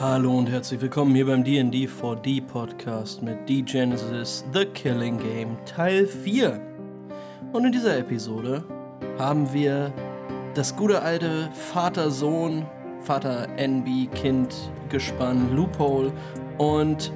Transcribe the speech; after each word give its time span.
Hallo 0.00 0.36
und 0.36 0.50
herzlich 0.50 0.80
willkommen 0.80 1.14
hier 1.14 1.26
beim 1.26 1.42
D&D 1.42 1.86
4D 1.86 2.46
Podcast 2.46 3.22
mit 3.22 3.48
D-Genesis 3.48 4.44
The 4.52 4.66
Killing 4.66 5.18
Game 5.18 5.56
Teil 5.64 6.06
4. 6.06 6.60
Und 7.52 7.64
in 7.64 7.72
dieser 7.72 7.98
Episode 7.98 8.62
haben 9.18 9.52
wir 9.52 9.92
das 10.54 10.76
gute 10.76 11.02
alte 11.02 11.48
Vater-Sohn, 11.72 12.64
Vater-NB-Kind-Gespann 13.00 15.56
Loophole 15.56 16.12
und 16.58 17.12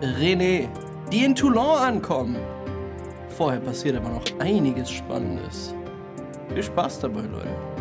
René, 0.00 0.68
die 1.10 1.24
in 1.24 1.34
Toulon 1.34 1.78
ankommen. 1.78 2.36
Vorher 3.28 3.60
passiert 3.60 3.96
aber 3.96 4.10
noch 4.10 4.24
einiges 4.38 4.90
Spannendes. 4.90 5.74
Viel 6.52 6.62
Spaß 6.62 7.00
dabei, 7.00 7.22
Leute. 7.22 7.71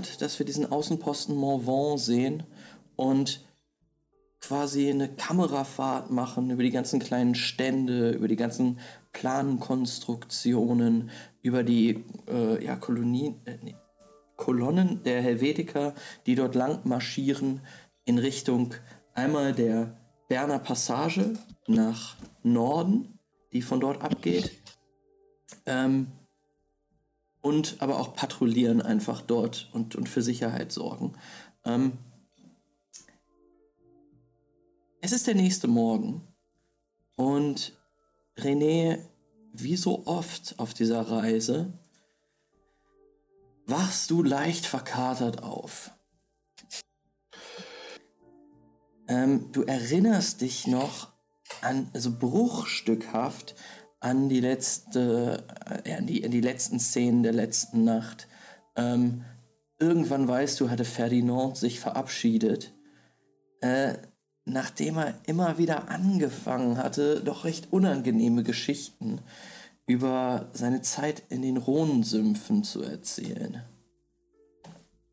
Damit, 0.00 0.22
dass 0.22 0.38
wir 0.38 0.46
diesen 0.46 0.70
Außenposten 0.70 1.36
Morvan 1.36 1.98
sehen 1.98 2.44
und 2.96 3.44
quasi 4.40 4.88
eine 4.88 5.08
Kamerafahrt 5.08 6.10
machen 6.10 6.50
über 6.50 6.62
die 6.62 6.70
ganzen 6.70 6.98
kleinen 7.00 7.34
Stände, 7.34 8.10
über 8.10 8.26
die 8.28 8.36
ganzen 8.36 8.78
Plankonstruktionen, 9.12 11.10
über 11.42 11.62
die 11.62 12.04
äh, 12.28 12.64
ja, 12.64 12.76
Kolonien, 12.76 13.34
äh, 13.44 13.58
nee, 13.62 13.74
Kolonnen 14.36 15.02
der 15.02 15.20
Helvetiker, 15.20 15.94
die 16.24 16.34
dort 16.34 16.54
lang 16.54 16.80
marschieren 16.84 17.60
in 18.06 18.16
Richtung 18.18 18.74
einmal 19.12 19.52
der 19.52 19.98
Berner 20.28 20.58
Passage 20.58 21.34
nach 21.66 22.16
Norden, 22.42 23.18
die 23.52 23.60
von 23.60 23.80
dort 23.80 24.00
abgeht. 24.00 24.50
Ähm, 25.66 26.06
und 27.42 27.76
aber 27.80 27.98
auch 27.98 28.14
patrouillieren 28.14 28.82
einfach 28.82 29.22
dort 29.22 29.70
und, 29.72 29.96
und 29.96 30.08
für 30.08 30.22
Sicherheit 30.22 30.72
sorgen. 30.72 31.14
Ähm, 31.64 31.98
es 35.00 35.12
ist 35.12 35.26
der 35.26 35.34
nächste 35.34 35.66
Morgen 35.66 36.26
und 37.16 37.78
René, 38.36 38.98
wie 39.52 39.76
so 39.76 40.06
oft 40.06 40.58
auf 40.58 40.74
dieser 40.74 41.02
Reise, 41.02 41.72
wachst 43.66 44.10
du 44.10 44.22
leicht 44.22 44.66
verkatert 44.66 45.42
auf. 45.42 45.92
Ähm, 49.08 49.50
du 49.52 49.62
erinnerst 49.62 50.40
dich 50.40 50.66
noch 50.66 51.08
an, 51.62 51.90
also 51.92 52.16
bruchstückhaft 52.16 53.54
an 54.00 54.28
die 54.28 54.40
letzte, 54.40 55.44
äh, 55.84 55.94
an, 55.94 56.06
die, 56.06 56.24
an 56.24 56.30
die 56.30 56.40
letzten 56.40 56.80
Szenen 56.80 57.22
der 57.22 57.32
letzten 57.32 57.84
Nacht. 57.84 58.26
Ähm, 58.76 59.24
irgendwann 59.78 60.26
weißt 60.26 60.58
du, 60.60 60.70
hatte 60.70 60.84
Ferdinand 60.84 61.56
sich 61.56 61.80
verabschiedet, 61.80 62.72
äh, 63.60 63.94
nachdem 64.44 64.98
er 64.98 65.14
immer 65.26 65.58
wieder 65.58 65.90
angefangen 65.90 66.78
hatte, 66.78 67.20
doch 67.22 67.44
recht 67.44 67.72
unangenehme 67.72 68.42
Geschichten 68.42 69.20
über 69.86 70.48
seine 70.52 70.82
Zeit 70.82 71.22
in 71.28 71.42
den 71.42 71.56
Rhonsümpfen 71.56 72.64
zu 72.64 72.82
erzählen. 72.82 73.62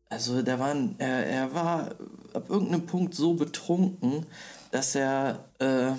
Also 0.08 0.40
der 0.40 0.58
war, 0.58 0.74
er, 0.98 1.26
er 1.26 1.54
war 1.54 1.90
ab 2.32 2.48
irgendeinem 2.48 2.86
Punkt 2.86 3.14
so 3.14 3.34
betrunken, 3.34 4.24
dass 4.70 4.94
er 4.94 5.50
äh, 5.58 5.92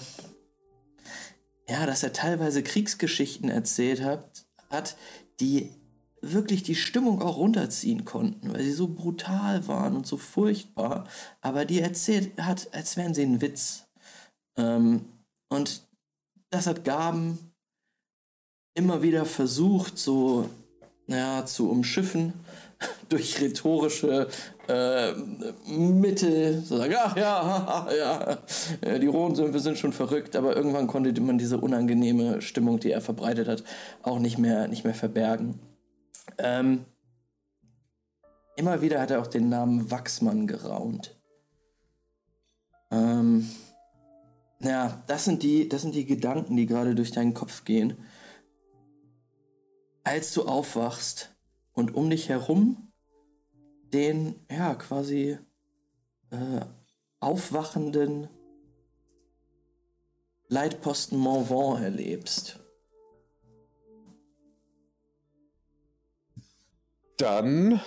ja, 1.70 1.86
dass 1.86 2.04
er 2.04 2.14
teilweise 2.14 2.64
Kriegsgeschichten 2.64 3.50
erzählt 3.50 4.04
hat, 4.04 4.46
hat, 4.70 4.96
die 5.40 5.72
wirklich 6.22 6.64
die 6.64 6.76
Stimmung 6.76 7.22
auch 7.22 7.38
runterziehen 7.38 8.06
konnten, 8.06 8.54
weil 8.54 8.64
sie 8.64 8.74
so 8.74 8.88
brutal 8.88 9.68
waren 9.68 9.96
und 9.96 10.06
so 10.06 10.18
furchtbar, 10.18 11.08
aber 11.42 11.66
die 11.66 11.80
erzählt 11.80 12.42
hat, 12.42 12.74
als 12.74 12.98
wären 12.98 13.14
sie 13.14 13.24
ein 13.24 13.42
Witz. 13.42 13.86
Ähm, 14.58 15.06
und 15.50 15.88
das 16.50 16.68
hat 16.68 16.84
Gaben 16.84 17.40
immer 18.74 19.02
wieder 19.02 19.26
versucht, 19.26 19.98
so 19.98 20.50
naja, 21.08 21.46
zu 21.46 21.70
umschiffen 21.70 22.34
durch 23.10 23.40
rhetorische 23.40 24.30
äh, 24.70 25.14
Mittel, 25.68 26.62
so 26.62 26.78
sagen, 26.78 26.94
ach 26.98 27.18
ja, 27.18 27.88
ja, 28.86 29.00
die 29.00 29.08
Rohnsümpfe 29.08 29.60
sind 29.60 29.80
schon 29.80 29.94
verrückt, 29.94 30.36
aber 30.36 30.56
irgendwann 30.56 30.88
konnte 30.88 31.20
man 31.22 31.40
diese 31.40 31.58
unangenehme 31.58 32.42
Stimmung, 32.42 32.80
die 32.80 32.92
er 32.92 33.02
verbreitet 33.02 33.48
hat, 33.48 33.64
auch 34.04 34.20
nicht 34.20 34.38
mehr, 34.38 34.68
nicht 34.68 34.84
mehr 34.84 34.94
verbergen. 34.94 35.60
Ähm, 36.38 36.86
immer 38.56 38.82
wieder 38.82 39.02
hat 39.02 39.10
er 39.10 39.22
auch 39.22 39.28
den 39.28 39.50
Namen 39.50 39.90
Wachsmann 39.90 40.46
geraunt. 40.46 41.18
Ähm, 42.92 43.50
ja, 44.62 45.02
das 45.08 45.26
sind, 45.26 45.42
die, 45.42 45.68
das 45.68 45.82
sind 45.82 45.96
die 45.96 46.06
Gedanken, 46.06 46.56
die 46.56 46.68
gerade 46.68 46.94
durch 46.94 47.12
deinen 47.12 47.34
Kopf 47.34 47.66
gehen. 47.66 47.98
Als 50.04 50.34
du 50.34 50.44
aufwachst 50.44 51.36
und 51.74 51.96
um 51.96 52.10
dich 52.10 52.30
herum 52.30 52.89
den, 53.94 54.36
ja, 54.50 54.76
quasi 54.76 55.38
äh, 56.32 56.62
aufwachenden 57.20 58.30
Leitposten 60.48 61.18
Morvan 61.18 61.84
erlebst. 61.84 62.60
Dann 67.18 67.82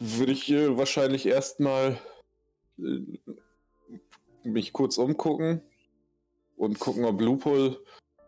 würde 0.00 0.32
ich 0.32 0.50
äh, 0.50 0.76
wahrscheinlich 0.76 1.26
erstmal 1.26 1.98
äh, 2.78 3.00
mich 4.42 4.72
kurz 4.72 4.98
umgucken 4.98 5.62
und 6.56 6.78
gucken, 6.78 7.04
ob 7.04 7.20
Loophole 7.20 7.78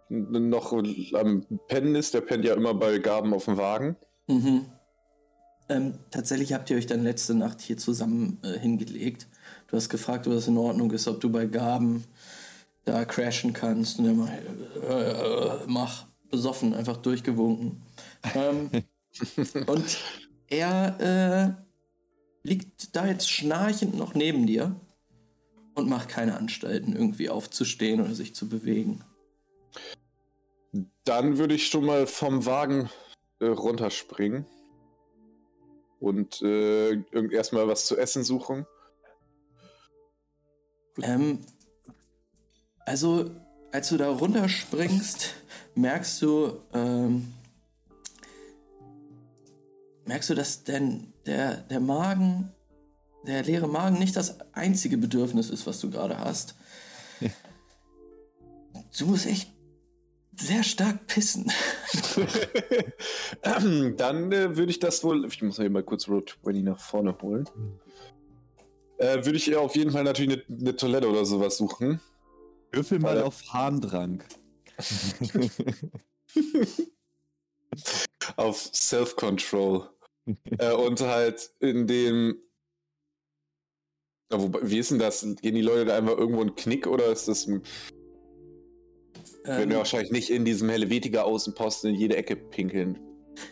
noch 0.09 0.73
am 0.73 1.47
Pennen 1.69 1.95
ist. 1.95 2.15
Der 2.15 2.21
pennt 2.21 2.45
ja 2.45 2.55
immer 2.55 2.75
bei 2.75 2.99
Gaben 2.99 3.35
auf 3.35 3.47
dem 3.47 3.57
Wagen. 3.57 3.97
Mhm. 4.29 4.67
Ähm, 5.69 5.95
tatsächlich 6.11 6.53
habt 6.53 6.71
ihr 6.71 6.77
euch 6.77 6.87
dann 6.87 7.03
letzte 7.03 7.35
Nacht 7.35 7.61
hier 7.61 7.77
zusammen 7.77 8.39
äh, 8.43 8.59
hingelegt. 8.59 9.27
Du 9.67 9.77
hast 9.77 9.89
gefragt, 9.89 10.27
ob 10.27 10.35
das 10.35 10.47
in 10.47 10.57
Ordnung 10.57 10.91
ist, 10.93 11.09
ob 11.09 11.21
du 11.21 11.31
bei 11.31 11.47
Gaben 11.47 12.05
da 12.85 13.05
crashen 13.05 13.53
kannst. 13.53 13.99
Und 13.99 14.07
er 14.07 14.15
mal, 14.15 14.43
äh, 14.89 15.11
äh, 15.11 15.59
mach, 15.67 16.07
besoffen, 16.31 16.75
einfach 16.75 16.99
durchgewunken. 16.99 17.83
Ähm, 18.35 18.71
und 19.67 19.99
er 20.49 21.57
äh, 22.45 22.49
liegt 22.49 22.95
da 22.95 23.07
jetzt 23.07 23.29
schnarchend 23.29 23.97
noch 23.97 24.15
neben 24.15 24.47
dir 24.47 24.77
und 25.75 25.89
macht 25.89 26.09
keine 26.09 26.37
Anstalten, 26.37 26.95
irgendwie 26.95 27.29
aufzustehen 27.29 28.01
oder 28.01 28.15
sich 28.15 28.35
zu 28.35 28.49
bewegen. 28.49 29.05
Dann 31.05 31.39
würde 31.39 31.55
ich 31.55 31.69
schon 31.69 31.85
mal 31.85 32.07
vom 32.07 32.47
Wagen 32.47 32.89
äh, 33.41 33.47
runterspringen 33.47 34.47
und 36.07 36.41
äh, 36.43 37.03
erstmal 37.33 37.67
was 37.67 37.85
zu 37.87 37.97
essen 37.97 38.23
suchen. 38.23 38.65
Ähm, 41.03 41.41
also, 42.85 43.31
als 43.73 43.89
du 43.89 43.97
da 43.97 44.09
runterspringst, 44.09 45.35
merkst 45.75 46.23
du, 46.23 46.61
ähm, 46.73 47.35
merkst 50.05 50.31
du, 50.31 50.35
dass 50.35 50.63
denn 50.63 51.13
der, 51.27 51.57
der 51.57 51.81
Magen, 51.81 52.53
der 53.27 53.43
leere 53.43 53.69
Magen 53.69 53.99
nicht 53.99 54.15
das 54.15 54.39
einzige 54.55 54.97
Bedürfnis 54.97 55.51
ist, 55.51 55.67
was 55.67 55.81
du 55.81 55.91
gerade 55.91 56.19
hast. 56.19 56.55
Ja. 57.21 57.31
Du 58.97 59.07
musst 59.07 59.27
echt 59.27 59.51
sehr 60.39 60.63
stark 60.63 61.07
pissen. 61.07 61.51
Dann 63.43 64.33
äh, 64.33 64.57
würde 64.57 64.71
ich 64.71 64.79
das 64.79 65.03
wohl. 65.05 65.25
Ich 65.27 65.43
muss 65.43 65.57
hier 65.57 65.71
mal 65.71 65.83
kurz 65.83 66.09
Road 66.09 66.39
20 66.43 66.63
nach 66.65 66.79
vorne 66.79 67.17
holen. 67.21 67.49
Äh, 68.99 69.25
würde 69.25 69.37
ich 69.37 69.55
auf 69.57 69.77
jeden 69.77 69.91
Fall 69.93 70.05
natürlich 70.05 70.45
eine, 70.49 70.59
eine 70.61 70.77
Toilette 70.77 71.09
oder 71.09 71.25
sowas 71.27 71.57
suchen. 71.57 72.01
Würfel 72.73 72.99
mal 72.99 73.17
Weil- 73.17 73.23
auf 73.25 73.43
Harndrang. 73.53 74.23
auf 78.37 78.59
Self-Control. 78.75 79.89
äh, 80.59 80.73
und 80.73 81.01
halt 81.01 81.51
in 81.61 81.87
dem. 81.87 82.39
Ja, 84.33 84.43
wobei, 84.43 84.59
wie 84.63 84.79
ist 84.79 84.91
denn 84.91 84.99
das? 84.99 85.21
Gehen 85.21 85.55
die 85.55 85.63
Leute 85.63 85.85
da 85.85 85.97
einfach 85.97 86.17
irgendwo 86.19 86.41
einen 86.41 86.57
Knick 86.57 86.87
oder 86.87 87.07
ist 87.07 87.29
das. 87.29 87.47
Werden 87.47 87.63
Ähm, 89.47 89.71
wir 89.71 89.79
wahrscheinlich 89.79 90.11
nicht 90.11 90.31
in 90.31 90.45
diesem 90.45 90.69
Helvetiker 90.69 91.25
Außenposten 91.25 91.91
in 91.91 91.97
jede 91.97 92.17
Ecke 92.17 92.37
pinkeln. 92.37 92.99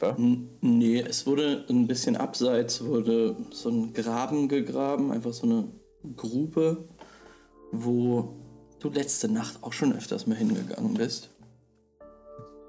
Ja? 0.00 0.17
Nee, 0.19 1.00
es 1.00 1.26
wurde 1.26 1.64
ein 1.69 1.87
bisschen 1.87 2.17
abseits, 2.17 2.85
wurde 2.85 3.37
so 3.50 3.69
ein 3.69 3.93
Graben 3.93 4.49
gegraben, 4.49 5.12
einfach 5.12 5.32
so 5.32 5.46
eine 5.46 5.69
Grube, 6.17 6.88
wo 7.70 8.35
du 8.81 8.91
letzte 8.91 9.29
Nacht 9.29 9.62
auch 9.62 9.73
schon 9.73 9.96
öfters 9.96 10.26
mal 10.26 10.37
hingegangen 10.37 10.94
bist. 10.94 11.31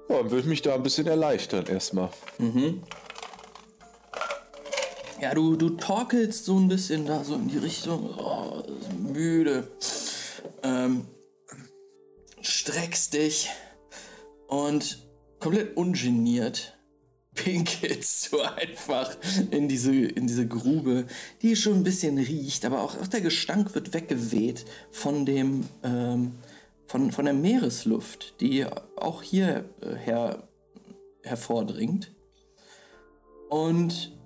Ja, 0.08 0.18
dann 0.18 0.30
würde 0.30 0.40
ich 0.40 0.46
mich 0.46 0.62
da 0.62 0.74
ein 0.74 0.82
bisschen 0.82 1.06
erleichtern 1.06 1.66
erstmal. 1.66 2.10
Mhm. 2.38 2.82
Ja, 5.20 5.34
du, 5.34 5.56
du 5.56 5.70
torkelst 5.70 6.44
so 6.44 6.58
ein 6.58 6.68
bisschen 6.68 7.06
da 7.06 7.24
so 7.24 7.34
in 7.34 7.48
die 7.48 7.58
Richtung, 7.58 8.10
oh, 8.18 8.62
müde, 9.12 9.66
ähm, 10.62 11.06
streckst 12.46 13.14
dich 13.14 13.48
und 14.48 15.06
komplett 15.40 15.76
ungeniert 15.76 16.76
pinkelst 17.36 18.32
du 18.32 18.40
einfach 18.40 19.16
in 19.50 19.68
diese, 19.68 19.94
in 19.94 20.26
diese 20.26 20.46
Grube, 20.46 21.06
die 21.42 21.54
schon 21.54 21.74
ein 21.74 21.84
bisschen 21.84 22.16
riecht, 22.18 22.64
aber 22.64 22.80
auch, 22.82 22.98
auch 22.98 23.06
der 23.06 23.20
Gestank 23.20 23.74
wird 23.74 23.92
weggeweht 23.92 24.64
von 24.90 25.26
dem, 25.26 25.68
ähm, 25.82 26.32
von, 26.86 27.12
von 27.12 27.26
der 27.26 27.34
Meeresluft, 27.34 28.40
die 28.40 28.64
auch 28.96 29.22
hier 29.22 29.68
äh, 29.82 29.96
her, 29.96 30.48
hervordringt. 31.22 32.12
Und 33.50 34.16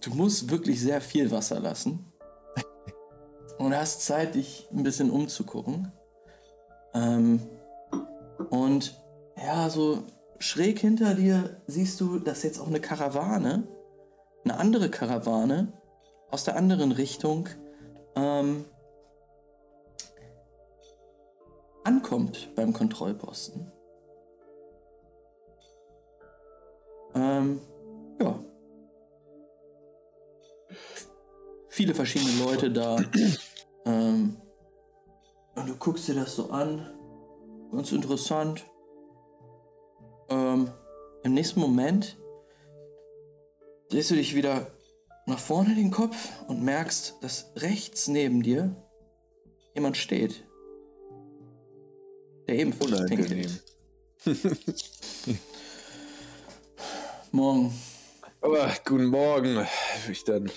du 0.00 0.10
musst 0.10 0.50
wirklich 0.50 0.80
sehr 0.80 1.00
viel 1.00 1.30
Wasser 1.30 1.60
lassen. 1.60 2.06
Und 3.58 3.76
hast 3.76 4.02
Zeit, 4.02 4.34
dich 4.34 4.66
ein 4.72 4.82
bisschen 4.82 5.10
umzugucken. 5.10 5.92
Ähm, 6.94 7.40
und 8.50 9.00
ja, 9.36 9.68
so 9.68 10.04
schräg 10.38 10.78
hinter 10.78 11.14
dir 11.14 11.60
siehst 11.66 12.00
du, 12.00 12.18
dass 12.18 12.42
jetzt 12.42 12.58
auch 12.60 12.68
eine 12.68 12.80
Karawane, 12.80 13.66
eine 14.44 14.58
andere 14.58 14.90
Karawane 14.90 15.72
aus 16.30 16.44
der 16.44 16.56
anderen 16.56 16.92
Richtung 16.92 17.48
ähm, 18.16 18.64
ankommt 21.84 22.50
beim 22.54 22.72
Kontrollposten. 22.72 23.70
Ähm, 27.14 27.60
ja. 28.20 28.38
Viele 31.68 31.94
verschiedene 31.94 32.44
Leute 32.44 32.70
da. 32.70 32.96
Guckst 35.84 36.08
dir 36.08 36.14
das 36.14 36.34
so 36.34 36.48
an. 36.48 36.86
Ganz 37.70 37.92
interessant. 37.92 38.64
Ähm, 40.30 40.70
Im 41.22 41.34
nächsten 41.34 41.60
Moment 41.60 42.18
drehst 43.90 44.10
du 44.10 44.14
dich 44.14 44.34
wieder 44.34 44.66
nach 45.26 45.38
vorne 45.38 45.74
den 45.74 45.90
Kopf 45.90 46.30
und 46.48 46.62
merkst, 46.62 47.16
dass 47.20 47.52
rechts 47.56 48.08
neben 48.08 48.42
dir 48.42 48.74
jemand 49.74 49.98
steht. 49.98 50.46
Der 52.48 52.56
ebenfalls 52.56 53.04
pinkelt. 53.06 53.62
Morgen. 57.30 57.74
Aber 58.40 58.72
guten 58.86 59.06
Morgen, 59.06 59.56
würde 59.56 60.12
ich 60.12 60.24
dann 60.24 60.50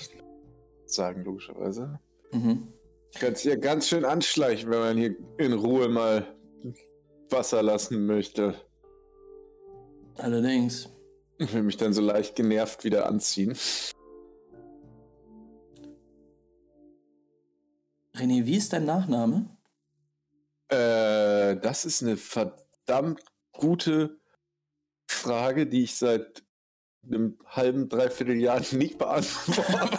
sagen, 0.85 1.23
logischerweise. 1.25 1.99
Mhm. 2.31 2.76
Ich 3.17 3.21
kann 3.21 3.33
es 3.33 3.41
hier 3.41 3.57
ganz 3.57 3.87
schön 3.87 4.05
anschleichen, 4.05 4.69
wenn 4.69 4.79
man 4.79 4.95
hier 4.95 5.15
in 5.39 5.53
Ruhe 5.53 5.89
mal 5.89 6.37
Wasser 7.31 7.63
lassen 7.63 8.05
möchte. 8.05 8.53
Allerdings. 10.17 10.87
Ich 11.39 11.51
will 11.51 11.63
mich 11.63 11.77
dann 11.77 11.93
so 11.93 12.03
leicht 12.03 12.35
genervt 12.35 12.83
wieder 12.83 13.07
anziehen. 13.07 13.57
René, 18.13 18.45
wie 18.45 18.57
ist 18.57 18.71
dein 18.71 18.85
Nachname? 18.85 19.49
Äh, 20.67 21.55
das 21.55 21.85
ist 21.85 22.03
eine 22.03 22.17
verdammt 22.17 23.23
gute 23.51 24.19
Frage, 25.09 25.65
die 25.65 25.85
ich 25.85 25.95
seit 25.95 26.43
einem 27.07 27.37
halben, 27.45 27.89
dreiviertel 27.89 28.39
Jahr 28.39 28.61
nicht 28.71 28.97
beantworte. 28.97 29.97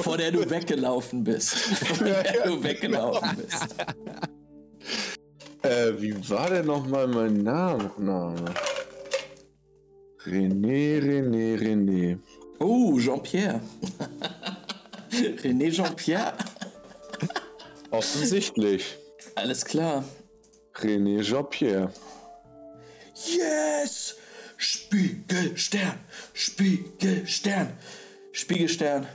Vor 0.00 0.16
der 0.16 0.32
du 0.32 0.48
weggelaufen 0.48 1.24
bist. 1.24 1.54
Vor 1.54 2.06
der 2.06 2.44
du 2.44 2.62
weggelaufen 2.62 3.36
bist. 3.36 3.74
Äh, 5.62 5.92
wie 5.98 6.28
war 6.28 6.50
denn 6.50 6.66
nochmal 6.66 7.06
mein 7.06 7.42
Nachname? 7.42 8.54
René, 10.26 11.00
René, 11.00 11.56
René. 11.56 12.18
Oh, 12.58 12.98
Jean-Pierre. 12.98 13.60
René 15.10 15.70
Jean-Pierre. 15.70 16.34
Offensichtlich. 17.90 18.96
Alles 19.34 19.64
klar. 19.64 20.04
René 20.74 21.22
Jean-Pierre. 21.22 21.90
Yes! 23.14 24.16
Spiegelstern! 24.56 25.98
Spiegelstern! 26.36 27.74
Spiegelstern, 28.32 29.06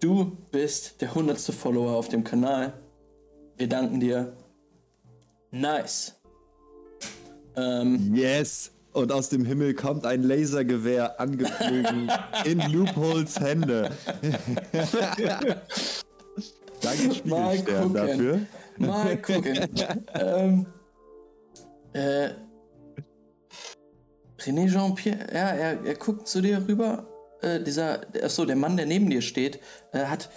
du 0.00 0.38
bist 0.50 1.02
der 1.02 1.14
hundertste 1.14 1.52
Follower 1.52 1.92
auf 1.94 2.08
dem 2.08 2.24
Kanal. 2.24 2.72
Wir 3.58 3.68
danken 3.68 4.00
dir. 4.00 4.34
Nice. 5.50 6.14
Ähm, 7.54 8.14
Yes! 8.14 8.72
Und 8.94 9.12
aus 9.12 9.28
dem 9.28 9.44
Himmel 9.44 9.74
kommt 9.74 10.06
ein 10.06 10.22
Lasergewehr 10.22 11.20
angeflogen 11.20 12.10
in 12.44 12.60
Loopholes 12.72 13.38
Hände. 13.40 13.90
Danke, 16.80 17.14
Spiegelstern, 17.14 17.92
dafür. 17.92 18.40
mal 18.78 19.20
gucken. 19.20 19.68
ähm, 20.14 20.66
äh, 21.92 22.30
René 24.46 24.68
Jean-Pierre, 24.68 25.26
ja, 25.32 25.48
er, 25.50 25.84
er 25.84 25.94
guckt 25.94 26.28
zu 26.28 26.40
dir 26.40 26.66
rüber. 26.68 27.06
Äh, 27.42 27.60
dieser, 27.62 28.00
achso, 28.22 28.44
der 28.44 28.56
Mann, 28.56 28.76
der 28.76 28.86
neben 28.86 29.10
dir 29.10 29.22
steht, 29.22 29.60
äh, 29.92 30.04
hat 30.04 30.30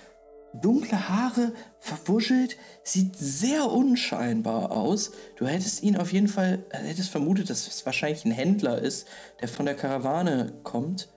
dunkle 0.53 1.09
Haare, 1.09 1.53
verwuschelt, 1.79 2.57
sieht 2.83 3.15
sehr 3.15 3.69
unscheinbar 3.69 4.71
aus. 4.71 5.11
Du 5.35 5.45
hättest 5.45 5.83
ihn 5.83 5.97
auf 5.97 6.11
jeden 6.13 6.27
Fall, 6.27 6.65
äh, 6.69 6.77
hättest 6.77 7.09
vermutet, 7.09 7.49
dass 7.49 7.67
es 7.67 7.85
wahrscheinlich 7.85 8.25
ein 8.25 8.31
Händler 8.31 8.81
ist, 8.81 9.07
der 9.41 9.47
von 9.47 9.65
der 9.65 9.75
Karawane 9.75 10.53
kommt. 10.63 11.09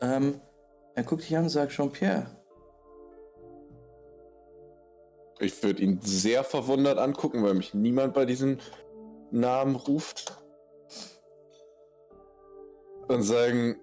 Ähm, 0.00 0.40
er 0.94 1.02
guckt 1.02 1.22
dich 1.22 1.36
an 1.36 1.44
und 1.44 1.50
sagt, 1.50 1.72
Jean-Pierre, 1.72 2.26
Ich 5.42 5.62
würde 5.62 5.82
ihn 5.82 6.00
sehr 6.02 6.44
verwundert 6.44 6.98
angucken, 6.98 7.42
weil 7.42 7.54
mich 7.54 7.72
niemand 7.72 8.12
bei 8.12 8.26
diesem 8.26 8.58
Namen 9.30 9.74
ruft. 9.74 10.39
Und 13.10 13.24
sagen, 13.24 13.74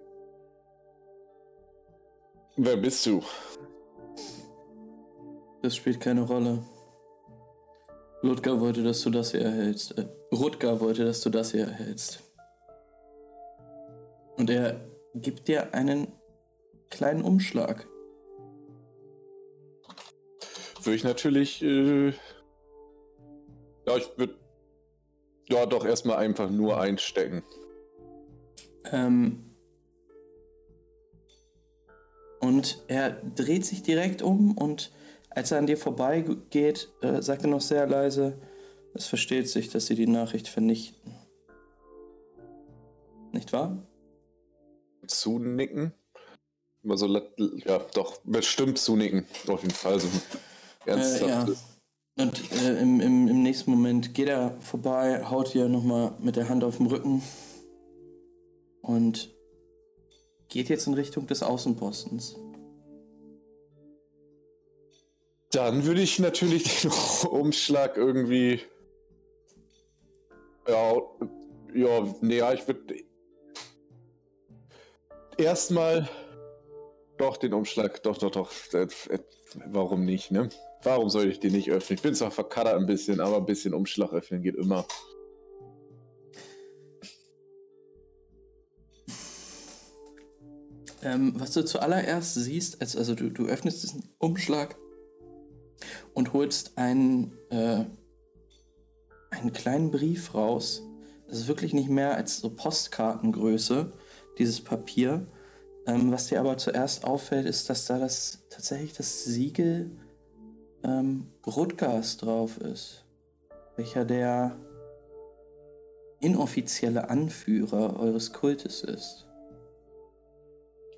wer 2.56 2.78
bist 2.78 3.04
du? 3.04 3.22
Das 5.60 5.76
spielt 5.76 6.00
keine 6.00 6.22
Rolle. 6.22 6.62
Ludger 8.22 8.58
wollte, 8.58 8.82
dass 8.82 9.02
du 9.02 9.10
das 9.10 9.32
hier 9.32 9.42
erhältst. 9.42 9.98
Äh, 9.98 10.08
Rutger 10.32 10.80
wollte, 10.80 11.04
dass 11.04 11.20
du 11.20 11.28
das 11.28 11.50
hier 11.50 11.66
erhältst. 11.66 12.22
Und 14.38 14.48
er 14.48 14.80
gibt 15.14 15.46
dir 15.46 15.74
einen 15.74 16.10
kleinen 16.88 17.22
Umschlag. 17.22 17.86
Würde 20.84 20.96
ich 20.96 21.04
natürlich, 21.04 21.62
äh, 21.62 22.14
ja, 23.86 23.96
ich 23.98 24.08
würde, 24.16 24.38
ja, 25.50 25.66
doch 25.66 25.84
erstmal 25.84 26.16
einfach 26.16 26.48
nur 26.48 26.80
einstecken. 26.80 27.44
Ähm, 28.92 29.44
und 32.40 32.84
er 32.88 33.10
dreht 33.10 33.66
sich 33.66 33.82
direkt 33.82 34.22
um 34.22 34.56
und 34.56 34.92
als 35.30 35.50
er 35.50 35.58
an 35.58 35.66
dir 35.66 35.76
vorbeigeht, 35.76 36.88
äh, 37.02 37.20
sagt 37.22 37.42
er 37.42 37.50
noch 37.50 37.60
sehr 37.60 37.86
leise, 37.86 38.38
es 38.94 39.06
versteht 39.06 39.48
sich, 39.48 39.68
dass 39.68 39.86
sie 39.86 39.94
die 39.94 40.06
Nachricht 40.06 40.48
vernichten. 40.48 41.14
nicht 43.32 43.52
wahr? 43.52 43.78
Zunicken. 45.06 45.92
Also, 46.88 47.06
ja, 47.64 47.78
doch, 47.94 48.20
bestimmt 48.24 48.78
zunicken. 48.78 49.26
Auf 49.46 49.62
jeden 49.62 49.74
Fall. 49.74 50.00
So 50.00 50.08
ernsthaft. 50.86 51.22
Äh, 51.22 51.52
ja. 51.52 52.24
Und 52.24 52.52
äh, 52.52 52.80
im, 52.80 53.00
im, 53.00 53.28
im 53.28 53.42
nächsten 53.42 53.70
Moment 53.70 54.14
geht 54.14 54.28
er 54.28 54.60
vorbei, 54.60 55.24
haut 55.24 55.54
ihr 55.54 55.68
nochmal 55.68 56.12
mit 56.18 56.36
der 56.36 56.48
Hand 56.48 56.64
auf 56.64 56.78
den 56.78 56.86
Rücken 56.86 57.22
und 58.88 59.34
geht 60.48 60.70
jetzt 60.70 60.86
in 60.86 60.94
Richtung 60.94 61.26
des 61.26 61.42
Außenpostens. 61.42 62.36
Dann 65.50 65.84
würde 65.84 66.00
ich 66.00 66.18
natürlich 66.18 66.80
den 66.80 66.90
Umschlag 67.30 67.98
irgendwie. 67.98 68.62
Ja, 70.66 70.96
ja, 71.74 72.14
naja, 72.22 72.54
ich 72.54 72.66
würde 72.66 72.96
erstmal 75.36 76.08
doch 77.18 77.36
den 77.36 77.52
Umschlag, 77.52 78.02
doch, 78.02 78.16
doch, 78.16 78.30
doch. 78.30 78.50
Warum 79.66 80.06
nicht, 80.06 80.30
ne? 80.30 80.48
Warum 80.82 81.10
soll 81.10 81.28
ich 81.28 81.40
den 81.40 81.52
nicht 81.52 81.70
öffnen? 81.70 81.96
Ich 81.96 82.02
bin 82.02 82.14
zwar 82.14 82.30
verkaddert 82.30 82.76
ein 82.76 82.86
bisschen, 82.86 83.20
aber 83.20 83.36
ein 83.36 83.46
bisschen 83.46 83.74
Umschlag 83.74 84.12
öffnen 84.14 84.42
geht 84.42 84.56
immer. 84.56 84.86
Ähm, 91.08 91.32
was 91.38 91.52
du 91.52 91.64
zuallererst 91.64 92.34
siehst, 92.34 92.82
also, 92.82 92.98
also 92.98 93.14
du, 93.14 93.30
du 93.30 93.46
öffnest 93.46 93.82
diesen 93.82 94.10
Umschlag 94.18 94.76
und 96.12 96.34
holst 96.34 96.76
einen, 96.76 97.32
äh, 97.48 97.86
einen 99.30 99.52
kleinen 99.54 99.90
Brief 99.90 100.34
raus. 100.34 100.82
Das 101.26 101.38
ist 101.38 101.48
wirklich 101.48 101.72
nicht 101.72 101.88
mehr 101.88 102.14
als 102.14 102.40
so 102.40 102.50
Postkartengröße, 102.50 103.90
dieses 104.36 104.60
Papier. 104.60 105.26
Ähm, 105.86 106.12
was 106.12 106.26
dir 106.26 106.40
aber 106.40 106.58
zuerst 106.58 107.06
auffällt, 107.06 107.46
ist, 107.46 107.70
dass 107.70 107.86
da 107.86 107.98
das 107.98 108.40
tatsächlich 108.50 108.92
das 108.92 109.24
Siegel 109.24 109.90
ähm, 110.84 111.28
Rutgers 111.46 112.18
drauf 112.18 112.58
ist, 112.58 113.06
welcher 113.76 114.04
der 114.04 114.58
inoffizielle 116.20 117.08
Anführer 117.08 117.98
eures 117.98 118.34
Kultes 118.34 118.82
ist. 118.82 119.27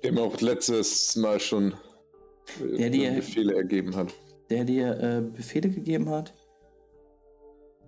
Dem 0.03 0.17
auch 0.17 0.39
letztes 0.41 1.15
Mal 1.15 1.39
schon 1.39 1.73
äh, 2.59 2.77
der 2.77 2.89
dir, 2.89 3.11
Befehle 3.11 3.55
ergeben 3.55 3.95
hat. 3.95 4.13
Der 4.49 4.63
dir 4.63 4.99
äh, 4.99 5.21
Befehle 5.21 5.69
gegeben 5.69 6.09
hat, 6.09 6.33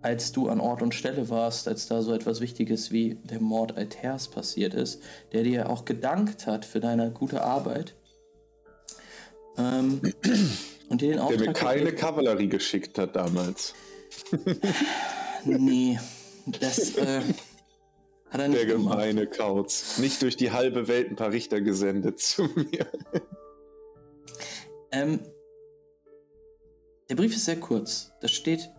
als 0.01 0.31
du 0.31 0.49
an 0.49 0.59
Ort 0.59 0.81
und 0.81 0.93
Stelle 0.93 1.29
warst, 1.29 1.67
als 1.67 1.87
da 1.87 2.01
so 2.01 2.13
etwas 2.13 2.41
Wichtiges 2.41 2.91
wie 2.91 3.15
der 3.23 3.39
Mord 3.39 3.77
Alters 3.77 4.27
passiert 4.27 4.73
ist, 4.73 5.01
der 5.31 5.43
dir 5.43 5.69
auch 5.69 5.85
gedankt 5.85 6.45
hat 6.45 6.65
für 6.65 6.79
deine 6.79 7.11
gute 7.11 7.41
Arbeit. 7.41 7.95
Ähm, 9.57 10.01
und 10.89 11.01
dir 11.01 11.11
den 11.11 11.19
Auftrag 11.19 11.37
der 11.37 11.47
mir 11.47 11.53
keine 11.53 11.93
Kavallerie 11.93 12.49
geschickt 12.49 12.97
hat 12.97 13.15
damals. 13.15 13.73
nee, 15.45 15.99
das 16.45 16.97
äh, 16.97 17.21
hat 18.33 18.41
er 18.41 18.47
nicht 18.47 18.59
Der 18.59 18.65
gemeine 18.65 19.21
gemacht. 19.21 19.37
Kauz. 19.37 19.99
Nicht 19.99 20.21
durch 20.23 20.35
die 20.35 20.51
halbe 20.51 20.87
Welt 20.87 21.09
ein 21.11 21.15
paar 21.15 21.31
Richter 21.31 21.61
gesendet 21.61 22.19
zu 22.19 22.43
mir. 22.55 22.87
Ähm, 24.91 25.19
der 27.09 27.15
Brief 27.15 27.35
ist 27.35 27.45
sehr 27.45 27.59
kurz. 27.59 28.11
Da 28.21 28.27
steht. 28.27 28.71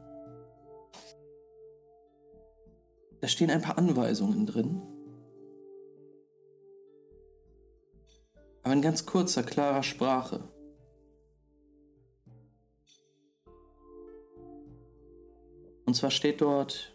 Da 3.20 3.28
stehen 3.28 3.50
ein 3.50 3.62
paar 3.62 3.78
Anweisungen 3.78 4.44
drin. 4.44 4.82
Aber 8.62 8.74
in 8.74 8.82
ganz 8.82 9.06
kurzer, 9.06 9.42
klarer 9.42 9.82
Sprache. 9.82 10.48
Und 15.84 15.94
zwar 15.94 16.10
steht 16.10 16.40
dort, 16.40 16.93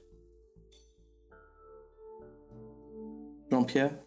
Jean-Pierre, 3.49 4.03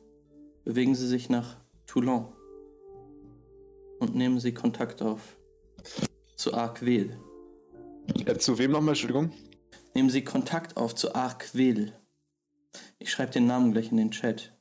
bewegen 0.64 0.94
Sie 0.94 1.08
sich 1.08 1.28
nach 1.28 1.56
Toulon 1.86 2.32
und 3.98 4.14
nehmen 4.14 4.38
Sie 4.38 4.54
Kontakt 4.54 5.02
auf 5.02 5.36
zu 6.36 6.54
Arqueville. 6.54 7.18
Ja, 8.24 8.38
zu 8.38 8.58
wem 8.58 8.70
nochmal, 8.70 8.90
Entschuldigung? 8.90 9.32
Nehmen 9.94 10.10
Sie 10.10 10.22
Kontakt 10.22 10.76
auf 10.76 10.94
zu 10.94 11.14
Arqueville. 11.14 11.92
Ich 12.98 13.10
schreibe 13.10 13.32
den 13.32 13.46
Namen 13.46 13.72
gleich 13.72 13.90
in 13.90 13.96
den 13.96 14.12
Chat. 14.12 14.56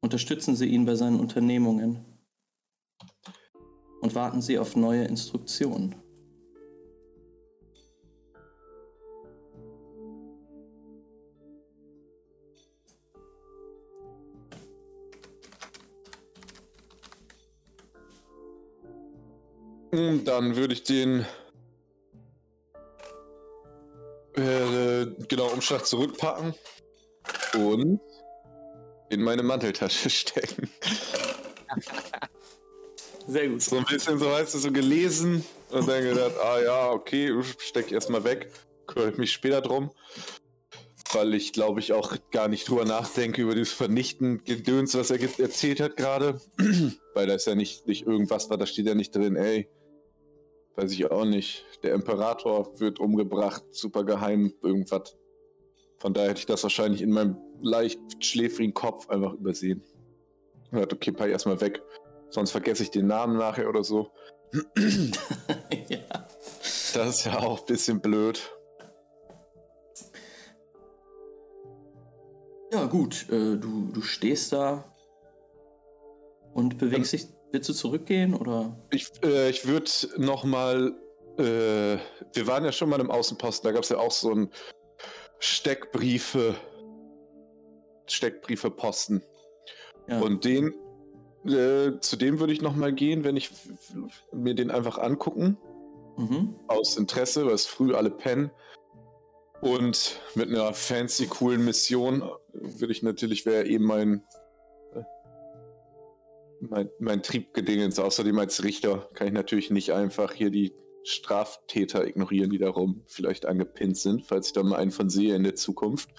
Unterstützen 0.00 0.56
Sie 0.56 0.66
ihn 0.66 0.86
bei 0.86 0.94
seinen 0.94 1.20
Unternehmungen 1.20 2.04
und 4.00 4.14
warten 4.14 4.40
Sie 4.40 4.58
auf 4.58 4.74
neue 4.74 5.04
Instruktionen. 5.04 5.96
Dann 19.90 20.56
würde 20.56 20.74
ich 20.74 20.82
den 20.82 21.24
äh, 24.34 25.06
genau 25.28 25.48
Umschlag 25.48 25.86
zurückpacken 25.86 26.54
und 27.54 28.00
in 29.08 29.22
meine 29.22 29.42
Manteltasche 29.42 30.10
stecken. 30.10 30.68
Sehr 33.26 33.48
gut. 33.48 33.62
So 33.62 33.78
ein 33.78 33.84
bisschen 33.84 34.18
so 34.18 34.30
heißt 34.30 34.54
es 34.54 34.62
so 34.62 34.72
gelesen 34.72 35.44
und 35.70 35.88
dann 35.88 36.02
gedacht, 36.02 36.36
ah 36.42 36.60
ja, 36.60 36.90
okay, 36.90 37.32
steck 37.58 37.86
ich 37.86 37.92
erstmal 37.92 38.24
weg, 38.24 38.50
kümmere 38.86 39.12
mich 39.18 39.32
später 39.32 39.60
drum 39.60 39.90
weil 41.14 41.34
ich 41.34 41.52
glaube 41.52 41.80
ich 41.80 41.92
auch 41.92 42.16
gar 42.30 42.48
nicht 42.48 42.68
drüber 42.68 42.84
nachdenke 42.84 43.42
über 43.42 43.54
dieses 43.54 43.72
vernichten 43.72 44.44
Gedöns, 44.44 44.94
was 44.94 45.10
er 45.10 45.20
erzählt 45.38 45.80
hat 45.80 45.96
gerade, 45.96 46.40
weil 47.14 47.26
da 47.26 47.34
ist 47.34 47.46
ja 47.46 47.54
nicht, 47.54 47.86
nicht 47.86 48.06
irgendwas, 48.06 48.48
da 48.48 48.66
steht 48.66 48.86
ja 48.86 48.94
nicht 48.94 49.14
drin, 49.14 49.36
ey, 49.36 49.68
weiß 50.78 50.92
ich 50.92 51.10
auch 51.10 51.24
nicht, 51.24 51.66
der 51.82 51.92
Imperator 51.92 52.78
wird 52.78 53.00
umgebracht, 53.00 53.64
super 53.72 54.04
geheim, 54.04 54.52
irgendwas. 54.62 55.16
Von 55.98 56.14
daher 56.14 56.30
hätte 56.30 56.40
ich 56.40 56.46
das 56.46 56.62
wahrscheinlich 56.62 57.02
in 57.02 57.10
meinem 57.10 57.36
leicht 57.60 58.00
schläfrigen 58.24 58.72
Kopf 58.72 59.08
einfach 59.08 59.32
übersehen. 59.32 59.82
Und 60.70 60.80
hat, 60.80 60.92
okay, 60.92 61.10
paar 61.10 61.26
erstmal 61.26 61.60
weg, 61.60 61.82
sonst 62.30 62.52
vergesse 62.52 62.84
ich 62.84 62.90
den 62.92 63.08
Namen 63.08 63.36
nachher 63.36 63.68
oder 63.68 63.82
so. 63.82 64.12
ja. 65.88 65.98
Das 66.94 67.08
ist 67.08 67.24
ja 67.24 67.38
auch 67.40 67.60
ein 67.60 67.66
bisschen 67.66 68.00
blöd. 68.00 68.40
Ja, 72.72 72.86
gut, 72.86 73.28
äh, 73.30 73.56
du, 73.56 73.90
du 73.92 74.00
stehst 74.00 74.52
da 74.52 74.94
und 76.54 76.78
bewegst 76.78 77.14
dich. 77.14 77.26
Willst 77.50 77.68
du 77.68 77.72
zurückgehen 77.72 78.34
oder? 78.34 78.78
Ich, 78.90 79.08
äh, 79.24 79.48
ich 79.48 79.66
würde 79.66 79.90
nochmal. 80.16 80.94
Äh, 81.38 81.98
wir 82.34 82.46
waren 82.46 82.64
ja 82.64 82.72
schon 82.72 82.88
mal 82.88 83.00
im 83.00 83.10
Außenposten, 83.10 83.68
da 83.68 83.72
gab 83.72 83.84
es 83.84 83.88
ja 83.90 83.98
auch 83.98 84.10
so 84.10 84.32
ein 84.32 84.50
Steckbriefe. 85.38 86.54
Steckbriefe-Posten. 88.06 89.22
Ja. 90.08 90.20
Und 90.20 90.44
den. 90.44 90.74
Äh, 91.46 92.00
zu 92.00 92.16
dem 92.16 92.40
würde 92.40 92.52
ich 92.52 92.60
nochmal 92.60 92.92
gehen, 92.92 93.24
wenn 93.24 93.36
ich 93.36 93.50
mir 94.32 94.54
den 94.54 94.70
einfach 94.70 94.98
angucken. 94.98 95.56
Mhm. 96.16 96.56
Aus 96.66 96.96
Interesse, 96.96 97.46
weil 97.46 97.54
es 97.54 97.66
früh 97.66 97.94
alle 97.94 98.10
pennen. 98.10 98.50
Und 99.60 100.20
mit 100.34 100.48
einer 100.48 100.72
fancy, 100.72 101.26
coolen 101.26 101.64
Mission 101.64 102.22
würde 102.52 102.92
ich 102.92 103.02
natürlich, 103.02 103.46
wäre 103.46 103.66
eben 103.66 103.84
mein, 103.84 104.24
mein, 106.60 106.90
mein 106.98 107.22
Triebgedingens. 107.22 107.98
Außerdem 107.98 108.38
als 108.38 108.62
Richter 108.64 109.08
kann 109.14 109.26
ich 109.26 109.32
natürlich 109.32 109.70
nicht 109.70 109.92
einfach 109.92 110.32
hier 110.32 110.50
die 110.50 110.72
Straftäter 111.04 112.06
ignorieren, 112.06 112.50
die 112.50 112.58
darum 112.58 113.02
vielleicht 113.06 113.46
angepinnt 113.46 113.96
sind, 113.96 114.26
falls 114.26 114.48
ich 114.48 114.52
da 114.52 114.62
mal 114.62 114.76
einen 114.76 114.90
von 114.90 115.08
sehe 115.08 115.34
in 115.34 115.44
der 115.44 115.54
Zukunft. 115.54 116.10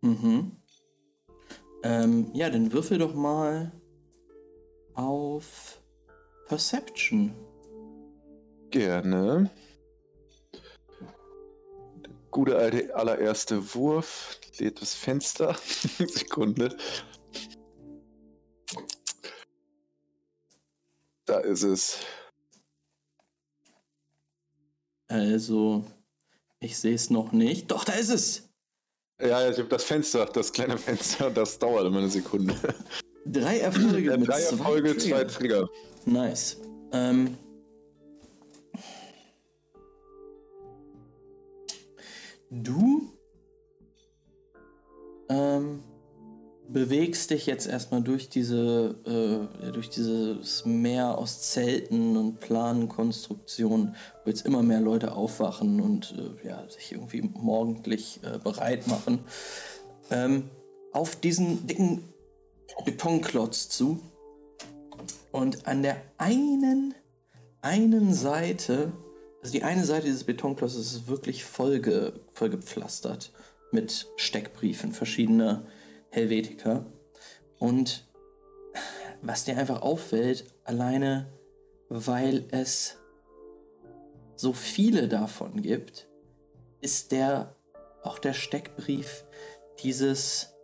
Mhm. 0.00 0.56
Ähm, 1.84 2.30
ja, 2.34 2.50
dann 2.50 2.72
würfel 2.72 2.98
doch 2.98 3.14
mal 3.14 3.72
auf 4.94 5.80
Perception. 6.46 7.34
Gerne 8.70 9.50
gute 12.32 12.56
alte 12.56 12.92
allererste 12.96 13.74
Wurf. 13.74 14.40
Lädt 14.58 14.82
das 14.82 14.94
Fenster. 14.94 15.54
Sekunde. 15.98 16.76
Da 21.32 21.38
ist 21.38 21.62
es. 21.62 21.98
Also, 25.08 25.82
ich 26.60 26.76
sehe 26.76 26.94
es 26.94 27.08
noch 27.08 27.32
nicht. 27.32 27.70
Doch, 27.70 27.84
da 27.84 27.94
ist 27.94 28.10
es. 28.10 28.50
Ja, 29.18 29.48
ich 29.48 29.56
habe 29.56 29.68
das 29.70 29.82
Fenster, 29.82 30.26
das 30.26 30.52
kleine 30.52 30.76
Fenster, 30.76 31.30
das 31.30 31.58
dauert 31.58 31.86
immer 31.86 32.00
eine 32.00 32.10
Sekunde. 32.10 32.54
Drei 33.24 33.60
Erfolge 33.60 34.10
Ja, 34.10 34.16
mit 34.18 34.28
drei 34.28 34.42
zwei 34.42 34.56
Erfolge, 34.58 34.98
zwei 34.98 35.24
Trigger. 35.24 35.66
Trigger. 35.66 35.68
Nice. 36.04 36.60
Ähm, 36.92 37.38
du 42.50 43.10
ähm, 45.30 45.82
bewegst 46.72 47.30
dich 47.30 47.46
jetzt 47.46 47.66
erstmal 47.66 48.02
durch 48.02 48.28
diese 48.28 48.96
äh, 49.62 49.72
durch 49.72 49.90
dieses 49.90 50.64
Meer 50.64 51.18
aus 51.18 51.42
Zelten 51.42 52.16
und 52.16 52.40
Planenkonstruktionen, 52.40 53.94
wo 54.24 54.30
jetzt 54.30 54.46
immer 54.46 54.62
mehr 54.62 54.80
Leute 54.80 55.12
aufwachen 55.14 55.80
und 55.80 56.14
äh, 56.16 56.48
ja, 56.48 56.68
sich 56.68 56.92
irgendwie 56.92 57.22
morgendlich 57.22 58.20
äh, 58.22 58.38
bereit 58.38 58.86
machen, 58.86 59.20
ähm, 60.10 60.50
auf 60.92 61.16
diesen 61.16 61.66
dicken 61.66 62.12
Betonklotz 62.84 63.68
zu. 63.68 64.00
Und 65.30 65.66
an 65.66 65.82
der 65.82 65.96
einen, 66.18 66.94
einen 67.62 68.12
Seite, 68.12 68.92
also 69.40 69.52
die 69.52 69.62
eine 69.62 69.84
Seite 69.84 70.06
dieses 70.06 70.24
Betonklotzes 70.24 70.92
ist 70.92 71.08
wirklich 71.08 71.44
vollge, 71.44 72.12
vollgepflastert 72.32 73.32
mit 73.70 74.08
Steckbriefen 74.16 74.92
verschiedener 74.92 75.64
Helvetiker. 76.12 76.86
Und 77.58 78.06
was 79.22 79.44
dir 79.44 79.56
einfach 79.56 79.82
auffällt, 79.82 80.44
alleine 80.64 81.26
weil 81.88 82.46
es 82.50 82.96
so 84.36 84.52
viele 84.52 85.08
davon 85.08 85.60
gibt, 85.60 86.08
ist 86.80 87.12
der 87.12 87.54
auch 88.02 88.18
der 88.18 88.32
Steckbrief 88.32 89.24
dieses 89.80 90.54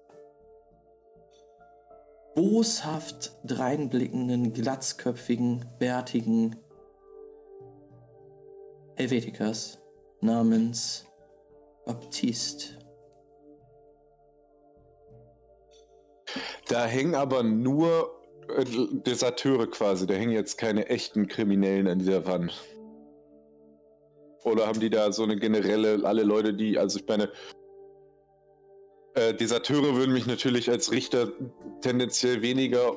boshaft 2.35 3.37
dreinblickenden, 3.45 4.55
glatzköpfigen, 4.55 5.67
bärtigen 5.79 6.57
Helvetikers 8.97 9.79
namens 10.21 11.05
Baptiste. 11.85 12.78
Da 16.69 16.87
hängen 16.87 17.15
aber 17.15 17.43
nur 17.43 18.19
äh, 18.49 18.65
Deserteure 19.07 19.67
quasi. 19.67 20.07
Da 20.07 20.15
hängen 20.15 20.33
jetzt 20.33 20.59
keine 20.59 20.89
echten 20.89 21.29
Kriminellen 21.29 21.89
an 21.89 21.99
dieser 21.99 22.27
Wand. 22.27 22.53
Oder 24.45 24.67
haben 24.67 24.81
die 24.81 24.91
da 24.91 25.13
so 25.13 25.25
eine 25.25 25.37
generelle, 25.37 26.05
alle 26.05 26.23
Leute, 26.23 26.55
die, 26.55 26.79
also 26.79 26.99
ich 26.99 27.07
meine, 27.07 27.31
äh, 29.15 29.35
Deserteure 29.35 29.97
würden 29.97 30.13
mich 30.13 30.27
natürlich 30.27 30.71
als 30.71 30.93
Richter 30.93 31.33
tendenziell 31.81 32.41
weniger 32.41 32.95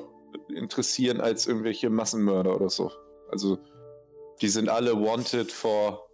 interessieren 0.48 1.20
als 1.20 1.46
irgendwelche 1.46 1.90
Massenmörder 1.90 2.54
oder 2.54 2.70
so. 2.70 2.90
Also, 3.30 3.58
die 4.40 4.48
sind 4.48 4.68
alle 4.68 4.94
wanted 4.94 5.50
for 5.50 6.08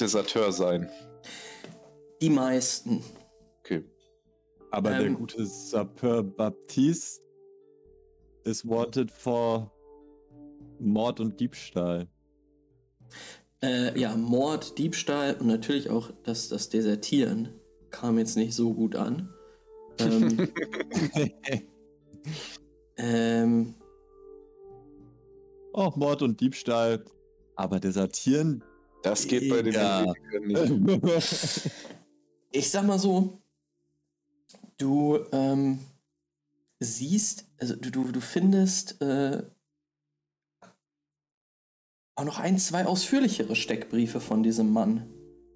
Deserteur 0.00 0.52
sein. 0.52 0.90
Die 2.20 2.30
meisten. 2.30 3.02
Aber 4.70 4.90
der 4.90 5.06
Ähm. 5.06 5.16
gute 5.16 5.46
Sapeur 5.46 6.22
Baptiste 6.22 7.22
ist 8.44 8.68
wanted 8.68 9.10
for 9.10 9.72
Mord 10.78 11.20
und 11.20 11.38
Diebstahl. 11.40 12.08
Äh, 13.62 13.98
ja, 13.98 14.16
Mord, 14.16 14.78
Diebstahl 14.78 15.36
und 15.40 15.46
natürlich 15.46 15.90
auch 15.90 16.10
das, 16.22 16.48
das 16.48 16.68
Desertieren 16.68 17.48
kam 17.90 18.18
jetzt 18.18 18.36
nicht 18.36 18.54
so 18.54 18.74
gut 18.74 18.94
an. 18.94 19.32
Ähm, 19.98 20.48
ähm, 22.96 23.74
oh, 25.72 25.92
Mord 25.96 26.22
und 26.22 26.40
Diebstahl. 26.40 27.04
Aber 27.56 27.80
desertieren? 27.80 28.62
Das 29.02 29.26
geht 29.26 29.48
bei 29.48 29.62
den 29.62 29.74
Ja. 29.74 30.12
Nicht. 30.44 31.70
ich 32.52 32.70
sag 32.70 32.86
mal 32.86 32.98
so, 32.98 33.40
du 34.78 35.18
ähm, 35.32 35.80
siehst, 36.80 37.46
also 37.58 37.76
du, 37.76 37.90
du, 37.90 38.04
du 38.04 38.20
findest 38.20 39.00
äh, 39.02 39.42
auch 42.16 42.24
noch 42.24 42.38
ein, 42.38 42.58
zwei 42.58 42.86
ausführlichere 42.86 43.54
Steckbriefe 43.54 44.20
von 44.20 44.42
diesem 44.42 44.72
Mann. 44.72 45.08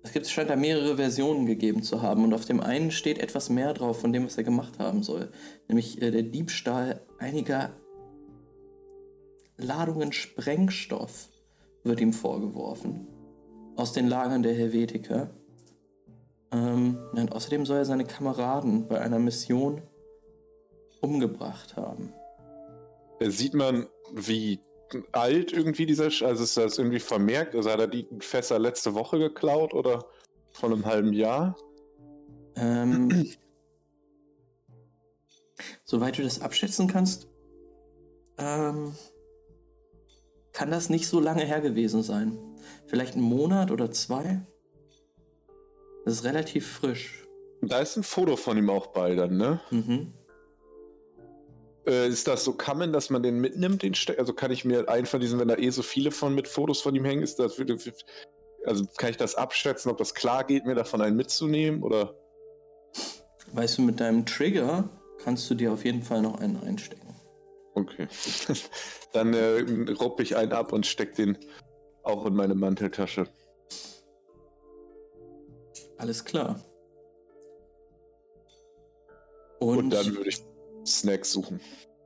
Es 0.05 0.13
gibt, 0.13 0.27
scheint 0.27 0.51
da 0.51 0.57
mehrere 0.57 0.97
Versionen 0.97 1.47
gegeben 1.47 1.83
zu 1.83 2.03
haben 2.03 2.25
und 2.25 2.35
auf 2.35 2.45
dem 2.45 2.61
einen 2.61 2.91
steht 2.91 3.19
etwas 3.19 3.51
mehr 3.51 3.73
drauf 3.73 4.01
von 4.01 4.13
dem, 4.13 4.25
was 4.25 4.37
er 4.37 4.45
gemacht 4.45 4.79
haben 4.79 5.03
soll. 5.03 5.31
Nämlich 5.69 6.03
äh, 6.03 6.11
der 6.11 6.23
Diebstahl 6.23 7.07
einiger 7.19 7.71
Ladungen 9.57 10.13
Sprengstoff 10.13 11.31
wird 11.85 12.01
ihm 12.01 12.13
vorgeworfen. 12.13 13.07
Aus 13.77 13.93
den 13.93 14.09
Lagern 14.09 14.43
der 14.43 14.55
Helvetiker. 14.55 15.31
Ähm, 16.53 16.99
und 17.13 17.33
außerdem 17.33 17.65
soll 17.67 17.79
er 17.79 17.85
seine 17.85 18.05
Kameraden 18.05 18.87
bei 18.87 19.01
einer 19.01 19.19
Mission 19.19 19.81
umgebracht 21.01 21.77
haben. 21.77 22.13
Äh, 23.21 23.31
Sieht 23.31 23.55
man, 23.55 23.87
wie 24.13 24.61
alt 25.13 25.53
irgendwie 25.53 25.87
dieser, 25.87 26.09
Sch- 26.09 26.25
also 26.27 26.45
ist 26.45 26.57
das 26.57 26.77
irgendwie 26.79 27.01
vermerkt? 27.01 27.55
Also 27.55 27.71
hat 27.71 27.81
er 27.81 27.89
die 27.89 28.07
Fässer 28.21 28.59
letzte 28.59 28.95
Woche 28.95 29.19
geklaut 29.19 29.73
oder 29.73 30.05
vor 30.53 30.71
einem 30.71 30.85
halben 30.85 31.15
Jahr? 31.15 31.57
Ähm, 32.57 33.27
soweit 35.85 36.19
du 36.19 36.23
das 36.23 36.43
abschätzen 36.43 36.89
kannst, 36.89 37.29
ähm, 38.37 38.95
kann 40.53 40.71
das 40.71 40.91
nicht 40.91 41.09
so 41.09 41.19
lange 41.19 41.45
her 41.47 41.63
gewesen 41.63 42.03
sein. 42.03 42.39
Vielleicht 42.87 43.15
einen 43.15 43.25
Monat 43.25 43.71
oder 43.71 43.91
zwei. 43.91 44.43
Das 46.05 46.15
ist 46.15 46.25
relativ 46.25 46.67
frisch. 46.67 47.27
Da 47.61 47.79
ist 47.79 47.97
ein 47.97 48.03
Foto 48.03 48.37
von 48.37 48.57
ihm 48.59 48.71
auch 48.71 48.89
bei 48.89 49.15
dann, 49.15 49.37
ne? 49.37 49.61
Mhm. 49.71 50.13
Äh, 51.87 52.09
ist 52.09 52.29
das 52.29 52.45
so 52.45 52.53
common, 52.53 52.93
dass 52.93 53.11
man 53.11 53.23
den 53.23 53.41
mitnimmt, 53.41 53.83
den 53.83 53.95
Steck? 53.95 54.19
Also 54.19 54.33
kann 54.33 54.51
ich 54.51 54.65
mir 54.65 54.89
einen 54.89 55.07
von 55.07 55.21
diesen, 55.21 55.39
wenn 55.39 55.49
da 55.49 55.57
eh 55.57 55.71
so 55.71 55.83
viele 55.83 56.11
von 56.11 56.35
mit 56.35 56.49
Fotos 56.49 56.81
von 56.81 56.95
ihm 56.95 57.05
hängen, 57.05 57.23
ist 57.23 57.39
das 57.39 57.59
würde, 57.59 57.79
also 58.65 58.85
kann 58.97 59.11
ich 59.11 59.17
das 59.17 59.35
abschätzen, 59.35 59.91
ob 59.91 59.99
das 59.99 60.15
klar 60.15 60.45
geht, 60.45 60.65
mir 60.65 60.75
davon 60.75 61.01
einen 61.01 61.17
mitzunehmen 61.17 61.83
oder? 61.83 62.15
Weißt 63.53 63.79
du, 63.79 63.83
mit 63.83 64.01
deinem 64.01 64.27
Trigger 64.27 64.89
kannst 65.19 65.49
du 65.51 65.55
dir 65.55 65.73
auf 65.73 65.85
jeden 65.85 66.03
Fall 66.03 66.23
noch 66.23 66.41
einen 66.41 66.61
einstecken. 66.63 67.15
Okay. 67.75 68.09
Dann 69.13 69.35
äh, 69.35 69.65
rupp 70.01 70.21
ich 70.21 70.37
einen 70.37 70.53
ab 70.53 70.73
und 70.73 70.87
steck 70.87 71.15
den 71.15 71.39
auch 72.03 72.27
in 72.27 72.35
meine 72.35 72.55
Manteltasche. 72.55 73.29
Alles 76.03 76.25
klar. 76.25 76.61
Und, 79.61 79.79
Und, 79.79 79.91
dann 79.91 80.17
würde 80.17 80.31
ich 80.31 80.43
Snacks 80.85 81.31
suchen. 81.31 81.61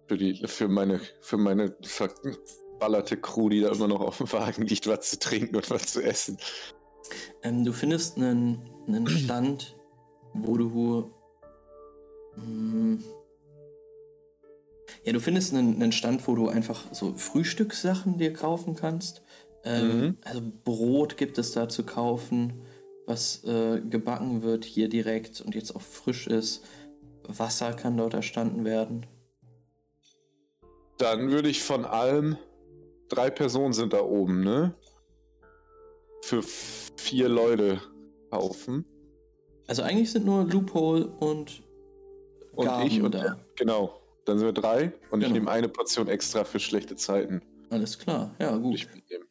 Für, 0.06 0.18
die, 0.18 0.34
für, 0.46 0.68
meine, 0.68 1.00
für 1.20 1.38
meine 1.38 1.74
verballerte 1.82 3.16
Crew, 3.16 3.48
die 3.48 3.62
da 3.62 3.70
immer 3.72 3.88
noch 3.88 4.02
auf 4.02 4.18
dem 4.18 4.30
Wagen 4.32 4.66
liegt, 4.66 4.86
was 4.86 5.10
zu 5.10 5.18
trinken 5.18 5.56
und 5.56 5.70
was 5.70 5.86
zu 5.86 6.02
essen. 6.02 6.36
ähm, 7.42 7.64
du 7.64 7.72
findest 7.72 8.18
einen, 8.18 8.68
einen 8.86 9.08
Stand, 9.08 9.74
wo 10.34 10.58
du. 10.58 11.10
Hm, 12.34 13.02
ja, 15.04 15.12
du 15.14 15.20
findest 15.20 15.54
einen, 15.54 15.82
einen 15.82 15.92
Stand, 15.92 16.28
wo 16.28 16.34
du 16.34 16.48
einfach 16.48 16.92
so 16.92 17.14
Frühstückssachen 17.16 18.18
dir 18.18 18.34
kaufen 18.34 18.76
kannst. 18.76 19.22
Ähm, 19.64 20.00
Mhm. 20.00 20.16
Also 20.22 20.42
Brot 20.64 21.16
gibt 21.16 21.38
es 21.38 21.52
da 21.52 21.68
zu 21.68 21.84
kaufen, 21.84 22.65
was 23.06 23.44
äh, 23.44 23.80
gebacken 23.80 24.42
wird 24.42 24.64
hier 24.64 24.88
direkt 24.88 25.40
und 25.40 25.54
jetzt 25.54 25.74
auch 25.74 25.80
frisch 25.82 26.26
ist. 26.26 26.64
Wasser 27.28 27.72
kann 27.72 27.96
dort 27.96 28.14
erstanden 28.14 28.64
werden. 28.64 29.06
Dann 30.98 31.30
würde 31.30 31.48
ich 31.48 31.62
von 31.62 31.84
allem. 31.84 32.36
Drei 33.08 33.30
Personen 33.30 33.72
sind 33.72 33.92
da 33.92 34.00
oben, 34.02 34.42
ne? 34.42 34.74
Für 36.22 36.42
vier 36.42 37.28
Leute 37.28 37.80
kaufen. 38.30 38.84
Also 39.68 39.82
eigentlich 39.82 40.10
sind 40.10 40.26
nur 40.26 40.44
Loophole 40.44 41.06
und 41.06 41.62
Und 42.52 42.64
Gaben 42.66 42.86
ich 42.86 43.00
und 43.02 43.14
da. 43.14 43.36
Genau. 43.56 44.00
Dann 44.24 44.38
sind 44.38 44.48
wir 44.48 44.52
drei 44.52 44.92
und 45.10 45.20
ich 45.20 45.26
Genau. 45.28 45.34
nehme 45.38 45.50
eine 45.52 45.68
Portion 45.68 46.08
extra 46.08 46.42
für 46.42 46.58
schlechte 46.58 46.96
Zeiten. 46.96 47.42
Alles 47.70 47.96
klar, 47.98 48.34
ja 48.40 48.56
gut. 48.56 48.74
ich 48.74 48.92
mitnehmen. 48.92 49.25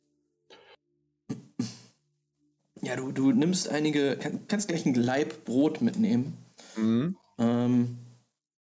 Ja, 2.85 2.95
du, 2.95 3.11
du 3.11 3.31
nimmst 3.31 3.67
einige, 3.67 4.15
kann, 4.15 4.41
kannst 4.47 4.67
gleich 4.67 4.85
ein 4.85 4.93
Laib 4.93 5.43
Brot 5.43 5.81
mitnehmen. 5.81 6.37
Mhm. 6.77 7.17
Ähm, 7.39 7.97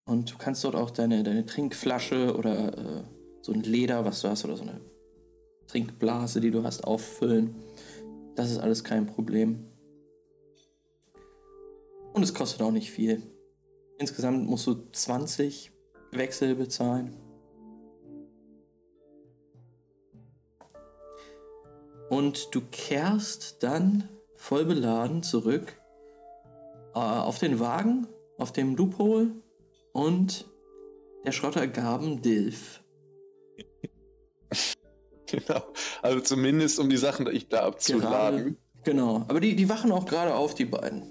und 0.06 0.32
du 0.32 0.38
kannst 0.38 0.64
dort 0.64 0.74
auch 0.74 0.90
deine, 0.90 1.22
deine 1.22 1.44
Trinkflasche 1.44 2.34
oder 2.34 2.78
äh, 2.78 3.02
so 3.42 3.52
ein 3.52 3.62
Leder, 3.62 4.06
was 4.06 4.22
du 4.22 4.28
hast, 4.28 4.46
oder 4.46 4.56
so 4.56 4.62
eine 4.62 4.80
Trinkblase, 5.66 6.40
die 6.40 6.50
du 6.50 6.62
hast, 6.62 6.84
auffüllen. 6.84 7.54
Das 8.34 8.50
ist 8.50 8.58
alles 8.58 8.82
kein 8.82 9.04
Problem. 9.04 9.66
Und 12.14 12.22
es 12.22 12.32
kostet 12.32 12.62
auch 12.62 12.70
nicht 12.70 12.90
viel. 12.90 13.22
Insgesamt 13.98 14.48
musst 14.48 14.66
du 14.66 14.74
20 14.90 15.70
Wechsel 16.12 16.54
bezahlen. 16.54 17.14
Und 22.08 22.54
du 22.54 22.62
kehrst 22.70 23.62
dann 23.62 24.08
voll 24.44 24.66
beladen 24.66 25.22
zurück 25.22 25.80
äh, 26.94 26.98
auf 26.98 27.38
den 27.38 27.60
Wagen, 27.60 28.06
auf 28.36 28.52
dem 28.52 28.76
Loophole 28.76 29.30
und 29.92 30.46
der 31.24 31.32
Schrotter 31.32 31.66
gaben 31.66 32.22
Dilf. 32.22 32.82
Genau. 35.26 35.64
Also 36.00 36.20
zumindest 36.20 36.78
um 36.78 36.88
die 36.88 36.96
Sachen 36.98 37.26
ich 37.26 37.48
da 37.48 37.64
abzuladen. 37.64 38.38
Gerade, 38.38 38.56
genau. 38.84 39.24
Aber 39.26 39.40
die, 39.40 39.56
die 39.56 39.68
wachen 39.68 39.90
auch 39.90 40.04
gerade 40.04 40.32
auf, 40.32 40.54
die 40.54 40.66
beiden. 40.66 41.10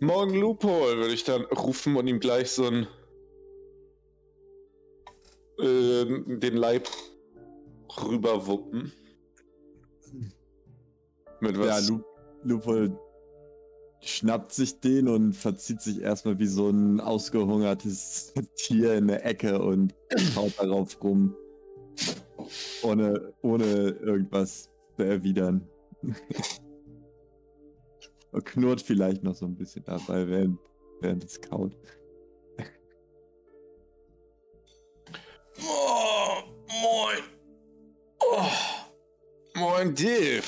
Morgen 0.00 0.34
Loophole 0.34 0.96
würde 0.96 1.14
ich 1.14 1.22
dann 1.22 1.42
rufen 1.42 1.94
und 1.94 2.08
ihm 2.08 2.18
gleich 2.18 2.50
so 2.50 2.66
ein 2.66 2.88
äh, 5.58 6.04
den 6.38 6.56
Leib 6.56 6.88
rüberwuppen. 8.02 8.92
Mit 11.40 11.58
was? 11.58 11.88
Ja, 11.88 11.94
Lu 11.94 12.02
Lupol 12.42 12.98
schnappt 14.00 14.52
sich 14.52 14.80
den 14.80 15.08
und 15.08 15.32
verzieht 15.32 15.80
sich 15.80 16.00
erstmal 16.00 16.38
wie 16.38 16.46
so 16.46 16.68
ein 16.68 17.00
ausgehungertes 17.00 18.32
Tier 18.56 18.94
in 18.94 19.08
der 19.08 19.24
Ecke 19.24 19.60
und 19.60 19.94
haut 20.36 20.52
darauf 20.58 21.02
rum. 21.02 21.34
Ohne, 22.82 23.32
ohne 23.42 23.64
irgendwas 23.64 24.70
zu 24.96 25.02
erwidern. 25.02 25.66
und 28.30 28.44
knurrt 28.44 28.82
vielleicht 28.82 29.24
noch 29.24 29.34
so 29.34 29.46
ein 29.46 29.56
bisschen 29.56 29.84
dabei, 29.84 30.28
während, 30.28 30.58
während 31.00 31.24
es 31.24 31.40
kaut. 31.40 31.76
Moin. 36.82 37.22
Oh. 38.20 39.58
Moin, 39.58 39.94
Div. 39.94 40.44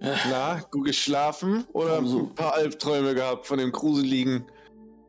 Na, 0.00 0.60
gut 0.70 0.86
geschlafen 0.86 1.64
oder 1.72 1.94
Also- 1.94 2.18
ein 2.20 2.34
paar 2.34 2.54
Albträume 2.54 3.14
gehabt 3.14 3.46
von 3.46 3.58
dem 3.58 3.72
gruseligen, 3.72 4.44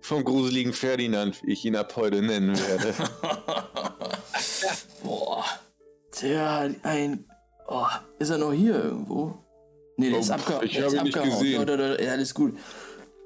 vom 0.01 0.23
gruseligen 0.23 0.73
Ferdinand, 0.73 1.41
wie 1.43 1.53
ich 1.53 1.65
ihn 1.65 1.75
ab 1.75 1.95
heute 1.95 2.21
nennen 2.21 2.57
werde. 2.57 2.93
Boah. 5.03 5.45
Der 6.21 6.51
hat 6.55 6.71
ein. 6.83 7.25
Oh, 7.67 7.85
ist 8.17 8.29
er 8.31 8.39
noch 8.39 8.51
hier 8.51 8.83
irgendwo? 8.83 9.37
Nee, 9.97 10.09
der 10.09 10.17
Oh, 10.17 10.21
ist 10.21 10.31
abgehauen. 10.31 10.65
ich 10.65 10.73
der 10.73 10.83
hab 10.85 10.91
ist 10.93 10.97
ihn 10.97 11.03
nicht 11.03 11.17
abgehauen. 11.17 11.39
gesehen. 11.39 12.05
Ja, 12.05 12.11
alles 12.11 12.33
gut. 12.33 12.57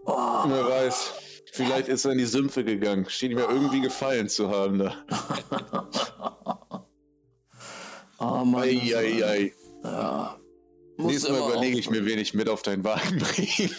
Oh, 0.06 0.44
Wer 0.48 0.70
weiß. 0.70 1.12
Vielleicht 1.54 1.88
ist 1.88 2.04
er 2.04 2.14
in 2.14 2.18
die 2.18 2.26
Sümpfe 2.26 2.64
gegangen. 2.64 3.08
Schien 3.08 3.30
ihm 3.30 3.38
ja 3.38 3.48
irgendwie 3.48 3.80
gefallen 3.80 4.28
zu 4.28 4.50
haben 4.50 4.80
da. 4.80 4.96
oh 8.18 8.26
Mann. 8.44 8.64
Ei, 8.64 8.74
das 8.74 8.96
ei, 8.96 9.24
ei. 9.24 9.54
Ja. 9.84 10.40
Nächstes 10.98 11.30
Mal 11.30 11.52
überlege 11.52 11.78
ich 11.78 11.92
mir, 11.92 12.08
wen 12.08 12.18
ich 12.18 12.34
mit 12.34 12.50
auf 12.50 12.64
deinen 12.64 12.84
Wagen 12.84 13.20
bringe. 13.20 13.70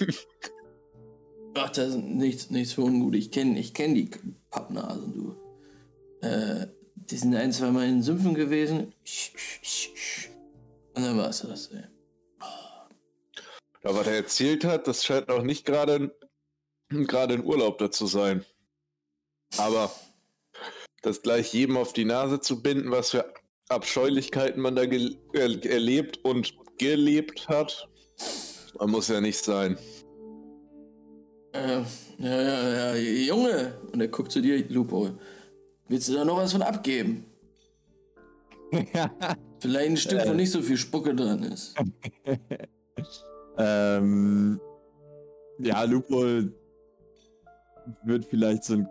Ach, 1.57 1.71
das 1.71 1.89
ist 1.89 1.97
nichts, 1.97 2.51
nichts 2.51 2.75
für 2.75 2.83
ungut. 2.83 3.17
Ich 3.17 3.33
kenne 3.33 3.59
ich 3.59 3.75
kenn 3.75 3.97
die 3.97 4.09
Pappnasen, 4.53 5.13
du. 5.13 5.37
Äh, 6.25 6.69
die 6.95 7.17
sind 7.17 7.35
ein, 7.35 7.51
zwei 7.51 7.73
Mal 7.73 7.89
in 7.89 7.97
den 7.97 8.03
Sümpfen 8.05 8.35
gewesen. 8.35 8.93
Und 10.95 11.03
dann 11.03 11.19
war 11.19 11.31
es 11.31 11.41
das, 11.41 11.73
ey. 11.73 11.83
Aber 13.83 13.99
was 13.99 14.07
er 14.07 14.15
erzählt 14.15 14.65
hat, 14.65 14.87
das 14.87 15.05
scheint 15.05 15.29
auch 15.29 15.43
nicht 15.43 15.67
gerade 15.67 16.15
gerade 17.07 17.35
ein 17.35 17.45
Urlaub 17.45 17.79
dazu 17.79 18.07
sein. 18.07 18.45
Aber 19.59 19.91
das 21.03 21.23
gleich 21.23 21.53
jedem 21.53 21.77
auf 21.77 21.93
die 21.93 22.05
Nase 22.05 22.41
zu 22.41 22.63
binden, 22.63 22.91
was 22.91 23.11
für 23.11 23.33
Abscheulichkeiten 23.69 24.61
man 24.61 24.77
da 24.77 24.83
er 24.83 25.65
erlebt 25.65 26.19
und 26.25 26.55
gelebt 26.79 27.49
hat, 27.49 27.89
man 28.79 28.91
muss 28.91 29.09
ja 29.09 29.21
nicht 29.21 29.39
sein. 29.39 29.79
Äh, 31.53 31.83
ja, 32.19 32.43
ja, 32.43 32.95
ja, 32.95 32.97
Junge. 32.97 33.79
Und 33.93 34.01
er 34.01 34.09
guckt 34.09 34.33
zu 34.33 34.41
dir, 34.41 34.65
Lupo. 34.69 35.11
Willst 35.89 36.09
du 36.09 36.15
da 36.15 36.25
noch 36.25 36.37
was 36.37 36.53
von 36.53 36.63
abgeben? 36.63 37.27
Vielleicht 39.61 39.91
ein 39.91 39.97
Stück, 39.97 40.27
wo 40.27 40.33
nicht 40.33 40.51
so 40.51 40.63
viel 40.63 40.77
Spucke 40.77 41.15
dran 41.15 41.43
ist. 41.45 41.75
ähm, 43.59 44.61
ja, 45.59 45.85
Lupo 45.85 46.25
wird 48.05 48.25
vielleicht 48.25 48.65
so 48.65 48.75
ein 48.75 48.89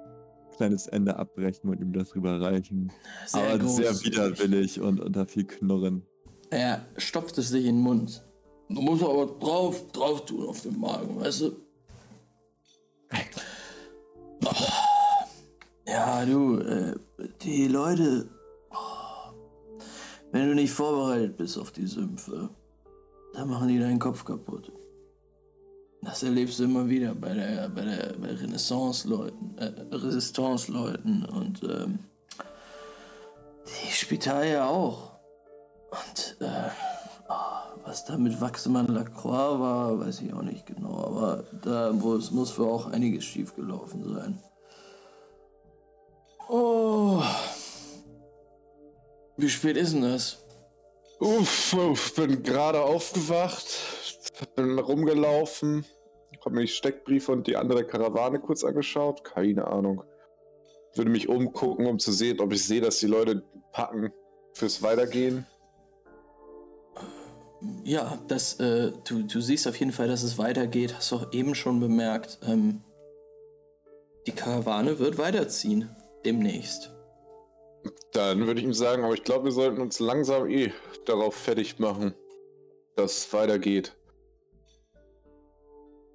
kleines 0.56 0.88
Ende 0.88 1.18
abbrechen 1.18 1.70
und 1.70 1.82
ihm 1.82 1.94
das 1.94 2.16
rüberreichen. 2.16 2.92
Aber 3.32 3.46
sehr 3.46 3.58
großzügig. 3.58 4.06
widerwillig 4.06 4.82
und 4.82 5.00
unter 5.00 5.26
viel 5.26 5.46
Knurren. 5.46 6.04
Er 6.50 6.86
stopft 6.98 7.38
es 7.38 7.50
sich 7.50 7.66
in 7.66 7.78
den 7.78 7.84
Mund. 7.84 8.24
Du 8.70 8.82
musst 8.82 9.04
aber 9.04 9.26
drauf, 9.26 9.92
drauf 9.92 10.26
tun 10.26 10.48
auf 10.48 10.62
den 10.62 10.80
Magen, 10.80 11.20
weißt 11.20 11.42
du? 11.42 11.52
Oh. 14.46 14.50
Ja, 15.88 16.26
du, 16.26 16.58
äh, 16.60 16.96
die 17.42 17.68
Leute, 17.68 18.28
oh, 18.72 19.32
wenn 20.32 20.48
du 20.48 20.56
nicht 20.56 20.72
vorbereitet 20.72 21.38
bist 21.38 21.58
auf 21.58 21.72
die 21.72 21.86
Sümpfe, 21.86 22.50
dann 23.34 23.50
machen 23.50 23.68
die 23.68 23.80
deinen 23.80 24.00
Kopf 24.00 24.24
kaputt. 24.26 24.72
Das 26.06 26.24
erlebst 26.24 26.60
du 26.60 26.66
immer 26.66 26.88
wieder 26.88 27.14
bei 27.16 27.34
der, 27.34 27.70
bei 27.70 27.82
der 27.82 28.14
bei 28.14 28.34
Renaissance-Leuten, 28.34 29.58
äh, 29.58 29.96
Resistance-Leuten 29.96 31.26
und 31.26 31.64
ähm, 31.64 32.00
die 33.66 33.92
Spitalia 33.92 34.68
auch. 34.68 35.14
Und 35.92 36.38
äh, 36.42 36.70
oh, 37.30 37.80
was 37.86 38.06
da 38.06 38.18
mit 38.18 38.40
Wachsemann 38.42 38.88
Lacroix 38.88 39.60
war, 39.60 40.00
weiß 40.00 40.22
ich 40.22 40.34
auch 40.34 40.42
nicht 40.42 40.66
genau. 40.66 41.06
Aber 41.06 41.44
da 41.64 41.94
muss, 41.94 42.32
muss 42.32 42.58
wohl 42.58 42.70
auch 42.70 42.88
einiges 42.88 43.24
schiefgelaufen 43.24 44.14
sein. 44.14 44.40
Oh. 46.50 47.24
Wie 49.38 49.50
spät 49.50 49.78
ist 49.78 49.94
denn 49.94 50.02
das? 50.02 50.38
Uff, 51.20 51.74
uff, 51.74 52.16
bin 52.16 52.44
gerade 52.44 52.82
aufgewacht, 52.82 53.66
bin 54.56 54.80
rumgelaufen, 54.80 55.86
habe 56.46 56.56
mir 56.56 56.62
die 56.62 56.68
Steckbriefe 56.68 57.32
und 57.32 57.48
die 57.48 57.56
andere 57.56 57.86
Karawane 57.86 58.40
kurz 58.40 58.64
angeschaut. 58.64 59.24
Keine 59.24 59.68
Ahnung. 59.68 60.04
Würde 60.96 61.10
mich 61.10 61.30
umgucken, 61.30 61.88
um 61.88 62.00
zu 62.00 62.12
sehen, 62.12 62.40
ob 62.40 62.54
ich 62.54 62.64
sehe, 62.66 62.82
dass 62.82 63.00
die 63.00 63.08
Leute 63.08 63.44
packen 63.72 64.12
fürs 64.54 64.82
Weitergehen. 64.82 65.46
Ja, 67.84 68.20
das, 68.28 68.60
äh, 68.60 68.92
du, 69.08 69.24
du 69.24 69.42
siehst 69.42 69.68
auf 69.68 69.78
jeden 69.78 69.94
Fall, 69.94 70.08
dass 70.08 70.24
es 70.24 70.38
weitergeht. 70.38 70.96
Hast 70.96 71.12
du 71.12 71.16
auch 71.16 71.34
eben 71.34 71.56
schon 71.56 71.80
bemerkt. 71.80 72.40
Ähm, 72.46 72.84
die 74.28 74.32
Karawane 74.32 75.00
wird 75.00 75.18
weiterziehen. 75.18 75.90
Demnächst. 76.26 76.92
Dann 78.12 78.46
würde 78.46 78.60
ich 78.60 78.66
ihm 78.66 78.74
sagen, 78.74 79.04
aber 79.04 79.14
ich 79.14 79.24
glaube, 79.24 79.46
wir 79.46 79.52
sollten 79.52 79.82
uns 79.82 80.00
langsam 80.00 80.50
eh 80.50 80.72
darauf 81.06 81.36
fertig 81.36 81.80
machen, 81.80 82.14
dass 82.96 83.18
es 83.18 83.34
weitergeht. 83.34 83.96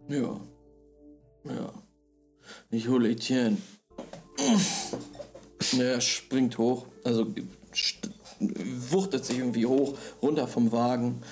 Ja. 0.09 0.41
Ja. 1.45 1.73
Ich 2.71 2.89
hole 2.89 3.11
Etienne. 3.11 3.59
Er 5.79 6.01
springt 6.01 6.57
hoch, 6.57 6.87
also 7.05 7.27
wuchtet 8.91 9.25
sich 9.25 9.39
irgendwie 9.39 9.67
hoch, 9.67 9.99
runter 10.23 10.49
vom 10.49 10.73
Wagen 10.73 11.23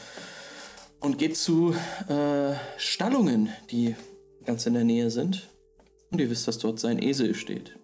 und 1.00 1.18
geht 1.18 1.36
zu 1.36 1.74
äh, 2.08 2.54
Stallungen, 2.76 3.48
die 3.70 3.94
ganz 4.44 4.66
in 4.66 4.74
der 4.74 4.84
Nähe 4.84 5.10
sind. 5.10 5.48
Und 6.10 6.20
ihr 6.20 6.30
wisst, 6.30 6.46
dass 6.48 6.58
dort 6.58 6.78
sein 6.78 7.02
Esel 7.02 7.34
steht. 7.34 7.78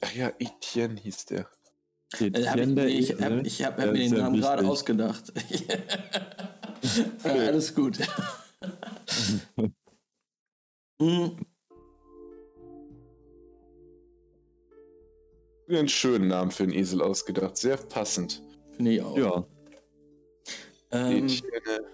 Ach 0.00 0.14
ja, 0.14 0.32
Etienne 0.38 1.00
hieß 1.00 1.26
der. 1.26 1.48
Äh, 2.18 2.30
hab 2.46 2.56
ich 2.56 2.62
Etienne 2.62 2.74
der 2.74 2.86
ich 2.86 3.10
Esel, 3.10 3.24
habe 3.24 3.42
ich 3.44 3.64
hab, 3.64 3.72
hab 3.72 3.84
der 3.84 3.92
mir 3.92 3.98
den 3.98 4.14
Namen 4.14 4.40
gerade 4.40 4.66
ausgedacht. 4.66 5.32
ja, 7.24 7.30
alles 7.30 7.74
gut. 7.74 7.98
Hm, 11.00 11.36
Mir 15.66 15.78
einen 15.78 15.88
schönen 15.88 16.28
Namen 16.28 16.50
für 16.50 16.64
einen 16.64 16.74
Esel 16.74 17.00
ausgedacht. 17.00 17.56
Sehr 17.56 17.76
passend. 17.76 18.42
Finde 18.72 18.90
ich 18.92 19.02
auch. 19.02 19.16
Ja, 19.16 19.46
Ähm, 20.90 21.24
Etienne. 21.24 21.86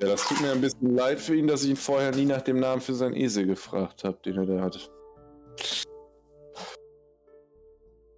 Ja, 0.00 0.06
das 0.08 0.28
tut 0.28 0.40
mir 0.40 0.52
ein 0.52 0.60
bisschen 0.60 0.94
leid 0.94 1.18
für 1.20 1.34
ihn, 1.34 1.46
dass 1.46 1.64
ich 1.64 1.70
ihn 1.70 1.76
vorher 1.76 2.14
nie 2.14 2.26
nach 2.26 2.42
dem 2.42 2.60
Namen 2.60 2.80
für 2.80 2.94
seinen 2.94 3.16
Esel 3.16 3.46
gefragt 3.46 4.04
habe, 4.04 4.18
den 4.24 4.36
er 4.36 4.46
da 4.46 4.60
hat. 4.62 4.90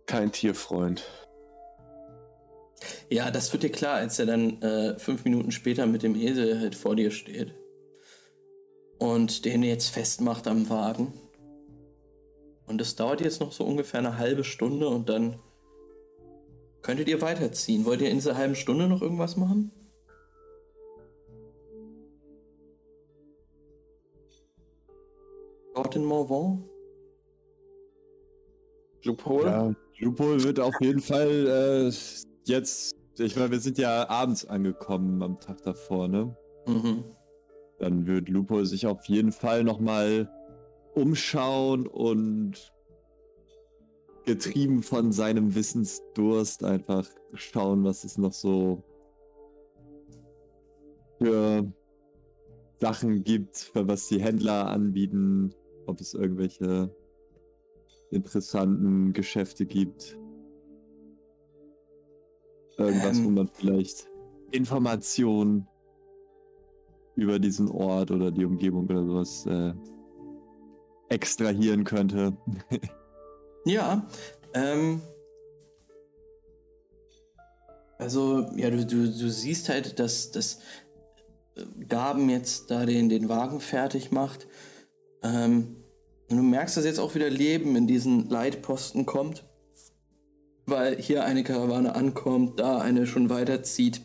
kein 0.07 0.33
Tierfreund. 0.33 1.05
Ja, 3.11 3.33
das 3.33 3.53
wird 3.53 3.65
dir 3.65 3.73
klar, 3.73 3.97
als 3.97 4.21
er 4.21 4.27
dann 4.27 4.63
äh, 4.63 4.99
fünf 4.99 5.25
Minuten 5.25 5.51
später 5.51 5.85
mit 5.87 6.05
dem 6.05 6.15
Esel 6.15 6.61
halt 6.61 6.77
vor 6.77 6.95
dir 6.95 7.11
steht. 7.11 7.53
Und 8.99 9.45
den 9.45 9.65
jetzt 9.65 9.89
festmacht 9.91 10.47
am 10.47 10.71
Wagen. 10.71 11.13
Und 12.67 12.81
das 12.81 12.95
dauert 12.95 13.21
jetzt 13.21 13.41
noch 13.41 13.51
so 13.51 13.65
ungefähr 13.65 13.99
eine 13.99 14.17
halbe 14.17 14.45
Stunde 14.45 14.89
und 14.89 15.09
dann 15.09 15.41
könntet 16.83 17.09
ihr 17.09 17.21
weiterziehen. 17.21 17.85
Wollt 17.85 18.01
ihr 18.01 18.11
in 18.11 18.17
dieser 18.17 18.37
halben 18.37 18.55
Stunde 18.55 18.87
noch 18.87 19.03
irgendwas 19.03 19.37
machen? 19.37 19.73
Dort 25.75 25.97
in 25.97 26.05
Morvan? 26.05 26.65
Loophole? 29.03 29.47
Ja, 29.47 29.75
Lupol 29.99 30.43
wird 30.45 30.61
auf 30.61 30.75
jeden 30.81 31.01
Fall 31.01 31.89
äh, 31.89 31.93
jetzt, 32.45 32.95
ich 33.21 33.37
meine, 33.37 33.51
wir 33.51 33.61
sind 33.61 33.79
ja 33.79 34.09
abends 34.09 34.45
angekommen 34.47 35.23
am 35.23 35.39
Tag 35.41 35.63
davor, 35.63 36.09
ne? 36.09 36.37
Mhm. 36.67 37.05
Dann 37.79 38.07
wird 38.07 38.29
Lupo 38.29 38.65
sich 38.65 38.87
auf 38.87 39.05
jeden 39.07 39.33
Fall 39.33 39.65
nochmal 39.65 40.31
umschauen 40.95 41.87
und 41.87 42.73
getrieben 44.25 44.83
von 44.83 45.13
seinem 45.13 45.55
Wissensdurst 45.55 46.65
einfach 46.65 47.09
schauen, 47.35 47.85
was 47.85 48.05
es 48.05 48.19
noch 48.19 48.33
so 48.33 48.85
für 51.19 51.73
Sachen 52.81 53.25
gibt, 53.25 53.57
für 53.57 53.89
was 53.89 54.09
die 54.09 54.21
Händler 54.21 54.67
anbieten, 54.69 55.55
ob 55.87 56.01
es 56.01 56.15
irgendwelche 56.15 56.95
interessanten 58.11 59.13
Geschäfte 59.13 59.67
gibt. 59.67 60.19
Irgendwas, 62.87 63.19
Ähm. 63.19 63.25
wo 63.25 63.31
man 63.31 63.49
vielleicht 63.49 64.09
Informationen 64.51 65.67
über 67.15 67.39
diesen 67.39 67.69
Ort 67.69 68.11
oder 68.11 68.31
die 68.31 68.45
Umgebung 68.45 68.85
oder 68.87 69.05
sowas 69.05 69.47
äh, 69.47 69.73
extrahieren 71.09 71.85
könnte. 71.85 72.37
Ja, 73.67 74.07
ähm. 74.55 75.03
Also, 77.99 78.47
ja, 78.57 78.71
du, 78.71 78.87
du, 78.87 79.07
du 79.07 79.29
siehst 79.29 79.69
halt, 79.69 79.99
dass, 79.99 80.31
dass 80.31 80.61
äh, 81.57 81.65
Gaben 81.87 82.31
jetzt 82.31 82.71
da 82.71 82.87
den, 82.87 83.11
den 83.11 83.29
Wagen 83.29 83.61
fertig 83.61 84.11
macht. 84.11 84.49
Ähm, 85.23 85.77
und 86.31 86.37
du 86.39 86.43
merkst, 86.43 86.79
dass 86.79 86.87
jetzt 86.87 86.99
auch 86.99 87.15
wieder 87.15 87.29
Leben 87.29 87.77
in 87.77 87.87
diesen 87.87 88.31
Leitposten 88.31 89.05
kommt. 89.05 89.45
Weil 90.71 90.97
hier 90.97 91.25
eine 91.25 91.45
Karawane 91.45 91.95
ankommt, 91.95 92.61
da 92.61 92.79
eine 92.79 93.07
schon 93.07 93.29
weiterzieht. 93.29 94.03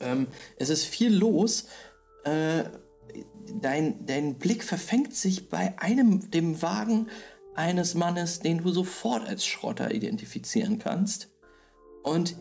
Ähm, 0.00 0.26
es 0.56 0.68
ist 0.68 0.84
viel 0.84 1.14
los. 1.14 1.66
Äh, 2.24 2.64
dein, 3.60 4.06
dein 4.06 4.38
Blick 4.38 4.62
verfängt 4.62 5.14
sich 5.14 5.48
bei 5.48 5.78
einem, 5.78 6.30
dem 6.30 6.62
Wagen 6.62 7.08
eines 7.54 7.94
Mannes, 7.94 8.40
den 8.40 8.58
du 8.58 8.70
sofort 8.70 9.26
als 9.26 9.46
Schrotter 9.46 9.92
identifizieren 9.92 10.78
kannst. 10.78 11.30
Und 12.02 12.36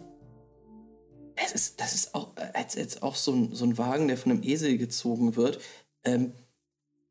es 1.36 1.52
ist, 1.52 1.80
das 1.80 1.94
ist 1.94 2.16
auch, 2.16 2.36
als, 2.54 2.78
als 2.78 3.02
auch 3.02 3.16
so 3.16 3.32
ein, 3.32 3.54
so 3.54 3.66
ein 3.66 3.78
Wagen, 3.78 4.08
der 4.08 4.18
von 4.18 4.32
einem 4.32 4.44
Esel 4.44 4.78
gezogen 4.78 5.36
wird. 5.36 5.60
Ähm, 6.04 6.34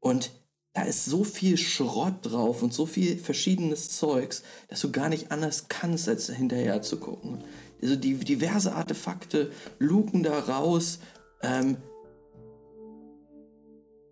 und 0.01 0.33
da 0.75 0.83
ist 0.83 1.05
so 1.05 1.23
viel 1.23 1.59
Schrott 1.59 2.15
drauf 2.23 2.63
und 2.63 2.73
so 2.73 2.87
viel 2.87 3.19
verschiedenes 3.19 3.91
Zeugs, 3.97 4.43
dass 4.69 4.81
du 4.81 4.91
gar 4.91 5.09
nicht 5.09 5.31
anders 5.31 5.69
kannst, 5.69 6.09
als 6.09 6.31
hinterher 6.31 6.81
zu 6.81 6.99
gucken. 6.99 7.45
Also 7.83 7.97
die 7.97 8.15
diverse 8.15 8.73
Artefakte 8.75 9.51
luken 9.79 10.23
da 10.23 10.39
raus. 10.39 11.01
Ähm, 11.43 11.77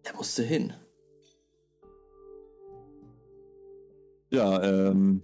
da 0.02 0.12
musst 0.16 0.36
du 0.38 0.42
hin. 0.42 0.72
Ja, 4.30 4.62
ähm. 4.62 5.22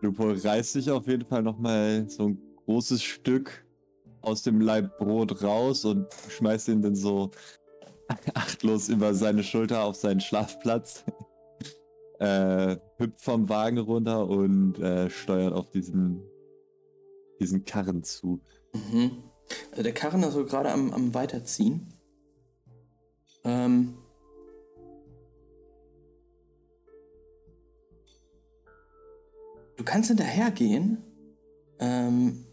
Lupo 0.00 0.32
reißt 0.32 0.74
sich 0.74 0.90
auf 0.90 1.06
jeden 1.06 1.24
Fall 1.24 1.42
nochmal 1.42 2.08
so 2.08 2.28
ein 2.28 2.38
großes 2.66 3.02
Stück 3.02 3.64
aus 4.20 4.42
dem 4.42 4.60
Laib 4.60 4.98
Brot 4.98 5.42
raus 5.42 5.84
und 5.86 6.06
schmeißt 6.28 6.68
ihn 6.68 6.82
dann 6.82 6.94
so 6.94 7.30
achtlos 8.34 8.88
über 8.88 9.14
seine 9.14 9.42
Schulter 9.42 9.84
auf 9.84 9.96
seinen 9.96 10.20
Schlafplatz. 10.20 11.04
äh, 12.18 12.76
hüpft 12.96 13.20
vom 13.20 13.48
Wagen 13.48 13.78
runter 13.78 14.28
und 14.28 14.78
äh, 14.78 15.10
steuert 15.10 15.52
auf 15.52 15.70
diesen, 15.70 16.22
diesen 17.40 17.64
Karren 17.64 18.02
zu. 18.02 18.40
Mhm. 18.72 19.24
Also 19.70 19.82
der 19.82 19.92
Karren 19.92 20.22
ist 20.22 20.34
so 20.34 20.44
gerade 20.44 20.70
am, 20.70 20.92
am 20.92 21.14
Weiterziehen. 21.14 21.92
Ähm. 23.44 23.98
Du 29.76 29.84
kannst 29.84 30.08
hinterhergehen. 30.08 31.02
Ähm, 31.80 32.46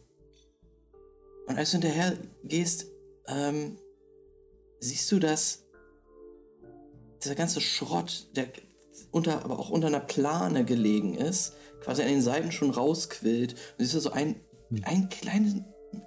und 1.48 1.58
als 1.58 1.72
du 1.72 1.78
hinterher 1.78 2.18
gehst, 2.44 2.88
ähm, 3.28 3.78
siehst 4.82 5.10
du, 5.12 5.20
dass 5.20 5.64
dieser 7.24 7.36
ganze 7.36 7.62
Schrott, 7.62 8.28
der 8.36 8.48
unter, 9.12 9.46
aber 9.46 9.60
auch 9.60 9.70
unter 9.70 9.88
einer 9.88 10.00
Plane 10.00 10.66
gelegen 10.66 11.14
ist, 11.14 11.54
quasi 11.82 12.02
an 12.02 12.10
den 12.10 12.22
Seiten 12.22 12.52
schon 12.52 12.72
rausquillt. 12.72 13.54
Und 13.54 13.86
siehst 13.86 13.94
du 13.94 14.00
so 14.00 14.12
ein, 14.12 14.42
ein 14.84 15.10
kleines, 15.10 15.56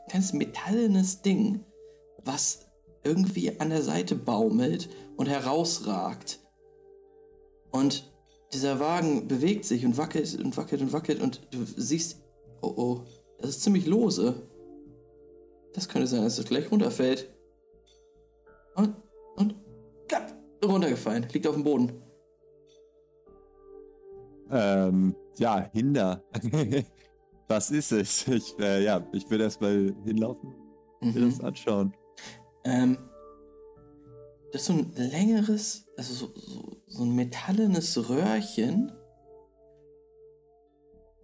kleines 0.08 0.32
metallenes 0.32 1.22
Ding, 1.22 1.64
was 2.24 2.66
irgendwie 3.04 3.60
an 3.60 3.70
der 3.70 3.82
Seite 3.82 4.16
baumelt 4.16 4.88
und 5.16 5.28
herausragt. 5.28 6.40
Und 7.70 8.12
dieser 8.52 8.80
Wagen 8.80 9.28
bewegt 9.28 9.64
sich 9.64 9.84
und 9.84 9.98
wackelt 9.98 10.38
und 10.40 10.56
wackelt 10.56 10.80
und 10.80 10.92
wackelt 10.92 11.20
und 11.20 11.40
du 11.50 11.64
siehst, 11.64 12.22
oh 12.62 12.72
oh, 12.76 13.00
das 13.38 13.50
ist 13.50 13.62
ziemlich 13.62 13.86
lose. 13.86 14.48
Das 15.74 15.88
könnte 15.88 16.06
sein, 16.06 16.22
dass 16.22 16.38
es 16.38 16.46
gleich 16.46 16.70
runterfällt. 16.70 17.33
Runtergefallen, 20.66 21.26
liegt 21.32 21.46
auf 21.46 21.54
dem 21.54 21.64
Boden. 21.64 21.92
Ähm, 24.50 25.14
ja, 25.38 25.68
Hinder. 25.72 26.22
Was 27.48 27.70
ist 27.70 27.92
es? 27.92 28.26
Ich, 28.28 28.58
äh, 28.58 28.84
ja, 28.84 29.06
ich 29.12 29.28
will 29.30 29.40
erstmal 29.40 29.94
hinlaufen, 30.04 30.54
mir 31.00 31.12
Mhm. 31.20 31.30
das 31.30 31.40
anschauen. 31.40 31.94
Ähm, 32.64 32.98
das 34.52 34.62
ist 34.62 34.66
so 34.68 34.72
ein 34.74 34.92
längeres, 34.96 35.86
also 35.96 36.14
so, 36.14 36.32
so, 36.34 36.76
so 36.86 37.02
ein 37.02 37.14
metallenes 37.14 38.08
Röhrchen, 38.08 38.92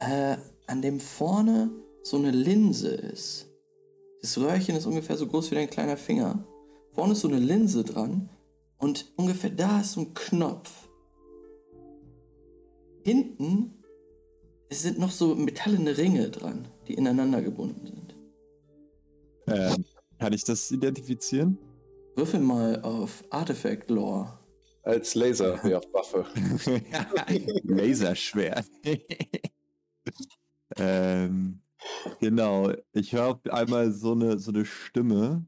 äh, 0.01 0.37
an 0.67 0.83
dem 0.83 0.99
vorne 1.01 1.71
so 2.03 2.17
eine 2.17 2.31
Linse 2.31 2.89
ist. 2.89 3.47
Das 4.21 4.37
Röhrchen 4.39 4.77
ist 4.77 4.87
ungefähr 4.87 5.17
so 5.17 5.27
groß 5.27 5.51
wie 5.51 5.55
dein 5.55 5.71
kleiner 5.71 5.97
Finger. 5.97 6.45
Vorne 6.93 7.13
ist 7.13 7.21
so 7.21 7.29
eine 7.29 7.39
Linse 7.39 7.85
dran 7.85 8.29
und 8.81 9.13
ungefähr 9.17 9.51
da 9.51 9.81
ist 9.81 9.93
so 9.93 10.01
ein 10.01 10.15
Knopf. 10.15 10.89
Hinten 13.05 13.83
sind 14.71 14.99
noch 14.99 15.11
so 15.11 15.35
metallene 15.35 15.97
Ringe 15.97 16.31
dran, 16.31 16.69
die 16.87 16.95
ineinander 16.95 17.43
gebunden 17.43 17.87
sind. 17.87 18.17
Ähm, 19.47 19.85
kann 20.19 20.33
ich 20.33 20.45
das 20.45 20.71
identifizieren? 20.71 21.59
Würfel 22.15 22.41
mal 22.41 22.81
auf 22.83 23.25
Artifact 23.31 23.91
Lore. 23.91 24.39
Als 24.83 25.15
Laserwaffe. 25.15 26.27
Laserschwert. 27.65 28.67
ähm, 30.77 31.61
genau, 32.21 32.73
ich 32.93 33.13
höre 33.13 33.41
einmal 33.51 33.93
so 33.93 34.13
eine, 34.13 34.39
so 34.39 34.53
eine 34.53 34.65
Stimme, 34.65 35.47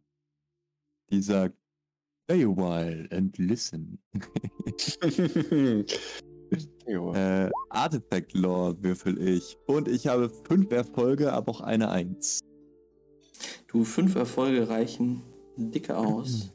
die 1.10 1.22
sagt, 1.22 1.56
Stay 2.32 2.44
a 2.44 2.48
while 2.48 3.06
and 3.10 3.36
listen. 3.38 3.98
Äh, 6.86 7.48
Artifact 7.70 8.34
Lore 8.34 8.76
würfel 8.82 9.26
ich. 9.26 9.56
Und 9.66 9.88
ich 9.88 10.06
habe 10.06 10.30
fünf 10.46 10.70
Erfolge, 10.70 11.32
aber 11.32 11.50
auch 11.52 11.60
eine 11.62 11.90
Eins. 11.90 12.40
Du, 13.68 13.84
fünf 13.84 14.14
Erfolge 14.16 14.68
reichen 14.68 15.22
dicke 15.56 15.96
aus. 15.96 16.52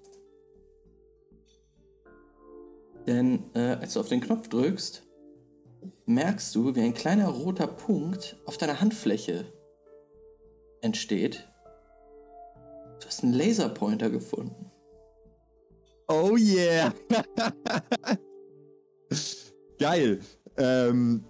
Denn 3.08 3.44
äh, 3.56 3.78
als 3.80 3.94
du 3.94 4.02
auf 4.02 4.10
den 4.10 4.22
Knopf 4.22 4.50
drückst, 4.50 5.04
merkst 6.06 6.54
du, 6.56 6.76
wie 6.76 6.82
ein 6.82 6.94
kleiner 6.94 7.30
roter 7.30 7.68
Punkt 7.68 8.38
auf 8.46 8.58
deiner 8.58 8.80
Handfläche 8.80 9.46
entsteht. 10.82 11.48
Du 13.00 13.08
hast 13.08 13.24
einen 13.24 13.34
Laserpointer 13.34 14.12
gefunden. 14.12 14.67
Oh 16.08 16.38
yeah! 16.38 16.94
Geil. 19.80 20.20
Ähm, 20.58 21.24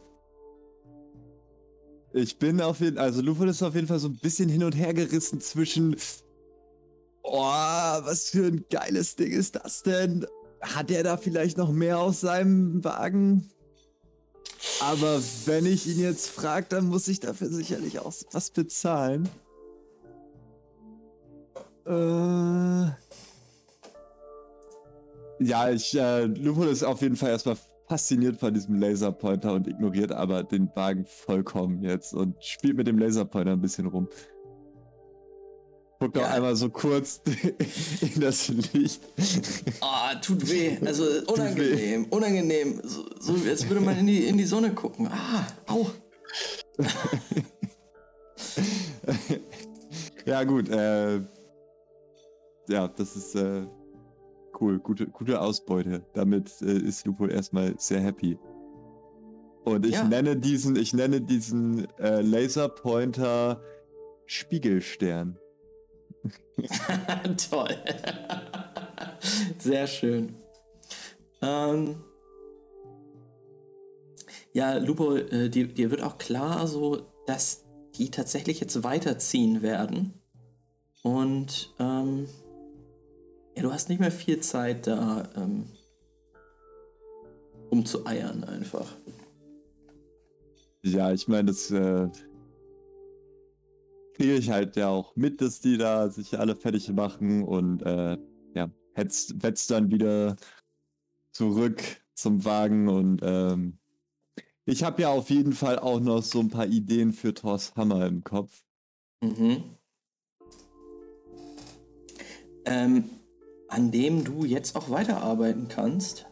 Ich 2.13 2.40
bin 2.40 2.62
auf 2.62 2.80
jeden 2.80 2.98
also 2.98 3.22
Lupol 3.22 3.50
ist 3.50 3.62
auf 3.62 3.76
jeden 3.76 3.88
Fall 3.88 4.00
so 4.00 4.08
ein 4.08 4.18
bisschen 4.18 4.50
hin 4.50 4.63
und 4.63 4.74
her 4.74 4.94
gerissen 4.94 5.42
zwischen. 5.42 5.96
Oh, 7.22 7.42
was 7.42 8.30
für 8.30 8.48
ein 8.48 8.66
geiles 8.70 9.16
Ding 9.16 9.32
ist 9.32 9.56
das 9.56 9.84
denn? 9.84 10.26
Hat 10.62 10.90
er 10.90 11.04
da 11.04 11.18
vielleicht 11.18 11.58
noch 11.58 11.72
mehr 11.72 12.00
aus 12.00 12.22
seinem 12.22 12.84
Wagen? 12.84 13.50
Aber 14.80 15.22
wenn 15.46 15.66
ich 15.66 15.88
ihn 15.88 16.00
jetzt 16.00 16.30
frage, 16.30 16.68
dann 16.70 16.88
muss 16.88 17.08
ich 17.08 17.20
dafür 17.20 17.50
sicherlich 17.50 18.00
auch 18.00 18.13
was 18.32 18.50
bezahlen. 18.50 19.30
Äh. 21.86 22.92
Ja, 25.39 25.69
ich, 25.69 25.95
äh, 25.97 26.26
Lupol 26.26 26.67
ist 26.67 26.84
auf 26.84 27.02
jeden 27.02 27.15
Fall 27.15 27.30
erstmal 27.30 27.58
fasziniert 27.88 28.38
von 28.39 28.54
diesem 28.54 28.76
Laserpointer 28.76 29.54
und 29.54 29.67
ignoriert 29.67 30.12
aber 30.12 30.43
den 30.43 30.69
Wagen 30.76 31.06
vollkommen 31.06 31.82
jetzt 31.84 32.13
und 32.13 32.43
spielt 32.43 32.76
mit 32.76 32.88
dem 32.88 32.97
Laserpointer 32.97 33.52
ein 33.54 33.62
bisschen 33.62 33.88
rum. 33.88 34.10
Guckt 36.00 36.15
Ja. 36.17 36.26
auch 36.26 36.30
einmal 36.32 36.56
so 36.56 36.69
kurz 36.69 37.21
in 38.02 38.19
das 38.21 38.50
Licht. 38.50 39.02
Ah, 39.82 40.13
tut 40.15 40.47
weh. 40.50 40.78
Also 40.86 41.04
unangenehm, 41.28 42.06
unangenehm. 42.10 42.82
So, 42.84 43.06
so 43.19 43.34
als 43.50 43.67
würde 43.67 43.82
man 43.84 43.97
in 43.97 44.08
die, 44.08 44.26
in 44.28 44.38
die 44.38 44.43
Sonne 44.43 44.73
gucken. 44.73 45.08
Ah, 45.08 45.47
au. 45.67 45.88
ja, 50.26 50.43
gut, 50.43 50.69
äh. 50.69 51.21
Ja, 52.69 52.88
das 52.89 53.15
ist 53.15 53.34
äh, 53.36 53.65
cool. 54.62 54.80
Gute, 54.80 55.08
gute 55.08 55.41
Ausbeute. 55.41 56.04
Damit 56.13 56.62
äh, 56.62 56.78
ist 56.78 57.06
Lupol 57.06 57.32
erstmal 57.32 57.74
sehr 57.78 58.00
happy. 58.00 58.38
Und 59.65 59.86
ich 59.86 59.93
Ja. 59.96 60.04
nenne 60.04 60.38
diesen, 60.38 60.76
ich 60.76 60.93
nenne 60.93 61.22
diesen 61.22 61.88
äh, 62.00 62.22
Laserpointer 62.22 63.62
Spiegelstern. 64.26 65.38
Toll. 67.50 67.76
Sehr 69.60 69.88
schön. 69.88 70.36
Ähm, 71.41 72.04
ja, 74.54 74.78
Lupo, 74.78 75.15
äh, 75.15 75.50
dir, 75.50 75.67
dir 75.67 75.91
wird 75.91 76.02
auch 76.02 76.17
klar, 76.17 76.67
so, 76.67 77.06
dass 77.26 77.65
die 77.96 78.10
tatsächlich 78.10 78.60
jetzt 78.60 78.84
weiterziehen 78.84 79.62
werden. 79.62 80.13
Und 81.04 81.74
ähm, 81.80 82.28
ja, 83.58 83.63
du 83.63 83.74
hast 83.74 83.89
nicht 83.89 84.00
mehr 84.00 84.12
viel 84.12 84.39
Zeit 84.39 84.86
da, 84.86 85.28
ähm, 85.36 85.65
um 87.72 87.84
zu 87.88 88.06
eiern 88.06 88.43
einfach. 88.43 88.96
Ja, 90.84 91.12
ich 91.12 91.28
meine, 91.28 91.46
das 91.46 91.72
äh, 91.72 92.08
kriege 94.13 94.36
ich 94.36 94.52
halt 94.52 94.76
ja 94.76 94.89
auch 94.89 95.15
mit, 95.15 95.41
dass 95.41 95.60
die 95.60 95.78
da 95.78 96.08
sich 96.10 96.38
alle 96.38 96.56
fertig 96.56 96.93
machen 96.93 97.43
und 97.43 97.82
äh, 97.82 98.20
ja, 98.54 98.70
hetzt, 98.93 99.41
wetzt 99.41 99.72
dann 99.72 99.89
wieder 99.89 100.36
zurück 101.32 101.82
zum 102.13 102.46
Wagen 102.46 102.88
und 102.88 103.22
ähm, 103.24 103.80
ich 104.65 104.84
habe 104.84 105.02
ja 105.02 105.10
auf 105.10 105.32
jeden 105.32 105.54
Fall 105.54 105.80
auch 105.80 106.00
noch 106.00 106.22
so 106.22 106.41
ein 106.41 106.50
paar 106.50 106.67
Ideen 106.67 107.12
für 107.12 107.34
Thors 107.34 107.76
Hammer 107.76 108.06
im 108.06 108.24
Kopf. 108.24 108.63
Mhm. 109.22 109.63
Ähm, 112.65 113.10
an 113.70 113.92
dem 113.92 114.24
du 114.24 114.46
jetzt 114.46 114.76
auch 114.76 114.90
weiterarbeiten 114.90 115.68
kannst. 115.68 116.26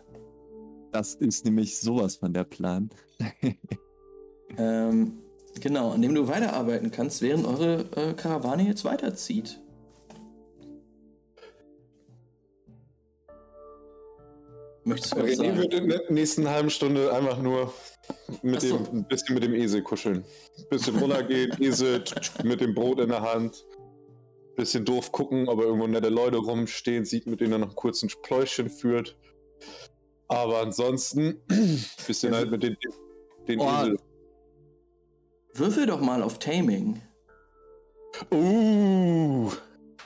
Das 0.92 1.16
ist 1.16 1.46
nämlich 1.46 1.80
sowas 1.80 2.16
von 2.16 2.34
der 2.34 2.44
Plan. 2.44 2.90
Ähm, 4.58 5.18
genau, 5.60 5.92
an 5.92 6.02
dem 6.02 6.16
du 6.16 6.28
weiterarbeiten 6.28 6.92
kannst, 6.92 7.22
während 7.22 7.46
eure 7.46 7.86
äh, 7.96 8.14
Karawane 8.14 8.66
jetzt 8.66 8.86
weiterzieht. 8.86 9.60
Möchtest 14.86 15.16
du 15.16 15.18
was 15.18 15.32
René 15.32 15.36
sagen? 15.36 15.58
würde 15.58 15.78
in 15.78 15.90
der 15.90 16.12
nächsten 16.12 16.48
halben 16.48 16.70
Stunde 16.70 17.12
einfach 17.12 17.42
nur 17.42 17.74
mit 18.44 18.62
so. 18.62 18.78
dem, 18.78 19.00
ein 19.00 19.08
bisschen 19.08 19.34
mit 19.34 19.44
dem 19.44 19.56
Esel 19.56 19.82
kuscheln. 19.82 20.24
Bisschen 20.70 20.98
runtergehen, 21.00 21.52
Esel 21.60 22.04
mit 22.44 22.62
dem 22.62 22.76
Brot 22.76 23.00
in 23.00 23.10
der 23.10 23.22
Hand. 23.22 23.66
Bisschen 24.56 24.86
doof 24.86 25.12
gucken, 25.12 25.50
aber 25.50 25.64
irgendwo 25.64 25.88
nette 25.88 26.10
Leute 26.10 26.38
rumstehen, 26.38 27.04
sieht, 27.06 27.28
mit 27.28 27.42
denen 27.42 27.54
er 27.54 27.58
noch 27.60 27.68
einen 27.68 27.76
kurzen 27.76 28.10
Pläuschen 28.24 28.70
führt. 28.70 29.18
Aber 30.28 30.62
ansonsten, 30.62 31.42
bisschen 32.08 32.34
Ja, 32.34 32.40
halt 32.40 32.52
mit 32.52 32.64
den, 32.64 32.78
den 33.48 33.60
Oh. 33.60 33.68
Esel. 33.68 34.00
Würfel 35.54 35.86
doch 35.86 36.02
mal 36.02 36.22
auf 36.24 36.40
Taming. 36.40 37.02
Uh! 38.32 39.50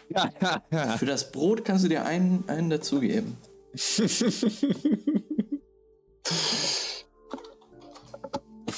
Für 0.97 1.05
das 1.05 1.31
Brot 1.31 1.63
kannst 1.63 1.85
du 1.85 1.89
dir 1.89 2.05
einen, 2.05 2.43
einen 2.47 2.69
dazugeben. 2.71 3.37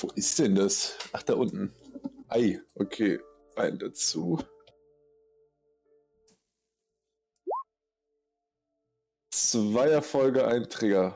Wo 0.02 0.10
ist 0.16 0.40
denn 0.40 0.56
das? 0.56 0.98
Ach, 1.14 1.24
da 1.24 1.36
unten. 1.36 1.72
Ei, 2.28 2.60
okay. 2.76 3.20
Ein 3.56 3.78
dazu. 3.80 4.40
Zwei 9.34 9.88
Erfolge, 9.88 10.46
ein 10.46 10.70
Trigger. 10.70 11.16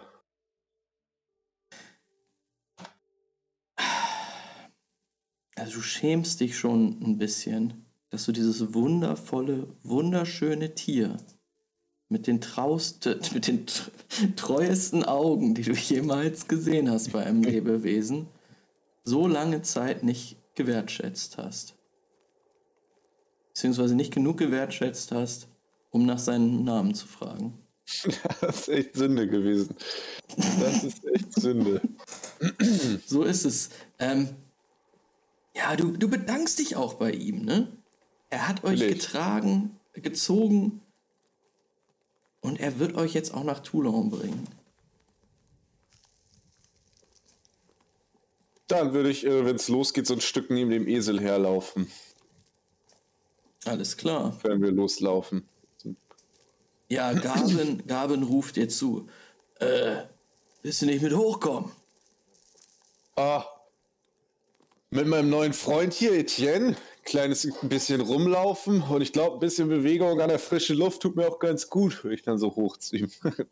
Also 5.56 5.76
du 5.76 5.82
schämst 5.82 6.40
dich 6.40 6.58
schon 6.58 7.02
ein 7.02 7.18
bisschen, 7.18 7.86
dass 8.10 8.26
du 8.26 8.32
dieses 8.32 8.74
wundervolle, 8.74 9.68
wunderschöne 9.84 10.76
Tier 10.76 11.18
mit 12.08 12.28
den 12.28 12.40
trauste, 12.40 13.20
mit 13.34 13.48
den 13.48 13.66
tr- 13.66 13.90
treuesten 14.36 15.04
Augen, 15.04 15.54
die 15.56 15.64
du 15.64 15.74
jemals 15.74 16.48
gesehen 16.48 16.90
hast 16.90 17.12
bei 17.12 17.26
einem 17.26 17.44
Lebewesen, 17.44 18.28
so 19.04 19.28
lange 19.28 19.62
Zeit 19.62 20.04
nicht 20.04 20.38
gewertschätzt 20.56 21.38
hast. 21.38 21.76
Beziehungsweise 23.50 23.96
nicht 23.96 24.14
genug 24.14 24.38
gewertschätzt 24.38 25.12
hast, 25.12 25.48
um 25.90 26.06
nach 26.06 26.20
seinem 26.20 26.64
Namen 26.64 26.94
zu 26.94 27.08
fragen. 27.08 27.65
Das 28.42 28.62
ist 28.62 28.70
echt 28.70 28.96
Sünde 28.96 29.28
gewesen. 29.28 29.76
Das 30.38 30.84
ist 30.84 31.06
echt 31.06 31.34
Sünde. 31.34 31.82
So 33.08 33.24
ist 33.24 33.46
es. 33.46 33.70
Ähm, 34.00 34.30
ja, 35.56 35.76
du, 35.76 35.92
du 35.96 36.10
bedankst 36.10 36.60
dich 36.60 36.76
auch 36.76 36.96
bei 36.96 37.12
ihm, 37.12 37.46
ne? 37.46 37.72
Er 38.30 38.48
hat 38.48 38.64
euch 38.64 38.80
Natürlich. 38.82 39.00
getragen, 39.04 39.80
gezogen 39.94 40.82
und 42.42 42.60
er 42.60 42.80
wird 42.80 42.96
euch 42.96 43.14
jetzt 43.14 43.34
auch 43.34 43.44
nach 43.44 43.60
Toulon 43.62 44.10
bringen. 44.10 44.48
Dann 48.68 48.94
würde 48.94 49.10
ich, 49.10 49.26
äh, 49.26 49.46
wenn 49.46 49.56
es 49.56 49.68
losgeht, 49.70 50.08
so 50.08 50.16
ein 50.16 50.22
Stück 50.22 50.50
neben 50.50 50.72
dem 50.72 50.88
Esel 50.88 51.22
herlaufen, 51.22 51.90
Alles 53.64 53.96
klar. 53.96 54.38
wenn 54.44 54.62
wir 54.62 54.72
loslaufen. 54.72 55.48
Ja, 56.96 57.12
Gaben, 57.12 57.84
Gaben 57.88 58.24
ruft 58.24 58.56
dir 58.56 58.70
zu. 58.70 59.08
Äh, 59.60 59.98
willst 60.64 60.82
du 60.82 60.86
nicht 60.86 61.02
mit 61.02 61.14
hochkommen? 61.14 61.70
Ah, 63.18 63.44
mit 64.92 65.06
meinem 65.06 65.30
neuen 65.30 65.52
Freund 65.52 65.94
hier, 65.94 66.14
Etienne, 66.14 66.78
kleines 67.04 67.50
bisschen 67.64 68.00
rumlaufen 68.00 68.82
und 68.82 69.02
ich 69.02 69.12
glaube, 69.12 69.36
ein 69.36 69.40
bisschen 69.42 69.68
Bewegung 69.68 70.22
an 70.22 70.30
der 70.30 70.40
frischen 70.40 70.78
Luft 70.78 71.02
tut 71.02 71.18
mir 71.18 71.28
auch 71.28 71.40
ganz 71.40 71.70
gut, 71.70 72.02
würde 72.06 72.16
ich 72.16 72.24
dann 72.24 72.38
so 72.38 72.56
hochziehen. 72.56 73.12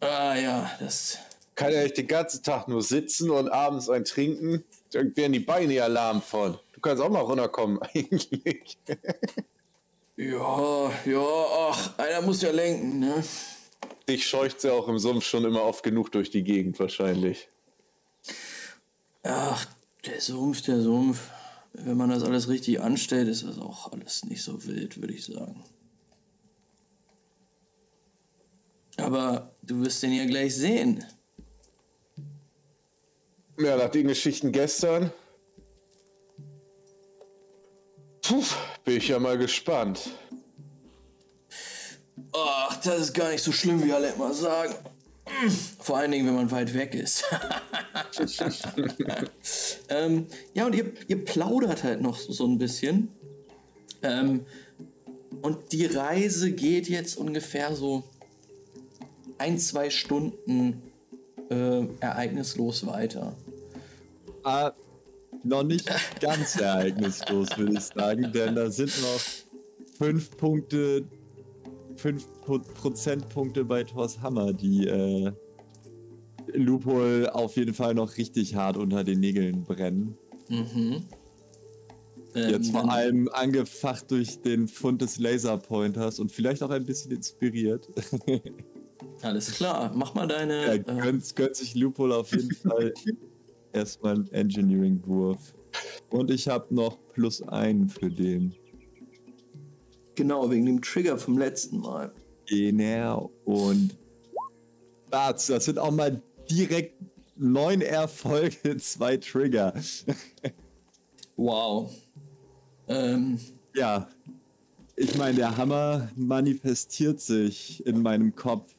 Ah 0.00 0.34
ja, 0.36 0.70
das. 0.80 1.16
Kann 1.54 1.72
ja 1.72 1.82
nicht 1.82 1.96
den 1.96 2.06
ganzen 2.06 2.42
Tag 2.42 2.68
nur 2.68 2.82
sitzen 2.82 3.30
und 3.30 3.48
abends 3.48 3.88
ein 3.88 4.04
trinken, 4.04 4.64
dann 4.90 5.16
werden 5.16 5.32
die 5.32 5.40
Beine 5.40 5.72
ja 5.72 5.86
lahm 5.86 6.20
von. 6.20 6.58
Du 6.74 6.80
kannst 6.80 7.02
auch 7.02 7.08
mal 7.08 7.20
runterkommen, 7.20 7.78
eigentlich. 7.94 8.76
Ja, 10.16 10.92
ja, 11.06 11.46
ach, 11.70 11.98
einer 11.98 12.22
muss 12.22 12.40
ja 12.40 12.52
lenken, 12.52 13.00
ne? 13.00 13.24
Dich 14.08 14.26
scheucht 14.26 14.62
ja 14.62 14.72
auch 14.72 14.86
im 14.86 14.98
Sumpf 14.98 15.24
schon 15.24 15.44
immer 15.44 15.62
oft 15.62 15.82
genug 15.82 16.12
durch 16.12 16.30
die 16.30 16.44
Gegend, 16.44 16.78
wahrscheinlich. 16.78 17.48
Ach, 19.24 19.66
der 20.06 20.20
Sumpf, 20.20 20.62
der 20.62 20.80
Sumpf. 20.80 21.30
Wenn 21.72 21.96
man 21.96 22.10
das 22.10 22.22
alles 22.22 22.48
richtig 22.48 22.80
anstellt, 22.80 23.26
ist 23.26 23.42
das 23.42 23.58
auch 23.58 23.90
alles 23.92 24.24
nicht 24.24 24.42
so 24.42 24.64
wild, 24.64 25.00
würde 25.00 25.14
ich 25.14 25.24
sagen. 25.24 25.64
Aber 28.96 29.56
du 29.62 29.80
wirst 29.80 30.02
den 30.04 30.12
ja 30.12 30.24
gleich 30.26 30.54
sehen. 30.54 31.04
Ja, 33.58 33.76
nach 33.76 33.90
den 33.90 34.06
Geschichten 34.06 34.52
gestern. 34.52 35.10
Puh, 38.26 38.42
bin 38.84 38.96
ich 38.96 39.08
ja 39.08 39.18
mal 39.18 39.36
gespannt. 39.36 40.10
Ach, 42.32 42.80
das 42.80 43.00
ist 43.00 43.14
gar 43.14 43.30
nicht 43.30 43.44
so 43.44 43.52
schlimm, 43.52 43.84
wie 43.84 43.92
alle 43.92 44.08
immer 44.12 44.32
sagen. 44.32 44.74
Vor 45.78 45.98
allen 45.98 46.10
Dingen, 46.10 46.26
wenn 46.26 46.34
man 46.34 46.50
weit 46.50 46.72
weg 46.72 46.94
ist. 46.94 47.24
ähm, 49.88 50.26
ja, 50.54 50.66
und 50.66 50.74
ihr, 50.74 50.92
ihr 51.06 51.24
plaudert 51.24 51.84
halt 51.84 52.00
noch 52.00 52.16
so 52.16 52.46
ein 52.46 52.58
bisschen. 52.58 53.08
Ähm, 54.02 54.46
und 55.42 55.72
die 55.72 55.84
Reise 55.86 56.52
geht 56.52 56.88
jetzt 56.88 57.18
ungefähr 57.18 57.74
so 57.74 58.04
ein, 59.36 59.58
zwei 59.58 59.90
Stunden 59.90 60.82
äh, 61.50 61.86
ereignislos 62.00 62.86
weiter. 62.86 63.36
Ah, 64.42 64.72
noch 65.44 65.62
nicht 65.62 65.90
ganz 66.20 66.56
ereignislos, 66.56 67.48
würde 67.56 67.74
ich 67.74 67.80
sagen, 67.80 68.32
denn 68.32 68.54
da 68.54 68.70
sind 68.70 68.92
noch 69.02 69.20
fünf 69.98 70.36
Punkte, 70.36 71.04
fünf 71.96 72.28
Prozentpunkte 72.40 73.64
bei 73.64 73.84
Thors 73.84 74.20
Hammer, 74.20 74.52
die 74.52 74.86
äh, 74.86 75.32
Loophole 76.52 77.34
auf 77.34 77.56
jeden 77.56 77.74
Fall 77.74 77.94
noch 77.94 78.16
richtig 78.16 78.54
hart 78.54 78.76
unter 78.76 79.04
den 79.04 79.20
Nägeln 79.20 79.64
brennen. 79.64 80.16
Mhm. 80.48 81.02
Jetzt 82.34 82.68
Ähm, 82.68 82.72
vor 82.72 82.90
allem 82.90 83.28
angefacht 83.32 84.10
durch 84.10 84.40
den 84.40 84.66
Fund 84.66 85.00
des 85.00 85.18
Laserpointers 85.18 86.18
und 86.18 86.32
vielleicht 86.32 86.62
auch 86.62 86.70
ein 86.70 86.84
bisschen 86.84 87.12
inspiriert. 87.12 87.88
Alles 89.22 89.52
klar, 89.52 89.92
mach 89.94 90.14
mal 90.14 90.26
deine. 90.26 90.54
Er 90.54 90.74
äh, 90.74 90.78
gönnt, 90.80 91.36
gönnt 91.36 91.56
sich 91.56 91.74
Loophole 91.76 92.16
auf 92.16 92.32
jeden 92.32 92.50
Fall 92.54 92.92
erstmal 93.74 94.14
einen 94.14 94.32
Engineering-Wurf. 94.32 95.54
Und 96.10 96.30
ich 96.30 96.48
habe 96.48 96.72
noch 96.74 96.98
plus 97.12 97.42
einen 97.42 97.88
für 97.88 98.10
den. 98.10 98.54
genau, 100.14 100.50
wegen 100.50 100.66
dem 100.66 100.80
Trigger 100.80 101.18
vom 101.18 101.38
letzten 101.38 101.80
Mal. 101.80 102.12
Genau. 102.46 103.30
Und 103.44 103.96
das, 105.10 105.46
das 105.46 105.64
sind 105.64 105.78
auch 105.78 105.90
mal 105.90 106.22
direkt 106.50 106.94
neun 107.36 107.80
Erfolge, 107.80 108.76
zwei 108.78 109.16
Trigger. 109.16 109.74
Wow. 111.36 111.90
Ähm, 112.88 113.38
Ja. 113.74 114.08
Ich 114.96 115.16
meine, 115.18 115.34
der 115.34 115.56
Hammer 115.56 116.08
manifestiert 116.14 117.20
sich 117.20 117.84
in 117.84 118.00
meinem 118.02 118.36
Kopf 118.36 118.76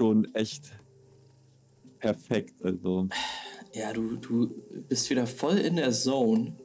schon 0.00 0.34
echt 0.34 0.72
perfekt. 1.98 2.54
Also. 2.64 3.08
Ja, 3.72 3.92
du, 3.92 4.16
du 4.16 4.48
bist 4.88 5.08
wieder 5.10 5.26
voll 5.26 5.58
in 5.58 5.76
der 5.76 5.92
Zone. 5.92 6.56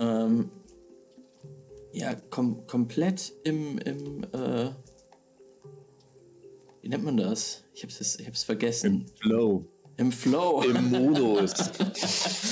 Ähm, 0.00 0.50
ja, 1.92 2.14
kom 2.30 2.66
komplett 2.66 3.32
im, 3.44 3.78
im 3.78 4.24
äh, 4.32 4.70
wie 6.82 6.88
nennt 6.88 7.04
man 7.04 7.16
das? 7.16 7.64
Ich 7.74 7.82
hab's, 7.82 7.98
jetzt- 7.98 8.20
ich 8.20 8.26
hab's 8.26 8.42
vergessen. 8.44 9.06
Flow. 9.20 9.64
Im 9.98 10.12
Flow. 10.12 10.62
Im 10.62 10.90
Modus. 10.90 11.54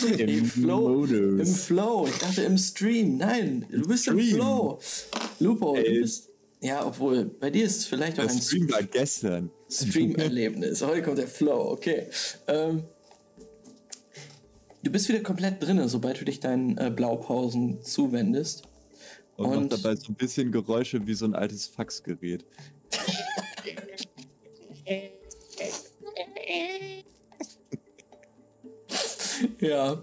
Im 0.19 0.45
Flow. 0.47 1.05
Im 1.05 1.37
Modus. 1.37 1.65
Flow. 1.65 2.07
Ich 2.09 2.19
dachte 2.19 2.43
im 2.43 2.57
Stream. 2.57 3.19
Nein, 3.19 3.67
du 3.71 3.87
bist 3.87 4.09
im 4.09 4.19
Stream. 4.19 4.37
Flow. 4.37 4.79
Lupo, 5.41 5.77
Ey. 5.77 5.85
du 5.97 6.01
bist. 6.01 6.31
Ja, 6.63 6.87
obwohl, 6.87 7.27
bei 7.27 7.51
dir 7.51 7.67
ist 7.67 7.77
es 7.77 7.85
vielleicht 7.87 8.19
auch 8.19 8.25
ein 8.27 8.41
Stream 8.41 8.71
war 8.73 8.83
gestern. 8.83 9.51
Stream-Erlebnis. 9.71 10.81
Heute 10.81 11.03
kommt 11.03 11.19
der 11.19 11.29
Flow, 11.29 11.73
okay. 11.73 12.07
Ähm, 12.47 12.85
du 14.85 14.91
bist 14.91 15.09
wieder 15.09 15.21
komplett 15.21 15.63
drin, 15.63 15.87
sobald 15.89 16.21
du 16.21 16.25
dich 16.25 16.41
deinen 16.41 16.79
äh, 16.79 16.93
Blaupausen 16.95 17.83
zuwendest. 17.83 18.63
Und, 19.37 19.47
Und- 19.47 19.71
macht 19.71 19.85
dabei 19.85 19.97
so 19.97 20.13
ein 20.13 20.15
bisschen 20.15 20.53
Geräusche 20.53 21.07
wie 21.07 21.15
so 21.15 21.25
ein 21.25 21.35
altes 21.35 21.67
Faxgerät. 21.67 22.45
Ja. 29.61 30.03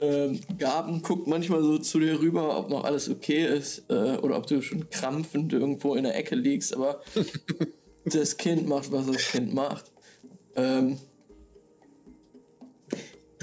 Ähm, 0.00 0.40
Gaben 0.58 1.02
guckt 1.02 1.26
manchmal 1.26 1.62
so 1.62 1.78
zu 1.78 1.98
dir 1.98 2.20
rüber, 2.20 2.58
ob 2.58 2.68
noch 2.68 2.84
alles 2.84 3.08
okay 3.08 3.46
ist 3.46 3.84
äh, 3.88 4.16
oder 4.18 4.36
ob 4.36 4.46
du 4.46 4.60
schon 4.60 4.90
krampfend 4.90 5.52
irgendwo 5.54 5.94
in 5.94 6.04
der 6.04 6.14
Ecke 6.16 6.34
liegst, 6.34 6.74
aber 6.74 7.00
das 8.04 8.36
Kind 8.36 8.68
macht, 8.68 8.92
was 8.92 9.06
das 9.06 9.28
Kind 9.28 9.54
macht. 9.54 9.90
Ähm, 10.54 10.98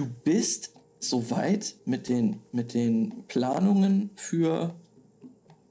du 0.03 0.09
bist 0.23 0.73
soweit 0.99 1.75
mit 1.85 2.09
den, 2.09 2.41
mit 2.51 2.73
den 2.73 3.23
Planungen 3.27 4.09
für, 4.15 4.75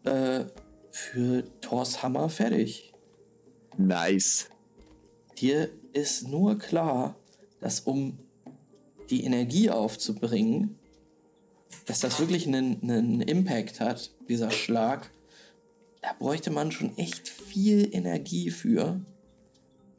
äh, 0.04 0.44
für 0.90 1.44
Thors 1.60 2.02
Hammer 2.02 2.28
fertig. 2.28 2.94
Nice. 3.76 4.48
Dir 5.38 5.68
ist 5.92 6.28
nur 6.28 6.58
klar, 6.58 7.14
dass 7.60 7.80
um 7.80 8.18
die 9.10 9.24
Energie 9.24 9.70
aufzubringen, 9.70 10.78
dass 11.86 12.00
das 12.00 12.18
wirklich 12.18 12.46
einen, 12.46 12.82
einen 12.82 13.20
Impact 13.20 13.80
hat, 13.80 14.10
dieser 14.28 14.50
Schlag, 14.50 15.10
da 16.00 16.12
bräuchte 16.18 16.50
man 16.50 16.72
schon 16.72 16.96
echt 16.96 17.28
viel 17.28 17.94
Energie 17.94 18.50
für. 18.50 19.00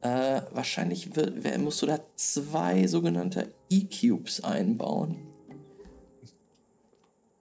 Äh, 0.00 0.42
wahrscheinlich 0.52 1.16
wird, 1.16 1.58
musst 1.58 1.80
du 1.82 1.86
da 1.86 1.98
zwei 2.16 2.86
sogenannte 2.86 3.52
E-Cubes 3.74 4.42
einbauen, 4.42 5.16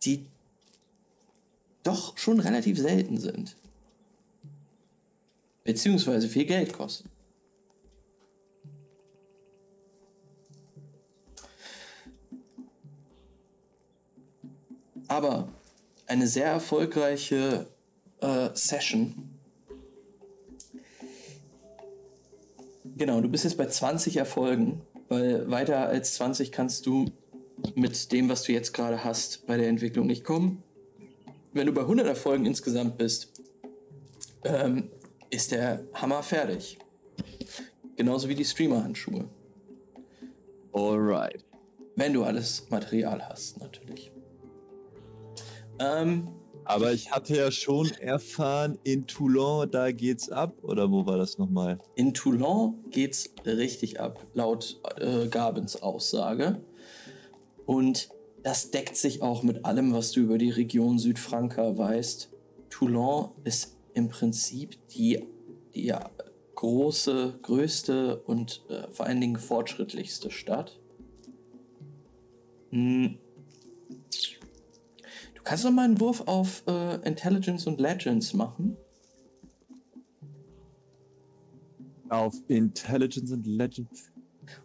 die 0.04 0.26
doch 1.84 2.18
schon 2.18 2.40
relativ 2.40 2.80
selten 2.80 3.18
sind. 3.18 3.56
Beziehungsweise 5.64 6.28
viel 6.28 6.46
Geld 6.46 6.74
kosten. 6.74 7.10
Aber 15.08 15.48
eine 16.08 16.28
sehr 16.28 16.48
erfolgreiche 16.48 17.68
äh, 18.20 18.50
Session. 18.54 19.30
Genau, 22.98 23.22
du 23.22 23.30
bist 23.30 23.44
jetzt 23.44 23.58
bei 23.58 23.68
20 23.68 24.18
Erfolgen, 24.18 24.82
weil 25.14 25.50
weiter 25.50 25.88
als 25.88 26.16
20 26.16 26.52
kannst 26.52 26.86
du 26.86 27.06
mit 27.76 28.12
dem, 28.12 28.30
was 28.30 28.44
du 28.44 28.52
jetzt 28.52 28.74
gerade 28.74 29.04
hast, 29.04 29.46
bei 29.46 29.58
der 29.58 29.68
Entwicklung 29.68 30.08
nicht 30.08 30.24
kommen. 30.24 30.64
Wenn 31.54 31.68
du 31.68 31.74
bei 31.74 31.82
100 31.82 32.08
Erfolgen 32.08 32.46
insgesamt 32.46 32.98
bist, 32.98 33.42
ähm, 34.44 34.90
ist 35.30 35.52
der 35.52 35.86
Hammer 35.94 36.24
fertig. 36.24 36.80
Genauso 37.96 38.28
wie 38.28 38.36
die 38.36 38.46
Streamer-Handschuhe. 38.46 39.30
Alright. 40.74 41.46
Wenn 41.96 42.14
du 42.14 42.24
alles 42.24 42.70
Material 42.72 43.30
hast, 43.30 43.60
natürlich. 43.60 44.12
Ähm, 45.80 46.28
Aber 46.66 46.94
ich 46.94 47.12
hatte 47.12 47.36
ja 47.36 47.52
schon 47.52 47.92
erfahren, 48.00 48.78
in 48.84 49.08
Toulon, 49.08 49.70
da 49.70 49.92
geht's 49.92 50.30
ab. 50.30 50.56
Oder 50.62 50.92
wo 50.92 51.06
war 51.06 51.18
das 51.18 51.38
nochmal? 51.38 51.80
in 51.96 52.14
Toulon 52.14 52.84
geht's 52.90 53.30
richtig 53.46 54.00
ab, 54.00 54.26
laut 54.34 54.80
äh, 54.98 55.28
Gabens 55.28 55.82
Aussage. 55.82 56.62
Und 57.66 58.10
das 58.44 58.72
deckt 58.72 58.98
sich 58.98 59.22
auch 59.22 59.44
mit 59.44 59.66
allem, 59.66 59.94
was 59.94 60.12
du 60.12 60.22
über 60.22 60.38
die 60.38 60.50
Region 60.50 61.00
Südfranka 61.00 61.78
weißt. 61.78 62.30
Toulon 62.70 63.30
ist 63.44 63.78
im 63.94 64.10
Prinzip 64.10 64.78
die, 64.90 65.26
die 65.74 65.94
große, 66.56 67.40
größte 67.42 68.22
und 68.22 68.64
äh, 68.70 68.92
vor 68.92 69.06
allen 69.06 69.22
Dingen 69.22 69.38
fortschrittlichste 69.38 70.32
Stadt. 70.32 70.80
Hm. 72.72 73.18
Du 75.44 75.50
kannst 75.50 75.66
noch 75.66 75.72
mal 75.72 75.84
einen 75.84 76.00
Wurf 76.00 76.22
auf 76.26 76.64
äh, 76.68 76.96
Intelligence 77.06 77.68
und 77.68 77.82
Legends 77.82 78.34
machen. 78.34 78.78
Auf 82.08 82.34
Intelligence 82.48 83.34
and 83.34 83.46
Legend. 83.46 83.90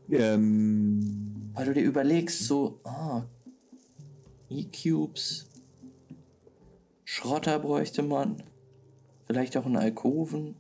Ähm, 0.09 1.51
Weil 1.55 1.66
du 1.66 1.74
dir 1.74 1.83
überlegst, 1.83 2.45
so, 2.47 2.79
ah, 2.85 3.24
E-Cubes, 4.49 5.51
Schrotter 7.05 7.59
bräuchte 7.59 8.03
man, 8.05 8.41
vielleicht 9.26 9.57
auch 9.57 9.66
einen 9.66 9.76
Alkoven. 9.76 10.55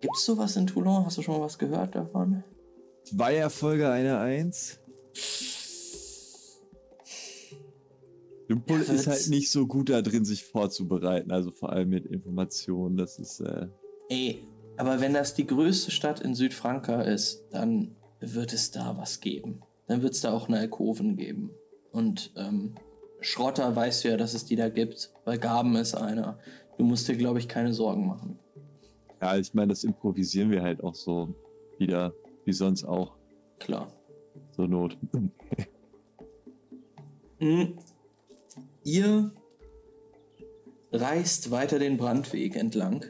Gibt's 0.00 0.24
sowas 0.24 0.56
in 0.56 0.66
Toulon? 0.66 1.06
Hast 1.06 1.18
du 1.18 1.22
schon 1.22 1.38
mal 1.38 1.44
was 1.44 1.58
gehört 1.58 1.94
davon? 1.94 2.42
zwei 3.04 3.36
Erfolge, 3.36 3.88
eine 3.88 4.18
Eins. 4.18 4.80
Lumpul 8.48 8.82
Ja, 8.82 8.92
ist 8.92 9.06
halt 9.06 9.28
nicht 9.28 9.50
so 9.50 9.66
gut 9.66 9.90
da 9.90 10.02
drin, 10.02 10.24
sich 10.24 10.44
vorzubereiten. 10.44 11.30
Also 11.30 11.50
vor 11.50 11.70
allem 11.70 11.88
mit 11.88 12.06
Informationen. 12.06 12.96
Das 12.96 13.18
ist. 13.18 13.40
Äh, 13.40 13.68
Ey, 14.08 14.46
aber 14.76 15.00
wenn 15.00 15.14
das 15.14 15.34
die 15.34 15.46
größte 15.46 15.90
Stadt 15.90 16.20
in 16.20 16.34
Südfranka 16.34 17.02
ist, 17.02 17.44
dann 17.50 17.96
wird 18.20 18.52
es 18.52 18.70
da 18.70 18.96
was 18.96 19.20
geben. 19.20 19.62
Dann 19.86 20.02
wird 20.02 20.14
es 20.14 20.20
da 20.20 20.32
auch 20.32 20.48
einen 20.48 20.58
Alkoven 20.58 21.16
geben. 21.16 21.50
Und 21.92 22.32
ähm, 22.36 22.74
Schrotter 23.20 23.74
weißt 23.74 24.04
du 24.04 24.08
ja, 24.08 24.16
dass 24.16 24.34
es 24.34 24.44
die 24.44 24.56
da 24.56 24.68
gibt, 24.68 25.12
weil 25.24 25.38
Gaben 25.38 25.76
ist 25.76 25.94
einer. 25.94 26.38
Du 26.76 26.84
musst 26.84 27.08
dir, 27.08 27.16
glaube 27.16 27.38
ich, 27.38 27.48
keine 27.48 27.72
Sorgen 27.72 28.06
machen. 28.06 28.38
Ja, 29.20 29.36
ich 29.36 29.54
meine, 29.54 29.68
das 29.68 29.82
improvisieren 29.82 30.50
wir 30.50 30.62
halt 30.62 30.84
auch 30.84 30.94
so 30.94 31.34
wieder, 31.78 32.12
wie 32.44 32.52
sonst 32.52 32.84
auch. 32.84 33.16
Klar. 33.58 33.88
So 34.52 34.66
Not. 34.66 34.96
Mhm. 37.40 37.78
Ihr 38.86 39.32
reist 40.92 41.50
weiter 41.50 41.80
den 41.80 41.96
Brandweg 41.96 42.54
entlang. 42.54 43.04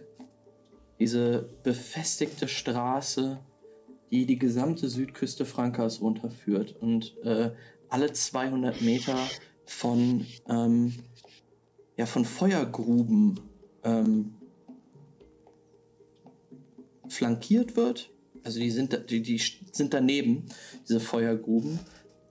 Diese 0.98 1.50
befestigte 1.64 2.48
Straße, 2.48 3.38
die 4.10 4.24
die 4.24 4.38
gesamte 4.38 4.88
Südküste 4.88 5.44
Frankas 5.44 6.00
runterführt 6.00 6.74
und 6.80 7.18
äh, 7.24 7.50
alle 7.90 8.10
200 8.10 8.80
Meter 8.80 9.18
von, 9.66 10.24
ähm, 10.48 10.94
ja, 11.98 12.06
von 12.06 12.24
Feuergruben 12.24 13.38
ähm, 13.84 14.34
flankiert 17.06 17.76
wird. 17.76 18.10
Also 18.44 18.60
die 18.60 18.70
sind, 18.70 19.10
die, 19.10 19.20
die 19.20 19.42
sind 19.72 19.92
daneben, 19.92 20.46
diese 20.88 21.00
Feuergruben. 21.00 21.78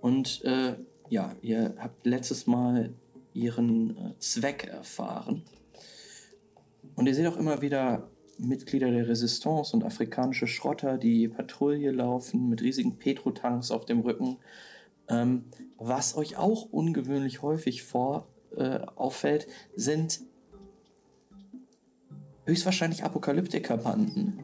Und 0.02 0.44
äh, 0.46 0.78
ja, 1.10 1.36
ihr 1.44 1.76
habt 1.78 2.08
letztes 2.08 2.48
Mal 2.48 2.96
ihren 3.36 3.98
äh, 3.98 4.20
Zweck 4.20 4.66
erfahren. 4.66 5.44
Und 6.96 7.08
ihr 7.08 7.14
seht 7.14 7.28
auch 7.28 7.38
immer 7.38 7.62
wieder 7.62 8.10
Mitglieder 8.38 8.92
der 8.92 9.08
Resistance 9.08 9.76
und 9.76 9.84
afrikanische 9.84 10.48
Schrotter, 10.48 10.98
die 10.98 11.28
Patrouille 11.28 11.92
laufen 11.92 12.50
mit 12.50 12.62
riesigen 12.62 12.98
Petrotanks 12.98 13.72
auf 13.72 13.86
dem 13.86 14.00
Rücken. 14.02 14.38
Ähm, 15.08 15.46
was 15.78 16.16
euch 16.16 16.38
auch 16.38 16.64
ungewöhnlich 16.72 17.42
häufig 17.42 17.84
vor, 17.84 18.28
äh, 18.56 18.80
auffällt, 18.96 19.48
sind 19.76 20.22
höchstwahrscheinlich 22.46 23.04
Apokalyptiker-Banden, 23.04 24.40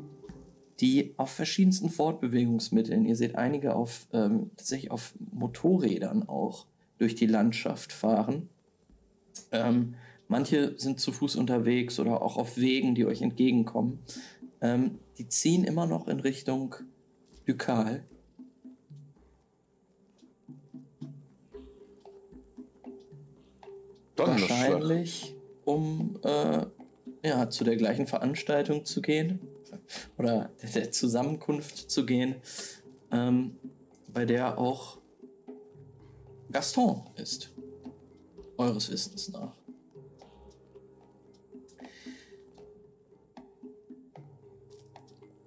die 0.79 1.13
auf 1.17 1.29
verschiedensten 1.29 1.89
Fortbewegungsmitteln, 1.89 3.05
ihr 3.05 3.15
seht 3.15 3.35
einige 3.35 3.75
auf 3.75 4.07
ähm, 4.11 4.51
tatsächlich 4.57 4.91
auf 4.91 5.13
Motorrädern 5.31 6.27
auch 6.27 6.65
durch 6.97 7.15
die 7.15 7.27
Landschaft 7.27 7.93
fahren. 7.93 8.49
Ähm, 9.51 9.95
manche 10.27 10.77
sind 10.77 10.99
zu 10.99 11.11
Fuß 11.11 11.35
unterwegs 11.35 11.99
oder 11.99 12.21
auch 12.21 12.37
auf 12.37 12.57
Wegen, 12.57 12.95
die 12.95 13.05
euch 13.05 13.21
entgegenkommen. 13.21 13.99
Ähm, 14.61 14.99
die 15.17 15.27
ziehen 15.27 15.63
immer 15.63 15.85
noch 15.85 16.07
in 16.07 16.19
Richtung. 16.19 16.75
Donnerschlag. 24.15 24.49
Wahrscheinlich, 24.49 25.35
um 25.65 26.19
äh, 26.23 26.65
ja, 27.23 27.49
zu 27.49 27.63
der 27.63 27.75
gleichen 27.75 28.07
Veranstaltung 28.07 28.85
zu 28.85 29.01
gehen 29.01 29.39
oder 30.17 30.49
der, 30.61 30.69
der 30.69 30.91
Zusammenkunft 30.91 31.89
zu 31.89 32.05
gehen, 32.05 32.35
ähm, 33.11 33.57
bei 34.13 34.25
der 34.25 34.57
auch 34.57 34.97
Gaston 36.51 37.03
ist. 37.15 37.50
Eures 38.61 38.91
Wissens 38.91 39.29
nach. 39.29 39.53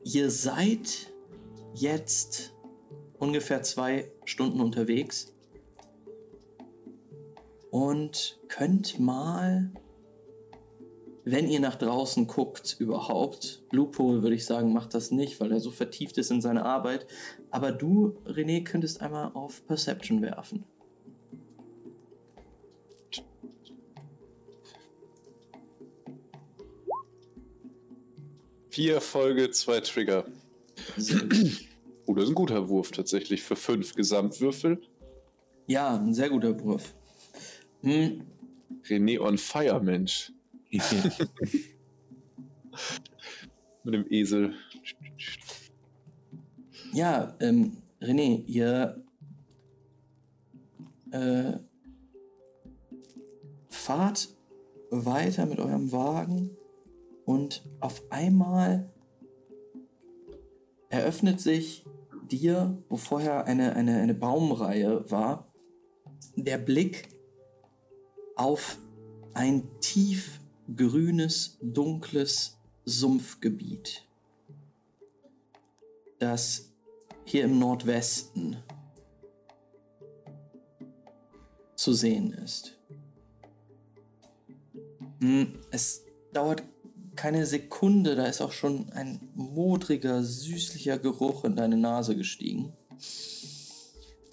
Ihr 0.02 0.30
seid 0.30 1.12
jetzt 1.74 2.52
ungefähr 3.18 3.62
zwei 3.62 4.10
Stunden 4.24 4.60
unterwegs 4.60 5.32
und 7.70 8.40
könnt 8.48 8.98
mal, 8.98 9.72
wenn 11.24 11.48
ihr 11.48 11.60
nach 11.60 11.76
draußen 11.76 12.26
guckt 12.26 12.76
überhaupt, 12.80 13.62
Loophole 13.70 14.22
würde 14.22 14.34
ich 14.34 14.44
sagen, 14.44 14.72
macht 14.72 14.92
das 14.92 15.12
nicht, 15.12 15.40
weil 15.40 15.52
er 15.52 15.60
so 15.60 15.70
vertieft 15.70 16.18
ist 16.18 16.32
in 16.32 16.40
seine 16.40 16.64
Arbeit, 16.64 17.06
aber 17.50 17.70
du, 17.70 18.16
René, 18.26 18.64
könntest 18.64 19.00
einmal 19.00 19.30
auf 19.34 19.64
Perception 19.66 20.20
werfen. 20.20 20.64
Vier 28.74 29.00
Folge, 29.00 29.52
zwei 29.52 29.78
Trigger. 29.80 30.24
Oh, 32.06 32.12
das 32.12 32.24
ist 32.24 32.30
ein 32.30 32.34
guter 32.34 32.68
Wurf 32.68 32.90
tatsächlich 32.90 33.42
für 33.42 33.56
fünf 33.56 33.94
Gesamtwürfel. 33.94 34.78
ja, 35.66 35.96
ein 35.96 36.12
sehr 36.12 36.28
guter 36.28 36.60
Wurf. 36.60 36.94
Hm, 37.80 38.26
René 38.82 39.18
on 39.18 39.38
Fire, 39.38 39.80
Mensch. 39.80 40.30
Mit 43.84 43.94
dem 43.94 44.04
Esel. 44.10 44.52
Ja, 46.92 47.34
ähm, 47.40 47.78
René, 48.02 48.44
ihr 48.44 49.02
äh, 51.10 51.52
fahrt 53.70 54.28
weiter 54.90 55.46
mit 55.46 55.58
eurem 55.58 55.90
Wagen 55.90 56.54
und 57.24 57.64
auf 57.80 58.02
einmal 58.10 58.90
eröffnet 60.88 61.40
sich 61.40 61.84
dir, 62.30 62.82
wo 62.88 62.96
vorher 62.96 63.46
eine, 63.46 63.74
eine, 63.74 64.00
eine 64.00 64.14
Baumreihe 64.14 65.10
war, 65.10 65.52
der 66.36 66.58
Blick 66.58 67.08
auf 68.36 68.78
ein 69.34 69.68
tief 69.80 70.40
grünes, 70.74 71.58
dunkles 71.60 72.58
Sumpfgebiet, 72.84 74.06
das 76.18 76.72
hier 77.24 77.44
im 77.44 77.58
Nordwesten 77.58 78.56
zu 81.74 81.92
sehen 81.92 82.32
ist. 82.32 82.78
Hm, 85.20 85.58
Es 85.70 86.04
dauert 86.32 86.62
keine 87.16 87.46
Sekunde, 87.46 88.16
da 88.16 88.26
ist 88.26 88.40
auch 88.40 88.52
schon 88.52 88.90
ein 88.92 89.20
modriger, 89.34 90.22
süßlicher 90.22 90.98
Geruch 90.98 91.44
in 91.44 91.56
deine 91.56 91.76
Nase 91.76 92.16
gestiegen. 92.16 92.72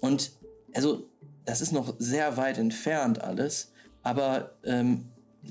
Und 0.00 0.32
also, 0.74 1.08
das 1.44 1.60
ist 1.60 1.72
noch 1.72 1.94
sehr 1.98 2.36
weit 2.36 2.58
entfernt 2.58 3.20
alles, 3.20 3.72
aber 4.02 4.56
ähm, 4.64 5.06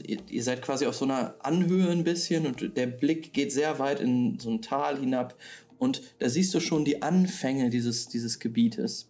ihr, 0.06 0.20
ihr 0.30 0.44
seid 0.44 0.62
quasi 0.62 0.86
auf 0.86 0.96
so 0.96 1.06
einer 1.06 1.36
Anhöhe 1.40 1.90
ein 1.92 2.04
bisschen 2.04 2.46
und 2.46 2.78
der 2.78 2.88
Blick 2.88 3.34
geht 3.34 3.52
sehr 3.52 3.80
weit 3.80 4.00
in 4.00 4.40
so 4.40 4.50
ein 4.50 4.62
Tal 4.62 5.00
hinab 5.00 5.36
und 5.82 6.02
da 6.20 6.30
siehst 6.30 6.54
du 6.54 6.60
schon 6.60 6.86
die 6.86 7.02
Anfänge 7.02 7.72
dieses, 7.72 8.08
dieses 8.08 8.38
Gebietes. 8.38 9.10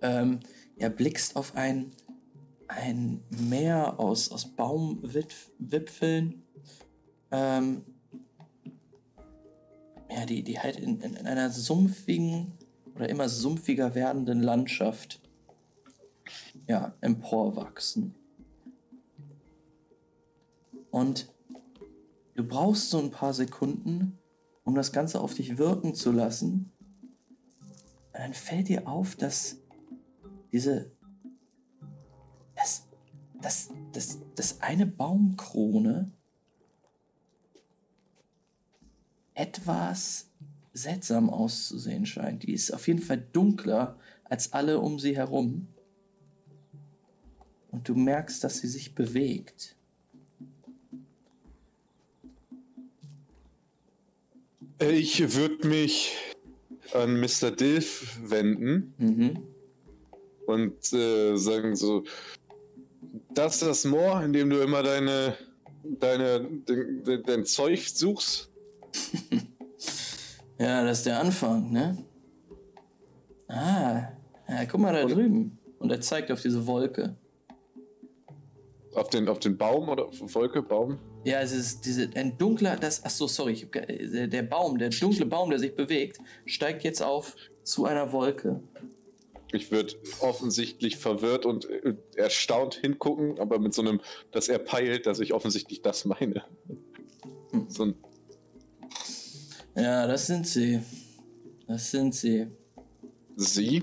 Ähm, 0.00 0.40
er 0.78 0.88
blickst 0.88 1.36
auf 1.36 1.54
ein, 1.54 1.92
ein 2.66 3.20
Meer 3.28 4.00
aus, 4.00 4.30
aus 4.30 4.46
Baumwipfeln. 4.46 6.42
Ähm, 7.30 7.84
ja, 10.10 10.26
die, 10.26 10.42
die 10.42 10.58
halt 10.58 10.76
in, 10.76 11.00
in, 11.00 11.14
in 11.14 11.26
einer 11.26 11.50
sumpfigen 11.50 12.52
oder 12.94 13.08
immer 13.08 13.28
sumpfiger 13.28 13.94
werdenden 13.94 14.42
Landschaft 14.42 15.20
ja, 16.66 16.94
emporwachsen. 17.00 18.14
Und 20.90 21.32
du 22.34 22.44
brauchst 22.44 22.90
so 22.90 22.98
ein 22.98 23.10
paar 23.10 23.32
Sekunden, 23.32 24.18
um 24.64 24.74
das 24.74 24.92
Ganze 24.92 25.20
auf 25.20 25.34
dich 25.34 25.58
wirken 25.58 25.94
zu 25.94 26.12
lassen. 26.12 26.72
Und 28.12 28.18
dann 28.18 28.34
fällt 28.34 28.68
dir 28.68 28.88
auf, 28.88 29.16
dass 29.16 29.58
diese. 30.52 30.90
Das, 32.56 32.86
das, 33.40 33.70
das, 33.92 34.18
das 34.34 34.60
eine 34.60 34.86
Baumkrone 34.86 36.12
etwas 39.40 40.28
seltsam 40.74 41.30
auszusehen 41.30 42.04
scheint. 42.04 42.42
Die 42.42 42.52
ist 42.52 42.72
auf 42.72 42.86
jeden 42.86 43.00
Fall 43.00 43.22
dunkler 43.32 43.98
als 44.24 44.52
alle 44.52 44.78
um 44.78 44.98
sie 44.98 45.16
herum. 45.16 45.66
Und 47.70 47.88
du 47.88 47.94
merkst, 47.94 48.44
dass 48.44 48.58
sie 48.58 48.68
sich 48.68 48.94
bewegt. 48.94 49.76
Ich 54.78 55.34
würde 55.34 55.66
mich 55.66 56.12
an 56.92 57.20
Mr. 57.20 57.50
Dilf 57.50 58.18
wenden 58.22 58.94
Mhm. 58.98 59.42
und 60.46 60.92
äh, 60.92 61.36
sagen 61.36 61.76
so, 61.76 62.04
das 63.32 63.54
ist 63.54 63.62
das 63.62 63.84
Moor, 63.84 64.22
in 64.22 64.32
dem 64.32 64.50
du 64.50 64.60
immer 64.62 64.82
deine, 64.82 65.36
deine, 65.84 66.46
de, 66.68 67.02
de, 67.02 67.22
dein 67.22 67.44
Zeug 67.44 67.88
suchst. 67.88 68.49
Ja, 70.60 70.84
das 70.84 70.98
ist 70.98 71.06
der 71.06 71.18
Anfang, 71.18 71.72
ne? 71.72 71.96
Ah, 73.48 74.12
ja, 74.46 74.64
guck 74.70 74.78
mal 74.78 74.92
da 74.92 75.06
drüben. 75.06 75.58
Und 75.78 75.90
er 75.90 76.02
zeigt 76.02 76.30
auf 76.30 76.42
diese 76.42 76.66
Wolke. 76.66 77.16
Auf 78.94 79.08
den, 79.08 79.26
auf 79.28 79.38
den 79.38 79.56
Baum 79.56 79.88
oder 79.88 80.06
Wolke, 80.34 80.62
Baum? 80.62 80.98
Ja, 81.24 81.40
es 81.40 81.52
ist 81.52 81.86
diese, 81.86 82.10
ein 82.14 82.36
dunkler, 82.36 82.76
das, 82.76 83.02
ach 83.06 83.10
so, 83.10 83.26
sorry, 83.26 83.52
ich 83.52 83.70
der 83.70 84.42
Baum, 84.42 84.78
der 84.78 84.90
dunkle 84.90 85.24
Baum, 85.24 85.48
der 85.48 85.58
sich 85.58 85.74
bewegt, 85.74 86.18
steigt 86.44 86.84
jetzt 86.84 87.02
auf 87.02 87.36
zu 87.62 87.86
einer 87.86 88.12
Wolke. 88.12 88.62
Ich 89.52 89.70
würde 89.70 89.94
offensichtlich 90.20 90.98
verwirrt 90.98 91.46
und 91.46 91.70
äh, 91.70 91.94
erstaunt 92.16 92.74
hingucken, 92.74 93.38
aber 93.38 93.58
mit 93.58 93.72
so 93.72 93.80
einem, 93.80 94.02
dass 94.30 94.50
er 94.50 94.58
peilt, 94.58 95.06
dass 95.06 95.20
ich 95.20 95.32
offensichtlich 95.32 95.80
das 95.80 96.04
meine. 96.04 96.44
Hm. 97.52 97.70
So 97.70 97.84
ein, 97.84 97.94
Ja, 99.76 100.06
das 100.06 100.26
sind 100.26 100.46
sie. 100.46 100.80
Das 101.66 101.90
sind 101.90 102.14
sie. 102.14 102.46
sie 103.36 103.82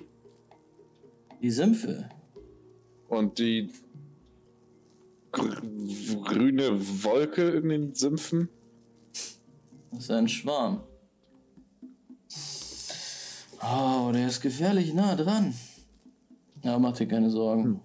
Die 1.41 1.51
Sümpfe. 1.51 2.09
und 3.09 3.39
die 3.39 3.69
gr 5.31 5.61
grüne 6.25 6.71
Wolke 7.03 7.49
in 7.51 7.69
den 7.69 7.93
Sümpfen. 7.93 8.49
Das 9.91 10.03
ist 10.03 10.11
ein 10.11 10.27
Schwarm. 10.27 10.81
Oh, 13.61 14.11
der 14.11 14.27
ist 14.27 14.41
gefährlich 14.41 14.93
nah 14.93 15.15
dran. 15.15 15.53
Ja, 16.63 16.77
mach 16.79 16.97
dir 16.97 17.07
keine 17.07 17.29
Sorgen. 17.29 17.81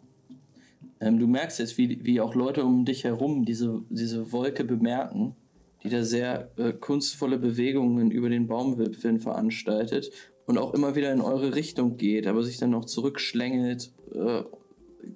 Ähm, 1.00 1.18
du 1.18 1.26
merkst 1.26 1.58
jetzt, 1.60 1.78
wie, 1.78 2.04
wie 2.04 2.20
auch 2.20 2.34
Leute 2.34 2.64
um 2.64 2.84
dich 2.84 3.04
herum 3.04 3.44
diese, 3.44 3.82
diese 3.88 4.32
Wolke 4.32 4.64
bemerken, 4.64 5.34
die 5.82 5.88
da 5.88 6.02
sehr 6.04 6.50
äh, 6.56 6.72
kunstvolle 6.72 7.38
Bewegungen 7.38 8.10
über 8.10 8.28
den 8.28 8.46
Baumwipfeln 8.46 9.18
veranstaltet 9.18 10.10
und 10.46 10.58
auch 10.58 10.74
immer 10.74 10.94
wieder 10.94 11.12
in 11.12 11.20
eure 11.20 11.54
Richtung 11.54 11.96
geht, 11.96 12.26
aber 12.26 12.42
sich 12.42 12.58
dann 12.58 12.70
noch 12.70 12.84
zurückschlängelt, 12.84 13.92
äh, 14.14 14.42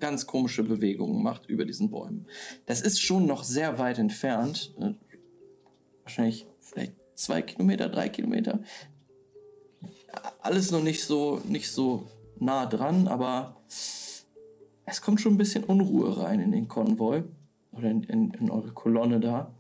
ganz 0.01 0.27
komische 0.27 0.65
Bewegungen 0.65 1.23
macht 1.23 1.47
über 1.47 1.65
diesen 1.65 1.91
Bäumen. 1.91 2.27
Das 2.67 2.81
ist 2.81 3.01
schon 3.01 3.27
noch 3.27 3.45
sehr 3.45 3.79
weit 3.79 3.99
entfernt. 3.99 4.75
Äh, 4.81 4.95
wahrscheinlich 6.03 6.47
vielleicht 6.61 6.95
zwei 7.15 7.43
Kilometer, 7.43 7.89
drei 7.89 8.09
Kilometer. 8.09 8.61
Alles 10.41 10.71
noch 10.71 10.83
nicht 10.83 11.05
so, 11.05 11.41
nicht 11.49 11.71
so 11.71 12.07
nah 12.39 12.67
dran, 12.67 13.09
aber 13.09 13.57
es 14.87 15.03
kommt 15.03 15.21
schon 15.21 15.35
ein 15.35 15.39
bisschen 15.39 15.65
Unruhe 15.65 16.17
rein 16.23 16.41
in 16.41 16.53
den 16.53 16.69
Konvoi 16.69 17.25
oder 17.73 17.91
in, 17.91 18.03
in, 18.05 18.31
in 18.33 18.51
eure 18.51 18.73
Kolonne 18.73 19.21
da. 19.21 19.53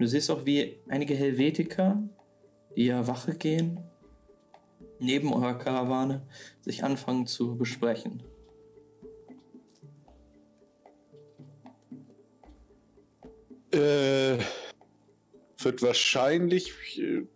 Und 0.00 0.04
du 0.04 0.12
siehst 0.12 0.30
auch, 0.30 0.46
wie 0.46 0.78
einige 0.88 1.12
Helvetiker, 1.12 2.02
die 2.74 2.86
ja 2.86 3.06
Wache 3.06 3.34
gehen, 3.34 3.80
neben 4.98 5.30
eurer 5.30 5.58
Karawane 5.58 6.26
sich 6.62 6.82
anfangen 6.82 7.26
zu 7.26 7.54
besprechen. 7.58 8.22
Äh, 13.72 14.38
wird 15.58 15.82
wahrscheinlich 15.82 16.72
äh, 16.98 17.26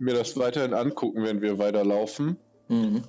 mir 0.00 0.14
das 0.14 0.36
weiterhin 0.36 0.74
angucken, 0.74 1.22
wenn 1.22 1.42
wir 1.42 1.58
weiterlaufen. 1.58 2.36
Mhm. 2.66 3.04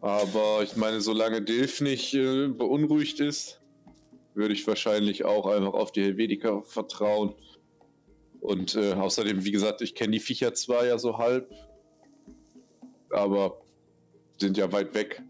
Aber 0.00 0.62
ich 0.62 0.74
meine, 0.74 1.02
solange 1.02 1.42
Dilf 1.42 1.82
nicht 1.82 2.14
äh, 2.14 2.48
beunruhigt 2.48 3.20
ist, 3.20 3.60
würde 4.32 4.54
ich 4.54 4.66
wahrscheinlich 4.66 5.26
auch 5.26 5.44
einfach 5.44 5.74
auf 5.74 5.92
die 5.92 6.02
Helvetica 6.02 6.62
vertrauen. 6.62 7.34
Und 8.40 8.74
äh, 8.74 8.92
außerdem, 8.92 9.44
wie 9.44 9.50
gesagt, 9.50 9.82
ich 9.82 9.94
kenne 9.94 10.12
die 10.12 10.20
Viecher 10.20 10.54
zwar 10.54 10.86
ja 10.86 10.98
so 10.98 11.18
halb, 11.18 11.52
aber 13.10 13.60
sind 14.38 14.56
ja 14.56 14.72
weit 14.72 14.94
weg. 14.94 15.22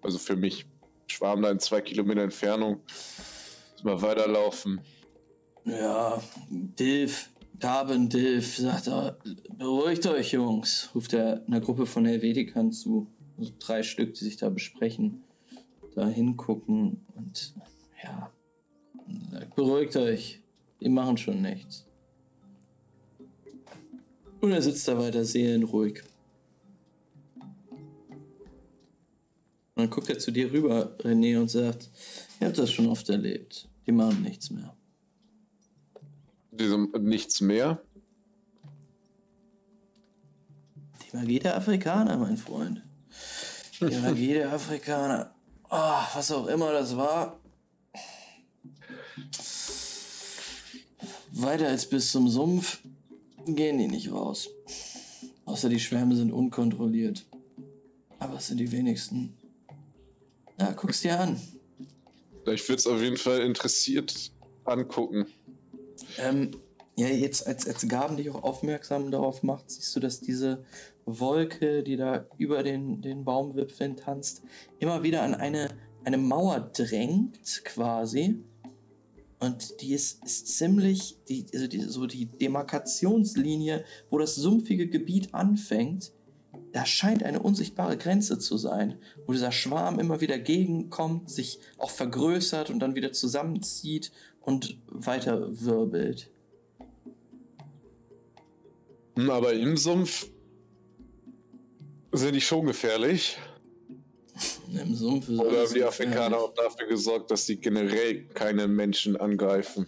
Also 0.00 0.18
für 0.18 0.36
mich 0.36 0.66
schwarm 1.06 1.42
da 1.42 1.50
in 1.50 1.60
zwei 1.60 1.80
Kilometer 1.80 2.22
Entfernung. 2.22 2.80
Muss 3.72 3.84
mal 3.84 4.00
weiterlaufen. 4.00 4.80
Ja, 5.64 6.22
Dilf, 6.48 7.30
Gaben 7.60 8.08
Dilf, 8.08 8.56
sagt 8.56 8.86
er, 8.86 9.18
beruhigt 9.52 10.06
euch, 10.06 10.32
Jungs, 10.32 10.90
ruft 10.94 11.12
er 11.12 11.44
einer 11.46 11.60
Gruppe 11.60 11.84
von 11.86 12.06
Helvetikern 12.06 12.72
zu. 12.72 13.08
Also 13.36 13.52
drei 13.58 13.82
Stück, 13.82 14.14
die 14.14 14.24
sich 14.24 14.36
da 14.36 14.48
besprechen, 14.48 15.24
da 15.94 16.08
hingucken 16.08 17.06
und 17.14 17.54
ja, 18.02 18.32
beruhigt 19.54 19.96
euch, 19.96 20.42
die 20.80 20.88
machen 20.88 21.16
schon 21.16 21.42
nichts. 21.42 21.84
Und 24.40 24.52
er 24.52 24.62
sitzt 24.62 24.86
da 24.86 24.96
weiter 24.98 25.24
seelenruhig. 25.24 26.02
Und 29.74 29.84
dann 29.84 29.90
guckt 29.90 30.08
er 30.08 30.18
zu 30.18 30.30
dir 30.30 30.52
rüber, 30.52 30.96
René, 30.98 31.38
und 31.40 31.48
sagt, 31.48 31.90
ihr 32.40 32.48
habt 32.48 32.58
das 32.58 32.70
schon 32.70 32.88
oft 32.88 33.08
erlebt. 33.08 33.68
Die 33.86 33.92
machen 33.92 34.22
nichts 34.22 34.50
mehr. 34.50 34.74
Diesem 36.50 36.90
nichts 37.00 37.40
mehr. 37.40 37.80
Die 41.02 41.16
Magie 41.16 41.38
der 41.38 41.56
Afrikaner, 41.56 42.16
mein 42.16 42.36
Freund. 42.36 42.82
Die 43.80 43.96
Magie 43.96 44.34
der 44.34 44.52
Afrikaner. 44.52 45.34
Oh, 45.70 46.02
was 46.14 46.30
auch 46.32 46.46
immer 46.46 46.72
das 46.72 46.96
war. 46.96 47.38
Weiter 51.40 51.68
als 51.68 51.88
bis 51.88 52.10
zum 52.10 52.28
Sumpf 52.28 52.80
gehen 53.46 53.78
die 53.78 53.86
nicht 53.86 54.10
raus. 54.10 54.50
Außer 55.44 55.68
die 55.68 55.80
Schwärme 55.80 56.16
sind 56.16 56.32
unkontrolliert. 56.32 57.24
Aber 58.18 58.36
es 58.36 58.48
sind 58.48 58.58
die 58.58 58.72
wenigsten. 58.72 59.36
Ja, 60.58 60.72
guck's 60.72 61.02
dir 61.02 61.18
an. 61.18 61.40
Ich 62.46 62.68
würde 62.68 62.80
es 62.80 62.86
auf 62.86 63.00
jeden 63.00 63.16
Fall 63.16 63.40
interessiert 63.42 64.32
angucken. 64.64 65.26
Ähm, 66.18 66.50
ja, 66.96 67.06
jetzt 67.06 67.46
als, 67.46 67.66
als 67.66 67.86
Gaben 67.86 68.16
dich 68.16 68.30
auch 68.30 68.42
aufmerksam 68.42 69.10
darauf 69.10 69.42
macht, 69.42 69.70
siehst 69.70 69.94
du, 69.94 70.00
dass 70.00 70.20
diese 70.20 70.64
Wolke, 71.06 71.82
die 71.82 71.96
da 71.96 72.26
über 72.36 72.62
den, 72.62 73.00
den 73.00 73.24
Baumwipfeln 73.24 73.96
tanzt, 73.96 74.42
immer 74.80 75.02
wieder 75.04 75.22
an 75.22 75.34
eine, 75.34 75.68
eine 76.04 76.18
Mauer 76.18 76.58
drängt, 76.58 77.64
quasi. 77.64 78.42
Und 79.40 79.80
die 79.80 79.92
ist, 79.92 80.24
ist 80.24 80.48
ziemlich, 80.48 81.16
die, 81.28 81.46
also 81.54 81.68
die, 81.68 81.80
so 81.80 82.06
die 82.06 82.26
Demarkationslinie, 82.26 83.84
wo 84.10 84.18
das 84.18 84.34
sumpfige 84.34 84.88
Gebiet 84.88 85.32
anfängt, 85.32 86.12
da 86.72 86.84
scheint 86.84 87.22
eine 87.22 87.40
unsichtbare 87.40 87.96
Grenze 87.96 88.38
zu 88.38 88.56
sein, 88.56 88.98
wo 89.26 89.32
dieser 89.32 89.52
Schwarm 89.52 89.98
immer 89.98 90.20
wieder 90.20 90.38
gegenkommt, 90.38 91.30
sich 91.30 91.60
auch 91.78 91.90
vergrößert 91.90 92.70
und 92.70 92.80
dann 92.80 92.94
wieder 92.94 93.12
zusammenzieht 93.12 94.12
und 94.40 94.78
weiter 94.86 95.60
wirbelt. 95.60 96.30
Hm, 99.16 99.30
Aber 99.30 99.52
im 99.52 99.76
Sumpf 99.76 100.30
sind 102.12 102.34
die 102.34 102.40
schon 102.40 102.66
gefährlich. 102.66 103.38
Im 104.70 104.94
Sumpf 104.94 105.28
ist 105.28 105.38
Oder 105.38 105.62
haben 105.62 105.74
die 105.74 105.84
Afrikaner 105.84 106.36
auch 106.36 106.54
dafür 106.54 106.86
gesorgt, 106.86 107.30
dass 107.30 107.46
sie 107.46 107.56
generell 107.56 108.26
keine 108.28 108.68
Menschen 108.68 109.16
angreifen? 109.16 109.86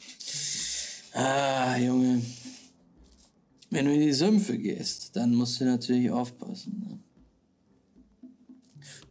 Ah, 1.13 1.77
Junge. 1.77 2.23
Wenn 3.71 3.85
du 3.85 3.95
in 3.95 4.01
die 4.01 4.13
Sümpfe 4.13 4.59
gehst, 4.59 5.15
dann 5.17 5.35
musst 5.35 5.61
du 5.61 5.65
natürlich 5.65 6.11
aufpassen. 6.11 6.87
Ne? 6.89 6.99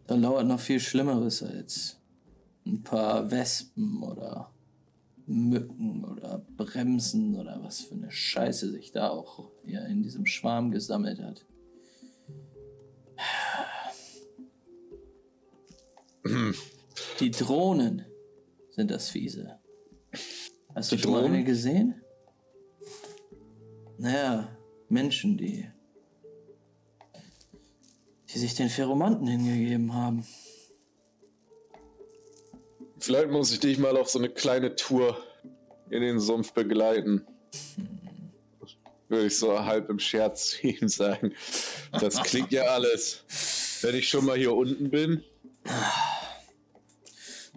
Da 0.07 0.15
lauert 0.15 0.47
noch 0.47 0.59
viel 0.59 0.79
Schlimmeres 0.79 1.43
als 1.43 1.97
ein 2.65 2.83
paar 2.83 3.29
Wespen 3.31 4.01
oder 4.01 4.51
Mücken 5.27 6.03
oder 6.03 6.43
Bremsen 6.57 7.35
oder 7.35 7.59
was 7.63 7.81
für 7.81 7.93
eine 7.93 8.11
Scheiße 8.11 8.71
sich 8.71 8.91
da 8.91 9.09
auch 9.09 9.51
hier 9.63 9.85
in 9.85 10.01
diesem 10.01 10.25
Schwarm 10.25 10.71
gesammelt 10.71 11.21
hat. 11.21 11.45
Die 17.19 17.31
Drohnen 17.31 18.05
sind 18.71 18.91
das 18.91 19.09
Fiese. 19.09 19.59
Hast 20.75 20.91
du 20.91 20.95
Die 20.95 21.01
schon 21.01 21.11
mal 21.11 21.21
Drohnen? 21.21 21.35
eine 21.35 21.43
gesehen? 21.43 22.01
Naja, 23.97 24.57
Menschen, 24.87 25.37
die, 25.37 25.69
die 28.33 28.37
sich 28.39 28.55
den 28.55 28.69
Pheromanten 28.69 29.27
hingegeben 29.27 29.93
haben. 29.93 30.25
Vielleicht 32.99 33.29
muss 33.29 33.51
ich 33.51 33.59
dich 33.59 33.77
mal 33.77 33.97
auf 33.97 34.09
so 34.09 34.19
eine 34.19 34.29
kleine 34.29 34.75
Tour 34.75 35.17
in 35.89 36.01
den 36.01 36.19
Sumpf 36.19 36.53
begleiten. 36.53 37.25
Würde 39.07 39.25
ich 39.25 39.37
so 39.37 39.65
halb 39.65 39.89
im 39.89 39.99
Scherz 39.99 40.51
zu 40.51 40.67
ihm 40.67 40.87
sagen. 40.87 41.33
Das 41.91 42.21
klingt 42.23 42.51
ja 42.51 42.63
alles. 42.63 43.23
Wenn 43.81 43.95
ich 43.95 44.07
schon 44.09 44.25
mal 44.25 44.37
hier 44.37 44.53
unten 44.53 44.89
bin, 44.89 45.23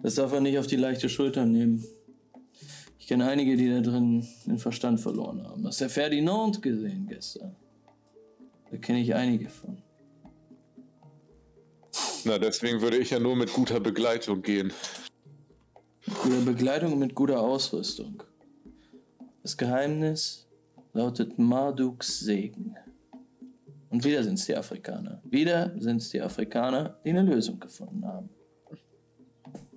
Das 0.01 0.15
darf 0.15 0.33
er 0.33 0.41
nicht 0.41 0.57
auf 0.57 0.67
die 0.67 0.75
leichte 0.75 1.09
Schulter 1.09 1.45
nehmen. 1.45 1.85
Ich 2.99 3.07
kenne 3.07 3.27
einige, 3.27 3.57
die 3.57 3.69
da 3.69 3.81
drin 3.81 4.27
den 4.45 4.59
Verstand 4.59 4.99
verloren 4.99 5.45
haben. 5.45 5.67
Hast 5.67 5.81
du 5.81 5.89
Ferdinand 5.89 6.61
gesehen 6.61 7.07
gestern? 7.07 7.55
Da 8.71 8.77
kenne 8.77 9.01
ich 9.01 9.13
einige 9.13 9.49
von. 9.49 9.77
na 12.25 12.39
deswegen 12.39 12.81
würde 12.81 12.97
ich 12.97 13.09
ja 13.09 13.19
nur 13.19 13.35
mit 13.35 13.51
guter 13.53 13.79
Begleitung 13.79 14.41
gehen. 14.41 14.73
Gute 16.21 16.41
Bekleidung 16.41 16.97
mit 16.97 17.13
guter 17.13 17.39
Ausrüstung. 17.39 18.23
Das 19.41 19.57
Geheimnis 19.57 20.47
lautet 20.93 21.37
Marduks 21.37 22.19
Segen. 22.19 22.75
Und 23.93 24.03
wieder 24.03 24.23
sind 24.23 24.39
es 24.39 24.47
die 24.47 24.55
Afrikaner. 24.55 25.21
Wieder 25.23 25.71
sind 25.77 25.97
es 25.97 26.09
die 26.09 26.19
Afrikaner, 26.19 26.99
die 27.05 27.11
eine 27.11 27.21
Lösung 27.21 27.59
gefunden 27.59 28.03
haben. 28.07 28.27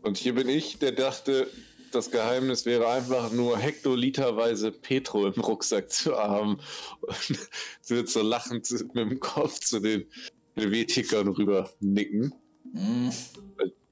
Und 0.00 0.16
hier 0.16 0.34
bin 0.34 0.48
ich, 0.48 0.78
der 0.78 0.92
dachte, 0.92 1.46
das 1.92 2.10
Geheimnis 2.10 2.64
wäre 2.64 2.88
einfach 2.88 3.30
nur 3.30 3.58
hektoliterweise 3.58 4.72
Petro 4.72 5.26
im 5.26 5.38
Rucksack 5.38 5.90
zu 5.92 6.16
haben. 6.16 6.56
Und 7.02 7.48
wird 7.88 8.08
so 8.08 8.22
lachend 8.22 8.70
mit 8.70 8.96
dem 8.96 9.20
Kopf 9.20 9.60
zu 9.60 9.80
den 9.80 10.06
Helvetikern 10.54 11.28
rüber 11.28 11.70
nicken. 11.80 12.34
Hm, 12.72 13.12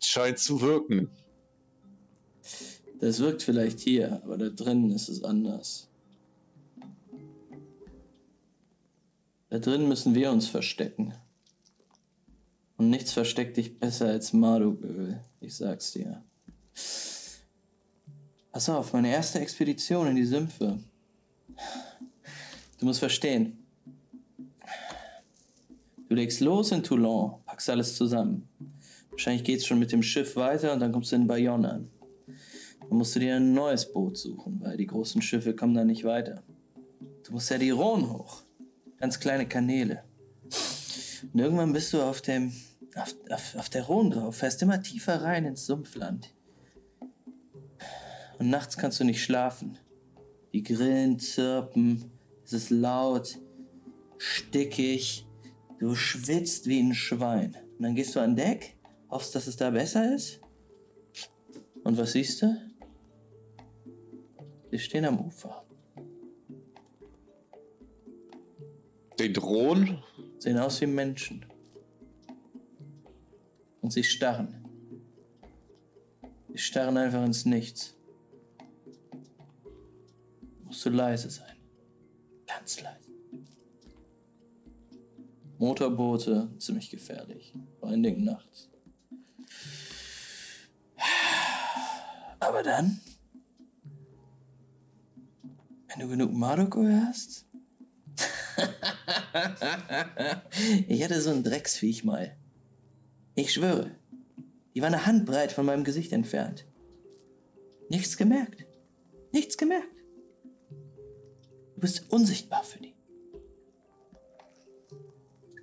Scheint 0.00 0.38
zu 0.38 0.62
wirken. 0.62 1.10
Das 2.98 3.20
wirkt 3.20 3.42
vielleicht 3.42 3.80
hier, 3.80 4.22
aber 4.24 4.38
da 4.38 4.48
drinnen 4.48 4.90
ist 4.90 5.10
es 5.10 5.22
anders. 5.22 5.90
Da 9.54 9.60
drin 9.60 9.86
müssen 9.86 10.16
wir 10.16 10.32
uns 10.32 10.48
verstecken. 10.48 11.14
Und 12.76 12.90
nichts 12.90 13.12
versteckt 13.12 13.56
dich 13.56 13.78
besser 13.78 14.08
als 14.08 14.32
Marduk-Öl, 14.32 15.20
ich 15.40 15.54
sag's 15.54 15.92
dir. 15.92 16.24
Pass 18.50 18.68
auf, 18.68 18.92
meine 18.92 19.12
erste 19.12 19.38
Expedition 19.38 20.08
in 20.08 20.16
die 20.16 20.24
Sümpfe. 20.24 20.80
Du 22.80 22.86
musst 22.86 22.98
verstehen. 22.98 23.64
Du 26.08 26.16
legst 26.16 26.40
los 26.40 26.72
in 26.72 26.82
Toulon, 26.82 27.36
packst 27.46 27.70
alles 27.70 27.94
zusammen. 27.94 28.48
Wahrscheinlich 29.10 29.44
geht's 29.44 29.66
schon 29.66 29.78
mit 29.78 29.92
dem 29.92 30.02
Schiff 30.02 30.34
weiter 30.34 30.72
und 30.72 30.80
dann 30.80 30.90
kommst 30.90 31.12
du 31.12 31.16
in 31.16 31.28
Bayonne 31.28 31.70
an. 31.70 31.90
Dann 32.88 32.98
musst 32.98 33.14
du 33.14 33.20
dir 33.20 33.36
ein 33.36 33.54
neues 33.54 33.92
Boot 33.92 34.18
suchen, 34.18 34.60
weil 34.64 34.76
die 34.76 34.88
großen 34.88 35.22
Schiffe 35.22 35.54
kommen 35.54 35.74
da 35.74 35.84
nicht 35.84 36.02
weiter. 36.02 36.42
Du 37.24 37.30
musst 37.30 37.52
ja 37.52 37.58
die 37.58 37.70
Rhone 37.70 38.12
hoch. 38.12 38.43
Ganz 39.04 39.20
kleine 39.20 39.46
Kanäle. 39.46 40.02
Und 41.30 41.38
irgendwann 41.38 41.74
bist 41.74 41.92
du 41.92 42.00
auf 42.00 42.22
dem, 42.22 42.54
auf, 42.96 43.14
auf, 43.28 43.54
auf 43.56 43.68
der 43.68 43.82
Rhone 43.82 44.08
drauf, 44.08 44.36
fährst 44.36 44.62
immer 44.62 44.80
tiefer 44.80 45.20
rein 45.20 45.44
ins 45.44 45.66
Sumpfland. 45.66 46.32
Und 48.38 48.48
nachts 48.48 48.78
kannst 48.78 49.00
du 49.00 49.04
nicht 49.04 49.22
schlafen. 49.22 49.76
Die 50.54 50.62
Grillen 50.62 51.18
zirpen, 51.18 52.12
es 52.46 52.54
ist 52.54 52.70
laut, 52.70 53.38
stickig, 54.16 55.26
du 55.78 55.94
schwitzt 55.94 56.66
wie 56.66 56.80
ein 56.80 56.94
Schwein. 56.94 57.54
Und 57.76 57.82
dann 57.82 57.94
gehst 57.94 58.16
du 58.16 58.20
an 58.20 58.36
Deck, 58.36 58.78
hoffst, 59.10 59.34
dass 59.34 59.46
es 59.46 59.56
da 59.56 59.68
besser 59.68 60.14
ist. 60.14 60.40
Und 61.82 61.98
was 61.98 62.12
siehst 62.12 62.40
du? 62.40 62.56
Wir 64.70 64.78
stehen 64.78 65.04
am 65.04 65.20
Ufer. 65.20 65.63
Den 69.18 69.32
Drohnen? 69.32 70.02
Sehen 70.38 70.58
aus 70.58 70.80
wie 70.80 70.86
Menschen. 70.86 71.44
Und 73.80 73.92
sie 73.92 74.02
starren. 74.02 74.64
Sie 76.48 76.58
starren 76.58 76.96
einfach 76.96 77.24
ins 77.24 77.44
Nichts. 77.44 77.94
Musst 80.64 80.84
du 80.84 80.90
leise 80.90 81.30
sein. 81.30 81.56
Ganz 82.46 82.80
leise. 82.80 83.10
Motorboote, 85.58 86.50
ziemlich 86.58 86.90
gefährlich. 86.90 87.54
Vor 87.78 87.88
allen 87.88 88.02
Dingen 88.02 88.24
nachts. 88.24 88.70
Aber 92.40 92.62
dann, 92.62 93.00
wenn 95.88 96.00
du 96.00 96.08
genug 96.08 96.32
Maroko 96.32 96.84
hast, 96.86 97.46
ich 100.88 101.02
hatte 101.02 101.20
so 101.20 101.30
ein 101.30 101.42
Drecksviech 101.42 102.04
mal. 102.04 102.36
Ich 103.34 103.52
schwöre, 103.52 103.90
die 104.74 104.80
war 104.80 104.88
eine 104.88 105.06
Handbreit 105.06 105.52
von 105.52 105.66
meinem 105.66 105.84
Gesicht 105.84 106.12
entfernt. 106.12 106.66
Nichts 107.88 108.16
gemerkt. 108.16 108.66
Nichts 109.32 109.56
gemerkt. 109.56 109.88
Du 111.74 111.80
bist 111.80 112.10
unsichtbar 112.10 112.64
für 112.64 112.78
die. 112.78 112.94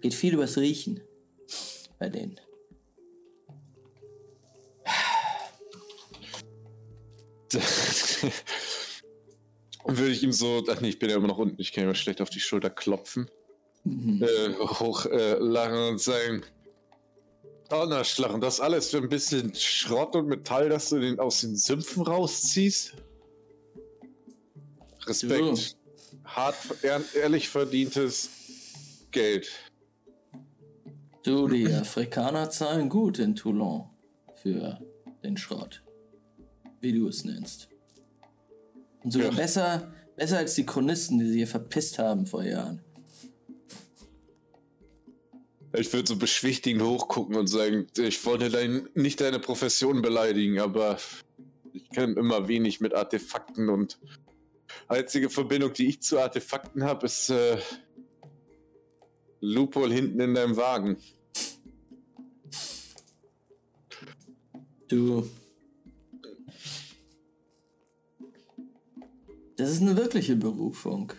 Geht 0.01 0.13
viel 0.13 0.33
übers 0.33 0.57
Riechen 0.57 1.01
bei 1.99 2.09
denen. 2.09 2.39
Würde 9.85 10.11
ich 10.11 10.23
ihm 10.23 10.31
so, 10.31 10.63
ach 10.69 10.81
nee, 10.81 10.89
ich 10.89 10.99
bin 10.99 11.09
ja 11.09 11.15
immer 11.15 11.27
noch 11.27 11.37
unten, 11.37 11.59
ich 11.59 11.71
kann 11.71 11.85
ihm 11.85 11.95
schlecht 11.95 12.21
auf 12.21 12.29
die 12.29 12.39
Schulter 12.39 12.69
klopfen, 12.69 13.29
äh, 13.85 14.53
hochlachen 14.59 15.75
äh, 15.75 15.89
und 15.89 15.99
sagen, 15.99 16.43
Donnerschlachen, 17.71 18.41
das 18.41 18.59
alles 18.59 18.89
für 18.89 18.97
ein 18.97 19.07
bisschen 19.07 19.55
Schrott 19.55 20.15
und 20.15 20.27
Metall, 20.27 20.67
dass 20.67 20.89
du 20.89 20.99
den 20.99 21.19
aus 21.19 21.41
den 21.41 21.55
Sümpfen 21.55 22.03
rausziehst? 22.03 22.93
Respekt. 25.07 25.57
So. 25.57 25.75
Hart, 26.25 26.55
ehr, 26.81 27.01
ehrlich 27.15 27.47
verdientes 27.47 28.29
Geld. 29.11 29.49
Du, 31.23 31.47
die 31.47 31.67
Afrikaner 31.67 32.49
zahlen 32.49 32.89
gut 32.89 33.19
in 33.19 33.35
Toulon 33.35 33.89
für 34.35 34.79
den 35.23 35.37
Schrott. 35.37 35.81
Wie 36.81 36.91
du 36.91 37.07
es 37.07 37.23
nennst. 37.23 37.70
Und 39.03 39.11
sogar 39.11 39.29
Ja. 39.31 39.35
besser, 39.35 39.93
besser 40.15 40.37
als 40.37 40.55
die 40.55 40.65
Chronisten, 40.65 41.19
die 41.19 41.25
sie 41.27 41.37
hier 41.37 41.47
verpisst 41.47 41.99
haben 41.99 42.25
vor 42.25 42.43
Jahren. 42.43 42.81
Ich 45.73 45.91
würde 45.93 46.09
so 46.09 46.17
beschwichtigend 46.17 46.83
hochgucken 46.83 47.35
und 47.37 47.47
sagen, 47.47 47.87
ich 47.97 48.25
wollte 48.25 48.49
dein, 48.49 48.89
nicht 48.93 49.21
deine 49.21 49.39
Profession 49.39 50.01
beleidigen, 50.01 50.59
aber 50.59 50.97
ich 51.71 51.89
kann 51.91 52.17
immer 52.17 52.49
wenig 52.49 52.81
mit 52.81 52.93
Artefakten 52.93 53.69
und 53.69 53.97
einzige 54.89 55.29
Verbindung, 55.29 55.71
die 55.71 55.87
ich 55.87 56.01
zu 56.01 56.19
Artefakten 56.19 56.83
habe, 56.83 57.05
ist 57.05 57.29
äh, 57.29 57.57
Lupol 59.39 59.91
hinten 59.93 60.19
in 60.19 60.33
deinem 60.33 60.57
Wagen. 60.57 60.97
Du. 64.89 65.25
Das 69.61 69.69
ist 69.69 69.81
eine 69.81 69.95
wirkliche 69.95 70.35
Berufung. 70.35 71.13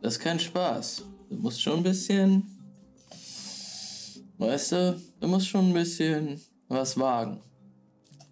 Das 0.00 0.14
ist 0.14 0.20
kein 0.20 0.40
Spaß. 0.40 1.04
Du 1.28 1.36
musst 1.36 1.60
schon 1.60 1.80
ein 1.80 1.82
bisschen. 1.82 2.50
Weißt 4.38 4.72
du, 4.72 5.02
du 5.20 5.28
musst 5.28 5.46
schon 5.46 5.68
ein 5.68 5.74
bisschen 5.74 6.40
was 6.68 6.98
wagen. 6.98 7.42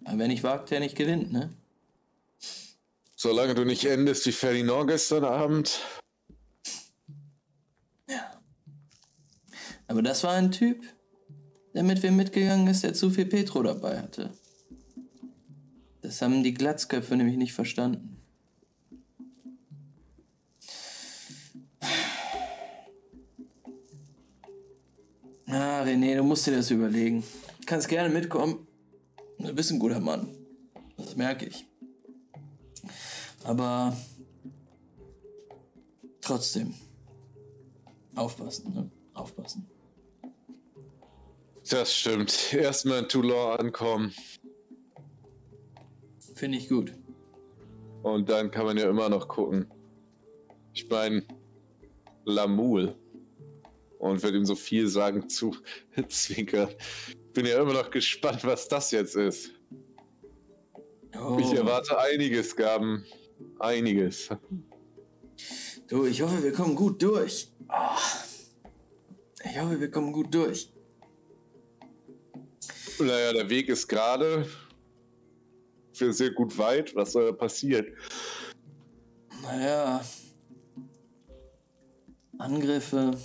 Aber 0.03 0.17
wer 0.17 0.27
nicht 0.27 0.41
wagt, 0.41 0.71
der 0.71 0.79
nicht 0.79 0.95
gewinnt, 0.95 1.31
ne? 1.31 1.51
Solange 3.15 3.53
du 3.53 3.65
nicht 3.65 3.85
endest 3.85 4.25
wie 4.25 4.31
Ferdinand 4.31 4.87
gestern 4.87 5.25
Abend. 5.25 5.79
Aber 9.87 10.01
das 10.01 10.23
war 10.23 10.33
ein 10.33 10.51
Typ, 10.51 10.83
der 11.75 11.83
mit 11.83 12.01
wem 12.01 12.15
mitgegangen 12.15 12.65
ist, 12.65 12.83
der 12.83 12.95
zu 12.95 13.11
viel 13.11 13.27
Petro 13.27 13.61
dabei 13.61 14.01
hatte. 14.01 14.33
Das 16.01 16.19
haben 16.23 16.41
die 16.41 16.55
Glatzköpfe 16.55 17.15
nämlich 17.15 17.37
nicht 17.37 17.53
verstanden. 17.53 18.10
Ah, 25.51 25.83
René, 25.83 26.15
du 26.15 26.23
musst 26.23 26.47
dir 26.47 26.55
das 26.55 26.71
überlegen. 26.71 27.23
Du 27.59 27.65
kannst 27.65 27.89
gerne 27.89 28.07
mitkommen. 28.07 28.65
Du 29.37 29.53
bist 29.53 29.69
ein 29.71 29.79
guter 29.79 29.99
Mann. 29.99 30.29
Das 30.95 31.17
merke 31.17 31.45
ich. 31.45 31.65
Aber 33.43 33.97
trotzdem. 36.21 36.73
Aufpassen, 38.15 38.73
ne? 38.73 38.89
Aufpassen. 39.13 39.67
Das 41.69 41.93
stimmt. 41.93 42.53
Erstmal 42.53 42.99
in 42.99 43.09
Toulon 43.09 43.59
ankommen 43.59 44.13
Finde 46.35 46.57
ich 46.57 46.69
gut. 46.69 46.93
und 48.03 48.29
dann 48.29 48.51
kann 48.51 48.65
man 48.65 48.77
ja 48.77 48.89
immer 48.89 49.09
noch 49.09 49.27
gucken. 49.27 49.67
Ich 50.73 50.87
meine, 50.89 51.23
Lamoul. 52.25 52.95
Und 54.01 54.23
wird 54.23 54.33
ihm 54.33 54.45
so 54.45 54.55
viel 54.55 54.87
sagen 54.87 55.29
zu 55.29 55.55
zwinkern. 56.09 56.69
Bin 57.33 57.45
ja 57.45 57.61
immer 57.61 57.73
noch 57.73 57.91
gespannt, 57.91 58.43
was 58.43 58.67
das 58.67 58.89
jetzt 58.89 59.15
ist. 59.15 59.51
Oh. 61.15 61.37
Ich 61.39 61.53
erwarte 61.53 61.99
einiges, 61.99 62.55
Gaben. 62.55 63.05
Einiges. 63.59 64.29
Du, 65.87 66.05
ich 66.05 66.21
hoffe, 66.21 66.41
wir 66.41 66.51
kommen 66.51 66.75
gut 66.75 67.01
durch. 67.03 67.51
Ah. 67.67 67.95
Ich 69.43 69.59
hoffe, 69.59 69.79
wir 69.79 69.91
kommen 69.91 70.11
gut 70.11 70.33
durch. 70.33 70.73
Naja, 72.99 73.33
der 73.33 73.49
Weg 73.49 73.69
ist 73.69 73.87
gerade. 73.87 74.47
ungefähr 75.89 76.13
sehr 76.13 76.31
gut 76.31 76.57
weit. 76.57 76.95
Was 76.95 77.11
soll 77.11 77.27
da 77.27 77.31
passieren? 77.33 77.85
Naja. 79.43 80.03
Angriffe, 82.39 83.15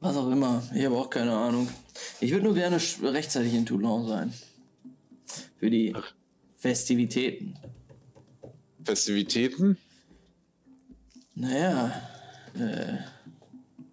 was 0.00 0.16
auch 0.16 0.30
immer. 0.30 0.62
Ich 0.74 0.84
habe 0.84 0.96
auch 0.96 1.10
keine 1.10 1.32
Ahnung. 1.32 1.68
Ich 2.20 2.32
würde 2.32 2.44
nur 2.44 2.54
gerne 2.54 2.78
rechtzeitig 3.02 3.54
in 3.54 3.66
Toulon 3.66 4.06
sein. 4.06 4.32
Für 5.58 5.70
die 5.70 5.94
Festivitäten. 6.56 7.56
Festivitäten? 8.82 9.76
Naja, 11.34 11.92
äh, 12.54 12.98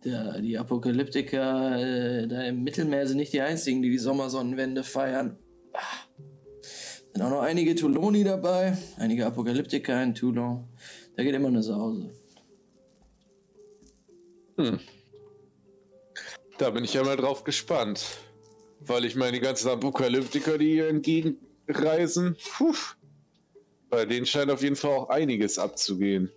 der, 0.03 0.41
die 0.41 0.57
Apokalyptiker 0.57 1.77
äh, 1.77 2.27
da 2.27 2.43
im 2.43 2.63
Mittelmeer 2.63 3.07
sind 3.07 3.17
nicht 3.17 3.33
die 3.33 3.41
einzigen, 3.41 3.81
die 3.81 3.89
die 3.89 3.97
Sommersonnenwende 3.97 4.83
feiern. 4.83 5.37
Ah. 5.73 5.79
Sind 7.13 7.21
auch 7.21 7.29
noch 7.29 7.41
einige 7.41 7.75
Touloni 7.75 8.23
dabei, 8.23 8.77
einige 8.97 9.25
Apokalyptiker 9.25 10.01
in 10.03 10.15
Toulon. 10.15 10.63
Da 11.15 11.23
geht 11.23 11.35
immer 11.35 11.49
eine 11.49 11.63
Sause. 11.63 12.09
Da 16.57 16.71
bin 16.71 16.83
ich 16.83 16.93
ja 16.93 17.03
mal 17.03 17.17
drauf 17.17 17.43
gespannt. 17.43 18.05
Weil 18.79 19.05
ich 19.05 19.15
meine, 19.15 19.33
die 19.33 19.39
ganzen 19.39 19.69
Apokalyptiker, 19.69 20.57
die 20.57 20.73
hier 20.73 20.87
entgegenreisen, 20.87 22.37
puh, 22.57 22.75
bei 23.89 24.05
denen 24.05 24.25
scheint 24.25 24.51
auf 24.51 24.61
jeden 24.61 24.75
Fall 24.75 24.91
auch 24.91 25.09
einiges 25.09 25.57
abzugehen. 25.57 26.31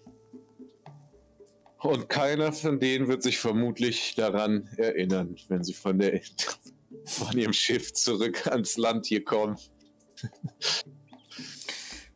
Und 1.78 2.08
keiner 2.08 2.52
von 2.52 2.78
denen 2.78 3.08
wird 3.08 3.22
sich 3.22 3.38
vermutlich 3.38 4.14
daran 4.14 4.68
erinnern, 4.76 5.36
wenn 5.48 5.64
sie 5.64 5.72
von, 5.72 5.98
der, 5.98 6.20
von 7.04 7.38
ihrem 7.38 7.54
Schiff 7.54 7.92
zurück 7.92 8.46
ans 8.46 8.76
Land 8.76 9.06
hier 9.06 9.24
kommen. 9.24 9.56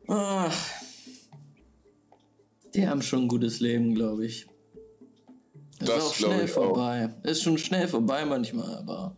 Ach, 0.06 0.70
die 2.74 2.86
haben 2.86 3.00
schon 3.00 3.22
ein 3.22 3.28
gutes 3.28 3.60
Leben, 3.60 3.94
glaube 3.94 4.26
ich. 4.26 4.46
Ist 5.80 5.88
Das 5.88 6.04
auch 6.04 6.14
glaub 6.16 6.32
schnell 6.32 6.44
ich 6.44 6.50
auch. 6.52 6.54
vorbei. 6.66 7.14
Ist 7.24 7.42
schon 7.42 7.58
schnell 7.58 7.88
vorbei 7.88 8.24
manchmal, 8.24 8.76
aber 8.78 9.16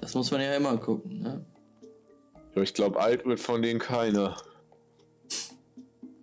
das 0.00 0.14
muss 0.14 0.30
man 0.30 0.40
ja 0.40 0.54
immer 0.54 0.76
gucken. 0.78 1.22
Ne? 1.22 1.44
Ich 2.56 2.74
glaube, 2.74 3.00
alt 3.00 3.24
wird 3.24 3.40
von 3.40 3.62
denen 3.62 3.78
keiner. 3.80 4.36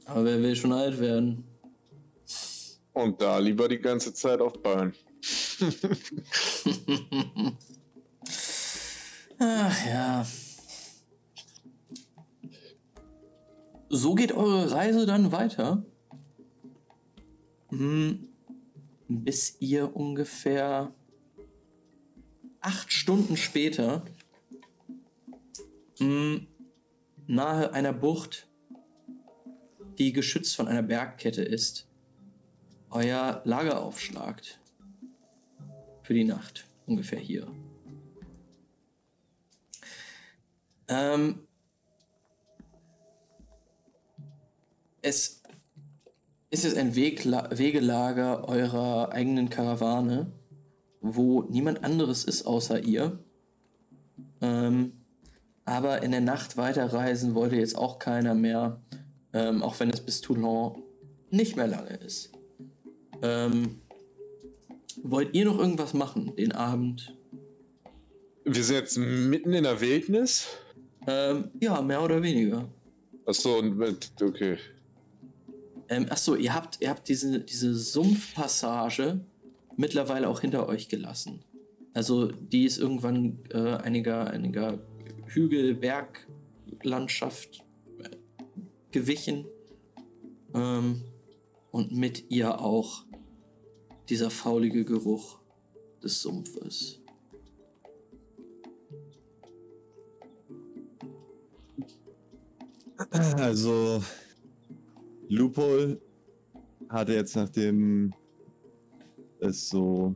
Aber 0.06 0.26
wer 0.26 0.42
will 0.42 0.56
schon 0.56 0.74
alt 0.74 1.00
werden? 1.00 1.44
Und 2.94 3.22
da 3.22 3.38
lieber 3.40 3.68
die 3.68 3.80
ganze 3.80 4.14
Zeit 4.14 4.42
auf 4.42 4.54
Bein. 4.62 4.94
Ach 9.40 9.86
ja. 9.86 10.26
So 13.90 14.16
geht 14.16 14.32
eure 14.34 14.72
Reise 14.72 15.06
dann 15.06 15.32
weiter. 15.32 15.84
Hm, 17.70 18.27
bis 19.08 19.58
ihr 19.60 19.96
ungefähr 19.96 20.94
acht 22.62 22.92
Stunden 22.92 23.38
später 23.38 24.04
hm, 26.00 26.48
nahe 27.26 27.72
einer 27.74 27.94
Bucht, 27.94 28.48
die 29.98 30.14
geschützt 30.14 30.56
von 30.56 30.68
einer 30.68 30.84
Bergkette 30.84 31.42
ist, 31.42 31.88
euer 32.90 33.42
Lager 33.46 33.82
aufschlagt. 33.82 34.60
Für 36.04 36.14
die 36.14 36.24
Nacht. 36.24 36.66
Ungefähr 36.86 37.20
hier. 37.20 37.52
Ähm, 40.88 41.48
es 45.02 45.42
ist 46.50 46.64
jetzt 46.64 46.78
ein 46.78 46.96
Wegla 46.96 47.50
Wegelager 47.52 48.48
eurer 48.48 49.12
eigenen 49.12 49.50
Karawane, 49.50 50.32
wo 51.02 51.44
niemand 51.44 51.84
anderes 51.84 52.24
ist 52.24 52.46
außer 52.46 52.84
ihr. 52.84 53.20
Ähm, 54.42 54.94
aber 55.66 56.04
in 56.04 56.12
der 56.12 56.22
Nacht 56.22 56.56
weiterreisen 56.56 57.36
wollte 57.36 57.58
jetzt 57.58 57.78
auch 57.78 58.00
keiner 58.00 58.36
mehr, 58.36 58.82
ähm, 59.34 59.62
auch 59.62 59.80
wenn 59.80 59.90
es 59.90 60.00
bis 60.00 60.22
Toulon 60.22 60.82
nicht 61.30 61.58
mehr 61.58 61.68
lange 61.68 61.96
ist. 61.98 62.32
Ähm, 63.22 63.82
wollt 65.04 65.34
ihr 65.34 65.46
noch 65.46 65.60
irgendwas 65.60 65.94
machen 65.94 66.36
den 66.38 66.54
Abend? 66.54 67.14
Wir 68.46 68.64
sind 68.64 68.78
jetzt 68.78 68.98
mitten 68.98 69.54
in 69.54 69.64
der 69.64 69.82
Wildnis. 69.82 70.48
Ähm, 71.06 71.52
ja, 71.60 71.82
mehr 71.82 72.02
oder 72.02 72.22
weniger. 72.22 72.70
Achso. 73.26 73.62
Okay. 74.22 74.58
Ähm, 75.90 76.08
achso, 76.10 76.36
ihr 76.36 76.54
habt, 76.54 76.82
ihr 76.82 76.90
habt 76.90 77.08
diese, 77.08 77.40
diese 77.40 77.74
Sumpfpassage 77.74 79.22
mittlerweile 79.78 80.28
auch 80.28 80.42
hinter 80.42 80.68
euch 80.68 80.90
gelassen. 80.90 81.44
Also 81.94 82.28
die 82.28 82.66
ist 82.66 82.78
irgendwann 82.78 83.40
äh, 83.52 83.76
einiger, 83.76 84.30
einiger 84.30 84.80
Hügel, 85.28 85.76
Berglandschaft 85.76 87.64
äh, 88.00 88.10
gewichen. 88.92 89.46
Ähm, 90.54 91.04
und 91.72 91.92
mit 91.92 92.32
ihr 92.32 92.60
auch 92.62 93.06
dieser 94.10 94.30
faulige 94.30 94.86
Geruch 94.86 95.40
des 96.02 96.22
Sumpfes. 96.22 97.02
Also, 103.38 104.02
Lupol 105.30 106.02
hatte 106.90 107.14
jetzt, 107.14 107.36
nachdem 107.36 108.14
es 109.40 109.70
so 109.70 110.16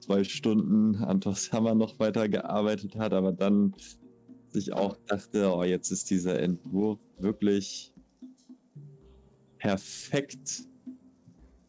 zwei 0.00 0.24
Stunden 0.24 0.96
an 0.96 1.20
Tosshammer 1.20 1.74
noch 1.74 1.98
weiter 1.98 2.28
gearbeitet 2.28 2.96
hat, 2.96 3.12
aber 3.12 3.32
dann 3.32 3.74
sich 4.50 4.72
auch 4.72 4.96
dachte, 5.06 5.52
oh, 5.52 5.64
jetzt 5.64 5.90
ist 5.90 6.10
dieser 6.10 6.40
Entwurf 6.40 7.00
wirklich 7.18 7.92
perfekt 9.58 10.66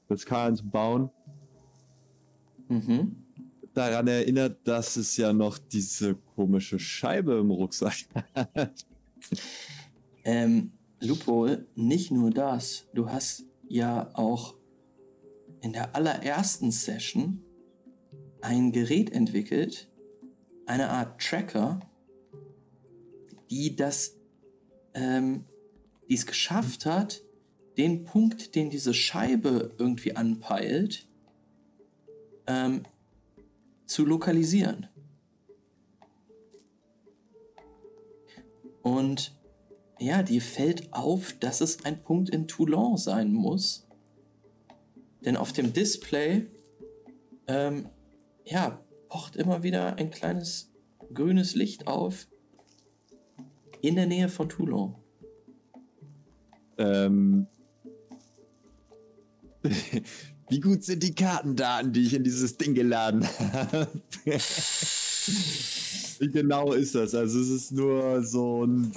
fürs 0.07 0.25
Kahn 0.25 0.55
zu 0.55 0.65
bauen. 0.65 1.09
Mhm. 2.69 3.15
Daran 3.73 4.07
erinnert, 4.07 4.59
dass 4.67 4.95
es 4.95 5.17
ja 5.17 5.33
noch 5.33 5.57
diese 5.57 6.15
komische 6.35 6.79
Scheibe 6.79 7.33
im 7.35 7.51
Rucksack 7.51 8.05
hat. 8.33 8.85
Ähm, 10.23 10.71
Lupo, 10.99 11.47
nicht 11.75 12.11
nur 12.11 12.31
das. 12.31 12.87
Du 12.93 13.09
hast 13.09 13.45
ja 13.67 14.09
auch 14.13 14.55
in 15.61 15.73
der 15.73 15.95
allerersten 15.95 16.71
Session 16.71 17.43
ein 18.41 18.71
Gerät 18.71 19.11
entwickelt, 19.11 19.91
eine 20.65 20.89
Art 20.89 21.21
Tracker, 21.21 21.79
die 23.49 23.75
das, 23.75 24.17
ähm, 24.93 25.45
die 26.09 26.15
es 26.15 26.25
geschafft 26.25 26.85
hat, 26.85 27.23
den 27.77 28.03
Punkt, 28.03 28.55
den 28.55 28.69
diese 28.69 28.93
Scheibe 28.93 29.75
irgendwie 29.77 30.15
anpeilt, 30.15 31.07
ähm, 32.47 32.83
zu 33.85 34.05
lokalisieren. 34.05 34.87
Und 38.81 39.36
ja, 39.99 40.23
dir 40.23 40.41
fällt 40.41 40.93
auf, 40.93 41.33
dass 41.39 41.61
es 41.61 41.85
ein 41.85 42.03
Punkt 42.03 42.29
in 42.29 42.47
Toulon 42.47 42.97
sein 42.97 43.33
muss. 43.33 43.87
Denn 45.25 45.37
auf 45.37 45.53
dem 45.53 45.73
Display, 45.73 46.47
ähm, 47.47 47.89
ja, 48.45 48.79
pocht 49.09 49.35
immer 49.35 49.63
wieder 49.63 49.95
ein 49.97 50.11
kleines 50.11 50.71
grünes 51.13 51.55
Licht 51.55 51.87
auf. 51.87 52.27
In 53.81 53.95
der 53.95 54.05
Nähe 54.05 54.29
von 54.29 54.49
Toulon. 54.49 54.95
Ähm, 56.77 57.47
wie 60.49 60.59
gut 60.59 60.83
sind 60.83 61.03
die 61.03 61.15
Kartendaten, 61.15 61.93
die 61.93 62.05
ich 62.05 62.13
in 62.13 62.23
dieses 62.23 62.57
Ding 62.57 62.73
geladen 62.73 63.27
habe? 63.39 63.87
wie 66.19 66.29
genau 66.29 66.73
ist 66.73 66.95
das? 66.95 67.13
Also 67.15 67.39
es 67.39 67.49
ist 67.49 67.71
nur 67.71 68.23
so 68.23 68.65
ein 68.65 68.91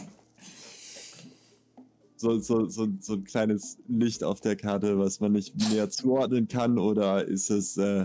so, 2.21 2.39
so, 2.39 2.69
so, 2.69 2.87
so 3.01 3.15
ein 3.15 3.25
kleines 3.25 3.79
Licht 3.89 4.23
auf 4.23 4.41
der 4.41 4.55
Karte, 4.55 4.99
was 4.99 5.21
man 5.21 5.33
nicht 5.33 5.57
näher 5.57 5.89
zuordnen 5.89 6.49
kann, 6.49 6.79
oder 6.79 7.25
ist 7.25 7.51
es, 7.51 7.79
äh, 7.79 8.05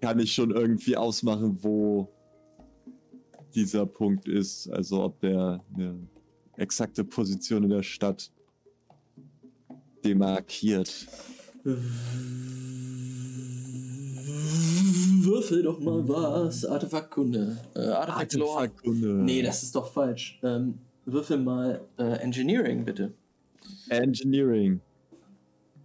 kann 0.00 0.18
ich 0.18 0.32
schon 0.32 0.50
irgendwie 0.50 0.96
ausmachen, 0.96 1.58
wo 1.60 2.08
dieser 3.54 3.84
Punkt 3.84 4.26
ist? 4.26 4.70
Also 4.70 5.02
ob 5.02 5.20
der 5.20 5.62
eine 5.74 5.98
exakte 6.56 7.04
Position 7.04 7.64
in 7.64 7.70
der 7.70 7.82
Stadt 7.82 8.30
demarkiert. 10.04 11.06
Würfel 15.20 15.62
doch 15.64 15.80
mal 15.80 16.08
was. 16.08 16.64
Artefaktkunde. 16.64 17.58
Äh. 17.74 17.80
Artefaktkunde. 17.80 19.06
Nee, 19.08 19.42
das 19.42 19.62
ist 19.62 19.74
doch 19.74 19.92
falsch. 19.92 20.38
Ähm, 20.42 20.78
würfel 21.04 21.38
mal 21.38 21.82
äh, 21.98 22.20
Engineering, 22.20 22.84
bitte. 22.84 23.12
Engineering. 23.88 24.80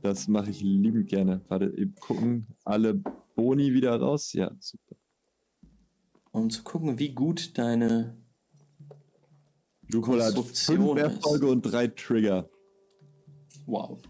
Das 0.01 0.27
mache 0.27 0.51
ich 0.51 0.61
liebend 0.61 1.07
gerne. 1.07 1.41
Warte, 1.47 1.73
eben 1.77 1.95
gucken. 1.95 2.47
Alle 2.65 3.01
Boni 3.35 3.73
wieder 3.73 3.95
raus. 3.95 4.33
Ja, 4.33 4.51
super. 4.59 4.95
Um 6.31 6.49
zu 6.49 6.63
gucken, 6.63 6.99
wie 6.99 7.13
gut 7.13 7.57
deine 7.57 8.17
Lupol 9.87 10.23
hat 10.23 10.33
fünf. 10.33 10.97
Erfolge 10.97 11.47
und 11.47 11.61
drei 11.61 11.87
Trigger. 11.87 12.49
Wow. 13.65 14.01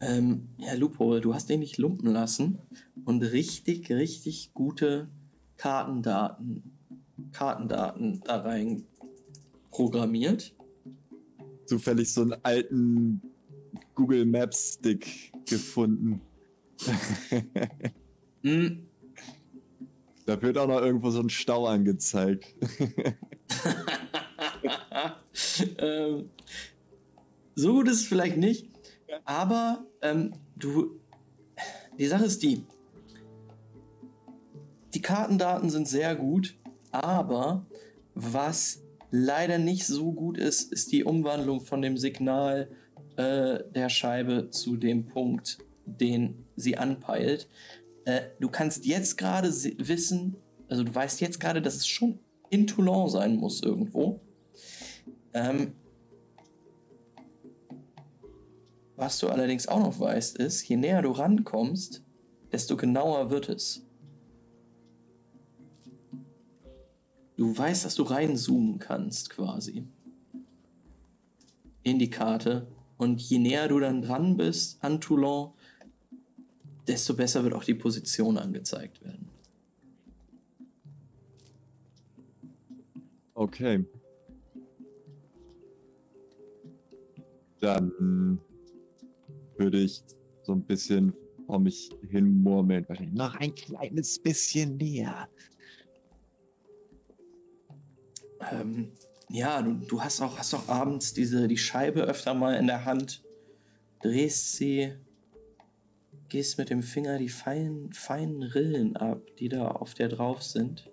Ähm, 0.00 0.48
ja, 0.58 0.74
Lupo, 0.74 1.18
du 1.20 1.34
hast 1.34 1.48
dich 1.48 1.58
nicht 1.58 1.78
lumpen 1.78 2.12
lassen 2.12 2.58
und 3.04 3.22
richtig, 3.22 3.90
richtig 3.90 4.52
gute 4.52 5.08
Kartendaten, 5.56 6.78
Kartendaten 7.32 8.20
da 8.24 8.40
rein 8.42 8.84
programmiert. 9.70 10.54
Zufällig 11.66 12.12
so 12.12 12.22
einen 12.22 12.34
alten 12.42 13.22
Google 13.94 14.26
Maps 14.26 14.74
Stick 14.74 15.32
gefunden. 15.46 16.20
Hm, 18.42 18.86
Da 20.24 20.40
wird 20.40 20.56
auch 20.58 20.68
noch 20.68 20.80
irgendwo 20.80 21.10
so 21.10 21.20
ein 21.20 21.30
Stau 21.30 21.66
angezeigt. 21.66 22.54
ähm, 25.78 26.30
so 27.56 27.72
gut 27.72 27.88
ist 27.88 28.02
es 28.02 28.06
vielleicht 28.06 28.36
nicht, 28.36 28.70
aber 29.24 29.84
ähm, 30.02 30.32
du, 30.54 31.00
die 31.98 32.06
Sache 32.06 32.26
ist 32.26 32.42
die, 32.42 32.64
die 34.94 35.02
Kartendaten 35.02 35.70
sind 35.70 35.88
sehr 35.88 36.14
gut, 36.14 36.56
aber 36.92 37.66
was 38.14 38.82
leider 39.16 39.58
nicht 39.58 39.86
so 39.86 40.12
gut 40.12 40.36
ist, 40.36 40.72
ist 40.72 40.92
die 40.92 41.04
Umwandlung 41.04 41.60
von 41.60 41.80
dem 41.80 41.96
Signal 41.96 42.68
äh, 43.16 43.60
der 43.74 43.88
Scheibe 43.88 44.50
zu 44.50 44.76
dem 44.76 45.06
Punkt, 45.06 45.58
den 45.86 46.44
sie 46.56 46.76
anpeilt. 46.76 47.48
Äh, 48.04 48.22
du 48.40 48.48
kannst 48.48 48.84
jetzt 48.84 49.16
gerade 49.16 49.48
wissen, 49.48 50.36
also 50.68 50.84
du 50.84 50.94
weißt 50.94 51.20
jetzt 51.20 51.40
gerade, 51.40 51.62
dass 51.62 51.76
es 51.76 51.86
schon 51.86 52.18
in 52.50 52.66
Toulon 52.66 53.08
sein 53.08 53.36
muss 53.36 53.62
irgendwo. 53.62 54.20
Ähm, 55.32 55.72
was 58.96 59.18
du 59.18 59.28
allerdings 59.28 59.66
auch 59.68 59.80
noch 59.80 59.98
weißt, 59.98 60.36
ist, 60.38 60.66
je 60.68 60.76
näher 60.76 61.02
du 61.02 61.10
rankommst, 61.10 62.02
desto 62.52 62.76
genauer 62.76 63.30
wird 63.30 63.48
es. 63.48 63.85
Du 67.36 67.56
weißt, 67.56 67.84
dass 67.84 67.94
du 67.94 68.02
reinzoomen 68.02 68.78
kannst, 68.78 69.30
quasi. 69.30 69.86
In 71.82 71.98
die 71.98 72.10
Karte. 72.10 72.66
Und 72.96 73.20
je 73.20 73.38
näher 73.38 73.68
du 73.68 73.78
dann 73.78 74.00
dran 74.00 74.36
bist 74.36 74.82
an 74.82 75.00
Toulon, 75.00 75.52
desto 76.86 77.14
besser 77.14 77.44
wird 77.44 77.52
auch 77.52 77.64
die 77.64 77.74
Position 77.74 78.38
angezeigt 78.38 79.04
werden. 79.04 79.28
Okay. 83.34 83.84
Dann 87.60 88.40
würde 89.58 89.78
ich 89.78 90.02
so 90.42 90.52
ein 90.52 90.62
bisschen 90.62 91.12
vor 91.46 91.58
mich 91.58 91.90
hin 92.08 92.42
murmeln. 92.42 92.86
Noch 93.12 93.34
ein 93.34 93.54
kleines 93.54 94.18
bisschen 94.18 94.78
näher. 94.78 95.28
Ähm, 98.50 98.92
ja, 99.28 99.60
du, 99.62 99.74
du 99.74 100.00
hast 100.00 100.20
auch, 100.20 100.38
hast 100.38 100.54
auch 100.54 100.68
abends 100.68 101.12
diese, 101.12 101.48
die 101.48 101.58
Scheibe 101.58 102.02
öfter 102.02 102.34
mal 102.34 102.54
in 102.54 102.66
der 102.66 102.84
Hand, 102.84 103.22
drehst 104.02 104.52
sie, 104.52 104.92
gehst 106.28 106.58
mit 106.58 106.70
dem 106.70 106.82
Finger 106.82 107.18
die 107.18 107.28
feinen, 107.28 107.92
feinen 107.92 108.42
Rillen 108.42 108.96
ab, 108.96 109.20
die 109.38 109.48
da 109.48 109.68
auf 109.68 109.94
der 109.94 110.08
drauf 110.08 110.42
sind. 110.42 110.90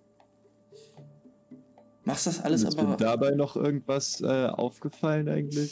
Machst 2.05 2.27
das 2.27 2.41
alles 2.41 2.63
ist 2.63 2.77
aber. 2.77 2.89
mir 2.89 2.97
dabei 2.97 3.31
noch 3.31 3.55
irgendwas 3.55 4.19
äh, 4.21 4.47
aufgefallen 4.47 5.29
eigentlich? 5.29 5.71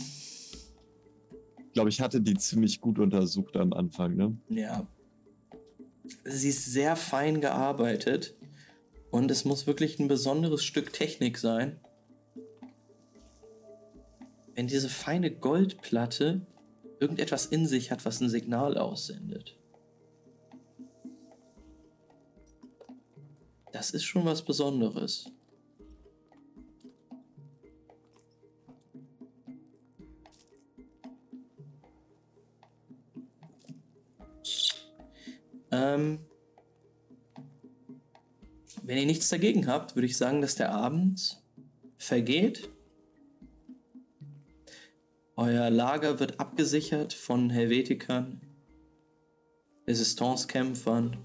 Ich 1.68 1.74
glaube, 1.74 1.90
ich 1.90 2.02
hatte 2.02 2.22
die 2.22 2.36
ziemlich 2.36 2.80
gut 2.80 3.00
untersucht 3.00 3.58
am 3.58 3.74
Anfang, 3.74 4.16
ne? 4.16 4.38
Ja. 4.50 4.88
Sie 6.26 6.50
ist 6.50 6.66
sehr 6.66 6.96
fein 6.96 7.42
gearbeitet 7.42 8.36
und 9.12 9.30
es 9.30 9.46
muss 9.46 9.68
wirklich 9.68 10.00
ein 10.00 10.08
besonderes 10.08 10.64
Stück 10.64 10.94
Technik 10.94 11.38
sein. 11.38 11.80
Wenn 14.56 14.68
diese 14.68 14.90
feine 14.90 15.32
Goldplatte 15.32 16.46
irgendetwas 17.00 17.46
in 17.46 17.68
sich 17.68 17.92
hat, 17.92 18.06
was 18.06 18.22
ein 18.22 18.30
Signal 18.30 18.78
aussendet. 18.78 19.58
Das 23.72 23.92
ist 23.92 24.04
schon 24.04 24.26
was 24.26 24.44
Besonderes. 24.44 25.26
Ähm, 35.72 36.20
wenn 38.84 38.98
ihr 38.98 39.06
nichts 39.06 39.30
dagegen 39.30 39.68
habt, 39.68 39.96
würde 39.96 40.06
ich 40.06 40.18
sagen, 40.18 40.42
dass 40.42 40.56
der 40.56 40.72
Abend 40.72 41.42
vergeht. 41.98 42.70
Euer 45.36 45.70
Lager 45.70 46.20
wird 46.20 46.40
abgesichert 46.40 47.14
von 47.14 47.50
Helvetikern, 47.50 48.42
Resistancekämpfern 49.88 51.18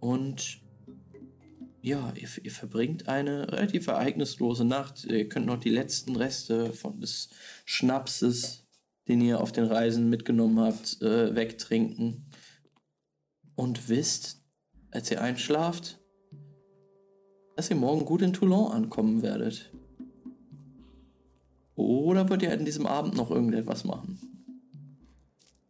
und 0.00 0.60
ja, 1.80 2.12
ihr, 2.16 2.28
ihr 2.42 2.50
verbringt 2.50 3.08
eine 3.08 3.50
relativ 3.52 3.86
ereignislose 3.86 4.64
Nacht. 4.64 5.04
Ihr 5.04 5.28
könnt 5.28 5.46
noch 5.46 5.60
die 5.60 5.70
letzten 5.70 6.16
Reste 6.16 6.72
von 6.72 7.00
des 7.00 7.30
Schnapses, 7.64 8.64
den 9.06 9.20
ihr 9.20 9.40
auf 9.40 9.52
den 9.52 9.64
Reisen 9.64 10.10
mitgenommen 10.10 10.60
habt, 10.60 11.00
äh, 11.02 11.34
wegtrinken 11.34 12.26
und 13.54 13.88
wisst, 13.88 14.37
als 14.98 15.12
ihr 15.12 15.22
einschlaft, 15.22 16.00
dass 17.54 17.70
ihr 17.70 17.76
morgen 17.76 18.04
gut 18.04 18.20
in 18.20 18.32
Toulon 18.32 18.72
ankommen 18.72 19.22
werdet. 19.22 19.70
Oder 21.76 22.28
wollt 22.28 22.42
ihr 22.42 22.52
in 22.52 22.64
diesem 22.64 22.84
Abend 22.84 23.14
noch 23.14 23.30
irgendetwas 23.30 23.84
machen? 23.84 24.18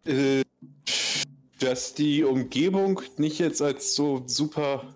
Äh, 0.07 0.45
dass 1.59 1.93
die 1.93 2.25
Umgebung 2.25 3.03
nicht 3.19 3.39
jetzt 3.39 3.61
als 3.61 3.95
so 3.95 4.23
super 4.27 4.95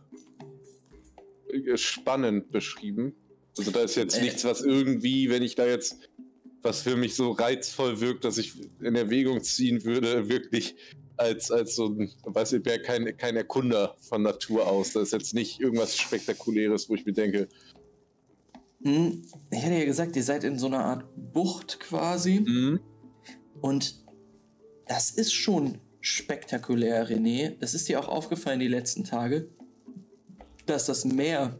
äh, 1.53 1.77
spannend 1.77 2.51
beschrieben. 2.51 3.15
Also 3.59 3.71
da 3.71 3.81
ist 3.81 3.97
jetzt 3.97 4.17
Äh. 4.17 4.23
nichts, 4.23 4.45
was 4.47 4.63
irgendwie, 4.63 5.29
wenn 5.29 5.43
ich 5.43 5.57
da 5.57 5.67
jetzt 5.67 5.99
was 6.63 6.81
für 6.81 6.97
mich 6.97 7.17
so 7.17 7.33
reizvoll 7.33 8.01
wirkt, 8.01 8.25
dass 8.25 8.39
ich 8.39 8.55
in 8.81 8.95
Erwägung 8.95 9.43
ziehen 9.43 9.85
würde, 9.85 10.31
wirklich 10.31 10.75
als, 11.23 11.51
als 11.51 11.75
so 11.77 11.87
ein, 11.87 12.11
weiß 12.25 12.53
ich, 12.55 12.65
wäre 12.65 12.81
kein, 12.83 13.17
kein 13.17 13.37
Erkunder 13.37 13.97
von 14.01 14.23
Natur 14.23 14.67
aus. 14.67 14.93
Da 14.93 15.01
ist 15.01 15.13
jetzt 15.13 15.35
nicht 15.35 15.61
irgendwas 15.61 15.97
Spektakuläres, 15.97 16.89
wo 16.89 16.95
ich 16.95 17.05
mir 17.07 17.13
denke, 17.13 17.49
Hm, 18.85 19.23
ich 19.51 19.63
hatte 19.63 19.75
ja 19.79 19.85
gesagt, 19.85 20.17
ihr 20.17 20.25
seid 20.25 20.43
in 20.45 20.59
so 20.59 20.67
einer 20.67 20.85
Art 20.85 21.05
Bucht 21.33 21.79
quasi. 21.81 22.39
hm, 22.45 22.81
Und 23.61 24.05
das 24.87 25.11
ist 25.11 25.33
schon 25.33 25.79
spektakulär, 26.01 27.09
René. 27.09 27.57
Das 27.61 27.75
ist 27.75 27.89
dir 27.89 28.01
auch 28.01 28.09
aufgefallen 28.09 28.59
die 28.59 28.69
letzten 28.69 29.05
Tage, 29.05 29.49
dass 30.67 30.87
das 30.87 31.05
Meer 31.05 31.59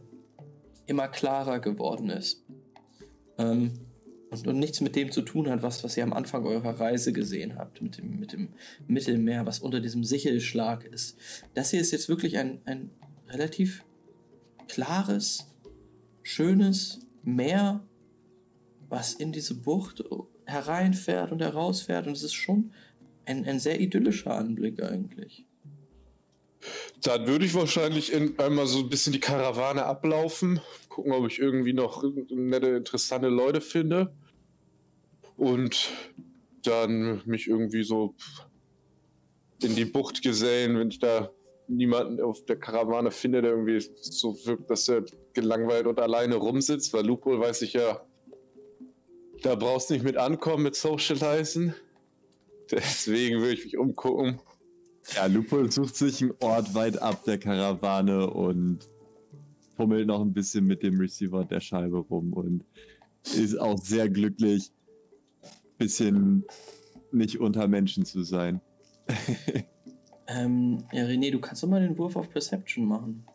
immer 0.85 1.07
klarer 1.07 1.59
geworden 1.59 2.09
ist. 2.09 2.43
Ähm, 3.37 3.71
und, 4.33 4.47
und 4.47 4.59
nichts 4.59 4.81
mit 4.81 4.95
dem 4.95 5.11
zu 5.11 5.21
tun 5.21 5.49
hat, 5.49 5.61
was, 5.61 5.83
was 5.83 5.95
ihr 5.95 6.03
am 6.03 6.13
Anfang 6.13 6.45
eurer 6.45 6.79
Reise 6.79 7.13
gesehen 7.13 7.57
habt, 7.57 7.81
mit 7.81 7.97
dem, 7.97 8.19
mit 8.19 8.33
dem 8.33 8.49
Mittelmeer, 8.87 9.45
was 9.45 9.59
unter 9.59 9.79
diesem 9.79 10.03
Sichelschlag 10.03 10.83
ist. 10.85 11.17
Das 11.53 11.71
hier 11.71 11.81
ist 11.81 11.91
jetzt 11.91 12.09
wirklich 12.09 12.37
ein, 12.37 12.61
ein 12.65 12.89
relativ 13.29 13.85
klares, 14.67 15.47
schönes 16.23 16.99
Meer, 17.23 17.85
was 18.89 19.13
in 19.13 19.31
diese 19.31 19.55
Bucht 19.55 20.03
hereinfährt 20.45 21.31
und 21.31 21.41
herausfährt. 21.41 22.07
Und 22.07 22.13
es 22.13 22.23
ist 22.23 22.33
schon 22.33 22.71
ein, 23.25 23.45
ein 23.45 23.59
sehr 23.59 23.79
idyllischer 23.79 24.35
Anblick 24.35 24.81
eigentlich. 24.81 25.45
Dann 27.01 27.27
würde 27.27 27.45
ich 27.45 27.53
wahrscheinlich 27.53 28.13
in, 28.13 28.39
einmal 28.39 28.67
so 28.67 28.79
ein 28.79 28.89
bisschen 28.89 29.13
die 29.13 29.19
Karawane 29.19 29.83
ablaufen, 29.83 30.61
gucken, 30.89 31.11
ob 31.11 31.27
ich 31.27 31.39
irgendwie 31.39 31.73
noch 31.73 32.03
nette, 32.29 32.67
interessante 32.67 33.27
Leute 33.27 33.61
finde. 33.61 34.13
Und 35.37 35.89
dann 36.63 37.21
mich 37.25 37.47
irgendwie 37.47 37.83
so 37.83 38.15
in 39.61 39.75
die 39.75 39.85
Bucht 39.85 40.21
gesellen, 40.21 40.77
wenn 40.77 40.89
ich 40.89 40.99
da 40.99 41.31
niemanden 41.67 42.21
auf 42.21 42.43
der 42.45 42.57
Karawane 42.57 43.11
finde, 43.11 43.41
der 43.41 43.51
irgendwie 43.51 43.79
so 44.01 44.35
wirkt, 44.45 44.69
dass 44.69 44.87
er 44.89 45.05
gelangweilt 45.33 45.87
und 45.87 45.99
alleine 45.99 46.35
rumsitzt, 46.35 46.93
weil 46.93 47.05
Lupo 47.05 47.39
weiß 47.39 47.61
ich 47.63 47.73
ja, 47.73 48.05
Da 49.41 49.55
brauchst 49.55 49.89
du 49.89 49.95
nicht 49.95 50.03
mit 50.03 50.17
ankommen, 50.17 50.63
mit 50.63 50.75
Socializen. 50.75 51.73
Deswegen 52.71 53.39
würde 53.39 53.53
ich 53.53 53.65
mich 53.65 53.77
umgucken. 53.77 54.39
Ja, 55.15 55.25
Lupo 55.25 55.69
sucht 55.69 55.95
sich 55.95 56.21
einen 56.21 56.33
Ort 56.39 56.73
weit 56.73 57.01
ab 57.01 57.23
der 57.25 57.37
Karawane 57.37 58.29
und 58.29 58.89
fummelt 59.75 60.07
noch 60.07 60.21
ein 60.21 60.33
bisschen 60.33 60.65
mit 60.65 60.81
dem 60.81 60.99
Receiver 60.99 61.43
der 61.43 61.59
Scheibe 61.59 61.97
rum 61.97 62.31
und 62.33 62.63
ist 63.35 63.59
auch 63.59 63.77
sehr 63.77 64.09
glücklich, 64.09 64.71
bisschen 65.77 66.45
nicht 67.11 67.39
unter 67.39 67.67
Menschen 67.67 68.05
zu 68.05 68.23
sein. 68.23 68.61
Ähm, 70.27 70.85
ja, 70.91 71.03
René, 71.03 71.31
du 71.31 71.39
kannst 71.39 71.63
doch 71.63 71.67
mal 71.67 71.81
den 71.81 71.97
Wurf 71.97 72.15
auf 72.15 72.29
Perception 72.29 72.85
machen. 72.85 73.25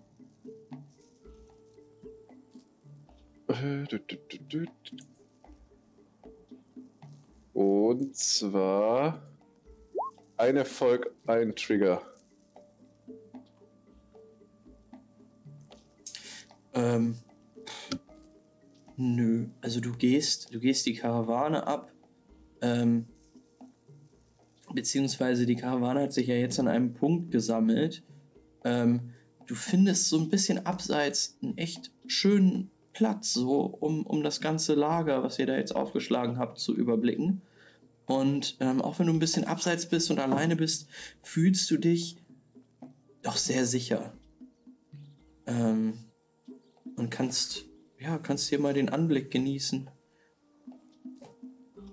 Äh, 3.48 3.84
Und 7.52 8.16
zwar 8.16 9.22
ein 10.36 10.56
Erfolg, 10.56 11.14
ein 11.26 11.54
Trigger. 11.54 12.02
Ähm, 16.74 17.16
nö, 18.96 19.48
also 19.60 19.80
du 19.80 19.92
gehst, 19.92 20.54
du 20.54 20.60
gehst 20.60 20.86
die 20.86 20.94
Karawane 20.94 21.66
ab, 21.66 21.92
ähm, 22.62 23.06
beziehungsweise 24.72 25.46
die 25.46 25.56
Karawane 25.56 26.02
hat 26.02 26.12
sich 26.12 26.26
ja 26.26 26.34
jetzt 26.34 26.58
an 26.60 26.68
einem 26.68 26.94
Punkt 26.94 27.30
gesammelt. 27.30 28.02
Ähm, 28.64 29.14
du 29.46 29.54
findest 29.54 30.08
so 30.08 30.18
ein 30.18 30.28
bisschen 30.28 30.66
abseits 30.66 31.38
einen 31.42 31.56
echt 31.56 31.90
schönen 32.06 32.70
Platz, 32.92 33.32
so 33.32 33.60
um, 33.60 34.04
um 34.04 34.22
das 34.22 34.40
ganze 34.40 34.74
Lager, 34.74 35.22
was 35.22 35.38
ihr 35.38 35.46
da 35.46 35.56
jetzt 35.56 35.74
aufgeschlagen 35.74 36.38
habt, 36.38 36.58
zu 36.58 36.74
überblicken. 36.74 37.42
Und 38.06 38.56
ähm, 38.60 38.80
auch 38.80 38.98
wenn 38.98 39.06
du 39.06 39.12
ein 39.12 39.18
bisschen 39.18 39.44
abseits 39.44 39.86
bist 39.86 40.10
und 40.10 40.18
alleine 40.18 40.56
bist, 40.56 40.88
fühlst 41.22 41.70
du 41.70 41.76
dich 41.76 42.16
doch 43.22 43.36
sehr 43.36 43.66
sicher. 43.66 44.14
Ähm, 45.46 45.94
und 46.96 47.10
kannst, 47.10 47.66
ja, 47.98 48.18
kannst 48.18 48.48
hier 48.48 48.58
mal 48.58 48.74
den 48.74 48.88
Anblick 48.88 49.30
genießen. 49.30 49.90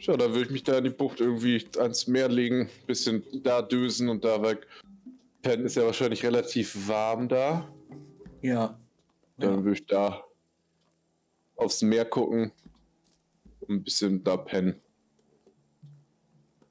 Ja, 0.06 0.16
da 0.16 0.30
würde 0.30 0.44
ich 0.44 0.52
mich 0.52 0.62
da 0.62 0.78
in 0.78 0.84
die 0.84 0.92
Bucht 0.92 1.20
irgendwie 1.20 1.66
ans 1.80 2.06
Meer 2.06 2.30
legen, 2.30 2.70
bisschen 2.86 3.24
da 3.42 3.64
düsen 3.64 4.08
und 4.08 4.24
da 4.24 4.40
weg. 4.44 4.68
Pennen 5.42 5.66
ist 5.66 5.78
ja 5.78 5.84
wahrscheinlich 5.84 6.24
relativ 6.24 6.88
warm 6.88 7.28
da. 7.28 7.68
Ja. 8.44 8.80
Dann 9.38 9.50
ja. 9.50 9.64
würde 9.64 9.80
ich 9.80 9.86
da 9.88 10.24
aufs 11.56 11.82
Meer 11.82 12.06
gucken 12.06 12.52
und 13.62 13.78
ein 13.78 13.84
bisschen 13.84 14.24
da 14.24 14.38
pennen. 14.38 14.80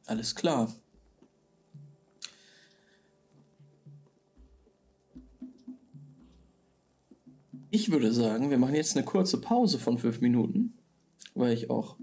Alles 0.07 0.33
klar. 0.37 0.73
Ich 7.71 7.91
würde 7.91 8.13
sagen, 8.13 8.51
wir 8.51 8.59
machen 8.59 8.77
jetzt 8.77 8.97
eine 8.97 9.05
kurze 9.05 9.41
Pause 9.41 9.81
von 9.81 9.99
fünf 9.99 10.21
Minuten, 10.21 10.75
weil 11.35 11.53
ich 11.53 11.69
auch 11.69 11.97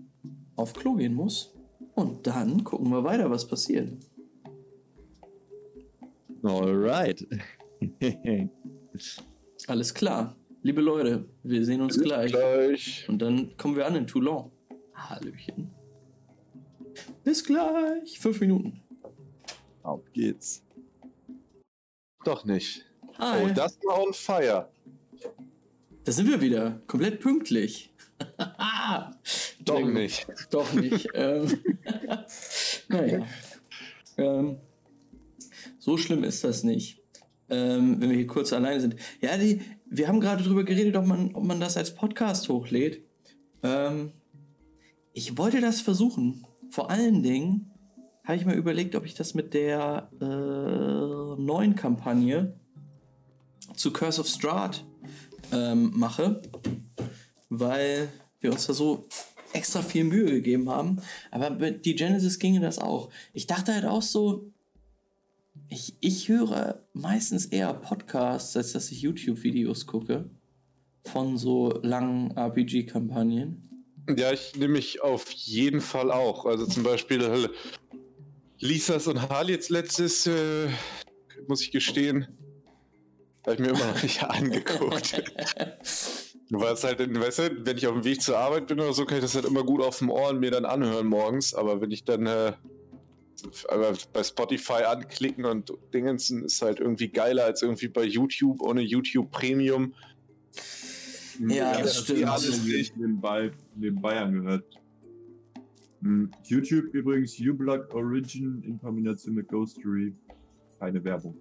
auf 0.62 0.74
Klo 0.74 0.94
gehen 0.96 1.14
muss. 1.14 1.54
Und 1.96 2.26
dann 2.26 2.64
gucken 2.64 2.90
wir 2.90 3.04
weiter, 3.04 3.30
was 3.30 3.48
passiert. 3.48 3.92
Alright. 6.44 7.28
Alles 9.68 9.94
klar. 9.94 10.36
Liebe 10.64 10.82
Leute, 10.82 11.26
wir 11.44 11.66
sehen 11.66 11.82
uns 11.82 12.00
gleich. 12.00 12.32
Gleich. 12.32 13.06
Und 13.10 13.22
dann 13.22 13.56
kommen 13.58 13.76
wir 13.76 13.86
an 13.86 13.96
in 13.96 14.08
Toulon. 14.08 14.52
Hallöchen. 14.94 15.72
Bis 17.24 17.44
gleich. 17.44 18.20
Fünf 18.20 18.40
Minuten. 18.42 18.82
Auf 19.84 20.02
geht's. 20.14 20.64
Doch 22.24 22.46
nicht. 22.46 22.86
Hi. 23.18 23.46
Oh, 23.46 23.54
das 23.54 23.80
war 23.84 24.02
on 24.02 24.14
fire. 24.14 24.70
Da 26.04 26.12
sind 26.12 26.28
wir 26.28 26.42
wieder. 26.42 26.82
Komplett 26.88 27.20
pünktlich. 27.20 27.94
Doch 29.66 29.86
nicht. 29.86 30.28
Doch 30.50 30.74
nicht. 30.74 31.08
ähm, 31.14 31.60
naja. 32.88 33.26
Ähm, 34.18 34.58
so 35.80 35.98
schlimm 35.98 36.24
ist 36.24 36.44
das 36.44 36.64
nicht. 36.64 37.02
Ähm, 37.50 38.00
wenn 38.00 38.10
wir 38.10 38.18
hier 38.18 38.28
kurz 38.28 38.54
alleine 38.54 38.80
sind. 38.80 38.96
Ja, 39.20 39.38
die, 39.38 39.62
wir 39.86 40.08
haben 40.08 40.22
gerade 40.22 40.44
darüber 40.44 40.64
geredet, 40.64 40.96
ob 40.96 41.06
man, 41.06 41.36
ob 41.36 41.44
man 41.44 41.60
das 41.60 41.76
als 41.76 41.94
Podcast 41.94 42.48
hochlädt. 42.50 43.04
Ähm, 43.64 44.12
ich 45.14 45.38
wollte 45.38 45.60
das 45.60 45.82
versuchen. 45.82 46.46
Vor 46.70 46.90
allen 46.90 47.24
Dingen 47.24 47.72
habe 48.24 48.38
ich 48.38 48.46
mal 48.46 48.56
überlegt, 48.56 48.96
ob 48.96 49.06
ich 49.06 49.16
das 49.16 49.34
mit 49.34 49.54
der 49.54 50.10
äh, 50.22 50.26
neuen 51.42 51.76
Kampagne 51.76 52.54
zu 53.76 53.92
Curse 53.92 54.22
of 54.22 54.28
Strahd 54.28 54.86
ähm, 55.52 55.92
mache, 55.94 56.42
weil 57.50 58.10
wir 58.40 58.52
uns 58.52 58.68
da 58.68 58.74
so 58.74 59.08
extra 59.54 59.82
viel 59.82 60.04
Mühe 60.04 60.26
gegeben 60.26 60.70
haben. 60.70 61.02
Aber 61.32 61.50
mit 61.50 61.86
die 61.86 61.96
Genesis 61.96 62.40
ginge 62.40 62.60
das 62.60 62.80
auch. 62.80 63.10
Ich 63.34 63.48
dachte 63.48 63.74
halt 63.74 63.86
auch 63.86 64.02
so, 64.02 64.52
ich, 65.70 65.96
ich 66.00 66.28
höre 66.30 66.86
meistens 66.94 67.46
eher 67.46 67.74
Podcasts, 67.74 68.56
als 68.56 68.74
dass 68.74 68.92
ich 68.92 69.02
YouTube-Videos 69.02 69.86
gucke 69.88 70.30
von 71.04 71.38
so 71.38 71.80
langen 71.82 72.32
RPG-Kampagnen. 72.32 73.86
Ja, 74.18 74.32
ich 74.32 74.56
nehme 74.56 74.74
mich 74.74 75.02
auf 75.02 75.32
jeden 75.32 75.82
Fall 75.82 76.12
auch. 76.12 76.46
Also 76.46 76.66
zum 76.66 76.84
Beispiel 76.84 77.22
äh, 77.22 77.50
Lisas 78.60 79.08
und 79.08 79.30
Harliets 79.30 79.70
letztes, 79.70 80.28
äh, 80.28 80.68
muss 81.48 81.62
ich 81.62 81.72
gestehen, 81.72 82.28
habe 83.46 83.56
ich 83.56 83.60
mir 83.60 83.70
immer 83.70 83.88
noch 83.88 84.04
nicht 84.04 84.24
angeguckt. 84.30 85.24
Weil 86.54 86.74
es 86.74 86.84
halt, 86.84 87.00
weißt 87.00 87.40
du, 87.40 87.66
wenn 87.66 87.78
ich 87.78 87.88
auf 87.88 87.94
dem 87.94 88.04
Weg 88.04 88.22
zur 88.22 88.38
Arbeit 88.38 88.68
bin 88.68 88.80
oder 88.80 88.92
so, 88.92 89.06
kann 89.06 89.18
ich 89.18 89.24
das 89.24 89.36
halt 89.36 89.46
immer 89.46 89.64
gut 89.64 89.82
auf 89.82 90.00
dem 90.00 90.10
Ohr 90.10 90.30
und 90.30 90.42
mir 90.42 90.52
dann 90.52 90.66
anhören 90.66 91.08
morgens. 91.08 91.54
Aber 91.54 91.80
wenn 91.80 91.92
ich 91.92 92.04
dann 92.04 92.28
äh, 92.28 92.52
aber 93.70 93.94
bei 94.12 94.22
Spotify 94.22 94.84
anklicken 94.84 95.46
und 95.46 95.72
Dingensen 95.94 96.44
ist 96.44 96.62
halt 96.62 96.82
irgendwie 96.82 97.08
geiler 97.08 97.46
als 97.46 97.62
irgendwie 97.62 97.88
bei 97.88 98.04
YouTube 98.04 98.62
ohne 98.62 98.82
YouTube 98.82 99.32
Premium. 99.32 99.94
Ja, 101.40 101.72
das 101.72 101.84
das 101.84 102.04
stimmt. 102.04 102.26
alles 102.26 102.64
nicht 102.66 102.98
nebenbei, 102.98 103.52
nebenbei 103.76 104.20
angehört. 104.20 104.66
Hm, 106.02 106.32
YouTube 106.44 106.94
übrigens 106.94 107.40
uBlock 107.40 107.94
Origin 107.94 108.62
in 108.64 108.78
Kombination 108.80 109.36
mit 109.36 109.48
Ghostery. 109.48 110.14
Keine 110.80 111.02
Werbung. 111.04 111.38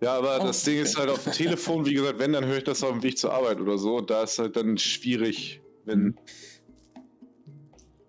Ja, 0.00 0.16
aber 0.16 0.40
Oh, 0.40 0.46
das 0.46 0.62
Ding 0.64 0.78
ist 0.78 0.96
halt 0.96 1.10
auf 1.10 1.24
dem 1.24 1.32
Telefon, 1.32 1.84
wie 1.84 1.94
gesagt, 1.94 2.18
wenn, 2.18 2.32
dann 2.32 2.46
höre 2.46 2.58
ich 2.58 2.64
das 2.64 2.82
auf 2.82 2.92
dem 2.92 3.02
Weg 3.02 3.18
zur 3.18 3.32
Arbeit 3.32 3.60
oder 3.60 3.76
so. 3.76 3.96
Und 3.96 4.08
da 4.10 4.22
ist 4.22 4.38
halt 4.38 4.56
dann 4.56 4.78
schwierig, 4.78 5.60
wenn. 5.84 6.16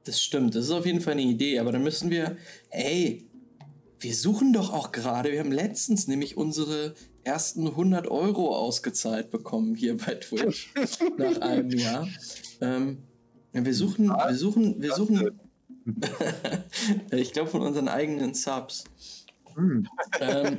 Das 0.06 0.22
stimmt, 0.22 0.56
das 0.56 0.66
ist 0.66 0.72
auf 0.72 0.86
jeden 0.86 1.02
Fall 1.02 1.14
eine 1.14 1.22
Idee, 1.22 1.60
aber 1.60 1.72
dann 1.72 1.84
müssen 1.84 2.10
wir, 2.10 2.38
ey, 2.72 3.30
wir 4.00 4.16
suchen 4.16 4.52
doch 4.52 4.74
auch 4.74 4.92
gerade, 4.92 5.32
wir 5.32 5.40
haben 5.40 5.52
letztens 5.52 6.08
nämlich 6.08 6.38
unsere 6.38 6.96
ersten 7.24 7.68
100 7.68 8.08
Euro 8.08 8.56
ausgezahlt 8.56 9.30
bekommen 9.30 9.76
hier 9.76 9.98
bei 9.98 10.16
Twitch 10.16 10.74
nach 11.18 11.40
einem 11.42 11.70
Jahr. 11.70 12.08
Ähm, 12.62 13.04
wir 13.54 13.74
suchen, 13.76 14.10
wir 14.10 14.36
suchen, 14.36 14.82
wir 14.82 14.94
suchen, 14.96 15.40
ich 17.12 17.34
glaube 17.34 17.50
von 17.50 17.62
unseren 17.62 17.90
eigenen 17.90 18.34
Subs. 18.34 18.86
Hm. 19.56 19.88
Ähm, 20.20 20.58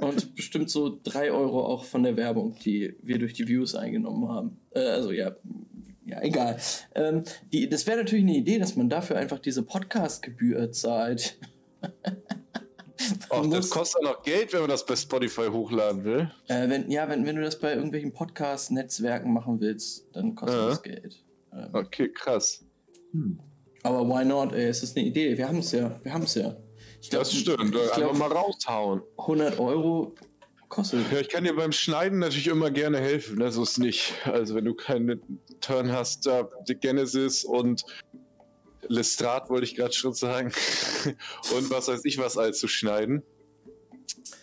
und 0.00 0.34
bestimmt 0.34 0.70
so 0.70 0.98
3 1.02 1.30
Euro 1.32 1.64
auch 1.66 1.84
von 1.84 2.02
der 2.02 2.16
Werbung, 2.16 2.56
die 2.64 2.94
wir 3.02 3.18
durch 3.18 3.34
die 3.34 3.46
Views 3.48 3.74
eingenommen 3.74 4.28
haben. 4.28 4.60
Äh, 4.70 4.80
also 4.80 5.12
ja, 5.12 5.36
ja, 6.06 6.20
egal. 6.22 6.58
Ähm, 6.94 7.22
die, 7.52 7.68
das 7.68 7.86
wäre 7.86 7.98
natürlich 7.98 8.24
eine 8.24 8.36
Idee, 8.36 8.58
dass 8.58 8.76
man 8.76 8.88
dafür 8.88 9.16
einfach 9.16 9.38
diese 9.38 9.62
Podcast-Gebühr 9.62 10.72
zahlt. 10.72 11.38
Ach, 13.30 13.40
Man 13.42 13.50
das 13.50 13.70
kostet 13.70 14.02
auch 14.04 14.16
noch 14.16 14.22
Geld, 14.22 14.52
wenn 14.52 14.60
man 14.60 14.68
das 14.70 14.84
bei 14.84 14.96
Spotify 14.96 15.46
hochladen 15.50 16.04
will. 16.04 16.30
Äh, 16.48 16.68
wenn, 16.68 16.90
ja, 16.90 17.08
wenn, 17.08 17.24
wenn 17.26 17.36
du 17.36 17.42
das 17.42 17.58
bei 17.58 17.74
irgendwelchen 17.74 18.12
Podcast-Netzwerken 18.12 19.32
machen 19.32 19.60
willst, 19.60 20.06
dann 20.14 20.34
kostet 20.34 20.58
Ja. 20.58 20.68
das 20.68 20.82
Geld. 20.82 21.24
Ähm, 21.52 21.68
Okay, 21.72 22.10
krass. 22.12 22.64
Hm. 23.12 23.40
aber 23.82 24.06
why 24.08 24.24
not? 24.24 24.52
Ey, 24.52 24.66
es 24.66 24.82
ist 24.82 24.96
eine 24.96 25.06
Idee. 25.06 25.36
Wir 25.36 25.48
haben 25.48 25.58
es 25.58 25.72
ja. 25.72 25.98
Wir 26.02 26.12
haben 26.12 26.22
es 26.24 26.34
ja. 26.34 26.56
Ich 27.00 27.10
glaub, 27.10 27.22
Das 27.22 27.34
stimmt. 27.34 27.74
Ich 27.74 27.80
Einfach 27.80 27.96
glaub, 27.96 28.18
mal 28.18 28.32
raushauen. 28.32 29.02
100 29.18 29.58
Euro 29.58 30.14
kostet. 30.68 31.10
Ja, 31.12 31.20
ich 31.20 31.28
kann 31.28 31.44
dir 31.44 31.54
beim 31.54 31.72
Schneiden 31.72 32.18
natürlich 32.20 32.46
immer 32.46 32.70
gerne 32.70 32.98
helfen, 32.98 33.38
ne? 33.38 33.50
so 33.50 33.62
ist 33.62 33.78
nicht. 33.78 34.14
Also 34.24 34.54
wenn 34.54 34.64
du 34.64 34.74
keinen 34.74 35.40
Turn 35.60 35.92
hast, 35.92 36.26
da 36.26 36.48
die 36.68 36.74
Genesis 36.74 37.44
und 37.44 37.84
Lestrade 38.88 39.48
wollte 39.50 39.64
ich 39.64 39.76
gerade 39.76 39.92
schon 39.92 40.14
sagen. 40.14 40.52
und 41.56 41.70
was 41.70 41.88
weiß 41.88 42.04
ich 42.04 42.18
was 42.18 42.36
alles 42.36 42.58
zu 42.58 42.68
schneiden. 42.68 43.22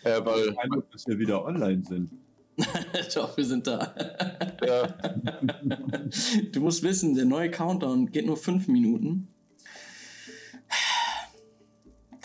Äh, 0.03 0.23
weil, 0.23 0.55
Eindruck, 0.57 0.89
dass 0.91 1.07
wir 1.07 1.17
wieder 1.17 1.43
online 1.43 1.83
sind. 1.83 2.11
Doch, 3.15 3.37
wir 3.37 3.45
sind 3.45 3.67
da. 3.67 3.93
Ja, 4.65 4.87
Du 6.51 6.61
musst 6.61 6.81
wissen, 6.83 7.15
der 7.15 7.25
neue 7.25 7.51
Countdown 7.51 8.11
geht 8.11 8.25
nur 8.25 8.37
fünf 8.37 8.67
Minuten. 8.67 9.27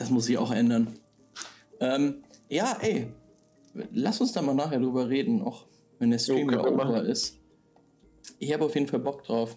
Das 0.02 0.10
muss 0.10 0.24
sich 0.24 0.36
auch 0.36 0.50
ändern. 0.50 0.88
Ähm, 1.78 2.24
ja, 2.48 2.76
ey. 2.80 3.06
Lass 3.92 4.20
uns 4.20 4.32
da 4.32 4.42
mal 4.42 4.52
nachher 4.52 4.80
drüber 4.80 5.08
reden, 5.08 5.42
auch 5.42 5.66
wenn 6.00 6.10
der 6.10 6.18
Stream 6.18 6.50
wir 6.50 6.66
over 6.66 7.04
ist. 7.04 7.38
Ich 8.40 8.52
habe 8.52 8.64
auf 8.64 8.74
jeden 8.74 8.88
Fall 8.88 8.98
Bock 8.98 9.22
drauf. 9.22 9.56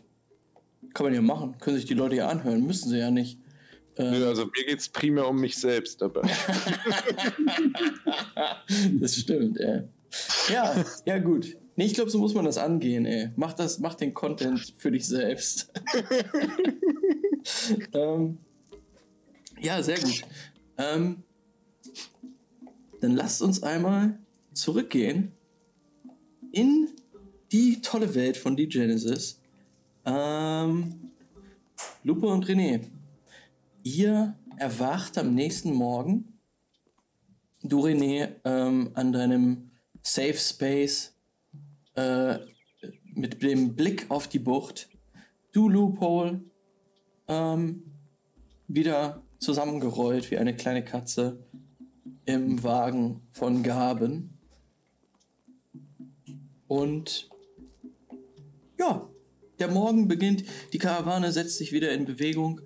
Kann 0.93 1.07
man 1.07 1.15
ja 1.15 1.23
machen. 1.23 1.57
Können 1.57 1.77
sich 1.77 1.87
die 1.87 1.95
Leute 1.95 2.17
ja 2.17 2.27
anhören. 2.27 2.63
Müssen 2.63 2.89
sie 2.89 2.99
ja 2.99 3.09
nicht. 3.09 3.39
Ähm, 3.97 4.11
nö, 4.11 4.27
also 4.27 4.45
mir 4.45 4.65
geht 4.67 4.77
es 4.77 4.87
primär 4.87 5.27
um 5.27 5.41
mich 5.41 5.57
selbst 5.57 5.99
dabei. 5.99 6.21
das 9.01 9.15
stimmt, 9.15 9.59
ey. 9.59 9.81
Ja, 10.53 10.75
ja, 11.05 11.17
gut. 11.17 11.57
Nee, 11.75 11.85
ich 11.85 11.95
glaube, 11.95 12.11
so 12.11 12.19
muss 12.19 12.35
man 12.35 12.45
das 12.45 12.59
angehen, 12.59 13.07
ey. 13.07 13.31
Mach, 13.35 13.53
das, 13.53 13.79
mach 13.79 13.95
den 13.95 14.13
Content 14.13 14.75
für 14.77 14.91
dich 14.91 15.07
selbst. 15.07 15.73
ähm, 17.93 18.37
ja, 19.65 19.81
sehr 19.81 19.99
gut. 19.99 20.21
Ähm, 20.77 21.23
dann 23.01 23.15
lasst 23.15 23.41
uns 23.41 23.63
einmal 23.63 24.19
zurückgehen 24.53 25.31
in 26.51 26.89
die 27.51 27.81
tolle 27.81 28.13
Welt 28.15 28.37
von 28.37 28.55
die 28.55 28.67
Genesis. 28.67 29.41
Ähm, 30.05 31.11
Lupe 32.03 32.27
und 32.27 32.45
René, 32.45 32.81
ihr 33.83 34.37
erwacht 34.57 35.17
am 35.17 35.33
nächsten 35.33 35.73
Morgen 35.73 36.35
du 37.63 37.81
René 37.81 38.35
ähm, 38.43 38.91
an 38.93 39.11
deinem 39.11 39.71
Safe 40.03 40.37
Space 40.37 41.15
äh, 41.95 42.37
mit 43.15 43.41
dem 43.41 43.75
Blick 43.75 44.05
auf 44.09 44.27
die 44.27 44.39
Bucht, 44.39 44.89
du 45.51 45.69
Loophole 45.69 46.43
ähm, 47.27 47.83
wieder 48.67 49.24
zusammengerollt 49.39 50.31
wie 50.31 50.37
eine 50.37 50.55
kleine 50.55 50.83
Katze 50.83 51.39
im 52.25 52.63
Wagen 52.63 53.21
von 53.31 53.63
Gaben. 53.63 54.37
Und 56.67 57.29
ja, 58.79 59.07
der 59.59 59.67
Morgen 59.69 60.07
beginnt, 60.07 60.43
die 60.73 60.79
Karawane 60.79 61.31
setzt 61.31 61.57
sich 61.57 61.71
wieder 61.71 61.91
in 61.91 62.05
Bewegung 62.05 62.61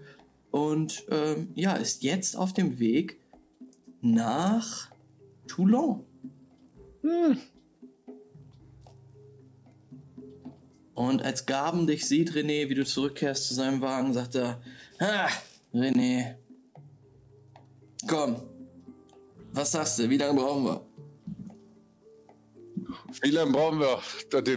und 0.51 1.03
ähm, 1.09 1.49
ja, 1.55 1.73
ist 1.73 2.03
jetzt 2.03 2.35
auf 2.35 2.53
dem 2.53 2.79
Weg 2.79 3.19
nach 4.01 4.89
Toulon. 5.47 6.05
Und 10.95 11.21
als 11.21 11.45
Gaben 11.45 11.87
dich 11.87 12.05
sieht, 12.07 12.31
René, 12.31 12.69
wie 12.69 12.75
du 12.75 12.85
zurückkehrst 12.85 13.47
zu 13.47 13.53
seinem 13.53 13.81
Wagen, 13.81 14.13
sagt 14.13 14.35
er, 14.35 14.61
ha, 14.99 15.29
René, 15.73 16.35
komm, 18.07 18.37
was 19.51 19.71
sagst 19.71 19.99
du, 19.99 20.09
wie 20.09 20.17
lange 20.17 20.39
brauchen 20.39 20.63
wir? 20.65 20.81
Wie 23.21 23.31
lange 23.31 23.51
brauchen 23.51 23.79
wir? 23.79 23.99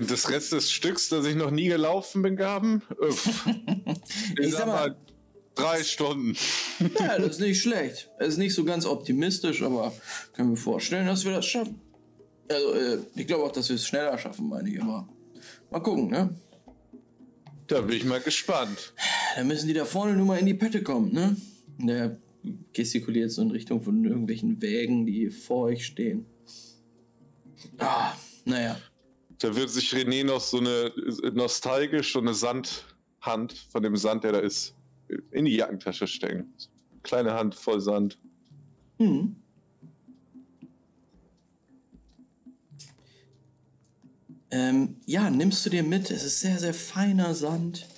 Das 0.01 0.29
Rest 0.31 0.53
des 0.53 0.71
Stücks, 0.71 1.09
das 1.09 1.25
ich 1.27 1.35
noch 1.37 1.51
nie 1.51 1.67
gelaufen 1.69 2.23
bin, 2.23 2.37
Gaben? 2.37 2.83
Äh. 3.01 3.13
Ich, 4.39 4.53
sag 4.53 4.67
mal- 4.67 4.97
drei 5.55 5.83
Stunden. 5.83 6.35
Ja, 6.99 7.19
das 7.19 7.27
ist 7.33 7.41
nicht 7.41 7.61
schlecht. 7.61 8.11
Es 8.19 8.29
ist 8.29 8.39
nicht 8.39 8.55
so 8.55 8.65
ganz 8.65 8.87
optimistisch, 8.87 9.63
aber 9.63 9.93
können 10.35 10.51
wir 10.51 10.57
vorstellen, 10.57 11.07
dass 11.07 11.25
wir 11.25 11.33
das 11.33 11.45
schaffen. 11.47 11.81
Also, 12.49 12.73
äh, 12.75 12.99
ich 13.15 13.27
glaube 13.27 13.45
auch, 13.45 13.53
dass 13.53 13.69
wir 13.69 13.77
es 13.77 13.87
schneller 13.87 14.17
schaffen, 14.19 14.49
meine 14.49 14.69
ich 14.69 14.77
immer. 14.77 15.09
Mal 15.71 15.81
gucken, 15.81 16.09
ne? 16.09 16.35
Da 17.67 17.81
bin 17.83 17.97
ich 17.97 18.05
mal 18.05 18.21
gespannt. 18.21 18.93
Da 19.37 19.45
müssen 19.45 19.67
die 19.69 19.75
da 19.75 19.85
vorne 19.85 20.15
nur 20.15 20.27
mal 20.27 20.39
in 20.39 20.47
die 20.47 20.55
Pötte 20.55 20.83
kommen, 20.83 21.13
ne? 21.13 21.37
Der 21.79 22.17
gestikuliert 22.73 23.31
so 23.31 23.43
in 23.43 23.51
Richtung 23.51 23.83
von 23.83 24.05
irgendwelchen 24.05 24.61
Wägen, 24.61 25.07
die 25.07 25.31
vor 25.31 25.67
euch 25.67 25.87
stehen. 25.87 26.27
Ah, 27.79 28.13
naja. 28.45 28.77
Da 29.39 29.55
wird 29.55 29.71
sich 29.71 29.93
René 29.93 30.25
noch 30.25 30.41
so 30.41 30.59
eine 30.59 30.93
nostalgisch 31.33 32.13
so 32.13 32.21
eine 32.21 32.35
Sandhand 32.35 33.53
von 33.71 33.83
dem 33.83 33.97
Sand, 33.97 34.25
der 34.25 34.33
da 34.33 34.39
ist, 34.39 34.75
in 35.31 35.45
die 35.45 35.57
Jackentasche 35.57 36.07
stecken. 36.07 36.53
Kleine 37.03 37.35
Hand 37.35 37.55
voll 37.55 37.81
Sand. 37.81 38.19
Hm. 38.99 39.37
Ähm, 44.53 44.97
ja, 45.07 45.31
nimmst 45.31 45.65
du 45.65 45.71
dir 45.71 45.83
mit. 45.83 46.11
Es 46.11 46.25
ist 46.25 46.41
sehr, 46.41 46.59
sehr 46.59 46.75
feiner 46.75 47.35
Sand. 47.35 47.89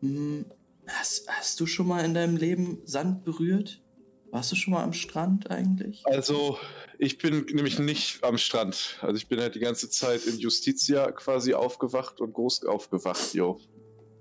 Hm, 0.00 0.44
hast, 0.88 1.28
hast 1.28 1.60
du 1.60 1.66
schon 1.66 1.86
mal 1.86 2.04
in 2.04 2.14
deinem 2.14 2.36
Leben 2.36 2.80
Sand 2.84 3.24
berührt? 3.24 3.82
Warst 4.30 4.52
du 4.52 4.56
schon 4.56 4.74
mal 4.74 4.82
am 4.84 4.92
Strand 4.92 5.50
eigentlich? 5.50 6.02
Also, 6.04 6.58
ich 6.98 7.16
bin 7.18 7.46
nämlich 7.46 7.78
nicht 7.78 8.22
am 8.24 8.36
Strand. 8.36 8.98
Also, 9.00 9.16
ich 9.16 9.26
bin 9.28 9.40
halt 9.40 9.54
die 9.54 9.58
ganze 9.60 9.88
Zeit 9.88 10.26
in 10.26 10.38
Justitia 10.38 11.10
quasi 11.12 11.54
aufgewacht 11.54 12.20
und 12.20 12.34
groß 12.34 12.64
aufgewacht, 12.66 13.32
jo. 13.34 13.58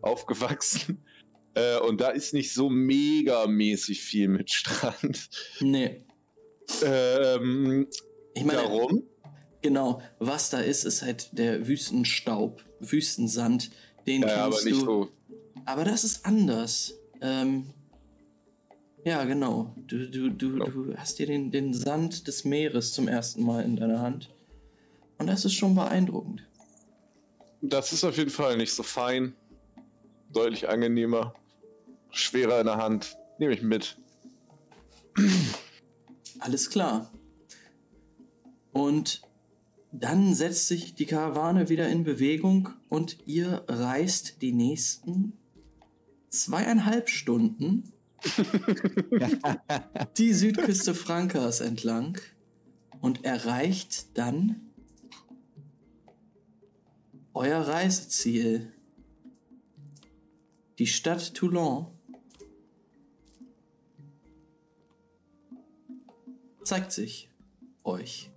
Aufgewachsen. 0.02 1.04
Äh, 1.56 1.80
und 1.80 2.00
da 2.00 2.10
ist 2.10 2.34
nicht 2.34 2.54
so 2.54 2.70
megamäßig 2.70 4.02
viel 4.02 4.28
mit 4.28 4.52
Strand. 4.52 5.28
Nee. 5.60 6.06
Ähm, 6.84 7.88
Ich 8.34 8.44
meine, 8.46 8.62
darum. 8.62 9.04
genau, 9.62 10.02
was 10.20 10.50
da 10.52 10.60
ist, 10.60 10.84
ist 10.86 11.02
halt 11.02 11.30
der 11.38 11.68
Wüstenstaub, 11.68 12.64
Wüstensand. 12.80 13.72
Den 14.06 14.22
Ja, 14.22 14.28
kannst 14.36 14.60
aber 14.62 14.70
nicht 14.70 14.82
du. 14.82 14.86
so. 14.86 15.10
Aber 15.68 15.84
das 15.84 16.06
ist 16.06 16.26
anders. 16.26 16.94
Ähm, 17.22 17.66
ja, 19.04 19.26
genau. 19.26 19.76
Du, 19.76 20.10
du, 20.10 20.30
du, 20.32 20.58
Ja. 20.60 20.66
du 20.66 20.96
hast 20.96 21.20
dir 21.20 21.28
den, 21.28 21.52
den 21.52 21.74
Sand 21.74 22.26
des 22.28 22.46
Meeres 22.46 22.94
zum 22.94 23.08
ersten 23.10 23.44
Mal 23.44 23.64
in 23.66 23.76
deiner 23.76 24.00
Hand. 24.02 24.34
Und 25.18 25.28
das 25.28 25.44
ist 25.44 25.54
schon 25.56 25.76
beeindruckend. 25.76 26.48
Das 27.62 27.92
ist 27.92 28.06
auf 28.06 28.18
jeden 28.18 28.30
Fall 28.30 28.56
nicht 28.56 28.74
so 28.74 28.82
fein. 28.82 29.34
Deutlich 30.32 30.70
angenehmer. 30.70 31.34
Schwerer 32.12 32.62
in 32.62 32.68
der 32.68 32.78
Hand. 32.78 33.18
Nehme 33.38 33.54
ich 33.54 33.62
mit. 33.62 33.98
Alles 36.40 36.70
klar. 36.70 37.12
Und 38.72 39.22
dann 39.92 40.34
setzt 40.34 40.68
sich 40.68 40.96
die 40.96 41.06
Karawane 41.08 41.68
wieder 41.68 41.90
in 41.90 42.04
Bewegung 42.06 42.70
und 42.90 43.18
ihr 43.26 43.64
reist 43.68 44.42
die 44.42 44.54
nächsten 44.54 45.34
zweieinhalb 46.30 47.10
Stunden 47.10 47.92
die 50.18 50.34
Südküste 50.34 50.96
Frankas 50.96 51.62
entlang 51.62 52.20
und 53.02 53.24
erreicht 53.24 54.18
dann 54.18 54.62
euer 57.34 57.62
Reiseziel. 57.62 58.74
Die 60.80 60.88
Stadt 60.88 61.34
Toulon. 61.34 61.88
zeigt 66.68 66.92
sich 66.92 67.30
euch. 67.86 68.30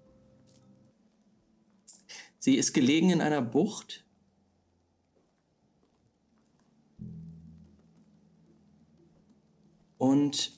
Sie 2.39 2.55
ist 2.55 2.73
gelegen 2.73 3.11
in 3.11 3.21
einer 3.21 3.43
Bucht. 3.43 4.05
Und 10.01 10.53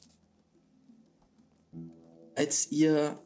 als 2.36 2.70
ihr 2.70 3.18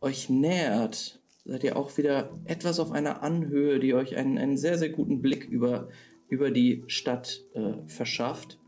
euch 0.00 0.28
nähert, 0.28 1.20
seid 1.44 1.62
ihr 1.62 1.76
auch 1.76 1.96
wieder 1.96 2.36
etwas 2.46 2.80
auf 2.80 2.90
einer 2.90 3.22
Anhöhe, 3.22 3.78
die 3.78 3.94
euch 3.94 4.16
einen, 4.16 4.38
einen 4.38 4.56
sehr, 4.56 4.76
sehr 4.76 4.88
guten 4.88 5.22
Blick 5.22 5.44
über, 5.44 5.88
über 6.28 6.50
die 6.50 6.82
Stadt 6.88 7.44
äh, 7.54 7.74
verschafft. 7.86 8.58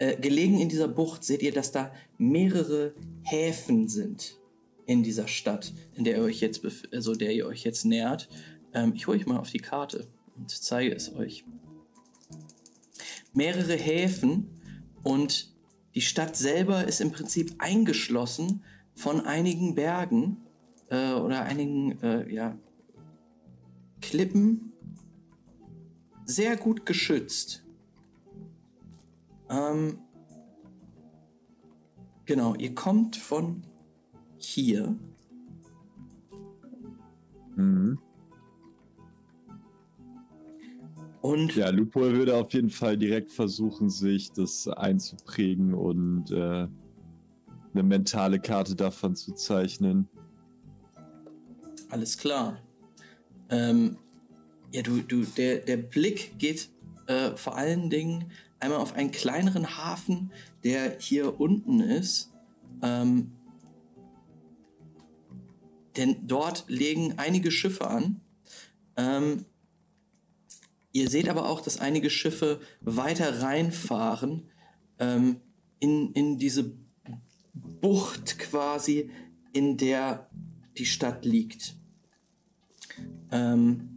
Äh, 0.00 0.16
gelegen 0.16 0.58
in 0.58 0.68
dieser 0.68 0.88
Bucht 0.88 1.22
seht 1.22 1.44
ihr, 1.44 1.52
dass 1.52 1.70
da 1.70 1.92
mehrere 2.18 2.92
Häfen 3.22 3.86
sind 3.86 4.36
in 4.84 5.04
dieser 5.04 5.28
Stadt, 5.28 5.74
in 5.94 6.02
der 6.02 6.16
ihr 6.16 6.24
euch 6.24 6.40
jetzt, 6.40 6.62
also 6.92 7.14
der 7.14 7.32
ihr 7.32 7.46
euch 7.46 7.62
jetzt 7.62 7.84
nähert. 7.84 8.28
Ähm, 8.74 8.94
ich 8.96 9.06
hole 9.06 9.16
euch 9.16 9.26
mal 9.26 9.38
auf 9.38 9.52
die 9.52 9.58
Karte 9.58 10.08
und 10.36 10.50
zeige 10.50 10.92
es 10.92 11.14
euch. 11.14 11.44
Mehrere 13.32 13.74
Häfen 13.74 14.55
und 15.06 15.54
die 15.94 16.00
Stadt 16.00 16.36
selber 16.36 16.84
ist 16.84 17.00
im 17.00 17.12
Prinzip 17.12 17.54
eingeschlossen 17.58 18.64
von 18.96 19.20
einigen 19.20 19.76
Bergen 19.76 20.38
äh, 20.88 21.12
oder 21.12 21.42
einigen 21.42 22.02
äh, 22.02 22.28
ja, 22.34 22.58
Klippen, 24.00 24.72
sehr 26.24 26.56
gut 26.56 26.86
geschützt. 26.86 27.64
Ähm, 29.48 30.00
genau, 32.24 32.56
ihr 32.56 32.74
kommt 32.74 33.14
von 33.14 33.62
hier. 34.38 34.98
Mhm. 37.54 38.00
Und 41.26 41.56
Ja, 41.56 41.70
Lupol 41.70 42.14
würde 42.14 42.36
auf 42.36 42.52
jeden 42.52 42.70
Fall 42.70 42.96
direkt 42.96 43.32
versuchen, 43.32 43.90
sich 43.90 44.30
das 44.30 44.68
einzuprägen 44.68 45.74
und 45.74 46.30
äh, 46.30 46.68
eine 47.72 47.82
mentale 47.82 48.38
Karte 48.38 48.76
davon 48.76 49.16
zu 49.16 49.34
zeichnen. 49.34 50.08
Alles 51.90 52.16
klar. 52.16 52.62
Ähm, 53.50 53.96
ja, 54.70 54.82
du, 54.82 55.02
du, 55.02 55.24
der, 55.24 55.56
der 55.58 55.78
Blick 55.78 56.38
geht 56.38 56.70
äh, 57.08 57.30
vor 57.34 57.56
allen 57.56 57.90
Dingen 57.90 58.26
einmal 58.60 58.78
auf 58.78 58.94
einen 58.94 59.10
kleineren 59.10 59.76
Hafen, 59.76 60.30
der 60.62 60.96
hier 61.00 61.40
unten 61.40 61.80
ist. 61.80 62.30
Ähm, 62.82 63.32
denn 65.96 66.28
dort 66.28 66.66
legen 66.68 67.14
einige 67.16 67.50
Schiffe 67.50 67.88
an. 67.88 68.20
Ähm, 68.96 69.44
ihr 70.96 71.10
seht 71.10 71.28
aber 71.28 71.48
auch, 71.48 71.60
dass 71.60 71.78
einige 71.78 72.08
Schiffe 72.08 72.60
weiter 72.80 73.42
reinfahren 73.42 74.48
ähm, 74.98 75.40
in, 75.78 76.12
in 76.12 76.38
diese 76.38 76.72
Bucht 77.52 78.38
quasi, 78.38 79.10
in 79.52 79.76
der 79.76 80.30
die 80.78 80.86
Stadt 80.86 81.26
liegt. 81.26 81.76
Ähm, 83.30 83.90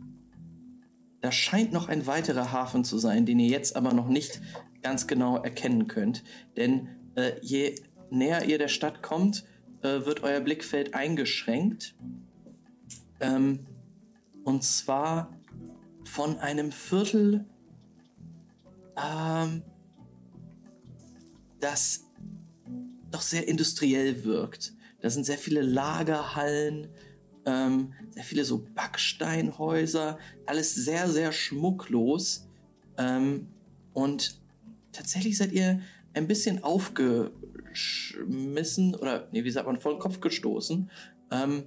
da 1.21 1.31
scheint 1.31 1.71
noch 1.71 1.87
ein 1.87 2.05
weiterer 2.05 2.51
Hafen 2.51 2.83
zu 2.83 2.97
sein, 2.97 3.25
den 3.25 3.39
ihr 3.39 3.49
jetzt 3.49 3.75
aber 3.77 3.93
noch 3.93 4.09
nicht 4.09 4.41
ganz 4.81 5.07
genau 5.07 5.37
erkennen 5.37 5.87
könnt. 5.87 6.23
Denn 6.57 6.89
äh, 7.15 7.33
je 7.41 7.75
näher 8.09 8.45
ihr 8.45 8.57
der 8.57 8.67
Stadt 8.67 9.01
kommt, 9.01 9.45
äh, 9.81 10.05
wird 10.05 10.23
euer 10.23 10.41
Blickfeld 10.41 10.93
eingeschränkt. 10.93 11.95
Ähm, 13.21 13.67
und 14.43 14.63
zwar 14.63 15.38
von 16.09 16.39
einem 16.39 16.71
Viertel, 16.71 17.45
ähm, 18.97 19.61
das 21.59 22.05
doch 23.11 23.21
sehr 23.21 23.47
industriell 23.47 24.23
wirkt. 24.23 24.73
Da 25.01 25.11
sind 25.11 25.25
sehr 25.25 25.37
viele 25.37 25.61
Lagerhallen, 25.61 26.87
ähm, 27.45 27.93
sehr 28.09 28.23
viele 28.23 28.43
so 28.43 28.65
Backsteinhäuser, 28.73 30.17
alles 30.47 30.73
sehr, 30.73 31.07
sehr 31.09 31.31
schmucklos. 31.31 32.47
Ähm, 32.97 33.49
und 33.93 34.41
tatsächlich 34.91 35.37
seid 35.37 35.51
ihr 35.51 35.79
ein 36.13 36.27
bisschen 36.27 36.63
aufgeschmissen 36.63 38.95
oder, 38.95 39.27
nee, 39.31 39.43
wie 39.43 39.51
sagt 39.51 39.67
man, 39.67 39.79
vor 39.79 39.93
den 39.93 39.99
Kopf 39.99 40.21
gestoßen, 40.21 40.89
ähm, 41.31 41.65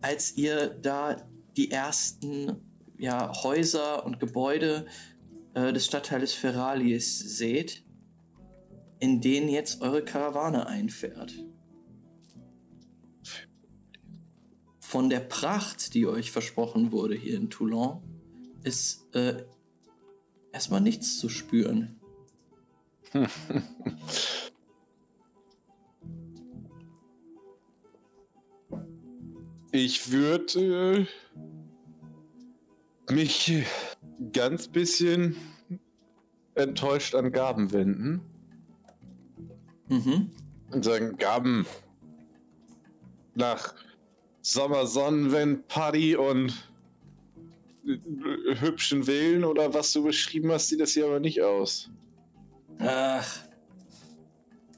als 0.00 0.36
ihr 0.36 0.68
da 0.68 1.22
die 1.56 1.70
ersten 1.70 2.56
ja, 2.98 3.32
Häuser 3.42 4.04
und 4.04 4.20
Gebäude 4.20 4.86
äh, 5.54 5.72
des 5.72 5.86
Stadtteiles 5.86 6.34
Ferralis 6.34 7.18
seht, 7.18 7.84
in 9.00 9.20
denen 9.20 9.48
jetzt 9.48 9.80
eure 9.80 10.04
Karawane 10.04 10.66
einfährt. 10.66 11.32
Von 14.80 15.10
der 15.10 15.20
Pracht, 15.20 15.94
die 15.94 16.06
euch 16.06 16.30
versprochen 16.32 16.92
wurde 16.92 17.14
hier 17.14 17.36
in 17.36 17.50
Toulon, 17.50 18.02
ist 18.64 19.14
äh, 19.14 19.44
erstmal 20.52 20.80
nichts 20.80 21.18
zu 21.18 21.28
spüren. 21.28 22.00
Ich 29.70 30.10
würde 30.10 31.00
äh, 31.00 31.06
mich 33.10 33.64
ganz 34.32 34.68
bisschen 34.68 35.36
enttäuscht 36.54 37.14
an 37.14 37.32
Gaben 37.32 37.72
wenden 37.72 38.20
Mhm. 39.88 40.30
und 40.70 40.84
sagen, 40.84 41.16
Gaben, 41.16 41.64
nach 43.34 43.74
Sommersonnenwind, 44.42 45.66
Party 45.68 46.14
und 46.16 46.52
hübschen 47.84 49.04
Villen 49.04 49.44
oder 49.44 49.72
was 49.72 49.92
du 49.92 50.02
beschrieben 50.02 50.52
hast, 50.52 50.68
sieht 50.68 50.80
das 50.80 50.92
hier 50.92 51.06
aber 51.06 51.20
nicht 51.20 51.40
aus. 51.42 51.88
Ach. 52.80 53.44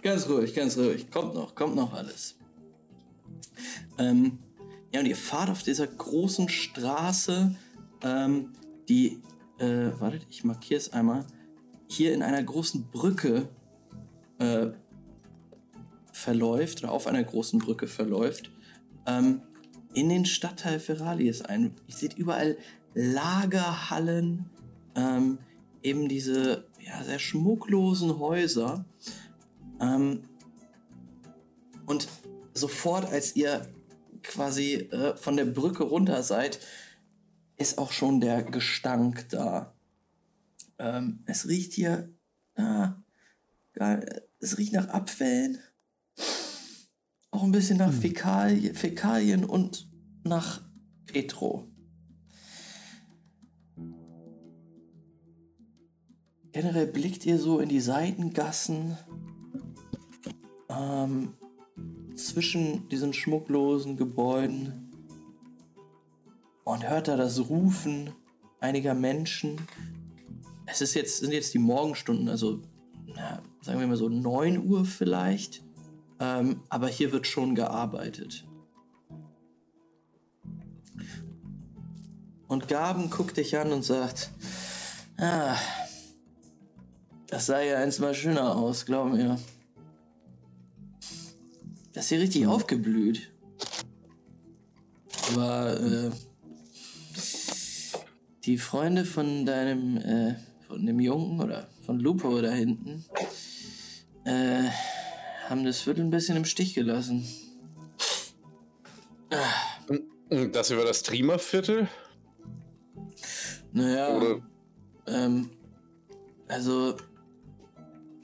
Ganz 0.02 0.28
ruhig, 0.28 0.54
ganz 0.54 0.78
ruhig. 0.78 1.10
Kommt 1.10 1.34
noch, 1.34 1.54
kommt 1.54 1.74
noch 1.74 1.92
alles. 1.92 2.36
Ähm, 3.98 4.38
ja, 4.92 5.00
und 5.00 5.06
ihr 5.06 5.16
fahrt 5.16 5.50
auf 5.50 5.62
dieser 5.62 5.86
großen 5.86 6.48
Straße, 6.48 7.54
ähm, 8.02 8.52
die, 8.88 9.20
äh, 9.58 9.90
wartet, 9.98 10.26
ich 10.30 10.44
markiere 10.44 10.78
es 10.78 10.92
einmal, 10.92 11.26
hier 11.88 12.14
in 12.14 12.22
einer 12.22 12.42
großen 12.42 12.88
Brücke 12.90 13.48
äh, 14.38 14.68
verläuft, 16.12 16.82
oder 16.82 16.92
auf 16.92 17.06
einer 17.06 17.24
großen 17.24 17.58
Brücke 17.58 17.86
verläuft, 17.86 18.50
ähm, 19.06 19.42
in 19.94 20.08
den 20.08 20.24
Stadtteil 20.24 20.78
Ferralis 20.78 21.42
ein. 21.42 21.74
Ihr 21.86 21.94
seht 21.94 22.16
überall 22.16 22.56
Lagerhallen, 22.94 24.50
ähm, 24.94 25.38
eben 25.82 26.08
diese 26.08 26.66
ja, 26.80 27.02
sehr 27.04 27.18
schmucklosen 27.18 28.18
Häuser. 28.18 28.84
Ähm, 29.80 30.22
und 31.86 32.08
sofort, 32.54 33.10
als 33.10 33.34
ihr 33.36 33.66
quasi 34.22 34.74
äh, 34.74 35.16
von 35.16 35.36
der 35.36 35.46
Brücke 35.46 35.84
runter 35.84 36.22
seid, 36.22 36.60
ist 37.60 37.76
auch 37.76 37.92
schon 37.92 38.20
der 38.20 38.42
Gestank 38.42 39.28
da. 39.28 39.74
Ähm, 40.78 41.22
es 41.26 41.46
riecht 41.46 41.74
hier. 41.74 42.08
Ah, 42.54 42.94
geil. 43.74 44.26
Es 44.40 44.56
riecht 44.56 44.72
nach 44.72 44.88
Abfällen. 44.88 45.58
Auch 47.30 47.42
ein 47.42 47.52
bisschen 47.52 47.76
nach 47.76 47.92
Fäkalien, 47.92 48.74
Fäkalien 48.74 49.44
und 49.44 49.88
nach 50.24 50.62
Petro. 51.04 51.68
Generell 56.52 56.86
blickt 56.86 57.26
ihr 57.26 57.38
so 57.38 57.60
in 57.60 57.68
die 57.68 57.80
Seitengassen 57.80 58.96
ähm, 60.68 61.34
zwischen 62.16 62.88
diesen 62.88 63.12
schmucklosen 63.12 63.96
Gebäuden 63.96 64.89
und 66.70 66.88
hört 66.88 67.08
da 67.08 67.16
das 67.16 67.38
Rufen 67.48 68.12
einiger 68.60 68.94
Menschen. 68.94 69.60
Es 70.66 70.80
ist 70.80 70.94
jetzt, 70.94 71.18
sind 71.18 71.32
jetzt 71.32 71.52
die 71.52 71.58
Morgenstunden, 71.58 72.28
also 72.28 72.62
na, 73.06 73.42
sagen 73.60 73.80
wir 73.80 73.88
mal 73.88 73.96
so 73.96 74.08
9 74.08 74.64
Uhr 74.64 74.84
vielleicht. 74.84 75.64
Ähm, 76.20 76.62
aber 76.68 76.86
hier 76.86 77.10
wird 77.10 77.26
schon 77.26 77.56
gearbeitet. 77.56 78.44
Und 82.46 82.68
Gaben 82.68 83.10
guckt 83.10 83.36
dich 83.36 83.58
an 83.58 83.72
und 83.72 83.82
sagt, 83.82 84.30
ah, 85.18 85.56
das 87.26 87.46
sah 87.46 87.60
ja 87.60 87.78
eins 87.78 87.98
mal 87.98 88.14
schöner 88.14 88.54
aus, 88.54 88.86
glaub 88.86 89.10
mir. 89.10 89.40
Das 91.92 92.04
ist 92.04 92.08
hier 92.10 92.20
richtig 92.20 92.46
aufgeblüht. 92.46 93.32
Aber 95.32 95.80
äh, 95.80 96.10
die 98.44 98.58
Freunde 98.58 99.04
von 99.04 99.44
deinem, 99.46 99.96
äh, 99.98 100.34
von 100.66 100.84
dem 100.84 101.00
Jungen 101.00 101.40
oder 101.40 101.68
von 101.84 101.98
Lupo 101.98 102.40
da 102.40 102.50
hinten, 102.50 103.04
äh, 104.24 104.68
haben 105.48 105.64
das 105.64 105.80
Viertel 105.80 106.04
ein 106.04 106.10
bisschen 106.10 106.36
im 106.36 106.44
Stich 106.44 106.74
gelassen. 106.74 107.26
Das 110.52 110.70
über 110.70 110.84
das 110.84 111.00
Streamerviertel? 111.00 111.88
Naja, 113.72 114.16
Oder 114.16 114.40
ähm, 115.06 115.50
also 116.48 116.96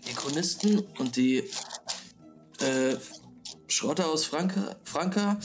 die 0.07 0.15
Chronisten 0.15 0.85
und 0.99 1.17
die 1.17 1.39
äh, 2.61 2.97
Schrotter 3.69 4.09
aus 4.09 4.25
Franka, 4.25 4.77
Franka 4.85 5.39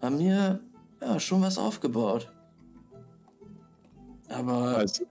haben 0.00 0.18
hier 0.18 0.60
ja, 1.00 1.20
schon 1.20 1.42
was 1.42 1.58
aufgebaut. 1.58 2.31
Aber 4.32 4.78
Also, 4.78 5.04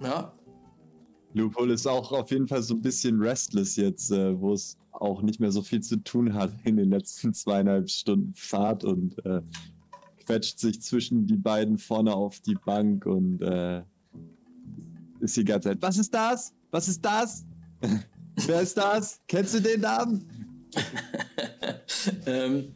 ja, 0.00 0.32
Lupol 1.32 1.70
ist 1.70 1.86
auch 1.86 2.10
auf 2.12 2.30
jeden 2.30 2.48
Fall 2.48 2.62
so 2.62 2.74
ein 2.74 2.82
bisschen 2.82 3.20
restless 3.20 3.76
jetzt, 3.76 4.10
äh, 4.10 4.38
wo 4.38 4.52
es 4.52 4.76
auch 4.92 5.22
nicht 5.22 5.40
mehr 5.40 5.52
so 5.52 5.62
viel 5.62 5.80
zu 5.80 5.96
tun 5.96 6.34
hat 6.34 6.52
in 6.64 6.76
den 6.76 6.90
letzten 6.90 7.32
zweieinhalb 7.32 7.88
Stunden 7.88 8.34
Fahrt 8.34 8.84
und 8.84 9.24
äh, 9.24 9.40
quetscht 10.24 10.58
sich 10.58 10.80
zwischen 10.82 11.26
die 11.26 11.36
beiden 11.36 11.78
vorne 11.78 12.14
auf 12.14 12.40
die 12.40 12.56
Bank 12.56 13.06
und 13.06 13.40
äh, 13.42 13.82
ist 15.20 15.36
die 15.36 15.44
ganze 15.44 15.68
Zeit. 15.68 15.78
Was 15.80 15.98
ist 15.98 16.12
das? 16.12 16.52
Was 16.70 16.88
ist 16.88 17.04
das? 17.04 17.44
Wer 18.46 18.60
ist 18.62 18.76
das? 18.76 19.20
Kennst 19.28 19.54
du 19.54 19.60
den 19.60 19.80
Namen? 19.82 20.68
ähm, 22.26 22.74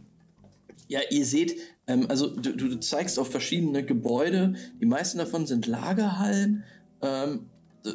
ja, 0.88 1.00
ihr 1.10 1.24
seht, 1.24 1.56
ähm, 1.86 2.06
also 2.08 2.28
du, 2.28 2.52
du 2.52 2.80
zeigst 2.80 3.18
auf 3.18 3.30
verschiedene 3.30 3.84
Gebäude. 3.84 4.54
Die 4.80 4.86
meisten 4.86 5.18
davon 5.18 5.46
sind 5.46 5.66
Lagerhallen. 5.66 6.64
Ähm, 7.02 7.50
äh, 7.84 7.92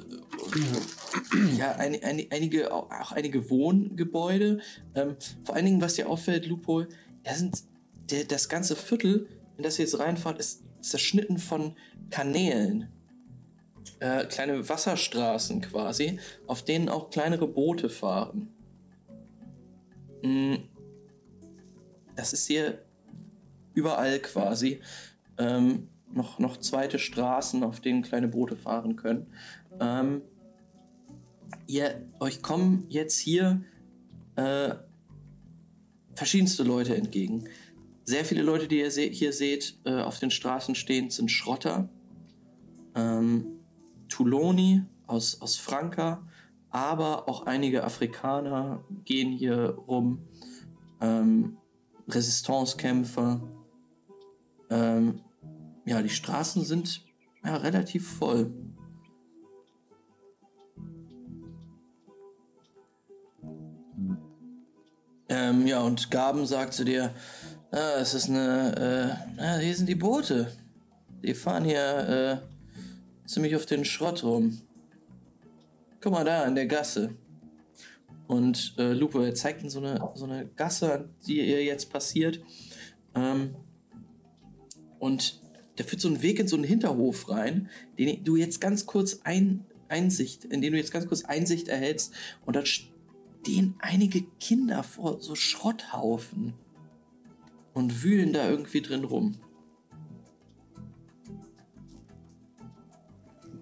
ja, 1.57 1.71
ein, 1.73 2.01
ein, 2.03 2.25
einige, 2.29 2.71
auch 2.73 3.11
einige 3.11 3.49
Wohngebäude. 3.49 4.59
Ähm, 4.95 5.15
vor 5.43 5.55
allen 5.55 5.65
Dingen, 5.65 5.81
was 5.81 5.95
dir 5.95 6.09
auffällt, 6.09 6.45
Lupo, 6.45 6.85
da 7.23 7.33
sind 7.33 7.63
der, 8.11 8.25
das 8.25 8.49
ganze 8.49 8.75
Viertel, 8.75 9.27
in 9.57 9.63
das 9.63 9.79
ihr 9.79 9.85
jetzt 9.85 9.99
reinfahrt, 9.99 10.39
ist 10.39 10.63
zerschnitten 10.81 11.37
von 11.37 11.75
Kanälen. 12.09 12.89
Äh, 13.99 14.25
kleine 14.25 14.69
Wasserstraßen 14.69 15.61
quasi, 15.61 16.19
auf 16.47 16.63
denen 16.63 16.89
auch 16.89 17.09
kleinere 17.09 17.47
Boote 17.47 17.89
fahren. 17.89 18.53
Mm. 20.23 20.55
Das 22.15 22.33
ist 22.33 22.47
hier 22.47 22.79
überall 23.79 24.19
quasi. 24.19 24.81
Ähm, 25.37 25.87
noch, 26.11 26.39
noch 26.39 26.57
zweite 26.57 26.99
Straßen, 26.99 27.63
auf 27.63 27.79
denen 27.79 28.01
kleine 28.01 28.27
Boote 28.27 28.55
fahren 28.55 28.95
können. 28.95 29.27
Ähm, 29.79 30.21
ihr, 31.67 32.05
euch 32.19 32.41
kommen 32.41 32.85
jetzt 32.89 33.17
hier 33.17 33.63
äh, 34.35 34.75
verschiedenste 36.15 36.63
Leute 36.63 36.95
entgegen. 36.95 37.45
Sehr 38.03 38.25
viele 38.25 38.41
Leute, 38.41 38.67
die 38.67 38.79
ihr 38.79 38.91
se 38.91 39.03
hier 39.03 39.31
seht, 39.33 39.77
äh, 39.85 40.01
auf 40.01 40.19
den 40.19 40.31
Straßen 40.31 40.75
stehen, 40.75 41.09
sind 41.09 41.29
Schrotter. 41.29 41.89
Ähm, 42.95 43.45
Touloni 44.09 44.83
aus, 45.05 45.41
aus 45.41 45.57
Franka, 45.57 46.27
aber 46.71 47.29
auch 47.29 47.45
einige 47.45 47.83
Afrikaner 47.83 48.83
gehen 49.05 49.31
hier 49.31 49.77
rum. 49.87 50.27
Ähm, 50.99 51.57
Resistancekämpfer. 52.07 53.41
Ähm, 54.69 55.21
ja, 55.85 56.01
die 56.01 56.09
Straßen 56.09 56.63
sind 56.63 57.03
ja, 57.43 57.55
relativ 57.57 58.07
voll. 58.17 58.53
Ähm, 65.29 65.67
ja, 65.67 65.81
und 65.81 66.09
Gaben 66.11 66.45
sagt 66.45 66.73
zu 66.73 66.83
dir, 66.83 67.13
ah, 67.71 67.99
es 67.99 68.13
ist 68.13 68.29
eine, 68.29 69.17
äh, 69.37 69.41
ah, 69.41 69.57
hier 69.57 69.75
sind 69.75 69.87
die 69.87 69.95
Boote. 69.95 70.51
Die 71.23 71.33
fahren 71.33 71.65
hier 71.65 72.41
äh, 72.43 73.27
ziemlich 73.27 73.55
auf 73.55 73.65
den 73.65 73.85
Schrott 73.85 74.23
rum. 74.23 74.59
Guck 76.01 76.13
mal 76.13 76.23
da 76.25 76.45
in 76.45 76.55
der 76.55 76.65
Gasse. 76.65 77.11
Und 78.27 78.75
äh, 78.77 78.93
Lupo, 78.93 79.21
er 79.21 79.33
zeigt 79.33 79.63
in 79.63 79.69
so 79.69 79.79
eine, 79.79 79.99
so 80.15 80.25
eine 80.25 80.47
Gasse, 80.55 81.09
die 81.25 81.39
ihr 81.39 81.63
jetzt 81.63 81.91
passiert. 81.91 82.39
Ähm, 83.15 83.55
und 84.99 85.41
der 85.77 85.85
führt 85.85 86.01
so 86.01 86.09
einen 86.09 86.21
Weg 86.21 86.39
in 86.39 86.47
so 86.47 86.55
einen 86.55 86.65
Hinterhof 86.65 87.29
rein, 87.29 87.69
den 87.97 88.23
du 88.23 88.35
jetzt 88.35 88.59
ganz 88.59 88.85
kurz 88.85 89.21
ein, 89.23 89.65
Einsicht, 89.89 90.45
in 90.45 90.61
den 90.61 90.73
du 90.73 90.77
jetzt 90.77 90.91
ganz 90.91 91.07
kurz 91.07 91.25
Einsicht 91.25 91.67
erhältst. 91.67 92.13
Und 92.45 92.55
dort 92.55 92.67
stehen 92.67 93.75
einige 93.79 94.23
Kinder 94.39 94.83
vor 94.83 95.21
so 95.21 95.35
Schrotthaufen 95.35 96.53
und 97.73 98.03
wühlen 98.03 98.33
da 98.33 98.49
irgendwie 98.49 98.81
drin 98.81 99.03
rum. 99.03 99.35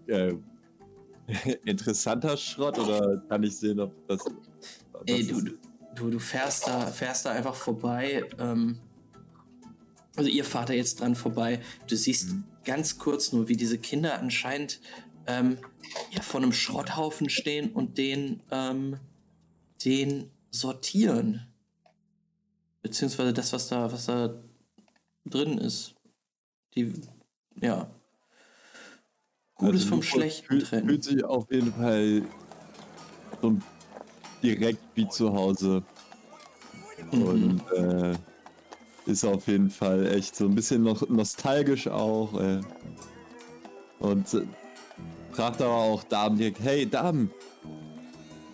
Äh, 0.07 0.33
interessanter 1.65 2.37
Schrott 2.37 2.79
oder 2.79 3.21
kann 3.29 3.43
ich 3.43 3.57
sehen, 3.57 3.79
ob 3.79 3.93
das. 4.07 4.23
Ey, 5.05 5.25
du, 5.25 5.41
du, 5.95 6.09
du 6.09 6.19
fährst 6.19 6.67
da, 6.67 6.87
fährst 6.87 7.25
da 7.25 7.31
einfach 7.31 7.55
vorbei. 7.55 8.23
Ähm, 8.39 8.79
also 10.17 10.29
ihr 10.29 10.43
fahrt 10.43 10.69
da 10.69 10.73
jetzt 10.73 10.99
dran 10.99 11.15
vorbei. 11.15 11.61
Du 11.87 11.95
siehst 11.95 12.29
mhm. 12.29 12.43
ganz 12.65 12.97
kurz 12.97 13.31
nur, 13.31 13.47
wie 13.47 13.55
diese 13.55 13.77
Kinder 13.77 14.19
anscheinend 14.19 14.81
ähm, 15.27 15.59
ja, 16.11 16.21
vor 16.21 16.41
einem 16.41 16.51
Schrotthaufen 16.51 17.29
stehen 17.29 17.71
und 17.71 17.97
den 17.97 18.41
ähm, 18.51 18.97
den 19.85 20.31
sortieren. 20.49 21.47
Beziehungsweise 22.81 23.33
das, 23.33 23.53
was 23.53 23.67
da, 23.67 23.91
was 23.91 24.05
da 24.05 24.33
drin 25.25 25.57
ist. 25.57 25.95
Die, 26.75 26.93
ja. 27.61 27.89
Gutes 29.55 29.81
also 29.81 29.87
vom 29.89 30.03
Schlechten 30.03 30.47
fühlt, 30.47 30.65
trennen. 30.65 30.87
Fühlt 30.87 31.03
sich 31.03 31.23
auf 31.23 31.51
jeden 31.51 31.73
Fall 31.73 32.23
so 33.41 33.57
direkt 34.41 34.79
wie 34.95 35.07
zu 35.09 35.33
Hause. 35.33 35.83
Mhm. 37.11 37.21
Und 37.21 37.71
äh, 37.71 38.15
ist 39.07 39.23
auf 39.23 39.47
jeden 39.47 39.69
Fall 39.69 40.07
echt 40.07 40.35
so 40.35 40.45
ein 40.45 40.55
bisschen 40.55 40.83
noch 40.83 41.07
nostalgisch 41.09 41.87
auch. 41.87 42.39
Äh, 42.39 42.61
und 43.99 44.33
äh, 44.33 44.41
fragt 45.31 45.61
aber 45.61 45.73
auch 45.73 46.03
Damen 46.03 46.37
direkt, 46.37 46.59
hey 46.61 46.89
Damen, 46.89 47.31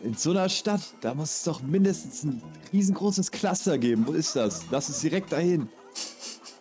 in 0.04 0.14
so 0.16 0.32
einer 0.32 0.50
Stadt, 0.50 0.82
da 1.02 1.14
muss 1.14 1.38
es 1.38 1.44
doch 1.44 1.62
mindestens 1.62 2.24
ein 2.24 2.42
riesengroßes 2.72 3.32
Cluster 3.32 3.78
geben. 3.78 4.06
Wo 4.06 4.12
ist 4.12 4.36
das? 4.36 4.64
Lass 4.70 4.90
uns 4.90 5.00
direkt 5.00 5.32
dahin. 5.32 5.70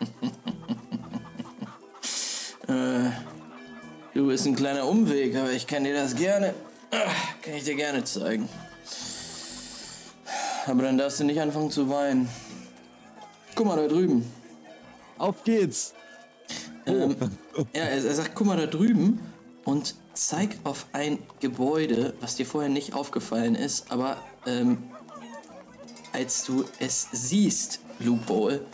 äh, 2.69 3.11
du 4.15 4.29
bist 4.29 4.47
ein 4.47 4.55
kleiner 4.55 4.87
Umweg, 4.87 5.37
aber 5.37 5.53
ich 5.53 5.67
kann 5.67 5.85
dir 5.85 5.95
das 5.95 6.15
gerne. 6.15 6.55
Ach, 6.93 7.43
kann 7.43 7.55
ich 7.55 7.65
dir 7.65 7.75
gerne 7.75 8.05
zeigen. 8.05 8.49
Aber 10.67 10.83
dann 10.83 10.97
darfst 10.97 11.19
du 11.19 11.25
nicht 11.25 11.41
anfangen 11.41 11.71
zu 11.71 11.89
weinen. 11.89 12.29
Guck 13.55 13.67
mal 13.67 13.77
da 13.77 13.87
drüben. 13.89 14.25
Auf 15.19 15.45
geht's. 15.45 15.95
Ähm, 16.87 17.17
ja, 17.75 17.83
er, 17.83 18.05
er 18.05 18.15
sagt, 18.15 18.35
guck 18.35 18.47
mal 18.47 18.57
da 18.57 18.67
drüben. 18.67 19.21
Und 19.65 19.95
zeig 20.15 20.59
auf 20.65 20.87
ein 20.93 21.19
Gebäude, 21.41 22.15
was 22.21 22.37
dir 22.37 22.47
vorher 22.47 22.71
nicht 22.71 22.95
aufgefallen 22.95 23.55
ist, 23.55 23.91
aber 23.93 24.17
ähm, 24.47 24.91
als 26.13 26.45
du 26.45 26.65
es 26.79 27.09
siehst, 27.13 27.81
Loophole, 27.99 28.67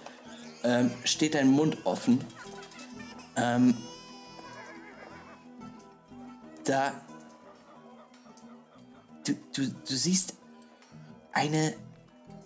ähm, 0.64 0.90
steht 1.04 1.34
dein 1.34 1.50
Mund 1.50 1.78
offen. 1.84 2.24
Ähm, 3.36 3.76
da. 6.64 6.92
Du, 9.24 9.34
du, 9.54 9.68
du 9.68 9.94
siehst 9.94 10.34
eine. 11.32 11.74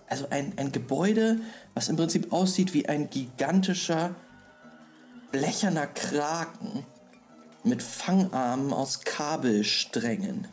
Also 0.08 0.26
ein, 0.28 0.52
ein 0.58 0.72
Gebäude, 0.72 1.40
was 1.74 1.88
im 1.88 1.96
Prinzip 1.96 2.32
aussieht 2.32 2.74
wie 2.74 2.88
ein 2.88 3.08
gigantischer 3.10 4.14
blecherner 5.30 5.86
Kraken 5.86 6.84
mit 7.64 7.82
Fangarmen 7.82 8.72
aus 8.72 9.00
Kabelsträngen. 9.00 10.48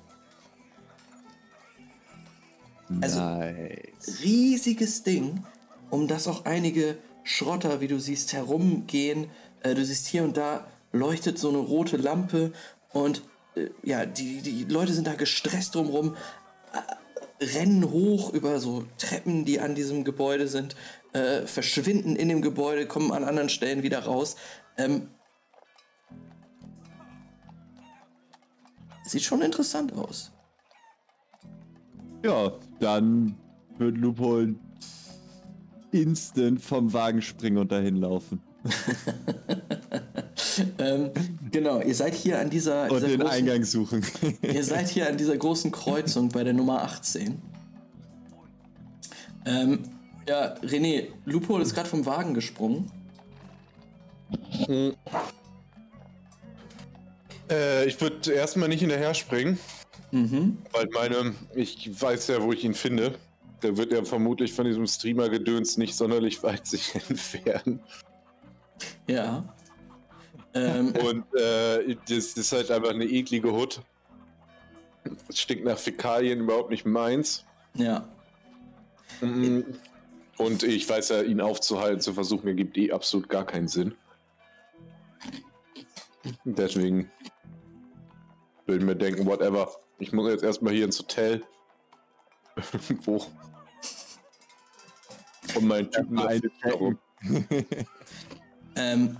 Also 3.01 3.19
nice. 3.19 4.21
riesiges 4.23 5.03
Ding, 5.03 5.43
um 5.89 6.07
das 6.07 6.27
auch 6.27 6.45
einige 6.45 6.97
Schrotter, 7.23 7.81
wie 7.81 7.87
du 7.87 7.99
siehst, 7.99 8.33
herumgehen. 8.33 9.29
Äh, 9.61 9.75
du 9.75 9.85
siehst 9.85 10.07
hier 10.07 10.23
und 10.23 10.37
da 10.37 10.65
leuchtet 10.91 11.37
so 11.37 11.49
eine 11.49 11.59
rote 11.59 11.97
Lampe 11.97 12.51
und 12.91 13.21
äh, 13.55 13.67
ja, 13.83 14.05
die, 14.05 14.41
die 14.41 14.63
Leute 14.63 14.93
sind 14.93 15.05
da 15.05 15.13
gestresst 15.13 15.75
drumherum, 15.75 16.15
äh, 16.73 17.45
rennen 17.45 17.91
hoch 17.91 18.33
über 18.33 18.59
so 18.59 18.85
Treppen, 18.97 19.45
die 19.45 19.59
an 19.59 19.75
diesem 19.75 20.03
Gebäude 20.03 20.47
sind, 20.47 20.75
äh, 21.13 21.45
verschwinden 21.45 22.15
in 22.15 22.29
dem 22.29 22.41
Gebäude, 22.41 22.85
kommen 22.85 23.11
an 23.11 23.23
anderen 23.23 23.49
Stellen 23.49 23.83
wieder 23.83 23.99
raus. 23.99 24.35
Ähm, 24.77 25.09
Sieht 29.09 29.23
schon 29.23 29.41
interessant 29.41 29.91
aus. 29.93 30.31
Ja, 32.23 32.51
dann 32.79 33.35
wird 33.79 33.97
Lupol 33.97 34.55
instant 35.91 36.61
vom 36.61 36.93
Wagen 36.93 37.23
springen 37.23 37.57
und 37.57 37.71
dahin 37.71 37.95
laufen. 37.95 38.39
ähm, 40.77 41.09
genau, 41.49 41.81
ihr 41.81 41.95
seid 41.95 42.13
hier 42.13 42.39
an 42.39 42.51
dieser. 42.51 42.83
Und 42.83 42.97
dieser 42.97 43.07
den 43.07 43.21
großen, 43.21 43.35
Eingang 43.35 43.63
suchen. 43.63 44.05
ihr 44.43 44.63
seid 44.63 44.89
hier 44.89 45.07
an 45.07 45.17
dieser 45.17 45.37
großen 45.37 45.71
Kreuzung 45.71 46.29
bei 46.29 46.43
der 46.43 46.53
Nummer 46.53 46.83
18. 46.83 47.41
Ähm, 49.45 49.79
ja, 50.29 50.53
René, 50.61 51.07
Lupol 51.25 51.59
ist 51.63 51.73
gerade 51.73 51.89
vom 51.89 52.05
Wagen 52.05 52.35
gesprungen. 52.35 52.91
Mhm. 54.67 54.93
Äh, 57.49 57.87
ich 57.87 57.99
würde 57.99 58.31
erstmal 58.31 58.69
nicht 58.69 58.81
hinterher 58.81 59.15
springen. 59.15 59.57
Mhm. 60.11 60.59
Weil 60.71 60.87
meine, 60.93 61.33
ich 61.55 61.89
weiß 61.99 62.27
ja, 62.27 62.43
wo 62.43 62.53
ich 62.53 62.63
ihn 62.63 62.75
finde. 62.75 63.15
Der 63.63 63.75
wird 63.75 63.91
ja 63.91 64.05
vermutlich 64.05 64.53
von 64.53 64.65
diesem 64.65 64.85
Streamer-Gedöns 64.85 65.77
nicht 65.77 65.95
sonderlich 65.95 66.43
weit 66.43 66.67
sich 66.67 66.93
entfernen. 67.09 67.79
Ja. 69.07 69.43
Ähm. 70.53 70.93
Und 71.03 71.25
äh, 71.33 71.95
das 72.07 72.33
ist 72.33 72.51
halt 72.51 72.69
einfach 72.69 72.91
eine 72.91 73.05
eklige 73.05 73.51
Hut. 73.51 73.81
Es 75.27 75.39
stinkt 75.39 75.65
nach 75.65 75.79
Fäkalien, 75.79 76.41
überhaupt 76.41 76.69
nicht 76.69 76.85
meins. 76.85 77.45
Ja. 77.73 78.07
Mhm. 79.21 79.65
Und 80.39 80.63
ich 80.63 80.87
weiß 80.87 81.09
ja, 81.09 81.21
ihn 81.21 81.41
aufzuhalten, 81.41 81.99
zu 81.99 82.13
versuchen, 82.13 82.47
ergibt 82.47 82.77
eh 82.77 82.93
absolut 82.93 83.27
gar 83.27 83.45
keinen 83.45 83.67
Sinn. 83.67 83.93
Deswegen 86.45 87.11
will 88.65 88.79
mir 88.79 88.95
denken, 88.95 89.25
whatever. 89.25 89.69
Ich 89.97 90.13
muss 90.13 90.31
jetzt 90.31 90.45
erstmal 90.45 90.73
hier 90.73 90.85
ins 90.85 90.97
Hotel. 90.97 91.43
Wo? 93.03 93.25
Und 95.55 95.67
meinen 95.67 95.91
Typen 95.91 96.17
eine. 96.19 96.41
Ähm, 98.75 99.17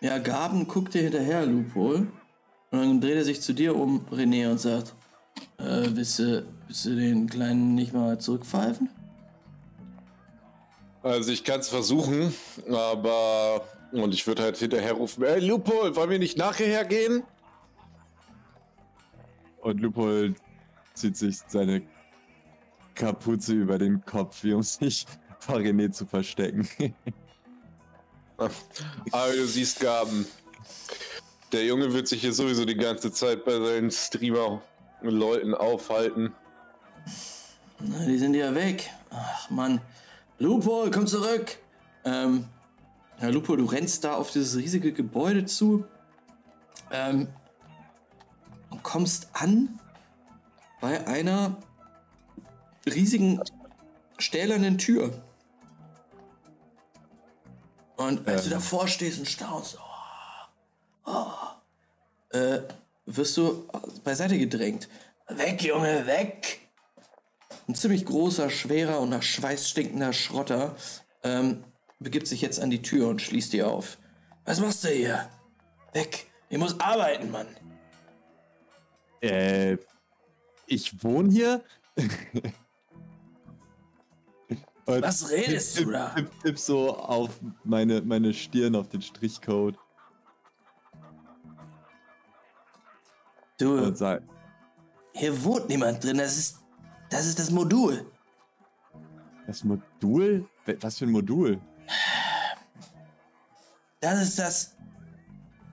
ja, 0.00 0.16
Gaben 0.16 0.66
guckt 0.68 0.94
dir 0.94 1.02
hinterher, 1.02 1.44
Lupol. 1.44 2.06
Und 2.70 2.78
dann 2.78 3.00
dreht 3.00 3.16
er 3.16 3.24
sich 3.24 3.42
zu 3.42 3.52
dir 3.52 3.76
um, 3.76 4.06
René, 4.06 4.50
und 4.50 4.58
sagt, 4.58 4.94
äh, 5.58 5.88
willst 5.90 6.18
du, 6.18 6.46
willst 6.66 6.86
du 6.86 6.96
den 6.96 7.28
Kleinen 7.28 7.74
nicht 7.74 7.92
mal 7.92 8.18
zurückpfeifen? 8.18 8.88
Also 11.02 11.30
ich 11.30 11.44
kann 11.44 11.60
es 11.60 11.68
versuchen, 11.68 12.34
aber 12.68 13.66
und 13.92 14.12
ich 14.12 14.26
würde 14.26 14.42
halt 14.42 14.56
hinterher 14.56 14.92
rufen, 14.92 15.22
ey 15.24 15.40
Lupol, 15.40 15.94
wollen 15.96 16.10
wir 16.10 16.18
nicht 16.18 16.36
nachher 16.36 16.84
gehen? 16.84 17.22
Und 19.60 19.80
Lupo 19.80 20.08
zieht 20.94 21.16
sich 21.16 21.38
seine 21.46 21.82
Kapuze 22.94 23.54
über 23.54 23.78
den 23.78 24.04
Kopf, 24.04 24.42
wie 24.42 24.52
um 24.52 24.62
sich 24.62 25.06
vor 25.38 25.56
René 25.56 25.90
zu 25.90 26.04
verstecken. 26.04 26.68
Aber 28.36 28.50
du 29.36 29.46
siehst 29.46 29.80
Gaben. 29.80 30.26
Der 31.52 31.64
Junge 31.64 31.92
wird 31.92 32.08
sich 32.08 32.20
hier 32.20 32.32
sowieso 32.32 32.64
die 32.64 32.76
ganze 32.76 33.10
Zeit 33.10 33.44
bei 33.44 33.58
seinen 33.58 33.90
Streamer-Leuten 33.90 35.54
aufhalten. 35.54 36.34
Na, 37.78 38.04
die 38.04 38.18
sind 38.18 38.34
ja 38.34 38.54
weg. 38.54 38.90
Ach, 39.10 39.48
Mann. 39.48 39.80
Lupo, 40.40 40.88
komm 40.92 41.08
zurück! 41.08 41.58
Ähm, 42.04 42.44
ja, 43.20 43.28
Lupo, 43.28 43.56
du 43.56 43.64
rennst 43.64 44.04
da 44.04 44.14
auf 44.14 44.30
dieses 44.30 44.56
riesige 44.56 44.92
Gebäude 44.92 45.44
zu. 45.46 45.84
Ähm, 46.92 47.26
und 48.70 48.82
kommst 48.84 49.28
an 49.32 49.80
bei 50.80 51.04
einer 51.08 51.56
riesigen 52.86 53.40
stählernen 54.18 54.78
Tür. 54.78 55.12
Und 57.96 58.28
als 58.28 58.44
du 58.44 58.50
davor 58.50 58.86
stehst 58.86 59.18
und 59.18 59.26
staunst, 59.26 59.76
oh, 61.04 61.10
oh, 61.10 62.36
äh, 62.36 62.60
wirst 63.06 63.36
du 63.36 63.66
beiseite 64.04 64.38
gedrängt. 64.38 64.88
Weg, 65.26 65.62
Junge, 65.64 66.06
weg! 66.06 66.67
Ein 67.68 67.74
ziemlich 67.74 68.06
großer, 68.06 68.48
schwerer 68.50 69.00
und 69.00 69.10
nach 69.10 69.22
Schweiß 69.22 69.68
stinkender 69.68 70.12
Schrotter 70.14 70.74
ähm, 71.22 71.62
begibt 71.98 72.26
sich 72.26 72.40
jetzt 72.40 72.60
an 72.60 72.70
die 72.70 72.82
Tür 72.82 73.08
und 73.08 73.20
schließt 73.20 73.52
die 73.52 73.62
auf. 73.62 73.98
Was 74.44 74.58
machst 74.60 74.84
du 74.84 74.88
hier? 74.88 75.28
Weg! 75.92 76.26
Ich 76.48 76.58
muss 76.58 76.80
arbeiten, 76.80 77.30
Mann! 77.30 77.46
äh, 79.20 79.76
ich 80.66 81.02
wohne 81.02 81.30
hier? 81.30 81.62
Was 84.86 85.30
redest 85.30 85.76
du 85.76 85.82
tipp, 85.82 85.92
da? 85.92 86.14
Tipp, 86.14 86.30
tipp 86.42 86.58
so 86.58 86.96
auf 86.96 87.38
meine, 87.64 88.00
meine 88.00 88.32
Stirn, 88.32 88.74
auf 88.74 88.88
den 88.88 89.02
Strichcode 89.02 89.76
Du, 93.58 93.92
hier 95.14 95.44
wohnt 95.44 95.68
niemand 95.68 96.04
drin. 96.04 96.18
Das 96.18 96.38
ist, 96.38 96.58
das 97.10 97.26
ist 97.26 97.38
das 97.38 97.50
Modul. 97.50 98.06
das 99.46 99.64
Modul? 99.64 100.46
Was 100.80 100.98
für 100.98 101.06
ein 101.06 101.10
Modul? 101.10 101.60
Das 104.00 104.20
ist 104.22 104.38
das 104.38 104.76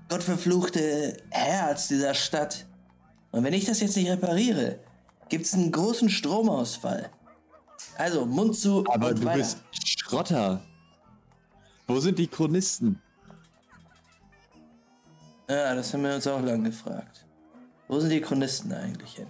gottverfluchte 0.09 1.17
Herz 1.29 1.87
dieser 1.89 2.13
Stadt. 2.13 2.65
Und 3.31 3.43
wenn 3.43 3.53
ich 3.53 3.65
das 3.65 3.81
jetzt 3.81 3.95
nicht 3.97 4.09
repariere, 4.09 4.79
gibt's 5.29 5.53
einen 5.53 5.71
großen 5.71 6.09
Stromausfall. 6.09 7.09
Also, 7.97 8.25
Mund 8.25 8.55
zu 8.57 8.85
Aber 8.87 9.13
du 9.13 9.25
weiter. 9.25 9.37
bist 9.37 9.59
Schrotter. 9.71 10.61
Wo 11.87 11.99
sind 11.99 12.17
die 12.17 12.27
Chronisten? 12.27 13.01
Ja, 15.49 15.75
das 15.75 15.93
haben 15.93 16.03
wir 16.03 16.15
uns 16.15 16.25
auch 16.25 16.41
lange 16.41 16.69
gefragt. 16.69 17.25
Wo 17.87 17.99
sind 17.99 18.09
die 18.09 18.21
Chronisten 18.21 18.73
eigentlich 18.73 19.13
hin? 19.15 19.27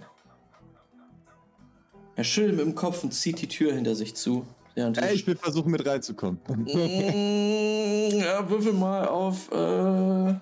Er 2.16 2.24
schüttelt 2.24 2.56
mit 2.56 2.64
dem 2.66 2.74
Kopf 2.74 3.04
und 3.04 3.12
zieht 3.12 3.40
die 3.42 3.46
Tür 3.48 3.72
hinter 3.74 3.94
sich 3.94 4.14
zu. 4.16 4.46
du- 4.90 5.00
Ey, 5.00 5.14
ich 5.14 5.26
will 5.26 5.36
versuchen, 5.36 5.70
mit 5.70 5.86
reinzukommen. 5.86 6.38
Mm, 6.48 8.18
ja, 8.18 8.48
würfel 8.48 8.72
mal 8.72 9.06
auf. 9.06 9.50
Äh, 9.52 9.54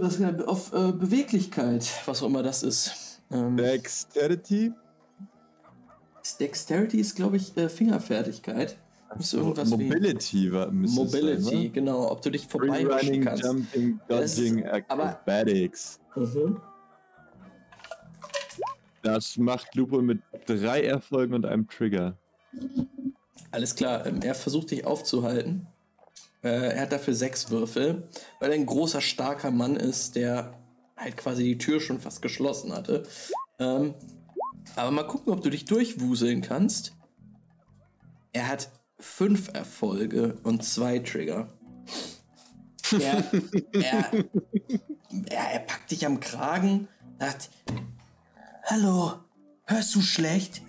was, 0.00 0.18
auf 0.46 0.72
äh, 0.72 0.92
Beweglichkeit, 0.92 1.86
was 2.06 2.22
auch 2.22 2.26
immer 2.28 2.42
das 2.42 2.62
ist. 2.62 3.20
Ähm, 3.30 3.56
Dexterity? 3.56 4.72
Dexterity 6.40 7.00
ist, 7.00 7.14
glaube 7.16 7.36
ich, 7.36 7.56
äh, 7.56 7.68
Fingerfertigkeit. 7.68 8.76
Ist 9.18 9.32
irgendwas 9.32 9.70
Mobility 9.70 10.52
war 10.52 10.70
Mobility, 10.70 11.42
sein, 11.42 11.72
genau. 11.72 12.10
Ob 12.10 12.20
du 12.22 12.30
dich 12.30 12.46
Running, 13.08 13.24
kannst. 13.24 13.42
Jumping, 13.42 13.98
Dodging, 14.06 14.66
aber- 14.88 15.04
Acrobatics. 15.04 15.98
Mhm. 16.14 16.60
Das 19.08 19.38
macht 19.38 19.74
Lupo 19.74 20.02
mit 20.02 20.20
drei 20.44 20.82
Erfolgen 20.82 21.32
und 21.32 21.46
einem 21.46 21.66
Trigger. 21.66 22.18
Alles 23.50 23.74
klar, 23.74 24.04
ähm, 24.04 24.20
er 24.20 24.34
versucht 24.34 24.70
dich 24.70 24.84
aufzuhalten. 24.84 25.66
Äh, 26.42 26.74
er 26.74 26.82
hat 26.82 26.92
dafür 26.92 27.14
sechs 27.14 27.50
Würfel, 27.50 28.06
weil 28.38 28.50
er 28.50 28.56
ein 28.56 28.66
großer, 28.66 29.00
starker 29.00 29.50
Mann 29.50 29.76
ist, 29.76 30.14
der 30.14 30.52
halt 30.94 31.16
quasi 31.16 31.42
die 31.42 31.56
Tür 31.56 31.80
schon 31.80 32.00
fast 32.00 32.20
geschlossen 32.20 32.74
hatte. 32.74 33.04
Ähm, 33.58 33.94
aber 34.76 34.90
mal 34.90 35.06
gucken, 35.06 35.32
ob 35.32 35.42
du 35.42 35.48
dich 35.48 35.64
durchwuseln 35.64 36.42
kannst. 36.42 36.94
Er 38.34 38.46
hat 38.46 38.70
fünf 39.00 39.48
Erfolge 39.54 40.36
und 40.42 40.62
zwei 40.64 40.98
Trigger. 40.98 41.48
Er, 42.92 43.24
er, 43.72 44.12
er, 45.30 45.50
er 45.52 45.60
packt 45.60 45.90
dich 45.92 46.04
am 46.04 46.20
Kragen, 46.20 46.88
sagt, 47.18 47.48
Hallo, 48.70 49.12
hörst 49.66 49.94
du 49.94 50.00
schlecht? 50.02 50.62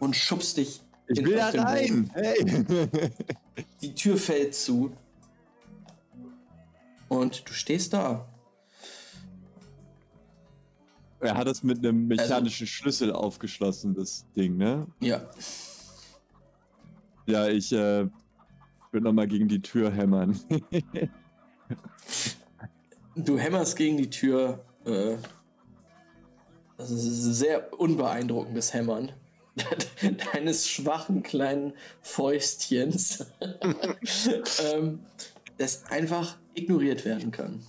Und 0.00 0.16
schubst 0.16 0.56
dich 0.56 0.82
Ich 1.08 1.18
in- 1.20 1.26
will 1.26 1.36
da 1.36 1.50
rein! 1.50 2.10
Hey! 2.12 2.64
Die 3.80 3.94
Tür 3.94 4.16
fällt 4.16 4.54
zu. 4.54 4.92
Und 7.08 7.48
du 7.48 7.52
stehst 7.52 7.92
da. 7.92 8.28
er 11.20 11.36
hat 11.36 11.46
es 11.46 11.62
mit 11.62 11.78
einem 11.78 12.10
Also- 12.10 12.22
mechanischen 12.22 12.66
Schlüssel 12.66 13.12
aufgeschlossen, 13.12 13.94
das 13.94 14.26
Ding, 14.36 14.56
ne? 14.56 14.86
Ja. 15.00 15.22
Ja, 17.26 17.48
ich 17.48 17.72
äh, 17.72 18.06
will 18.92 19.00
nochmal 19.00 19.26
gegen 19.28 19.48
die 19.48 19.62
Tür 19.62 19.90
hämmern. 19.92 20.38
Du 23.16 23.38
hämmerst 23.38 23.76
gegen 23.76 23.96
die 23.96 24.10
Tür. 24.10 24.64
Äh, 24.84 25.16
das 26.90 27.04
ist 27.04 27.24
ein 27.24 27.34
sehr 27.34 27.80
unbeeindruckendes 27.80 28.72
Hämmern. 28.74 29.12
Deines 30.32 30.68
schwachen 30.68 31.22
kleinen 31.22 31.74
Fäustchens. 32.00 33.26
ähm, 34.72 35.00
das 35.58 35.86
einfach 35.86 36.36
ignoriert 36.54 37.04
werden 37.04 37.30
kann. 37.30 37.60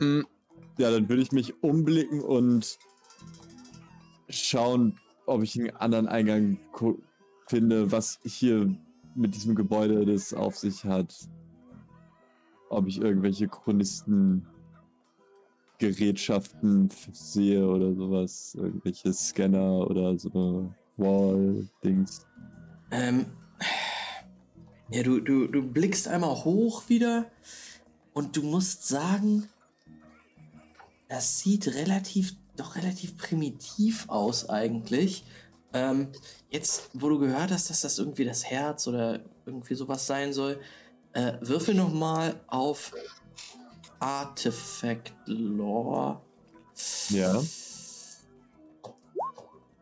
ja, 0.00 0.90
dann 0.90 1.08
würde 1.08 1.22
ich 1.22 1.32
mich 1.32 1.62
umblicken 1.62 2.20
und 2.20 2.78
schauen, 4.28 4.98
ob 5.26 5.42
ich 5.42 5.58
einen 5.58 5.70
anderen 5.70 6.08
Eingang 6.08 6.58
finde, 7.46 7.92
was 7.92 8.20
hier 8.24 8.74
mit 9.14 9.34
diesem 9.34 9.54
Gebäude 9.54 10.04
das 10.04 10.34
auf 10.34 10.56
sich 10.58 10.84
hat. 10.84 11.14
Ob 12.70 12.86
ich 12.88 13.00
irgendwelche 13.00 13.48
Chronisten 13.48 14.46
Gerätschaften 15.92 16.90
sehe 17.12 17.66
oder 17.66 17.94
sowas, 17.94 18.54
irgendwelche 18.54 19.12
Scanner 19.12 19.88
oder 19.88 20.18
so 20.18 20.70
Wall-Dings. 20.96 22.26
Ähm, 22.90 23.26
ja, 24.90 25.02
du, 25.02 25.20
du, 25.20 25.46
du 25.46 25.62
blickst 25.62 26.08
einmal 26.08 26.44
hoch 26.44 26.88
wieder 26.88 27.26
und 28.12 28.36
du 28.36 28.42
musst 28.42 28.86
sagen, 28.86 29.48
das 31.08 31.40
sieht 31.40 31.68
relativ, 31.68 32.34
doch 32.56 32.76
relativ 32.76 33.16
primitiv 33.16 34.08
aus 34.08 34.48
eigentlich. 34.48 35.24
Ähm, 35.72 36.08
jetzt, 36.50 36.90
wo 36.94 37.08
du 37.08 37.18
gehört 37.18 37.50
hast, 37.50 37.70
dass 37.70 37.80
das 37.80 37.98
irgendwie 37.98 38.24
das 38.24 38.44
Herz 38.44 38.86
oder 38.86 39.20
irgendwie 39.44 39.74
sowas 39.74 40.06
sein 40.06 40.32
soll, 40.32 40.60
äh, 41.12 41.34
würfel 41.40 41.74
noch 41.74 41.92
mal 41.92 42.40
auf 42.46 42.92
Artifact 44.00 45.12
Lore. 45.26 46.20
Ja. 47.10 47.40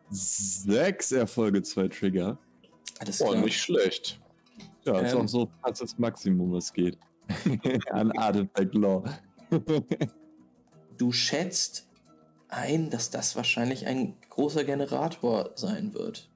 Sechs 0.09 1.11
Erfolge, 1.11 1.61
zwei 1.63 1.87
Trigger. 1.87 2.37
Alles 2.99 3.21
Oh, 3.21 3.29
klar. 3.29 3.41
nicht 3.43 3.59
schlecht. 3.59 4.19
Ja, 4.85 4.99
ist 4.99 5.13
Ähm. 5.13 5.21
auch 5.21 5.27
so 5.27 5.49
fast 5.61 5.81
das 5.81 5.97
Maximum, 5.97 6.51
was 6.51 6.71
geht. 6.71 6.97
An 7.91 8.11
Artifact 8.17 8.75
Law. 8.75 9.03
Du 10.97 11.11
schätzt 11.11 11.87
ein, 12.49 12.89
dass 12.89 13.09
das 13.09 13.35
wahrscheinlich 13.35 13.87
ein 13.87 14.15
großer 14.29 14.63
Generator 14.63 15.51
sein 15.55 15.93
wird. 15.93 16.29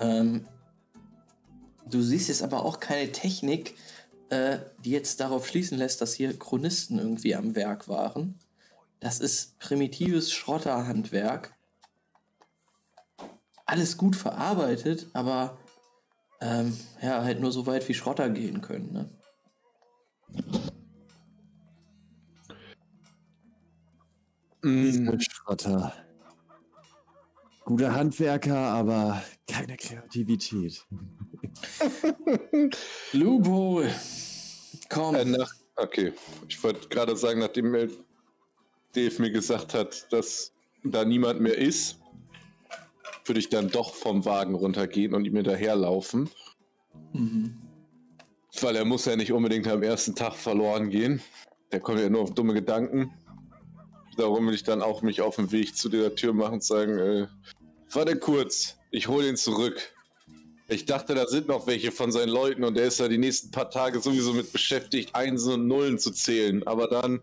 Ähm, 0.00 0.46
du 1.88 2.02
siehst 2.02 2.28
jetzt 2.28 2.42
aber 2.42 2.64
auch 2.64 2.80
keine 2.80 3.12
Technik, 3.12 3.74
äh, 4.30 4.58
die 4.84 4.90
jetzt 4.90 5.20
darauf 5.20 5.46
schließen 5.46 5.78
lässt, 5.78 6.00
dass 6.00 6.14
hier 6.14 6.38
Chronisten 6.38 6.98
irgendwie 6.98 7.34
am 7.34 7.54
Werk 7.54 7.88
waren. 7.88 8.38
Das 9.00 9.20
ist 9.20 9.58
primitives 9.58 10.32
Schrotterhandwerk. 10.32 11.54
Alles 13.66 13.96
gut 13.96 14.16
verarbeitet, 14.16 15.08
aber 15.12 15.58
ähm, 16.40 16.76
ja, 17.02 17.22
halt 17.22 17.40
nur 17.40 17.52
so 17.52 17.66
weit 17.66 17.88
wie 17.88 17.94
Schrotter 17.94 18.30
gehen 18.30 18.60
können. 18.60 18.92
Ne? 18.92 19.10
Mm, 24.62 25.18
Schrotter. 25.20 25.92
Guter 27.64 27.94
Handwerker, 27.94 28.56
aber 28.56 29.22
keine 29.48 29.76
Kreativität. 29.76 30.86
Loophole! 33.12 33.92
Komm. 34.88 35.14
äh, 35.14 35.24
nach, 35.24 35.52
okay, 35.76 36.12
ich 36.48 36.62
wollte 36.62 36.88
gerade 36.88 37.16
sagen, 37.16 37.40
nachdem 37.40 37.72
Dave 37.72 39.22
mir 39.22 39.30
gesagt 39.30 39.74
hat, 39.74 40.10
dass 40.12 40.52
da 40.82 41.04
niemand 41.04 41.40
mehr 41.40 41.58
ist, 41.58 41.98
würde 43.24 43.40
ich 43.40 43.48
dann 43.48 43.70
doch 43.70 43.94
vom 43.94 44.24
Wagen 44.24 44.54
runtergehen 44.54 45.14
und 45.14 45.24
ihm 45.24 45.36
hinterherlaufen. 45.36 46.30
Mhm. 47.12 47.56
Weil 48.60 48.76
er 48.76 48.84
muss 48.84 49.04
ja 49.04 49.16
nicht 49.16 49.32
unbedingt 49.32 49.66
am 49.68 49.82
ersten 49.82 50.14
Tag 50.14 50.34
verloren 50.34 50.90
gehen. 50.90 51.20
Der 51.72 51.80
kommt 51.80 52.00
ja 52.00 52.08
nur 52.08 52.22
auf 52.22 52.34
dumme 52.34 52.54
Gedanken. 52.54 53.12
Darum 54.16 54.46
will 54.46 54.54
ich 54.54 54.62
dann 54.62 54.80
auch 54.80 55.02
mich 55.02 55.20
auf 55.20 55.36
den 55.36 55.52
Weg 55.52 55.76
zu 55.76 55.88
der 55.88 56.14
Tür 56.14 56.32
machen 56.32 56.54
und 56.54 56.64
sagen, 56.64 56.98
äh, 56.98 57.26
warte 57.90 58.16
kurz, 58.16 58.76
ich 58.90 59.08
hole 59.08 59.28
ihn 59.28 59.36
zurück. 59.36 59.94
Ich 60.68 60.84
dachte, 60.84 61.14
da 61.14 61.26
sind 61.26 61.46
noch 61.46 61.66
welche 61.66 61.92
von 61.92 62.10
seinen 62.10 62.30
Leuten 62.30 62.64
und 62.64 62.76
er 62.76 62.86
ist 62.86 62.98
ja 62.98 63.08
die 63.08 63.18
nächsten 63.18 63.50
paar 63.52 63.70
Tage 63.70 64.00
sowieso 64.00 64.32
mit 64.32 64.52
beschäftigt, 64.52 65.14
Einsen 65.14 65.54
und 65.54 65.66
Nullen 65.68 65.98
zu 65.98 66.10
zählen. 66.10 66.66
Aber 66.66 66.88
dann... 66.88 67.20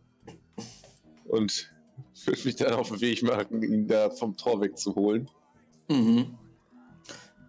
Und 1.26 1.74
würde 2.26 2.42
mich 2.46 2.56
dann 2.56 2.74
auf 2.74 2.90
den 2.90 3.02
Weg 3.02 3.24
machen, 3.24 3.62
ihn 3.64 3.88
da 3.88 4.10
vom 4.10 4.38
Tor 4.38 4.62
wegzuholen. 4.62 5.30
Mhm. 5.90 6.38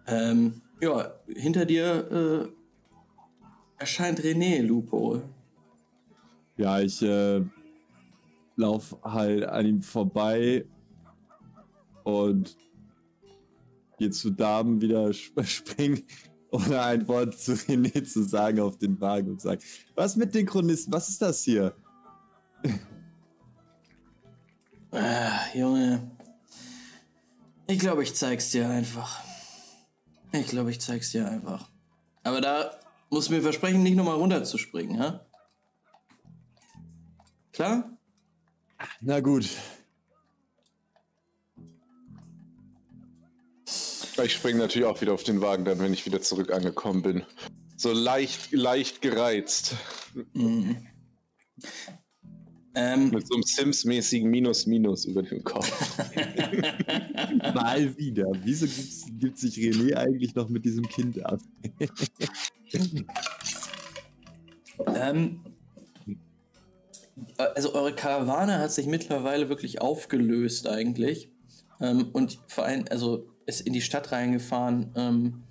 Ähm, 0.07 0.61
ja, 0.81 1.13
hinter 1.27 1.65
dir 1.65 2.49
äh, 2.49 3.79
erscheint 3.79 4.19
René 4.19 4.61
Lupo. 4.61 5.21
Ja, 6.57 6.79
ich 6.79 7.01
äh, 7.01 7.41
lauf 8.55 8.95
halt 9.03 9.45
an 9.45 9.65
ihm 9.65 9.81
vorbei 9.81 10.65
und 12.03 12.57
gehe 13.97 14.09
zu 14.11 14.31
Damen 14.31 14.81
wieder 14.81 15.09
sp 15.13 15.41
springen, 15.43 16.03
ohne 16.51 16.81
ein 16.81 17.07
Wort 17.07 17.37
zu 17.37 17.53
René 17.53 18.03
zu 18.03 18.23
sagen 18.23 18.59
auf 18.59 18.77
den 18.77 18.99
Wagen 18.99 19.31
und 19.31 19.41
sage, 19.41 19.61
was 19.95 20.15
mit 20.15 20.33
den 20.35 20.45
Chronisten, 20.45 20.93
was 20.93 21.09
ist 21.09 21.21
das 21.21 21.43
hier? 21.43 21.75
Ah, 24.91 25.39
Junge. 25.53 26.11
Ich 27.67 27.79
glaube, 27.79 28.03
ich 28.03 28.15
zeig's 28.15 28.51
dir 28.51 28.69
einfach. 28.69 29.23
Ich 30.31 30.47
glaube, 30.47 30.71
ich 30.71 30.79
zeig's 30.79 31.11
dir 31.11 31.27
einfach. 31.29 31.69
Aber 32.23 32.41
da 32.41 32.71
musst 33.09 33.29
du 33.29 33.33
mir 33.33 33.41
versprechen, 33.41 33.83
nicht 33.83 33.95
nochmal 33.95 34.15
runterzuspringen, 34.15 34.97
ja? 34.97 35.25
Klar? 37.51 37.97
Na 39.01 39.19
gut, 39.19 39.49
Ich 44.23 44.33
springe 44.33 44.59
natürlich 44.59 44.87
auch 44.87 45.01
wieder 45.01 45.13
auf 45.13 45.23
den 45.23 45.41
Wagen, 45.41 45.65
dann 45.65 45.79
wenn 45.79 45.93
ich 45.93 46.05
wieder 46.05 46.21
zurück 46.21 46.51
angekommen 46.51 47.01
bin. 47.01 47.23
So 47.75 47.91
leicht, 47.91 48.51
leicht 48.53 49.01
gereizt. 49.01 49.75
Mhm. 50.33 50.77
Ähm, 52.75 53.09
Mit 53.09 53.27
so 53.27 53.35
einem 53.35 53.43
Sims-mäßigen 53.43 54.29
Minus 54.29 54.65
Minus 54.65 55.05
über 55.05 55.23
dem 55.23 55.43
Kopf. 55.43 55.97
mal 57.53 57.97
wieder. 57.97 58.27
Wieso 58.43 58.65
gibt's, 58.65 59.05
gibt 59.17 59.37
sich 59.37 59.55
René 59.57 59.95
eigentlich 59.95 60.35
noch 60.35 60.49
mit 60.49 60.65
diesem 60.65 60.87
Kind 60.87 61.23
ab? 61.25 61.39
Ähm, 64.93 65.39
äh, 67.37 67.43
also 67.55 67.73
eure 67.73 67.95
Karawane 67.95 68.59
hat 68.59 68.73
sich 68.73 68.87
mittlerweile 68.87 69.47
wirklich 69.47 69.81
aufgelöst 69.81 70.67
eigentlich. 70.67 71.29
Ähm, 71.79 72.09
und 72.11 72.39
vor 72.47 72.65
allem, 72.65 72.83
also 72.89 73.29
ist 73.45 73.61
in 73.61 73.73
die 73.73 73.81
Stadt 73.81 74.11
reingefahren. 74.11 74.91
Ähm, 74.95 75.43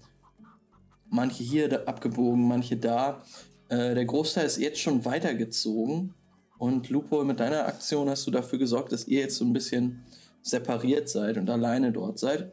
manche 1.11 1.45
hier 1.45 1.69
da 1.69 1.85
abgebogen, 1.85 2.47
manche 2.47 2.77
da. 2.77 3.23
Äh, 3.69 3.95
der 3.95 4.05
Großteil 4.05 4.47
ist 4.47 4.59
jetzt 4.59 4.81
schon 4.81 5.05
weitergezogen. 5.05 6.15
Und 6.59 6.89
Lupo, 6.89 7.25
mit 7.25 7.41
deiner 7.41 7.67
Aktion 7.67 8.09
hast 8.09 8.27
du 8.27 8.31
dafür 8.31 8.59
gesorgt, 8.59 8.93
dass 8.93 9.07
ihr 9.07 9.21
jetzt 9.21 9.37
so 9.37 9.45
ein 9.45 9.53
bisschen 9.53 10.05
separiert 10.43 11.09
seid 11.09 11.37
und 11.37 11.51
alleine 11.51 11.93
dort 11.93 12.19
seid. 12.19 12.53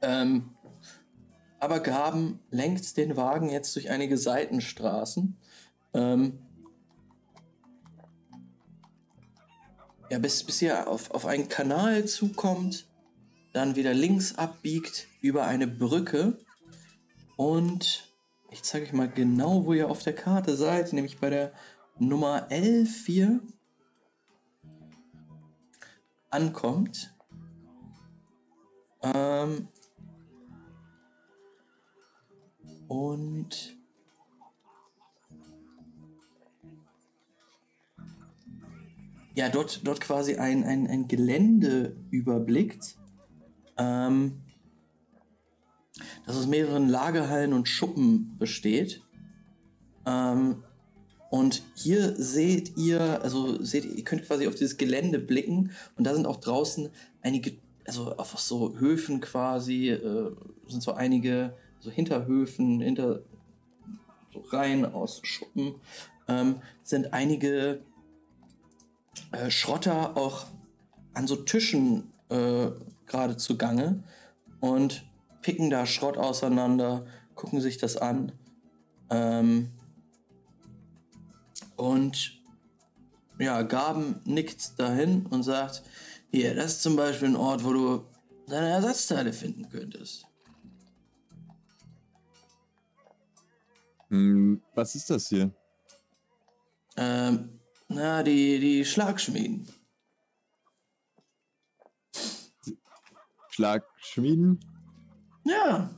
Ähm, 0.00 0.50
aber 1.58 1.80
Gaben 1.80 2.40
lenkt 2.50 2.96
den 2.96 3.16
Wagen 3.16 3.48
jetzt 3.48 3.76
durch 3.76 3.90
einige 3.90 4.18
Seitenstraßen. 4.18 5.36
Ähm, 5.94 6.38
ja, 10.10 10.18
bis, 10.18 10.42
bis 10.42 10.60
ihr 10.62 10.88
auf, 10.88 11.10
auf 11.12 11.26
einen 11.26 11.48
Kanal 11.48 12.04
zukommt, 12.06 12.86
dann 13.52 13.76
wieder 13.76 13.94
links 13.94 14.36
abbiegt 14.36 15.08
über 15.20 15.44
eine 15.44 15.66
Brücke 15.66 16.38
und 17.36 18.08
ich 18.50 18.62
zeige 18.62 18.86
euch 18.86 18.92
mal 18.92 19.08
genau, 19.08 19.64
wo 19.64 19.72
ihr 19.72 19.88
auf 19.88 20.02
der 20.02 20.14
Karte 20.14 20.56
seid, 20.56 20.92
nämlich 20.92 21.18
bei 21.18 21.30
der 21.30 21.52
Nummer 21.98 22.46
11 22.50 23.06
hier 23.06 23.40
ankommt. 26.30 27.14
Ähm, 29.02 29.68
und 32.88 33.76
ja, 39.34 39.48
dort, 39.48 39.86
dort 39.86 40.00
quasi 40.00 40.36
ein, 40.36 40.64
ein, 40.64 40.86
ein 40.86 41.08
Gelände 41.08 41.96
überblickt, 42.10 42.96
ähm, 43.78 44.42
das 46.26 46.36
aus 46.36 46.46
mehreren 46.46 46.88
Lagerhallen 46.88 47.52
und 47.52 47.68
Schuppen 47.68 48.36
besteht. 48.38 49.02
Ähm, 50.06 50.62
und 51.30 51.62
hier 51.74 52.14
seht 52.16 52.76
ihr, 52.76 53.22
also 53.22 53.62
seht 53.62 53.84
ihr, 53.84 54.04
könnt 54.04 54.26
quasi 54.26 54.46
auf 54.46 54.54
dieses 54.54 54.76
Gelände 54.76 55.18
blicken 55.18 55.70
und 55.96 56.06
da 56.06 56.14
sind 56.14 56.26
auch 56.26 56.36
draußen 56.36 56.90
einige, 57.22 57.54
also 57.86 58.16
auf 58.16 58.38
so 58.38 58.78
Höfen 58.78 59.20
quasi, 59.20 59.88
äh, 59.88 60.30
sind 60.68 60.82
so 60.82 60.92
einige 60.92 61.54
so 61.80 61.90
Hinterhöfen, 61.90 62.80
hinter 62.80 63.22
so 64.32 64.40
Reihen 64.40 64.84
aus 64.84 65.20
Schuppen, 65.24 65.74
ähm, 66.28 66.56
sind 66.82 67.12
einige 67.12 67.80
äh, 69.32 69.50
Schrotter 69.50 70.16
auch 70.16 70.46
an 71.14 71.26
so 71.26 71.36
Tischen 71.36 72.12
äh, 72.28 72.70
gerade 73.06 73.36
zugange 73.36 74.02
und 74.60 75.04
picken 75.42 75.70
da 75.70 75.86
Schrott 75.86 76.16
auseinander, 76.16 77.06
gucken 77.34 77.60
sich 77.60 77.78
das 77.78 77.96
an. 77.96 78.32
Ähm, 79.10 79.70
und 81.76 82.40
ja, 83.38 83.62
Gaben 83.62 84.20
nickt 84.24 84.78
dahin 84.78 85.26
und 85.26 85.42
sagt, 85.42 85.82
hier, 86.30 86.54
das 86.54 86.74
ist 86.74 86.82
zum 86.82 86.96
Beispiel 86.96 87.28
ein 87.28 87.36
Ort, 87.36 87.64
wo 87.64 87.72
du 87.72 88.04
deine 88.46 88.68
Ersatzteile 88.68 89.32
finden 89.32 89.68
könntest. 89.68 90.26
Hm, 94.08 94.62
was 94.74 94.94
ist 94.94 95.10
das 95.10 95.28
hier? 95.28 95.50
Ähm, 96.96 97.58
na, 97.88 98.22
die, 98.22 98.60
die 98.60 98.84
Schlagschmieden. 98.84 99.66
Schlagschmieden? 103.52 104.60
Ja, 105.44 105.90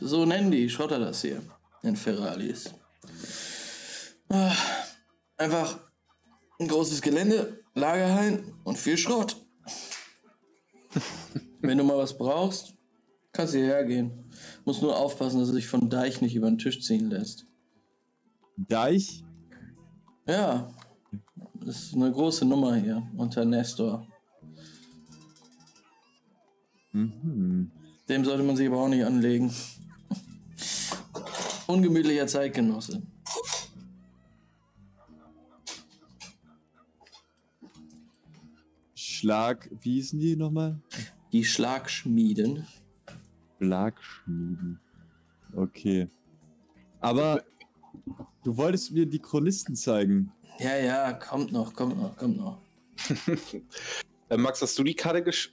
so 0.00 0.24
nennen 0.24 0.50
die 0.50 0.68
Schrotter 0.68 0.98
das 0.98 1.22
hier 1.22 1.42
in 1.82 1.96
Ferralis. 1.96 2.74
Ah, 4.28 4.52
Einfach 5.36 5.78
ein 6.58 6.68
großes 6.68 7.00
Gelände, 7.00 7.64
Lagerhallen 7.74 8.52
und 8.64 8.76
viel 8.76 8.98
Schrott. 8.98 9.36
Wenn 11.60 11.78
du 11.78 11.84
mal 11.84 11.96
was 11.96 12.16
brauchst, 12.16 12.74
Kannst 13.32 13.54
hierher 13.54 13.84
gehen. 13.84 14.24
Muss 14.64 14.82
nur 14.82 14.96
aufpassen, 14.96 15.38
dass 15.38 15.48
er 15.48 15.54
sich 15.54 15.68
von 15.68 15.88
Deich 15.88 16.20
nicht 16.20 16.34
über 16.34 16.48
den 16.48 16.58
Tisch 16.58 16.82
ziehen 16.82 17.10
lässt. 17.10 17.46
Deich? 18.56 19.22
Ja. 20.26 20.70
Das 21.54 21.84
ist 21.84 21.94
eine 21.94 22.10
große 22.10 22.44
Nummer 22.44 22.74
hier 22.74 23.08
unter 23.16 23.44
Nestor. 23.44 24.06
Mhm. 26.92 27.70
Dem 28.08 28.24
sollte 28.24 28.42
man 28.42 28.56
sich 28.56 28.66
aber 28.66 28.78
auch 28.78 28.88
nicht 28.88 29.04
anlegen. 29.04 29.52
Ungemütlicher 31.66 32.26
Zeitgenosse. 32.26 33.02
Schlag, 38.94 39.68
wie 39.82 39.94
hießen 39.94 40.18
die 40.18 40.34
nochmal? 40.34 40.80
Die 41.32 41.44
Schlagschmieden. 41.44 42.66
Schlagschmieden. 43.58 44.80
Okay. 45.54 46.08
Aber 47.00 47.44
du 48.42 48.56
wolltest 48.56 48.92
mir 48.92 49.06
die 49.06 49.18
Chronisten 49.18 49.76
zeigen. 49.76 50.32
Ja, 50.58 50.76
ja, 50.76 51.12
kommt 51.12 51.52
noch, 51.52 51.74
kommt 51.74 51.96
noch, 51.96 52.16
kommt 52.16 52.36
noch. 52.36 52.60
Äh, 54.28 54.36
Max, 54.36 54.62
hast 54.62 54.78
du 54.78 54.84
die 54.84 54.94
Karte 54.94 55.24
gesch... 55.24 55.52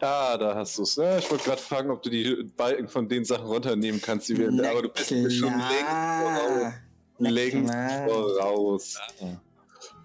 Ah, 0.00 0.36
da 0.36 0.54
hast 0.54 0.76
du 0.78 0.82
es. 0.82 0.96
Ja, 0.96 1.18
ich 1.18 1.30
wollte 1.30 1.44
gerade 1.44 1.62
fragen, 1.62 1.90
ob 1.90 2.02
du 2.02 2.10
die 2.10 2.44
Balken 2.56 2.88
von 2.88 3.08
den 3.08 3.24
Sachen 3.24 3.46
runternehmen 3.46 4.00
kannst, 4.00 4.28
die 4.28 4.36
wir... 4.36 4.50
Na 4.50 4.70
aber 4.70 4.82
du 4.82 4.88
bist 4.90 5.10
mir 5.10 5.30
schon 5.30 5.52
längst 5.52 5.86
voraus. 6.22 6.72
Längst 7.18 7.70
klar. 7.72 8.08
voraus. 8.08 8.96
Ah. 9.20 9.24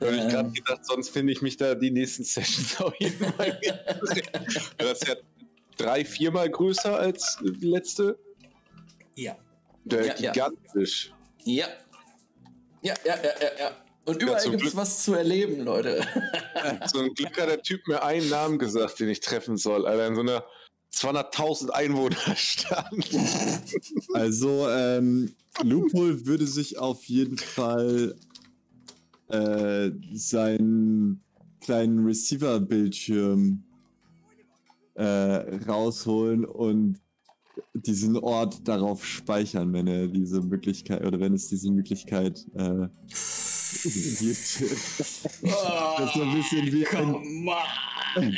Habe 0.02 0.16
ich 0.16 0.22
Ähm. 0.22 0.30
gerade 0.30 0.52
gedacht, 0.52 0.86
sonst 0.86 1.10
finde 1.10 1.34
ich 1.34 1.42
mich 1.42 1.58
da 1.58 1.76
die 1.76 1.92
nächsten 1.92 2.24
Sessions 2.24 2.80
auf 2.82 2.94
jeden. 3.00 3.34
Das 4.78 5.00
ist 5.02 5.08
ja 5.08 5.16
drei, 5.78 6.06
viermal 6.06 6.50
größer 6.50 6.98
als 6.98 7.38
die 7.42 7.68
letzte. 7.68 8.18
Ja. 9.16 9.36
Der 9.84 10.06
Ja, 10.06 10.16
ja. 10.18 10.32
gigantisch. 10.32 11.12
Ja. 11.44 11.68
Ja, 12.82 12.94
ja, 13.06 13.16
ja, 13.16 13.30
ja, 13.42 13.50
ja. 13.60 13.72
Und 14.06 14.22
überall 14.22 14.42
zum 14.42 14.52
gibt 14.52 14.66
es 14.66 14.76
was 14.76 15.04
zu 15.04 15.14
erleben, 15.14 15.64
Leute. 15.64 16.06
So 16.92 17.00
ein 17.04 17.14
Glück 17.14 17.40
hat 17.40 17.50
der 17.50 17.62
Typ 17.62 17.88
mir 17.88 18.04
einen 18.04 18.30
Namen 18.30 18.58
gesagt, 18.58 19.00
den 19.00 19.10
ich 19.10 19.20
treffen 19.20 19.58
soll. 19.58 19.86
Alter, 19.86 20.08
in 20.08 20.16
so 20.16 20.22
einer 20.22 20.44
200.000 20.94 21.70
Einwohnerstadt. 21.70 22.92
Also, 24.14 24.68
ähm, 24.70 25.34
Loophole 25.64 26.26
würde 26.26 26.48
sich 26.48 26.78
auf 26.78 27.04
jeden 27.06 27.38
Fall 27.38 28.16
äh, 29.30 29.92
seinen 30.14 31.24
kleinen 31.62 32.06
Receiver-Bildschirm 32.06 33.64
äh, 34.96 35.04
rausholen 35.68 36.46
und 36.46 37.00
diesen 37.74 38.18
Ort 38.18 38.68
darauf 38.68 39.06
speichern, 39.06 39.72
wenn 39.74 39.88
er 39.88 40.08
diese 40.08 40.42
Möglichkeit 40.42 41.06
oder 41.06 41.20
wenn 41.20 41.34
es 41.34 41.48
diese 41.48 41.72
Möglichkeit 41.72 42.46
äh, 42.56 42.88
gibt. 43.84 44.22
Das 44.22 44.22
ist 44.30 46.14
so 46.14 46.22
ein 46.22 46.36
bisschen 46.36 46.72
wie 46.72 46.86
ein, 46.88 47.14
Come 47.14 47.52
on. 48.16 48.38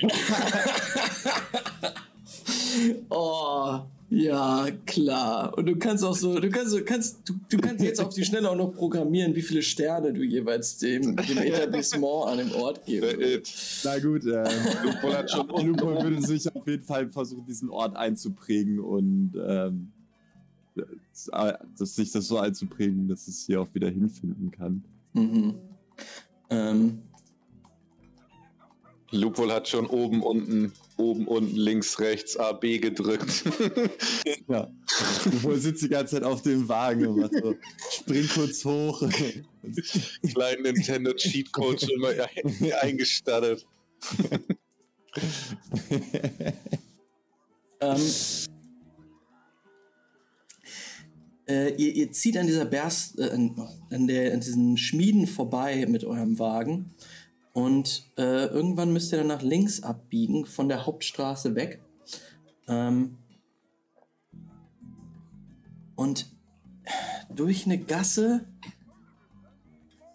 oh, 3.09 3.79
ja, 4.09 4.67
klar. 4.85 5.57
Und 5.57 5.65
du 5.65 5.75
kannst 5.75 6.03
auch 6.03 6.15
so, 6.15 6.39
du 6.39 6.49
kannst, 6.49 6.73
du 6.73 6.83
kannst, 6.83 7.27
du, 7.27 7.33
du 7.49 7.57
kannst 7.57 7.83
jetzt 7.83 7.99
auf 7.99 8.13
die 8.13 8.23
Schnelle 8.23 8.49
auch 8.49 8.55
noch 8.55 8.71
programmieren, 8.73 9.35
wie 9.35 9.41
viele 9.41 9.63
Sterne 9.63 10.13
du 10.13 10.21
jeweils 10.23 10.77
dem, 10.77 11.15
dem 11.15 11.37
Etablissement 11.39 12.27
an 12.27 12.37
dem 12.37 12.51
Ort 12.53 12.85
geben 12.85 13.07
Äh, 13.09 13.17
willst. 13.17 13.81
na 13.83 13.97
gut, 13.99 14.25
äh, 14.25 14.43
hat 14.45 15.31
schon 15.31 15.47
Loophole 15.47 16.03
würde 16.03 16.21
sich 16.21 16.53
auf 16.55 16.67
jeden 16.67 16.83
Fall 16.83 17.09
versuchen, 17.09 17.45
diesen 17.47 17.69
Ort 17.69 17.95
einzuprägen 17.95 18.79
und 18.79 19.33
ähm, 19.43 19.91
das, 21.77 21.95
sich 21.95 22.11
das 22.11 22.27
so 22.27 22.37
einzuprägen, 22.37 23.07
dass 23.07 23.27
es 23.27 23.45
hier 23.45 23.61
auch 23.61 23.73
wieder 23.73 23.89
hinfinden 23.89 24.51
kann. 24.51 24.83
Mhm. 25.13 25.55
Ähm, 26.49 27.01
Loophole 29.11 29.53
hat 29.53 29.67
schon 29.67 29.85
oben, 29.85 30.23
unten, 30.23 30.73
oben, 30.97 31.27
unten, 31.27 31.55
links, 31.55 31.99
rechts, 31.99 32.35
A, 32.37 32.51
B 32.53 32.79
gedrückt. 32.79 33.43
Ja. 34.47 34.69
Loophole 35.25 35.57
sitzt 35.57 35.83
die 35.83 35.89
ganze 35.89 36.15
Zeit 36.15 36.23
auf 36.23 36.41
dem 36.41 36.67
Wagen 36.67 37.07
und 37.07 37.19
macht 37.21 37.33
so, 37.33 37.55
spring 37.91 38.27
kurz 38.33 38.65
hoch. 38.65 39.01
Kleinen 40.33 40.63
Nintendo 40.63 41.13
Cheat 41.13 41.51
Code 41.53 41.79
schon 41.79 41.99
mal 41.99 42.19
ein- 42.19 42.73
eingestattet. 42.81 43.65
Ähm, 47.79 47.97
äh, 51.47 51.73
ihr, 51.75 51.93
ihr 51.95 52.11
zieht 52.11 52.37
an 52.37 52.47
dieser 52.47 52.65
Berst, 52.65 53.19
äh, 53.19 53.29
an, 53.31 54.07
der, 54.07 54.33
an 54.33 54.39
diesen 54.39 54.77
Schmieden 54.77 55.27
vorbei 55.27 55.85
mit 55.87 56.03
eurem 56.03 56.39
Wagen 56.39 56.91
und 57.53 58.11
äh, 58.17 58.45
irgendwann 58.45 58.93
müsst 58.93 59.11
ihr 59.11 59.19
dann 59.19 59.27
nach 59.27 59.41
links 59.41 59.83
abbiegen 59.83 60.45
von 60.45 60.69
der 60.69 60.85
Hauptstraße 60.85 61.55
weg. 61.55 61.81
Ähm, 62.67 63.17
und 65.95 66.31
durch 67.29 67.65
eine 67.65 67.77
Gasse 67.77 68.45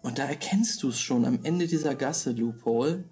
und 0.01 0.17
da 0.17 0.25
erkennst 0.25 0.81
du 0.83 0.89
es 0.89 0.99
schon 0.99 1.25
am 1.25 1.39
Ende 1.43 1.67
dieser 1.67 1.95
Gasse, 1.95 2.31
Loophole, 2.31 3.03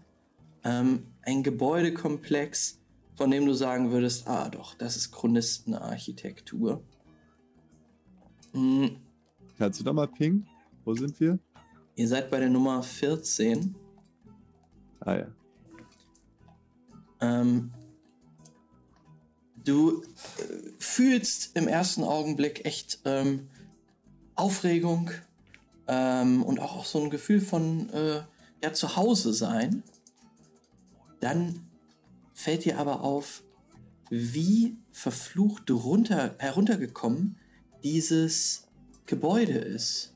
ähm, 0.63 1.03
ein 1.21 1.43
Gebäudekomplex, 1.43 2.79
von 3.15 3.31
dem 3.31 3.45
du 3.45 3.53
sagen 3.53 3.91
würdest, 3.91 4.27
ah 4.27 4.49
doch, 4.49 4.75
das 4.75 4.95
ist 4.95 5.11
Chronistenarchitektur. 5.11 6.81
Hm, 8.57 8.97
Kannst 9.57 9.79
du 9.79 9.83
da 9.83 9.93
mal 9.93 10.07
pingen? 10.07 10.47
Wo 10.83 10.95
sind 10.95 11.19
wir? 11.19 11.37
ihr 11.95 12.07
seid 12.07 12.29
bei 12.29 12.39
der 12.39 12.49
Nummer 12.49 12.83
14. 12.83 13.75
Ah 14.99 15.15
ja. 15.15 15.27
Ähm, 17.19 17.71
du 19.63 20.03
äh, 20.03 20.05
fühlst 20.79 21.55
im 21.55 21.67
ersten 21.67 22.03
Augenblick 22.03 22.65
echt 22.65 22.99
ähm, 23.05 23.47
Aufregung 24.35 25.09
ähm, 25.87 26.43
und 26.43 26.59
auch 26.59 26.85
so 26.85 27.03
ein 27.03 27.09
Gefühl 27.09 27.41
von 27.41 27.89
äh, 27.89 28.21
ja, 28.63 28.73
zu 28.73 28.95
Hause 28.95 29.33
sein. 29.33 29.83
Dann 31.19 31.59
fällt 32.33 32.65
dir 32.65 32.77
aber 32.77 33.01
auf, 33.01 33.43
wie 34.11 34.77
verflucht 34.91 35.69
runter, 35.71 36.35
heruntergekommen 36.37 37.37
dieses 37.83 38.67
Gebäude 39.05 39.53
ist. 39.57 40.13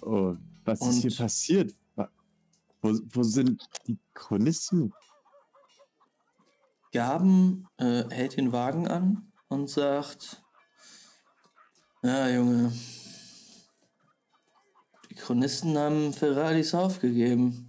Oh, 0.00 0.36
was 0.64 0.80
Und- 0.80 0.90
ist 0.90 1.02
hier 1.02 1.16
passiert? 1.16 1.74
Wo, 2.84 2.98
wo 3.04 3.22
sind 3.22 3.64
die 3.86 3.96
Chronisten? 4.12 4.92
Gaben 6.92 7.68
äh, 7.78 8.04
hält 8.10 8.36
den 8.36 8.50
Wagen 8.50 8.88
an 8.88 9.32
und 9.48 9.70
sagt: 9.70 10.42
Ja, 12.02 12.28
Junge, 12.28 12.72
die 15.08 15.14
Chronisten 15.14 15.78
haben 15.78 16.12
Ferraris 16.12 16.74
aufgegeben. 16.74 17.68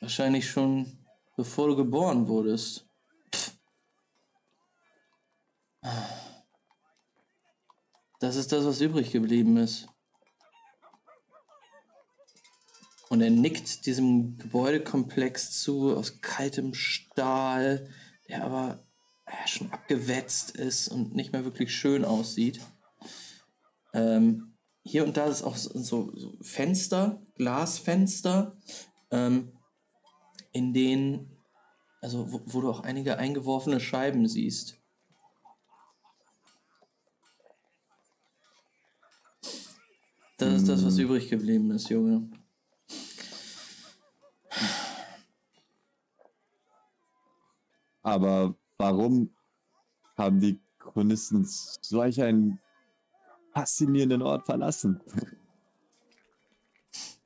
Wahrscheinlich 0.00 0.48
schon 0.48 0.86
bevor 1.36 1.68
du 1.68 1.76
geboren 1.76 2.28
wurdest. 2.28 2.89
Das 8.20 8.36
ist 8.36 8.52
das, 8.52 8.64
was 8.64 8.80
übrig 8.80 9.10
geblieben 9.10 9.56
ist. 9.56 9.88
Und 13.08 13.22
er 13.22 13.30
nickt 13.30 13.86
diesem 13.86 14.38
Gebäudekomplex 14.38 15.60
zu 15.62 15.96
aus 15.96 16.20
kaltem 16.20 16.74
Stahl, 16.74 17.90
der 18.28 18.44
aber 18.44 18.84
ja, 19.26 19.46
schon 19.48 19.72
abgewetzt 19.72 20.52
ist 20.52 20.88
und 20.88 21.14
nicht 21.14 21.32
mehr 21.32 21.44
wirklich 21.44 21.74
schön 21.74 22.04
aussieht. 22.04 22.60
Ähm, 23.94 24.56
hier 24.82 25.04
und 25.04 25.16
da 25.16 25.26
ist 25.26 25.42
auch 25.42 25.56
so, 25.56 25.76
so, 25.80 26.12
so 26.16 26.38
Fenster, 26.40 27.20
Glasfenster, 27.34 28.56
ähm, 29.10 29.52
in 30.52 30.72
denen, 30.72 31.36
also 32.00 32.32
wo, 32.32 32.42
wo 32.46 32.60
du 32.60 32.70
auch 32.70 32.80
einige 32.80 33.18
eingeworfene 33.18 33.80
Scheiben 33.80 34.28
siehst. 34.28 34.79
Das 40.40 40.54
ist 40.54 40.68
das, 40.68 40.84
was 40.86 40.96
Hm. 40.96 41.04
übrig 41.04 41.28
geblieben 41.28 41.70
ist, 41.70 41.90
Junge. 41.90 42.30
Aber 48.02 48.56
warum 48.78 49.34
haben 50.16 50.40
die 50.40 50.58
Chronisten 50.78 51.46
solch 51.46 52.22
einen 52.22 52.58
faszinierenden 53.52 54.22
Ort 54.22 54.46
verlassen? 54.46 55.02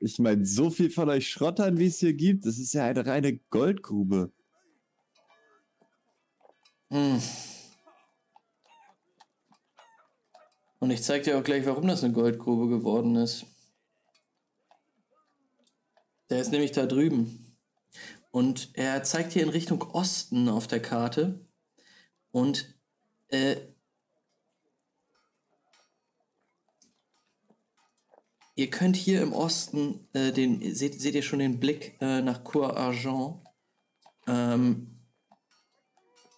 Ich 0.01 0.19
meine, 0.19 0.45
so 0.45 0.71
viel 0.71 0.91
von 0.91 1.09
euch 1.09 1.29
Schrottern, 1.31 1.79
wie 1.79 1.87
es 1.87 2.01
hier 2.01 2.15
gibt, 2.15 2.45
das 2.47 2.59
ist 2.59 2.75
ja 2.75 2.85
eine 2.85 3.07
reine 3.07 3.39
Goldgrube. 3.51 4.33
Hm. 6.91 7.21
Und 10.85 10.91
ich 10.91 11.03
zeig 11.03 11.23
dir 11.23 11.39
auch 11.39 11.43
gleich, 11.43 11.65
warum 11.65 11.89
das 11.89 12.05
eine 12.05 12.13
Goldgrube 12.13 12.69
geworden 12.69 13.17
ist. 13.17 13.47
Der 16.29 16.43
ist 16.43 16.53
nämlich 16.53 16.73
da 16.73 16.85
drüben. 16.85 17.57
Und 18.31 18.69
er 18.75 19.03
zeigt 19.03 19.33
hier 19.33 19.45
in 19.45 19.49
Richtung 19.49 19.81
Osten 19.81 20.47
auf 20.51 20.67
der 20.67 20.83
Karte. 20.83 21.41
Und 22.33 22.79
äh, 23.29 23.57
ihr 28.55 28.69
könnt 28.69 28.97
hier 28.97 29.23
im 29.23 29.33
Osten, 29.33 30.07
äh, 30.13 30.33
den, 30.33 30.75
seht, 30.75 31.01
seht 31.01 31.15
ihr 31.15 31.23
schon 31.23 31.39
den 31.39 31.61
Blick 31.61 31.97
äh, 32.03 32.21
nach 32.21 32.45
Cour 32.45 32.77
Argent. 32.77 33.37
Ähm, 34.27 35.01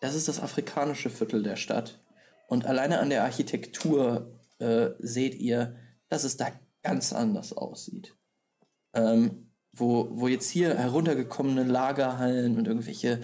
das 0.01 0.15
ist 0.15 0.29
das 0.29 0.39
afrikanische 0.39 1.11
Viertel 1.11 1.43
der 1.43 1.57
Stadt. 1.57 1.99
Und 2.47 2.67
alleine 2.67 3.01
an 3.01 3.11
der 3.11 3.25
Architektur 3.25 4.41
äh, 4.59 4.91
seht 4.99 5.35
ihr, 5.35 5.77
dass 6.09 6.25
es 6.25 6.37
da 6.37 6.49
ganz 6.83 7.13
anders 7.13 7.53
aussieht. 7.53 8.17
Ähm, 8.95 9.51
wo, 9.73 10.09
wo 10.13 10.29
jetzt 10.29 10.49
hier 10.51 10.77
heruntergekommene 10.77 11.65
Lagerhallen 11.65 12.57
und 12.57 12.67
irgendwelche 12.67 13.21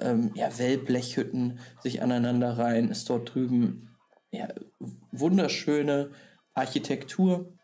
ähm, 0.00 0.32
ja, 0.34 0.56
Wellblechhütten 0.58 1.60
sich 1.82 2.02
aneinander 2.02 2.58
reihen, 2.58 2.90
ist 2.90 3.08
dort 3.08 3.34
drüben 3.34 3.96
ja, 4.30 4.48
wunderschöne 5.12 6.10
Architektur, 6.54 7.54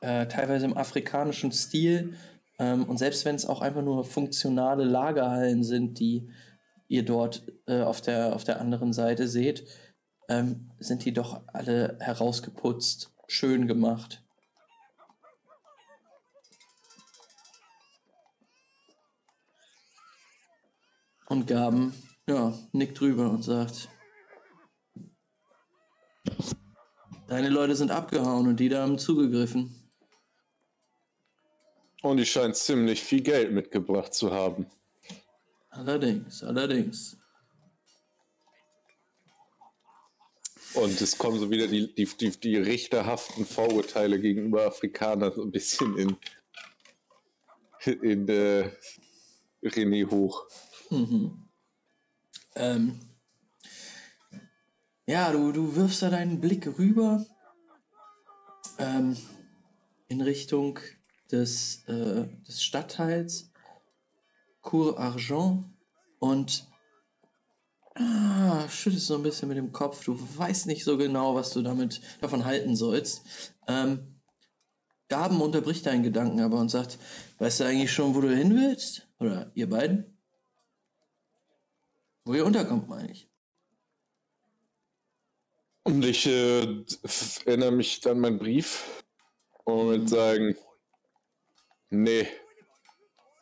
äh, 0.00 0.26
teilweise 0.26 0.64
im 0.66 0.76
afrikanischen 0.76 1.52
Stil. 1.52 2.14
Ähm, 2.58 2.84
und 2.84 2.98
selbst 2.98 3.24
wenn 3.24 3.36
es 3.36 3.46
auch 3.46 3.60
einfach 3.60 3.82
nur 3.82 4.04
funktionale 4.04 4.84
Lagerhallen 4.84 5.62
sind, 5.62 6.00
die 6.00 6.28
ihr 6.88 7.04
dort 7.04 7.46
äh, 7.66 7.82
auf, 7.82 8.00
der, 8.00 8.34
auf 8.34 8.44
der 8.44 8.60
anderen 8.60 8.92
Seite 8.92 9.28
seht, 9.28 9.64
ähm, 10.28 10.70
sind 10.78 11.04
die 11.04 11.12
doch 11.12 11.42
alle 11.46 11.98
herausgeputzt, 12.00 13.12
schön 13.26 13.66
gemacht. 13.66 14.22
Und 21.26 21.46
Gaben, 21.46 21.92
ja, 22.26 22.54
nickt 22.72 22.98
drüber 23.00 23.30
und 23.30 23.42
sagt, 23.42 23.90
deine 27.26 27.50
Leute 27.50 27.76
sind 27.76 27.90
abgehauen 27.90 28.48
und 28.48 28.58
die 28.58 28.70
da 28.70 28.82
haben 28.82 28.98
zugegriffen. 28.98 29.74
Und 32.00 32.16
die 32.16 32.24
scheint 32.24 32.56
ziemlich 32.56 33.02
viel 33.02 33.22
Geld 33.22 33.52
mitgebracht 33.52 34.14
zu 34.14 34.32
haben. 34.32 34.66
Allerdings, 35.68 36.42
allerdings. 36.42 37.17
Und 40.78 41.00
es 41.00 41.18
kommen 41.18 41.40
so 41.40 41.50
wieder 41.50 41.66
die, 41.66 41.92
die, 41.92 42.04
die, 42.04 42.30
die 42.30 42.56
richterhaften 42.56 43.44
Vorurteile 43.44 44.20
gegenüber 44.20 44.64
Afrikanern 44.64 45.32
so 45.34 45.42
ein 45.42 45.50
bisschen 45.50 45.98
in, 45.98 46.16
in 48.00 48.28
äh, 48.28 48.70
René 49.60 50.08
hoch. 50.08 50.46
Mhm. 50.90 51.48
Ähm, 52.54 53.00
ja, 55.06 55.32
du, 55.32 55.50
du 55.50 55.74
wirfst 55.74 56.02
da 56.02 56.10
deinen 56.10 56.40
Blick 56.40 56.68
rüber 56.78 57.26
ähm, 58.78 59.16
in 60.06 60.20
Richtung 60.20 60.78
des, 61.32 61.82
äh, 61.88 62.28
des 62.46 62.62
Stadtteils 62.62 63.50
Cour 64.60 64.96
Argent 64.96 65.64
und 66.20 66.68
ah, 67.98 68.68
schüttest 68.68 69.06
so 69.06 69.14
ein 69.14 69.22
bisschen 69.22 69.48
mit 69.48 69.58
dem 69.58 69.72
Kopf. 69.72 70.04
Du 70.04 70.18
weißt 70.36 70.66
nicht 70.66 70.84
so 70.84 70.96
genau, 70.96 71.34
was 71.34 71.50
du 71.50 71.62
damit 71.62 72.00
davon 72.20 72.44
halten 72.44 72.76
sollst. 72.76 73.22
Ähm, 73.66 74.18
Gaben 75.08 75.40
unterbricht 75.40 75.86
deinen 75.86 76.02
Gedanken 76.02 76.40
aber 76.40 76.58
und 76.58 76.68
sagt, 76.68 76.98
weißt 77.38 77.60
du 77.60 77.64
eigentlich 77.64 77.92
schon, 77.92 78.14
wo 78.14 78.20
du 78.20 78.34
hin 78.34 78.54
willst? 78.54 79.08
Oder 79.18 79.50
ihr 79.54 79.68
beiden? 79.68 80.18
Wo 82.24 82.34
ihr 82.34 82.44
unterkommt, 82.44 82.88
meine 82.88 83.10
ich. 83.10 83.26
Und 85.84 86.04
ich 86.04 86.26
äh, 86.26 86.84
erinnere 87.46 87.72
mich 87.72 88.06
an 88.06 88.20
meinen 88.20 88.38
Brief 88.38 89.02
und 89.64 90.02
mhm. 90.02 90.08
sagen, 90.08 90.56
nee, 91.88 92.28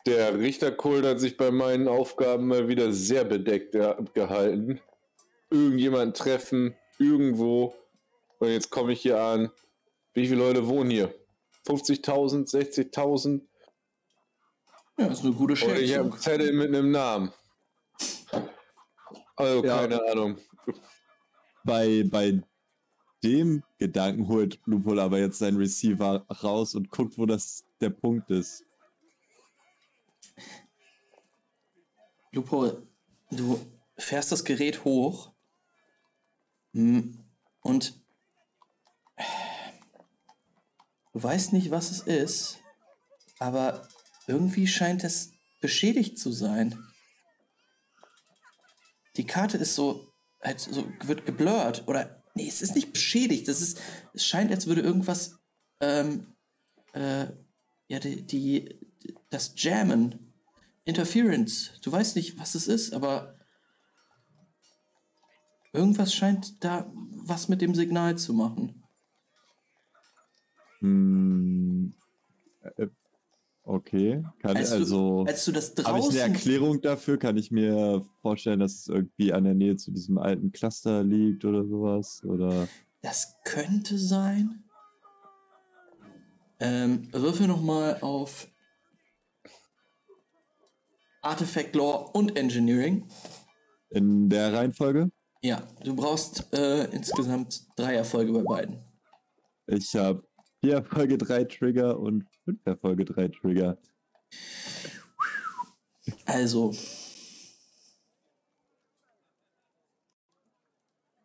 der 0.07 0.39
Richterkult 0.39 1.05
hat 1.05 1.20
sich 1.20 1.37
bei 1.37 1.51
meinen 1.51 1.89
Aufgaben 1.89 2.47
mal 2.47 2.69
wieder 2.69 2.93
sehr 2.93 3.24
bedeckt 3.24 3.73
gehalten. 4.15 4.81
Irgendjemand 5.51 6.16
treffen, 6.16 6.77
irgendwo. 6.99 7.74
Und 8.39 8.49
jetzt 8.49 8.70
komme 8.70 8.93
ich 8.93 9.01
hier 9.01 9.20
an. 9.20 9.51
Wie 10.15 10.27
viele 10.27 10.39
Leute 10.39 10.66
wohnen 10.66 10.91
hier? 10.91 11.15
50.000, 11.66 12.49
60.000? 12.49 13.43
Ja, 14.99 15.09
das 15.09 15.19
ist 15.19 15.24
eine 15.24 15.35
gute 15.35 15.57
Schätzung. 15.57 15.77
Und 15.77 15.83
ich 15.83 15.97
habe 15.97 16.16
Zettel 16.19 16.53
mit 16.53 16.69
einem 16.69 16.91
Namen. 16.91 17.33
Also, 19.37 19.65
ja. 19.65 19.78
keine 19.78 20.03
Ahnung. 20.11 20.39
Bei, 21.65 22.05
bei 22.09 22.41
dem 23.23 23.62
Gedanken 23.78 24.28
holt 24.28 24.61
Lupol 24.65 25.01
aber 25.01 25.19
jetzt 25.19 25.39
seinen 25.39 25.57
Receiver 25.57 26.24
raus 26.43 26.74
und 26.74 26.91
guckt, 26.91 27.19
wo 27.19 27.27
das 27.27 27.65
der 27.81 27.91
Punkt 27.91 28.31
ist. 28.31 28.65
Lupo, 32.36 32.82
du 33.30 33.58
fährst 33.96 34.30
das 34.30 34.44
Gerät 34.44 34.84
hoch 34.84 35.32
und 36.74 37.94
du 41.12 41.22
weißt 41.22 41.54
nicht, 41.54 41.70
was 41.70 41.90
es 41.90 42.00
ist, 42.00 42.58
aber 43.38 43.88
irgendwie 44.26 44.66
scheint 44.66 45.02
es 45.02 45.32
beschädigt 45.62 46.18
zu 46.18 46.30
sein. 46.30 46.78
Die 49.16 49.24
Karte 49.26 49.56
ist 49.56 49.74
so, 49.74 50.12
halt 50.42 50.60
so 50.60 50.86
wird 51.04 51.24
geblurrt 51.24 51.88
oder 51.88 52.22
nee, 52.34 52.46
es 52.46 52.60
ist 52.60 52.74
nicht 52.74 52.92
beschädigt. 52.92 53.48
Das 53.48 53.62
ist, 53.62 53.80
es 54.12 54.26
scheint, 54.26 54.50
als 54.50 54.66
würde 54.66 54.82
irgendwas 54.82 55.38
ähm, 55.80 56.36
äh, 56.92 57.28
ja 57.88 57.98
die, 57.98 58.26
die 58.26 58.78
das 59.30 59.54
Jammen 59.56 60.26
Interference. 60.86 61.72
Du 61.82 61.92
weißt 61.92 62.16
nicht, 62.16 62.38
was 62.38 62.54
es 62.54 62.68
ist, 62.68 62.94
aber 62.94 63.34
irgendwas 65.72 66.14
scheint 66.14 66.64
da 66.64 66.90
was 67.26 67.48
mit 67.48 67.60
dem 67.60 67.74
Signal 67.74 68.16
zu 68.16 68.32
machen. 68.32 68.84
Hm, 70.78 71.92
äh, 72.76 72.86
okay. 73.64 74.24
Kann 74.38 74.56
als 74.56 74.70
also. 74.70 75.24
Du, 75.24 75.30
als 75.30 75.44
du 75.44 75.52
das 75.52 75.74
draußen. 75.74 75.92
Habe 75.92 76.14
ich 76.14 76.22
eine 76.22 76.34
Erklärung 76.34 76.80
dafür? 76.80 77.18
Kann 77.18 77.36
ich 77.36 77.50
mir 77.50 78.06
vorstellen, 78.22 78.60
dass 78.60 78.74
es 78.74 78.86
irgendwie 78.86 79.32
an 79.32 79.42
der 79.42 79.54
Nähe 79.54 79.76
zu 79.76 79.90
diesem 79.90 80.18
alten 80.18 80.52
Cluster 80.52 81.02
liegt 81.02 81.44
oder 81.44 81.64
sowas? 81.64 82.22
Oder? 82.24 82.68
Das 83.02 83.34
könnte 83.44 83.98
sein. 83.98 84.62
Ähm, 86.60 87.12
würfel 87.12 87.48
nochmal 87.48 87.98
auf 88.02 88.48
Artifact 91.27 91.74
Lore 91.74 92.11
und 92.12 92.36
Engineering. 92.36 93.09
In 93.90 94.28
der 94.28 94.53
Reihenfolge? 94.53 95.11
Ja, 95.43 95.62
du 95.82 95.94
brauchst 95.94 96.53
äh, 96.55 96.85
insgesamt 96.93 97.66
drei 97.77 97.94
Erfolge 97.94 98.32
bei 98.32 98.43
beiden. 98.43 98.85
Ich 99.66 99.94
habe 99.97 100.27
vier 100.61 100.74
Erfolge, 100.74 101.19
drei 101.19 101.44
Trigger 101.44 101.98
und 101.98 102.24
fünf 102.44 102.61
Erfolge, 102.65 103.05
drei 103.05 103.28
Trigger. 103.28 103.77
Also, 106.24 106.73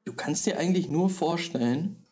du 0.06 0.14
kannst 0.14 0.46
dir 0.48 0.58
eigentlich 0.58 0.90
nur 0.90 1.10
vorstellen, 1.12 2.08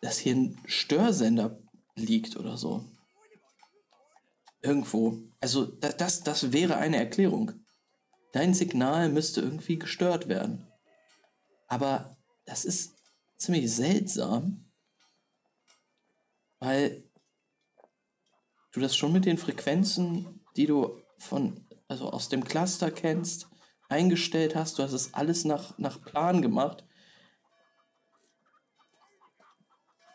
dass 0.00 0.18
hier 0.18 0.36
ein 0.36 0.60
Störsender 0.66 1.58
liegt 1.96 2.36
oder 2.36 2.56
so. 2.56 2.84
Irgendwo. 4.66 5.22
Also 5.38 5.64
das, 5.64 5.96
das, 5.96 6.22
das 6.24 6.52
wäre 6.52 6.76
eine 6.78 6.96
Erklärung. 6.96 7.52
Dein 8.32 8.52
Signal 8.52 9.08
müsste 9.08 9.40
irgendwie 9.40 9.78
gestört 9.78 10.26
werden. 10.26 10.66
Aber 11.68 12.16
das 12.46 12.64
ist 12.64 12.96
ziemlich 13.36 13.72
seltsam, 13.72 14.72
weil 16.58 17.08
du 18.72 18.80
das 18.80 18.96
schon 18.96 19.12
mit 19.12 19.24
den 19.24 19.38
Frequenzen, 19.38 20.44
die 20.56 20.66
du 20.66 21.00
von, 21.16 21.64
also 21.86 22.10
aus 22.10 22.28
dem 22.28 22.42
Cluster 22.42 22.90
kennst, 22.90 23.48
eingestellt 23.88 24.56
hast. 24.56 24.80
Du 24.80 24.82
hast 24.82 24.94
es 24.94 25.14
alles 25.14 25.44
nach, 25.44 25.78
nach 25.78 26.02
Plan 26.02 26.42
gemacht. 26.42 26.84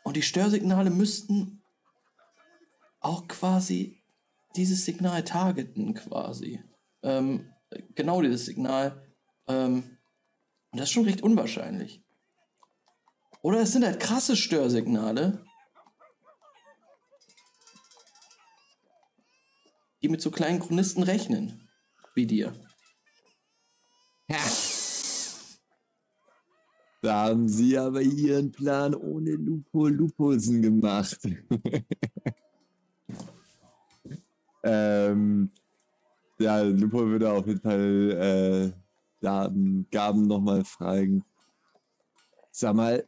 Und 0.04 0.18
die 0.18 0.22
Störsignale 0.22 0.90
müssten 0.90 1.64
auch 3.00 3.30
quasi 3.30 4.01
dieses 4.56 4.86
Signal 4.86 5.24
targeten 5.24 5.94
quasi. 5.94 6.64
Ähm, 7.04 7.54
genau 7.96 8.22
dieses 8.22 8.46
Signal. 8.46 9.16
Ähm, 9.48 9.98
und 10.72 10.80
das 10.80 10.90
ist 10.90 10.94
schon 10.94 11.06
recht 11.06 11.22
unwahrscheinlich. 11.22 12.04
Oder 13.42 13.62
es 13.62 13.72
sind 13.72 13.84
halt 13.86 14.00
krasse 14.00 14.36
Störsignale, 14.36 15.44
die 20.02 20.10
mit 20.10 20.22
so 20.22 20.32
kleinen 20.32 20.60
Chronisten 20.60 21.04
rechnen. 21.04 21.68
Wie 22.14 22.28
dir. 22.28 22.54
Da 27.02 27.26
haben 27.26 27.48
sie 27.48 27.78
aber 27.78 28.02
ihren 28.02 28.52
Plan 28.52 28.94
ohne 28.94 29.32
Lupo 29.32 29.88
Lupulsen 29.88 30.62
gemacht. 30.62 31.20
ähm, 34.64 35.50
ja, 36.40 36.62
Lupo 36.62 37.08
würde 37.08 37.32
auf 37.32 37.48
jeden 37.48 37.62
Fall 37.62 38.72
äh, 38.72 38.82
Gaben, 39.22 39.88
Gaben 39.92 40.28
nochmal 40.28 40.64
fragen. 40.64 41.24
Sag 42.52 42.76
mal, 42.76 43.08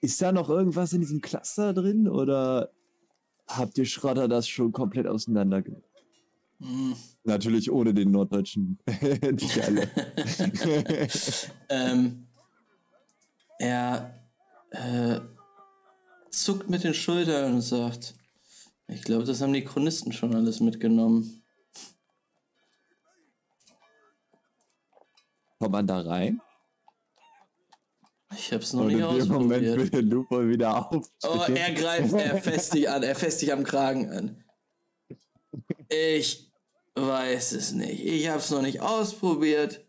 ist 0.00 0.20
da 0.20 0.32
noch 0.32 0.50
irgendwas 0.50 0.92
in 0.92 1.00
diesem 1.00 1.20
Cluster 1.20 1.72
drin 1.72 2.08
oder 2.08 2.70
habt 3.46 3.78
ihr 3.78 3.86
Schrotter 3.86 4.28
das 4.28 4.48
schon 4.48 4.72
komplett 4.72 5.06
auseinandergenommen? 5.06 5.84
Hm. 6.60 6.94
Natürlich 7.24 7.70
ohne 7.70 7.94
den 7.94 8.10
norddeutschen 8.10 8.78
ähm, 11.68 12.26
er 13.58 14.20
äh, 14.70 15.20
zuckt 16.30 16.68
mit 16.68 16.84
den 16.84 16.94
Schultern 16.94 17.54
und 17.54 17.62
sagt, 17.62 18.14
ich 18.88 19.02
glaube, 19.02 19.24
das 19.24 19.40
haben 19.40 19.52
die 19.52 19.64
Chronisten 19.64 20.12
schon 20.12 20.34
alles 20.34 20.60
mitgenommen. 20.60 21.42
Kommt 25.58 25.72
man 25.72 25.86
da 25.86 26.00
rein? 26.00 26.40
Ich 28.36 28.52
hab's 28.52 28.72
noch 28.72 28.82
Und 28.82 28.88
nicht 28.88 29.00
in 29.00 29.18
dem 29.18 29.28
Moment 29.28 29.64
ausprobiert. 29.66 29.92
will 29.92 30.08
Lupo 30.08 30.48
wieder 30.48 30.92
auf. 30.92 31.08
Oh, 31.22 31.44
er 31.48 31.72
greift, 31.72 32.12
er 32.14 32.36
fässt 32.42 32.74
dich 32.74 32.88
an, 32.88 33.02
er 33.02 33.14
fässt 33.14 33.40
dich 33.42 33.52
am 33.52 33.64
Kragen 33.64 34.10
an. 34.10 34.44
Ich 35.88 36.50
weiß 36.94 37.52
es 37.52 37.72
nicht. 37.72 38.04
Ich 38.04 38.28
hab's 38.28 38.50
noch 38.50 38.62
nicht 38.62 38.80
ausprobiert. 38.80 39.86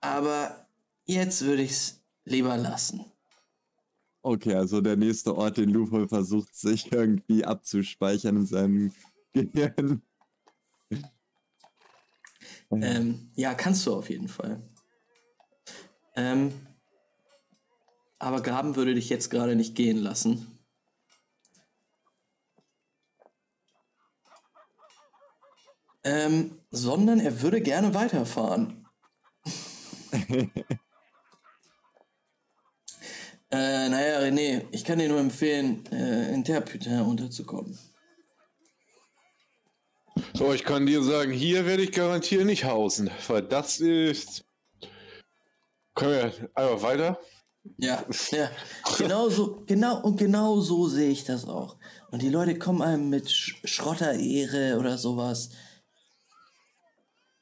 Aber 0.00 0.66
jetzt 1.04 1.42
würde 1.44 1.62
ich's 1.62 2.00
lieber 2.24 2.56
lassen. 2.56 3.11
Okay, 4.24 4.54
also 4.54 4.80
der 4.80 4.96
nächste 4.96 5.36
Ort, 5.36 5.56
den 5.56 5.70
Lupo 5.70 6.06
versucht, 6.06 6.54
sich 6.54 6.92
irgendwie 6.92 7.44
abzuspeichern 7.44 8.36
in 8.36 8.46
seinem 8.46 8.92
Gehirn. 9.32 10.02
Ähm, 12.70 13.30
ja, 13.34 13.54
kannst 13.54 13.84
du 13.86 13.94
auf 13.94 14.08
jeden 14.08 14.28
Fall. 14.28 14.62
Ähm, 16.14 16.52
aber 18.18 18.40
Gaben 18.42 18.76
würde 18.76 18.94
dich 18.94 19.08
jetzt 19.08 19.30
gerade 19.30 19.56
nicht 19.56 19.74
gehen 19.74 19.98
lassen. 19.98 20.46
Ähm, 26.04 26.58
sondern 26.70 27.18
er 27.18 27.42
würde 27.42 27.60
gerne 27.60 27.94
weiterfahren. 27.94 28.86
äh, 33.52 33.88
naja, 33.88 34.18
René, 34.20 34.64
ich 34.72 34.82
kann 34.84 34.98
dir 34.98 35.08
nur 35.08 35.20
empfehlen, 35.20 35.84
äh, 35.92 36.32
in 36.32 36.42
Terputin 36.42 37.00
unterzukommen. 37.02 37.78
So, 40.34 40.52
ich 40.54 40.64
kann 40.64 40.86
dir 40.86 41.02
sagen, 41.02 41.32
hier 41.32 41.66
werde 41.66 41.82
ich 41.82 41.92
garantiert 41.92 42.46
nicht 42.46 42.64
hausen, 42.64 43.10
weil 43.28 43.42
das 43.42 43.80
ist. 43.80 44.44
Können 45.94 46.12
wir 46.12 46.50
einfach 46.54 46.82
weiter? 46.82 47.20
Ja, 47.76 48.04
ja. 48.30 48.50
Genau 48.98 49.28
so, 49.28 49.62
genau 49.66 50.00
und 50.00 50.16
genau 50.16 50.60
so 50.60 50.88
sehe 50.88 51.10
ich 51.10 51.24
das 51.24 51.46
auch. 51.46 51.76
Und 52.10 52.22
die 52.22 52.30
Leute 52.30 52.58
kommen 52.58 52.82
einem 52.82 53.10
mit 53.10 53.30
Sch 53.30 53.60
Schrotterehre 53.64 54.78
oder 54.78 54.96
sowas. 54.96 55.50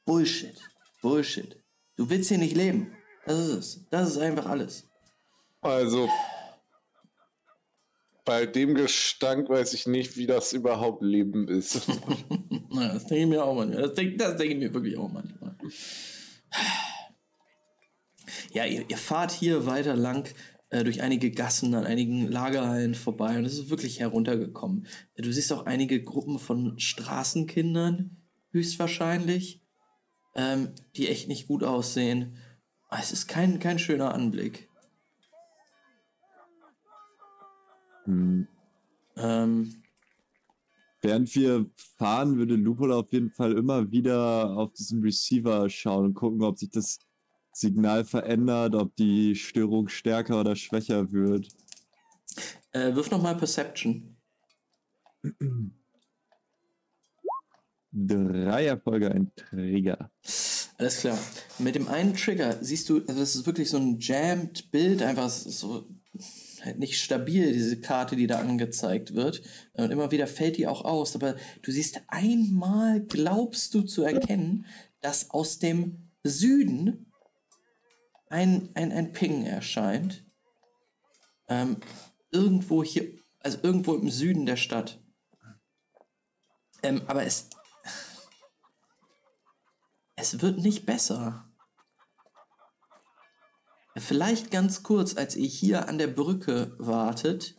Bullshit. 0.05 0.59
Bullshit. 1.01 1.55
Du 1.95 2.09
willst 2.09 2.29
hier 2.29 2.37
nicht 2.37 2.55
leben. 2.55 2.95
Das 3.25 3.39
ist 3.39 3.49
es. 3.49 3.89
Das 3.89 4.09
ist 4.09 4.17
einfach 4.17 4.45
alles. 4.45 4.90
Also, 5.61 6.09
bei 8.25 8.45
dem 8.45 8.75
Gestank 8.75 9.49
weiß 9.49 9.73
ich 9.73 9.87
nicht, 9.87 10.17
wie 10.17 10.27
das 10.27 10.53
überhaupt 10.53 11.01
Leben 11.01 11.47
ist. 11.47 11.87
naja, 12.69 12.93
das 12.93 13.05
denke 13.05 13.23
ich 13.23 13.29
mir 13.29 13.43
auch 13.43 13.55
manchmal. 13.55 13.81
Das 13.81 13.93
denke 13.93 14.17
das 14.17 14.41
ich 14.41 14.55
mir 14.55 14.73
wirklich 14.73 14.97
auch 14.97 15.11
manchmal. 15.11 15.55
Ja, 18.53 18.65
ihr, 18.65 18.89
ihr 18.89 18.97
fahrt 18.97 19.31
hier 19.31 19.65
weiter 19.65 19.95
lang 19.95 20.33
äh, 20.69 20.83
durch 20.83 21.01
einige 21.01 21.31
Gassen, 21.31 21.75
an 21.75 21.85
einigen 21.85 22.27
Lagerhallen 22.27 22.95
vorbei 22.95 23.37
und 23.37 23.45
es 23.45 23.57
ist 23.57 23.69
wirklich 23.69 23.99
heruntergekommen. 23.99 24.87
Du 25.15 25.31
siehst 25.31 25.51
auch 25.53 25.65
einige 25.65 26.03
Gruppen 26.03 26.39
von 26.39 26.79
Straßenkindern, 26.79 28.17
höchstwahrscheinlich, 28.51 29.61
ähm, 30.35 30.73
die 30.95 31.07
echt 31.07 31.27
nicht 31.27 31.47
gut 31.47 31.63
aussehen. 31.63 32.37
Aber 32.89 33.01
Es 33.01 33.11
ist 33.11 33.27
kein, 33.27 33.59
kein 33.59 33.79
schöner 33.79 34.13
Anblick. 34.13 34.70
Hm. 38.05 38.47
Ähm, 39.17 39.81
Während 41.01 41.33
wir 41.35 41.65
fahren, 41.97 42.37
würde 42.37 42.55
Lupo 42.55 42.87
auf 42.93 43.11
jeden 43.11 43.31
Fall 43.31 43.57
immer 43.57 43.91
wieder 43.91 44.55
auf 44.55 44.71
diesen 44.73 45.01
Receiver 45.01 45.67
schauen 45.67 46.05
und 46.05 46.13
gucken, 46.13 46.43
ob 46.43 46.59
sich 46.59 46.69
das 46.69 46.99
Signal 47.53 48.05
verändert, 48.05 48.75
ob 48.75 48.95
die 48.95 49.35
Störung 49.35 49.87
stärker 49.87 50.39
oder 50.39 50.55
schwächer 50.55 51.11
wird. 51.11 51.47
äh, 52.71 52.93
wirf 52.93 53.09
nochmal 53.09 53.35
Perception. 53.35 54.15
Drei 57.91 58.67
Erfolge, 58.67 59.11
ein 59.11 59.31
Trigger. 59.35 60.11
Alles 60.77 60.99
klar. 60.99 61.17
Mit 61.57 61.75
dem 61.75 61.87
einen 61.87 62.15
Trigger 62.15 62.63
siehst 62.63 62.87
du, 62.89 62.99
also 62.99 63.19
das 63.19 63.35
ist 63.35 63.45
wirklich 63.47 63.69
so 63.69 63.77
ein 63.77 63.99
jammed 63.99 64.71
Bild, 64.71 65.01
einfach 65.01 65.29
so 65.29 65.89
halt 66.63 66.79
nicht 66.79 67.01
stabil, 67.01 67.53
diese 67.53 67.79
Karte, 67.79 68.15
die 68.15 68.27
da 68.27 68.39
angezeigt 68.39 69.15
wird. 69.15 69.41
Und 69.73 69.91
immer 69.91 70.11
wieder 70.11 70.27
fällt 70.27 70.57
die 70.57 70.67
auch 70.67 70.85
aus. 70.85 71.15
Aber 71.15 71.35
du 71.61 71.71
siehst 71.71 72.01
einmal, 72.07 73.01
glaubst 73.01 73.73
du 73.73 73.81
zu 73.81 74.03
erkennen, 74.03 74.65
dass 75.01 75.31
aus 75.31 75.59
dem 75.59 76.11
Süden 76.23 77.11
ein, 78.29 78.69
ein, 78.75 78.91
ein 78.91 79.11
Ping 79.11 79.45
erscheint. 79.45 80.25
Ähm, 81.49 81.77
irgendwo 82.31 82.83
hier, 82.83 83.17
also 83.39 83.59
irgendwo 83.61 83.95
im 83.95 84.09
Süden 84.09 84.45
der 84.45 84.55
Stadt. 84.55 85.03
Ähm, 86.83 87.01
aber 87.07 87.25
es, 87.25 87.49
es 90.15 90.41
wird 90.41 90.59
nicht 90.59 90.85
besser. 90.85 91.50
Vielleicht 93.97 94.51
ganz 94.51 94.83
kurz, 94.83 95.17
als 95.17 95.35
ihr 95.35 95.47
hier 95.47 95.89
an 95.89 95.97
der 95.97 96.07
Brücke 96.07 96.75
wartet, 96.77 97.55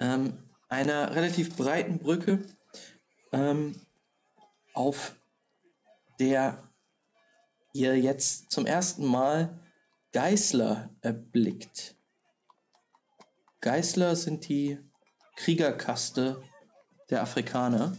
ähm, 0.00 0.42
einer 0.68 1.14
relativ 1.14 1.56
breiten 1.56 1.98
Brücke, 1.98 2.44
ähm, 3.32 3.80
auf 4.74 5.14
der 6.18 6.68
ihr 7.72 7.96
jetzt 7.98 8.50
zum 8.50 8.66
ersten 8.66 9.06
Mal 9.06 9.60
Geißler 10.12 10.90
erblickt. 11.02 11.94
Geißler 13.60 14.16
sind 14.16 14.48
die 14.48 14.78
Kriegerkaste 15.36 16.42
der 17.10 17.22
Afrikaner. 17.22 17.96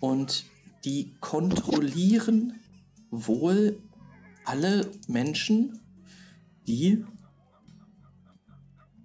Und 0.00 0.46
die 0.84 1.14
kontrollieren 1.20 2.60
wohl 3.10 3.82
alle 4.46 4.90
Menschen, 5.08 5.80
die 6.66 7.04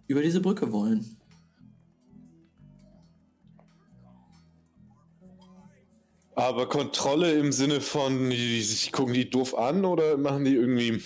über 0.08 0.22
diese 0.22 0.42
Brücke 0.42 0.72
wollen. 0.72 1.18
Aber 6.36 6.68
Kontrolle 6.68 7.34
im 7.34 7.52
Sinne 7.52 7.82
von, 7.82 8.30
die, 8.30 8.62
die 8.62 8.92
gucken 8.92 9.14
die 9.14 9.30
doof 9.30 9.58
an 9.58 9.86
oder 9.86 10.18
machen 10.18 10.46
die 10.46 10.56
irgendwie 10.56 11.02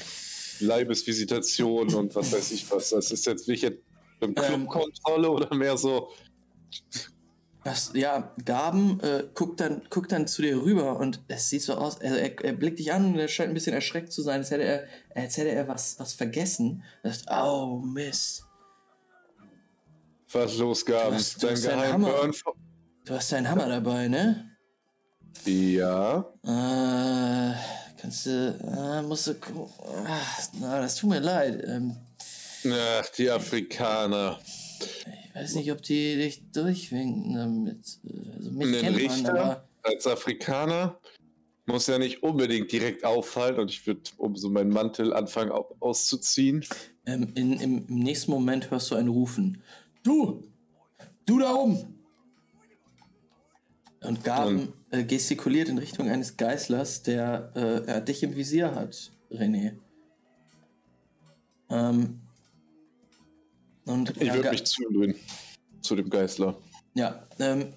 Leibesvisitation 0.60 1.94
und 1.94 2.16
was 2.16 2.32
weiß 2.32 2.52
ich 2.52 2.70
was? 2.72 2.92
Das 2.92 3.12
ist 3.12 3.26
jetzt 3.26 3.48
welche 3.48 3.80
Ähm, 4.22 4.34
Clubkontrolle 4.34 5.30
oder 5.30 5.54
mehr 5.56 5.78
so. 5.78 6.10
Das, 7.66 7.92
ja, 7.96 8.32
Gaben 8.46 9.00
äh, 9.00 9.24
guckt, 9.34 9.60
dann, 9.60 9.82
guckt 9.90 10.12
dann 10.12 10.28
zu 10.28 10.44
dir 10.44 10.62
rüber 10.62 11.00
und 11.00 11.22
es 11.28 11.50
sieht 11.50 11.64
so 11.64 11.74
aus, 11.74 11.96
er, 11.98 12.16
er, 12.22 12.46
er 12.46 12.54
blickt 12.54 12.78
dich 12.78 12.94
an 12.94 13.06
und 13.14 13.18
er 13.20 13.28
scheint 13.28 13.50
ein 13.50 13.56
bisschen 13.56 13.74
erschreckt 13.74 14.12
zu 14.14 14.22
sein, 14.22 14.42
als 14.42 14.52
hätte 14.52 14.64
er, 14.64 14.84
als 15.16 15.36
hätte 15.38 15.50
er 15.50 15.68
was, 15.68 16.00
was 16.00 16.14
vergessen. 16.14 16.84
Er 17.02 17.12
sagt, 17.12 17.26
oh 17.32 17.78
Mist. 17.84 18.44
Was 20.32 20.58
los, 20.58 20.86
Gaben? 20.86 21.10
Du 21.10 21.16
hast- 21.16 21.42
du 21.42 21.48
Dein 21.48 21.56
hast 21.56 21.68
einen 21.68 21.82
Geheimburn? 21.82 22.14
Hammer. 22.14 22.34
Du 23.04 23.14
hast 23.16 23.32
deinen 23.32 23.50
Hammer 23.50 23.68
dabei, 23.68 24.08
ne? 24.10 24.52
Ja. 25.46 26.20
Äh, 26.44 27.56
kannst 28.00 28.28
du, 28.28 28.60
äh, 28.78 29.02
musst 29.02 29.26
du, 29.26 29.36
ach, 30.08 30.40
na, 30.60 30.82
das 30.82 30.98
tut 30.98 31.10
mir 31.10 31.20
leid. 31.20 31.64
Ähm, 31.68 31.96
Ach, 32.68 33.10
die 33.18 33.30
Afrikaner. 33.30 34.40
ich 34.44 35.25
weiß 35.36 35.56
nicht, 35.56 35.72
ob 35.72 35.82
die 35.82 36.16
dich 36.16 36.50
durchwinken 36.52 37.34
damit. 37.36 38.00
Also 38.36 38.52
mich 38.52 38.68
Einen 38.68 38.82
kennt 38.82 38.96
man, 38.96 39.12
Richter 39.12 39.30
aber 39.42 39.68
als 39.84 40.08
Afrikaner 40.08 41.00
muss 41.68 41.88
ja 41.88 41.98
nicht 41.98 42.24
unbedingt 42.24 42.72
direkt 42.72 43.04
auffallen 43.04 43.60
und 43.60 43.72
ich 43.72 43.86
würde 43.86 44.02
um 44.18 44.36
so 44.36 44.50
meinen 44.50 44.70
Mantel 44.70 45.14
anfangen 45.14 45.52
au- 45.52 45.76
auszuziehen. 45.80 46.66
ähm, 47.06 47.32
in, 47.36 47.54
im, 47.60 47.88
im 47.88 48.00
nächsten 48.00 48.32
Moment 48.32 48.72
hörst 48.72 48.92
du 48.92 48.96
ein 48.96 49.08
Rufen. 49.08 49.62
Du! 50.04 50.44
Du 51.26 51.40
da 51.40 51.54
oben! 51.54 52.00
Und 54.02 54.24
Gaben 54.24 54.74
äh, 54.92 55.04
gestikuliert 55.04 55.68
in 55.68 55.80
Richtung 55.80 56.10
eines 56.10 56.38
Geißlers, 56.38 57.02
der 57.02 57.52
äh, 57.88 58.04
dich 58.04 58.22
im 58.22 58.36
Visier 58.36 58.76
hat, 58.76 59.12
René. 59.32 59.74
Ähm, 61.70 62.22
und 63.86 64.22
Ich 64.22 64.34
würde 64.34 64.50
mich 64.50 64.66
zudrehen 64.66 65.16
zu 65.82 65.96
dem 65.96 66.10
Geißler. 66.10 66.56
Ja, 66.94 67.28
ähm, 67.40 67.74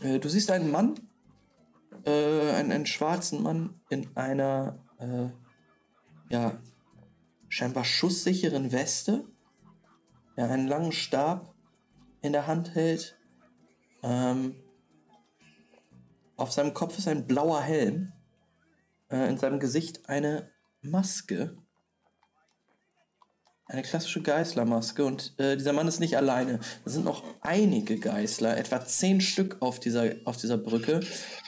äh, 0.00 0.18
du 0.18 0.28
siehst 0.28 0.50
einen 0.50 0.70
Mann, 0.70 0.94
äh, 2.04 2.52
einen, 2.52 2.72
einen 2.72 2.86
schwarzen 2.86 3.42
Mann 3.42 3.80
in 3.88 4.08
einer, 4.16 4.78
äh, 4.98 5.28
ja, 6.32 6.60
scheinbar 7.48 7.84
schusssicheren 7.84 8.72
Weste, 8.72 9.24
der 10.36 10.50
einen 10.50 10.68
langen 10.68 10.92
Stab 10.92 11.54
in 12.22 12.32
der 12.32 12.46
Hand 12.46 12.74
hält. 12.74 13.18
Ähm, 14.02 14.56
auf 16.36 16.52
seinem 16.52 16.72
Kopf 16.72 16.96
ist 16.96 17.08
ein 17.08 17.26
blauer 17.26 17.60
Helm, 17.60 18.12
äh, 19.10 19.28
in 19.28 19.36
seinem 19.36 19.60
Gesicht 19.60 20.08
eine 20.08 20.50
Maske. 20.80 21.56
Eine 23.70 23.82
klassische 23.82 24.20
Geißlermaske 24.20 25.04
und 25.04 25.32
äh, 25.38 25.56
dieser 25.56 25.72
Mann 25.72 25.86
ist 25.86 26.00
nicht 26.00 26.16
alleine. 26.16 26.58
Es 26.84 26.94
sind 26.94 27.04
noch 27.04 27.22
einige 27.40 28.00
Geißler, 28.00 28.56
etwa 28.56 28.84
zehn 28.84 29.20
Stück 29.20 29.58
auf 29.60 29.78
dieser, 29.78 30.10
auf 30.24 30.36
dieser 30.36 30.58
Brücke, 30.58 30.98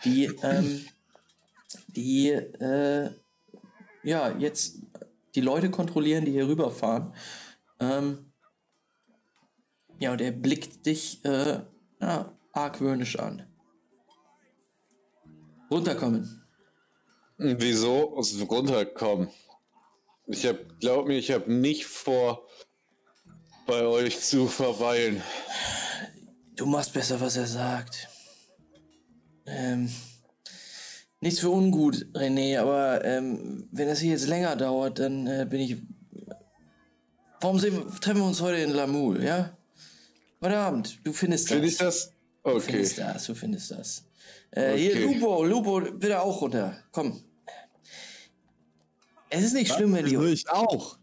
die, 0.04 0.26
ähm, 0.44 0.86
die 1.88 2.28
äh, 2.30 3.10
ja, 4.04 4.30
jetzt 4.38 4.76
die 5.34 5.40
Leute 5.40 5.68
kontrollieren, 5.68 6.24
die 6.24 6.30
hier 6.30 6.46
rüberfahren. 6.46 7.12
Ähm, 7.80 8.32
ja, 9.98 10.12
und 10.12 10.20
er 10.20 10.30
blickt 10.30 10.86
dich 10.86 11.24
äh, 11.24 11.58
ja, 12.00 12.32
argwöhnisch 12.52 13.18
an. 13.18 13.48
Runterkommen. 15.72 16.44
Wieso 17.36 18.14
runterkommen? 18.48 19.28
Ich 20.32 20.46
hab, 20.46 20.56
glaub 20.80 21.06
mir, 21.06 21.18
ich 21.18 21.30
habe 21.30 21.52
nicht 21.52 21.84
vor, 21.84 22.46
bei 23.66 23.82
euch 23.82 24.20
zu 24.20 24.46
verweilen. 24.48 25.22
Du 26.56 26.66
machst 26.66 26.92
besser, 26.92 27.20
was 27.20 27.36
er 27.36 27.46
sagt. 27.46 28.08
Ähm, 29.46 29.90
nichts 31.20 31.40
für 31.40 31.50
ungut, 31.50 32.06
René, 32.14 32.58
aber 32.58 33.04
ähm, 33.04 33.68
wenn 33.72 33.88
das 33.88 34.00
hier 34.00 34.12
jetzt 34.12 34.28
länger 34.28 34.56
dauert, 34.56 34.98
dann 34.98 35.26
äh, 35.26 35.46
bin 35.48 35.60
ich. 35.60 35.76
Warum 37.40 37.58
sehen, 37.58 37.90
treffen 38.00 38.20
wir 38.20 38.26
uns 38.26 38.40
heute 38.40 38.58
in 38.58 38.70
Lamul, 38.70 39.22
ja? 39.22 39.56
Heute 40.40 40.56
Abend, 40.56 40.98
du 41.04 41.12
findest 41.12 41.46
das. 41.46 41.52
Finde 41.52 41.68
ich 41.68 41.76
das? 41.76 42.12
Du 42.44 42.50
Okay. 42.50 42.60
findest 42.60 42.98
das, 42.98 43.24
du 43.26 43.34
findest 43.34 43.70
das. 43.70 44.04
Äh, 44.50 44.76
Hier, 44.76 44.90
Okay. 44.92 45.04
Lupo, 45.04 45.44
Lupo, 45.44 45.80
bitte 45.92 46.20
auch 46.20 46.40
runter. 46.40 46.76
Komm. 46.90 47.22
Es 49.34 49.44
ist 49.44 49.54
nicht 49.54 49.72
schlimm, 49.72 49.94
wenn 49.94 50.04
Wieso 50.04 50.20
die. 50.20 50.32
ich 50.32 50.48
auch? 50.50 50.98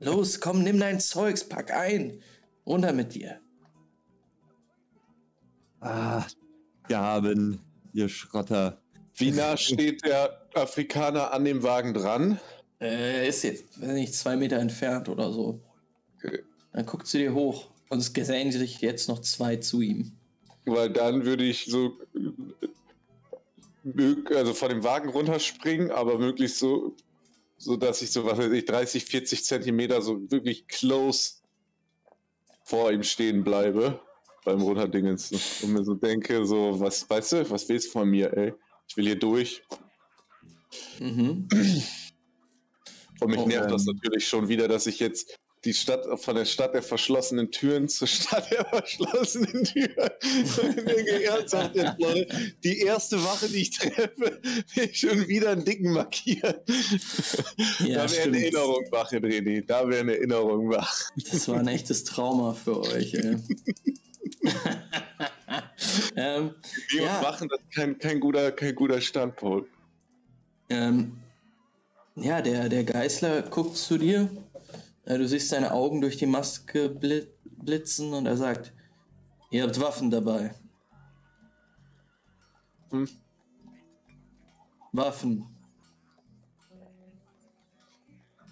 Los, 0.00 0.40
komm, 0.40 0.62
nimm 0.62 0.80
dein 0.80 1.00
Zeugs, 1.00 1.46
pack 1.46 1.70
ein. 1.70 2.22
Runter 2.66 2.94
mit 2.94 3.14
dir. 3.14 3.40
Ah, 5.80 6.24
Gaben, 6.88 7.60
ihr 7.92 8.08
Schrotter. 8.08 8.80
Wie 9.16 9.32
nah 9.32 9.56
steht 9.58 10.02
der 10.06 10.48
Afrikaner 10.54 11.32
an 11.32 11.44
dem 11.44 11.62
Wagen 11.62 11.92
dran? 11.92 12.40
Äh, 12.80 13.28
ist 13.28 13.44
jetzt, 13.44 13.78
weiß 13.80 13.90
nicht, 13.90 14.14
zwei 14.14 14.36
Meter 14.36 14.58
entfernt 14.58 15.10
oder 15.10 15.30
so. 15.30 15.60
Okay. 16.16 16.42
Dann 16.72 16.86
guckt 16.86 17.06
sie 17.06 17.18
dir 17.18 17.34
hoch 17.34 17.70
und 17.90 17.98
es 17.98 18.14
gesellen 18.14 18.50
sich 18.50 18.80
jetzt 18.80 19.08
noch 19.08 19.20
zwei 19.20 19.56
zu 19.56 19.82
ihm. 19.82 20.12
Weil 20.64 20.90
dann 20.90 21.26
würde 21.26 21.44
ich 21.44 21.66
so 21.66 21.98
also 24.34 24.54
von 24.54 24.68
dem 24.68 24.84
Wagen 24.84 25.08
runterspringen, 25.08 25.90
aber 25.90 26.18
möglichst 26.18 26.58
so, 26.58 26.96
so 27.56 27.76
dass 27.76 28.02
ich 28.02 28.10
so, 28.10 28.24
was 28.24 28.38
weiß 28.38 28.52
ich, 28.52 28.64
30, 28.64 29.04
40 29.04 29.44
Zentimeter 29.44 30.02
so 30.02 30.30
wirklich 30.30 30.66
close 30.68 31.34
vor 32.64 32.92
ihm 32.92 33.02
stehen 33.02 33.44
bleibe 33.44 34.00
beim 34.44 34.60
Runterdingens 34.60 35.62
und 35.62 35.72
mir 35.72 35.84
so 35.84 35.94
denke, 35.94 36.44
so, 36.46 36.78
was, 36.80 37.08
weißt 37.08 37.32
du, 37.32 37.50
was 37.50 37.68
willst 37.68 37.88
du 37.88 37.92
von 37.92 38.08
mir, 38.08 38.32
ey? 38.36 38.54
Ich 38.86 38.96
will 38.96 39.06
hier 39.06 39.18
durch. 39.18 39.62
Mhm. 40.98 41.48
Und 43.20 43.30
mich 43.30 43.40
Oh, 43.40 43.46
nervt 43.46 43.70
das 43.70 43.84
natürlich 43.84 44.28
schon 44.28 44.48
wieder, 44.48 44.68
dass 44.68 44.86
ich 44.86 45.00
jetzt 45.00 45.38
die 45.68 45.74
Stadt 45.74 46.06
von 46.18 46.34
der 46.34 46.46
Stadt 46.46 46.72
der 46.72 46.82
verschlossenen 46.82 47.50
Türen 47.50 47.88
zur 47.88 48.08
Stadt 48.08 48.50
der 48.50 48.64
verschlossenen 48.64 49.64
Türen. 49.64 50.10
Die 52.64 52.78
erste 52.80 53.22
Wache, 53.22 53.48
die 53.48 53.62
ich 53.62 53.70
treffe, 53.78 54.40
will 54.74 54.84
ich 54.90 54.98
schon 54.98 55.28
wieder 55.28 55.50
einen 55.50 55.64
dicken 55.66 55.92
markieren. 55.92 56.54
Ja, 57.80 58.06
da 58.06 58.10
wäre 58.10 58.22
eine 58.22 58.42
Erinnerung 58.42 58.84
wach, 58.90 59.12
René. 59.12 59.66
Da 59.66 59.86
wäre 59.88 60.00
eine 60.00 60.16
Erinnerung 60.16 60.70
wach. 60.70 61.10
Das 61.30 61.48
war 61.48 61.58
ein 61.58 61.68
echtes 61.68 62.04
Trauma 62.04 62.54
für 62.54 62.80
euch, 62.80 63.12
ey. 63.12 63.36
ähm, 66.16 66.54
Die 66.92 66.98
Ja. 66.98 67.22
Wachen, 67.22 67.48
das 67.48 67.60
kein, 67.74 67.98
kein, 67.98 68.20
guter, 68.20 68.52
kein 68.52 68.74
guter 68.74 69.00
Standpunkt. 69.02 69.68
ähm, 70.70 71.18
ja, 72.16 72.42
der, 72.42 72.68
der 72.68 72.82
Geißler 72.84 73.42
guckt 73.42 73.76
zu 73.76 73.96
dir. 73.98 74.28
Äh, 75.08 75.16
du 75.16 75.26
siehst 75.26 75.48
seine 75.48 75.72
Augen 75.72 76.02
durch 76.02 76.18
die 76.18 76.26
Maske 76.26 76.90
bli 76.90 77.26
blitzen 77.44 78.12
und 78.12 78.26
er 78.26 78.36
sagt, 78.36 78.74
ihr 79.50 79.62
habt 79.62 79.80
Waffen 79.80 80.10
dabei. 80.10 80.54
Hm. 82.90 83.08
Waffen. 84.92 85.46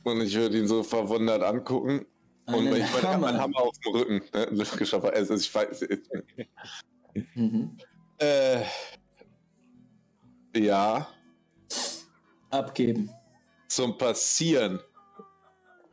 Und 0.02 0.20
ich 0.22 0.34
würde 0.34 0.58
ihn 0.58 0.66
so 0.66 0.82
verwundert 0.82 1.42
angucken. 1.42 2.06
Und 2.46 2.54
Einen 2.54 2.76
ich 2.76 2.92
meine, 2.92 3.02
Hammer. 3.02 3.18
meinen 3.18 3.40
Hammer 3.40 3.60
auf 3.60 3.78
dem 3.80 3.92
Rücken. 3.94 4.22
Ne? 4.32 4.46
Also 5.12 5.34
ich 5.34 5.54
weiß. 5.54 5.86
Mhm. 7.34 7.76
Äh, 8.18 8.62
ja, 10.56 11.06
Abgeben. 12.50 13.10
zum 13.68 13.98
Passieren. 13.98 14.80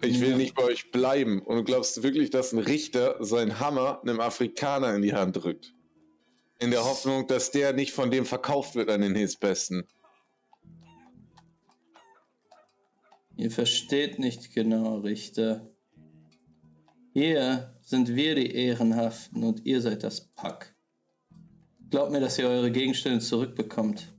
Ich 0.04 0.20
will 0.20 0.36
nicht 0.36 0.56
bei 0.56 0.64
euch 0.64 0.92
bleiben. 0.92 1.42
Und 1.42 1.56
du 1.56 1.64
glaubst 1.64 2.04
wirklich, 2.04 2.30
dass 2.30 2.52
ein 2.52 2.60
Richter 2.60 3.24
seinen 3.24 3.60
Hammer 3.60 4.02
einem 4.02 4.20
Afrikaner 4.20 4.96
in 4.96 5.02
die 5.02 5.14
Hand 5.14 5.38
drückt? 5.38 5.74
In 6.60 6.72
der 6.72 6.84
Hoffnung, 6.84 7.28
dass 7.28 7.52
der 7.52 7.74
nicht 7.74 7.94
von 7.94 8.12
dem 8.12 8.26
verkauft 8.26 8.76
wird 8.76 8.90
an 8.90 9.02
den 9.02 9.16
Hilfsbesten. 9.16 9.88
Ihr 13.36 13.50
versteht 13.50 14.20
nicht 14.20 14.54
genau, 14.54 14.98
Richter. 15.00 15.70
Hier 17.14 17.76
sind 17.82 18.16
wir 18.16 18.36
die 18.36 18.54
Ehrenhaften 18.54 19.44
und 19.44 19.66
ihr 19.66 19.82
seid 19.82 20.04
das 20.04 20.30
Pack. 20.36 20.76
Glaubt 21.90 22.12
mir, 22.12 22.20
dass 22.20 22.38
ihr 22.40 22.48
eure 22.48 22.72
Gegenstände 22.72 23.20
zurückbekommt. 23.20 24.14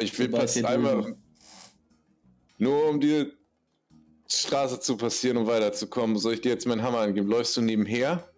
Ich 0.00 0.18
will 0.18 0.32
ihr 0.32 0.68
einmal. 0.68 1.16
Nur 2.58 2.88
um 2.88 3.00
die 3.00 3.32
Straße 4.28 4.80
zu 4.80 4.96
passieren 4.96 5.36
und 5.36 5.46
weiterzukommen, 5.46 6.16
soll 6.18 6.34
ich 6.34 6.40
dir 6.40 6.50
jetzt 6.50 6.66
meinen 6.66 6.82
Hammer 6.82 6.98
angeben? 7.00 7.28
Läufst 7.28 7.56
du 7.56 7.60
nebenher? 7.60 8.28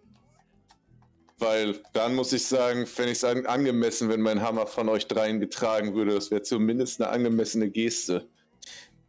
Weil 1.39 1.79
dann 1.93 2.15
muss 2.15 2.33
ich 2.33 2.45
sagen, 2.45 2.87
fände 2.87 3.11
ich 3.11 3.19
es 3.19 3.23
an- 3.23 3.45
angemessen, 3.45 4.09
wenn 4.09 4.21
mein 4.21 4.41
Hammer 4.41 4.65
von 4.67 4.89
euch 4.89 5.07
dreien 5.07 5.39
getragen 5.39 5.93
würde. 5.93 6.15
Das 6.15 6.31
wäre 6.31 6.41
zumindest 6.41 6.99
eine 7.01 7.11
angemessene 7.11 7.69
Geste. 7.69 8.27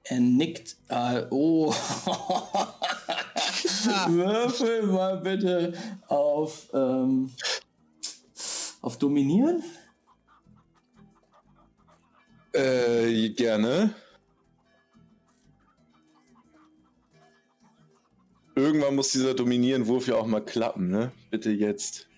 Er 0.04 0.20
nickt. 0.20 0.76
Ah, 0.88 1.26
oh. 1.30 1.72
Würfel 4.08 4.82
mal 4.84 5.16
bitte 5.18 5.72
auf, 6.06 6.68
ähm, 6.74 7.30
auf 8.82 8.98
Dominieren. 8.98 9.62
Äh, 12.52 13.30
gerne. 13.30 13.94
Irgendwann 18.58 18.94
muss 18.94 19.12
dieser 19.12 19.34
Dominieren-Wurf 19.34 20.08
ja 20.08 20.16
auch 20.16 20.26
mal 20.26 20.44
klappen, 20.44 20.88
ne? 20.88 21.12
Bitte 21.30 21.50
jetzt. 21.50 22.08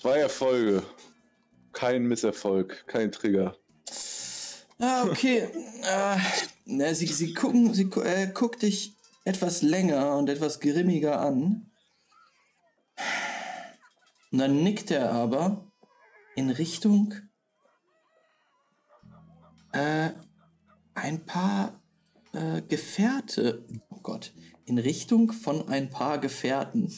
Zwei 0.00 0.18
Erfolge. 0.18 0.82
Kein 1.72 2.06
Misserfolg, 2.06 2.86
kein 2.86 3.12
Trigger. 3.12 3.56
Ah, 4.78 5.04
okay. 5.04 5.48
äh, 5.82 6.16
na, 6.64 6.94
sie, 6.94 7.06
sie 7.06 7.34
gucken, 7.34 7.74
sie 7.74 7.90
äh, 8.02 8.28
guckt 8.32 8.62
dich 8.62 8.94
etwas 9.24 9.62
länger 9.62 10.16
und 10.16 10.28
etwas 10.28 10.60
grimmiger 10.60 11.20
an. 11.20 11.70
Und 14.30 14.38
dann 14.38 14.62
nickt 14.62 14.90
er 14.90 15.12
aber 15.12 15.70
in 16.34 16.50
Richtung 16.50 17.14
äh, 19.72 20.10
ein 20.94 21.24
paar 21.26 21.80
äh, 22.36 22.62
Gefährte. 22.62 23.64
Oh 23.90 24.00
Gott. 24.02 24.32
In 24.66 24.78
Richtung 24.78 25.32
von 25.32 25.68
ein 25.68 25.90
paar 25.90 26.18
Gefährten. 26.18 26.92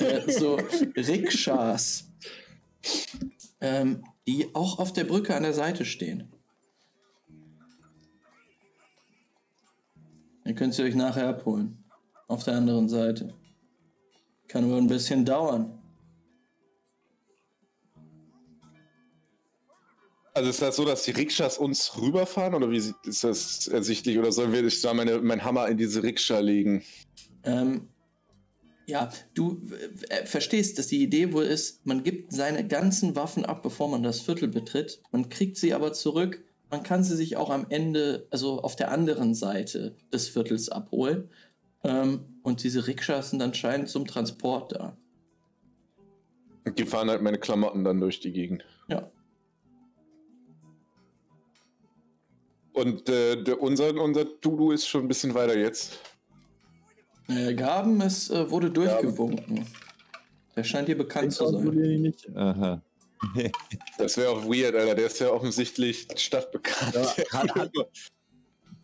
äh, 0.00 0.30
so 0.30 0.54
Rikschas. 0.96 2.10
Ähm, 3.60 4.04
die 4.26 4.54
auch 4.54 4.78
auf 4.78 4.92
der 4.92 5.04
Brücke 5.04 5.34
an 5.34 5.42
der 5.42 5.54
Seite 5.54 5.84
stehen. 5.84 6.32
Ihr 10.44 10.54
könnt 10.54 10.74
sie 10.74 10.82
euch 10.82 10.94
nachher 10.94 11.28
abholen. 11.28 11.84
Auf 12.28 12.44
der 12.44 12.56
anderen 12.56 12.88
Seite. 12.88 13.34
Kann 14.48 14.68
wohl 14.70 14.78
ein 14.78 14.86
bisschen 14.86 15.24
dauern. 15.24 15.78
Also 20.34 20.50
ist 20.50 20.60
das 20.60 20.74
so, 20.74 20.84
dass 20.84 21.04
die 21.04 21.12
Rikschas 21.12 21.58
uns 21.58 21.96
rüberfahren 21.96 22.54
oder 22.54 22.68
wie 22.68 22.78
ist 22.78 23.22
das 23.22 23.68
ersichtlich? 23.68 24.18
Oder 24.18 24.32
sollen 24.32 24.52
wir 24.52 24.64
ich 24.64 24.80
soll 24.80 24.94
meine, 24.94 25.20
mein 25.20 25.44
Hammer 25.44 25.68
in 25.68 25.78
diese 25.78 26.02
Rikscha 26.02 26.40
legen? 26.40 26.82
Ähm, 27.44 27.88
ja, 28.86 29.10
du 29.34 29.62
äh, 30.08 30.26
verstehst, 30.26 30.78
dass 30.78 30.88
die 30.88 31.02
Idee 31.02 31.32
wohl 31.32 31.44
ist, 31.44 31.86
man 31.86 32.02
gibt 32.02 32.32
seine 32.32 32.66
ganzen 32.66 33.14
Waffen 33.14 33.44
ab, 33.44 33.62
bevor 33.62 33.88
man 33.88 34.02
das 34.02 34.20
Viertel 34.20 34.48
betritt. 34.48 35.00
Man 35.12 35.28
kriegt 35.28 35.56
sie 35.56 35.72
aber 35.72 35.92
zurück. 35.92 36.42
Man 36.68 36.82
kann 36.82 37.04
sie 37.04 37.14
sich 37.14 37.36
auch 37.36 37.50
am 37.50 37.66
Ende, 37.68 38.26
also 38.30 38.60
auf 38.60 38.74
der 38.74 38.90
anderen 38.90 39.34
Seite 39.34 39.96
des 40.12 40.28
Viertels 40.28 40.68
abholen. 40.68 41.30
Ähm, 41.84 42.40
und 42.42 42.64
diese 42.64 42.88
Rikschas 42.88 43.30
sind 43.30 43.40
anscheinend 43.40 43.88
zum 43.88 44.04
Transport 44.06 44.72
da. 44.72 44.96
Und 46.64 46.78
die 46.78 46.86
fahren 46.86 47.08
halt 47.08 47.22
meine 47.22 47.38
Klamotten 47.38 47.84
dann 47.84 48.00
durch 48.00 48.18
die 48.18 48.32
Gegend. 48.32 48.64
Ja. 48.88 49.10
Und 52.74 53.08
äh, 53.08 53.42
der, 53.42 53.60
unser, 53.62 53.94
unser 53.94 54.24
Dudu 54.24 54.72
ist 54.72 54.86
schon 54.86 55.02
ein 55.04 55.08
bisschen 55.08 55.32
weiter 55.34 55.56
jetzt. 55.56 55.98
Äh, 57.28 57.54
Gaben, 57.54 58.00
es 58.02 58.28
äh, 58.30 58.50
wurde 58.50 58.70
durchgewunken. 58.70 59.66
Der 60.56 60.64
scheint 60.64 60.88
dir 60.88 60.98
bekannt 60.98 61.32
zu 61.32 61.46
sein. 61.48 62.14
Aha. 62.34 62.82
Das 63.96 64.16
wäre 64.18 64.30
auch 64.30 64.44
weird, 64.44 64.74
Alter. 64.74 64.94
Der 64.94 65.06
ist 65.06 65.18
ja 65.20 65.30
offensichtlich 65.30 66.06
stadtbekannt. 66.16 66.94
Ja, 66.94 67.32
hat- 67.32 67.54
hat- 67.54 67.70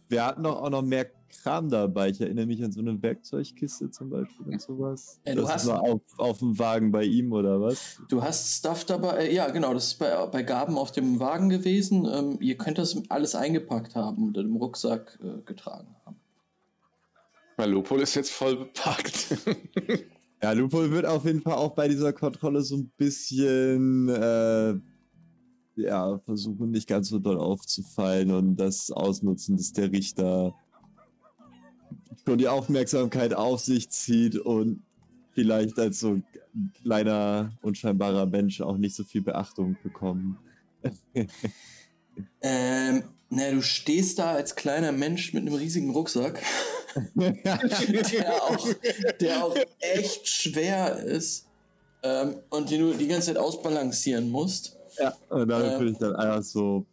Wir 0.09 0.25
hatten 0.25 0.43
doch 0.45 0.63
auch 0.63 0.71
noch 0.71 0.83
mehr 0.83 1.11
Kram 1.31 1.69
dabei. 1.71 2.11
Ich 2.11 2.21
erinnere 2.21 2.47
mich 2.47 2.63
an 2.63 2.73
so 2.73 2.81
eine 2.81 3.01
Werkzeugkiste 3.03 3.91
zum 3.91 4.11
Beispiel 4.11 4.47
und 4.47 4.61
sowas. 4.61 5.21
Äh, 5.25 5.35
du 5.35 5.43
das 5.43 5.51
hast- 5.55 5.67
war 5.69 5.81
auf, 5.83 6.01
auf 6.19 6.39
dem 6.41 6.59
Wagen 6.59 6.93
bei 6.93 7.05
ihm 7.05 7.33
oder 7.33 7.61
was? 7.61 8.01
Du 8.09 8.23
hast 8.23 8.59
Stuff 8.59 8.85
dabei, 8.85 9.27
äh, 9.29 9.35
ja 9.35 9.49
genau, 9.51 9.73
das 9.73 9.87
ist 9.89 9.99
bei, 9.99 10.27
bei 10.27 10.43
Gaben 10.43 10.77
auf 10.77 10.93
dem 10.93 11.19
Wagen 11.21 11.49
gewesen. 11.49 12.07
Ähm, 12.13 12.39
ihr 12.41 12.57
könnt 12.57 12.79
das 12.79 13.01
alles 13.09 13.35
eingepackt 13.35 13.95
haben 13.95 14.29
und 14.29 14.37
im 14.37 14.57
Rucksack 14.57 15.19
äh, 15.23 15.41
getragen 15.43 15.95
haben. 16.05 16.17
Malopol 17.57 18.01
ist 18.01 18.15
jetzt 18.15 18.31
voll 18.31 18.57
bepackt. 18.57 19.37
Ja, 20.43 20.53
Lupo 20.53 20.91
wird 20.91 21.05
auf 21.05 21.27
jeden 21.27 21.43
Fall 21.43 21.53
auch 21.57 21.75
bei 21.75 21.87
dieser 21.87 22.15
Kontrolle 22.15 22.63
so 22.63 22.75
ein 22.75 22.91
bisschen 22.97 24.09
äh, 24.09 24.73
ja, 25.77 26.19
versuchen, 26.21 26.71
nicht 26.71 26.89
ganz 26.89 27.11
so 27.11 27.19
doll 27.19 27.37
aufzufallen 27.39 28.31
und 28.31 28.57
das 28.57 28.91
ausnutzen, 28.91 29.59
dass 29.59 29.75
der 29.75 29.93
Richter 29.93 30.55
schon 32.25 32.39
die 32.39 32.49
Aufmerksamkeit 32.49 33.35
auf 33.35 33.61
sich 33.61 33.91
zieht 33.91 34.37
und 34.37 34.83
vielleicht 35.33 35.79
als 35.79 36.01
so 36.01 36.15
ein 36.15 36.25
kleiner, 36.83 37.53
unscheinbarer 37.63 38.27
Mensch 38.27 38.61
auch 38.61 38.77
nicht 38.77 38.95
so 38.95 39.05
viel 39.05 39.23
Beachtung 39.23 39.77
bekommen. 39.83 40.39
Ähm, 42.43 43.05
na, 43.31 43.51
du 43.51 43.63
stehst 43.63 44.19
da 44.19 44.33
als 44.33 44.57
kleiner 44.57 44.93
Mensch 44.93 45.33
mit 45.33 45.43
einem 45.47 45.55
riesigen 45.55 45.91
Rucksack, 45.91 46.43
der 47.15 48.35
auch, 48.43 48.69
der 49.21 49.45
auch 49.45 49.57
echt 49.79 50.29
schwer 50.29 50.97
ist 50.99 51.47
ähm, 52.03 52.37
und 52.51 52.71
den 52.71 52.81
du 52.81 52.93
die 52.95 53.07
ganze 53.07 53.29
Zeit 53.29 53.37
ausbalancieren 53.37 54.31
musst. 54.31 54.77
Ja, 54.99 55.15
und 55.29 55.49
damit 55.49 55.73
Ähm. 55.73 55.79
würde 55.79 55.93
ich 55.93 55.99
dann 55.99 56.17
einfach 56.17 56.43
so, 56.43 56.85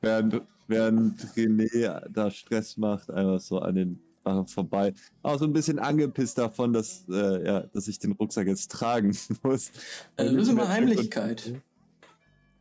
während, 0.00 0.40
während 0.66 1.20
René 1.36 2.08
da 2.08 2.30
Stress 2.30 2.76
macht, 2.76 3.10
einfach 3.10 3.40
so 3.40 3.58
an 3.58 3.74
den 3.74 4.00
Wachen 4.24 4.46
vorbei. 4.46 4.94
Auch 5.22 5.38
so 5.38 5.44
ein 5.44 5.52
bisschen 5.52 5.78
angepisst 5.78 6.38
davon, 6.38 6.72
dass, 6.72 7.04
äh, 7.08 7.46
ja, 7.46 7.60
dass 7.60 7.88
ich 7.88 7.98
den 7.98 8.12
Rucksack 8.12 8.46
jetzt 8.46 8.70
tragen 8.70 9.16
muss. 9.42 9.70
Äh, 10.16 10.28
löse 10.28 10.52
mal 10.52 10.68
Heimlichkeit. 10.68 11.54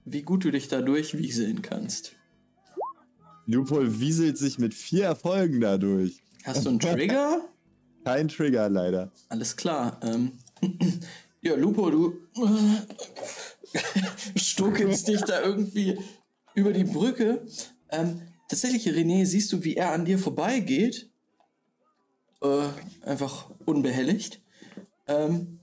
Wie 0.06 0.22
gut 0.22 0.44
du 0.44 0.52
dich 0.52 0.68
da 0.68 0.82
durchwieseln 0.82 1.62
kannst. 1.62 2.14
Lupol 3.46 4.00
wieselt 4.00 4.38
sich 4.38 4.60
mit 4.60 4.74
vier 4.74 5.06
Erfolgen 5.06 5.62
dadurch. 5.62 6.22
Hast 6.44 6.66
du 6.66 6.70
einen 6.70 6.80
Trigger? 6.80 7.42
Kein 8.04 8.28
Trigger 8.28 8.70
leider. 8.70 9.12
Alles 9.30 9.56
klar. 9.56 10.00
Ähm, 10.04 10.34
ja, 11.42 11.56
Lupo, 11.56 11.90
du 11.90 12.18
stuckelst 14.36 15.08
dich 15.08 15.22
da 15.22 15.42
irgendwie 15.42 15.98
über 16.56 16.74
die 16.74 16.84
Brücke. 16.84 17.46
Ähm, 17.90 18.22
tatsächlich, 18.50 18.88
René, 18.88 19.26
siehst 19.26 19.52
du, 19.54 19.64
wie 19.64 19.76
er 19.76 19.92
an 19.92 20.06
dir 20.06 20.20
vorbeigeht. 20.20 21.10
Äh, 22.44 22.68
einfach 23.06 23.50
unbehelligt. 23.66 24.42
Ähm, 25.08 25.60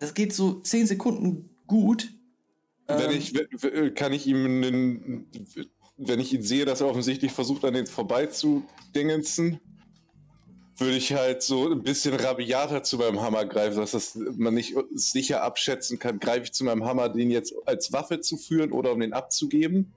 das 0.00 0.14
geht 0.14 0.32
so 0.32 0.60
10 0.60 0.86
Sekunden 0.86 1.50
gut. 1.66 2.12
Wenn 2.86 3.10
Ähm, 3.10 3.16
ich, 3.18 3.34
w- 3.34 3.46
w- 3.50 3.90
kann 3.90 4.12
ich 4.12 4.26
ihm, 4.26 4.44
einen, 4.46 5.26
wenn 5.96 6.20
ich 6.20 6.32
ihn 6.32 6.42
sehe, 6.42 6.64
dass 6.64 6.80
er 6.80 6.86
offensichtlich 6.88 7.32
versucht, 7.32 7.64
an 7.64 7.74
den 7.74 7.86
vorbeizudingensen, 7.86 9.60
würde 10.76 10.96
ich 10.96 11.12
halt 11.12 11.42
so 11.42 11.68
ein 11.72 11.82
bisschen 11.82 12.14
rabiater 12.14 12.84
zu 12.84 12.98
meinem 12.98 13.20
Hammer 13.20 13.44
greifen, 13.44 13.78
dass 13.78 13.90
das 13.90 14.14
man 14.14 14.54
nicht 14.54 14.76
sicher 14.94 15.42
abschätzen 15.42 15.98
kann, 15.98 16.20
greife 16.20 16.44
ich 16.44 16.52
zu 16.52 16.62
meinem 16.62 16.84
Hammer, 16.84 17.08
den 17.08 17.32
jetzt 17.32 17.52
als 17.66 17.92
Waffe 17.92 18.20
zu 18.20 18.36
führen 18.36 18.70
oder 18.70 18.92
um 18.92 19.00
den 19.00 19.12
abzugeben, 19.12 19.92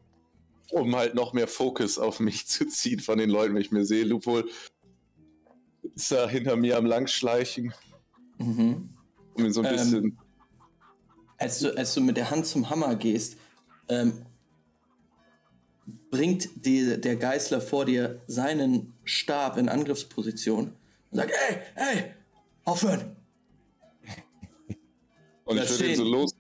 um 0.72 0.96
halt 0.96 1.14
noch 1.14 1.34
mehr 1.34 1.48
Fokus 1.48 2.00
auf 2.00 2.20
mich 2.20 2.48
zu 2.48 2.66
ziehen 2.66 3.00
von 3.00 3.20
den 3.20 3.30
Leuten, 3.30 3.54
wenn 3.54 3.62
ich 3.62 3.72
mir 3.72 3.86
sehe, 3.86 4.04
Lupol 4.06 4.50
ist 5.95 6.12
da 6.12 6.28
hinter 6.28 6.56
mir 6.56 6.78
am 6.78 6.86
Langschleichen, 6.86 7.74
mhm. 8.38 8.90
um 9.34 9.45
ihn 9.45 9.53
so 9.53 9.62
ein 9.62 9.68
Ähm, 9.68 9.72
bisschen 9.72 10.18
als 11.41 11.60
du, 11.60 11.76
als 11.76 11.94
du 11.95 12.02
mit 12.02 12.18
der 12.18 12.30
Hand 12.30 12.45
zum 12.45 12.70
Hammer 12.70 12.95
gehst, 12.95 13.36
ähm, 13.90 14.26
bringt 16.12 16.49
die, 16.66 17.02
der 17.02 17.16
Geißler 17.16 17.62
vor 17.62 17.86
dir 17.86 18.22
seinen 18.28 18.94
Stab 19.03 19.58
in 19.58 19.68
Angriffsposition 19.68 20.76
und 21.10 21.18
sagt, 21.18 21.32
ey, 21.49 21.58
ey, 21.76 22.03
aufhören. 22.64 23.16
Und 25.45 25.58
Da 25.58 25.64
ich 25.64 25.70
würde 25.72 25.90
ihn 25.90 25.95
so 25.95 26.03
los. 26.03 26.36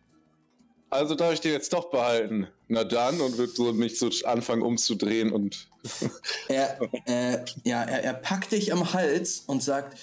Also 0.89 1.15
darf 1.15 1.33
ich 1.33 1.41
den 1.41 1.53
jetzt 1.53 1.73
doch 1.73 1.89
behalten. 1.89 2.47
Na 2.67 2.83
dann, 2.83 3.19
und 3.21 3.37
würde 3.37 3.51
so 3.51 3.73
mich 3.73 3.97
so 3.97 4.09
anfangen 4.25 4.61
umzudrehen 4.61 5.31
und. 5.31 5.67
Er, 6.47 6.79
äh, 7.05 7.45
ja, 7.63 7.83
er, 7.83 8.03
er 8.03 8.13
packt 8.13 8.51
dich 8.51 8.73
am 8.73 8.93
Hals 8.93 9.43
und 9.47 9.63
sagt, 9.63 9.97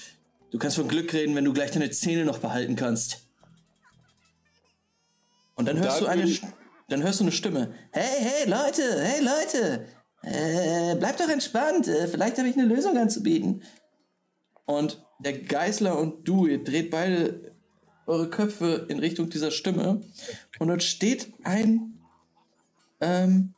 du 0.50 0.59
kannst 0.59 0.76
von 0.76 0.88
Glück 0.88 1.12
reden, 1.12 1.34
wenn 1.34 1.44
du 1.44 1.52
gleich 1.52 1.70
deine 1.70 1.90
Zähne 1.90 2.24
noch 2.24 2.38
behalten 2.38 2.74
kannst. 2.74 3.26
Und 5.55 5.66
dann 5.68 5.78
hörst 5.78 6.00
Dann 6.00 6.18
du 6.18 6.22
eine, 6.24 6.38
dann 6.88 7.02
hörst 7.02 7.20
du 7.20 7.24
eine 7.24 7.32
Stimme. 7.32 7.74
Hey, 7.90 8.20
hey, 8.20 8.48
Leute, 8.48 8.82
hey, 9.02 9.22
Leute, 9.22 9.86
äh, 10.22 10.96
bleibt 10.96 11.20
doch 11.20 11.28
entspannt. 11.28 11.86
Äh, 11.88 12.09
vielleicht 12.09 12.38
habe 12.38 12.48
ich 12.48 12.56
eine 12.56 12.66
Lösung 12.66 12.96
anzubieten. 12.96 13.62
Und 14.64 15.02
der 15.18 15.38
Geißler 15.38 15.98
und 15.98 16.26
du, 16.26 16.46
ihr 16.46 16.62
dreht 16.62 16.90
beide 16.90 17.52
eure 18.06 18.30
Köpfe 18.30 18.86
in 18.88 18.98
Richtung 18.98 19.28
dieser 19.28 19.50
Stimme. 19.50 20.00
Und 20.59 20.68
dort 20.68 20.82
steht 20.82 21.32
ein 21.44 21.98
ähm, 23.00 23.55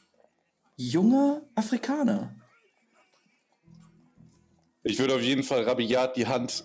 junger 0.80 1.42
Afrikaner. 1.54 2.34
Ich 4.82 4.98
würde 4.98 5.14
auf 5.14 5.20
jeden 5.22 5.42
Fall 5.42 5.64
rabiat 5.64 6.16
die 6.16 6.26
Hand 6.26 6.64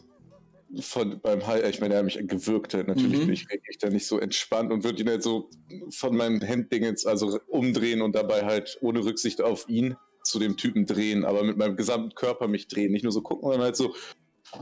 von 0.80 1.20
beim 1.22 1.46
Hals, 1.46 1.68
ich 1.70 1.82
meine, 1.82 1.94
er 1.96 1.98
hat 2.00 2.06
mich 2.06 2.18
gewürgt 2.28 2.74
hat. 2.74 2.88
Natürlich 2.88 3.20
Mhm. 3.20 3.26
bin 3.26 3.34
ich 3.34 3.48
eigentlich 3.52 3.78
da 3.78 3.90
nicht 3.90 4.08
so 4.08 4.20
entspannt 4.20 4.72
und 4.72 4.84
würde 4.84 5.02
ihn 5.02 5.10
halt 5.10 5.22
so 5.22 5.50
von 5.90 6.16
meinen 6.16 6.42
Händingens 6.42 7.06
also 7.06 7.40
umdrehen 7.48 8.02
und 8.02 8.16
dabei 8.16 8.46
halt 8.46 8.78
ohne 8.82 9.04
Rücksicht 9.04 9.42
auf 9.42 9.68
ihn 9.70 9.96
zu 10.24 10.40
dem 10.40 10.58
Typen 10.58 10.86
drehen, 10.86 11.24
aber 11.24 11.44
mit 11.44 11.58
meinem 11.58 11.76
gesamten 11.76 12.16
Körper 12.16 12.48
mich 12.48 12.68
drehen. 12.68 12.92
Nicht 12.92 13.04
nur 13.04 13.12
so 13.12 13.22
gucken, 13.22 13.44
sondern 13.44 13.62
halt 13.64 13.76
so 13.76 13.96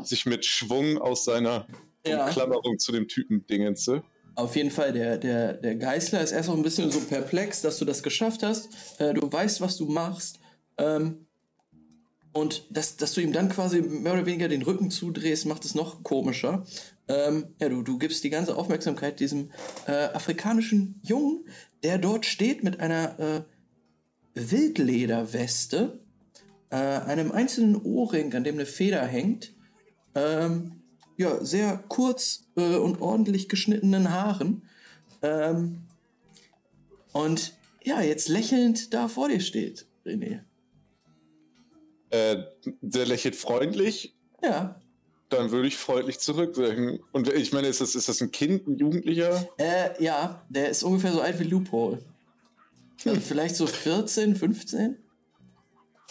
sich 0.03 0.25
mit 0.25 0.45
Schwung 0.45 0.97
aus 0.97 1.23
seiner 1.25 1.67
Ja. 2.05 2.27
Klammerung 2.29 2.79
zu 2.79 2.91
dem 2.91 3.07
Typen 3.07 3.45
dingense. 3.47 4.03
Auf 4.35 4.55
jeden 4.55 4.71
Fall, 4.71 4.93
der, 4.93 5.17
der, 5.17 5.53
der 5.53 5.75
Geißler 5.75 6.21
ist 6.21 6.31
erst 6.31 6.49
noch 6.49 6.55
ein 6.55 6.63
bisschen 6.63 6.89
so 6.89 6.99
perplex, 7.01 7.61
dass 7.61 7.77
du 7.77 7.85
das 7.85 8.01
geschafft 8.01 8.41
hast. 8.43 8.69
Äh, 8.99 9.13
du 9.13 9.31
weißt, 9.31 9.61
was 9.61 9.77
du 9.77 9.85
machst. 9.85 10.39
Ähm, 10.77 11.27
und 12.33 12.65
dass, 12.71 12.97
dass 12.97 13.13
du 13.13 13.21
ihm 13.21 13.31
dann 13.31 13.49
quasi 13.49 13.81
mehr 13.81 14.13
oder 14.13 14.25
weniger 14.25 14.47
den 14.47 14.63
Rücken 14.63 14.89
zudrehst, 14.89 15.45
macht 15.45 15.65
es 15.65 15.75
noch 15.75 16.01
komischer. 16.01 16.65
Ähm, 17.07 17.53
ja, 17.59 17.69
du, 17.69 17.83
du 17.83 17.99
gibst 17.99 18.23
die 18.23 18.31
ganze 18.31 18.55
Aufmerksamkeit 18.57 19.19
diesem 19.19 19.51
äh, 19.85 19.91
afrikanischen 19.91 20.99
Jungen, 21.03 21.45
der 21.83 21.99
dort 21.99 22.25
steht 22.25 22.63
mit 22.63 22.79
einer 22.79 23.19
äh, 23.19 23.41
Wildlederweste, 24.33 25.99
äh, 26.71 26.75
einem 26.75 27.31
einzelnen 27.31 27.75
Ohrring, 27.75 28.33
an 28.33 28.43
dem 28.43 28.55
eine 28.55 28.65
Feder 28.65 29.05
hängt, 29.05 29.53
ähm, 30.15 30.82
ja, 31.17 31.43
sehr 31.43 31.83
kurz 31.87 32.45
äh, 32.55 32.75
und 32.75 33.01
ordentlich 33.01 33.49
geschnittenen 33.49 34.11
Haaren. 34.11 34.63
Ähm, 35.21 35.81
und 37.11 37.53
ja, 37.83 38.01
jetzt 38.01 38.29
lächelnd 38.29 38.93
da 38.93 39.07
vor 39.07 39.29
dir 39.29 39.39
steht, 39.39 39.85
René. 40.05 40.39
Äh, 42.09 42.43
der 42.81 43.05
lächelt 43.05 43.35
freundlich, 43.35 44.13
Ja. 44.43 44.79
dann 45.29 45.51
würde 45.51 45.67
ich 45.67 45.77
freundlich 45.77 46.19
zurückwirken. 46.19 46.99
Und 47.11 47.27
ich 47.31 47.51
meine, 47.53 47.67
ist 47.67 47.81
das, 47.81 47.95
ist 47.95 48.07
das 48.07 48.21
ein 48.21 48.31
Kind, 48.31 48.67
ein 48.67 48.77
Jugendlicher? 48.77 49.49
Äh, 49.57 50.01
ja, 50.03 50.43
der 50.49 50.69
ist 50.69 50.83
ungefähr 50.83 51.11
so 51.11 51.21
alt 51.21 51.39
wie 51.39 51.43
Loophole. 51.45 51.99
Also 53.05 53.19
vielleicht 53.19 53.55
so 53.55 53.67
14, 53.67 54.35
15? 54.35 54.97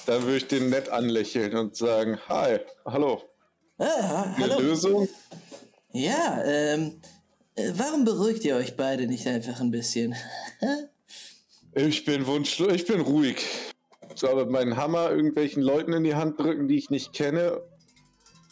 Dann 0.06 0.22
würde 0.24 0.36
ich 0.38 0.48
den 0.48 0.70
nett 0.70 0.88
anlächeln 0.88 1.56
und 1.56 1.76
sagen, 1.76 2.18
hi, 2.28 2.58
hallo. 2.84 3.22
Ah, 3.78 4.22
Eine 4.22 4.36
hallo. 4.38 4.60
Lösung? 4.60 5.08
Ja, 5.92 6.42
ähm, 6.44 7.00
äh, 7.54 7.72
warum 7.74 8.04
beruhigt 8.04 8.44
ihr 8.44 8.56
euch 8.56 8.76
beide 8.76 9.06
nicht 9.06 9.26
einfach 9.26 9.60
ein 9.60 9.70
bisschen? 9.70 10.14
Ich 11.74 12.04
bin 12.04 12.26
wunschlos, 12.26 12.70
ich 12.74 12.84
bin 12.84 13.00
ruhig. 13.00 13.38
So, 14.14 14.28
aber 14.28 14.44
meinen 14.44 14.76
Hammer 14.76 15.10
irgendwelchen 15.10 15.62
Leuten 15.62 15.94
in 15.94 16.04
die 16.04 16.14
Hand 16.14 16.38
drücken, 16.38 16.68
die 16.68 16.76
ich 16.76 16.90
nicht 16.90 17.14
kenne. 17.14 17.62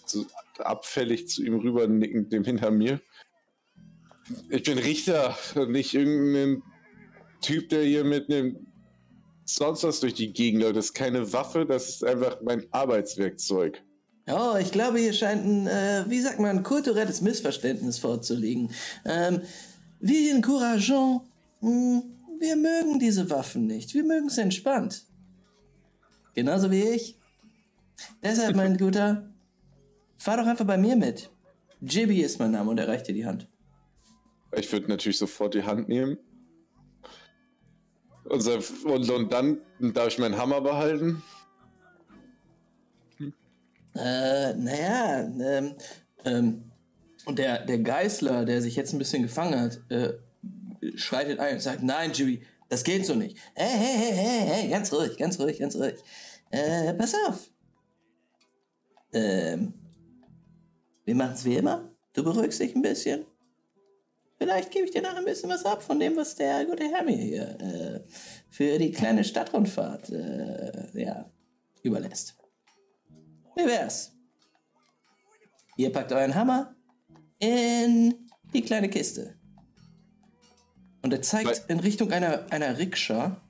So 0.06 0.24
abfällig 0.58 1.28
zu 1.28 1.44
ihm 1.44 1.58
rüber 1.58 1.86
nicken, 1.86 2.30
dem 2.30 2.44
hinter 2.44 2.70
mir. 2.70 2.98
Ich 4.48 4.62
bin 4.62 4.78
Richter 4.78 5.36
und 5.54 5.70
nicht 5.70 5.92
irgendein 5.92 6.62
Typ, 7.42 7.68
der 7.68 7.82
hier 7.84 8.04
mit 8.04 8.30
einem 8.30 8.66
sonst 9.44 9.84
was 9.84 10.00
durch 10.00 10.14
die 10.14 10.32
Gegend 10.32 10.62
läuft. 10.62 10.76
Das 10.76 10.86
ist 10.86 10.94
keine 10.94 11.30
Waffe, 11.30 11.66
das 11.66 11.90
ist 11.90 12.04
einfach 12.04 12.40
mein 12.40 12.66
Arbeitswerkzeug. 12.70 13.82
Oh, 14.32 14.56
ich 14.56 14.70
glaube, 14.72 14.98
hier 14.98 15.12
scheint 15.12 15.44
ein, 15.44 15.66
äh, 15.66 16.04
wie 16.08 16.20
sagt 16.20 16.38
man, 16.38 16.62
kulturelles 16.62 17.20
Missverständnis 17.20 17.98
vorzuliegen. 17.98 18.70
Ähm, 19.04 19.42
wir 19.98 20.32
in 20.32 20.42
Courageon, 20.42 21.20
mh, 21.60 22.02
wir 22.38 22.56
mögen 22.56 22.98
diese 22.98 23.28
Waffen 23.30 23.66
nicht. 23.66 23.94
Wir 23.94 24.04
mögen 24.04 24.28
es 24.28 24.38
entspannt. 24.38 25.06
Genauso 26.34 26.70
wie 26.70 26.82
ich. 26.82 27.18
Deshalb, 28.22 28.56
mein 28.56 28.76
Guter, 28.78 29.30
fahr 30.16 30.38
doch 30.38 30.46
einfach 30.46 30.66
bei 30.66 30.78
mir 30.78 30.96
mit. 30.96 31.30
Jibby 31.80 32.22
ist 32.22 32.38
mein 32.38 32.50
Name 32.52 32.70
und 32.70 32.78
er 32.78 32.88
reicht 32.88 33.08
dir 33.08 33.14
die 33.14 33.26
Hand. 33.26 33.48
Ich 34.56 34.70
würde 34.72 34.88
natürlich 34.88 35.18
sofort 35.18 35.54
die 35.54 35.62
Hand 35.62 35.88
nehmen. 35.88 36.18
Und, 38.24 38.46
und, 38.84 39.10
und 39.10 39.32
dann 39.32 39.60
darf 39.80 40.08
ich 40.08 40.18
meinen 40.18 40.36
Hammer 40.36 40.60
behalten. 40.60 41.22
Äh, 43.94 44.54
naja, 44.54 45.20
ähm, 45.40 45.74
ähm, 46.24 46.70
und 47.26 47.38
der, 47.38 47.64
der 47.64 47.78
Geißler, 47.78 48.44
der 48.44 48.62
sich 48.62 48.76
jetzt 48.76 48.92
ein 48.92 48.98
bisschen 48.98 49.22
gefangen 49.22 49.60
hat, 49.60 49.80
äh, 49.90 50.14
schreitet 50.96 51.38
ein 51.38 51.54
und 51.54 51.60
sagt, 51.60 51.82
nein, 51.82 52.12
Jimmy, 52.12 52.42
das 52.68 52.84
geht 52.84 53.04
so 53.04 53.14
nicht. 53.14 53.36
Hey, 53.54 53.68
hey, 53.68 53.96
hey, 53.98 54.12
hey, 54.12 54.46
hey, 54.46 54.68
ganz 54.70 54.92
ruhig, 54.92 55.16
ganz 55.18 55.38
ruhig, 55.38 55.58
ganz 55.58 55.76
ruhig. 55.76 55.94
Äh, 56.50 56.94
pass 56.94 57.14
auf. 57.26 57.50
Ähm, 59.12 59.74
wir 61.04 61.14
machen 61.14 61.34
es 61.34 61.44
wie 61.44 61.56
immer. 61.56 61.90
Du 62.12 62.22
beruhigst 62.22 62.60
dich 62.60 62.74
ein 62.74 62.82
bisschen. 62.82 63.26
Vielleicht 64.38 64.70
gebe 64.70 64.86
ich 64.86 64.92
dir 64.92 65.02
noch 65.02 65.16
ein 65.16 65.24
bisschen 65.24 65.50
was 65.50 65.66
ab 65.66 65.82
von 65.82 66.00
dem, 66.00 66.16
was 66.16 66.34
der 66.34 66.64
gute 66.64 66.84
Herr 66.84 67.04
mir 67.04 67.16
hier 67.16 67.60
äh, 67.60 68.00
für 68.48 68.78
die 68.78 68.90
kleine 68.90 69.22
Stadtrundfahrt 69.22 70.10
äh, 70.10 71.02
ja, 71.02 71.30
überlässt. 71.82 72.39
Wie 73.56 73.66
wär's? 73.66 74.12
Ihr 75.76 75.92
packt 75.92 76.12
euren 76.12 76.34
Hammer 76.34 76.74
in 77.38 78.28
die 78.52 78.62
kleine 78.62 78.88
Kiste. 78.88 79.38
Und 81.02 81.12
er 81.12 81.22
zeigt 81.22 81.70
in 81.70 81.80
Richtung 81.80 82.12
einer, 82.12 82.46
einer 82.50 82.78
Rikscha, 82.78 83.40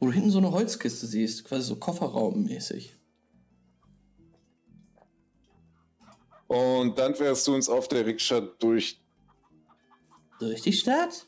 wo 0.00 0.06
du 0.06 0.12
hinten 0.12 0.30
so 0.30 0.38
eine 0.38 0.50
Holzkiste 0.50 1.06
siehst, 1.06 1.44
quasi 1.44 1.66
so 1.66 1.76
Kofferraummäßig. 1.76 2.94
Und 6.46 6.98
dann 6.98 7.14
fährst 7.14 7.46
du 7.46 7.54
uns 7.54 7.68
auf 7.68 7.88
der 7.88 8.06
Rikscha 8.06 8.40
durch. 8.40 9.02
Durch 10.40 10.62
die 10.62 10.72
Stadt. 10.72 11.26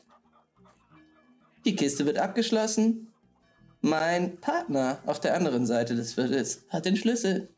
Die 1.63 1.75
Kiste 1.75 2.05
wird 2.05 2.17
abgeschlossen. 2.17 3.10
Mein 3.81 4.37
Partner 4.37 5.01
auf 5.05 5.19
der 5.19 5.35
anderen 5.35 5.65
Seite 5.65 5.95
des 5.95 6.13
Viertels 6.13 6.63
hat 6.69 6.85
den 6.85 6.95
Schlüssel. 6.95 7.49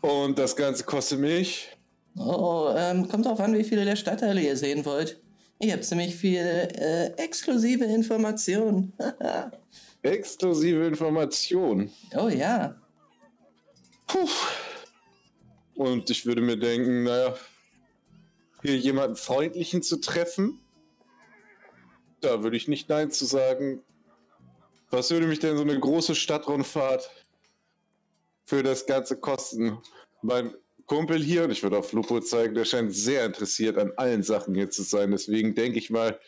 Und 0.00 0.38
das 0.38 0.56
Ganze 0.56 0.84
kostet 0.84 1.18
mich. 1.18 1.76
Oh, 2.16 2.72
ähm, 2.76 3.08
kommt 3.08 3.26
drauf 3.26 3.40
an, 3.40 3.54
wie 3.54 3.64
viele 3.64 3.84
der 3.84 3.96
Stadtteile 3.96 4.40
ihr 4.40 4.56
sehen 4.56 4.84
wollt. 4.84 5.20
Ich 5.58 5.72
habe 5.72 5.82
ziemlich 5.82 6.16
viele 6.16 6.70
äh, 6.70 7.12
exklusive 7.16 7.84
Informationen. 7.84 8.92
Exklusive 10.02 10.86
Informationen. 10.86 11.90
oh 12.16 12.28
ja. 12.28 12.74
Puh. 14.06 14.28
Und 15.74 16.08
ich 16.08 16.24
würde 16.24 16.40
mir 16.40 16.56
denken, 16.56 17.04
naja, 17.04 17.34
hier 18.62 18.78
jemanden 18.78 19.16
Freundlichen 19.16 19.82
zu 19.82 19.98
treffen, 20.00 20.60
da 22.20 22.42
würde 22.42 22.56
ich 22.56 22.68
nicht 22.68 22.88
Nein 22.88 23.10
zu 23.10 23.24
sagen. 23.24 23.82
Was 24.90 25.10
würde 25.10 25.26
mich 25.26 25.38
denn 25.38 25.56
so 25.56 25.62
eine 25.62 25.78
große 25.78 26.16
Stadtrundfahrt 26.16 27.08
für 28.44 28.62
das 28.62 28.86
Ganze 28.86 29.16
kosten? 29.16 29.78
Mein 30.22 30.52
Kumpel 30.86 31.22
hier, 31.22 31.44
und 31.44 31.52
ich 31.52 31.62
würde 31.62 31.78
auf 31.78 31.92
Lupo 31.92 32.20
zeigen, 32.20 32.54
der 32.54 32.64
scheint 32.64 32.92
sehr 32.92 33.24
interessiert 33.24 33.78
an 33.78 33.92
allen 33.96 34.24
Sachen 34.24 34.54
hier 34.54 34.70
zu 34.70 34.82
sein. 34.82 35.12
Deswegen 35.12 35.54
denke 35.54 35.78
ich 35.78 35.90
mal, 35.90 36.18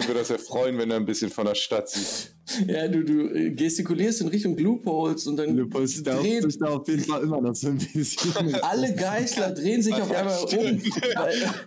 dem 0.00 0.06
würde 0.08 0.20
das 0.20 0.30
erfreuen, 0.30 0.76
wenn 0.78 0.90
er 0.90 0.96
ein 0.98 1.04
bisschen 1.06 1.30
von 1.30 1.46
der 1.46 1.54
Stadt 1.54 1.88
sieht. 1.88 2.32
Ja, 2.68 2.86
du, 2.88 3.04
du 3.04 3.34
äh, 3.34 3.50
gestikulierst 3.52 4.20
in 4.20 4.28
Richtung 4.28 4.56
Loopholes 4.58 5.26
und 5.26 5.36
dann 5.36 5.56
darf 6.02 6.20
drehen 6.20 6.50
sich 6.50 6.58
da 6.58 6.66
auf 6.68 6.86
jeden 6.88 7.04
Fall 7.04 7.22
immer 7.22 7.40
noch 7.40 7.54
so 7.54 7.68
ein 7.68 7.78
bisschen. 7.78 8.54
alle 8.56 8.94
Geißler 8.94 9.50
drehen 9.52 9.82
sich 9.82 9.94
auf 9.94 10.10
einmal 10.10 10.38
um. 10.44 10.82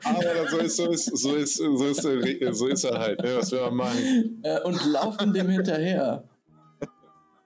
Aber 0.04 0.50
so 0.50 0.58
ist, 0.60 0.76
so 0.78 0.88
ist, 0.92 1.06
so 1.06 1.36
ist, 1.36 1.56
so 1.56 1.86
ist, 1.88 2.06
er- 2.06 2.54
so 2.54 2.68
ist 2.68 2.84
er 2.84 3.00
halt. 3.00 3.22
Ne? 3.22 3.36
Was 3.38 3.52
man 3.52 3.76
machen? 3.76 4.40
äh, 4.44 4.62
und 4.62 4.86
laufen 4.86 5.34
dem 5.34 5.50
hinterher. 5.50 6.24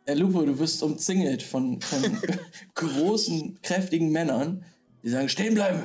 Herr 0.05 0.15
Lupo, 0.15 0.41
du 0.43 0.57
wirst 0.59 0.81
umzingelt 0.83 1.43
von, 1.43 1.79
von 1.79 2.01
großen, 2.75 3.59
kräftigen 3.61 4.11
Männern, 4.11 4.65
die 5.03 5.09
sagen, 5.09 5.29
stehen 5.29 5.53
bleiben. 5.53 5.83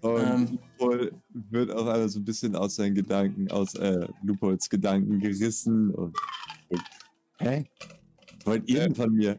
Und 0.00 0.20
Ähm. 0.22 0.58
Lupol 0.78 1.12
wird 1.50 1.70
auch 1.70 1.86
einmal 1.86 2.08
so 2.08 2.18
ein 2.18 2.24
bisschen 2.24 2.56
aus 2.56 2.76
seinen 2.76 2.94
Gedanken, 2.94 3.50
aus 3.50 3.74
äh, 3.74 4.06
Lupols 4.22 4.68
Gedanken 4.68 5.20
gerissen. 5.20 5.90
Und, 5.90 6.16
und, 6.68 6.82
hä? 7.38 7.64
Wollt 8.44 8.68
ihr 8.68 8.80
denn 8.80 8.94
von 8.94 9.12
mir? 9.12 9.38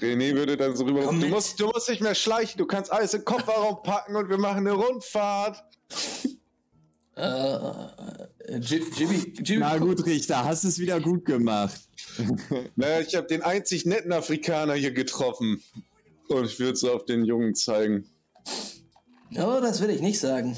René 0.00 0.34
würde 0.34 0.56
dann 0.56 0.76
so 0.76 0.84
rüber. 0.84 1.02
Komm 1.02 1.20
Du 1.20 1.28
musst, 1.28 1.58
du 1.60 1.66
musst 1.66 1.88
nicht 1.88 2.00
mehr 2.00 2.14
schleichen, 2.14 2.58
du 2.58 2.66
kannst 2.66 2.92
alles 2.92 3.14
in 3.14 3.20
den 3.20 3.24
Kofferraum 3.24 3.82
packen 3.82 4.16
und 4.16 4.28
wir 4.28 4.38
machen 4.38 4.58
eine 4.58 4.72
Rundfahrt. 4.72 5.62
Äh, 7.16 7.56
äh, 8.46 8.58
Jibby, 8.58 9.32
Jibby, 9.42 9.58
Na 9.58 9.76
gut, 9.78 10.06
Richter, 10.06 10.44
hast 10.44 10.64
es 10.64 10.78
wieder 10.78 11.00
gut 11.00 11.24
gemacht. 11.24 11.80
Naja, 12.76 13.00
ich 13.00 13.14
habe 13.14 13.26
den 13.26 13.42
einzig 13.42 13.86
netten 13.86 14.12
Afrikaner 14.12 14.74
hier 14.74 14.92
getroffen. 14.92 15.62
Und 16.28 16.46
ich 16.46 16.58
würde 16.58 16.76
so 16.76 16.92
auf 16.92 17.04
den 17.04 17.24
Jungen 17.24 17.54
zeigen. 17.54 18.06
Oh, 19.36 19.58
das 19.60 19.80
will 19.80 19.90
ich 19.90 20.00
nicht 20.00 20.18
sagen. 20.18 20.56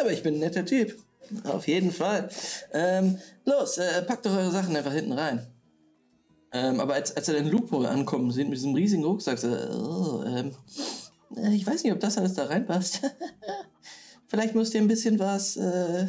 Aber 0.00 0.12
ich 0.12 0.22
bin 0.22 0.34
ein 0.34 0.40
netter 0.40 0.64
Typ. 0.64 0.96
Auf 1.44 1.68
jeden 1.68 1.90
Fall. 1.90 2.30
Ähm, 2.72 3.18
los, 3.44 3.78
äh, 3.78 4.02
packt 4.02 4.24
doch 4.24 4.32
eure 4.32 4.50
Sachen 4.50 4.74
einfach 4.76 4.92
hinten 4.92 5.12
rein. 5.12 5.46
Ähm, 6.52 6.80
aber 6.80 6.94
als, 6.94 7.14
als 7.16 7.28
er 7.28 7.34
den 7.34 7.48
Loophole 7.48 7.88
ankommt, 7.88 8.32
sieht 8.32 8.48
mit 8.48 8.56
diesem 8.56 8.74
riesigen 8.74 9.04
Rucksack, 9.04 9.38
so, 9.38 9.48
oh, 9.48 10.24
ähm, 10.24 10.52
äh, 11.36 11.54
ich 11.54 11.66
weiß 11.66 11.82
nicht, 11.84 11.92
ob 11.92 12.00
das 12.00 12.16
alles 12.16 12.34
da 12.34 12.44
reinpasst. 12.44 13.02
Vielleicht 14.28 14.54
müsst 14.54 14.74
ihr 14.74 14.80
ein 14.80 14.88
bisschen 14.88 15.18
was 15.18 15.56
äh, 15.56 16.06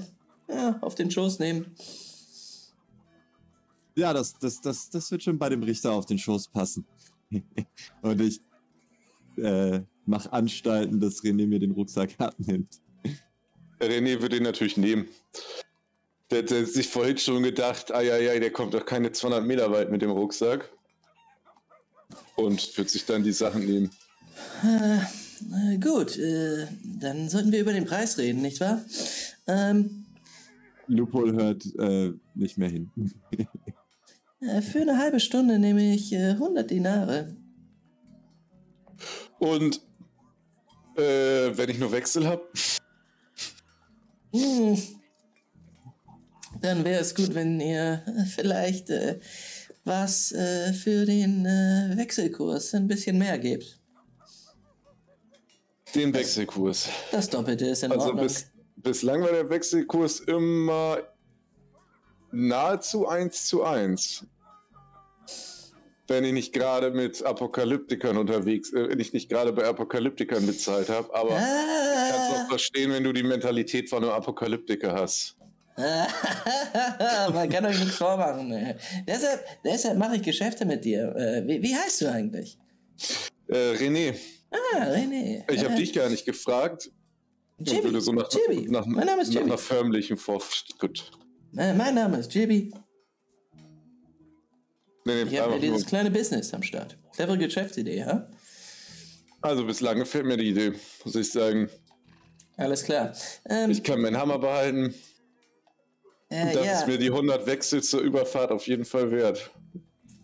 ja, 0.47 0.77
auf 0.81 0.95
den 0.95 1.11
Schoß 1.11 1.39
nehmen. 1.39 1.75
Ja, 3.95 4.13
das, 4.13 4.37
das, 4.39 4.61
das, 4.61 4.89
das 4.89 5.11
wird 5.11 5.23
schon 5.23 5.37
bei 5.37 5.49
dem 5.49 5.63
Richter 5.63 5.91
auf 5.91 6.05
den 6.05 6.17
Schoß 6.17 6.47
passen. 6.47 6.85
Und 8.01 8.21
ich 8.21 8.41
äh, 9.37 9.81
mache 10.05 10.31
Anstalten, 10.31 10.99
dass 10.99 11.21
René 11.21 11.47
mir 11.47 11.59
den 11.59 11.71
Rucksack 11.71 12.15
abnimmt. 12.17 12.79
René 13.79 14.21
würde 14.21 14.37
ihn 14.37 14.43
natürlich 14.43 14.77
nehmen. 14.77 15.07
Der 16.31 16.43
hat 16.43 16.49
sich 16.49 16.87
vorhin 16.87 17.17
schon 17.17 17.43
gedacht, 17.43 17.91
ah 17.91 18.01
ja, 18.01 18.17
ja, 18.17 18.39
der 18.39 18.51
kommt 18.51 18.73
doch 18.73 18.85
keine 18.85 19.11
200 19.11 19.43
Meter 19.45 19.71
weit 19.71 19.89
mit 19.91 20.01
dem 20.01 20.11
Rucksack. 20.11 20.69
Und 22.35 22.77
wird 22.77 22.89
sich 22.89 23.05
dann 23.05 23.23
die 23.23 23.31
Sachen 23.31 23.65
nehmen. 23.65 23.91
Äh, 24.63 25.77
gut, 25.77 26.17
äh, 26.17 26.67
dann 26.83 27.29
sollten 27.29 27.51
wir 27.51 27.61
über 27.61 27.73
den 27.73 27.85
Preis 27.85 28.17
reden, 28.17 28.41
nicht 28.41 28.59
wahr? 28.59 28.83
Ähm, 29.47 30.05
Lupol 30.87 31.33
hört 31.33 31.65
äh, 31.77 32.13
nicht 32.35 32.57
mehr 32.57 32.69
hin. 32.69 32.91
äh, 34.41 34.61
für 34.61 34.81
eine 34.81 34.97
halbe 34.97 35.19
Stunde 35.19 35.59
nehme 35.59 35.93
ich 35.93 36.11
äh, 36.13 36.31
100 36.31 36.69
Dinare. 36.69 37.35
Und 39.39 39.81
äh, 40.97 41.57
wenn 41.57 41.69
ich 41.69 41.79
nur 41.79 41.91
Wechsel 41.91 42.27
habe, 42.27 42.43
Hm. 44.33 44.77
Dann 46.61 46.83
wäre 46.83 47.01
es 47.01 47.15
gut, 47.15 47.33
wenn 47.35 47.59
ihr 47.59 48.03
vielleicht 48.35 48.89
äh, 48.89 49.19
was 49.85 50.31
äh, 50.31 50.73
für 50.73 51.05
den 51.05 51.45
äh, 51.45 51.93
Wechselkurs 51.95 52.73
ein 52.73 52.87
bisschen 52.87 53.17
mehr 53.17 53.37
gebt. 53.39 53.79
den 55.95 56.13
Wechselkurs. 56.13 56.89
Das 57.11 57.29
Doppelte 57.29 57.65
ist 57.67 57.83
in 57.83 57.91
Also 57.91 58.07
Ordnung. 58.09 58.25
bis, 58.27 58.47
bislang 58.75 59.21
war 59.21 59.31
der 59.31 59.49
Wechselkurs 59.49 60.19
immer 60.19 60.99
nahezu 62.31 63.07
1 63.07 63.47
zu 63.47 63.63
1. 63.63 64.25
Wenn 66.07 66.23
ich 66.25 66.33
nicht 66.33 66.53
gerade 66.53 66.91
mit 66.91 67.23
Apokalyptikern 67.23 68.17
unterwegs, 68.17 68.71
äh, 68.73 68.89
wenn 68.89 68.99
ich 68.99 69.13
nicht 69.13 69.29
gerade 69.29 69.53
bei 69.53 69.65
Apokalyptikern 69.65 70.45
bezahlt 70.45 70.89
habe, 70.89 71.13
aber 71.15 71.29
ich 71.37 72.08
kann 72.29 72.35
es 72.35 72.41
auch 72.41 72.45
Ah, 72.45 72.49
verstehen, 72.49 72.91
wenn 72.91 73.03
du 73.03 73.13
die 73.13 73.23
Mentalität 73.23 73.89
von 73.89 74.03
einem 74.03 74.11
Apokalyptiker 74.13 74.93
hast. 74.93 75.35
man 77.33 77.49
kann 77.49 77.65
euch 77.65 77.79
nichts 77.79 77.95
vormachen. 77.95 78.51
äh. 78.51 78.75
Deshalb, 79.07 79.45
deshalb 79.63 79.97
mache 79.97 80.17
ich 80.17 80.21
Geschäfte 80.23 80.65
mit 80.65 80.83
dir. 80.83 81.15
Äh, 81.15 81.47
wie, 81.47 81.61
wie 81.63 81.73
heißt 81.75 82.01
du 82.01 82.11
eigentlich? 82.11 82.57
Äh, 83.47 83.55
René, 83.75 84.15
Ah, 84.51 84.83
René. 84.87 85.43
ich 85.51 85.63
habe 85.63 85.73
Äh, 85.75 85.77
dich 85.77 85.93
gar 85.93 86.09
nicht 86.09 86.25
gefragt. 86.25 86.91
Jibby. 87.59 87.83
würde 87.85 88.01
so 88.01 88.11
nach, 88.11 88.29
Jibby. 88.31 88.69
nach, 88.69 88.85
mein 88.85 89.05
Name 89.05 89.21
ist 89.21 89.29
nach 89.29 89.35
Jibby. 89.35 89.49
einer 89.51 89.57
förmlichen 89.57 90.17
Vor... 90.17 90.41
Gut. 90.79 91.11
Äh, 91.57 91.73
mein 91.73 91.95
Name 91.95 92.17
ist 92.17 92.33
Jibby. 92.33 92.73
Nee, 95.05 95.23
nee, 95.23 95.31
Ich 95.31 95.39
habe 95.39 95.59
dieses 95.59 95.85
kleine 95.85 96.11
Business 96.11 96.53
am 96.53 96.61
Start. 96.63 96.97
Clevere 97.15 97.37
Geschäftsidee, 97.37 98.03
ha? 98.03 98.29
Also 99.41 99.65
bislang 99.65 99.97
gefällt 99.99 100.25
mir 100.25 100.35
die 100.37 100.49
Idee, 100.49 100.73
muss 101.05 101.15
ich 101.15 101.31
sagen. 101.31 101.69
Alles 102.59 102.83
klar. 102.83 103.13
Ähm, 103.49 103.71
Ich 103.71 103.83
kann 103.83 104.01
meinen 104.01 104.17
Hammer 104.17 104.37
behalten. 104.37 104.93
äh, 106.29 106.43
Und 106.47 106.55
das 106.55 106.65
ja, 106.65 106.79
ist 106.79 106.87
mir 106.87 106.97
die 106.97 107.09
100 107.09 107.45
Wechsel 107.45 107.81
zur 107.81 108.01
Überfahrt 108.01 108.51
auf 108.51 108.67
jeden 108.67 108.85
Fall 108.85 109.11
wert. 109.11 109.49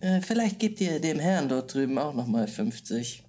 äh, 0.01 0.21
vielleicht 0.21 0.59
gebt 0.59 0.81
ihr 0.81 0.99
dem 0.99 1.19
Herrn 1.19 1.47
dort 1.49 1.73
drüben 1.73 1.97
auch 1.97 2.13
nochmal 2.13 2.47
50. 2.47 3.23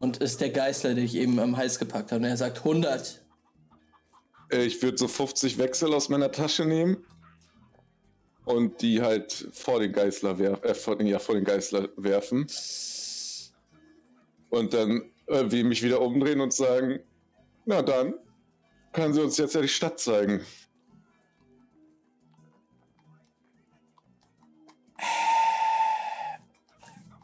Und 0.00 0.16
ist 0.16 0.40
der 0.40 0.50
Geißler, 0.50 0.94
den 0.94 1.04
ich 1.04 1.14
eben 1.14 1.38
am 1.38 1.56
Hals 1.56 1.78
gepackt 1.78 2.10
habe. 2.10 2.22
Und 2.24 2.28
er 2.30 2.36
sagt 2.36 2.58
100. 2.58 3.22
Äh, 4.50 4.64
Ich 4.64 4.82
würde 4.82 4.98
so 4.98 5.06
50 5.08 5.58
Wechsel 5.58 5.94
aus 5.94 6.08
meiner 6.08 6.32
Tasche 6.32 6.64
nehmen 6.64 7.04
und 8.44 8.80
die 8.82 9.02
halt 9.02 9.48
vor 9.52 9.78
den 9.78 9.92
Geißler 9.92 10.38
werfen, 10.38 10.64
äh, 10.64 10.74
vor 10.74 10.96
den, 10.98 11.06
ja, 11.06 11.18
vor 11.20 11.34
den 11.36 11.44
Geißler 11.44 11.90
werfen. 11.96 12.46
Und 14.48 14.74
dann 14.74 15.02
äh, 15.28 15.44
wie 15.52 15.62
mich 15.62 15.82
wieder 15.84 16.00
umdrehen 16.00 16.40
und 16.40 16.52
sagen, 16.52 16.98
na 17.70 17.82
dann 17.82 18.14
kann 18.92 19.14
sie 19.14 19.22
uns 19.22 19.38
jetzt 19.38 19.54
ja 19.54 19.62
die 19.62 19.68
Stadt 19.68 20.00
zeigen. 20.00 20.44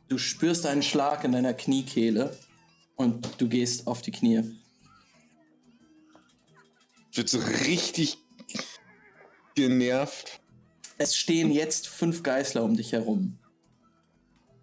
Du 0.07 0.19
spürst 0.19 0.65
einen 0.67 0.85
Schlag 0.85 1.25
in 1.25 1.33
deiner 1.33 1.53
Kniekehle 1.53 2.39
und 2.95 3.41
du 3.41 3.49
gehst 3.49 3.89
auf 3.89 4.03
die 4.03 4.13
Knie. 4.13 4.45
Ich 7.11 7.17
wird 7.17 7.29
so 7.29 7.39
richtig 7.39 8.19
genervt. 9.57 10.41
Es 10.97 11.17
stehen 11.17 11.51
jetzt 11.51 11.89
fünf 11.89 12.23
Geißler 12.23 12.63
um 12.63 12.77
dich 12.77 12.93
herum. 12.93 13.37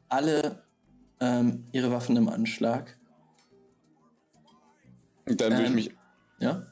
Alle 0.08 0.64
ähm, 1.20 1.68
ihre 1.74 1.92
Waffen 1.92 2.16
im 2.16 2.30
Anschlag. 2.30 2.98
Dann 5.26 5.52
würde 5.54 5.64
ich 5.64 5.68
Ähm. 5.70 5.76
mich 5.76 5.92
Ja? 6.40 6.68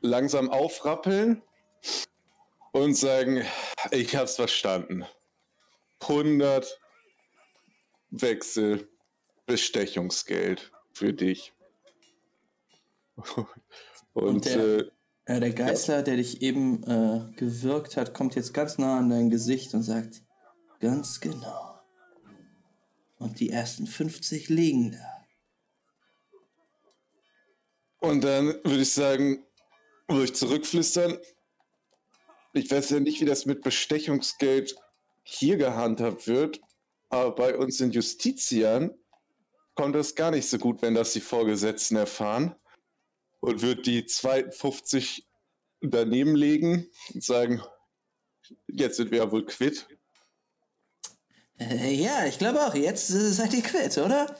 langsam 0.00 0.50
aufrappeln 0.50 1.42
und 2.72 2.94
sagen, 2.94 3.42
ich 3.90 4.14
hab's 4.16 4.36
verstanden. 4.36 5.04
100 6.02 6.78
Wechsel 8.10 8.88
Bestechungsgeld 9.46 10.70
für 10.92 11.12
dich. 11.12 11.52
Und, 14.14 14.26
Und 14.28 14.44
der- 14.44 14.78
äh, 14.78 14.90
Äh, 15.24 15.40
der 15.40 15.52
Geißler, 15.52 16.02
der 16.02 16.16
dich 16.16 16.40
eben 16.40 16.82
äh, 16.84 17.32
gewirkt 17.36 17.96
hat, 17.98 18.14
kommt 18.14 18.34
jetzt 18.34 18.54
ganz 18.54 18.78
nah 18.78 18.98
an 18.98 19.10
dein 19.10 19.28
Gesicht 19.28 19.74
und 19.74 19.82
sagt, 19.82 20.22
ganz 20.80 21.20
genau. 21.20 21.78
Und 23.18 23.38
die 23.40 23.50
ersten 23.50 23.86
50 23.86 24.48
liegen 24.48 24.92
da. 24.92 25.17
Und 28.00 28.22
dann 28.22 28.46
würde 28.64 28.82
ich 28.82 28.92
sagen, 28.92 29.44
würde 30.08 30.24
ich 30.24 30.34
zurückflüstern. 30.34 31.18
Ich 32.52 32.70
weiß 32.70 32.90
ja 32.90 33.00
nicht, 33.00 33.20
wie 33.20 33.26
das 33.26 33.46
mit 33.46 33.62
Bestechungsgeld 33.62 34.74
hier 35.22 35.56
gehandhabt 35.56 36.26
wird, 36.26 36.60
aber 37.10 37.34
bei 37.34 37.56
uns 37.56 37.80
in 37.80 37.90
Justiziern 37.90 38.94
kommt 39.74 39.94
das 39.94 40.14
gar 40.14 40.30
nicht 40.30 40.48
so 40.48 40.58
gut, 40.58 40.82
wenn 40.82 40.94
das 40.94 41.12
die 41.12 41.20
Vorgesetzten 41.20 41.96
erfahren 41.96 42.54
und 43.40 43.62
wird 43.62 43.86
die 43.86 44.06
zweiten 44.06 44.50
50 44.50 45.26
daneben 45.80 46.34
legen 46.34 46.88
und 47.14 47.22
sagen, 47.22 47.62
jetzt 48.66 48.96
sind 48.96 49.10
wir 49.10 49.18
ja 49.18 49.30
wohl 49.30 49.44
quitt. 49.44 49.86
Äh, 51.60 51.92
ja, 51.94 52.26
ich 52.26 52.38
glaube 52.38 52.60
auch. 52.60 52.74
Jetzt 52.74 53.08
seid 53.08 53.52
ihr 53.54 53.62
quitt, 53.62 53.98
oder? 53.98 54.34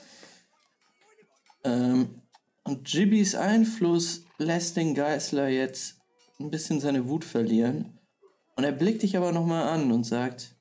Ähm, 1.63 2.18
und 2.69 2.87
Jibbys 2.87 3.33
Einfluss 3.33 4.25
lässt 4.37 4.77
den 4.77 4.93
Geißler 4.93 5.47
jetzt 5.47 5.99
ein 6.39 6.51
bisschen 6.51 6.79
seine 6.79 7.07
Wut 7.07 7.25
verlieren. 7.25 7.97
Und 8.55 8.63
er 8.63 8.71
blickt 8.71 9.01
dich 9.01 9.17
aber 9.17 9.31
nochmal 9.31 9.69
an 9.69 9.91
und 9.91 10.03
sagt, 10.03 10.55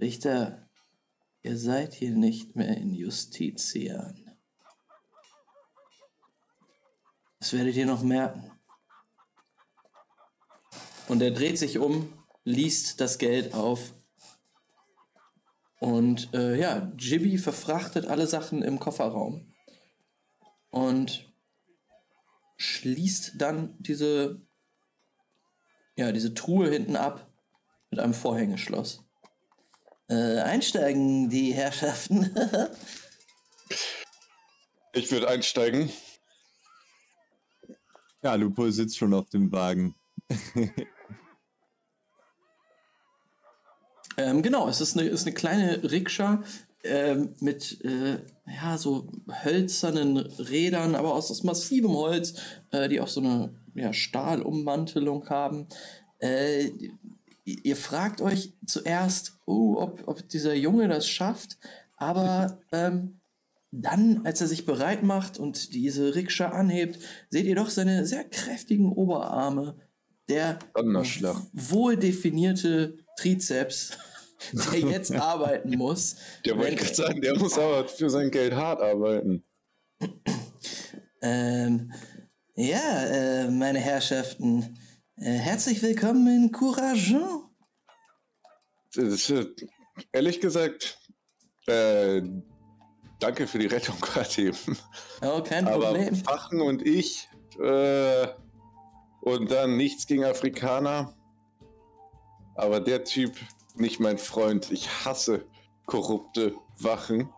Richter, 0.00 0.68
ihr 1.42 1.56
seid 1.56 1.94
hier 1.94 2.10
nicht 2.10 2.56
mehr 2.56 2.76
in 2.76 2.92
Justizian. 2.92 4.36
Das 7.38 7.52
werdet 7.52 7.76
ihr 7.76 7.86
noch 7.86 8.02
merken. 8.02 8.50
Und 11.06 11.22
er 11.22 11.30
dreht 11.30 11.56
sich 11.56 11.78
um, 11.78 12.12
liest 12.42 13.00
das 13.00 13.18
Geld 13.18 13.54
auf 13.54 13.94
und 15.78 16.34
äh, 16.34 16.58
ja, 16.58 16.92
Jibby 16.98 17.38
verfrachtet 17.38 18.06
alle 18.06 18.26
Sachen 18.26 18.62
im 18.62 18.80
Kofferraum 18.80 19.54
und 20.70 21.32
schließt 22.56 23.32
dann 23.36 23.76
diese, 23.78 24.40
ja, 25.96 26.12
diese 26.12 26.34
Truhe 26.34 26.70
hinten 26.70 26.96
ab 26.96 27.30
mit 27.90 28.00
einem 28.00 28.14
Vorhängeschloss. 28.14 29.04
Äh, 30.08 30.40
einsteigen, 30.40 31.28
die 31.30 31.52
Herrschaften. 31.52 32.34
Ich 34.94 35.12
würde 35.12 35.28
einsteigen. 35.28 35.92
Ja, 38.22 38.34
Lupo 38.34 38.68
sitzt 38.70 38.96
schon 38.96 39.14
auf 39.14 39.28
dem 39.28 39.52
Wagen. 39.52 39.94
Ähm, 44.18 44.42
genau, 44.42 44.68
es 44.68 44.80
ist 44.80 44.98
eine, 44.98 45.08
ist 45.08 45.26
eine 45.26 45.34
kleine 45.34 45.80
Rikscha 45.88 46.42
ähm, 46.84 47.34
mit 47.40 47.84
äh, 47.84 48.18
ja, 48.46 48.78
so 48.78 49.08
hölzernen 49.44 50.16
Rädern, 50.16 50.94
aber 50.94 51.14
aus, 51.14 51.30
aus 51.30 51.42
massivem 51.42 51.92
Holz, 51.92 52.34
äh, 52.70 52.88
die 52.88 53.00
auch 53.00 53.08
so 53.08 53.20
eine 53.20 53.54
ja, 53.74 53.92
Stahlummantelung 53.92 55.28
haben. 55.28 55.66
Äh, 56.20 56.70
ihr 57.44 57.76
fragt 57.76 58.20
euch 58.20 58.52
zuerst, 58.66 59.38
oh, 59.46 59.76
ob, 59.78 60.06
ob 60.06 60.28
dieser 60.28 60.54
Junge 60.54 60.88
das 60.88 61.08
schafft, 61.08 61.58
aber 61.96 62.60
ähm, 62.72 63.20
dann, 63.70 64.24
als 64.24 64.40
er 64.40 64.46
sich 64.46 64.64
bereit 64.64 65.02
macht 65.02 65.38
und 65.38 65.74
diese 65.74 66.14
Rikscha 66.14 66.48
anhebt, 66.50 66.98
seht 67.30 67.44
ihr 67.44 67.56
doch 67.56 67.70
seine 67.70 68.06
sehr 68.06 68.24
kräftigen 68.24 68.92
Oberarme, 68.92 69.76
der 70.28 70.58
wohl 71.52 71.96
definierte 71.96 72.98
Trizeps, 73.18 73.98
der 74.52 74.80
jetzt 74.80 75.12
arbeiten 75.14 75.76
muss. 75.76 76.16
Der 76.44 76.56
wollte 76.56 76.76
gerade 76.76 76.94
sagen, 76.94 77.20
der 77.20 77.38
muss 77.38 77.58
aber 77.58 77.88
für 77.88 78.10
sein 78.10 78.30
Geld 78.30 78.54
hart 78.54 78.80
arbeiten. 78.80 79.44
Ähm, 81.20 81.92
ja, 82.54 83.04
äh, 83.06 83.50
meine 83.50 83.78
Herrschaften, 83.78 84.78
äh, 85.16 85.32
herzlich 85.32 85.82
willkommen 85.82 86.26
in 86.28 86.52
Courageant. 86.52 87.44
Äh, 88.96 89.44
ehrlich 90.12 90.40
gesagt, 90.40 90.98
äh, 91.66 92.22
danke 93.18 93.46
für 93.46 93.58
die 93.58 93.66
Rettung 93.66 93.96
gerade 94.00 94.42
eben. 94.42 94.78
Oh, 95.22 95.42
kein 95.42 95.66
Aber 95.66 95.86
Problem. 95.86 96.14
Fachen 96.14 96.60
und 96.60 96.86
ich 96.86 97.28
äh, 97.60 98.28
und 99.20 99.50
dann 99.50 99.76
nichts 99.76 100.06
gegen 100.06 100.24
Afrikaner. 100.24 101.14
Aber 102.54 102.80
der 102.80 103.04
Typ, 103.04 103.36
nicht 103.80 104.00
mein 104.00 104.18
Freund. 104.18 104.70
Ich 104.70 104.88
hasse 105.04 105.44
korrupte 105.86 106.54
Wachen. 106.78 107.28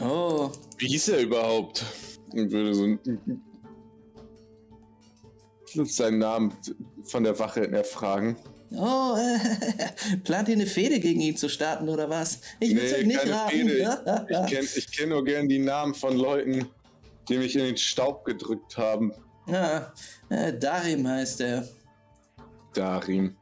Oh, 0.00 0.50
Wie 0.78 0.88
hieß 0.88 1.08
er 1.08 1.20
überhaupt? 1.20 1.84
Ich 2.34 2.50
würde 2.50 2.74
so 2.74 2.84
ein- 2.84 3.42
seinen 5.84 6.18
Namen 6.18 6.52
von 7.02 7.22
der 7.24 7.38
Wache 7.38 7.70
erfragen. 7.70 8.36
oh, 8.72 9.14
äh, 9.16 10.16
plant 10.24 10.48
ihr 10.48 10.54
eine 10.54 10.66
Fehde 10.66 11.00
gegen 11.00 11.20
ihn 11.20 11.36
zu 11.36 11.48
starten 11.48 11.88
oder 11.88 12.08
was? 12.08 12.40
Ich 12.60 12.74
will's 12.74 12.92
Nee, 12.92 12.98
euch 12.98 13.06
nicht 13.06 13.28
raten. 13.28 13.68
Ich 14.28 14.46
kenne 14.50 14.68
kenn 14.96 15.08
nur 15.10 15.24
gern 15.24 15.48
die 15.48 15.58
Namen 15.58 15.94
von 15.94 16.16
Leuten, 16.16 16.66
die 17.28 17.38
mich 17.38 17.54
in 17.56 17.64
den 17.64 17.76
Staub 17.76 18.24
gedrückt 18.24 18.76
haben. 18.76 19.12
ja, 19.46 19.92
äh, 20.30 20.52
Darim 20.58 21.06
heißt 21.06 21.40
er. 21.42 21.68
Darim. 22.74 23.36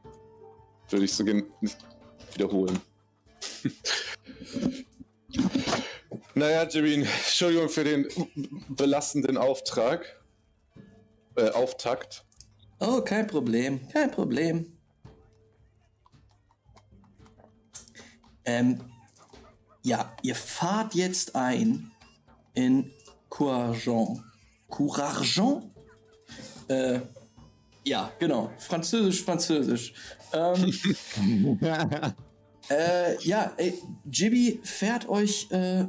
Würde 0.89 1.05
ich 1.05 1.13
so 1.13 1.25
wiederholen. 1.25 2.79
naja, 6.35 6.63
Jimmy, 6.63 6.93
Entschuldigung 6.93 7.69
für 7.69 7.83
den 7.83 8.07
belastenden 8.69 9.37
Auftrag. 9.37 10.21
Äh, 11.35 11.49
Auftakt. 11.49 12.23
Oh, 12.79 13.01
kein 13.01 13.27
Problem, 13.27 13.87
kein 13.89 14.11
Problem. 14.11 14.71
Ähm, 18.45 18.79
ja, 19.83 20.15
ihr 20.21 20.35
fahrt 20.35 20.95
jetzt 20.95 21.35
ein 21.35 21.91
in 22.53 22.91
Couragent. 23.29 24.23
Couragent? 24.69 25.63
Äh, 26.67 26.99
ja, 27.83 28.11
genau. 28.19 28.51
Französisch, 28.57 29.23
Französisch. 29.23 29.93
Ähm, 30.35 30.73
äh, 32.69 33.23
ja, 33.23 33.53
ey, 33.57 33.73
Jibby 34.09 34.59
fährt 34.63 35.07
euch 35.07 35.49
äh, 35.51 35.85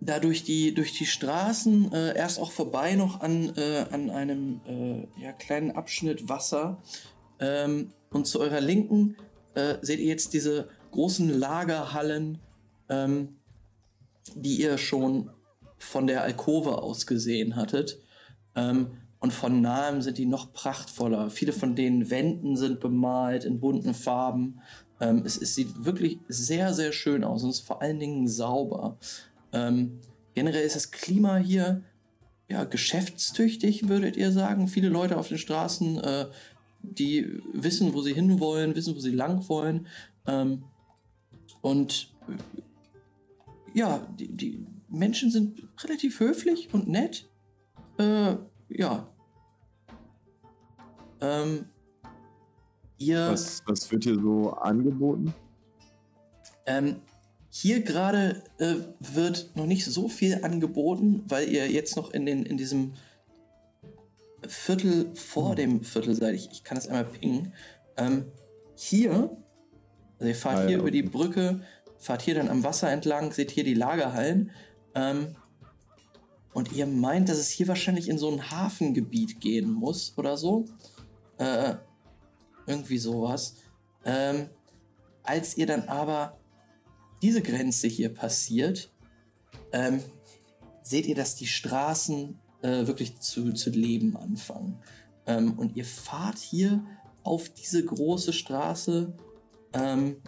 da 0.00 0.18
durch 0.18 0.44
die, 0.44 0.74
durch 0.74 0.92
die 0.98 1.06
Straßen, 1.06 1.92
äh, 1.92 2.16
erst 2.16 2.40
auch 2.40 2.50
vorbei 2.50 2.94
noch 2.94 3.20
an, 3.20 3.54
äh, 3.56 3.86
an 3.90 4.10
einem 4.10 4.60
äh, 4.66 5.22
ja, 5.22 5.32
kleinen 5.32 5.72
Abschnitt 5.72 6.28
Wasser. 6.28 6.82
Ähm, 7.38 7.92
und 8.10 8.26
zu 8.26 8.40
eurer 8.40 8.60
Linken 8.60 9.16
äh, 9.54 9.76
seht 9.80 10.00
ihr 10.00 10.06
jetzt 10.06 10.34
diese 10.34 10.68
großen 10.90 11.28
Lagerhallen, 11.28 12.38
ähm, 12.88 13.36
die 14.34 14.60
ihr 14.60 14.78
schon 14.78 15.30
von 15.78 16.06
der 16.06 16.22
Alkove 16.22 16.82
aus 16.82 17.06
gesehen 17.06 17.56
hattet. 17.56 17.98
Ähm, 18.54 19.01
und 19.22 19.32
von 19.32 19.60
nahem 19.60 20.02
sind 20.02 20.18
die 20.18 20.26
noch 20.26 20.52
prachtvoller. 20.52 21.30
Viele 21.30 21.52
von 21.52 21.76
den 21.76 22.10
Wänden 22.10 22.56
sind 22.56 22.80
bemalt 22.80 23.44
in 23.44 23.60
bunten 23.60 23.94
Farben. 23.94 24.60
Ähm, 25.00 25.22
es, 25.24 25.40
es 25.40 25.54
sieht 25.54 25.84
wirklich 25.84 26.18
sehr, 26.26 26.74
sehr 26.74 26.90
schön 26.90 27.22
aus 27.22 27.44
und 27.44 27.50
es 27.50 27.60
ist 27.60 27.66
vor 27.66 27.80
allen 27.80 28.00
Dingen 28.00 28.26
sauber. 28.26 28.98
Ähm, 29.52 30.00
generell 30.34 30.64
ist 30.64 30.74
das 30.74 30.90
Klima 30.90 31.36
hier 31.36 31.84
ja, 32.48 32.64
geschäftstüchtig, 32.64 33.88
würdet 33.88 34.16
ihr 34.16 34.32
sagen. 34.32 34.66
Viele 34.66 34.88
Leute 34.88 35.16
auf 35.16 35.28
den 35.28 35.38
Straßen, 35.38 35.98
äh, 36.00 36.26
die 36.82 37.40
wissen, 37.52 37.94
wo 37.94 38.02
sie 38.02 38.14
hinwollen, 38.14 38.74
wissen, 38.74 38.96
wo 38.96 38.98
sie 38.98 39.12
lang 39.12 39.48
wollen. 39.48 39.86
Ähm, 40.26 40.64
und 41.60 42.12
äh, 42.28 43.78
ja, 43.78 44.04
die, 44.18 44.26
die 44.26 44.66
Menschen 44.88 45.30
sind 45.30 45.62
relativ 45.84 46.18
höflich 46.18 46.74
und 46.74 46.88
nett. 46.88 47.28
Äh, 47.98 48.34
ja. 48.68 49.11
Ähm, 51.22 51.66
ihr. 52.98 53.30
Was, 53.30 53.62
was 53.66 53.90
wird 53.90 54.04
hier 54.04 54.16
so 54.16 54.50
angeboten? 54.50 55.32
Ähm, 56.66 56.96
hier 57.50 57.82
gerade 57.82 58.42
äh, 58.58 58.76
wird 59.00 59.50
noch 59.54 59.66
nicht 59.66 59.84
so 59.84 60.08
viel 60.08 60.42
angeboten, 60.42 61.22
weil 61.26 61.48
ihr 61.48 61.70
jetzt 61.70 61.96
noch 61.96 62.10
in, 62.10 62.26
den, 62.26 62.44
in 62.44 62.56
diesem 62.56 62.92
Viertel 64.46 65.14
vor 65.14 65.54
dem 65.54 65.84
Viertel 65.84 66.14
seid. 66.14 66.34
Ich, 66.34 66.50
ich 66.50 66.64
kann 66.64 66.76
das 66.76 66.88
einmal 66.88 67.04
pingen. 67.04 67.52
Ähm, 67.96 68.24
hier, 68.74 69.30
also 70.18 70.28
ihr 70.28 70.34
fahrt 70.34 70.58
Ah, 70.58 70.62
ja, 70.62 70.68
hier 70.68 70.78
über 70.78 70.90
die. 70.90 71.02
Brücke, 71.02 71.60
fahrt 71.98 72.22
hier 72.22 72.34
dann 72.34 72.48
am 72.48 72.64
Wasser 72.64 72.90
entlang, 72.90 73.32
seht 73.32 73.50
hier 73.50 73.64
die 73.64 73.74
Lagerhallen. 73.74 74.50
Ähm, 74.94 75.36
und 76.54 76.72
ihr 76.72 76.86
meint, 76.86 77.28
dass 77.28 77.38
es 77.38 77.48
hier 77.48 77.68
wahrscheinlich 77.68 78.08
in 78.08 78.18
so 78.18 78.30
ein 78.30 78.50
Hafengebiet 78.50 79.40
gehen 79.40 79.70
muss 79.70 80.14
oder 80.16 80.36
so. 80.36 80.66
Äh, 81.42 81.74
irgendwie 82.68 82.98
sowas. 82.98 83.56
Ähm, 84.04 84.48
als 85.24 85.56
ihr 85.56 85.66
dann 85.66 85.88
aber 85.88 86.38
diese 87.20 87.42
Grenze 87.42 87.88
hier 87.88 88.14
passiert, 88.14 88.92
ähm, 89.72 90.04
seht 90.84 91.06
ihr, 91.06 91.16
dass 91.16 91.34
die 91.34 91.48
Straßen 91.48 92.38
äh, 92.62 92.86
wirklich 92.86 93.18
zu, 93.18 93.52
zu 93.54 93.70
leben 93.70 94.16
anfangen. 94.16 94.80
Ähm, 95.26 95.58
und 95.58 95.74
ihr 95.74 95.84
fahrt 95.84 96.38
hier 96.38 96.84
auf 97.24 97.48
diese 97.48 97.84
große 97.84 98.32
Straße 98.32 99.12
ähm, 99.72 100.22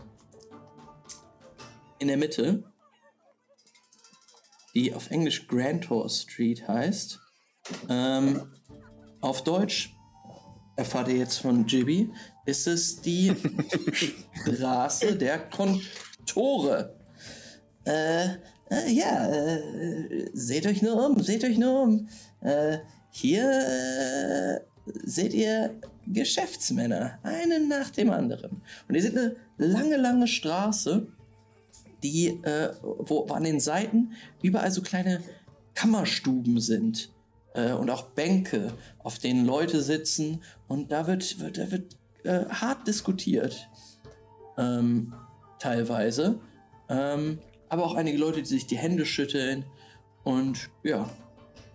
in 2.01 2.09
der 2.09 2.17
Mitte, 2.17 2.65
die 4.75 4.93
auf 4.93 5.13
Englisch 5.13 5.47
Grantor 5.47 6.11
Street 6.11 6.67
heißt. 6.67 7.21
Ähm, 7.89 8.53
auf 9.21 9.45
Deutsch 9.45 9.95
erfahrt 10.77 11.09
ihr 11.09 11.17
jetzt 11.17 11.39
von 11.39 11.67
Jibby, 11.67 12.11
ist 12.47 12.67
es 12.67 13.01
die 13.01 13.33
Straße 14.43 15.17
der 15.17 15.39
Kontore. 15.39 16.95
Äh, 17.85 18.25
äh, 18.71 18.91
ja, 18.91 19.31
äh, 19.31 20.31
seht 20.33 20.67
euch 20.67 20.83
nur 20.83 21.07
um, 21.07 21.23
seht 21.23 21.45
euch 21.45 21.59
nur 21.59 21.83
um. 21.83 22.09
Äh, 22.41 22.79
hier 23.11 23.45
äh, 23.45 24.61
seht 25.05 25.33
ihr 25.35 25.79
Geschäftsmänner, 26.07 27.19
einen 27.23 27.69
nach 27.69 27.91
dem 27.91 28.11
anderen. 28.11 28.63
Und 28.89 28.95
ihr 28.95 29.03
seht 29.03 29.17
eine 29.17 29.37
lange, 29.59 29.97
lange 29.97 30.27
Straße, 30.27 31.07
die, 32.03 32.29
äh, 32.43 32.71
wo, 32.83 33.29
wo 33.29 33.35
an 33.35 33.45
den 33.45 33.61
Seiten 33.61 34.13
überall 34.43 34.71
so 34.71 34.83
kleine 34.83 35.23
Kammerstuben 35.75 36.61
sind 36.61 37.11
äh, 37.55 37.73
und 37.73 37.91
auch 37.91 38.11
Bänke, 38.11 38.73
auf 38.99 39.19
denen 39.19 39.47
Leute 39.47 39.83
sitzen 39.83 40.43
und 40.69 40.93
da 40.93 41.07
wird, 41.07 41.41
wird, 41.41 41.59
da 41.59 41.71
wird 41.71 41.97
äh, 42.25 42.45
hart 42.47 42.87
diskutiert. 42.87 43.69
Ähm, 44.57 45.15
teilweise. 45.65 46.39
Ähm, 46.91 47.39
aber 47.71 47.85
auch 47.85 47.95
einige 47.95 48.19
Leute, 48.19 48.43
die 48.43 48.49
sich 48.49 48.67
die 48.67 48.77
Hände 48.77 49.07
schütteln. 49.07 49.65
Und 50.23 50.71
ja, 50.83 51.11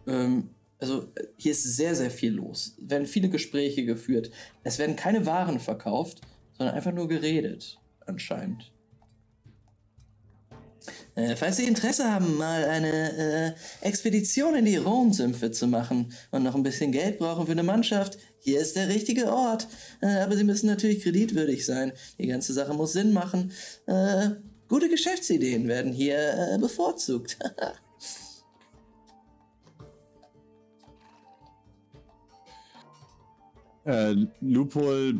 ähm, 0.08 0.52
also 0.80 1.12
äh, 1.16 1.26
hier 1.38 1.54
ist 1.54 1.64
sehr, 1.64 1.96
sehr 1.96 2.12
viel 2.12 2.34
los. 2.34 2.76
Es 2.80 2.90
werden 2.90 3.08
viele 3.08 3.30
Gespräche 3.30 3.86
geführt. 3.86 4.30
Es 4.64 4.78
werden 4.78 4.96
keine 4.96 5.26
Waren 5.26 5.60
verkauft, 5.60 6.22
sondern 6.54 6.76
einfach 6.76 6.94
nur 6.94 7.08
geredet, 7.08 7.80
anscheinend. 8.06 8.72
Äh, 11.16 11.36
falls 11.36 11.58
Sie 11.58 11.66
Interesse 11.66 12.12
haben, 12.12 12.38
mal 12.38 12.66
eine 12.66 13.54
äh, 13.82 13.88
Expedition 13.88 14.56
in 14.56 14.66
die 14.66 14.78
Rhone-Sümpfe 14.78 15.52
zu 15.52 15.68
machen 15.68 16.14
und 16.32 16.44
noch 16.44 16.56
ein 16.56 16.64
bisschen 16.64 16.92
Geld 16.92 17.20
brauchen 17.20 17.46
für 17.46 17.52
eine 17.52 17.64
Mannschaft, 17.64 18.18
hier 18.40 18.60
ist 18.62 18.76
der 18.76 18.88
richtige 18.88 19.32
Ort. 19.32 19.68
Äh, 20.02 20.20
aber 20.22 20.36
Sie 20.36 20.44
müssen 20.44 20.68
natürlich 20.68 21.04
kreditwürdig 21.04 21.66
sein. 21.66 21.92
Die 22.18 22.28
ganze 22.28 22.54
Sache 22.54 22.74
muss 22.74 22.94
Sinn 22.94 23.14
machen. 23.14 23.52
Äh, 23.86 24.30
gute 24.68 24.90
Geschäftsideen 24.90 25.68
werden 25.68 25.92
hier 25.92 26.18
äh, 26.18 26.58
bevorzugt. 26.58 27.38
Lupol 34.42 35.20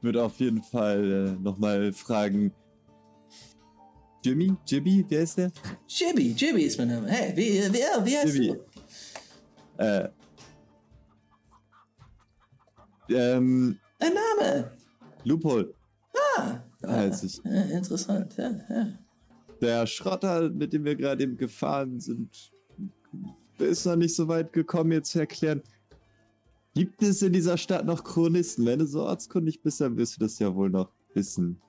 wird 0.00 0.16
auf 0.16 0.40
jeden 0.40 0.62
Fall 0.62 1.36
äh, 1.38 1.42
nochmal 1.42 1.92
fragen. 1.92 2.52
Jimmy? 4.26 4.56
Jibby? 4.66 5.04
Wer 5.08 5.22
ist 5.22 5.38
der? 5.38 5.52
Jibby, 5.86 6.32
Jibby 6.32 6.62
ist 6.62 6.76
mein 6.78 6.88
Name. 6.88 7.06
Hey, 7.06 7.36
wie, 7.36 7.62
wer, 7.72 8.04
wie 8.04 8.16
heißt 8.16 8.34
Jibby. 8.34 8.58
du? 9.76 9.84
Äh, 9.84 10.08
ähm, 13.08 13.78
Dein 14.00 14.12
Name? 14.14 14.72
Lupol. 15.22 15.72
Ah, 16.36 16.58
Heiß 16.84 17.22
ich. 17.22 17.40
ja, 17.44 17.62
interessant, 17.76 18.36
ja, 18.36 18.50
ja. 18.68 18.88
Der 19.60 19.86
Schrotter, 19.86 20.50
mit 20.50 20.72
dem 20.72 20.84
wir 20.84 20.96
gerade 20.96 21.22
eben 21.22 21.36
gefahren 21.36 22.00
sind, 22.00 22.52
ist 23.58 23.86
noch 23.86 23.94
nicht 23.94 24.16
so 24.16 24.26
weit 24.26 24.52
gekommen, 24.52 24.88
mir 24.88 25.04
zu 25.04 25.20
erklären. 25.20 25.62
Gibt 26.74 27.00
es 27.00 27.22
in 27.22 27.32
dieser 27.32 27.56
Stadt 27.56 27.86
noch 27.86 28.02
Chronisten? 28.02 28.66
Wenn 28.66 28.80
du 28.80 28.86
so 28.86 29.04
ortskundig 29.04 29.62
bist, 29.62 29.80
dann 29.80 29.96
wirst 29.96 30.16
du 30.16 30.20
das 30.24 30.36
ja 30.40 30.52
wohl 30.52 30.68
noch 30.68 30.90
wissen. 31.14 31.62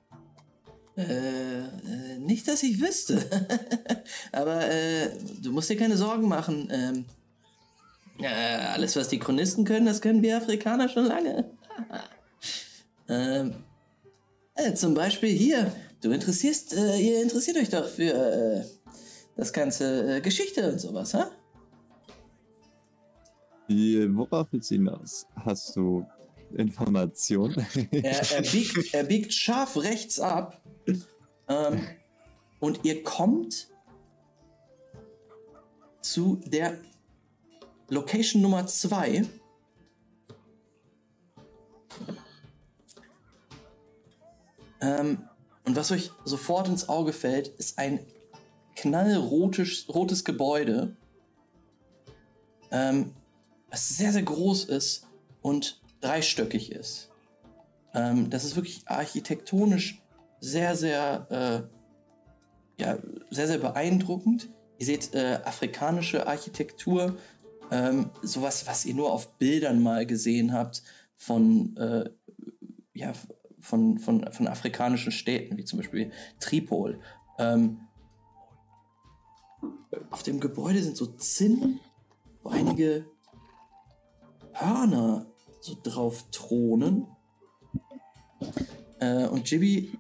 Äh, 0.98 1.60
äh, 1.60 2.19
nicht, 2.19 2.48
dass 2.48 2.64
ich 2.64 2.82
wüsste. 2.82 3.24
Aber 4.32 4.68
äh, 4.68 5.11
du 5.44 5.52
musst 5.52 5.69
dir 5.69 5.78
keine 5.78 5.95
Sorgen 5.95 6.28
machen. 6.28 6.68
Ähm, 6.72 7.06
äh, 8.19 8.26
alles, 8.26 8.95
was 8.95 9.07
die 9.07 9.19
Chronisten 9.19 9.64
können, 9.64 9.86
das 9.86 10.02
können 10.02 10.24
wir 10.24 10.38
Afrikaner 10.38 10.90
schon 10.90 11.06
lange. 11.06 11.52
ähm, 13.10 13.53
äh, 14.56 14.74
zum 14.74 14.95
Beispiel 14.95 15.30
hier. 15.30 15.72
Du 16.02 16.11
interessierst, 16.11 16.76
äh, 16.76 16.98
ihr 16.98 17.22
interessiert 17.22 17.57
euch 17.57 17.69
doch 17.69 17.88
für 17.88 18.65
das 19.36 19.53
ganze 19.53 20.19
Geschichte 20.22 20.72
und 20.72 20.80
sowas, 20.80 21.14
ha? 21.14 21.30
Wie, 23.68 24.15
worauf 24.15 24.48
willst 24.52 24.72
du 24.72 24.76
hinaus? 24.76 25.28
Hast 25.36 25.76
du 25.76 26.06
Informationen? 26.56 27.65
Er, 27.91 28.32
er, 28.32 28.41
biegt, 28.41 28.94
er 28.94 29.03
biegt 29.03 29.34
scharf 29.34 29.78
rechts 29.78 30.19
ab. 30.19 30.61
Ähm, 31.47 31.88
und 32.59 32.84
ihr 32.84 33.03
kommt 33.03 33.69
zu 36.01 36.41
der 36.45 36.77
Location 37.89 38.41
Nummer 38.41 38.68
2. 38.68 39.26
Ähm, 44.81 45.27
und 45.65 45.76
was 45.76 45.91
euch 45.91 46.11
sofort 46.23 46.68
ins 46.68 46.88
Auge 46.88 47.14
fällt, 47.14 47.47
ist 47.47 47.77
ein 47.77 47.99
knallrotes 48.76 49.85
rotes 49.89 50.23
Gebäude, 50.23 50.95
ähm, 52.72 53.14
was 53.69 53.89
sehr, 53.89 54.11
sehr 54.11 54.23
groß 54.23 54.65
ist 54.65 55.07
und 55.41 55.81
dreistöckig 55.99 56.72
ist. 56.72 57.09
Ähm, 57.93 58.30
das 58.30 58.45
ist 58.45 58.55
wirklich 58.55 58.84
architektonisch 58.85 60.01
sehr, 60.39 60.76
sehr, 60.76 61.27
äh, 62.80 62.81
ja, 62.81 62.97
sehr, 63.30 63.47
sehr 63.47 63.57
beeindruckend. 63.57 64.49
Ihr 64.77 64.85
seht 64.85 65.14
äh, 65.14 65.39
afrikanische 65.43 66.27
Architektur, 66.27 67.18
ähm, 67.72 68.11
sowas, 68.22 68.68
was 68.68 68.85
ihr 68.85 68.93
nur 68.93 69.11
auf 69.11 69.38
Bildern 69.38 69.81
mal 69.81 70.05
gesehen 70.05 70.53
habt 70.53 70.84
von, 71.15 71.76
äh, 71.77 72.09
ja, 72.93 73.14
von, 73.59 73.97
von, 73.97 74.31
von 74.31 74.47
afrikanischen 74.47 75.11
Städten, 75.11 75.57
wie 75.57 75.65
zum 75.65 75.80
Beispiel 75.80 76.11
Tripol. 76.39 76.99
Ähm, 77.39 77.80
auf 80.11 80.23
dem 80.23 80.39
Gebäude 80.39 80.81
sind 80.81 80.95
so 80.95 81.07
Zinnen, 81.07 81.80
wo 82.43 82.49
einige 82.49 83.05
Hörner 84.53 85.26
so 85.59 85.76
drauf 85.81 86.26
thronen. 86.31 87.07
Äh, 88.99 89.27
und 89.27 89.49
Jibby 89.49 89.91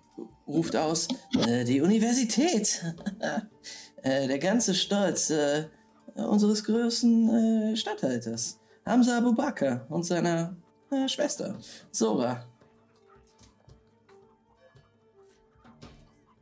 ruft 0.47 0.75
aus, 0.75 1.07
äh, 1.47 1.63
die 1.65 1.81
Universität. 1.81 2.83
äh, 4.03 4.27
der 4.27 4.39
ganze 4.39 4.73
Stolz 4.73 5.29
äh, 5.29 5.65
unseres 6.15 6.63
größten 6.63 7.73
äh, 7.73 7.75
Statthalters. 7.75 8.59
Hamza 8.85 9.17
Abubakar 9.17 9.85
und 9.89 10.03
seiner 10.03 10.55
äh, 10.91 11.07
Schwester, 11.07 11.57
Sora. 11.91 12.45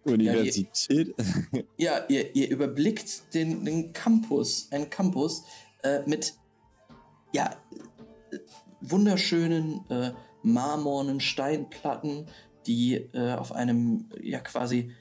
Universität? 0.03 1.15
Ja, 1.77 2.05
ihr, 2.07 2.35
ihr 2.35 2.51
überblickt 2.51 3.33
den, 3.33 3.65
den 3.65 3.91
Campus, 3.91 4.67
einen 4.71 4.89
Campus 4.89 5.43
äh, 5.81 6.01
mit 6.05 6.35
ja, 7.33 7.55
wunderschönen 8.81 9.81
marmornen 10.45 11.19
Steinplatten, 11.19 12.27
die 12.67 12.95
äh, 13.13 13.33
auf 13.33 13.51
einem 13.51 14.09
ja 14.21 14.39
quasi 14.39 14.91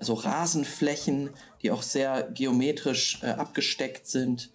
so 0.00 0.14
Rasenflächen, 0.14 1.30
die 1.62 1.70
auch 1.70 1.82
sehr 1.82 2.30
geometrisch 2.32 3.22
äh, 3.22 3.26
abgesteckt 3.26 4.06
sind. 4.06 4.50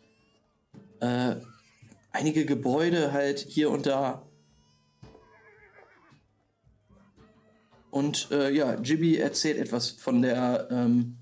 Äh, 1.00 1.36
einige 2.12 2.46
Gebäude 2.46 3.12
halt 3.14 3.40
hier 3.40 3.70
und 3.70 3.86
da. 3.86 4.24
Und 7.92 8.30
äh, 8.32 8.52
ja, 8.52 8.76
Jibby 8.82 9.18
erzählt 9.18 9.58
etwas 9.58 9.92
von 9.92 10.22
der, 10.22 10.68
ähm, 10.72 11.18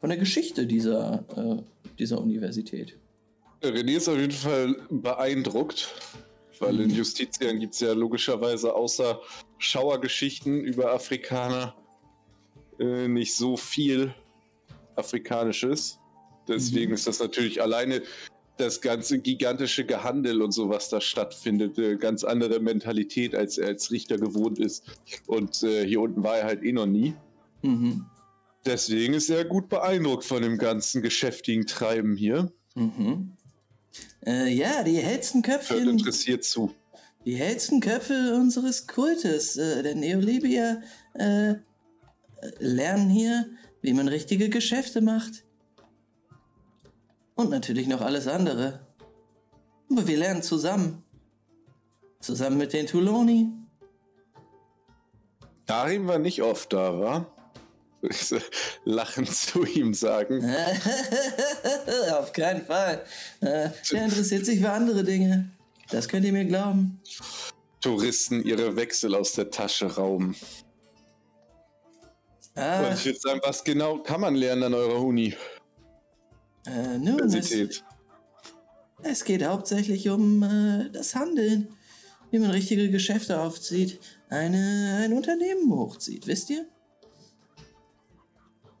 von 0.00 0.10
der 0.10 0.18
Geschichte 0.18 0.66
dieser, 0.66 1.24
äh, 1.36 1.62
dieser 1.98 2.20
Universität. 2.20 2.98
René 3.62 3.96
ist 3.96 4.08
auf 4.08 4.18
jeden 4.18 4.32
Fall 4.32 4.76
beeindruckt, 4.90 5.94
weil 6.58 6.80
in 6.80 6.90
Justizien 6.90 7.60
gibt 7.60 7.74
es 7.74 7.80
ja 7.80 7.92
logischerweise 7.92 8.74
außer 8.74 9.20
Schauergeschichten 9.60 10.60
über 10.60 10.92
Afrikaner 10.92 11.76
äh, 12.80 13.06
nicht 13.08 13.36
so 13.36 13.56
viel 13.56 14.14
Afrikanisches. 14.96 15.98
Deswegen 16.48 16.90
Mhm. 16.90 16.94
ist 16.94 17.06
das 17.06 17.20
natürlich 17.20 17.62
alleine 17.62 18.02
das 18.56 18.80
ganze 18.80 19.18
gigantische 19.20 19.84
Gehandel 19.86 20.42
und 20.42 20.52
so, 20.52 20.68
was 20.68 20.88
da 20.88 21.00
stattfindet, 21.00 21.78
äh, 21.78 21.96
ganz 21.96 22.24
andere 22.24 22.58
Mentalität, 22.60 23.34
als 23.34 23.58
er 23.58 23.68
als 23.68 23.90
Richter 23.90 24.18
gewohnt 24.18 24.58
ist. 24.58 24.84
Und 25.26 25.62
äh, 25.62 25.86
hier 25.86 26.00
unten 26.00 26.22
war 26.22 26.38
er 26.38 26.44
halt 26.44 26.62
eh 26.62 26.72
noch 26.72 26.86
nie. 26.86 27.14
Mhm. 27.62 28.06
Deswegen 28.66 29.14
ist 29.14 29.30
er 29.30 29.44
gut 29.44 29.68
beeindruckt 29.68 30.24
von 30.24 30.42
dem 30.42 30.58
ganzen 30.58 31.00
geschäftigen 31.02 31.66
Treiben 31.66 32.16
hier. 32.16 32.52
Mhm. 32.74 33.32
Äh, 34.26 34.48
ja, 34.52 34.82
die 34.82 34.96
hellsten 34.96 35.42
Hört 35.46 35.66
Köpfchen, 35.66 35.88
interessiert 35.88 36.44
zu. 36.44 36.74
Die 37.24 37.34
hellsten 37.34 37.80
Köpfe 37.80 38.34
unseres 38.34 38.86
Kultes, 38.86 39.56
äh, 39.56 39.82
der 39.82 39.94
Neolibier, 39.94 40.82
äh, 41.14 41.54
lernen 42.58 43.10
hier, 43.10 43.46
wie 43.82 43.92
man 43.92 44.08
richtige 44.08 44.48
Geschäfte 44.48 45.00
macht. 45.00 45.44
Und 47.34 47.50
natürlich 47.50 47.86
noch 47.86 48.00
alles 48.00 48.26
andere. 48.26 48.86
Aber 49.90 50.06
wir 50.06 50.18
lernen 50.18 50.42
zusammen. 50.42 51.02
Zusammen 52.20 52.58
mit 52.58 52.72
den 52.72 52.86
Tuloni. 52.86 53.48
Darim 55.66 56.06
war 56.06 56.18
nicht 56.18 56.42
oft 56.42 56.72
da, 56.72 56.98
war? 56.98 57.36
So 58.10 58.38
lachend 58.84 59.30
zu 59.30 59.64
ihm 59.64 59.94
sagen. 59.94 60.44
Auf 62.12 62.32
keinen 62.32 62.64
Fall. 62.64 63.04
Äh, 63.40 63.70
der 63.92 64.04
interessiert 64.04 64.46
sich 64.46 64.60
für 64.60 64.70
andere 64.70 65.04
Dinge. 65.04 65.50
Das 65.90 66.08
könnt 66.08 66.24
ihr 66.24 66.32
mir 66.32 66.44
glauben. 66.44 67.00
Touristen 67.80 68.42
ihre 68.44 68.76
Wechsel 68.76 69.14
aus 69.14 69.32
der 69.32 69.50
Tasche 69.50 69.86
rauben. 69.96 70.36
Ah, 72.54 72.88
Und 72.88 72.94
ich 72.94 73.04
würde 73.06 73.18
sagen, 73.18 73.40
was 73.44 73.64
genau 73.64 73.98
kann 74.02 74.20
man 74.20 74.34
lernen 74.34 74.64
an 74.64 74.74
eurer 74.74 75.00
Uni? 75.02 75.34
äh, 76.66 76.98
nun, 76.98 77.14
es, 77.20 77.22
Universität? 77.22 77.84
es 79.02 79.24
geht 79.24 79.44
hauptsächlich 79.44 80.08
um 80.10 80.42
äh, 80.42 80.90
das 80.90 81.14
Handeln. 81.14 81.68
Wie 82.30 82.38
man 82.38 82.50
richtige 82.52 82.90
Geschäfte 82.90 83.40
aufzieht, 83.40 83.98
eine, 84.28 85.00
ein 85.02 85.12
Unternehmen 85.12 85.68
hochzieht, 85.72 86.28
wisst 86.28 86.50
ihr? 86.50 86.64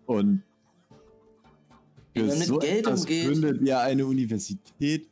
Und 0.06 0.44
Wie 2.12 2.20
für 2.20 2.26
man 2.26 2.38
mit 2.38 2.46
so 2.46 2.58
Geld 2.58 2.86
etwas 2.86 3.00
umgeht. 3.00 3.26
gründet 3.26 3.62
ihr 3.62 3.80
eine 3.80 4.06
Universität. 4.06 5.09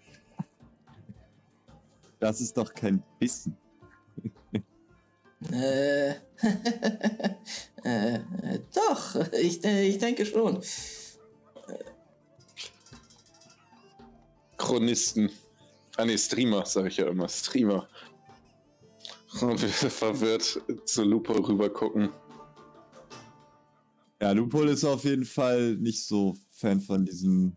Das 2.21 2.41
ist 2.41 2.57
doch 2.57 2.73
kein 2.75 3.03
Wissen. 3.21 3.57
Äh, 5.53 6.11
äh, 7.85 8.19
doch, 8.75 9.15
ich, 9.33 9.65
ich 9.65 9.99
denke 9.99 10.27
schon. 10.27 10.61
Chronisten. 14.57 15.31
Ah 15.97 16.05
ne, 16.05 16.19
Streamer, 16.19 16.67
sage 16.67 16.89
ich 16.89 16.97
ja 16.97 17.07
immer. 17.07 17.29
Streamer. 17.29 17.89
Und 19.41 19.63
wir 19.63 19.91
verwirrt 19.91 20.61
zu 20.85 21.05
Lupo 21.05 21.33
rüber 21.35 21.71
gucken. 21.71 22.11
Ja, 24.21 24.33
Lupol 24.33 24.69
ist 24.69 24.85
auf 24.85 25.05
jeden 25.05 25.25
Fall 25.25 25.77
nicht 25.77 26.05
so 26.05 26.37
Fan 26.51 26.81
von 26.81 27.05
diesem 27.05 27.57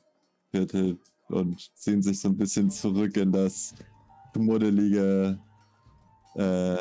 Viertel 0.51 0.99
und 1.29 1.71
ziehen 1.75 2.03
sich 2.03 2.19
so 2.19 2.27
ein 2.27 2.37
bisschen 2.37 2.69
zurück 2.69 3.17
in 3.17 3.31
das 3.31 3.73
schmuddelige, 4.33 5.39
äh, 6.35 6.77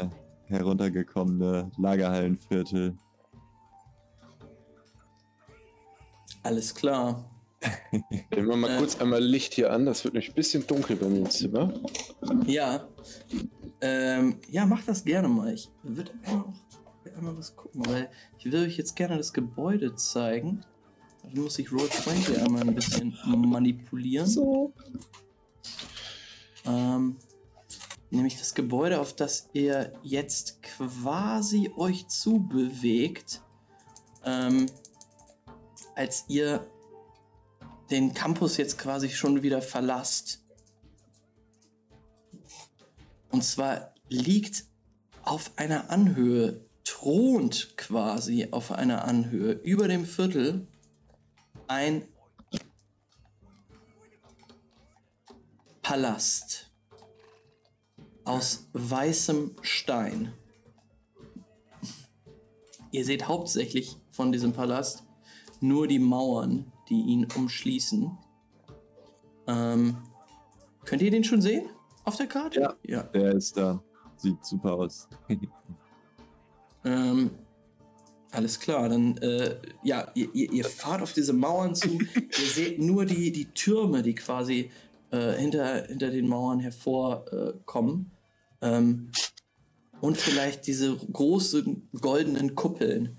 heruntergekommene 0.47 1.71
Lagerhallenviertel. 1.79 2.97
Alles 6.43 6.75
klar. 6.75 7.25
Nehmen 8.31 8.49
wir 8.49 8.57
mal 8.57 8.71
Äh. 8.71 8.79
kurz 8.79 8.99
einmal 9.01 9.23
Licht 9.23 9.55
hier 9.55 9.73
an. 9.73 9.85
Das 9.85 10.03
wird 10.05 10.15
nämlich 10.15 10.31
ein 10.31 10.35
bisschen 10.35 10.67
dunkel 10.67 10.97
bei 10.97 11.07
mir 11.09 11.19
im 11.19 11.31
Zimmer. 11.31 11.73
Ja. 12.47 12.89
Ähm, 13.83 14.37
ja, 14.49 14.65
mach 14.65 14.83
das 14.85 15.05
gerne 15.05 15.29
mal. 15.29 15.53
Ich 15.53 15.69
würde 15.83 16.13
auch 16.27 16.47
einmal 17.17 17.37
was 17.37 17.55
gucken, 17.55 17.85
weil 17.87 18.09
ich 18.39 18.47
will 18.47 18.65
euch 18.65 18.79
jetzt 18.79 18.97
gerne 18.97 19.19
das 19.19 19.33
Gebäude 19.33 19.95
zeigen. 19.95 20.65
Dafür 21.23 21.43
muss 21.43 21.59
ich 21.59 21.69
Roll20 21.69 22.43
einmal 22.45 22.63
ein 22.63 22.75
bisschen 22.75 23.15
manipulieren. 23.27 24.27
So. 24.27 24.73
Ähm, 26.67 27.17
nämlich 28.11 28.39
das 28.39 28.55
Gebäude, 28.55 29.01
auf 29.01 29.15
das 29.15 29.49
ihr 29.53 29.93
jetzt 30.03 30.63
quasi 30.63 31.71
euch 31.77 32.09
zubewegt, 32.09 33.43
ähm, 34.25 34.67
als 35.95 36.25
ihr 36.29 36.67
den 37.91 38.15
Campus 38.15 38.57
jetzt 38.57 38.79
quasi 38.79 39.11
schon 39.11 39.43
wieder 39.43 39.63
verlasst. 39.63 40.43
Und 43.31 43.45
zwar 43.45 43.95
liegt 44.09 44.65
auf 45.23 45.53
einer 45.57 45.91
Anhöhe, 45.91 46.65
thront 46.85 47.77
quasi 47.77 48.49
auf 48.51 48.73
einer 48.73 49.05
Anhöhe 49.05 49.53
über 49.53 49.89
dem 49.89 50.05
Viertel 50.05 50.67
ein 51.69 52.07
Palast 55.83 56.70
aus 58.31 58.69
weißem 58.75 59.57
Stein. 59.61 60.33
Ihr 62.93 63.05
seht 63.05 63.27
hauptsächlich 63.27 63.97
von 64.13 64.31
diesem 64.31 64.53
Palast 64.53 65.03
nur 65.61 65.89
die 65.89 65.99
Mauern, 65.99 66.71
die 66.89 67.01
ihn 67.01 67.27
umschließen. 67.37 68.17
Ähm, 69.49 69.97
könnt 70.85 71.03
ihr 71.03 71.11
den 71.11 71.25
schon 71.25 71.43
sehen 71.43 71.71
auf 72.05 72.17
der 72.17 72.29
Karte? 72.29 72.61
Ja. 72.61 72.77
ja. 72.85 73.03
Der 73.03 73.33
ist 73.33 73.57
da. 73.57 73.83
Sieht 74.17 74.45
super 74.45 74.75
aus. 74.75 75.09
Ähm, 76.83 77.33
alles 78.31 78.59
klar, 78.59 78.89
dann, 78.89 79.19
äh, 79.19 79.55
ja, 79.83 80.11
ihr, 80.15 80.35
ihr, 80.35 80.51
ihr 80.51 80.65
fahrt 80.65 81.03
auf 81.03 81.13
diese 81.13 81.35
Mauern 81.35 81.75
zu. 81.75 81.89
ihr 82.15 82.51
seht 82.55 82.79
nur 82.79 83.05
die, 83.05 83.33
die 83.33 83.53
Türme, 83.53 84.03
die 84.03 84.15
quasi 84.15 84.71
äh, 85.11 85.33
hinter, 85.33 85.85
hinter 85.85 86.09
den 86.09 86.27
Mauern 86.27 86.59
hervorkommen. 86.59 88.11
Ähm, 88.63 89.11
und 90.01 90.17
vielleicht 90.17 90.67
diese 90.67 90.97
großen 90.97 91.89
goldenen 92.01 92.55
Kuppeln. 92.55 93.19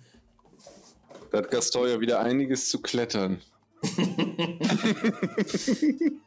Da 1.32 1.40
hat 1.40 1.52
Gaston 1.52 1.88
ja 1.88 2.00
wieder 2.00 2.20
einiges 2.20 2.70
zu 2.70 2.82
klettern. 2.82 3.40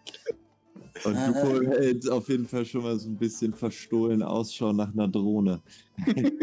Und 1.05 1.17
Äh, 1.17 1.27
Lupo 1.27 1.71
hält 1.71 2.09
auf 2.09 2.29
jeden 2.29 2.47
Fall 2.47 2.65
schon 2.65 2.83
mal 2.83 2.99
so 2.99 3.09
ein 3.09 3.17
bisschen 3.17 3.53
verstohlen 3.53 4.23
Ausschau 4.23 4.73
nach 4.73 4.93
einer 4.93 5.09
Drohne. 5.09 5.61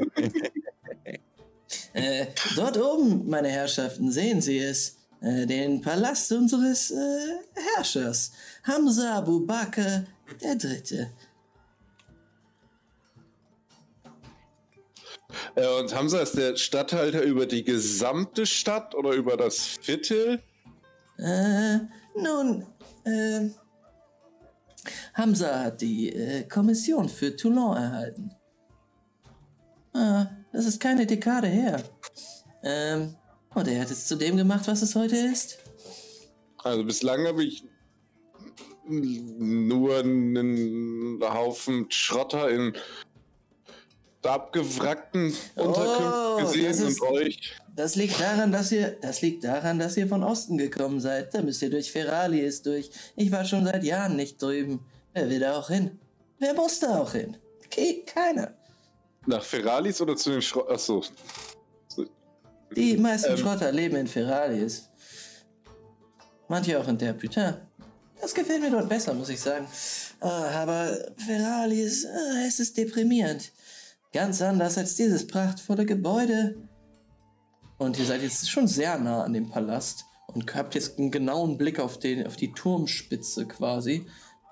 Äh, 1.93 2.27
dort 2.56 2.77
oben, 2.77 3.30
meine 3.30 3.50
Herrschaften, 3.50 4.11
sehen 4.11 4.41
Sie 4.41 4.59
es. 4.59 4.98
Äh, 5.22 5.45
den 5.45 5.82
Palast 5.82 6.32
unseres 6.32 6.91
äh, 6.91 6.95
Herrschers, 7.75 8.32
Hamza 8.64 9.17
Abu 9.17 9.45
Bakr 9.45 10.06
Äh, 15.55 15.67
und 15.79 15.95
Hamza 15.95 16.19
ist 16.19 16.37
der 16.37 16.55
Stadthalter 16.55 17.21
über 17.23 17.45
die 17.45 17.63
gesamte 17.63 18.45
Stadt 18.45 18.95
oder 18.95 19.11
über 19.11 19.37
das 19.37 19.59
Viertel? 19.59 20.41
Äh, 21.17 21.79
nun, 22.15 22.65
äh, 23.05 23.49
Hamza 25.13 25.65
hat 25.65 25.81
die 25.81 26.09
äh, 26.09 26.43
Kommission 26.47 27.09
für 27.09 27.35
Toulon 27.35 27.77
erhalten. 27.77 28.31
Ah, 29.93 30.27
das 30.53 30.65
ist 30.65 30.79
keine 30.79 31.05
Dekade 31.05 31.47
her. 31.47 31.83
Ähm, 32.63 33.15
und 33.53 33.67
er 33.67 33.81
hat 33.81 33.91
es 33.91 34.07
zu 34.07 34.15
dem 34.15 34.37
gemacht, 34.37 34.67
was 34.67 34.81
es 34.81 34.95
heute 34.95 35.17
ist. 35.17 35.59
Also 36.57 36.83
bislang 36.83 37.25
habe 37.27 37.43
ich 37.43 37.63
nur 38.87 39.99
einen 39.99 41.19
Haufen 41.21 41.89
Schrotter 41.89 42.49
in 42.49 42.73
abgewrackten 44.25 45.33
Unterkünften 45.56 46.06
Oh, 46.06 46.40
das 46.40 46.51
gesehen 46.53 46.88
ist- 46.88 47.01
und 47.01 47.08
euch. 47.09 47.53
Das 47.75 47.95
liegt 47.95 48.19
daran, 48.19 48.51
dass 48.51 48.72
ihr, 48.72 48.98
das 49.01 49.22
liegt 49.22 49.43
daran, 49.43 49.80
dass 49.80 49.95
ihr 49.98 50.08
von 50.08 50.24
Osten 50.24 50.58
gekommen 50.58 51.00
seid. 51.00 51.33
Da 51.33 51.41
müsst 51.41 51.61
ihr 51.61 51.69
durch 51.69 51.91
Feralis 51.91 52.61
durch. 52.61 52.91
Ich 53.16 53.32
war 53.32 53.45
schon 53.45 53.66
seit 53.66 53.83
Jahren 53.83 54.16
nicht 54.16 54.41
drüben. 54.41 54.85
Wer 55.14 55.30
will 55.30 55.40
da 55.40 55.58
auch 55.58 55.69
hin? 55.69 55.98
Wer 56.40 56.53
muss 56.53 56.80
da 56.80 57.00
auch 57.00 57.11
hin? 57.14 57.38
Ke 57.69 58.03
keiner. 58.06 58.53
Nach 59.25 59.43
Feralis 59.43 60.01
oder 60.01 60.16
zu 60.16 60.32
den 60.32 60.41
Schrott. 60.41 60.69
Achso. 60.69 61.03
Die 62.75 62.98
meisten 62.98 63.32
Ähm. 63.32 63.38
Schrotter 63.38 63.72
leben 63.72 63.95
in 63.98 64.08
Feralis. 64.08 64.90
Manche 66.48 66.80
auch 66.80 66.88
in 66.88 66.98
der 66.98 67.14
Putain. 67.14 67.56
Das 68.19 68.33
gefällt 68.33 68.61
mir 68.61 68.69
dort 68.72 68.88
besser, 68.90 69.14
muss 69.14 69.30
ich 69.30 69.40
sagen. 69.40 69.67
Ah, 70.19 70.61
aber 70.61 70.95
Feralis, 71.25 72.06
ah, 72.06 72.45
es 72.48 72.59
ist 72.59 72.77
deprimierend. 72.77 73.51
Ganz 74.14 74.41
anders 74.41 74.77
als 74.77 74.95
dieses 74.95 75.25
prachtvolle 75.27 75.85
Gebäude. 75.85 76.56
Und 77.77 77.98
ihr 77.98 78.06
seid 78.06 78.22
jetzt 78.22 78.49
schon 78.49 78.67
sehr 78.67 78.98
nah 78.99 79.23
an 79.23 79.33
dem 79.33 79.49
Palast 79.49 80.06
und 80.27 80.53
habt 80.53 80.75
jetzt 80.75 80.99
einen 80.99 81.11
genauen 81.11 81.57
Blick 81.57 81.80
auf, 81.80 81.98
den, 81.98 82.27
auf 82.27 82.35
die 82.35 82.51
Turmspitze 82.51 83.48
quasi. 83.48 84.06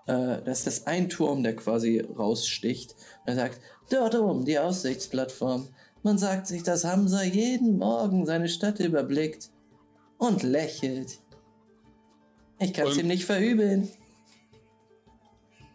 Äh, 0.08 0.42
das 0.44 0.60
ist 0.60 0.68
das 0.68 0.88
ein 0.88 1.10
Turm, 1.10 1.44
der 1.44 1.56
quasi 1.56 2.00
raussticht. 2.00 2.96
Er 3.26 3.36
sagt, 3.36 3.60
dort 3.90 4.16
oben, 4.16 4.46
die 4.46 4.58
Aussichtsplattform. 4.58 5.68
Man 6.02 6.18
sagt 6.18 6.48
sich, 6.48 6.64
dass 6.64 6.86
Hamza 6.86 7.24
jeden 7.24 7.78
Morgen 7.78 8.26
seine 8.26 8.48
Stadt 8.48 8.80
überblickt 8.80 9.50
und 10.18 10.44
lächelt. 10.44 11.20
Ich 12.60 12.74
kann 12.74 12.88
es 12.88 12.94
Und- 12.94 13.02
ihm 13.02 13.08
nicht 13.08 13.26
verübeln. 13.26 13.90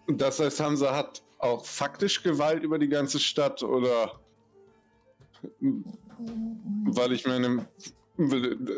Das 0.08 0.38
heißt, 0.38 0.60
Hamza 0.60 0.94
hat 0.94 1.22
auch 1.44 1.64
faktisch 1.64 2.22
Gewalt 2.22 2.62
über 2.62 2.78
die 2.78 2.88
ganze 2.88 3.20
Stadt 3.20 3.62
oder. 3.62 4.20
Weil 6.86 7.12
ich 7.12 7.26
meine, 7.26 7.66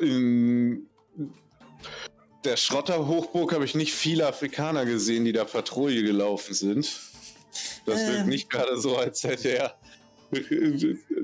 in 0.01 0.86
der 2.45 2.57
Schrotter-Hochburg 2.57 3.53
habe 3.53 3.65
ich 3.65 3.75
nicht 3.75 3.93
viele 3.95 4.27
Afrikaner 4.27 4.85
gesehen, 4.85 5.25
die 5.25 5.33
da 5.33 5.45
Patrouille 5.45 6.03
gelaufen 6.03 6.55
sind. 6.55 7.01
Das 7.86 8.07
wirkt 8.07 8.20
Ähm. 8.23 8.28
nicht 8.28 8.51
gerade 8.51 8.78
so, 8.78 8.97
als 8.97 9.23
hätte 9.23 9.49
er 9.49 9.78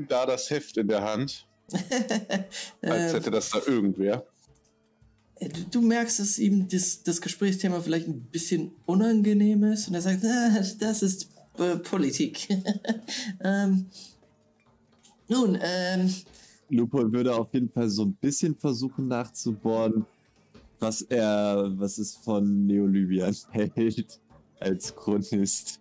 da 0.08 0.26
das 0.26 0.48
Heft 0.50 0.76
in 0.76 0.88
der 0.88 1.02
Hand. 1.02 1.46
Als 2.82 3.14
hätte 3.14 3.30
das 3.30 3.50
da 3.50 3.60
irgendwer. 3.66 4.26
Äh, 5.36 5.48
Du, 5.48 5.60
du 5.70 5.80
merkst, 5.80 6.20
dass 6.20 6.38
ihm 6.38 6.68
das, 6.68 7.02
das 7.02 7.20
Gesprächsthema 7.20 7.80
vielleicht 7.80 8.06
ein 8.06 8.20
bisschen 8.30 8.70
unangenehm 8.86 9.64
ist 9.64 9.88
und 9.88 9.94
er 9.94 10.00
sagt, 10.00 10.24
ah, 10.24 10.62
das 10.78 11.02
ist 11.02 11.30
äh, 11.58 11.76
Politik. 11.76 12.48
ähm, 13.44 13.86
nun, 15.28 15.58
ähm, 15.60 16.12
Lupo 16.68 17.12
würde 17.12 17.34
auf 17.34 17.52
jeden 17.52 17.70
Fall 17.70 17.88
so 17.88 18.04
ein 18.04 18.14
bisschen 18.14 18.54
versuchen 18.54 19.08
nachzubohren, 19.08 20.06
was 20.80 21.02
er, 21.02 21.70
was 21.76 21.98
es 21.98 22.16
von 22.16 22.66
Neolybien 22.66 23.34
hält 23.50 24.20
als 24.60 24.94
Chronist. 24.94 25.80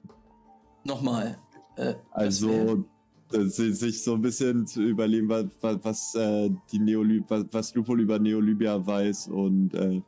nochmal. 0.84 1.38
Äh, 1.78 1.96
Also 2.12 2.86
sie 3.32 3.74
sich 3.74 4.04
so 4.04 4.16
ein 4.16 4.22
bisschen 4.22 4.68
zu 4.68 4.84
überlegen, 4.84 5.30
was, 5.30 5.46
was, 5.62 6.16
äh, 6.16 6.50
die 6.72 6.80
Neoly 6.80 7.24
was, 7.28 7.46
was 7.52 7.74
Lupo 7.76 7.96
über 7.96 8.20
Neolybia 8.20 8.86
weiß 8.86 9.28
und 9.30 9.74
äh, 9.74 10.02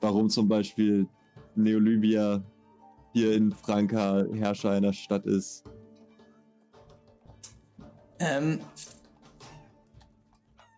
warum 0.00 0.30
zum 0.30 0.48
Beispiel 0.48 1.06
Neolybia 1.54 2.42
hier 3.12 3.34
in 3.34 3.52
Franka 3.52 4.24
Herrscher 4.32 4.70
einer 4.70 4.92
Stadt 4.92 5.26
ist. 5.26 5.64
Ähm, 8.18 8.60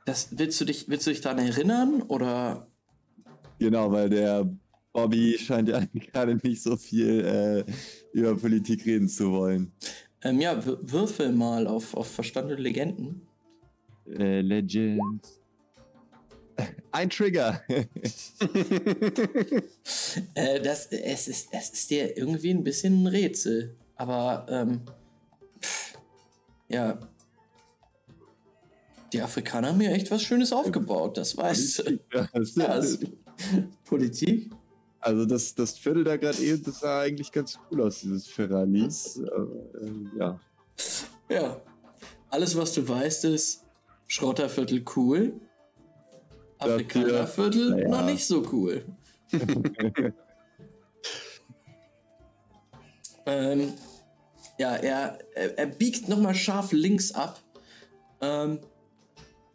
das, 0.04 0.28
willst, 0.32 0.60
du 0.60 0.64
dich, 0.64 0.88
willst 0.88 1.06
du 1.06 1.10
dich 1.10 1.20
daran 1.20 1.38
erinnern 1.38 2.02
oder 2.02 2.66
Genau, 3.62 3.92
weil 3.92 4.10
der 4.10 4.50
Bobby 4.92 5.36
scheint 5.38 5.68
ja 5.68 5.80
gerade 5.94 6.36
nicht 6.42 6.62
so 6.62 6.76
viel 6.76 7.20
äh, 7.24 7.72
über 8.12 8.36
Politik 8.36 8.84
reden 8.84 9.08
zu 9.08 9.30
wollen. 9.30 9.72
ähm, 10.22 10.40
ja, 10.40 10.60
würfel 10.64 11.32
mal 11.32 11.68
auf, 11.68 11.94
auf 11.94 12.08
Verstand 12.08 12.50
und 12.50 12.58
Legenden. 12.58 13.22
Äh, 14.06 14.40
Legends. 14.40 15.41
Ein 16.92 17.10
Trigger. 17.10 17.62
Äh, 20.34 20.60
das, 20.60 20.86
es, 20.86 21.28
ist, 21.28 21.48
es 21.52 21.70
ist 21.70 21.90
dir 21.90 22.16
irgendwie 22.16 22.50
ein 22.50 22.62
bisschen 22.64 23.02
ein 23.02 23.06
Rätsel. 23.06 23.74
Aber, 23.96 24.46
ähm, 24.48 24.82
pff, 25.60 25.98
ja. 26.68 26.98
Die 29.12 29.20
Afrikaner 29.20 29.68
haben 29.68 29.78
mir 29.78 29.92
echt 29.92 30.10
was 30.10 30.22
Schönes 30.22 30.52
aufgebaut, 30.52 31.16
das 31.18 31.36
weißt 31.36 31.78
du. 31.86 31.98
Ja, 32.14 32.28
das- 32.32 32.58
also, 32.58 32.98
Politik? 33.84 34.52
Also 35.00 35.26
das, 35.26 35.54
das 35.54 35.76
Viertel 35.78 36.04
da 36.04 36.16
gerade 36.16 36.38
eben, 36.38 36.62
das 36.62 36.80
sah 36.80 37.00
eigentlich 37.00 37.32
ganz 37.32 37.58
cool 37.70 37.82
aus, 37.82 38.00
dieses 38.00 38.28
Ferranis. 38.28 39.16
Äh, 39.18 40.18
ja. 40.18 40.40
Ja. 41.28 41.60
Alles, 42.30 42.56
was 42.56 42.72
du 42.72 42.88
weißt, 42.88 43.24
ist, 43.24 43.64
Schrotterviertel 44.06 44.84
cool. 44.96 45.32
Afrikanerviertel 46.62 47.70
Naja. 47.70 47.88
noch 47.88 48.04
nicht 48.04 48.26
so 48.26 48.46
cool. 48.52 48.84
ähm, 53.26 53.72
ja, 54.58 54.74
er, 54.76 55.18
er, 55.34 55.58
er 55.58 55.66
biegt 55.66 56.08
nochmal 56.08 56.34
scharf 56.34 56.72
links 56.72 57.12
ab 57.12 57.40
ähm, 58.20 58.60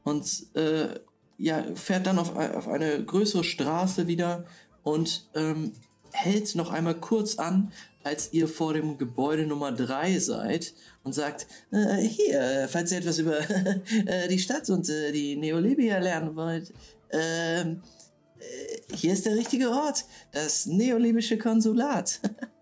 und 0.03 0.56
äh, 0.56 1.00
ja, 1.38 1.64
fährt 1.76 2.08
dann 2.08 2.18
auf, 2.19 2.36
auf 2.36 2.68
eine 2.68 3.03
größere 3.03 3.44
Straße 3.44 4.08
wieder 4.08 4.45
und 4.84 5.27
ähm, 5.36 5.74
hält 6.11 6.56
noch 6.56 6.72
einmal 6.72 6.95
kurz 6.95 7.38
an, 7.38 7.72
als 8.03 8.34
ihr 8.34 8.48
vor 8.48 8.74
dem 8.74 8.98
Gebäude 8.98 9.45
Nummer 9.45 9.72
3 9.72 10.18
seid 10.19 10.74
und 11.03 11.14
sagt, 11.14 11.48
äh, 11.72 11.98
hier, 11.98 12.68
falls 12.69 12.92
ihr 12.92 13.00
etwas 13.00 13.19
über 13.19 13.38
äh, 14.06 14.27
die 14.30 14.40
Stadt 14.40 14.69
und 14.69 14.90
äh, 14.90 15.11
die 15.11 15.36
Neolibia 15.36 16.00
lernen 16.00 16.36
wollt, 16.36 16.74
ähm, 17.11 17.82
äh, 18.40 18.95
hier 18.95 19.14
ist 19.14 19.26
der 19.26 19.36
richtige 19.36 19.69
Ort, 19.69 20.06
das 20.32 20.66
neolibische 20.66 21.38
Konsulat. 21.38 22.19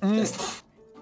es, 0.00 0.32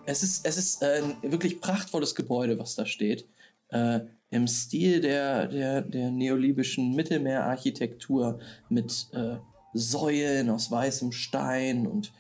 es 0.07 0.23
ist, 0.23 0.47
es 0.47 0.57
ist 0.57 0.83
äh, 0.83 1.03
ein 1.03 1.33
wirklich 1.33 1.61
prachtvolles 1.61 2.15
Gebäude, 2.15 2.59
was 2.59 2.75
da 2.75 2.87
steht. 2.87 3.27
Äh, 3.69 4.01
Im 4.31 4.47
Stil 4.47 5.01
der, 5.01 5.47
der, 5.47 5.83
der 5.83 6.11
neolibischen 6.11 6.95
Mittelmeerarchitektur 6.95 8.39
mit 8.69 9.09
äh, 9.13 9.37
Säulen 9.73 10.51
aus 10.51 10.71
weißem 10.71 11.13
Stein 11.13 11.87
und 11.87 12.13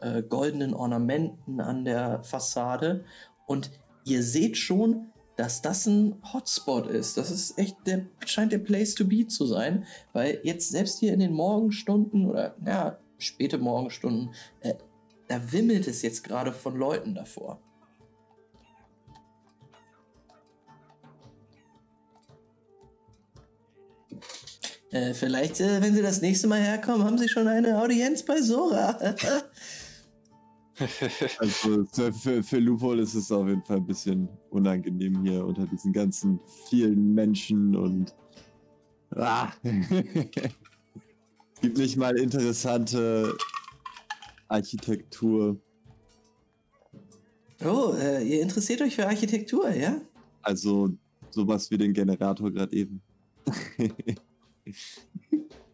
äh, 0.00 0.22
goldenen 0.22 0.74
Ornamenten 0.74 1.60
an 1.60 1.84
der 1.84 2.22
Fassade. 2.22 3.04
Und 3.46 3.70
ihr 4.04 4.22
seht 4.22 4.56
schon, 4.56 5.10
dass 5.38 5.62
das 5.62 5.86
ein 5.86 6.20
Hotspot 6.32 6.88
ist. 6.88 7.16
Das 7.16 7.30
ist 7.30 7.56
echt 7.58 7.76
der, 7.86 8.06
scheint 8.26 8.50
der 8.50 8.58
Place 8.58 8.96
to 8.96 9.04
be 9.04 9.28
zu 9.28 9.46
sein, 9.46 9.86
weil 10.12 10.40
jetzt 10.42 10.70
selbst 10.70 10.98
hier 10.98 11.12
in 11.12 11.20
den 11.20 11.32
Morgenstunden 11.32 12.26
oder 12.28 12.56
ja, 12.66 12.98
späte 13.18 13.56
Morgenstunden, 13.56 14.34
äh, 14.62 14.74
da 15.28 15.52
wimmelt 15.52 15.86
es 15.86 16.02
jetzt 16.02 16.24
gerade 16.24 16.52
von 16.52 16.76
Leuten 16.76 17.14
davor. 17.14 17.62
Äh, 24.90 25.14
vielleicht, 25.14 25.60
äh, 25.60 25.80
wenn 25.80 25.94
Sie 25.94 26.02
das 26.02 26.20
nächste 26.20 26.48
Mal 26.48 26.60
herkommen, 26.60 27.04
haben 27.04 27.18
Sie 27.18 27.28
schon 27.28 27.46
eine 27.46 27.80
Audienz 27.80 28.24
bei 28.24 28.42
Sora. 28.42 28.98
Also 31.38 31.84
für, 32.12 32.42
für, 32.42 32.58
Lupol 32.58 33.00
ist 33.00 33.14
es 33.14 33.32
auf 33.32 33.48
jeden 33.48 33.62
Fall 33.62 33.78
ein 33.78 33.86
bisschen 33.86 34.28
unangenehm 34.50 35.22
hier 35.24 35.44
unter 35.44 35.66
diesen 35.66 35.92
ganzen 35.92 36.40
vielen 36.68 37.14
Menschen 37.14 37.74
und. 37.76 38.14
Ah. 39.10 39.50
gibt 41.60 41.78
nicht 41.78 41.96
mal 41.96 42.16
interessante 42.18 43.36
Architektur. 44.48 45.60
oh, 47.64 47.94
äh, 47.98 48.22
ihr 48.24 48.42
interessiert 48.42 48.80
euch 48.82 48.94
für 48.94 49.06
Architektur, 49.06 49.70
ja? 49.70 50.00
Also 50.42 50.90
sowas 51.30 51.70
wie 51.70 51.78
den 51.78 51.92
Generator 51.92 52.50
gerade 52.50 52.74
eben. 52.74 53.02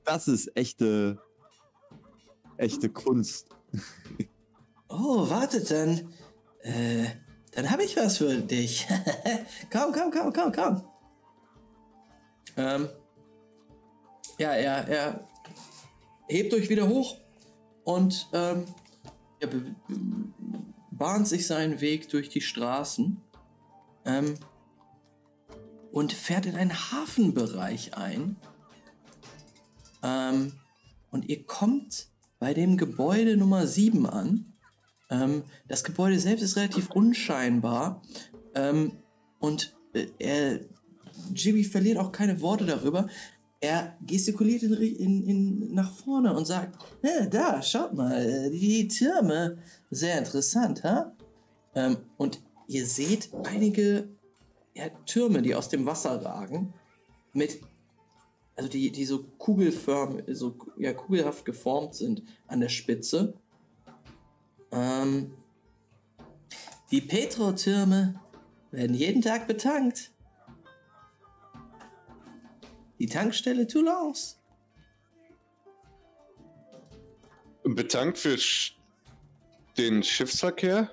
das 0.04 0.28
ist 0.28 0.56
echte, 0.56 1.20
echte 2.56 2.88
Kunst. 2.88 3.48
Oh, 4.96 5.28
wartet 5.28 5.70
dann. 5.72 6.12
Äh, 6.62 7.06
dann 7.52 7.70
habe 7.70 7.82
ich 7.82 7.96
was 7.96 8.18
für 8.18 8.36
dich. 8.36 8.86
komm, 9.72 9.92
komm, 9.92 10.12
komm, 10.12 10.32
komm, 10.32 10.52
komm. 10.52 10.82
Ähm, 12.56 12.88
ja, 14.38 14.52
er, 14.52 14.88
er 14.88 15.28
hebt 16.28 16.54
euch 16.54 16.68
wieder 16.68 16.88
hoch 16.88 17.16
und 17.82 18.28
ähm, 18.32 18.66
er 19.40 19.48
bahnt 20.92 21.26
sich 21.26 21.46
seinen 21.46 21.80
Weg 21.80 22.08
durch 22.10 22.28
die 22.28 22.40
Straßen 22.40 23.20
ähm, 24.04 24.34
und 25.90 26.12
fährt 26.12 26.46
in 26.46 26.54
einen 26.54 26.92
Hafenbereich 26.92 27.96
ein. 27.96 28.36
Ähm, 30.04 30.52
und 31.10 31.28
ihr 31.28 31.44
kommt 31.44 32.08
bei 32.38 32.54
dem 32.54 32.76
Gebäude 32.76 33.36
Nummer 33.36 33.66
7 33.66 34.06
an. 34.06 34.53
Ähm, 35.10 35.44
das 35.68 35.84
Gebäude 35.84 36.18
selbst 36.18 36.42
ist 36.42 36.56
relativ 36.56 36.90
unscheinbar. 36.90 38.02
Ähm, 38.54 38.92
und 39.38 39.74
äh, 39.92 40.06
er, 40.18 40.60
Jimmy 41.34 41.64
verliert 41.64 41.98
auch 41.98 42.12
keine 42.12 42.40
Worte 42.40 42.64
darüber. 42.64 43.08
Er 43.60 43.96
gestikuliert 44.06 44.62
in, 44.62 44.74
in, 44.74 45.22
in, 45.22 45.74
nach 45.74 45.90
vorne 45.92 46.34
und 46.34 46.46
sagt, 46.46 46.78
"Ja, 47.02 47.26
da, 47.26 47.62
schaut 47.62 47.94
mal, 47.94 48.50
die 48.50 48.88
Türme, 48.88 49.58
sehr 49.90 50.18
interessant, 50.18 50.84
ha? 50.84 51.14
Ähm, 51.74 51.96
und 52.16 52.40
ihr 52.68 52.86
seht 52.86 53.30
einige 53.44 54.08
ja, 54.74 54.88
Türme, 55.06 55.42
die 55.42 55.54
aus 55.54 55.68
dem 55.68 55.86
Wasser 55.86 56.22
ragen, 56.24 56.74
mit, 57.32 57.60
also 58.56 58.68
die, 58.68 58.90
die 58.90 59.04
so 59.04 59.24
kugelförmig, 59.38 60.24
so 60.28 60.56
ja, 60.76 60.92
kugelhaft 60.92 61.44
geformt 61.44 61.94
sind 61.94 62.22
an 62.46 62.60
der 62.60 62.68
Spitze. 62.68 63.34
Ähm, 64.74 65.32
die 66.90 67.00
Petro-Türme 67.00 68.20
werden 68.72 68.94
jeden 68.94 69.22
Tag 69.22 69.46
betankt. 69.46 70.10
Die 72.98 73.06
Tankstelle 73.06 73.66
Toulons. 73.66 74.40
Betankt 77.62 78.18
für 78.18 78.36
sch 78.36 78.76
den 79.78 80.02
Schiffsverkehr? 80.02 80.90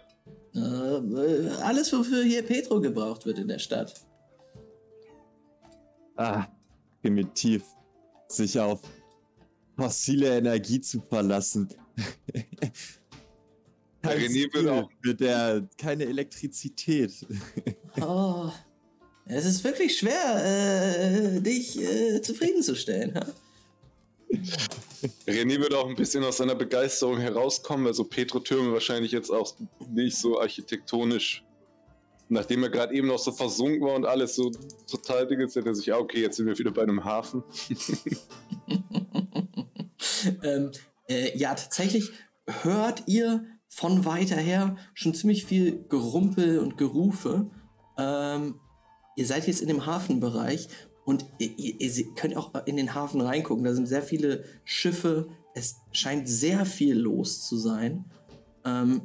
Äh, 0.56 0.60
äh, 0.60 1.50
alles, 1.62 1.94
wofür 1.94 2.24
hier 2.24 2.44
Petro 2.44 2.82
gebraucht 2.82 3.26
wird 3.26 3.38
in 3.38 3.48
der 3.48 3.60
Stadt. 3.60 4.06
Ah, 6.16 6.48
primitiv. 7.02 7.64
Sich 8.28 8.60
auf 8.60 8.82
fossile 9.78 10.38
Energie 10.38 10.82
zu 10.82 11.02
verlassen. 11.02 11.70
Kein 14.02 14.20
René 14.20 14.54
will 14.54 14.70
auch- 14.70 14.90
Mit 15.04 15.20
der 15.20 15.68
keine 15.78 16.06
Elektrizität. 16.06 17.14
Oh, 18.00 18.50
es 19.26 19.44
ist 19.46 19.66
wirklich 19.66 19.98
schwer, 19.98 21.36
äh, 21.36 21.42
dich 21.42 21.78
äh, 21.78 22.22
zufriedenzustellen. 22.22 23.14
Ha? 23.16 23.26
René 25.28 25.60
würde 25.60 25.78
auch 25.78 25.90
ein 25.90 25.96
bisschen 25.98 26.24
aus 26.24 26.38
seiner 26.38 26.56
Begeisterung 26.56 27.20
herauskommen, 27.20 27.86
weil 27.86 27.94
so 27.94 28.06
Petro-Türme 28.06 28.72
wahrscheinlich 28.72 29.12
jetzt 29.12 29.30
auch 29.30 29.54
nicht 29.90 30.16
so 30.18 30.40
architektonisch, 30.40 31.44
nachdem 32.30 32.64
er 32.64 32.70
gerade 32.70 32.94
eben 32.96 33.08
noch 33.08 33.20
so 33.20 33.34
versunken 33.34 33.82
war 33.82 33.96
und 33.96 34.06
alles 34.06 34.36
so 34.36 34.52
total 34.90 35.28
Ding 35.28 35.42
ist, 35.42 35.58
hätte 35.58 35.68
er 35.68 35.76
sich, 35.76 35.92
ah, 35.94 35.98
okay, 35.98 36.22
jetzt 36.22 36.38
sind 36.38 36.46
wir 36.46 36.58
wieder 36.58 36.72
bei 36.72 36.84
einem 36.84 37.04
Hafen. 37.04 37.44
ähm, 40.44 40.72
äh, 41.10 41.38
ja, 41.38 41.54
tatsächlich 41.56 42.10
hört 42.64 43.04
ihr 43.08 43.46
von 43.74 44.04
weiter 44.04 44.36
her 44.36 44.76
schon 44.94 45.14
ziemlich 45.14 45.46
viel 45.46 45.86
Gerumpel 45.88 46.60
und 46.60 46.78
Gerufe. 46.78 47.50
Ähm, 47.98 48.60
ihr 49.16 49.26
seid 49.26 49.48
jetzt 49.48 49.62
in 49.62 49.70
dem 49.70 49.86
Hafenbereich 49.86 50.68
und 51.06 51.26
ihr, 51.40 51.58
ihr, 51.58 51.80
ihr 51.80 52.14
könnt 52.16 52.36
auch 52.36 52.54
in 52.66 52.76
den 52.76 52.94
Hafen 52.94 53.22
reingucken. 53.22 53.64
Da 53.64 53.74
sind 53.74 53.88
sehr 53.88 54.04
viele 54.04 54.44
Schiffe. 54.66 55.30
Es 55.56 55.78
scheint 55.94 56.28
sehr 56.28 56.66
viel 56.66 56.98
los 56.98 57.48
zu 57.48 57.58
sein. 57.58 58.06
Ähm, 58.66 59.04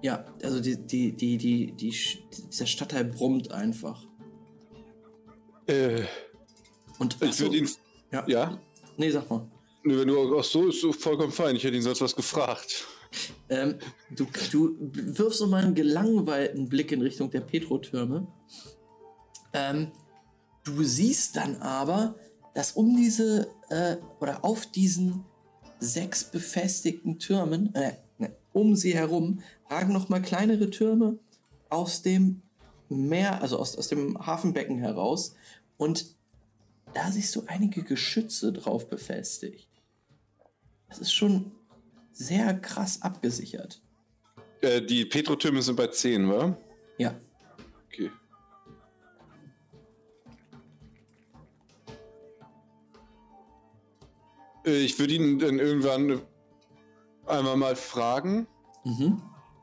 ja, 0.00 0.24
also 0.44 0.60
die, 0.60 0.76
die, 0.76 1.12
die, 1.12 1.36
die, 1.38 1.72
die, 1.72 1.90
dieser 1.90 2.66
Stadtteil 2.66 3.04
brummt 3.04 3.50
einfach. 3.50 4.06
Äh, 5.66 6.04
Und 7.00 7.20
ich 7.20 7.40
würde 7.40 7.56
ihn. 7.56 7.68
ja. 8.12 8.24
Ja? 8.28 8.60
Nee, 8.96 9.10
sag 9.10 9.28
mal. 9.28 9.46
Nö, 9.88 9.98
wenn 10.00 10.08
du. 10.08 10.38
Ach 10.38 10.44
so, 10.44 10.68
ist 10.68 10.84
vollkommen 11.00 11.32
fein. 11.32 11.56
Ich 11.56 11.64
hätte 11.64 11.74
ihn 11.74 11.82
sonst 11.82 12.02
was 12.02 12.14
gefragt. 12.14 12.86
Ähm, 13.48 13.76
du, 14.10 14.26
du 14.52 14.76
wirfst 14.78 15.40
mal 15.46 15.64
einen 15.64 15.74
gelangweilten 15.74 16.68
Blick 16.68 16.92
in 16.92 17.00
Richtung 17.00 17.30
der 17.30 17.40
Petrotürme. 17.40 18.26
Ähm, 19.54 19.90
du 20.64 20.82
siehst 20.82 21.36
dann 21.36 21.56
aber, 21.62 22.16
dass 22.52 22.72
um 22.72 22.98
diese 22.98 23.48
äh, 23.70 23.96
oder 24.20 24.44
auf 24.44 24.66
diesen 24.66 25.24
sechs 25.80 26.22
befestigten 26.22 27.18
Türmen, 27.18 27.74
äh, 27.74 27.92
ne, 28.18 28.36
um 28.52 28.76
sie 28.76 28.94
herum, 28.94 29.40
ragen 29.70 29.94
noch 29.94 30.10
mal 30.10 30.20
kleinere 30.20 30.68
Türme 30.68 31.18
aus 31.70 32.02
dem 32.02 32.42
Meer, 32.90 33.40
also 33.40 33.58
aus, 33.58 33.74
aus 33.74 33.88
dem 33.88 34.18
Hafenbecken 34.18 34.76
heraus. 34.80 35.34
Und 35.78 36.14
da 36.92 37.10
siehst 37.10 37.34
du 37.36 37.44
einige 37.46 37.82
Geschütze 37.84 38.52
drauf 38.52 38.90
befestigt. 38.90 39.67
Das 40.88 40.98
ist 40.98 41.12
schon 41.12 41.52
sehr 42.12 42.54
krass 42.60 43.02
abgesichert. 43.02 43.80
Äh, 44.60 44.82
die 44.82 45.04
Petrotürme 45.04 45.62
sind 45.62 45.76
bei 45.76 45.86
10, 45.88 46.28
wa? 46.28 46.56
Ja. 46.98 47.14
Okay. 47.86 48.10
Äh, 54.64 54.84
Ich 54.84 54.98
würde 54.98 55.14
ihn 55.14 55.38
dann 55.38 55.58
irgendwann 55.58 56.20
einmal 57.26 57.56
mal 57.56 57.76
fragen, 57.76 58.46
Mhm. 58.84 59.22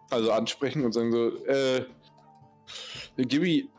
also 0.10 0.32
ansprechen 0.32 0.84
und 0.86 0.92
sagen 0.94 1.12
so, 1.12 1.46
äh, 1.46 1.86
Gibi, 3.18 3.70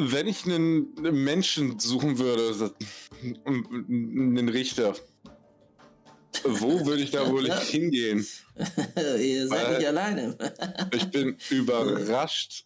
wenn 0.00 0.26
ich 0.26 0.44
einen 0.44 0.92
Menschen 0.94 1.78
suchen 1.78 2.18
würde, 2.18 2.72
einen 3.46 4.48
Richter, 4.48 4.94
wo 6.44 6.86
würde 6.86 7.02
ich 7.02 7.10
da 7.10 7.28
wohl 7.30 7.50
hingehen? 7.60 8.26
Ihr 9.18 9.48
seid 9.48 9.66
Äh. 9.66 9.76
nicht 9.78 9.86
alleine. 9.86 10.36
Ich 10.92 11.10
bin 11.10 11.36
überrascht 11.50 12.64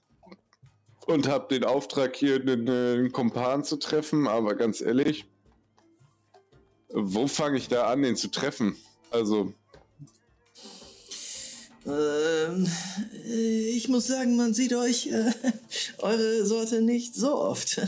und 1.06 1.28
habe 1.28 1.54
den 1.54 1.64
Auftrag, 1.64 2.16
hier 2.16 2.40
einen, 2.40 2.68
einen 2.68 3.12
Kumpan 3.12 3.64
zu 3.64 3.76
treffen, 3.76 4.26
aber 4.26 4.54
ganz 4.54 4.80
ehrlich, 4.80 5.24
wo 6.88 7.26
fange 7.26 7.58
ich 7.58 7.68
da 7.68 7.86
an, 7.86 8.02
den 8.02 8.16
zu 8.16 8.28
treffen? 8.28 8.76
Also, 9.10 9.54
Ähm, 11.86 12.68
äh, 13.26 13.68
ich 13.70 13.88
muss 13.88 14.06
sagen, 14.06 14.36
man 14.36 14.54
sieht 14.54 14.72
euch 14.74 15.08
äh, 15.08 15.32
eure 15.98 16.46
Sorte 16.46 16.80
nicht 16.80 17.14
so 17.14 17.34
oft. 17.34 17.80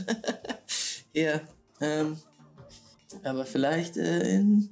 ja, 1.13 1.41
ähm, 1.81 2.17
aber 3.23 3.47
vielleicht 3.47 3.97
äh, 3.97 4.37
in 4.37 4.69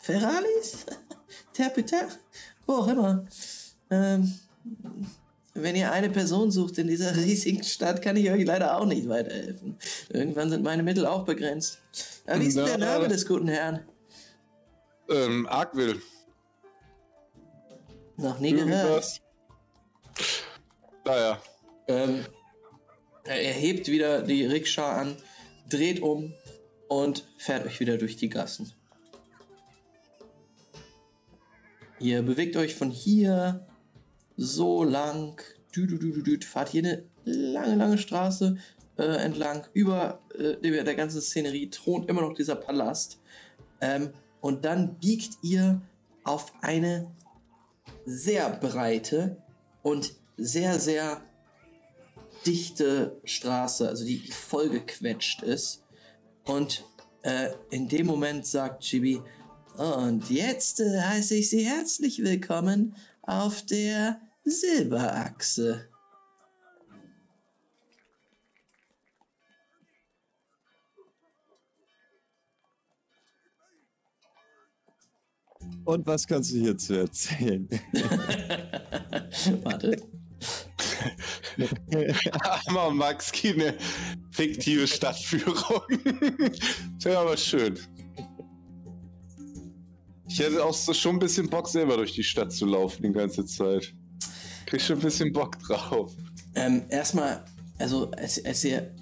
Ferralis? 0.00 0.86
Terpiter? 1.52 2.08
Wo 2.66 2.74
auch 2.74 2.88
immer. 2.88 3.26
Ähm, 3.90 4.32
wenn 5.54 5.76
ihr 5.76 5.92
eine 5.92 6.08
Person 6.08 6.50
sucht 6.50 6.78
in 6.78 6.86
dieser 6.86 7.14
riesigen 7.16 7.62
Stadt, 7.62 8.00
kann 8.00 8.16
ich 8.16 8.30
euch 8.30 8.44
leider 8.44 8.78
auch 8.78 8.86
nicht 8.86 9.08
weiterhelfen. 9.08 9.76
Irgendwann 10.08 10.48
sind 10.48 10.62
meine 10.62 10.82
Mittel 10.82 11.04
auch 11.04 11.24
begrenzt. 11.24 11.78
Aber 12.26 12.40
wie 12.40 12.46
ist 12.46 12.56
denn 12.56 12.64
der 12.64 12.78
Na, 12.78 12.94
Name 12.94 13.08
des 13.08 13.26
guten 13.26 13.48
Herrn? 13.48 13.80
ähm, 15.12 15.46
Arkwill. 15.46 16.00
Noch 18.16 18.38
nie 18.38 18.52
gehört. 18.52 19.20
Naja, 21.04 21.42
Ähm, 21.88 22.24
er 23.24 23.52
hebt 23.52 23.88
wieder 23.88 24.22
die 24.22 24.44
Rikscha 24.44 25.00
an, 25.00 25.16
dreht 25.68 26.00
um 26.00 26.32
und 26.88 27.26
fährt 27.38 27.66
euch 27.66 27.80
wieder 27.80 27.98
durch 27.98 28.16
die 28.16 28.28
Gassen. 28.28 28.72
Ihr 31.98 32.22
bewegt 32.22 32.56
euch 32.56 32.74
von 32.74 32.90
hier 32.90 33.66
so 34.36 34.84
lang, 34.84 35.40
dü, 35.74 35.86
dü, 35.86 36.22
dü, 36.22 36.40
fahrt 36.44 36.70
hier 36.70 36.82
eine 36.82 37.04
lange, 37.24 37.76
lange 37.76 37.98
Straße 37.98 38.56
äh, 38.96 39.02
entlang. 39.02 39.66
Über 39.72 40.20
äh, 40.34 40.56
der 40.56 40.84
der 40.84 40.94
ganzen 40.94 41.20
Szenerie 41.20 41.70
thront 41.70 42.08
immer 42.08 42.22
noch 42.22 42.34
dieser 42.34 42.56
Palast. 42.56 43.20
Ähm, 43.80 44.12
und 44.40 44.64
dann 44.64 44.98
biegt 44.98 45.38
ihr 45.42 45.80
auf 46.24 46.52
eine 46.60 47.12
sehr 48.04 48.50
breite 48.50 49.36
und 49.82 50.14
sehr, 50.36 50.78
sehr 50.78 51.22
dichte 52.46 53.20
Straße, 53.24 53.88
also 53.88 54.04
die 54.04 54.18
vollgequetscht 54.18 55.42
ist. 55.42 55.84
Und 56.44 56.84
äh, 57.22 57.50
in 57.70 57.88
dem 57.88 58.06
Moment 58.06 58.46
sagt 58.46 58.82
Chibi, 58.82 59.22
und 59.76 60.28
jetzt 60.28 60.80
äh, 60.80 61.00
heiße 61.00 61.36
ich 61.36 61.50
Sie 61.50 61.64
herzlich 61.64 62.22
willkommen 62.22 62.96
auf 63.22 63.64
der 63.64 64.20
Silberachse. 64.44 65.88
Und 75.84 76.06
was 76.06 76.26
kannst 76.26 76.52
du 76.52 76.58
hierzu 76.58 76.94
erzählen? 76.94 77.68
Warte. 79.62 79.96
Hammer 82.66 82.90
Max, 82.90 83.32
eine 83.44 83.74
fiktive 84.30 84.86
Stadtführung. 84.86 85.82
das 86.96 87.04
wäre 87.04 87.18
aber 87.18 87.36
schön. 87.36 87.78
Ich 90.28 90.38
hätte 90.38 90.64
auch 90.64 90.72
so 90.72 90.94
schon 90.94 91.16
ein 91.16 91.18
bisschen 91.18 91.48
Bock, 91.48 91.68
selber 91.68 91.96
durch 91.96 92.14
die 92.14 92.24
Stadt 92.24 92.52
zu 92.52 92.64
laufen 92.64 93.02
die 93.02 93.12
ganze 93.12 93.44
Zeit. 93.44 93.92
Krieg 94.66 94.80
schon 94.80 94.96
ein 94.96 95.02
bisschen 95.02 95.32
Bock 95.32 95.58
drauf. 95.58 96.12
Ähm, 96.54 96.84
erstmal, 96.88 97.44
also 97.78 98.10
als, 98.12 98.42
als 98.44 98.64
ihr, 98.64 98.94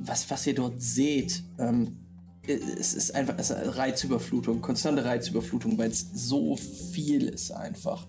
was, 0.00 0.28
was 0.28 0.46
ihr 0.46 0.54
dort 0.54 0.82
seht, 0.82 1.44
ähm, 1.58 2.01
es 2.46 2.94
ist 2.94 3.14
einfach 3.14 3.34
es 3.38 3.50
ist 3.50 3.76
Reizüberflutung, 3.76 4.60
konstante 4.60 5.04
Reizüberflutung, 5.04 5.78
weil 5.78 5.90
es 5.90 6.08
so 6.12 6.56
viel 6.56 7.28
ist 7.28 7.50
einfach. 7.52 8.06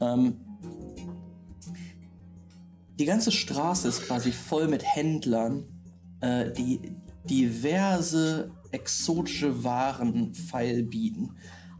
Ähm, 0.00 0.36
die 2.98 3.06
ganze 3.06 3.32
Straße 3.32 3.88
ist 3.88 4.02
quasi 4.02 4.30
voll 4.32 4.68
mit 4.68 4.84
Händlern, 4.84 5.64
äh, 6.20 6.50
die 6.52 6.94
diverse 7.24 8.50
exotische 8.72 9.64
Waren 9.64 10.34
feilbieten. 10.34 11.36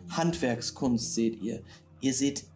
Handwerkskunst 0.08 1.14
seht 1.14 1.40
ihr. 1.42 1.62
Ihr 2.00 2.14
seht 2.14 2.46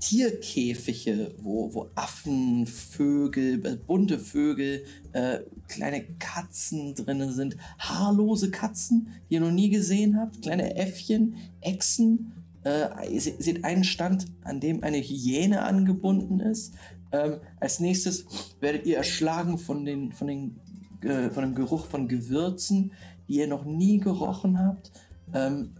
Tierkäfige, 0.00 1.34
wo, 1.42 1.72
wo 1.72 1.90
Affen, 1.94 2.66
Vögel, 2.66 3.64
äh, 3.64 3.76
bunte 3.76 4.18
Vögel, 4.18 4.84
äh, 5.12 5.38
kleine 5.68 6.04
Katzen 6.18 6.94
drin 6.94 7.32
sind, 7.32 7.56
haarlose 7.78 8.50
Katzen, 8.50 9.08
die 9.28 9.34
ihr 9.34 9.40
noch 9.40 9.50
nie 9.50 9.70
gesehen 9.70 10.18
habt, 10.18 10.42
kleine 10.42 10.76
Äffchen, 10.76 11.36
Echsen. 11.60 12.32
Äh, 12.64 13.12
ihr 13.12 13.20
se- 13.20 13.34
seht 13.38 13.64
einen 13.64 13.84
Stand, 13.84 14.26
an 14.42 14.60
dem 14.60 14.82
eine 14.82 14.98
Hyäne 14.98 15.62
angebunden 15.62 16.40
ist. 16.40 16.74
Ähm, 17.12 17.36
als 17.60 17.80
nächstes 17.80 18.26
werdet 18.60 18.86
ihr 18.86 18.96
erschlagen 18.96 19.58
von, 19.58 19.84
den, 19.84 20.12
von, 20.12 20.26
den, 20.26 20.60
äh, 21.02 21.30
von 21.30 21.42
dem 21.44 21.54
Geruch 21.54 21.86
von 21.86 22.08
Gewürzen, 22.08 22.92
die 23.28 23.36
ihr 23.36 23.46
noch 23.48 23.64
nie 23.64 23.98
gerochen 23.98 24.58
habt. 24.58 24.92
Ähm, 25.32 25.70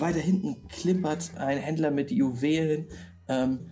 weiter 0.00 0.20
hinten 0.20 0.68
klimpert 0.68 1.36
ein 1.36 1.58
Händler 1.58 1.90
mit 1.90 2.10
Juwelen. 2.10 2.86
Ähm, 3.28 3.70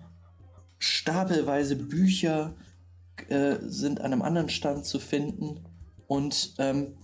stapelweise 0.78 1.76
Bücher 1.76 2.54
äh, 3.28 3.56
sind 3.62 4.00
an 4.00 4.12
einem 4.12 4.22
anderen 4.22 4.48
Stand 4.48 4.84
zu 4.84 4.98
finden. 4.98 5.60
Und 6.06 6.54
ähm, 6.58 6.94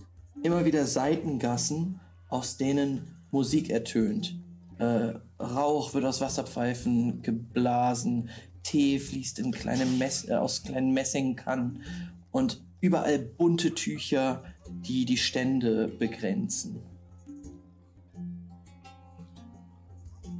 immer 0.43 0.65
wieder 0.65 0.85
Seitengassen, 0.85 1.99
aus 2.29 2.57
denen 2.57 3.07
Musik 3.31 3.69
ertönt. 3.69 4.39
Äh, 4.79 5.13
Rauch 5.39 5.93
wird 5.93 6.05
aus 6.05 6.21
Wasserpfeifen 6.21 7.21
geblasen. 7.21 8.29
Tee 8.63 8.99
fließt 8.99 9.39
in 9.39 9.51
kleine 9.51 9.85
Mess 9.85 10.27
äh, 10.27 10.33
aus 10.33 10.63
kleinen 10.63 10.93
Messingkannen. 10.93 11.83
Und 12.31 12.63
überall 12.79 13.19
bunte 13.19 13.73
Tücher, 13.75 14.43
die 14.85 15.05
die 15.05 15.17
Stände 15.17 15.87
begrenzen. 15.87 16.81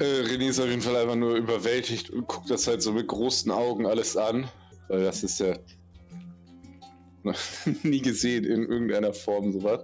Äh, 0.04 0.24
René 0.24 0.50
ist 0.50 0.60
auf 0.60 0.68
jeden 0.68 0.82
Fall 0.82 0.98
einfach 0.98 1.16
nur 1.16 1.36
überwältigt 1.36 2.10
und 2.10 2.28
guckt 2.28 2.50
das 2.50 2.68
halt 2.68 2.82
so 2.82 2.92
mit 2.92 3.08
großen 3.08 3.50
Augen 3.52 3.86
alles 3.86 4.18
an. 4.18 4.50
Weil 4.90 5.06
das 5.06 5.24
ist 5.24 5.40
ja 5.40 5.56
noch 7.24 7.40
nie 7.84 8.02
gesehen 8.02 8.44
in 8.44 8.64
irgendeiner 8.64 9.14
Form 9.14 9.54
sowas. 9.54 9.82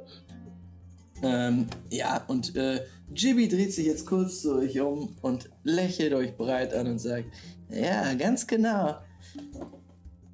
Ähm, 1.24 1.68
ja, 1.90 2.26
und 2.28 2.54
äh, 2.58 2.86
Jibby 3.14 3.48
dreht 3.48 3.74
sich 3.74 3.86
jetzt 3.86 4.06
kurz 4.06 4.42
zu 4.42 4.56
euch 4.56 4.80
um 4.82 5.16
und 5.22 5.50
lächelt 5.64 6.14
euch 6.14 6.36
breit 6.36 6.74
an 6.74 6.88
und 6.88 7.00
sagt, 7.00 7.26
ja, 7.70 8.14
ganz 8.16 8.46
genau. 8.46 8.98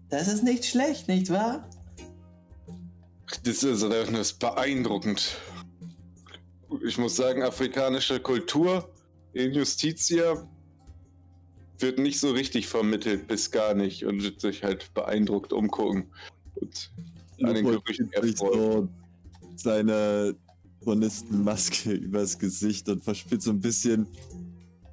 Das 0.10 0.28
ist 0.28 0.44
nicht 0.44 0.66
schlecht, 0.66 1.08
nicht 1.08 1.30
wahr? 1.30 1.70
Das 3.44 3.62
ist, 3.62 3.84
das 3.84 4.10
ist 4.10 4.40
beeindruckend. 4.40 5.38
Ich 6.84 6.98
muss 6.98 7.16
sagen, 7.16 7.44
afrikanische 7.44 8.20
Kultur 8.20 8.90
in 9.36 9.54
Justitia 9.54 10.48
wird 11.80 12.00
nicht 12.00 12.20
so 12.20 12.32
richtig 12.32 12.68
vermittelt, 12.68 13.28
bis 13.28 13.52
gar 13.52 13.74
nicht. 13.74 14.06
Und 14.06 14.24
wird 14.24 14.40
sich 14.40 14.64
halt 14.64 14.94
beeindruckt 14.94 15.52
umgucken. 15.52 16.06
Und 16.56 16.92
an 17.44 17.54
den 17.54 17.66
Gerüchten 17.66 18.12
erfreuen. 18.14 18.34
so 18.34 18.90
seine 19.58 20.36
Chronistenmaske 20.82 21.92
übers 21.94 22.40
Gesicht 22.40 22.88
und 22.88 23.04
verspürt 23.04 23.42
so 23.42 23.52
ein 23.52 23.60
bisschen 23.60 24.08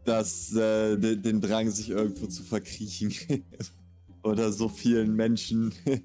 das, 0.05 0.53
äh, 0.55 0.99
den, 0.99 1.23
den 1.23 1.41
Drang, 1.41 1.71
sich 1.71 1.91
irgendwo 1.91 2.27
zu 2.27 2.43
verkriechen. 2.43 3.15
Oder 4.25 4.53
so 4.53 4.69
vielen 4.69 5.15
Menschen. 5.15 5.73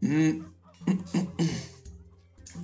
Hm. 0.00 0.44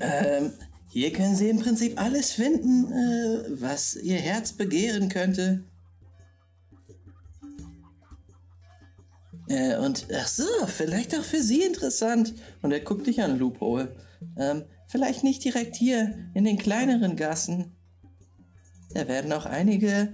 ähm, 0.01 0.53
hier 0.93 1.13
können 1.13 1.37
Sie 1.37 1.49
im 1.49 1.61
Prinzip 1.61 2.01
alles 2.01 2.33
finden, 2.33 2.91
äh, 2.93 3.61
was 3.61 3.95
Ihr 3.95 4.17
Herz 4.17 4.53
begehren 4.53 5.09
könnte. 5.09 5.63
Äh, 9.47 9.77
und 9.79 10.09
ach 10.13 10.27
so, 10.27 10.45
vielleicht 10.67 11.17
auch 11.17 11.23
für 11.23 11.43
Sie 11.43 11.63
interessant. 11.63 12.35
Und 12.63 12.73
er 12.73 12.81
guckt 12.81 13.07
dich 13.07 13.23
an, 13.23 13.39
Loophole. 13.39 13.95
Ähm, 14.37 14.65
vielleicht 14.89 15.23
nicht 15.23 15.45
direkt 15.45 15.77
hier 15.77 16.29
in 16.35 16.45
den 16.45 16.59
kleineren 16.59 17.15
Gassen. 17.15 17.77
Da 18.93 19.07
werden 19.07 19.33
auch 19.33 19.47
einige, 19.47 20.13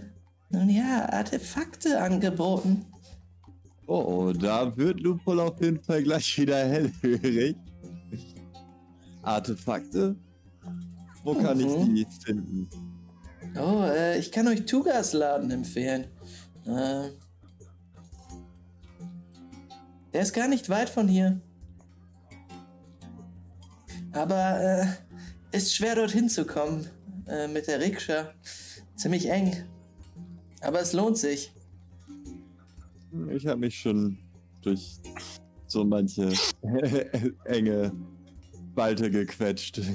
nun 0.51 0.69
ja, 0.69 1.09
Artefakte 1.11 2.03
angeboten. 2.03 2.85
Oh, 3.87 4.05
oh, 4.07 4.33
da 4.35 4.77
wird 4.77 5.01
Lupol 5.01 5.41
auf 5.41 5.59
jeden 5.63 5.83
Fall 5.83 6.03
gleich 6.03 6.39
wieder 6.39 6.69
hellhörig. 6.69 7.57
Artefakte? 9.23 10.17
Wo 11.27 11.35
kann 11.35 11.59
ich 11.59 11.67
Mhm. 11.67 11.95
die 11.97 12.07
finden? 12.25 12.69
Oh, 13.59 13.83
äh, 13.83 14.17
ich 14.17 14.31
kann 14.31 14.47
euch 14.47 14.65
Tugas 14.65 15.13
Laden 15.13 15.51
empfehlen. 15.51 16.05
Äh, 16.65 17.09
der 20.13 20.23
ist 20.23 20.33
gar 20.33 20.47
nicht 20.47 20.69
weit 20.69 20.89
von 20.89 21.09
hier. 21.09 21.41
Aber 24.13 24.61
äh, 24.61 24.87
ist 25.57 25.75
schwer 25.75 25.97
dorthin 25.97 26.29
zu 26.29 26.45
kommen 26.47 26.87
äh, 27.27 27.49
mit 27.49 27.67
der 27.67 27.81
Rikscha. 27.81 28.33
Ziemlich 28.95 29.29
eng. 29.29 29.53
Aber 30.61 30.81
es 30.81 30.93
lohnt 30.93 31.19
sich. 31.19 31.53
Ich 33.31 33.47
habe 33.49 33.59
mich 33.59 33.81
schon 33.81 34.17
durch 34.63 35.01
so 35.67 35.85
manche 35.85 36.33
enge 37.47 37.91
Balte 38.77 39.11
gequetscht. 39.11 39.81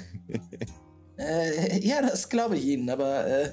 Äh, 1.22 1.80
ja, 1.86 2.02
das 2.02 2.30
glaube 2.30 2.58
ich 2.58 2.66
Ihnen, 2.66 2.90
aber 2.90 3.26
äh, 3.28 3.52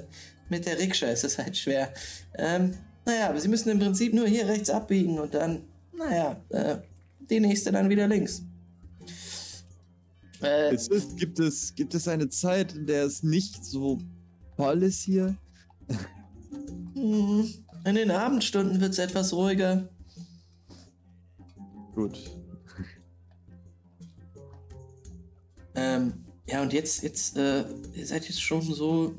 mit 0.49 0.67
der 0.67 0.79
Rikscha 0.79 1.07
ist 1.07 1.25
es 1.25 1.39
halt 1.39 1.57
schwer. 1.57 1.93
Ähm, 2.35 2.75
naja, 3.05 3.29
aber 3.29 3.41
Sie 3.41 3.49
müssen 3.49 3.69
im 3.69 3.79
Prinzip 3.79 4.15
nur 4.15 4.27
hier 4.27 4.47
rechts 4.47 4.71
abbiegen 4.71 5.19
und 5.19 5.35
dann, 5.35 5.63
naja, 5.97 6.41
äh, 6.51 6.79
die 7.31 7.41
nächste 7.41 7.73
dann 7.73 7.91
wieder 7.91 8.09
links. 8.09 8.43
Äh, 10.43 10.75
Ist 10.75 10.91
es, 10.93 11.17
gibt, 11.17 11.39
es, 11.41 11.75
gibt 11.75 11.95
es 11.95 12.07
eine 12.07 12.29
Zeit, 12.29 12.75
in 12.75 12.87
der 12.87 13.05
es 13.05 13.23
nicht 13.23 13.65
so 13.65 13.99
voll 14.57 14.83
ist 14.85 15.03
hier? 15.03 15.37
hm, 16.95 17.53
in 17.85 17.95
den 17.95 18.11
Abendstunden 18.11 18.81
wird 18.81 18.93
es 18.93 18.99
etwas 18.99 19.33
ruhiger. 19.33 19.89
Gut. 21.95 22.31
Ähm, 25.75 26.13
ja, 26.49 26.63
und 26.63 26.73
jetzt, 26.73 27.03
jetzt, 27.03 27.37
äh, 27.37 27.65
ihr 27.95 28.07
seid 28.07 28.25
jetzt 28.29 28.43
schon 28.43 28.63
so, 28.63 29.15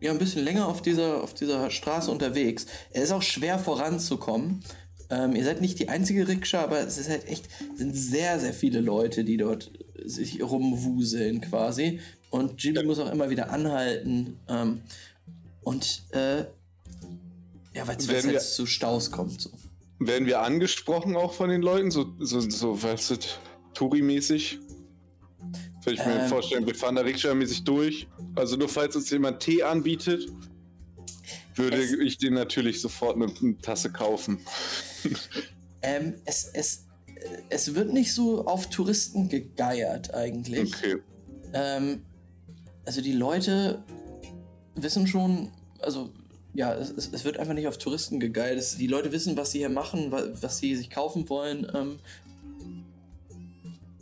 ja, 0.00 0.10
ein 0.12 0.18
bisschen 0.18 0.44
länger 0.44 0.68
auf 0.68 0.82
dieser, 0.82 1.22
auf 1.22 1.34
dieser 1.34 1.70
Straße 1.70 2.10
unterwegs. 2.10 2.66
Es 2.92 3.04
ist 3.04 3.12
auch 3.12 3.22
schwer 3.22 3.58
voranzukommen. 3.58 4.62
Ähm, 5.08 5.34
ihr 5.34 5.44
seid 5.44 5.60
nicht 5.60 5.78
die 5.78 5.88
einzige 5.88 6.28
Rikscha, 6.28 6.62
aber 6.62 6.80
es 6.80 6.98
ist 6.98 7.08
halt 7.08 7.26
echt, 7.28 7.48
sind 7.76 7.94
sehr, 7.94 8.38
sehr 8.40 8.52
viele 8.52 8.80
Leute, 8.80 9.24
die 9.24 9.36
dort 9.36 9.70
sich 10.04 10.42
rumwuseln 10.42 11.40
quasi. 11.40 12.00
Und 12.30 12.62
Jimmy 12.62 12.82
muss 12.82 12.98
auch 12.98 13.10
immer 13.10 13.30
wieder 13.30 13.50
anhalten. 13.50 14.38
Ähm, 14.48 14.82
und, 15.62 16.02
äh, 16.10 16.40
ja, 17.74 17.86
weil 17.86 17.96
es 17.96 18.08
wir- 18.08 18.38
zu 18.40 18.66
Staus 18.66 19.10
kommt. 19.10 19.40
So. 19.40 19.50
Werden 19.98 20.26
wir 20.26 20.42
angesprochen 20.42 21.16
auch 21.16 21.32
von 21.32 21.48
den 21.48 21.62
Leuten, 21.62 21.90
so, 21.90 22.06
so, 22.18 22.40
so 22.40 22.82
weißt 22.82 23.10
du, 23.10 23.14
Touri-mäßig? 23.74 24.58
Würde 25.86 26.00
ich 26.00 26.06
mir 26.06 26.20
Ähm. 26.22 26.28
vorstellen, 26.28 26.66
wir 26.66 26.74
fahren 26.74 26.96
da 26.96 27.02
Rikscha-mäßig 27.02 27.62
durch. 27.64 28.08
Also 28.34 28.56
nur 28.56 28.68
falls 28.68 28.96
uns 28.96 29.08
jemand 29.10 29.38
Tee 29.40 29.62
anbietet, 29.62 30.28
würde 31.54 31.76
Es- 31.76 31.92
ich 31.92 32.18
den 32.18 32.34
natürlich 32.34 32.80
sofort 32.80 33.14
eine, 33.16 33.26
eine 33.40 33.56
Tasse 33.58 33.90
kaufen. 33.92 34.40
Ähm, 35.82 36.14
es, 36.24 36.50
es, 36.52 36.86
es 37.48 37.74
wird 37.74 37.92
nicht 37.92 38.12
so 38.12 38.44
auf 38.46 38.68
Touristen 38.68 39.28
gegeiert 39.28 40.12
eigentlich. 40.12 40.74
Okay. 40.74 40.96
Ähm, 41.52 42.02
also 42.84 43.00
die 43.00 43.12
Leute 43.12 43.84
wissen 44.74 45.06
schon, 45.06 45.52
also 45.80 46.10
ja, 46.54 46.74
es, 46.74 46.90
es, 47.12 47.24
wird 47.24 47.38
einfach 47.38 47.54
nicht 47.54 47.68
auf 47.68 47.78
Touristen 47.78 48.18
gegeiert. 48.18 48.58
Es, 48.58 48.76
die 48.76 48.86
Leute 48.88 49.12
wissen, 49.12 49.36
was 49.36 49.52
sie 49.52 49.58
hier 49.58 49.68
machen, 49.68 50.10
wa, 50.10 50.24
was 50.40 50.58
sie 50.58 50.74
sich 50.74 50.90
kaufen 50.90 51.28
wollen. 51.28 51.66
Ähm, 51.74 51.98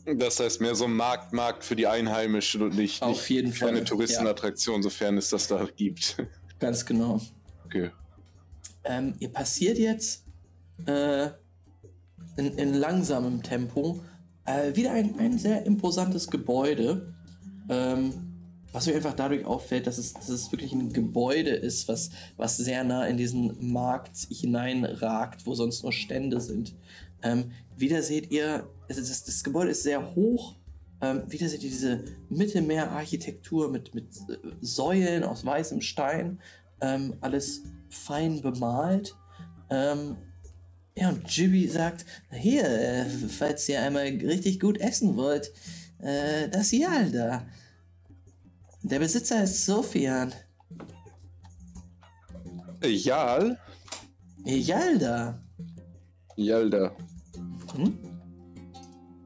Das 0.04 0.38
heißt 0.38 0.60
mehr 0.60 0.74
so 0.74 0.84
ein 0.84 0.94
Markt, 0.94 1.32
Markt 1.32 1.64
für 1.64 1.76
die 1.76 1.86
Einheimischen 1.86 2.62
und 2.62 2.76
nicht, 2.76 3.02
Auf 3.02 3.10
nicht 3.10 3.28
jeden 3.30 3.54
keine 3.54 3.78
Fall, 3.78 3.84
Touristenattraktion, 3.84 4.82
sofern 4.82 5.16
es 5.16 5.30
das 5.30 5.48
da 5.48 5.66
gibt. 5.76 6.16
ganz 6.58 6.84
genau. 6.84 7.20
Okay. 7.64 7.90
Ähm, 8.84 9.14
ihr 9.18 9.32
passiert 9.32 9.78
jetzt 9.78 10.24
äh, 10.86 11.28
in, 12.36 12.58
in 12.58 12.74
langsamem 12.74 13.42
Tempo 13.42 14.00
äh, 14.44 14.76
wieder 14.76 14.92
ein, 14.92 15.18
ein 15.18 15.38
sehr 15.38 15.64
imposantes 15.64 16.28
Gebäude. 16.28 17.14
Ähm, 17.70 18.34
was 18.74 18.88
euch 18.88 18.96
einfach 18.96 19.14
dadurch 19.14 19.44
auffällt, 19.46 19.86
dass 19.86 19.98
es, 19.98 20.14
dass 20.14 20.28
es 20.28 20.50
wirklich 20.50 20.72
ein 20.72 20.92
Gebäude 20.92 21.50
ist, 21.50 21.86
was, 21.86 22.10
was 22.36 22.56
sehr 22.56 22.82
nah 22.82 23.06
in 23.06 23.16
diesen 23.16 23.72
Markt 23.72 24.16
hineinragt, 24.28 25.46
wo 25.46 25.54
sonst 25.54 25.84
nur 25.84 25.92
Stände 25.92 26.40
sind. 26.40 26.74
Ähm, 27.22 27.52
wieder 27.76 28.02
seht 28.02 28.30
ihr, 28.30 28.68
also 28.88 29.00
das, 29.00 29.24
das 29.24 29.42
Gebäude 29.44 29.70
ist 29.70 29.82
sehr 29.82 30.14
hoch. 30.14 30.56
Ähm, 31.00 31.22
wieder 31.28 31.48
seht 31.48 31.62
ihr 31.62 31.70
diese 31.70 32.04
Mittelmeerarchitektur 32.30 33.70
mit, 33.70 33.94
mit 33.94 34.06
äh, 34.28 34.36
Säulen 34.60 35.24
aus 35.24 35.44
weißem 35.44 35.80
Stein. 35.80 36.40
Ähm, 36.80 37.14
alles 37.20 37.62
fein 37.88 38.40
bemalt. 38.40 39.14
Ähm, 39.70 40.16
ja, 40.96 41.08
und 41.08 41.28
Jibby 41.28 41.66
sagt, 41.66 42.04
hier, 42.30 42.64
äh, 42.64 43.04
falls 43.06 43.68
ihr 43.68 43.82
einmal 43.82 44.04
richtig 44.04 44.60
gut 44.60 44.78
essen 44.78 45.16
wollt, 45.16 45.52
äh, 45.98 46.48
das 46.48 46.70
Yalda. 46.70 47.44
Der 48.82 48.98
Besitzer 48.98 49.42
ist 49.42 49.64
Sofian. 49.64 50.32
Jal? 52.82 53.58
Yalda. 54.44 55.42
Yalda. 56.36 56.94
Hm? 57.76 57.98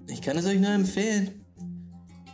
Ich 0.08 0.22
kann 0.22 0.38
es 0.38 0.46
euch 0.46 0.58
nur 0.58 0.70
empfehlen. 0.70 1.44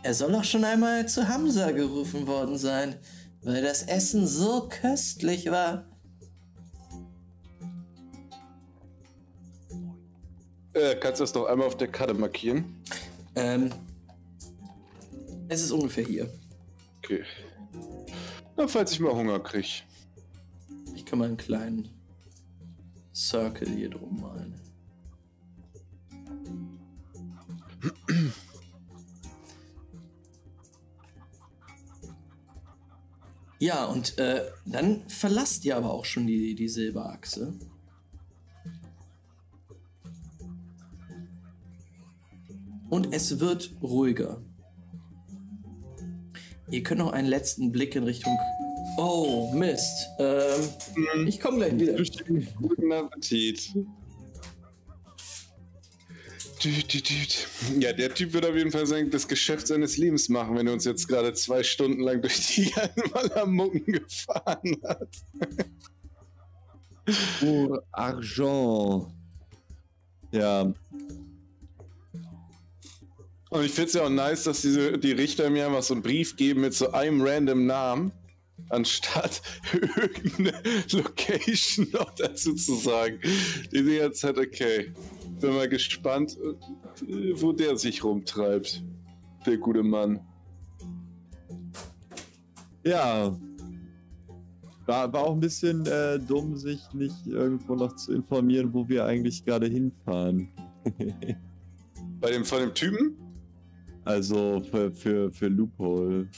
Er 0.03 0.13
soll 0.13 0.33
auch 0.35 0.43
schon 0.43 0.63
einmal 0.63 1.07
zu 1.07 1.27
Hamza 1.27 1.71
gerufen 1.71 2.27
worden 2.27 2.57
sein, 2.57 2.95
weil 3.41 3.61
das 3.61 3.83
Essen 3.83 4.27
so 4.27 4.69
köstlich 4.69 5.49
war. 5.49 5.85
Äh, 10.73 10.95
kannst 10.95 11.19
du 11.19 11.23
das 11.23 11.33
noch 11.33 11.45
einmal 11.45 11.67
auf 11.67 11.77
der 11.77 11.87
Karte 11.87 12.13
markieren? 12.13 12.65
Ähm, 13.35 13.71
es 15.47 15.61
ist 15.61 15.71
ungefähr 15.71 16.05
hier. 16.05 16.31
Okay. 16.99 17.23
Na, 18.57 18.67
falls 18.67 18.91
ich 18.91 18.99
mal 18.99 19.13
Hunger 19.13 19.39
krieg. 19.39 19.83
Ich 20.95 21.05
kann 21.05 21.19
mal 21.19 21.25
einen 21.27 21.37
kleinen 21.37 21.87
Circle 23.13 23.69
hier 23.69 23.89
drum 23.89 24.21
malen. 24.21 24.64
Ja, 33.59 33.85
und 33.85 34.17
äh, 34.17 34.41
dann 34.65 35.07
verlasst 35.07 35.65
ihr 35.65 35.77
aber 35.77 35.91
auch 35.91 36.05
schon 36.05 36.27
die, 36.27 36.55
die 36.55 36.67
Silberachse. 36.67 37.53
Und 42.89 43.13
es 43.13 43.39
wird 43.39 43.71
ruhiger. 43.81 44.41
Ihr 46.69 46.83
könnt 46.83 46.99
noch 46.99 47.11
einen 47.11 47.27
letzten 47.27 47.71
Blick 47.71 47.95
in 47.95 48.03
Richtung. 48.03 48.37
Oh, 48.97 49.51
Mist. 49.53 50.09
Ähm, 50.19 51.27
ich 51.27 51.39
komme 51.39 51.57
gleich 51.57 51.79
wieder. 51.79 51.95
Guten 52.61 52.91
Appetit. 52.91 53.73
Ja, 57.79 57.93
der 57.93 58.13
Typ 58.13 58.33
wird 58.33 58.45
auf 58.45 58.55
jeden 58.55 58.71
Fall 58.71 58.85
sein, 58.87 59.09
das 59.09 59.27
Geschäft 59.27 59.67
seines 59.67 59.97
Lebens 59.97 60.29
machen, 60.29 60.55
wenn 60.57 60.67
er 60.67 60.73
uns 60.73 60.85
jetzt 60.85 61.07
gerade 61.07 61.33
zwei 61.33 61.63
Stunden 61.63 62.01
lang 62.01 62.21
durch 62.21 62.55
die 62.55 62.71
Malamucken 63.13 63.85
gefahren 63.85 64.77
hat. 64.83 65.09
Pour 67.39 67.83
Argent. 67.91 69.07
Ja, 70.31 70.73
Und 73.55 73.63
ich 73.63 73.71
finde 73.71 73.87
es 73.87 73.93
ja 73.93 74.03
auch 74.03 74.09
nice, 74.09 74.43
dass 74.43 74.61
diese, 74.61 74.97
die 74.97 75.13
Richter 75.13 75.49
mir 75.49 75.67
einfach 75.67 75.83
so 75.83 75.93
einen 75.93 76.03
Brief 76.03 76.35
geben 76.35 76.61
mit 76.61 76.73
so 76.73 76.91
einem 76.91 77.21
random 77.21 77.65
Namen, 77.65 78.11
anstatt 78.69 79.41
irgendeine 79.95 80.61
Location 80.91 81.87
noch 81.91 82.13
dazu 82.15 82.53
zu 82.55 82.75
sagen. 82.75 83.19
Die 83.71 83.77
sind 83.77 83.91
jetzt 83.91 84.23
halt 84.25 84.37
okay. 84.39 84.91
Bin 85.39 85.53
mal 85.53 85.67
gespannt, 85.67 86.37
äh, 86.37 87.33
wo 87.35 87.51
der 87.51 87.77
sich 87.77 88.03
rumtreibt. 88.03 88.83
Der 89.45 89.57
gute 89.57 89.83
Mann. 89.83 90.19
Ja. 92.83 93.37
War, 94.85 95.11
war 95.11 95.23
auch 95.23 95.33
ein 95.33 95.39
bisschen 95.39 95.85
äh, 95.87 96.19
dumm, 96.19 96.55
sich 96.55 96.81
nicht 96.93 97.27
irgendwo 97.27 97.75
noch 97.75 97.95
zu 97.95 98.13
informieren, 98.13 98.71
wo 98.73 98.87
wir 98.87 99.05
eigentlich 99.05 99.43
gerade 99.43 99.67
hinfahren. 99.67 100.49
Bei 102.19 102.31
dem 102.31 102.45
von 102.45 102.59
dem 102.59 102.73
Typen? 102.73 103.17
Also 104.03 104.61
für, 104.69 104.91
für, 104.93 105.31
für 105.31 105.47
Loophole. 105.47 106.29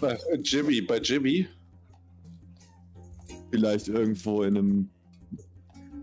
Bei 0.00 0.18
Jimmy, 0.42 0.80
bei 0.80 0.98
Jimmy. 0.98 1.48
Vielleicht 3.50 3.88
irgendwo 3.88 4.44
in 4.44 4.56
einem 4.56 4.90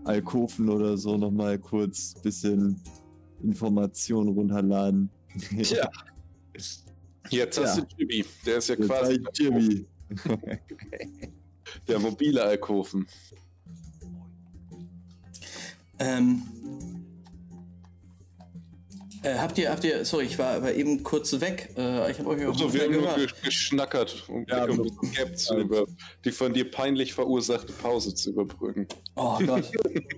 Alkoven 0.04 0.68
oder 0.68 0.96
so 0.96 1.16
nochmal 1.16 1.58
kurz 1.58 2.14
bisschen 2.22 2.80
Informationen 3.42 4.30
runterladen. 4.30 5.10
Tja. 5.62 5.88
Jetzt 7.30 7.58
hast 7.58 7.78
Ja. 7.78 7.84
du 7.84 7.96
Jimmy. 7.96 8.24
Der 8.44 8.56
ist 8.56 8.68
ja 8.68 8.74
Jetzt 8.74 8.88
quasi 8.88 9.22
Jimmy. 9.34 9.86
der 11.88 11.98
mobile 12.00 12.42
Alkoven. 12.42 13.06
Ähm, 15.98 16.42
äh, 19.22 19.34
habt 19.36 19.58
ihr, 19.58 19.70
habt 19.70 19.84
ihr, 19.84 20.04
sorry, 20.04 20.24
ich 20.24 20.38
war, 20.38 20.62
war 20.62 20.72
eben 20.72 21.02
kurz 21.02 21.38
weg. 21.40 21.70
Äh, 21.76 22.10
ich 22.10 22.18
habe 22.18 22.28
euch 22.30 22.46
auch 22.46 22.54
So, 22.56 22.64
nicht 22.66 22.74
wir 22.74 22.88
mehr 22.90 23.10
haben 23.12 23.20
nur 23.20 23.28
geschnackert, 23.42 24.24
um, 24.28 24.46
Ja, 24.48 24.64
um 24.64 24.82
die 24.82 25.10
Gap 25.14 25.36
zu 25.38 25.58
über, 25.58 25.86
die 26.24 26.30
von 26.32 26.52
dir 26.52 26.70
peinlich 26.70 27.12
verursachte 27.14 27.72
Pause 27.72 28.14
zu 28.14 28.30
überbrücken. 28.30 28.86
Oh 29.16 29.38
Gott, 29.44 29.70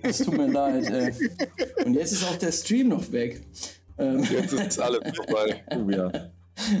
es 0.03 0.19
tut 0.19 0.37
mir 0.37 0.47
leid. 0.51 0.85
Ey. 0.89 1.29
Und 1.85 1.93
jetzt 1.95 2.11
ist 2.13 2.23
auch 2.23 2.35
der 2.37 2.51
Stream 2.51 2.89
noch 2.89 3.11
weg. 3.11 3.41
Ähm, 3.97 4.23
Jetzt 4.23 4.53
ist 4.53 4.79
alles 4.79 5.01
vorbei. 5.15 5.63
Oh 5.75 5.89
ja. 5.89 6.11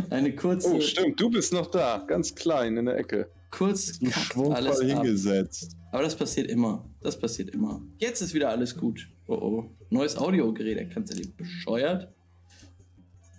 eine 0.09 0.35
kurze, 0.35 0.73
Oh, 0.73 0.81
stimmt, 0.81 1.19
du 1.19 1.29
bist 1.29 1.51
noch 1.53 1.67
da, 1.67 2.03
ganz 2.07 2.33
klein 2.33 2.77
in 2.77 2.85
der 2.85 2.97
Ecke. 2.97 3.27
kurz 3.51 3.99
kackt 3.99 4.33
schwungvoll 4.33 4.55
alles 4.55 4.79
ab. 4.79 4.87
hingesetzt. 4.87 5.75
Aber 5.91 6.03
das 6.03 6.15
passiert 6.15 6.49
immer. 6.49 6.83
Das 7.01 7.19
passiert 7.19 7.49
immer. 7.51 7.81
Jetzt 7.99 8.21
ist 8.21 8.33
wieder 8.33 8.49
alles 8.49 8.75
gut. 8.75 9.07
Oh 9.27 9.33
oh. 9.35 9.69
Neues 9.89 10.17
Audiogerät, 10.17 10.91
kannst 10.91 11.13
du 11.13 11.21
die 11.21 11.27
bescheuert? 11.27 12.13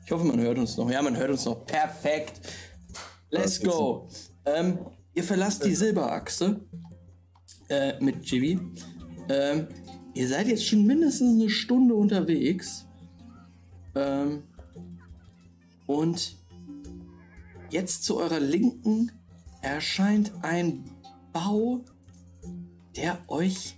Ich 0.05 0.13
hoffe, 0.13 0.25
man 0.25 0.41
hört 0.41 0.59
uns 0.59 0.77
noch. 0.77 0.91
Ja, 0.91 1.03
man 1.03 1.17
hört 1.17 1.31
uns 1.31 1.45
noch. 1.45 1.65
Perfekt. 1.67 2.41
Let's 3.31 3.61
go. 3.61 4.09
Ähm, 4.45 4.79
ihr 5.15 5.25
verlasst 5.25 5.65
die 5.65 5.75
Silberachse 5.75 6.61
äh, 7.69 7.99
mit 8.01 8.25
Jivi. 8.27 8.61
Ähm, 9.29 9.69
ihr 10.15 10.29
seid 10.29 10.47
jetzt 10.49 10.67
schon 10.67 10.85
mindestens 10.87 11.41
eine 11.41 11.51
Stunde 11.51 11.95
unterwegs. 11.95 12.87
Ähm, 13.95 14.45
und 15.87 16.37
jetzt 17.71 18.05
zu 18.05 18.19
eurer 18.19 18.41
Linken 18.41 19.11
erscheint 19.63 20.33
ein 20.43 20.85
Bau, 21.33 21.81
der 22.97 23.19
euch 23.29 23.77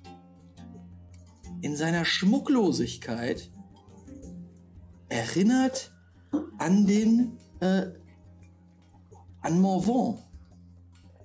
in 1.63 1.77
seiner 1.77 2.05
Schmucklosigkeit 2.05 3.51
erinnert 5.09 5.93
an 6.59 6.87
den 6.87 7.39
äh, 7.61 7.87
an 9.41 9.61
Morvan. 9.61 10.19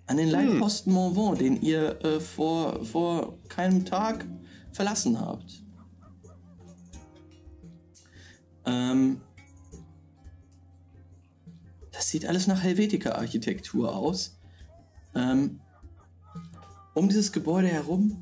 An 0.08 0.18
den 0.18 0.30
Leitposten 0.30 0.94
Morvan, 0.94 1.38
den 1.38 1.62
ihr 1.62 2.04
äh, 2.04 2.20
vor, 2.20 2.84
vor 2.86 3.38
keinem 3.48 3.86
Tag 3.86 4.26
verlassen 4.72 5.20
habt. 5.20 5.64
Ähm, 8.66 9.22
das 11.92 12.10
sieht 12.10 12.26
alles 12.26 12.48
nach 12.48 12.62
Helvetica-Architektur 12.62 13.96
aus. 13.96 14.38
Ähm, 15.16 15.62
um 16.94 17.08
dieses 17.08 17.32
Gebäude 17.32 17.68
herum 17.68 18.21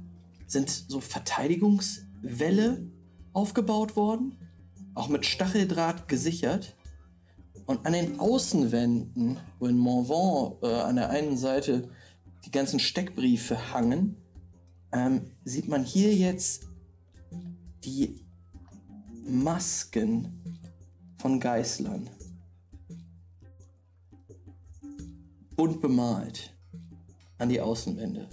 sind 0.49 0.69
so 0.69 0.99
Verteidigungswälle 0.99 2.85
aufgebaut 3.33 3.95
worden, 3.95 4.37
auch 4.95 5.07
mit 5.07 5.25
Stacheldraht 5.25 6.07
gesichert. 6.07 6.75
Und 7.65 7.85
an 7.85 7.93
den 7.93 8.19
Außenwänden, 8.19 9.37
wo 9.59 9.67
in 9.67 9.77
Morvan 9.77 10.57
äh, 10.63 10.73
an 10.73 10.95
der 10.95 11.11
einen 11.11 11.37
Seite 11.37 11.89
die 12.45 12.51
ganzen 12.51 12.79
Steckbriefe 12.79 13.71
hangen, 13.71 14.17
ähm, 14.91 15.29
sieht 15.43 15.67
man 15.67 15.83
hier 15.83 16.13
jetzt 16.15 16.67
die 17.85 18.25
Masken 19.23 20.65
von 21.17 21.39
Geißlern. 21.39 22.09
Bunt 25.55 25.79
bemalt 25.79 26.55
an 27.37 27.49
die 27.49 27.61
Außenwände. 27.61 28.29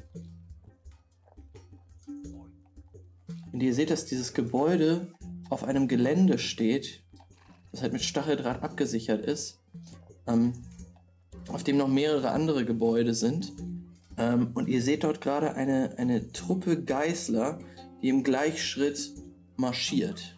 Und 3.57 3.63
ihr 3.63 3.73
seht, 3.73 3.89
dass 3.89 4.05
dieses 4.05 4.35
Gebäude 4.35 5.15
auf 5.49 5.65
einem 5.65 5.89
Gelände 5.89 6.39
steht, 6.39 7.01
das 7.73 7.81
halt 7.81 7.95
mit 7.95 8.03
Stacheldraht 8.03 8.63
abgesichert 8.63 9.25
ist, 9.25 9.61
ähm, 10.27 10.53
auf 11.49 11.65
dem 11.65 11.79
noch 11.79 11.89
mehrere 11.89 12.33
andere 12.33 12.67
Gebäude 12.67 13.15
sind. 13.15 13.55
Ähm, 14.19 14.51
und 14.53 14.69
ihr 14.69 14.83
seht 14.83 15.05
dort 15.05 15.23
gerade 15.23 15.55
eine, 15.55 15.95
eine 15.97 16.33
Truppe 16.33 16.83
Geißler, 16.83 17.59
die 18.03 18.11
im 18.11 18.25
Gleichschritt 18.25 19.15
marschiert. 19.57 20.37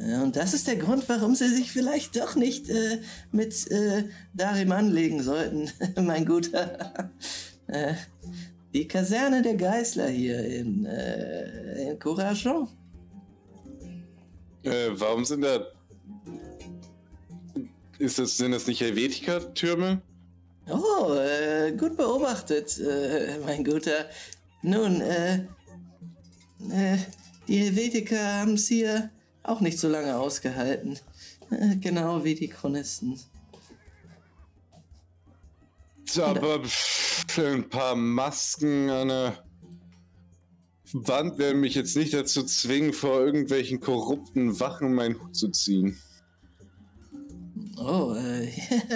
Und 0.00 0.34
das 0.34 0.52
ist 0.52 0.66
der 0.66 0.78
Grund, 0.78 1.08
warum 1.08 1.36
sie 1.36 1.46
sich 1.46 1.70
vielleicht 1.70 2.16
doch 2.16 2.34
nicht 2.34 2.68
äh, 2.70 3.02
mit 3.30 3.70
äh, 3.70 4.08
Darim 4.34 4.72
anlegen 4.72 5.22
sollten, 5.22 5.70
mein 6.02 6.26
Guter. 6.26 7.12
äh, 7.68 7.94
die 8.76 8.86
Kaserne 8.86 9.40
der 9.40 9.54
Geißler 9.54 10.08
hier 10.08 10.44
in, 10.44 10.84
äh, 10.84 11.90
in 11.90 11.98
Courageon. 11.98 12.68
Äh, 14.64 14.90
warum 14.90 15.24
sind 15.24 15.40
da. 15.40 15.66
Ist 17.98 18.18
das, 18.18 18.36
sind 18.36 18.52
das 18.52 18.66
nicht 18.66 18.82
Helvetica-Türme? 18.82 20.02
Oh, 20.68 21.14
äh, 21.14 21.72
gut 21.72 21.96
beobachtet, 21.96 22.78
äh, 22.78 23.38
mein 23.46 23.64
Guter. 23.64 24.10
Nun, 24.60 25.00
äh, 25.00 25.36
äh, 26.70 26.98
die 27.48 27.58
Helvetiker 27.58 28.40
haben 28.40 28.54
es 28.54 28.68
hier 28.68 29.08
auch 29.42 29.60
nicht 29.60 29.78
so 29.78 29.88
lange 29.88 30.18
ausgehalten. 30.18 30.98
Äh, 31.50 31.76
genau 31.76 32.24
wie 32.24 32.34
die 32.34 32.48
Chronisten. 32.48 33.18
Aber 36.20 36.64
pff, 36.64 37.38
ein 37.38 37.68
paar 37.68 37.96
Masken 37.96 38.90
an 38.90 39.08
der 39.08 39.44
Wand 40.92 41.38
werden 41.38 41.60
mich 41.60 41.74
jetzt 41.74 41.96
nicht 41.96 42.14
dazu 42.14 42.44
zwingen, 42.44 42.92
vor 42.92 43.20
irgendwelchen 43.20 43.80
korrupten 43.80 44.58
Wachen 44.60 44.94
meinen 44.94 45.20
Hut 45.20 45.36
zu 45.36 45.48
ziehen. 45.50 45.98
Oh, 47.78 48.14
äh, 48.14 48.48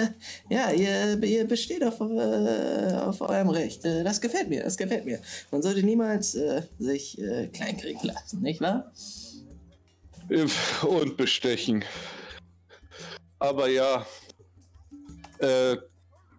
ja, 0.49 0.71
ihr, 0.71 1.21
ihr 1.23 1.47
besteht 1.47 1.83
auf, 1.83 1.99
äh, 1.99 2.93
auf 2.95 3.21
eurem 3.21 3.49
Recht. 3.49 3.85
Äh, 3.85 4.03
das 4.03 4.21
gefällt 4.21 4.49
mir, 4.49 4.63
das 4.63 4.77
gefällt 4.77 5.05
mir. 5.05 5.19
Man 5.51 5.61
sollte 5.61 5.83
niemals 5.83 6.33
äh, 6.35 6.63
sich 6.79 7.19
äh, 7.21 7.47
kleinkriegen 7.47 8.01
lassen, 8.03 8.41
nicht 8.41 8.61
wahr? 8.61 8.91
Äh, 10.29 10.47
Und 10.85 11.17
bestechen. 11.17 11.83
Aber 13.39 13.69
ja. 13.69 14.05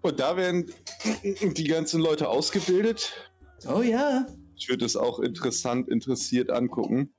Und 0.03 0.19
da 0.21 0.37
werden 0.37 0.71
die 1.57 1.65
ganzen 1.65 2.01
Leute 2.01 2.29
ausgebildet. 2.29 3.13
Oh 3.67 3.83
ja. 3.83 4.27
Ich 4.57 4.69
würde 4.69 4.85
es 4.85 4.97
auch 4.97 5.21
interessant, 5.21 5.89
interessiert 5.89 6.51
angucken. 6.51 7.13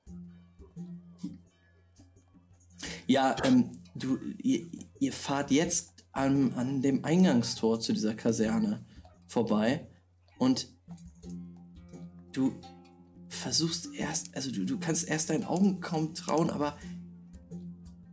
Ja, 3.06 3.36
ähm, 3.44 3.82
du, 3.94 4.18
ihr, 4.38 4.66
ihr 4.98 5.12
fahrt 5.12 5.50
jetzt 5.50 6.04
an, 6.12 6.52
an 6.54 6.80
dem 6.80 7.04
Eingangstor 7.04 7.80
zu 7.80 7.92
dieser 7.92 8.14
Kaserne 8.14 8.84
vorbei 9.26 9.88
und 10.38 10.68
du 12.32 12.52
versuchst 13.28 13.88
erst, 13.94 14.34
also 14.36 14.50
du, 14.50 14.64
du 14.64 14.78
kannst 14.78 15.08
erst 15.08 15.30
deinen 15.30 15.44
Augen 15.44 15.80
kaum 15.80 16.14
trauen, 16.14 16.50
aber 16.50 16.78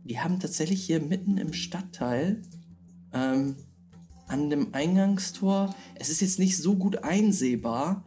die 0.04 0.18
haben 0.20 0.40
tatsächlich 0.40 0.84
hier 0.84 1.00
mitten 1.00 1.38
im 1.38 1.52
Stadtteil 1.52 2.42
ähm, 3.12 3.56
an 4.32 4.48
dem 4.48 4.72
Eingangstor, 4.72 5.74
es 5.94 6.08
ist 6.08 6.22
jetzt 6.22 6.38
nicht 6.38 6.56
so 6.56 6.74
gut 6.74 7.04
einsehbar 7.04 8.02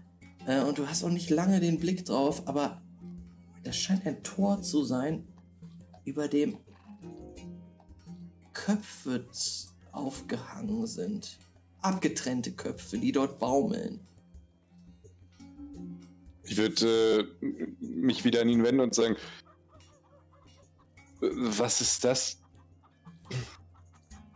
äh, 0.48 0.62
und 0.62 0.80
du 0.80 0.88
hast 0.88 1.04
auch 1.04 1.12
nicht 1.12 1.30
lange 1.30 1.60
den 1.60 1.80
Blick 1.80 2.04
drauf, 2.04 2.48
aber 2.48 2.82
das 3.64 3.78
scheint 3.78 4.08
ein 4.08 4.24
Tor 4.24 4.64
zu 4.64 4.84
sein, 4.84 5.28
über 6.04 6.28
dem 6.28 6.58
Köpfe 8.54 9.28
aufgehangen 9.92 10.88
sind. 10.88 11.38
Abgetrennte 11.82 12.54
Köpfe, 12.54 12.98
die 12.98 13.12
dort 13.12 13.38
baumeln. 13.38 14.00
Ich 16.44 16.58
würde 16.58 17.30
äh, 17.42 17.68
mich 17.80 18.26
wieder 18.26 18.42
an 18.42 18.50
ihn 18.50 18.64
wenden 18.64 18.82
und 18.82 18.96
sagen, 18.96 19.16
äh, 21.22 21.28
was 21.32 21.82
ist 21.82 22.04
das? 22.04 22.40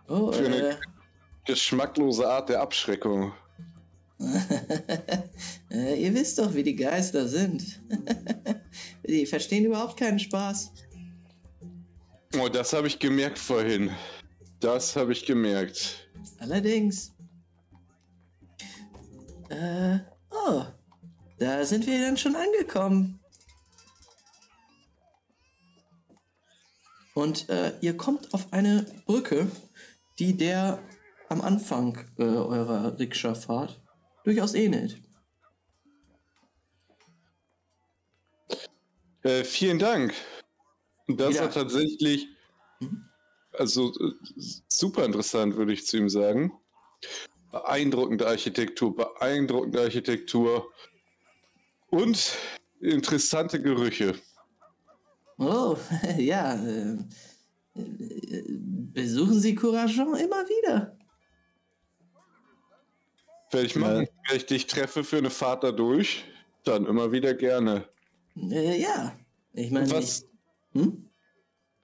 Oh, 0.08 0.32
äh, 0.32 0.76
Geschmacklose 1.50 2.30
Art 2.30 2.50
der 2.50 2.62
Abschreckung. 2.62 3.34
äh, 5.72 6.00
ihr 6.00 6.14
wisst 6.14 6.38
doch, 6.38 6.54
wie 6.54 6.62
die 6.62 6.76
Geister 6.76 7.28
sind. 7.28 7.82
die 9.08 9.26
verstehen 9.26 9.66
überhaupt 9.66 9.98
keinen 9.98 10.20
Spaß. 10.20 10.72
Oh, 12.40 12.50
das 12.50 12.72
habe 12.74 12.86
ich 12.86 13.00
gemerkt 13.00 13.40
vorhin. 13.40 13.90
Das 14.60 14.96
habe 14.96 15.12
ich 15.12 15.26
gemerkt. 15.26 16.08
Allerdings. 16.38 17.14
Äh, 19.50 19.98
oh, 20.30 20.66
da 21.40 21.66
sind 21.66 21.88
wir 21.88 22.00
dann 22.00 22.16
schon 22.16 22.36
angekommen. 22.36 23.20
Und 27.16 27.50
äh, 27.50 27.74
ihr 27.82 27.98
kommt 27.98 28.36
auf 28.36 28.54
eine 28.54 28.86
Brücke, 29.08 29.48
die 30.20 30.38
der 30.38 30.78
am 31.30 31.42
Anfang 31.42 31.98
äh, 32.18 32.24
eurer 32.24 32.98
Rikscha-Fahrt 33.00 33.82
durchaus 34.24 34.54
ähnelt. 34.54 35.02
Äh, 39.24 39.44
vielen 39.44 39.80
Dank. 39.80 40.14
Das 41.08 41.36
Ja. 41.36 41.44
war 41.44 41.52
tatsächlich 41.52 42.28
also 43.54 43.94
äh, 44.00 44.12
super 44.68 45.06
interessant, 45.06 45.56
würde 45.56 45.74
ich 45.74 45.86
zu 45.86 45.98
ihm 45.98 46.10
sagen. 46.10 46.52
Beeindruckende 47.52 48.28
Architektur, 48.28 48.96
beeindruckende 48.96 49.82
Architektur 49.82 50.72
und 51.90 52.38
interessante 52.80 53.62
Gerüche. 53.62 54.16
Oh, 55.38 55.76
ja. 56.18 56.56
Äh, 56.64 56.98
äh, 57.76 58.44
besuchen 58.94 59.40
Sie 59.40 59.56
Courageant 59.56 60.20
immer 60.20 60.48
wieder. 60.48 60.99
Werde 63.52 63.66
ich 63.66 63.74
Ja. 63.76 63.82
machen. 63.82 64.08
Wenn 64.28 64.38
ich 64.38 64.46
dich 64.46 64.68
treffe 64.68 65.04
für 65.04 65.18
eine 65.18 65.30
Fahrt 65.30 65.64
da 65.64 65.72
durch, 65.72 66.24
dann 66.64 66.86
immer 66.86 67.12
wieder 67.12 67.34
gerne. 67.34 67.88
Äh, 68.36 68.82
ja. 68.82 69.18
Ich 69.54 69.72
meine, 69.72 69.90
Was? 69.92 70.22
ich- 70.74 70.82
hm? 70.82 71.06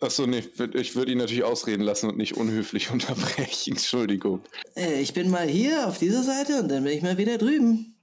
Achso, 0.01 0.27
nee, 0.27 0.43
ich 0.73 0.95
würde 0.95 1.11
ihn 1.13 1.17
natürlich 1.17 1.43
ausreden 1.45 1.81
lassen 1.81 2.09
und 2.09 2.17
nicht 2.17 2.35
unhöflich 2.37 2.89
unterbrechen. 2.91 3.71
Entschuldigung. 3.73 4.41
Äh, 4.75 5.01
ich 5.01 5.13
bin 5.13 5.29
mal 5.29 5.47
hier 5.47 5.87
auf 5.87 5.97
dieser 5.97 6.21
Seite 6.23 6.59
und 6.61 6.67
dann 6.69 6.83
bin 6.83 6.93
ich 6.93 7.01
mal 7.01 7.17
wieder 7.17 7.37
drüben. 7.37 7.95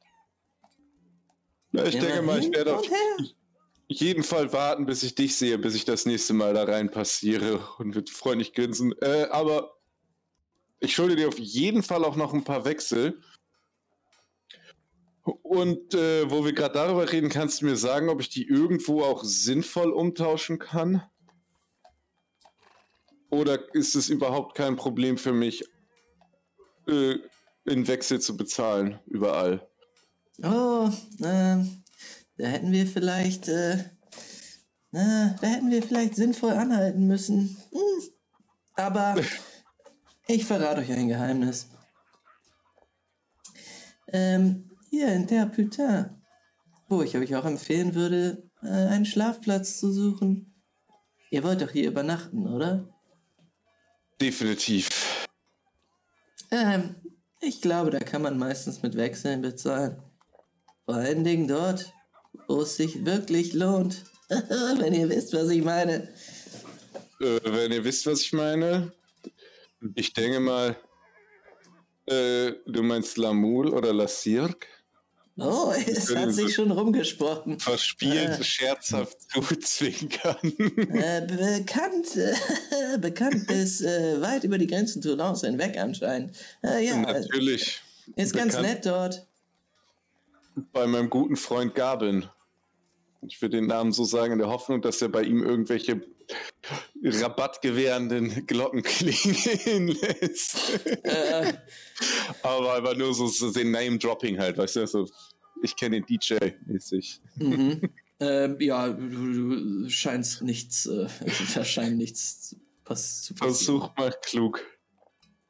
Na, 1.70 1.84
ich 1.86 1.99
denke 1.99 2.23
mal, 2.23 2.39
ich 2.41 2.50
werde 2.52 2.76
auf 2.76 2.84
jeden 3.89 4.23
Fall 4.24 4.52
warten, 4.52 4.86
bis 4.86 5.02
ich 5.02 5.15
dich 5.15 5.36
sehe, 5.36 5.58
bis 5.58 5.74
ich 5.74 5.84
das 5.84 6.07
nächste 6.07 6.32
Mal 6.34 6.55
da 6.55 6.65
rein 6.65 6.91
passiere 6.91 7.60
und 7.78 7.94
wird 7.94 8.10
freundlich 8.10 8.52
grinsen. 8.55 8.92
Äh, 9.00 9.26
aber 9.31 9.76
ich 10.81 10.94
schulde 10.94 11.15
dir 11.16 11.28
auf 11.28 11.39
jeden 11.39 11.82
Fall 11.82 12.05
auch 12.05 12.16
noch 12.16 12.32
ein 12.34 12.44
paar 12.44 12.65
Wechsel. 12.65 13.20
Und 15.25 15.94
äh, 15.94 16.28
wo 16.31 16.44
wir 16.44 16.52
gerade 16.52 16.75
darüber 16.75 17.10
reden, 17.10 17.28
kannst 17.28 17.60
du 17.60 17.67
mir 17.67 17.76
sagen, 17.76 18.09
ob 18.09 18.20
ich 18.20 18.28
die 18.28 18.47
irgendwo 18.47 19.02
auch 19.02 19.23
sinnvoll 19.23 19.92
umtauschen 19.92 20.59
kann? 20.59 21.02
Oder 23.31 23.75
ist 23.75 23.94
es 23.94 24.09
überhaupt 24.09 24.57
kein 24.57 24.76
Problem 24.76 25.17
für 25.17 25.33
mich, 25.33 25.65
äh, 26.89 27.17
in 27.65 27.86
Wechsel 27.86 28.20
zu 28.20 28.36
bezahlen, 28.36 28.99
überall? 29.07 29.67
Oh, 30.42 30.91
ähm, 31.23 31.84
da 32.36 32.47
hätten 32.47 32.73
wir 32.73 32.86
vielleicht, 32.86 33.49
äh, 33.49 33.84
na, 34.91 35.36
da 35.41 35.47
hätten 35.47 35.70
wir 35.70 35.83
vielleicht 35.83 36.17
sinnvoll 36.17 36.52
anhalten 36.52 37.07
müssen. 37.07 37.57
Hm. 37.70 38.12
Aber 38.75 39.15
ich 40.26 40.44
verrate 40.44 40.81
euch 40.81 40.91
ein 40.91 41.09
Geheimnis. 41.09 41.68
Ähm, 44.09 44.72
hier 44.93 45.09
in 45.09 45.27
der 45.27 45.47
Putain, 45.47 46.23
wo 46.87 47.01
ich 47.03 47.17
euch 47.17 47.35
auch 47.35 47.47
empfehlen 47.47 47.95
würde, 47.95 48.51
äh, 48.62 48.69
einen 48.69 49.07
Schlafplatz 49.07 49.81
zu 49.81 49.91
suchen. 49.91 50.55
Ihr 51.31 51.43
wollt 51.43 51.62
doch 51.62 51.71
hier 51.71 51.89
übernachten, 51.89 52.47
oder? 52.47 52.95
Definitiv. 54.21 54.91
Ähm, 56.51 56.97
ich 57.41 57.62
glaube, 57.62 57.89
da 57.89 58.01
kann 58.01 58.21
man 58.21 58.39
meistens 58.39 58.83
mit 58.83 58.95
Wechseln 58.95 59.41
bezahlen. 59.41 60.03
Vor 60.85 60.97
allen 60.97 61.25
Dingen 61.25 61.49
dort, 61.49 61.95
wo 62.47 62.61
es 62.61 62.77
sich 62.77 63.07
wirklich 63.07 63.55
lohnt. 63.55 64.05
Wenn 64.29 64.93
ihr 64.93 65.09
wisst, 65.09 65.33
was 65.33 65.49
ich 65.49 65.65
meine. 65.65 66.12
Äh, 67.19 67.41
wenn 67.45 67.73
ihr 67.73 67.85
wisst, 67.85 68.05
was 68.07 68.21
ich 68.21 68.33
meine, 68.33 68.93
ich 69.95 70.12
denke 70.12 70.41
mal, 70.41 70.77
äh, 72.07 72.53
du 72.67 72.83
meinst 72.83 73.17
Lamoul 73.17 73.69
oder 73.69 73.93
La 73.95 74.09
Cirque? 74.09 74.67
Oh, 75.39 75.73
es 75.86 76.15
hat 76.15 76.33
sich 76.35 76.55
schon 76.55 76.70
rumgesprochen. 76.70 77.59
Verspielt, 77.59 78.39
Äh. 78.39 78.44
scherzhaft 78.44 79.17
zuzwinkern. 79.33 80.36
Äh, 80.93 81.27
bekannt, 81.27 82.17
äh, 82.17 82.99
bekannt 82.99 83.47
bis 83.47 83.81
äh, 83.81 84.20
weit 84.20 84.44
über 84.44 84.59
die 84.59 84.67
Grenzen 84.67 85.01
Toulons 85.01 85.41
hinweg 85.41 85.78
anscheinend. 85.78 86.36
Äh, 86.62 86.85
ja, 86.86 86.97
Natürlich. 86.97 87.81
ist 88.17 88.35
ganz 88.35 88.57
bekannt. 88.57 88.75
nett 88.75 88.86
dort. 88.86 89.27
Bei 90.73 90.86
meinem 90.86 91.09
guten 91.09 91.36
Freund 91.36 91.75
Gabin. 91.75 92.27
Ich 93.27 93.41
will 93.41 93.49
den 93.49 93.67
Namen 93.67 93.93
so 93.93 94.05
sagen, 94.05 94.35
in 94.35 94.39
der 94.39 94.49
Hoffnung, 94.49 94.83
dass 94.83 95.01
er 95.01 95.09
bei 95.09 95.23
ihm 95.23 95.43
irgendwelche 95.43 96.02
rabattgewährenden 97.05 98.47
Glocken 98.47 98.83
klingen 98.83 99.89
lässt. 99.89 100.81
Äh, 101.03 101.53
Aber 102.43 102.75
aber 102.75 102.95
nur 102.95 103.15
so, 103.15 103.27
so 103.27 103.51
den 103.51 103.71
Name-Dropping 103.71 104.39
halt, 104.39 104.59
weißt 104.59 104.77
du? 104.77 104.87
So, 104.87 105.09
ich 105.63 105.77
kenne 105.77 106.01
den 106.01 106.07
DJ-mäßig. 106.07 107.21
mhm. 107.37 107.81
ähm, 108.21 108.57
ja, 108.61 108.89
du, 108.89 109.83
du 109.83 109.91
scheinst 109.91 110.43
nichts, 110.43 110.87
äh, 110.87 111.07
da 111.55 111.65
scheint 111.65 111.97
nichts 111.97 112.57
pass 112.85 113.23
zu 113.23 113.35
passieren. 113.35 113.55
Versuch 113.55 113.97
mal 113.97 114.15
klug. 114.23 114.61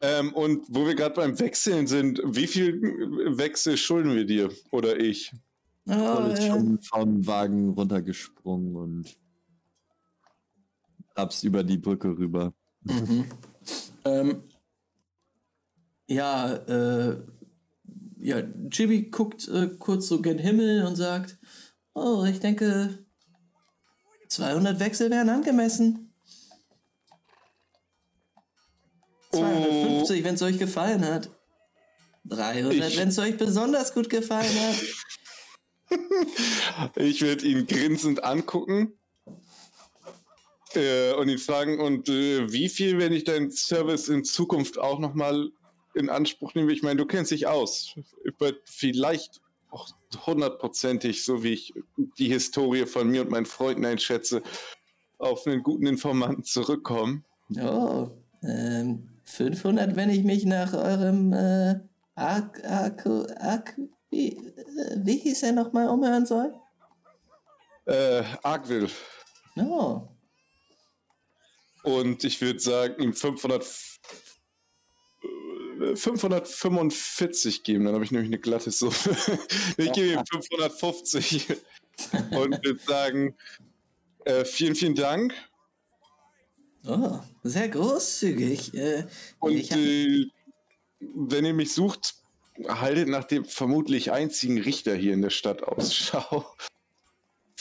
Ähm, 0.00 0.32
und 0.32 0.66
wo 0.68 0.86
wir 0.86 0.94
gerade 0.94 1.14
beim 1.14 1.38
Wechseln 1.38 1.86
sind, 1.86 2.20
wie 2.24 2.48
viel 2.48 2.80
Wechsel 3.36 3.76
schulden 3.76 4.16
wir 4.16 4.24
dir? 4.24 4.50
Oder 4.72 4.98
ich? 4.98 5.32
Oh, 5.86 5.92
Paul 5.92 6.30
ist 6.32 6.40
äh, 6.40 6.48
schon 6.48 6.80
vom 6.80 7.26
Wagen 7.26 7.70
runtergesprungen 7.70 8.76
und 8.76 9.16
abs 11.14 11.42
über 11.42 11.62
die 11.64 11.78
Brücke 11.78 12.08
rüber. 12.08 12.52
Mhm. 12.82 13.26
Ähm, 14.04 14.42
ja, 16.06 16.52
äh, 16.54 17.22
ja, 18.18 18.42
Chibi 18.70 19.10
guckt 19.10 19.48
äh, 19.48 19.68
kurz 19.78 20.08
so 20.08 20.20
gen 20.20 20.38
Himmel 20.38 20.84
und 20.86 20.96
sagt, 20.96 21.38
oh, 21.94 22.24
ich 22.24 22.40
denke, 22.40 22.98
200 24.28 24.80
Wechsel 24.80 25.10
wären 25.10 25.28
angemessen. 25.28 26.12
250, 29.32 30.24
wenn 30.24 30.34
es 30.34 30.42
euch 30.42 30.58
gefallen 30.58 31.04
hat. 31.04 31.30
300, 32.24 32.74
Ich- 32.90 32.98
wenn 32.98 33.08
es 33.08 33.18
euch 33.18 33.36
besonders 33.36 33.94
gut 33.94 34.08
gefallen 34.10 34.54
hat. 34.60 34.76
Ich 36.96 37.20
werde 37.20 37.44
ihn 37.46 37.66
grinsend 37.66 38.24
angucken 38.24 38.94
äh, 40.76 41.12
und 41.12 41.28
ihn 41.28 41.38
fragen, 41.38 41.80
und 41.80 42.08
äh, 42.08 42.50
wie 42.52 42.68
viel, 42.68 42.98
wenn 42.98 43.12
ich 43.12 43.24
deinen 43.24 43.50
Service 43.50 44.08
in 44.08 44.24
Zukunft 44.24 44.78
auch 44.78 44.98
nochmal 44.98 45.50
in 45.94 46.08
Anspruch 46.08 46.54
nehme? 46.54 46.72
Ich 46.72 46.82
meine, 46.82 46.96
du 46.96 47.06
kennst 47.06 47.30
dich 47.30 47.46
aus. 47.46 47.94
Vielleicht 48.64 49.40
auch 49.70 49.88
hundertprozentig, 50.26 51.24
so 51.24 51.42
wie 51.42 51.54
ich 51.54 51.74
die 52.18 52.28
Historie 52.28 52.86
von 52.86 53.08
mir 53.08 53.22
und 53.22 53.30
meinen 53.30 53.46
Freunden 53.46 53.84
einschätze, 53.84 54.42
auf 55.18 55.46
einen 55.46 55.62
guten 55.62 55.86
Informanten 55.86 56.44
zurückkommen. 56.44 57.24
Oh, 57.60 58.10
ähm, 58.42 59.08
500, 59.24 59.96
wenn 59.96 60.10
ich 60.10 60.24
mich 60.24 60.44
nach 60.44 60.74
eurem 60.74 61.32
äh, 61.32 61.80
Ak 62.14 62.62
Ak 62.64 63.06
Ak 63.38 63.78
wie, 64.10 64.36
äh, 64.36 64.96
wie 64.96 65.18
hieß 65.18 65.42
er 65.44 65.52
nochmal 65.52 65.88
umhören 65.88 66.26
soll? 66.26 66.52
Äh, 67.86 68.22
Argwill. 68.42 68.88
Oh, 69.56 70.08
Und 71.82 72.24
ich 72.24 72.40
würde 72.40 72.60
sagen, 72.60 73.02
ihm 73.02 73.12
500, 73.12 73.64
äh, 75.22 75.96
545 75.96 77.62
geben. 77.62 77.84
Dann 77.84 77.94
habe 77.94 78.04
ich 78.04 78.12
nämlich 78.12 78.28
eine 78.28 78.38
glatte 78.38 78.70
Summe. 78.70 78.94
ich 79.76 79.92
gebe 79.92 80.12
ihm 80.12 80.24
550 80.30 81.48
und 82.30 82.64
würde 82.64 82.80
sagen, 82.86 83.36
äh, 84.24 84.44
vielen, 84.44 84.74
vielen 84.74 84.94
Dank. 84.94 85.34
oh, 86.86 87.18
sehr 87.42 87.68
großzügig. 87.68 88.74
Äh, 88.74 89.04
Und 89.40 89.58
hab, 89.58 89.78
äh, 89.78 90.26
wenn 91.00 91.44
ihr 91.44 91.54
mich 91.54 91.72
sucht, 91.72 92.14
haltet 92.68 93.08
nach 93.08 93.24
dem 93.24 93.44
vermutlich 93.44 94.12
einzigen 94.12 94.60
Richter 94.60 94.94
hier 94.94 95.14
in 95.14 95.22
der 95.22 95.30
Stadt 95.30 95.62
Ausschau. 95.62 96.46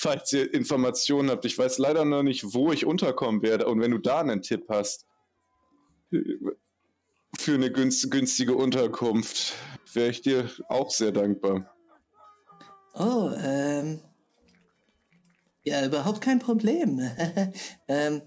Falls 0.02 0.34
ihr 0.34 0.52
Informationen 0.52 1.30
habt. 1.30 1.46
Ich 1.46 1.58
weiß 1.58 1.78
leider 1.78 2.06
noch 2.06 2.24
nicht, 2.24 2.56
wo 2.56 2.72
ich 2.72 2.88
unterkommen 2.88 3.44
werde. 3.44 3.68
Und 3.68 3.82
wenn 3.82 3.92
du 3.92 4.00
da 4.00 4.22
einen 4.22 4.42
Tipp 4.42 4.66
hast, 4.68 5.06
für 7.38 7.56
eine 7.56 7.72
günstige 7.72 8.56
Unterkunft. 8.56 9.54
Wäre 9.94 10.10
ich 10.10 10.22
dir 10.22 10.50
auch 10.70 10.92
sehr 10.92 11.12
dankbar. 11.12 11.74
Oh, 12.94 13.32
ähm. 13.44 14.02
Ja, 15.64 15.86
überhaupt 15.86 16.22
kein 16.22 16.40
Problem. 16.40 17.00
ähm, 17.88 18.22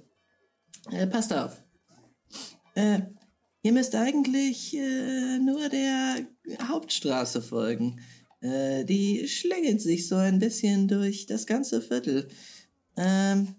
äh, 0.91 1.07
passt 1.07 1.33
auf. 1.33 1.61
Äh, 2.75 3.01
ihr 3.63 3.73
müsst 3.73 3.95
eigentlich 3.95 4.77
äh, 4.77 5.39
nur 5.39 5.69
der 5.69 6.27
Hauptstraße 6.69 7.43
folgen. 7.43 8.01
Äh, 8.45 8.85
die 8.85 9.27
schlängelt 9.27 9.81
sich 9.81 10.07
so 10.07 10.17
ein 10.17 10.39
bisschen 10.39 10.87
durch 10.87 11.25
das 11.25 11.47
ganze 11.47 11.81
Viertel. 11.81 12.29
Ähm, 12.95 13.55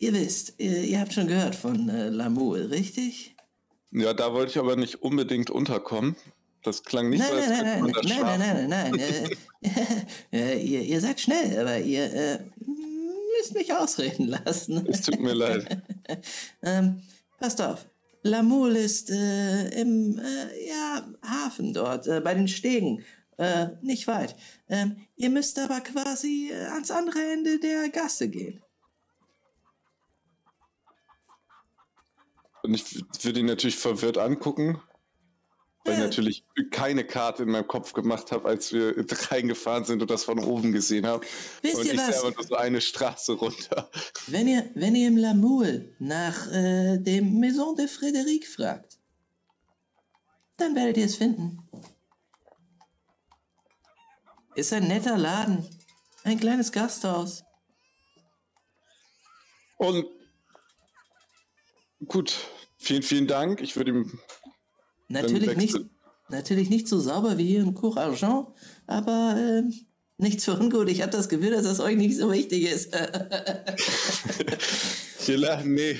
ihr 0.00 0.12
wisst, 0.12 0.54
ihr, 0.58 0.82
ihr 0.82 0.98
habt 0.98 1.12
schon 1.12 1.28
gehört 1.28 1.54
von 1.54 1.88
äh, 1.88 2.08
Lamour, 2.08 2.68
richtig? 2.70 3.36
Ja, 3.92 4.12
da 4.12 4.32
wollte 4.32 4.50
ich 4.50 4.58
aber 4.58 4.74
nicht 4.74 5.02
unbedingt 5.02 5.50
unterkommen. 5.50 6.16
Das 6.64 6.82
klang 6.82 7.10
nicht 7.10 7.20
nein, 7.20 7.30
so, 7.30 7.36
als 7.36 7.48
nein, 7.48 7.64
nein, 7.64 7.80
man 7.82 7.90
nein, 7.92 8.08
nein, 8.08 8.38
nein, 8.38 8.68
nein, 8.68 8.90
nein, 8.90 9.36
nein, 9.60 10.00
äh, 10.32 10.36
äh, 10.56 10.64
ihr, 10.64 10.82
ihr 10.82 11.00
seid 11.00 11.20
schnell, 11.20 11.60
aber 11.60 11.78
ihr 11.78 12.12
äh, 12.12 12.38
müsst 13.38 13.54
mich 13.54 13.72
ausreden 13.72 14.26
lassen. 14.26 14.84
Es 14.88 15.02
tut 15.02 15.20
mir 15.20 15.34
leid. 15.34 15.80
ähm, 16.62 17.02
passt 17.38 17.62
auf. 17.62 17.86
Lamul 18.22 18.76
ist 18.76 19.10
äh, 19.10 19.68
im 19.80 20.18
äh, 20.18 20.68
ja, 20.68 21.06
Hafen 21.22 21.72
dort, 21.72 22.06
äh, 22.06 22.20
bei 22.20 22.34
den 22.34 22.48
Stegen. 22.48 23.04
Äh, 23.36 23.68
nicht 23.80 24.06
weit. 24.06 24.36
Ähm, 24.68 24.96
ihr 25.16 25.30
müsst 25.30 25.58
aber 25.58 25.80
quasi 25.80 26.50
äh, 26.52 26.66
ans 26.66 26.90
andere 26.90 27.32
Ende 27.32 27.58
der 27.58 27.88
Gasse 27.88 28.28
gehen. 28.28 28.62
Und 32.62 32.74
ich 32.74 33.24
würde 33.24 33.40
ihn 33.40 33.46
natürlich 33.46 33.76
verwirrt 33.76 34.18
angucken, 34.18 34.80
weil 35.84 35.94
ich 35.94 36.00
natürlich 36.00 36.44
keine 36.70 37.04
Karte 37.04 37.42
in 37.42 37.50
meinem 37.50 37.66
Kopf 37.66 37.92
gemacht 37.92 38.30
habe, 38.30 38.48
als 38.48 38.72
wir 38.72 38.94
reingefahren 39.30 39.84
sind 39.84 40.00
und 40.00 40.10
das 40.10 40.24
von 40.24 40.38
oben 40.38 40.72
gesehen 40.72 41.06
habe. 41.06 41.26
Wisst 41.62 41.76
Und 41.76 41.86
ihr 41.86 41.94
ich 41.94 41.98
was? 41.98 42.20
selber 42.20 42.36
nur 42.36 42.44
so 42.44 42.54
eine 42.54 42.80
Straße 42.80 43.32
runter. 43.32 43.90
Wenn 44.28 44.46
ihr, 44.46 44.70
wenn 44.74 44.94
ihr 44.94 45.08
im 45.08 45.16
Lamoul 45.16 45.94
nach 45.98 46.50
äh, 46.52 46.98
dem 46.98 47.40
Maison 47.40 47.74
de 47.74 47.86
Frédéric 47.86 48.46
fragt, 48.46 48.98
dann 50.56 50.76
werdet 50.76 50.96
ihr 50.98 51.06
es 51.06 51.16
finden. 51.16 51.68
Ist 54.54 54.72
ein 54.72 54.86
netter 54.86 55.16
Laden. 55.16 55.66
Ein 56.24 56.38
kleines 56.38 56.70
Gasthaus. 56.70 57.42
Und 59.78 60.06
gut, 62.06 62.32
vielen, 62.78 63.02
vielen 63.02 63.26
Dank. 63.26 63.60
Ich 63.60 63.74
würde 63.74 63.90
ihm 63.90 64.20
Natürlich 65.12 65.56
nicht, 65.56 65.76
natürlich 66.30 66.70
nicht 66.70 66.88
so 66.88 66.98
sauber 66.98 67.36
wie 67.36 67.46
hier 67.46 67.60
im 67.60 67.74
Cour 67.74 67.98
Argent, 67.98 68.46
aber 68.86 69.36
äh, 69.38 69.62
nichts 70.16 70.44
für 70.44 70.58
ungut. 70.58 70.88
Ich 70.88 71.02
habe 71.02 71.12
das 71.12 71.28
Gefühl, 71.28 71.50
dass 71.50 71.64
das 71.64 71.80
euch 71.80 71.96
nicht 71.96 72.16
so 72.16 72.32
wichtig 72.32 72.64
ist. 72.64 72.94
Chilla, 75.24 75.62
nee. 75.64 75.98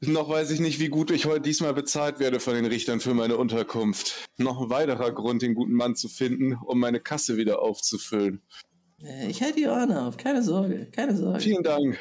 Noch 0.00 0.30
weiß 0.30 0.50
ich 0.52 0.60
nicht, 0.60 0.80
wie 0.80 0.88
gut 0.88 1.10
ich 1.10 1.26
heute 1.26 1.42
diesmal 1.42 1.74
bezahlt 1.74 2.18
werde 2.20 2.40
von 2.40 2.54
den 2.54 2.64
Richtern 2.64 3.00
für 3.00 3.12
meine 3.12 3.36
Unterkunft. 3.36 4.30
Noch 4.38 4.58
ein 4.62 4.70
weiterer 4.70 5.12
Grund, 5.12 5.42
den 5.42 5.54
guten 5.54 5.74
Mann 5.74 5.94
zu 5.94 6.08
finden, 6.08 6.54
um 6.54 6.80
meine 6.80 7.00
Kasse 7.00 7.36
wieder 7.36 7.60
aufzufüllen. 7.60 8.40
Äh, 9.02 9.28
ich 9.28 9.42
halte 9.42 9.56
die 9.56 9.66
Ohren 9.66 9.92
auf. 9.92 10.16
Keine 10.16 10.42
Sorge. 10.42 10.86
Keine 10.90 11.14
Sorge. 11.14 11.40
Vielen 11.40 11.62
Dank. 11.62 11.98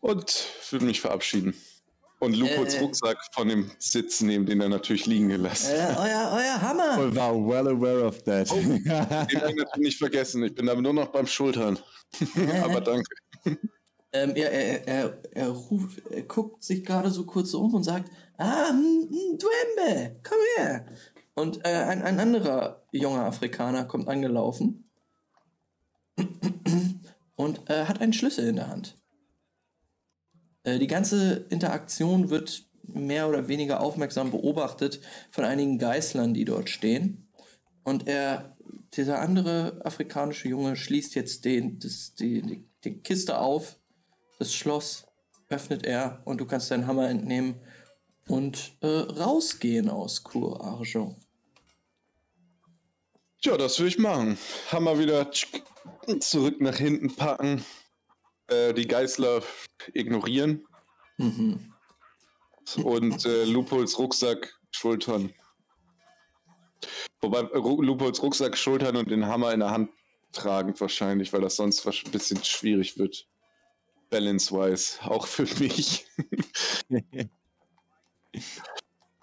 Und 0.00 0.44
würde 0.70 0.84
mich 0.84 1.00
verabschieden. 1.00 1.54
Und 2.20 2.36
Lupots 2.36 2.74
Äh. 2.74 2.80
Rucksack 2.80 3.18
von 3.32 3.48
dem 3.48 3.70
Sitz 3.78 4.20
nehmen, 4.20 4.44
den 4.44 4.60
er 4.60 4.68
natürlich 4.68 5.06
liegen 5.06 5.28
gelassen. 5.28 5.72
Äh, 5.72 5.94
euer, 5.98 6.30
euer 6.34 6.62
Hammer. 6.62 7.08
I 7.08 7.16
war 7.16 7.34
well 7.34 7.68
aware 7.68 8.04
of 8.04 8.22
that. 8.24 8.50
Den 8.50 8.84
habe 8.88 9.26
ich 9.30 9.38
natürlich 9.38 9.76
nicht 9.76 9.98
vergessen. 9.98 10.44
Ich 10.44 10.54
bin 10.54 10.68
aber 10.68 10.82
nur 10.82 10.92
noch 10.92 11.08
beim 11.08 11.26
Schultern. 11.26 11.78
aber 12.62 12.82
danke. 12.82 13.08
Ähm, 14.12 14.32
er, 14.34 14.52
er, 14.52 14.88
er, 14.88 15.22
er, 15.32 15.48
ruft, 15.48 16.02
er 16.10 16.22
guckt 16.22 16.62
sich 16.62 16.84
gerade 16.84 17.10
so 17.10 17.24
kurz 17.24 17.54
um 17.54 17.72
und 17.74 17.84
sagt, 17.84 18.10
ah, 18.38 18.70
Duembe, 18.70 20.20
komm 20.22 20.38
her. 20.56 20.86
Und 21.34 21.64
äh, 21.64 21.70
ein, 21.70 22.02
ein 22.02 22.20
anderer 22.20 22.82
junger 22.92 23.24
Afrikaner 23.24 23.84
kommt 23.84 24.08
angelaufen 24.08 24.90
und 27.36 27.70
äh, 27.70 27.84
hat 27.86 28.00
einen 28.00 28.12
Schlüssel 28.12 28.48
in 28.48 28.56
der 28.56 28.68
Hand. 28.68 28.99
Äh, 30.64 30.78
die 30.78 30.86
ganze 30.86 31.46
Interaktion 31.48 32.30
wird 32.30 32.64
mehr 32.82 33.28
oder 33.28 33.48
weniger 33.48 33.80
aufmerksam 33.80 34.30
beobachtet 34.30 35.00
von 35.30 35.44
einigen 35.44 35.78
Geißlern, 35.78 36.34
die 36.34 36.44
dort 36.44 36.68
stehen. 36.68 37.28
Und 37.84 38.08
er, 38.08 38.56
dieser 38.94 39.20
andere 39.20 39.80
afrikanische 39.84 40.48
Junge, 40.48 40.76
schließt 40.76 41.14
jetzt 41.14 41.44
den, 41.44 41.78
das, 41.78 42.14
die, 42.14 42.42
die, 42.42 42.64
die 42.84 42.98
Kiste 42.98 43.38
auf, 43.38 43.78
das 44.38 44.52
Schloss 44.54 45.06
öffnet 45.48 45.84
er 45.84 46.22
und 46.24 46.40
du 46.40 46.46
kannst 46.46 46.70
deinen 46.70 46.86
Hammer 46.86 47.08
entnehmen 47.08 47.56
und 48.28 48.72
äh, 48.80 48.86
rausgehen 48.86 49.88
aus 49.88 50.22
Cour 50.22 50.62
Argent. 50.64 51.16
Tja, 53.42 53.56
das 53.56 53.80
will 53.80 53.88
ich 53.88 53.98
machen. 53.98 54.38
Hammer 54.70 54.98
wieder 54.98 55.30
zurück 56.20 56.60
nach 56.60 56.76
hinten 56.76 57.14
packen. 57.16 57.64
Äh, 58.50 58.74
die 58.74 58.86
Geißler 58.86 59.42
ignorieren. 59.94 60.66
Mhm. 61.18 61.72
Und 62.84 63.24
äh, 63.24 63.44
Lupols 63.44 63.98
Rucksack 63.98 64.52
schultern. 64.70 65.32
Wobei 67.20 67.40
äh, 67.40 67.56
Ru- 67.56 67.82
Lupols 67.82 68.22
Rucksack 68.22 68.56
schultern 68.56 68.96
und 68.96 69.10
den 69.10 69.26
Hammer 69.26 69.52
in 69.52 69.60
der 69.60 69.70
Hand 69.70 69.90
tragen 70.32 70.78
wahrscheinlich, 70.78 71.32
weil 71.32 71.40
das 71.40 71.56
sonst 71.56 71.86
ein 71.86 72.10
bisschen 72.12 72.42
schwierig 72.44 72.98
wird. 72.98 73.26
Balance-wise. 74.10 74.98
Auch 75.02 75.26
für 75.26 75.46
mich. 75.62 76.06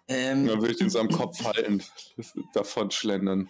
Ähm, 0.10 0.48
Da 0.48 0.54
würde 0.56 0.72
ich 0.72 0.78
den 0.78 0.90
so 0.90 1.00
am 1.00 1.10
Kopf 1.10 1.44
halten. 1.44 1.84
Davon 2.54 2.92
schlendern. 2.92 3.50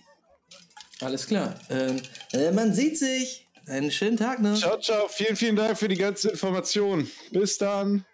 alles 1.02 1.28
klar. 1.28 1.60
Ähm, 1.70 2.02
äh, 2.34 2.52
man 2.52 2.74
sieht 2.74 2.98
sich. 2.98 3.47
Einen 3.68 3.92
schönen 3.92 4.16
Tag 4.16 4.42
noch. 4.42 4.58
Ciao, 4.58 4.80
ciao. 4.80 5.10
Vielen, 5.10 5.36
vielen 5.36 5.56
Dank 5.58 5.78
für 5.78 5.90
die 5.90 5.98
ganze 5.98 6.30
Information. 6.30 7.10
Bis 7.32 7.58
dann. 7.58 8.06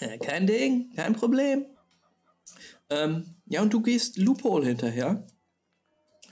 Ja, 0.00 0.18
kein 0.18 0.46
Ding, 0.46 0.92
kein 0.94 1.14
Problem. 1.14 1.64
Ähm, 2.90 3.36
ja, 3.46 3.62
und 3.62 3.72
du 3.72 3.80
gehst 3.80 4.18
Loophole 4.18 4.66
hinterher, 4.66 5.26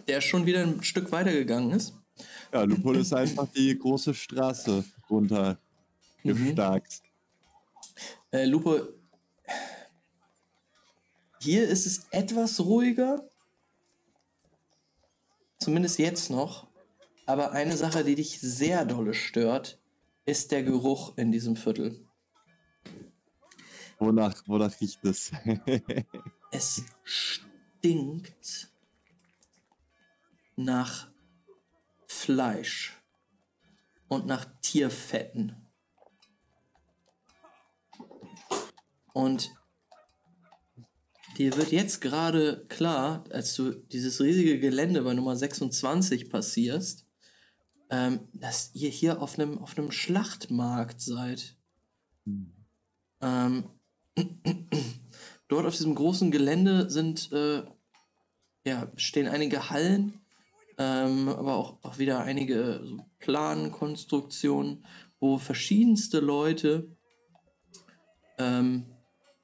der 0.07 0.21
schon 0.21 0.45
wieder 0.45 0.61
ein 0.61 0.83
Stück 0.83 1.11
weiter 1.11 1.33
gegangen 1.33 1.71
ist. 1.71 1.95
ja, 2.53 2.67
du 2.67 2.83
wurdest 2.85 3.15
einfach 3.15 3.49
die 3.49 3.77
große 3.79 4.13
Straße 4.13 4.85
runter 5.09 5.59
gestarkt. 6.23 7.01
Äh, 8.31 8.45
Lupo, 8.45 8.79
hier 11.41 11.67
ist 11.67 11.87
es 11.87 12.07
etwas 12.11 12.61
ruhiger. 12.61 13.27
Zumindest 15.59 15.99
jetzt 15.99 16.29
noch. 16.29 16.74
Aber 17.27 17.53
eine 17.53 17.77
Sache, 17.77 18.05
die 18.05 18.15
dich 18.17 18.41
sehr 18.41 18.85
dolle 18.85 19.15
stört, 19.15 19.81
ist 20.27 20.53
der 20.53 20.63
Geruch 20.63 21.17
in 21.17 21.33
diesem 21.33 21.57
Viertel. 21.57 22.07
Wonach, 23.99 24.43
wonach 24.47 24.81
riecht 24.81 25.05
es? 25.05 25.33
Es 26.51 26.85
stinkt 27.03 28.71
nach 30.55 31.11
Fleisch 32.07 33.03
und 34.07 34.27
nach 34.27 34.47
Tierfetten. 34.61 35.57
Und 39.13 39.53
dir 41.39 41.57
wird 41.57 41.73
jetzt 41.73 42.01
gerade 42.01 42.67
klar, 42.69 43.25
als 43.31 43.55
du 43.55 43.73
dieses 43.73 44.21
riesige 44.21 44.61
Gelände 44.61 45.03
bei 45.03 45.13
Nummer 45.15 45.35
26 45.35 46.31
passierst, 46.31 47.04
ähm, 47.95 48.21
dass 48.33 48.71
ihr 48.75 48.91
hier 48.91 49.23
auf 49.23 49.39
einem 49.39 49.59
auf 49.59 49.77
Schlachtmarkt 49.93 51.01
seid. 51.01 51.57
Ähm, 53.21 53.71
dort 55.49 55.67
auf 55.67 55.77
diesem 55.77 55.95
großen 55.95 56.33
Gelände 56.33 56.91
sind, 56.91 57.31
äh, 57.31 57.63
ja, 58.67 58.91
stehen 58.97 59.29
einige 59.29 59.71
Hallen, 59.71 60.21
ähm, 60.77 61.29
aber 61.29 61.55
auch, 61.55 61.79
auch 61.85 61.99
wieder 61.99 62.23
einige 62.23 62.81
so 62.83 63.07
Plankonstruktionen, 63.21 64.85
wo 65.21 65.39
verschiedenste 65.39 66.19
Leute 66.19 66.97
ähm, 68.39 68.87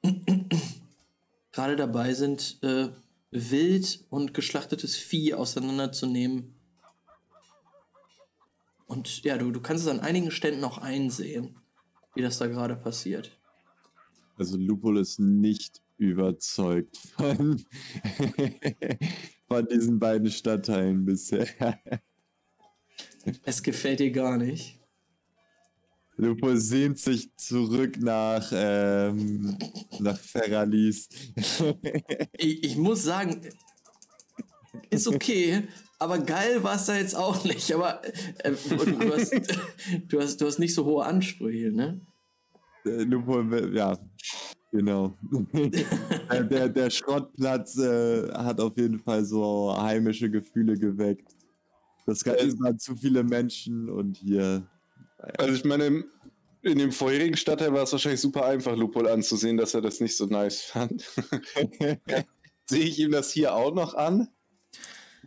gerade 1.53 1.77
dabei 1.77 2.13
sind, 2.13 2.61
äh, 2.63 2.89
wild 3.29 4.03
und 4.09 4.33
geschlachtetes 4.33 4.97
Vieh 4.97 5.35
auseinanderzunehmen 5.35 6.60
und 8.91 9.23
ja, 9.23 9.37
du, 9.37 9.51
du 9.51 9.61
kannst 9.61 9.85
es 9.85 9.89
an 9.89 10.01
einigen 10.01 10.31
Ständen 10.31 10.65
auch 10.65 10.77
einsehen, 10.77 11.55
wie 12.13 12.21
das 12.21 12.39
da 12.39 12.47
gerade 12.47 12.75
passiert. 12.75 13.39
Also 14.35 14.57
Lupul 14.57 14.97
ist 14.97 15.17
nicht 15.17 15.81
überzeugt 15.97 16.97
von, 17.15 17.63
von 19.47 19.67
diesen 19.67 19.97
beiden 19.97 20.29
Stadtteilen 20.29 21.05
bisher. 21.05 21.47
Es 23.43 23.63
gefällt 23.63 24.01
dir 24.01 24.11
gar 24.11 24.37
nicht. 24.37 24.77
Lupo 26.17 26.53
sehnt 26.55 26.99
sich 26.99 27.33
zurück 27.37 27.97
nach, 27.97 28.51
ähm, 28.53 29.57
nach 29.99 30.19
Ferralis. 30.19 31.07
Ich, 32.37 32.63
ich 32.63 32.75
muss 32.75 33.03
sagen, 33.03 33.41
ist 34.89 35.07
okay, 35.07 35.63
aber 36.01 36.17
geil 36.17 36.63
war 36.63 36.75
es 36.75 36.85
da 36.85 36.95
jetzt 36.95 37.15
auch 37.15 37.43
nicht. 37.43 37.71
Aber 37.71 38.01
äh, 38.39 38.51
du, 38.51 39.13
hast, 39.13 39.31
du, 40.07 40.19
hast, 40.19 40.41
du 40.41 40.47
hast 40.47 40.57
nicht 40.57 40.73
so 40.73 40.83
hohe 40.85 41.05
Ansprüche, 41.05 41.71
ne? 41.71 42.01
Äh, 42.85 43.05
ja, 43.73 43.97
genau. 44.71 45.15
Äh, 46.29 46.45
der, 46.45 46.69
der 46.69 46.89
Schrottplatz 46.89 47.77
äh, 47.77 48.31
hat 48.31 48.61
auf 48.61 48.77
jeden 48.77 48.99
Fall 48.99 49.25
so 49.25 49.75
heimische 49.77 50.31
Gefühle 50.31 50.77
geweckt. 50.77 51.35
Das 52.05 52.25
waren 52.25 52.79
zu 52.79 52.95
viele 52.95 53.21
Menschen 53.23 53.89
und 53.89 54.17
hier. 54.17 54.65
Also 55.37 55.53
ich 55.53 55.65
meine, 55.65 56.05
in 56.61 56.77
dem 56.77 56.91
vorherigen 56.93 57.35
Stadtteil 57.35 57.73
war 57.73 57.83
es 57.83 57.91
wahrscheinlich 57.91 58.21
super 58.21 58.45
einfach, 58.45 58.75
Lupol 58.75 59.07
anzusehen, 59.07 59.57
dass 59.57 59.73
er 59.73 59.81
das 59.81 59.99
nicht 59.99 60.15
so 60.15 60.25
nice 60.25 60.61
fand. 60.61 61.03
Sehe 62.65 62.85
ich 62.85 62.97
ihm 62.97 63.11
das 63.11 63.31
hier 63.31 63.53
auch 63.53 63.73
noch 63.73 63.93
an? 63.93 64.29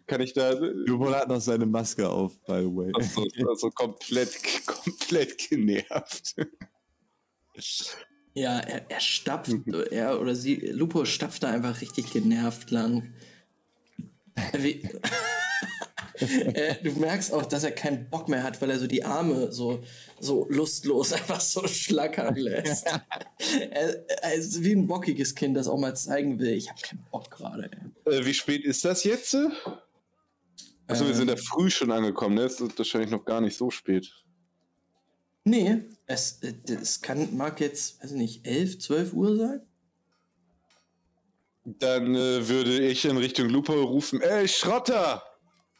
Kann 0.06 0.20
ich 0.20 0.32
da. 0.34 0.50
Lupol 0.50 1.14
hat 1.14 1.28
noch 1.28 1.40
seine 1.40 1.66
Maske 1.66 2.08
auf, 2.08 2.38
by 2.46 2.60
the 2.60 2.66
way. 2.66 2.92
Also, 2.94 3.26
also 3.48 3.70
komplett, 3.70 4.38
komplett 4.66 5.38
genervt. 5.38 6.36
Ja, 8.34 8.58
er, 8.58 8.90
er 8.90 9.00
stapft, 9.00 9.52
er 9.90 10.20
oder 10.20 10.34
sie, 10.34 10.56
Lupo 10.56 11.04
stapft 11.04 11.42
da 11.42 11.50
einfach 11.50 11.80
richtig 11.80 12.12
genervt 12.12 12.70
lang. 12.70 13.14
Wie, 14.52 14.82
äh, 16.16 16.74
du 16.82 16.92
merkst 16.92 17.32
auch, 17.32 17.44
dass 17.44 17.64
er 17.64 17.72
keinen 17.72 18.08
Bock 18.08 18.28
mehr 18.28 18.42
hat, 18.42 18.60
weil 18.60 18.70
er 18.70 18.78
so 18.78 18.86
die 18.86 19.04
Arme 19.04 19.52
so, 19.52 19.82
so 20.20 20.46
lustlos 20.48 21.12
einfach 21.14 21.40
so 21.40 21.66
schlackern 21.66 22.36
lässt. 22.36 22.86
er, 23.70 24.04
er, 24.08 24.34
ist 24.34 24.62
wie 24.62 24.72
ein 24.72 24.86
bockiges 24.86 25.34
Kind, 25.34 25.56
das 25.56 25.68
auch 25.68 25.78
mal 25.78 25.96
zeigen 25.96 26.38
will. 26.38 26.52
Ich 26.52 26.68
habe 26.68 26.80
keinen 26.80 27.04
Bock 27.10 27.30
gerade. 27.30 27.70
Äh, 28.06 28.24
wie 28.24 28.34
spät 28.34 28.64
ist 28.64 28.84
das 28.84 29.04
jetzt? 29.04 29.36
Achso, 30.86 31.04
ähm, 31.04 31.08
wir 31.08 31.16
sind 31.16 31.28
ja 31.28 31.36
früh 31.36 31.70
schon 31.70 31.90
angekommen, 31.90 32.34
ne? 32.34 32.42
Es 32.42 32.60
ist 32.60 32.78
wahrscheinlich 32.78 33.10
noch 33.10 33.24
gar 33.24 33.40
nicht 33.40 33.56
so 33.56 33.70
spät. 33.70 34.12
Nee, 35.44 35.84
es, 36.06 36.40
äh, 36.42 36.54
es 36.66 37.00
kann, 37.00 37.36
mag 37.36 37.60
jetzt, 37.60 38.02
weiß 38.02 38.12
ich 38.12 38.16
nicht, 38.16 38.46
11, 38.46 38.78
12 38.78 39.12
Uhr 39.12 39.36
sein. 39.36 39.60
Dann 41.64 42.14
äh, 42.14 42.48
würde 42.48 42.78
ich 42.80 43.04
in 43.04 43.16
Richtung 43.16 43.48
Lupo 43.48 43.72
rufen, 43.72 44.20
ey, 44.20 44.46
Schrotter! 44.46 45.22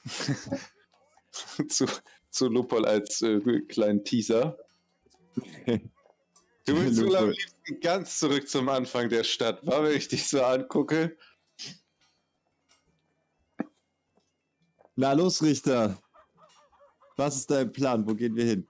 zu, 1.68 1.86
zu 2.30 2.48
Lupol 2.48 2.86
als 2.86 3.22
äh, 3.22 3.40
kleinen 3.68 4.04
Teaser. 4.04 4.58
Du 6.66 6.80
willst 6.80 7.02
wohl 7.02 7.16
am 7.16 7.30
liebsten 7.30 7.80
ganz 7.80 8.18
zurück 8.18 8.48
zum 8.48 8.68
Anfang 8.68 9.08
der 9.08 9.24
Stadt, 9.24 9.66
war, 9.66 9.84
wenn 9.84 9.96
ich 9.96 10.08
dich 10.08 10.26
so 10.26 10.42
angucke. 10.42 11.16
Na 14.96 15.12
los, 15.12 15.42
Richter. 15.42 15.98
Was 17.16 17.36
ist 17.36 17.50
dein 17.50 17.72
Plan? 17.72 18.06
Wo 18.06 18.14
gehen 18.14 18.36
wir 18.36 18.44
hin? 18.44 18.68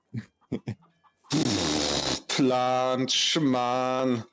Plan, 2.29 3.09
Schmarrn. 3.09 4.25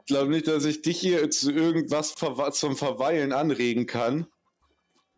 Ich 0.00 0.06
glaube 0.06 0.30
nicht, 0.30 0.46
dass 0.46 0.64
ich 0.64 0.82
dich 0.82 1.00
hier 1.00 1.28
zu 1.30 1.50
irgendwas 1.50 2.14
zum 2.14 2.76
Verweilen 2.76 3.32
anregen 3.32 3.86
kann. 3.86 4.26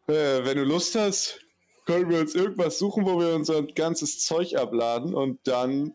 Äh, 0.07 0.45
wenn 0.45 0.57
du 0.57 0.65
Lust 0.65 0.95
hast, 0.95 1.41
können 1.85 2.09
wir 2.09 2.21
uns 2.21 2.35
irgendwas 2.35 2.79
suchen, 2.79 3.05
wo 3.05 3.19
wir 3.19 3.35
unser 3.35 3.63
ganzes 3.63 4.25
Zeug 4.25 4.57
abladen 4.57 5.15
und 5.15 5.47
dann 5.47 5.93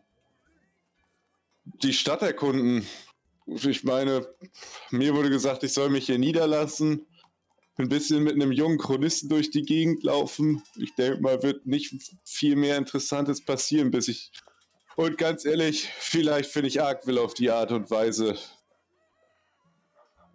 die 1.64 1.94
Stadt 1.94 2.22
erkunden. 2.22 2.86
Ich 3.46 3.84
meine, 3.84 4.28
mir 4.92 5.16
wurde 5.16 5.30
gesagt, 5.30 5.64
ich 5.64 5.74
soll 5.74 5.90
mich 5.90 6.06
hier 6.06 6.20
niederlassen, 6.20 7.08
ein 7.82 7.90
bisschen 7.90 8.24
mit 8.24 8.34
einem 8.34 8.52
jungen 8.52 8.78
Chronisten 8.78 9.30
durch 9.30 9.52
die 9.52 9.64
Gegend 9.64 10.04
laufen. 10.04 10.64
Ich 10.78 10.94
denke 10.96 11.22
mal, 11.22 11.44
wird 11.44 11.66
nicht 11.66 11.94
viel 12.24 12.56
mehr 12.56 12.78
Interessantes 12.78 13.44
passieren, 13.44 13.92
bis 13.92 14.08
ich. 14.08 14.32
Und 14.96 15.18
ganz 15.18 15.46
ehrlich, 15.46 15.90
vielleicht 16.00 16.52
finde 16.52 16.68
ich 16.68 16.82
Arkwill 16.82 17.18
auf 17.18 17.34
die 17.34 17.50
Art 17.50 17.72
und 17.72 17.90
Weise. 17.90 18.38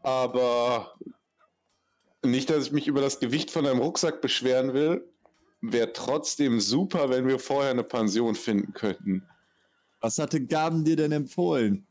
Aber 0.02 0.98
nicht, 2.22 2.50
dass 2.50 2.66
ich 2.66 2.72
mich 2.72 2.86
über 2.86 3.00
das 3.00 3.20
Gewicht 3.20 3.50
von 3.50 3.66
einem 3.66 3.80
Rucksack 3.80 4.20
beschweren 4.20 4.74
will. 4.74 5.04
Wäre 5.60 5.92
trotzdem 5.92 6.60
super, 6.60 7.10
wenn 7.10 7.26
wir 7.26 7.38
vorher 7.38 7.70
eine 7.70 7.84
Pension 7.84 8.34
finden 8.34 8.72
könnten. 8.72 9.26
Was 10.00 10.18
hatte 10.18 10.44
Gaben 10.44 10.84
dir 10.84 10.96
denn 10.96 11.12
empfohlen? 11.12 11.86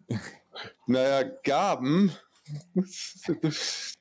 Naja, 0.87 1.23
Gaben. 1.43 2.11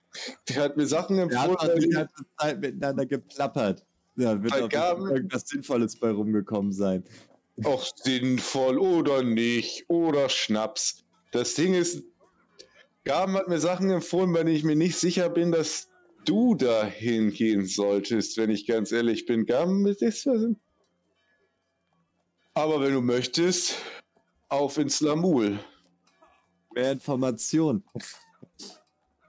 Der 0.48 0.62
hat 0.62 0.76
mir 0.76 0.86
Sachen 0.86 1.18
empfohlen. 1.18 1.56
Der 1.62 1.74
hat 1.74 1.82
die 1.82 1.88
ganze 1.88 2.24
Zeit 2.38 2.60
miteinander 2.60 3.06
geplappert. 3.06 3.84
Ja, 4.16 4.42
wird 4.42 4.52
auch 4.52 4.68
Gaben, 4.68 5.08
irgendwas 5.08 5.48
Sinnvolles 5.48 5.96
bei 5.96 6.10
rumgekommen 6.10 6.72
sein. 6.72 7.04
Auch 7.64 7.84
sinnvoll 7.96 8.78
oder 8.78 9.22
nicht. 9.22 9.84
Oder 9.88 10.28
Schnaps. 10.28 11.04
Das 11.32 11.54
Ding 11.54 11.74
ist, 11.74 12.04
Gaben 13.04 13.34
hat 13.34 13.48
mir 13.48 13.58
Sachen 13.58 13.90
empfohlen, 13.90 14.32
bei 14.32 14.44
denen 14.44 14.56
ich 14.56 14.64
mir 14.64 14.76
nicht 14.76 14.96
sicher 14.96 15.28
bin, 15.28 15.52
dass 15.52 15.88
du 16.24 16.54
dahin 16.54 17.30
gehen 17.30 17.66
solltest, 17.66 18.36
wenn 18.36 18.50
ich 18.50 18.66
ganz 18.66 18.92
ehrlich 18.92 19.26
bin. 19.26 19.46
Aber 22.54 22.80
wenn 22.80 22.92
du 22.92 23.00
möchtest, 23.00 23.76
auf 24.48 24.78
ins 24.78 25.00
Lamul. 25.00 25.58
Mehr 26.72 26.92
Information. 26.92 27.82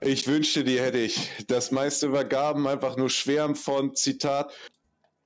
Ich 0.06 0.28
wünschte, 0.28 0.62
die 0.62 0.78
hätte 0.78 0.98
ich. 0.98 1.30
Das 1.48 1.72
meiste 1.72 2.12
war 2.12 2.24
Gaben 2.24 2.68
einfach 2.68 2.96
nur 2.96 3.10
Schwärm 3.10 3.56
von, 3.56 3.96
Zitat, 3.96 4.52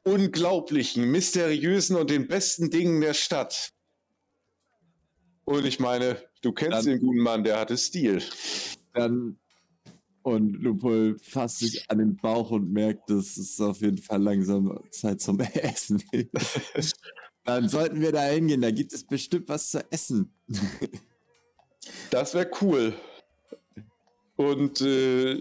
unglaublichen, 0.04 1.10
mysteriösen 1.10 1.96
und 1.96 2.08
den 2.08 2.26
besten 2.26 2.70
Dingen 2.70 3.02
der 3.02 3.12
Stadt. 3.12 3.72
Und 5.44 5.66
ich 5.66 5.80
meine, 5.80 6.16
du 6.40 6.52
kennst 6.52 6.78
dann, 6.78 6.84
den 6.86 7.00
guten 7.00 7.18
Mann, 7.18 7.44
der 7.44 7.58
hatte 7.58 7.76
Stil. 7.76 8.22
Dann 8.94 9.38
und 10.22 10.54
Lupol 10.54 11.18
fasst 11.18 11.58
sich 11.58 11.90
an 11.90 11.98
den 11.98 12.16
Bauch 12.16 12.50
und 12.50 12.72
merkt, 12.72 13.10
dass 13.10 13.36
es 13.36 13.60
auf 13.60 13.82
jeden 13.82 13.98
Fall 13.98 14.22
langsam 14.22 14.80
Zeit 14.90 15.20
zum 15.20 15.40
Essen 15.54 16.02
ist. 16.72 16.96
Dann 17.44 17.68
sollten 17.68 18.00
wir 18.00 18.12
da 18.12 18.22
hingehen, 18.22 18.62
da 18.62 18.70
gibt 18.70 18.94
es 18.94 19.04
bestimmt 19.04 19.48
was 19.50 19.70
zu 19.70 19.92
essen. 19.92 20.34
Das 22.10 22.32
wäre 22.32 22.50
cool. 22.62 22.94
Und 24.40 24.80
äh, 24.80 25.32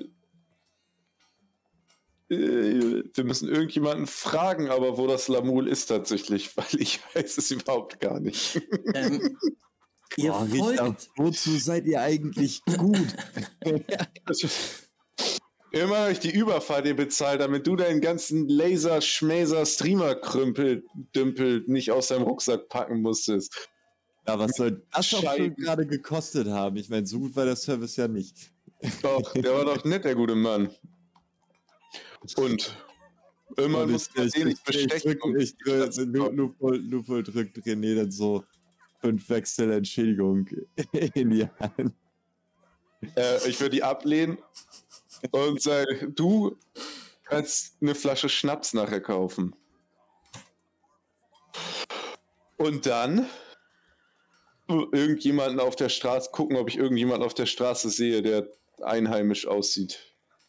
äh, 2.29 3.03
wir 3.13 3.23
müssen 3.23 3.47
irgendjemanden 3.47 4.07
fragen, 4.07 4.69
aber 4.69 4.97
wo 4.97 5.07
das 5.07 5.29
Lamul 5.29 5.69
ist 5.69 5.85
tatsächlich, 5.85 6.57
weil 6.57 6.81
ich 6.81 6.99
weiß 7.13 7.37
es 7.37 7.49
überhaupt 7.49 8.01
gar 8.01 8.19
nicht. 8.19 8.61
Ähm, 8.93 9.37
Ihr 10.17 10.33
oh, 10.33 10.45
folgt. 10.45 11.11
wozu 11.15 11.57
seid 11.57 11.85
ihr 11.85 12.01
eigentlich 12.01 12.61
gut? 12.65 13.15
Immer 15.71 15.97
habe 15.99 16.11
ich 16.11 16.19
die 16.19 16.31
Überfahrt 16.31 16.85
dir 16.85 16.95
bezahlt, 16.95 17.39
damit 17.39 17.67
du 17.67 17.77
deinen 17.77 18.01
ganzen 18.01 18.49
Laser, 18.49 18.99
Schmäser, 19.01 19.65
Streamer-Krümpel, 19.65 20.83
Dümpel 21.15 21.63
nicht 21.67 21.91
aus 21.91 22.07
deinem 22.09 22.23
Rucksack 22.23 22.67
packen 22.67 23.01
musstest. 23.01 23.69
Ja, 24.27 24.37
was 24.39 24.57
soll 24.57 24.83
das 24.91 25.13
auch 25.13 25.21
schon 25.21 25.55
gerade 25.55 25.85
gekostet 25.87 26.47
haben? 26.47 26.75
Ich 26.75 26.89
meine, 26.89 27.05
so 27.05 27.19
gut 27.19 27.35
war 27.35 27.45
der 27.45 27.55
Service 27.55 27.95
ja 27.95 28.07
nicht. 28.07 28.51
Doch, 29.01 29.33
der 29.33 29.53
war 29.53 29.65
doch 29.65 29.83
nett, 29.83 30.05
der 30.05 30.15
gute 30.15 30.35
Mann. 30.35 30.69
Und 32.35 32.75
immer 33.57 33.85
muss 33.85 34.09
man 34.15 34.29
den 34.29 34.47
nicht 34.49 34.63
bestechen. 34.63 35.17
Ich, 35.37 35.55
ich, 35.59 35.97
ich, 35.97 36.05
Lupol 36.05 37.23
drückt 37.23 37.57
René 37.57 37.95
dann 37.95 38.11
so 38.11 38.43
fünf 39.01 39.29
Wechsel 39.29 39.71
Entschädigung 39.71 40.47
in 41.13 41.29
die 41.29 41.47
Hand. 41.59 41.93
Äh, 43.15 43.49
ich 43.49 43.59
würde 43.59 43.75
die 43.75 43.83
ablehnen 43.83 44.37
und 45.31 45.61
sagen, 45.61 46.13
du 46.15 46.57
kannst 47.23 47.77
eine 47.81 47.95
Flasche 47.95 48.29
Schnaps 48.29 48.73
nachher 48.73 49.01
kaufen. 49.01 49.55
Und 52.57 52.85
dann 52.85 53.25
irgendjemanden 54.67 55.59
auf 55.59 55.75
der 55.75 55.89
Straße 55.89 56.29
gucken, 56.31 56.57
ob 56.57 56.69
ich 56.69 56.77
irgendjemanden 56.77 57.25
auf 57.25 57.33
der 57.33 57.45
Straße 57.45 57.89
sehe, 57.89 58.21
der 58.21 58.49
einheimisch 58.83 59.47
aussieht. 59.47 59.99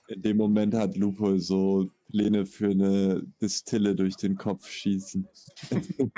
In 0.09 0.23
dem 0.23 0.37
Moment 0.37 0.75
hat 0.75 0.97
Lupo 0.97 1.39
so 1.39 1.89
Lene 2.09 2.45
für 2.45 2.71
eine 2.71 3.23
Distille 3.41 3.95
durch 3.95 4.17
den 4.17 4.37
Kopf 4.37 4.69
schießen. 4.69 5.29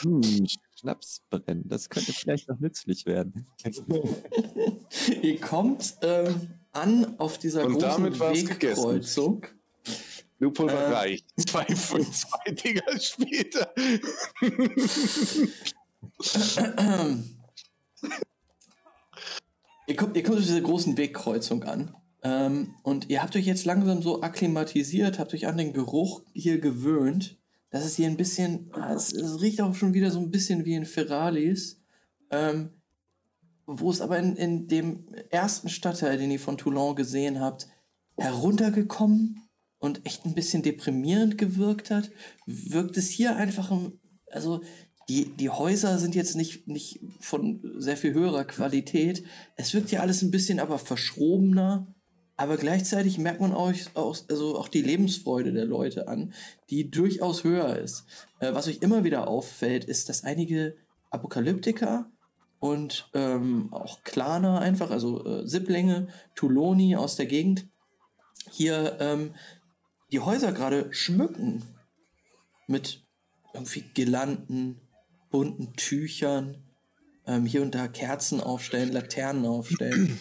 hm, 0.00 0.46
Schnaps 0.78 1.20
brennen, 1.28 1.68
das 1.68 1.90
könnte 1.90 2.12
vielleicht 2.12 2.48
noch 2.48 2.58
nützlich 2.60 3.04
werden. 3.04 3.46
Ihr 5.22 5.40
kommt 5.40 5.96
ähm, 6.02 6.48
an 6.72 7.18
auf 7.18 7.38
dieser 7.38 7.66
Und 7.66 7.74
großen 7.74 8.18
Wegkreuzung. 8.20 9.46
Lupol 10.38 10.66
war 10.66 10.74
Äh. 10.74 10.94
reich. 10.94 11.24
Zwei 11.36 11.64
von 11.76 12.02
zwei 12.12 12.50
Dinger 12.52 13.00
später. 13.00 13.72
Ihr 19.86 19.96
kommt, 19.96 20.16
ihr 20.16 20.22
kommt 20.22 20.38
auf 20.38 20.44
dieser 20.44 20.60
großen 20.60 20.96
Wegkreuzung 20.96 21.62
an. 21.64 21.94
Ähm, 22.22 22.74
und 22.82 23.10
ihr 23.10 23.22
habt 23.22 23.36
euch 23.36 23.46
jetzt 23.46 23.66
langsam 23.66 24.02
so 24.02 24.22
akklimatisiert, 24.22 25.18
habt 25.18 25.34
euch 25.34 25.46
an 25.46 25.58
den 25.58 25.72
Geruch 25.72 26.22
hier 26.32 26.58
gewöhnt. 26.58 27.38
Das 27.70 27.84
ist 27.84 27.96
hier 27.96 28.06
ein 28.06 28.16
bisschen, 28.16 28.70
ah, 28.72 28.94
es, 28.94 29.12
es 29.12 29.40
riecht 29.42 29.60
auch 29.60 29.74
schon 29.74 29.94
wieder 29.94 30.10
so 30.10 30.20
ein 30.20 30.30
bisschen 30.30 30.64
wie 30.64 30.74
in 30.74 30.86
Ferralis. 30.86 31.82
Ähm, 32.30 32.70
wo 33.66 33.90
es 33.90 34.00
aber 34.00 34.18
in, 34.18 34.36
in 34.36 34.68
dem 34.68 35.06
ersten 35.30 35.68
Stadtteil, 35.68 36.18
den 36.18 36.30
ihr 36.30 36.40
von 36.40 36.58
Toulon 36.58 36.96
gesehen 36.96 37.40
habt, 37.40 37.68
heruntergekommen 38.16 39.42
und 39.78 40.04
echt 40.06 40.24
ein 40.24 40.34
bisschen 40.34 40.62
deprimierend 40.62 41.38
gewirkt 41.38 41.90
hat, 41.90 42.10
wirkt 42.46 42.96
es 42.96 43.08
hier 43.08 43.36
einfach, 43.36 43.72
also 44.30 44.62
die, 45.08 45.34
die 45.36 45.50
Häuser 45.50 45.98
sind 45.98 46.14
jetzt 46.14 46.34
nicht, 46.34 46.66
nicht 46.66 47.00
von 47.20 47.60
sehr 47.76 47.96
viel 47.96 48.14
höherer 48.14 48.44
Qualität. 48.44 49.24
Es 49.56 49.74
wirkt 49.74 49.90
ja 49.90 50.00
alles 50.00 50.22
ein 50.22 50.30
bisschen 50.30 50.60
aber 50.60 50.78
verschrobener, 50.78 51.94
aber 52.36 52.56
gleichzeitig 52.56 53.18
merkt 53.18 53.40
man 53.40 53.52
auch, 53.52 53.72
auch, 53.94 54.16
also 54.28 54.58
auch 54.58 54.68
die 54.68 54.82
Lebensfreude 54.82 55.52
der 55.52 55.66
Leute 55.66 56.08
an, 56.08 56.32
die 56.70 56.90
durchaus 56.90 57.44
höher 57.44 57.76
ist. 57.76 58.04
Äh, 58.40 58.54
was 58.54 58.66
euch 58.66 58.78
immer 58.80 59.04
wieder 59.04 59.28
auffällt, 59.28 59.84
ist, 59.84 60.08
dass 60.08 60.24
einige 60.24 60.76
Apokalyptiker 61.10 62.10
und 62.58 63.08
ähm, 63.12 63.72
auch 63.72 64.02
Klaner 64.04 64.60
einfach, 64.60 64.90
also 64.90 65.24
äh, 65.24 65.46
Sipplinge, 65.46 66.08
Tuloni 66.34 66.96
aus 66.96 67.16
der 67.16 67.26
Gegend, 67.26 67.68
hier 68.50 68.96
ähm, 69.00 69.34
die 70.12 70.20
Häuser 70.20 70.52
gerade 70.52 70.92
schmücken 70.92 71.62
mit 72.66 73.04
irgendwie 73.52 73.82
Girlanden, 73.94 74.80
bunten 75.34 75.72
Tüchern, 75.72 76.62
ähm, 77.26 77.44
hier 77.44 77.60
und 77.60 77.74
da 77.74 77.88
Kerzen 77.88 78.40
aufstellen, 78.40 78.92
Laternen 78.92 79.46
aufstellen. 79.46 80.20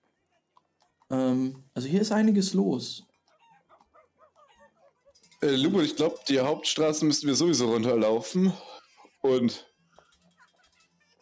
ähm, 1.10 1.62
also 1.72 1.86
hier 1.86 2.00
ist 2.00 2.10
einiges 2.10 2.52
los. 2.52 3.04
Äh, 5.40 5.54
Lupol, 5.54 5.84
ich 5.84 5.94
glaube, 5.94 6.18
die 6.28 6.40
Hauptstraße 6.40 7.04
müssten 7.04 7.28
wir 7.28 7.36
sowieso 7.36 7.70
runterlaufen. 7.70 8.52
Und 9.22 9.72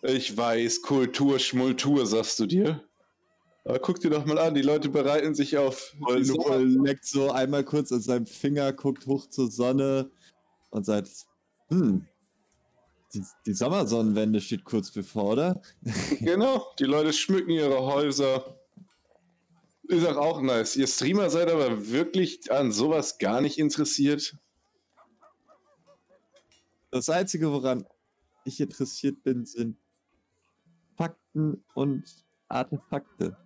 ich 0.01 0.35
weiß, 0.35 0.81
Kultur, 0.81 1.39
Schmultur, 1.39 2.07
sagst 2.07 2.41
du 2.41 2.47
dir. 2.47 2.83
Aber 3.67 3.79
guck 3.79 4.01
dir 4.01 4.09
doch 4.09 4.25
mal 4.25 4.39
an, 4.39 4.55
die 4.55 4.63
Leute 4.63 4.89
bereiten 4.89 5.35
sich 5.35 5.59
auf 5.59 5.95
Und 6.01 6.25
Sommer- 6.25 6.61
leckt 6.61 7.05
so 7.05 7.31
einmal 7.31 7.63
kurz 7.63 7.93
an 7.93 8.01
seinem 8.01 8.25
Finger, 8.25 8.73
guckt 8.73 9.07
hoch 9.07 9.27
zur 9.29 9.51
Sonne 9.51 10.11
und 10.71 10.87
sagt, 10.87 11.11
hm, 11.69 12.09
die, 13.15 13.25
die 13.47 13.53
Sommersonnenwende 13.53 14.41
steht 14.41 14.65
kurz 14.65 14.91
bevor, 14.91 15.33
oder? 15.33 15.63
Genau, 16.21 16.67
die 16.79 16.85
Leute 16.85 17.13
schmücken 17.13 17.51
ihre 17.51 17.81
Häuser. 17.81 18.59
Ist 19.85 20.07
auch, 20.07 20.17
auch 20.17 20.41
nice. 20.41 20.77
Ihr 20.77 20.87
Streamer 20.87 21.29
seid 21.29 21.51
aber 21.51 21.89
wirklich 21.91 22.51
an 22.51 22.73
sowas 22.73 23.19
gar 23.19 23.41
nicht 23.41 23.59
interessiert. 23.59 24.37
Das 26.91 27.09
Einzige, 27.09 27.51
woran 27.51 27.87
ich 28.45 28.61
interessiert 28.61 29.23
bin, 29.23 29.45
sind 29.45 29.77
Fakten 30.97 31.65
und 31.75 32.05
Artefakte. 32.49 33.37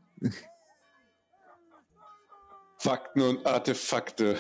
Fakten 2.78 3.23
und 3.23 3.47
Artefakte. 3.47 4.39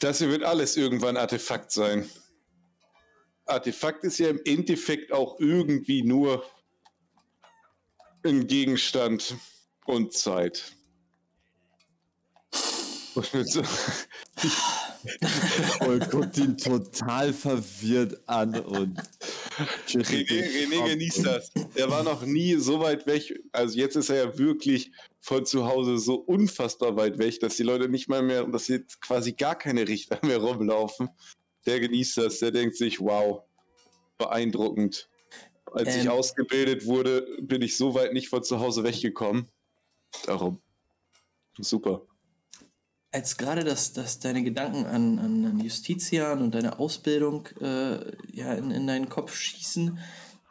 Das 0.00 0.18
hier 0.18 0.28
wird 0.28 0.42
alles 0.42 0.76
irgendwann 0.76 1.16
Artefakt 1.16 1.72
sein. 1.72 2.08
Artefakt 3.46 4.04
ist 4.04 4.18
ja 4.18 4.28
im 4.28 4.40
Endeffekt 4.44 5.12
auch 5.12 5.38
irgendwie 5.38 6.02
nur 6.02 6.44
ein 8.24 8.46
Gegenstand 8.46 9.36
und 9.84 10.12
Zeit. 10.12 10.72
Und 13.14 13.30
guckt 16.10 16.36
ihn 16.38 16.58
total 16.58 17.32
verwirrt 17.32 18.28
an 18.28 18.60
und 18.60 19.00
René, 19.56 20.26
René 20.26 20.88
genießt 20.88 21.24
das. 21.24 21.50
Er 21.74 21.90
war 21.90 22.02
noch 22.02 22.22
nie 22.22 22.54
so 22.56 22.80
weit 22.80 23.06
weg. 23.06 23.40
Also 23.52 23.78
jetzt 23.78 23.96
ist 23.96 24.10
er 24.10 24.16
ja 24.16 24.38
wirklich 24.38 24.90
von 25.20 25.44
zu 25.46 25.66
Hause 25.66 25.98
so 25.98 26.16
unfassbar 26.16 26.96
weit 26.96 27.18
weg, 27.18 27.40
dass 27.40 27.56
die 27.56 27.62
Leute 27.62 27.88
nicht 27.88 28.08
mal 28.08 28.22
mehr, 28.22 28.44
dass 28.44 28.68
jetzt 28.68 29.00
quasi 29.00 29.32
gar 29.32 29.56
keine 29.56 29.86
Richter 29.88 30.18
mehr 30.22 30.38
rumlaufen. 30.38 31.08
Der 31.64 31.80
genießt 31.80 32.18
das. 32.18 32.38
Der 32.40 32.50
denkt 32.50 32.76
sich, 32.76 33.00
wow, 33.00 33.42
beeindruckend. 34.18 35.08
Als 35.72 35.96
ich 35.96 36.04
Ähm. 36.04 36.10
ausgebildet 36.10 36.86
wurde, 36.86 37.26
bin 37.40 37.62
ich 37.62 37.76
so 37.76 37.94
weit 37.94 38.12
nicht 38.12 38.28
von 38.28 38.42
zu 38.42 38.60
Hause 38.60 38.84
weggekommen. 38.84 39.48
Darum. 40.24 40.60
Super. 41.58 42.06
Als 43.16 43.38
gerade 43.38 43.64
das, 43.64 43.94
das 43.94 44.18
deine 44.18 44.42
Gedanken 44.42 44.84
an, 44.84 45.18
an, 45.18 45.46
an 45.46 45.60
Justitian 45.60 46.42
und 46.42 46.54
deine 46.54 46.78
Ausbildung 46.78 47.46
äh, 47.62 48.14
ja, 48.30 48.52
in, 48.52 48.70
in 48.70 48.86
deinen 48.86 49.08
Kopf 49.08 49.34
schießen, 49.34 49.98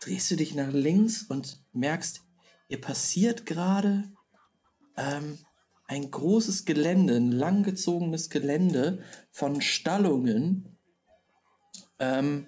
drehst 0.01 0.31
du 0.31 0.35
dich 0.35 0.55
nach 0.55 0.71
links 0.71 1.21
und 1.29 1.63
merkst, 1.73 2.23
ihr 2.67 2.81
passiert 2.81 3.45
gerade 3.45 4.11
ähm, 4.97 5.37
ein 5.85 6.09
großes 6.09 6.65
Gelände, 6.65 7.15
ein 7.15 7.31
langgezogenes 7.31 8.31
Gelände 8.31 9.03
von 9.29 9.61
Stallungen. 9.61 10.75
Ähm, 11.99 12.47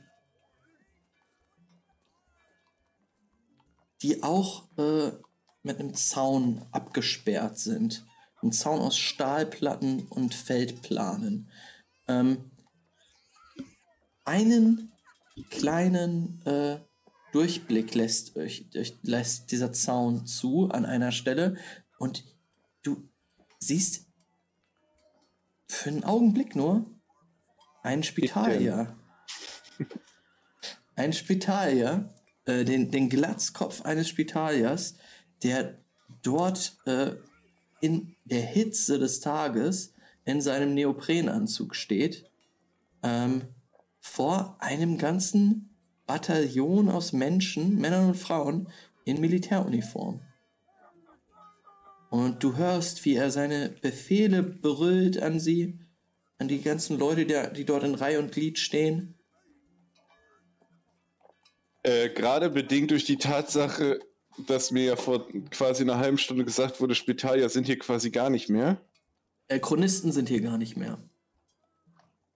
die 4.01 4.23
auch 4.23 4.67
äh, 4.79 5.11
mit 5.61 5.79
einem 5.79 5.93
Zaun 5.93 6.65
abgesperrt 6.71 7.59
sind. 7.59 8.07
Ein 8.48 8.53
Zaun 8.53 8.80
aus 8.80 8.98
Stahlplatten 8.98 10.08
und 10.08 10.34
Feldplanen. 10.34 11.51
Ähm, 12.08 12.50
einen 14.24 14.93
kleinen 15.50 16.42
äh, 16.45 16.77
Durchblick 17.34 17.93
lässt, 17.93 18.38
lässt 19.01 19.51
dieser 19.51 19.74
Zaun 19.74 20.26
zu 20.26 20.69
an 20.69 20.85
einer 20.85 21.11
Stelle 21.11 21.58
und 22.00 22.24
du 22.84 23.09
siehst 23.59 24.06
für 25.67 25.90
einen 25.90 26.06
Augenblick 26.06 26.56
nur 26.56 26.85
einen 27.84 28.03
Spitalier. 28.03 28.95
Ein 30.95 31.11
Spitalier, 31.11 32.16
äh, 32.45 32.64
den, 32.64 32.92
den 32.92 33.09
Glatzkopf 33.09 33.82
eines 33.82 34.08
Spitaliers, 34.08 34.95
der 35.43 35.84
dort 36.24 36.77
äh, 36.85 37.17
in 37.81 38.15
der 38.25 38.41
Hitze 38.41 38.99
des 38.99 39.19
Tages 39.19 39.93
in 40.25 40.41
seinem 40.41 40.73
Neoprenanzug 40.73 41.75
steht, 41.75 42.30
ähm, 43.03 43.43
vor 43.99 44.57
einem 44.59 44.97
ganzen 44.97 45.75
Bataillon 46.06 46.89
aus 46.89 47.14
Menschen, 47.14 47.77
Männern 47.77 48.07
und 48.07 48.15
Frauen 48.15 48.69
in 49.06 49.22
Militäruniform. 49.22 50.22
Und 52.09 52.43
du 52.43 52.56
hörst, 52.56 53.03
wie 53.06 53.15
er 53.15 53.31
seine 53.31 53.69
Befehle 53.81 54.41
brüllt 54.41 55.22
an 55.22 55.39
sie, 55.39 55.80
an 56.39 56.47
die 56.47 56.61
ganzen 56.61 56.97
Leute, 56.97 57.25
die, 57.53 57.65
dort 57.65 57.83
in 57.83 57.95
Reihe 57.95 58.19
und 58.19 58.31
Glied 58.31 58.59
stehen. 58.59 59.15
Äh, 61.83 62.09
Gerade 62.09 62.49
bedingt 62.49 62.91
durch 62.91 63.03
die 63.03 63.17
Tatsache, 63.17 63.99
dass 64.45 64.72
mir 64.72 64.83
ja 64.83 64.95
vor 64.95 65.27
quasi 65.49 65.83
einer 65.83 65.98
halben 65.98 66.17
Stunde 66.17 66.45
gesagt 66.45 66.80
wurde, 66.80 66.95
Spitalier 66.95 67.49
sind 67.49 67.66
hier 67.66 67.80
quasi 67.80 68.11
gar 68.11 68.30
nicht 68.30 68.49
mehr. 68.49 68.77
Äh, 69.48 69.59
Chronisten 69.59 70.11
sind 70.11 70.30
hier 70.30 70.41
gar 70.41 70.57
nicht 70.57 70.77
mehr. 70.77 70.98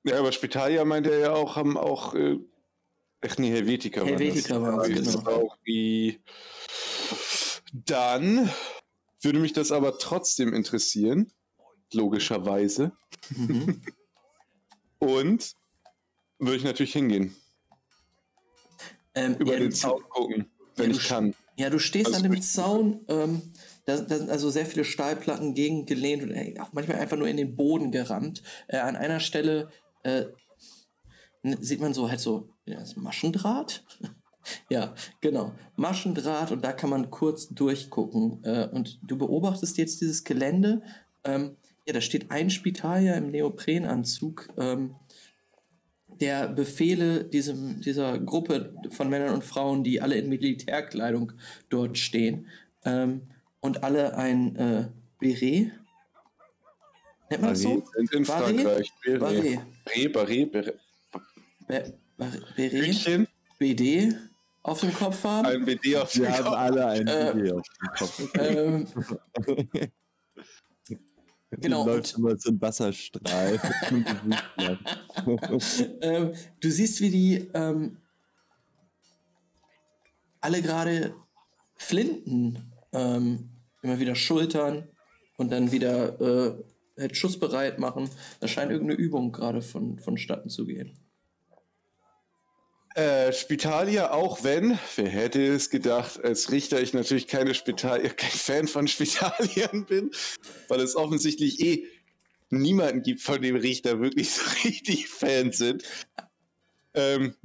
Ja, 0.03 0.19
aber 0.19 0.31
Spitalier 0.31 0.83
meint 0.85 1.07
er 1.07 1.19
ja 1.19 1.33
auch, 1.33 1.55
haben 1.55 1.77
auch. 1.77 2.15
Äh, 2.15 2.39
ach 3.21 3.37
nee, 3.37 3.51
Helvetiker, 3.51 4.05
Helvetiker 4.05 4.61
waren 4.61 4.77
waren's, 4.77 4.95
das. 4.95 5.05
Das 5.05 5.23
genau. 5.23 5.29
ist 5.29 5.37
auch 5.37 5.57
die. 5.67 6.19
Dann 7.73 8.49
würde 9.21 9.39
mich 9.39 9.53
das 9.53 9.71
aber 9.71 9.97
trotzdem 9.99 10.53
interessieren. 10.53 11.31
Logischerweise. 11.93 12.93
Mhm. 13.29 13.81
Und 14.99 15.55
würde 16.39 16.55
ich 16.57 16.63
natürlich 16.63 16.93
hingehen. 16.93 17.35
ähm, 19.13 19.35
Über 19.35 19.53
ja, 19.53 19.59
den 19.59 19.71
Zaun 19.71 20.01
gucken, 20.09 20.49
wenn 20.75 20.91
ja, 20.91 20.97
ich 20.97 21.07
kann. 21.07 21.35
Ja, 21.61 21.69
du 21.69 21.77
stehst 21.77 22.07
Also 22.07 22.17
an 22.17 22.31
dem 22.31 22.41
Zaun. 22.41 23.01
Ähm, 23.07 23.41
da, 23.85 23.97
da 23.97 24.17
sind 24.17 24.31
also 24.31 24.49
sehr 24.49 24.65
viele 24.65 24.83
Stahlplatten 24.83 25.53
gegengelehnt 25.53 26.23
und 26.23 26.31
äh, 26.31 26.55
auch 26.59 26.73
manchmal 26.73 26.97
einfach 26.97 27.17
nur 27.17 27.27
in 27.27 27.37
den 27.37 27.55
Boden 27.55 27.91
gerammt. 27.91 28.41
Äh, 28.67 28.77
an 28.77 28.95
einer 28.95 29.19
Stelle 29.19 29.69
äh, 30.01 30.25
sieht 31.43 31.79
man 31.79 31.93
so 31.93 32.09
halt 32.09 32.19
so 32.19 32.49
ja, 32.65 32.79
Maschendraht. 32.95 33.83
ja, 34.71 34.95
genau. 35.21 35.51
Maschendraht 35.75 36.51
und 36.51 36.65
da 36.65 36.73
kann 36.73 36.89
man 36.89 37.11
kurz 37.11 37.49
durchgucken. 37.49 38.43
Äh, 38.43 38.67
und 38.71 38.99
du 39.03 39.19
beobachtest 39.19 39.77
jetzt 39.77 40.01
dieses 40.01 40.23
Gelände. 40.23 40.81
Ähm, 41.23 41.57
ja, 41.85 41.93
da 41.93 42.01
steht 42.01 42.31
ein 42.31 42.49
Spitalier 42.49 43.13
im 43.17 43.29
Neoprenanzug, 43.29 44.49
ähm, 44.57 44.95
der 46.21 46.47
Befehle 46.47 47.23
diesem, 47.25 47.81
dieser 47.81 48.17
Gruppe 48.19 48.73
von 48.91 49.09
Männern 49.09 49.33
und 49.33 49.43
Frauen, 49.43 49.83
die 49.83 49.99
alle 50.01 50.15
in 50.15 50.29
Militärkleidung 50.29 51.33
dort 51.69 51.97
stehen 51.97 52.47
ähm, 52.85 53.23
und 53.59 53.83
alle 53.83 54.15
ein 54.15 54.55
äh, 54.55 54.87
Beret. 55.19 55.71
Nennt 57.29 57.41
man 57.41 57.51
das 57.51 57.61
so? 57.61 57.83
In, 57.97 58.25
Frankreich. 58.25 58.91
Barret. 59.19 59.19
Barret, 59.19 60.13
Barret, 60.13 60.51
Barret. 60.51 60.79
Be- 61.67 61.93
Bar- 62.17 62.31
Beret, 62.55 62.73
Hütchen, 62.87 63.27
BD 63.57 64.13
auf 64.63 64.81
dem 64.81 64.93
Kopf 64.93 65.23
haben. 65.23 65.47
ein 65.47 65.65
BD 65.65 65.97
auf 65.97 66.15
Wir 66.15 66.25
dem 66.25 66.33
haben 66.33 66.43
Kopf. 66.43 66.55
alle 66.55 66.85
ein 66.87 67.07
Äh, 67.07 67.35
Video 67.35 67.57
auf 67.99 68.15
dem 68.17 68.27
Kopf. 68.27 68.31
ähm, 68.37 68.87
genau. 71.51 71.85
Läuft 71.85 72.17
immer 72.17 72.37
so 72.37 72.51
ein 72.51 72.61
Wasserstrahl. 72.61 73.59
ähm, 76.01 76.33
du 76.59 76.71
siehst, 76.71 77.01
wie 77.01 77.09
die 77.09 77.49
ähm, 77.53 77.97
alle 80.39 80.61
gerade 80.61 81.15
Flinten 81.75 82.71
ähm, 82.93 83.49
immer 83.81 83.99
wieder 83.99 84.15
schultern 84.15 84.87
und 85.37 85.51
dann 85.51 85.71
wieder 85.71 86.19
äh, 86.21 86.63
halt 86.99 87.17
schussbereit 87.17 87.79
machen. 87.79 88.09
Da 88.39 88.47
scheint 88.47 88.71
irgendeine 88.71 88.99
Übung 88.99 89.31
gerade 89.31 89.61
von, 89.61 89.99
vonstatten 89.99 90.49
zu 90.49 90.65
gehen. 90.65 90.97
Äh, 92.95 93.31
Spitalia, 93.31 94.11
auch 94.11 94.43
wenn, 94.43 94.77
wer 94.97 95.07
hätte 95.07 95.41
es 95.45 95.69
gedacht, 95.69 96.21
als 96.23 96.51
Richter 96.51 96.81
ich 96.81 96.93
natürlich 96.93 97.27
keine 97.27 97.53
Spitalier, 97.53 98.09
kein 98.15 98.31
Fan 98.31 98.67
von 98.67 98.87
Spitaliern 98.87 99.85
bin, 99.87 100.11
weil 100.67 100.81
es 100.81 100.95
offensichtlich 100.95 101.61
eh 101.61 101.87
niemanden 102.49 103.01
gibt, 103.01 103.21
von 103.21 103.41
dem 103.41 103.55
Richter 103.55 104.01
wirklich 104.01 104.31
so 104.31 104.41
richtig 104.65 105.07
Fans 105.07 105.57
sind, 105.57 105.83
ähm, 106.93 107.35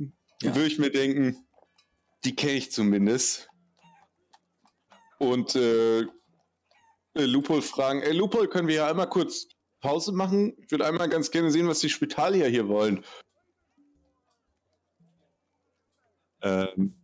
Ja. 0.43 0.55
würde 0.55 0.67
ich 0.67 0.79
mir 0.79 0.91
denken, 0.91 1.37
die 2.25 2.35
kenne 2.35 2.55
ich 2.55 2.73
zumindest. 2.73 3.49
Und 5.19 5.55
äh, 5.55 6.01
äh, 6.01 6.07
Lupol 7.15 7.63
fragen, 7.63 8.03
ey 8.03 8.13
Lupol, 8.13 8.49
können 8.49 8.67
wir 8.67 8.75
ja 8.75 8.91
einmal 8.91 9.09
kurz 9.09 9.47
Pause 9.81 10.11
machen? 10.13 10.57
Ich 10.59 10.71
würde 10.73 10.87
einmal 10.87 11.09
ganz 11.09 11.31
gerne 11.31 11.53
sehen, 11.53 11.69
was 11.69 11.79
die 11.79 11.89
Spitalier 11.89 12.49
hier 12.49 12.67
wollen. 12.69 13.05
Ähm, 16.47 16.95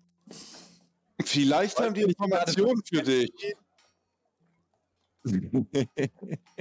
Vielleicht 1.25 1.79
haben 1.79 1.95
die 1.95 2.03
Informationen 2.03 2.83
für 2.85 3.03
dich. 3.03 3.33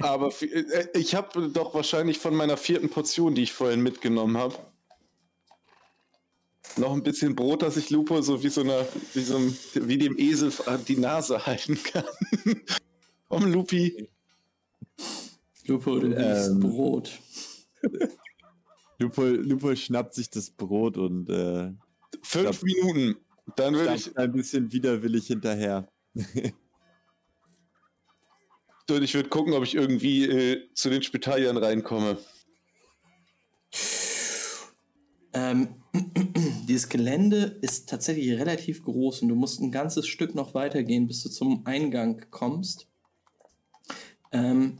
Aber 0.00 0.32
äh, 0.40 0.86
ich 0.94 1.14
habe 1.14 1.48
doch 1.48 1.74
wahrscheinlich 1.74 2.18
von 2.18 2.34
meiner 2.34 2.56
vierten 2.56 2.88
Portion, 2.88 3.34
die 3.34 3.42
ich 3.42 3.52
vorhin 3.52 3.82
mitgenommen 3.82 4.36
habe, 4.36 4.56
noch 6.76 6.92
ein 6.92 7.02
bisschen 7.02 7.34
Brot, 7.34 7.62
dass 7.62 7.76
ich 7.76 7.90
Lupo 7.90 8.22
so 8.22 8.42
wie 8.42 8.48
so 8.48 8.62
einer, 8.62 8.86
wie 9.14 9.22
so 9.22 9.36
einem, 9.36 9.56
wie 9.74 9.98
dem 9.98 10.16
Esel 10.18 10.52
an 10.66 10.84
die 10.84 10.96
Nase 10.96 11.44
halten 11.44 11.78
kann. 11.82 12.04
Komm, 13.28 13.52
Lupi. 13.52 14.08
Lupo, 15.66 15.98
du 15.98 16.12
Ähm. 16.12 16.60
Brot. 16.60 17.10
Lupo, 18.98 19.24
Lupo 19.24 19.74
schnappt 19.74 20.14
sich 20.14 20.30
das 20.30 20.50
Brot 20.50 20.96
und 20.96 21.28
äh, 21.28 21.72
Fünf 22.22 22.56
Stopp. 22.56 22.62
Minuten. 22.62 23.16
Dann 23.56 23.74
würde 23.74 23.94
ich, 23.94 24.16
ein 24.16 24.32
bisschen 24.32 24.72
widerwillig 24.72 25.26
hinterher. 25.26 25.88
und 28.90 29.02
ich 29.02 29.14
würde 29.14 29.28
gucken, 29.28 29.52
ob 29.54 29.64
ich 29.64 29.74
irgendwie 29.74 30.24
äh, 30.24 30.68
zu 30.74 30.90
den 30.90 31.02
Spitaliern 31.02 31.56
reinkomme. 31.56 32.18
Ähm, 35.34 35.82
dieses 36.68 36.88
Gelände 36.88 37.58
ist 37.62 37.88
tatsächlich 37.88 38.38
relativ 38.38 38.84
groß 38.84 39.22
und 39.22 39.28
du 39.28 39.34
musst 39.34 39.60
ein 39.60 39.72
ganzes 39.72 40.06
Stück 40.06 40.34
noch 40.34 40.54
weitergehen, 40.54 41.06
bis 41.06 41.22
du 41.22 41.30
zum 41.30 41.66
Eingang 41.66 42.26
kommst. 42.30 42.86
Ähm, 44.30 44.78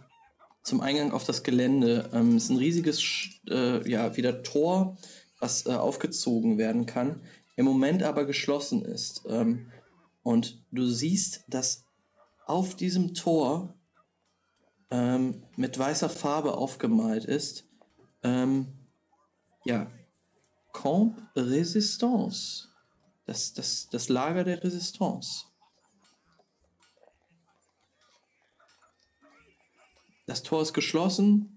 zum 0.63 0.81
Eingang 0.81 1.13
auf 1.13 1.25
das 1.25 1.43
Gelände. 1.43 2.11
Ähm, 2.13 2.37
es 2.37 2.45
ist 2.45 2.51
ein 2.51 2.59
riesiges 2.59 3.03
äh, 3.49 3.89
ja, 3.91 4.17
wieder 4.17 4.43
Tor, 4.43 4.97
was 5.43 5.67
äh, 5.67 5.71
aufgezogen 5.71 6.57
werden 6.57 6.87
kann, 6.87 7.21
im 7.57 7.65
Moment 7.65 8.05
aber 8.05 8.25
geschlossen 8.25 8.85
ist. 8.85 9.25
Ähm, 9.29 9.73
und 10.23 10.65
du 10.71 10.87
siehst, 10.87 11.45
dass 11.49 11.85
auf 12.47 12.77
diesem 12.77 13.13
Tor 13.13 13.75
ähm, 14.91 15.43
mit 15.57 15.77
weißer 15.77 16.09
Farbe 16.09 16.55
aufgemalt 16.55 17.25
ist. 17.25 17.67
Ähm, 18.23 18.69
ja, 19.65 19.91
Camp 20.73 21.21
Resistance. 21.35 22.69
Das, 23.27 23.53
das, 23.53 23.89
das 23.91 24.09
Lager 24.09 24.45
der 24.45 24.63
Resistance. 24.63 25.47
Das 30.27 30.45
Tor 30.45 30.63
ist 30.63 30.73
geschlossen. 30.73 31.52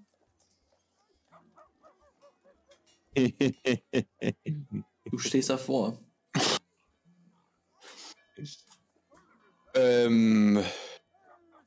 Du 5.12 5.18
stehst 5.18 5.50
davor. 5.50 6.00
Ähm, 9.74 10.64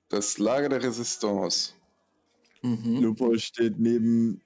das 0.09 0.39
Lager 0.39 0.69
der 0.69 0.83
Resistance. 0.83 1.73
Mhm. 2.63 3.03
Lupo 3.03 3.37
steht 3.39 3.79
neben 3.79 4.43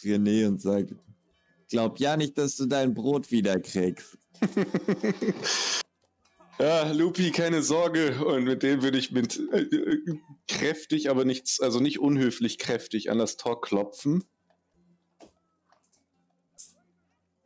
René 0.00 0.48
und 0.48 0.60
sagt, 0.60 0.94
glaub 1.68 2.00
ja 2.00 2.16
nicht, 2.16 2.38
dass 2.38 2.56
du 2.56 2.66
dein 2.66 2.94
Brot 2.94 3.30
wiederkriegst. 3.30 4.18
Ja, 6.58 6.92
Lupi, 6.92 7.32
keine 7.32 7.60
Sorge. 7.60 8.24
Und 8.24 8.44
mit 8.44 8.62
dem 8.62 8.82
würde 8.82 8.96
ich 8.96 9.10
mit 9.10 9.40
äh, 9.52 9.62
äh, 9.62 10.20
kräftig, 10.46 11.10
aber 11.10 11.24
nichts, 11.24 11.58
also 11.60 11.80
nicht 11.80 11.98
unhöflich 11.98 12.58
kräftig 12.58 13.10
an 13.10 13.18
das 13.18 13.36
Tor 13.36 13.60
klopfen. 13.60 14.22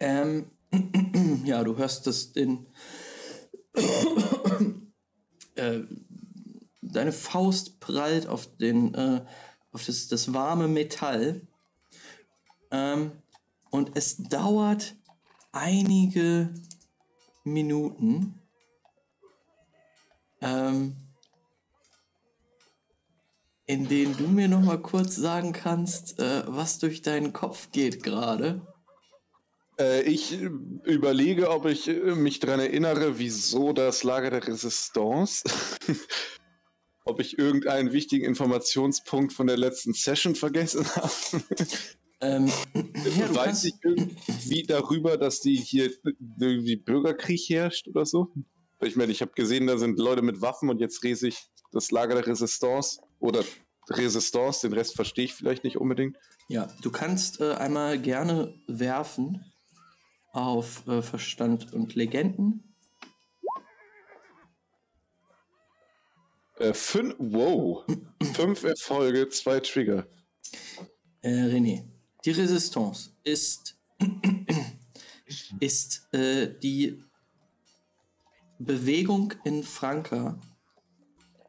Ähm, 0.00 0.50
ja, 1.44 1.62
du 1.64 1.76
hörst 1.76 2.06
das 2.06 2.32
den. 2.32 2.66
äh, 5.54 5.80
deine 6.82 7.12
Faust 7.12 7.80
prallt 7.80 8.26
auf 8.26 8.56
den, 8.56 8.94
äh, 8.94 9.24
auf 9.72 9.84
das, 9.84 10.08
das 10.08 10.32
warme 10.32 10.68
Metall. 10.68 11.46
Ähm, 12.70 13.12
und 13.70 13.96
es 13.96 14.16
dauert 14.16 14.96
einige 15.52 16.54
Minuten. 17.44 18.40
Ähm, 20.40 20.96
in 23.66 23.88
denen 23.88 24.16
du 24.16 24.28
mir 24.28 24.48
noch 24.48 24.60
mal 24.60 24.80
kurz 24.80 25.16
sagen 25.16 25.52
kannst, 25.52 26.20
äh, 26.20 26.44
was 26.46 26.78
durch 26.78 27.02
deinen 27.02 27.32
Kopf 27.32 27.72
geht 27.72 28.02
gerade. 28.02 28.60
Äh, 29.78 30.02
ich 30.02 30.32
äh, 30.32 30.48
überlege, 30.84 31.50
ob 31.50 31.66
ich 31.66 31.88
äh, 31.88 32.14
mich 32.14 32.40
daran 32.40 32.60
erinnere, 32.60 33.18
wieso 33.18 33.72
das 33.72 34.04
Lager 34.04 34.30
der 34.30 34.46
Resistance. 34.46 35.44
ob 37.04 37.20
ich 37.20 37.38
irgendeinen 37.38 37.92
wichtigen 37.92 38.24
Informationspunkt 38.24 39.32
von 39.32 39.46
der 39.46 39.56
letzten 39.56 39.92
Session 39.92 40.34
vergessen 40.34 40.84
habe. 40.96 41.12
Ähm, 42.20 42.50
ja, 43.18 43.34
Weiß 43.34 43.64
ich 43.64 43.74
irgendwie 43.82 44.64
darüber, 44.64 45.16
dass 45.16 45.40
die 45.40 45.54
hier 45.54 45.92
irgendwie 46.40 46.76
Bürgerkrieg 46.76 47.48
herrscht 47.48 47.86
oder 47.88 48.06
so? 48.06 48.32
Ich 48.82 48.96
meine, 48.96 49.12
ich 49.12 49.20
habe 49.20 49.32
gesehen, 49.32 49.66
da 49.66 49.78
sind 49.78 49.98
Leute 49.98 50.22
mit 50.22 50.40
Waffen 50.40 50.68
und 50.68 50.80
jetzt 50.80 51.02
lese 51.04 51.28
ich 51.28 51.38
das 51.72 51.90
Lager 51.90 52.14
der 52.14 52.26
Resistance 52.26 53.00
oder 53.20 53.44
Resistance, 53.88 54.66
den 54.66 54.76
Rest 54.76 54.96
verstehe 54.96 55.26
ich 55.26 55.34
vielleicht 55.34 55.62
nicht 55.62 55.76
unbedingt. 55.76 56.16
ja, 56.48 56.68
du 56.82 56.90
kannst 56.90 57.40
äh, 57.40 57.52
einmal 57.52 58.00
gerne 58.00 58.54
werfen 58.66 59.44
auf 60.36 60.86
äh, 60.86 61.00
Verstand 61.00 61.72
und 61.72 61.94
Legenden. 61.94 62.62
Äh, 66.58 66.74
fün 66.74 67.14
wow. 67.18 67.84
Fünf 68.34 68.64
Erfolge, 68.64 69.28
zwei 69.30 69.60
Trigger. 69.60 70.06
Äh, 71.22 71.30
René, 71.30 71.84
die 72.24 72.30
Resistance 72.32 73.10
ist, 73.24 73.78
ist 75.60 76.06
äh, 76.12 76.52
die 76.62 77.02
Bewegung 78.58 79.32
in 79.44 79.62
Franka, 79.62 80.38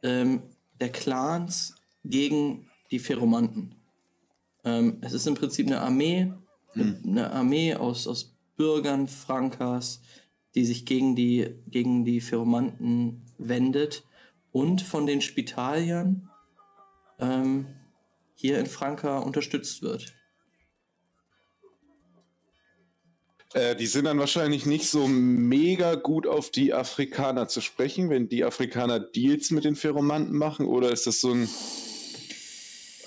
ähm, 0.01 0.43
der 0.79 0.91
Clans 0.91 1.75
gegen 2.05 2.69
die 2.91 2.99
Pheromanten. 2.99 3.75
Ähm, 4.63 4.97
es 5.01 5.11
ist 5.13 5.27
im 5.27 5.35
Prinzip 5.35 5.67
eine 5.67 5.81
Armee, 5.81 6.33
Hm. 6.73 7.01
eine 7.05 7.31
Armee 7.31 7.73
aus, 7.73 8.07
aus 8.07 8.36
Bürgern 8.57 9.07
Frankas, 9.07 10.01
die 10.55 10.65
sich 10.65 10.85
gegen 10.85 11.15
die, 11.15 11.55
gegen 11.67 12.03
die 12.03 12.19
Pheromanten 12.19 13.21
wendet 13.37 14.03
und 14.51 14.81
von 14.81 15.05
den 15.05 15.21
Spitaliern 15.21 16.29
ähm, 17.19 17.67
hier 18.35 18.59
in 18.59 18.65
Franka 18.65 19.19
unterstützt 19.19 19.81
wird. 19.81 20.13
Äh, 23.53 23.75
die 23.75 23.87
sind 23.87 24.05
dann 24.05 24.19
wahrscheinlich 24.19 24.65
nicht 24.65 24.89
so 24.89 25.07
mega 25.07 25.95
gut 25.95 26.27
auf 26.27 26.51
die 26.51 26.73
Afrikaner 26.73 27.47
zu 27.47 27.61
sprechen, 27.61 28.09
wenn 28.09 28.27
die 28.29 28.43
Afrikaner 28.43 28.99
Deals 28.99 29.51
mit 29.51 29.63
den 29.63 29.75
Pheromanten 29.75 30.37
machen, 30.37 30.65
oder 30.65 30.91
ist 30.91 31.07
das 31.07 31.21
so 31.21 31.31
ein. 31.31 31.47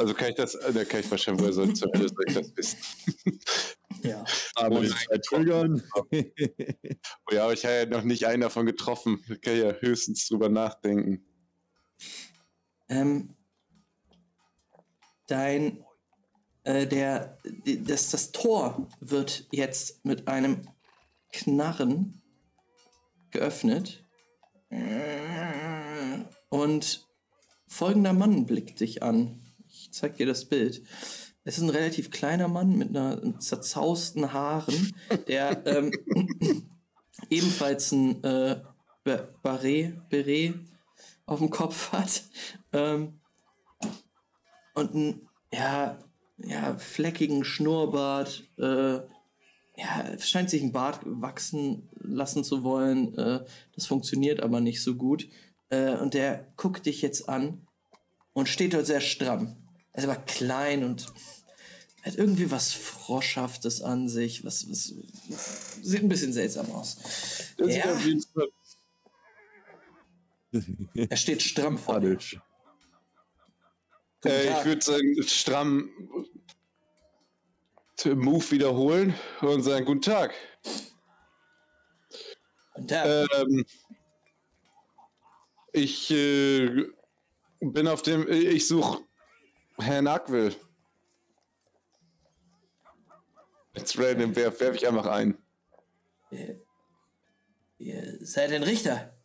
Also 0.01 0.15
kann 0.15 0.31
ich 0.31 0.35
das, 0.37 0.55
äh, 0.55 0.73
da 0.73 0.83
kann 0.87 1.01
ich 1.01 1.11
wahrscheinlich, 1.11 1.43
woher 1.43 1.53
soll, 1.53 1.75
zur 1.75 1.93
Hölle 1.93 2.09
soll 2.09 2.25
ich 2.27 2.35
das 2.35 2.57
wissen? 2.57 2.79
Ja. 4.03 4.25
Aber 4.55 4.81
die 4.81 4.89
zwei 4.89 5.19
Triggern. 5.19 5.83
Oh 7.31 7.35
ja, 7.35 7.45
aber 7.45 7.53
ich 7.53 7.67
habe 7.67 7.75
ja 7.75 7.87
noch 7.87 8.03
nicht 8.03 8.27
einen 8.27 8.41
davon 8.41 8.65
getroffen. 8.65 9.23
Ich 9.29 9.43
kann 9.43 9.59
ja 9.59 9.73
höchstens 9.73 10.27
drüber 10.27 10.49
nachdenken. 10.49 11.23
Ähm, 12.89 13.37
dein, 15.27 15.85
äh, 16.65 16.87
der, 16.87 17.37
das, 17.65 18.09
das 18.09 18.33
Tor 18.33 18.89
wird 19.01 19.49
jetzt 19.51 20.03
mit 20.07 20.29
einem 20.29 20.63
Knarren 21.31 22.23
geöffnet. 23.31 24.03
Und 26.49 27.07
folgender 27.69 28.15
Mann 28.15 28.47
blickt 28.47 28.81
dich 28.81 29.03
an. 29.03 29.40
Zeig 29.91 30.17
dir 30.17 30.27
das 30.27 30.45
Bild. 30.45 30.83
Es 31.45 31.57
ist 31.57 31.65
ein 31.65 31.71
relativ 31.71 32.11
kleiner 32.11 32.49
Mann 32.49 32.77
mit 32.77 32.91
einer 32.91 33.39
zerzausten 33.41 34.33
Haaren, 34.33 34.95
der 35.27 35.67
ähm, 35.67 35.93
ebenfalls 37.31 37.93
ein 37.93 38.23
äh, 38.23 38.61
Ba- 39.05 39.29
Barret, 39.43 40.09
Beret 40.11 40.55
auf 41.27 41.39
dem 41.39 41.51
Kopf 41.51 41.93
hat. 41.93 42.25
Ähm, 42.73 43.21
und 44.75 44.95
einen, 44.95 45.29
ja, 45.53 45.99
ja, 46.39 46.77
fleckigen 46.77 47.45
Schnurrbart. 47.45 48.45
Äh, 48.59 49.01
ja, 49.77 50.19
scheint 50.19 50.51
sich 50.51 50.63
ein 50.63 50.73
Bart 50.73 51.01
wachsen 51.05 51.89
lassen 52.03 52.45
zu 52.45 52.63
wollen. 52.63 53.17
Äh, 53.17 53.45
das 53.75 53.87
funktioniert 53.87 54.41
aber 54.43 54.61
nicht 54.61 54.83
so 54.83 54.95
gut. 54.95 55.29
Äh, 55.71 55.97
und 55.97 56.13
der 56.15 56.53
guckt 56.57 56.85
dich 56.87 57.01
jetzt 57.03 57.29
an 57.29 57.67
und 58.35 58.49
steht 58.49 58.75
dort 58.75 58.87
sehr 58.87 59.01
stramm. 59.01 59.57
Er 59.93 59.99
ist 59.99 60.09
aber 60.09 60.17
klein 60.17 60.85
und 60.85 61.07
hat 62.03 62.17
irgendwie 62.17 62.51
was 62.51 62.73
Froschhaftes 62.73 63.83
an 63.83 64.09
sich. 64.09 64.45
Was, 64.45 64.69
was 64.71 64.95
sieht 65.83 66.03
ein 66.03 66.09
bisschen 66.09 66.33
seltsam 66.33 66.71
aus. 66.73 66.97
Das 67.57 67.75
Ja. 67.75 67.85
Er 70.95 71.17
steht 71.17 71.43
stramm 71.43 71.79
vor 71.79 72.01
dir. 72.01 72.19
Äh, 74.25 74.51
ich 74.51 74.65
würde 74.65 74.83
seinen 74.83 75.23
stramm 75.23 75.91
Move 78.05 78.51
wiederholen 78.51 79.15
und 79.43 79.63
sagen, 79.63 79.85
guten 79.85 80.03
Tag. 80.03 80.35
Guten 82.75 82.89
Tag. 82.89 83.29
Ähm, 83.35 83.65
ich 85.73 86.11
äh, 86.11 86.85
bin 87.61 87.87
auf 87.87 88.03
dem, 88.03 88.27
ich 88.29 88.67
suche 88.67 89.05
Herrn 89.81 90.07
Ackwill. 90.07 90.55
Jetzt 93.75 93.99
random 93.99 94.35
werf, 94.37 94.61
werf 94.61 94.75
ich 94.77 94.87
einfach 94.87 95.07
ein. 95.07 95.39
Ihr 97.79 98.19
seid 98.21 98.53
ein 98.53 98.63
Richter. 98.63 99.17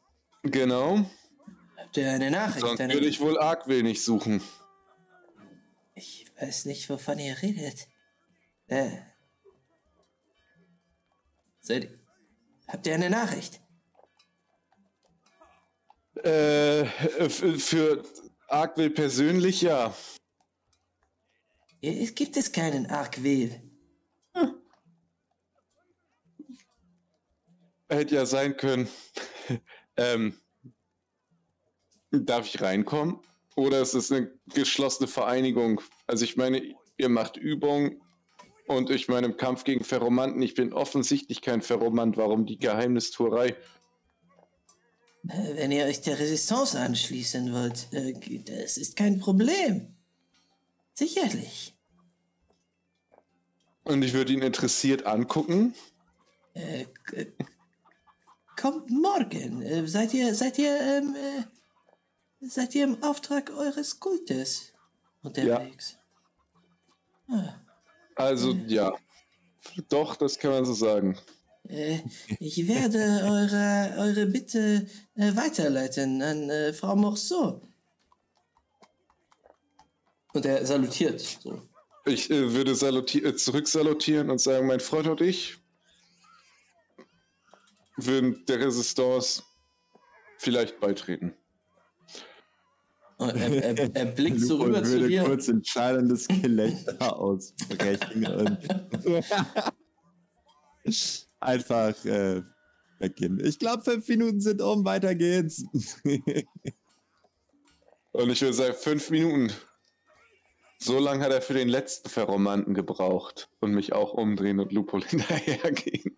Genau. 0.43 1.06
Habt 1.77 1.98
ihr 1.98 2.11
eine 2.11 2.32
Nachricht? 2.32 2.66
Sonst 2.66 2.80
eine... 2.80 2.93
würde 2.93 3.08
ich 3.08 3.19
wohl 3.19 3.40
Ackwill 3.40 3.84
nicht 3.84 4.03
suchen. 4.03 4.42
Ich 5.95 6.25
weiß 6.40 6.66
nicht, 6.66 6.90
wovon 6.90 7.19
ihr 7.19 7.42
redet. 7.42 7.88
Äh. 8.67 8.98
Seid... 11.61 11.90
Habt 12.67 12.88
ihr 12.88 12.95
eine 12.95 13.09
Nachricht? 13.09 13.61
Äh, 16.24 16.85
für 16.85 18.03
Ackwill 18.48 18.90
persönlich 18.90 19.61
ja. 19.61 19.93
Es 21.88 22.15
gibt 22.15 22.35
es 22.38 22.51
keinen 22.51 22.88
Arkwil. 22.88 23.61
Hätte 27.88 28.15
ja 28.15 28.25
sein 28.25 28.57
können. 28.57 28.88
ähm, 29.97 30.33
darf 32.11 32.47
ich 32.47 32.61
reinkommen? 32.61 33.19
Oder 33.55 33.81
ist 33.81 33.93
es 33.93 34.11
eine 34.11 34.31
geschlossene 34.53 35.07
Vereinigung? 35.07 35.81
Also 36.07 36.25
ich 36.25 36.35
meine, 36.35 36.75
ihr 36.97 37.09
macht 37.09 37.38
Übungen 37.38 38.01
und 38.67 38.89
ich 38.89 39.07
meine 39.07 39.27
im 39.27 39.38
Kampf 39.38 39.64
gegen 39.64 39.83
Ferromanten, 39.83 40.41
ich 40.41 40.55
bin 40.55 40.73
offensichtlich 40.73 41.41
kein 41.41 41.61
Ferromant. 41.61 42.17
Warum 42.17 42.47
die 42.47 42.57
Geheimnistuerei? 42.57 43.55
Äh, 45.27 45.55
Wenn 45.55 45.72
ihr 45.72 45.85
euch 45.85 46.01
der 46.01 46.19
Resistance 46.19 46.80
anschließen 46.80 47.53
wollt, 47.53 47.88
äh, 47.91 48.14
das 48.43 48.77
ist 48.77 48.95
kein 48.95 49.19
Problem. 49.19 49.95
Sicherlich. 50.95 51.75
Und 53.85 54.03
ich 54.03 54.14
würde 54.14 54.33
ihn 54.33 54.41
interessiert 54.41 55.05
angucken. 55.05 55.73
Äh, 56.53 56.85
kommt 58.57 58.89
morgen. 58.89 59.61
Äh, 59.61 59.88
seid 59.88 60.14
ihr, 60.14 60.33
seid 60.33 60.57
ihr, 60.57 60.75
ähm, 60.80 61.15
äh, 61.15 62.47
seid 62.47 62.73
ihr 62.73 62.85
im 62.85 63.03
Auftrag 63.03 63.51
eures 63.51 63.99
Kultes 63.99 64.73
unterwegs? 65.22 65.97
Also 68.15 68.53
ja. 68.67 68.93
Doch, 69.89 70.15
das 70.15 70.38
kann 70.39 70.51
man 70.51 70.65
so 70.65 70.73
sagen. 70.73 71.17
Äh, 71.67 71.99
ich 72.39 72.67
werde 72.67 72.97
eure, 73.23 73.95
eure 73.99 74.25
Bitte 74.25 74.88
äh, 75.15 75.35
weiterleiten 75.35 76.22
an 76.22 76.49
äh, 76.49 76.73
Frau 76.73 76.95
Morceau. 76.95 77.61
Und 80.33 80.45
er 80.45 80.65
salutiert 80.65 81.19
so. 81.19 81.61
Ich 82.06 82.30
äh, 82.30 82.53
würde 82.53 82.72
äh, 82.72 83.35
zurücksalutieren 83.35 84.30
und 84.30 84.40
sagen, 84.40 84.67
mein 84.67 84.80
Freund 84.80 85.08
und 85.08 85.22
ich 85.22 85.58
würden 87.98 88.45
der 88.45 88.59
Resistance 88.59 89.42
vielleicht 90.38 90.80
beitreten. 90.80 91.34
Und 93.17 93.30
er, 93.30 93.77
er, 93.77 93.95
er 93.95 94.06
blickt 94.06 94.42
so 94.42 94.58
rüber 94.58 94.84
zu 94.84 94.92
würde 94.92 95.08
dir. 95.08 95.24
kurz 95.24 95.48
ein 95.48 95.64
schallendes 95.64 96.27
Gelächter 96.27 97.17
ausbrechen 97.17 98.27
und 98.27 98.59
einfach 101.40 102.06
äh, 102.06 102.42
weggehen. 103.00 103.40
Ich 103.43 103.58
glaube, 103.58 103.84
fünf 103.84 104.08
Minuten 104.09 104.42
sind 104.42 104.61
um, 104.61 104.84
weiter 104.84 105.16
geht's. 105.16 105.64
Und 108.11 108.30
ich 108.30 108.42
würde 108.42 108.53
sagen, 108.53 108.75
fünf 108.77 109.09
Minuten. 109.09 109.51
So 110.78 111.00
lange 111.00 111.24
hat 111.24 111.32
er 111.32 111.42
für 111.42 111.54
den 111.54 111.70
letzten 111.70 112.10
Ferromanten 112.10 112.74
gebraucht. 112.74 113.50
Und 113.60 113.72
mich 113.72 113.94
auch 113.94 114.14
umdrehen 114.14 114.60
und 114.60 114.72
Lupo 114.72 115.00
hinterhergehen. 115.06 116.18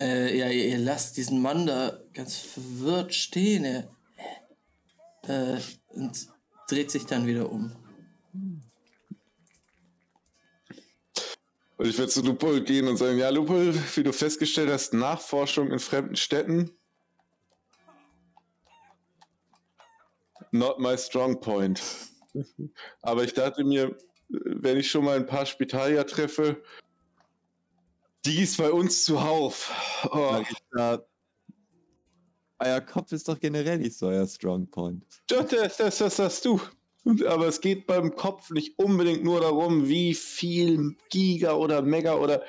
Äh, 0.00 0.38
ja, 0.38 0.48
ihr, 0.48 0.68
ihr 0.68 0.78
lasst 0.78 1.16
diesen 1.16 1.42
Mann 1.42 1.66
da 1.66 1.98
ganz 2.14 2.36
verwirrt 2.36 3.14
stehen. 3.14 3.64
Er, 3.64 3.88
äh, 5.26 5.60
und 5.88 6.28
dreht 6.68 6.90
sich 6.90 7.06
dann 7.06 7.26
wieder 7.26 7.50
um. 7.50 7.72
Und 11.78 11.86
ich 11.86 11.96
würde 11.96 12.10
zu 12.10 12.22
Lupol 12.22 12.62
gehen 12.62 12.88
und 12.88 12.96
sagen, 12.96 13.18
ja, 13.18 13.30
Lupol, 13.30 13.74
wie 13.94 14.02
du 14.02 14.12
festgestellt 14.12 14.70
hast, 14.70 14.94
Nachforschung 14.94 15.70
in 15.70 15.78
fremden 15.78 16.16
Städten. 16.16 16.70
Not 20.50 20.80
my 20.80 20.96
strong 20.98 21.40
point. 21.40 21.80
Aber 23.02 23.24
ich 23.24 23.34
dachte 23.34 23.64
mir, 23.64 23.96
wenn 24.28 24.76
ich 24.76 24.90
schon 24.90 25.04
mal 25.04 25.16
ein 25.16 25.26
paar 25.26 25.46
Spitalier 25.46 26.06
treffe, 26.06 26.62
die 28.24 28.42
ist 28.42 28.58
bei 28.58 28.70
uns 28.70 29.04
zuhauf. 29.04 29.72
Oh, 30.12 30.42
da, 30.72 31.02
euer 32.58 32.80
Kopf 32.80 33.12
ist 33.12 33.28
doch 33.28 33.38
generell 33.38 33.78
nicht 33.78 33.96
so 33.96 34.08
euer 34.08 34.26
Strong 34.26 34.68
Point. 34.68 35.04
Das, 35.28 35.76
das, 35.76 35.98
das 35.98 36.18
hast 36.18 36.44
du. 36.44 36.60
Aber 37.26 37.46
es 37.46 37.60
geht 37.60 37.86
beim 37.86 38.14
Kopf 38.16 38.50
nicht 38.50 38.78
unbedingt 38.78 39.24
nur 39.24 39.40
darum, 39.40 39.88
wie 39.88 40.14
viel 40.14 40.96
Giga 41.08 41.54
oder 41.54 41.80
Mega 41.80 42.14
oder 42.14 42.42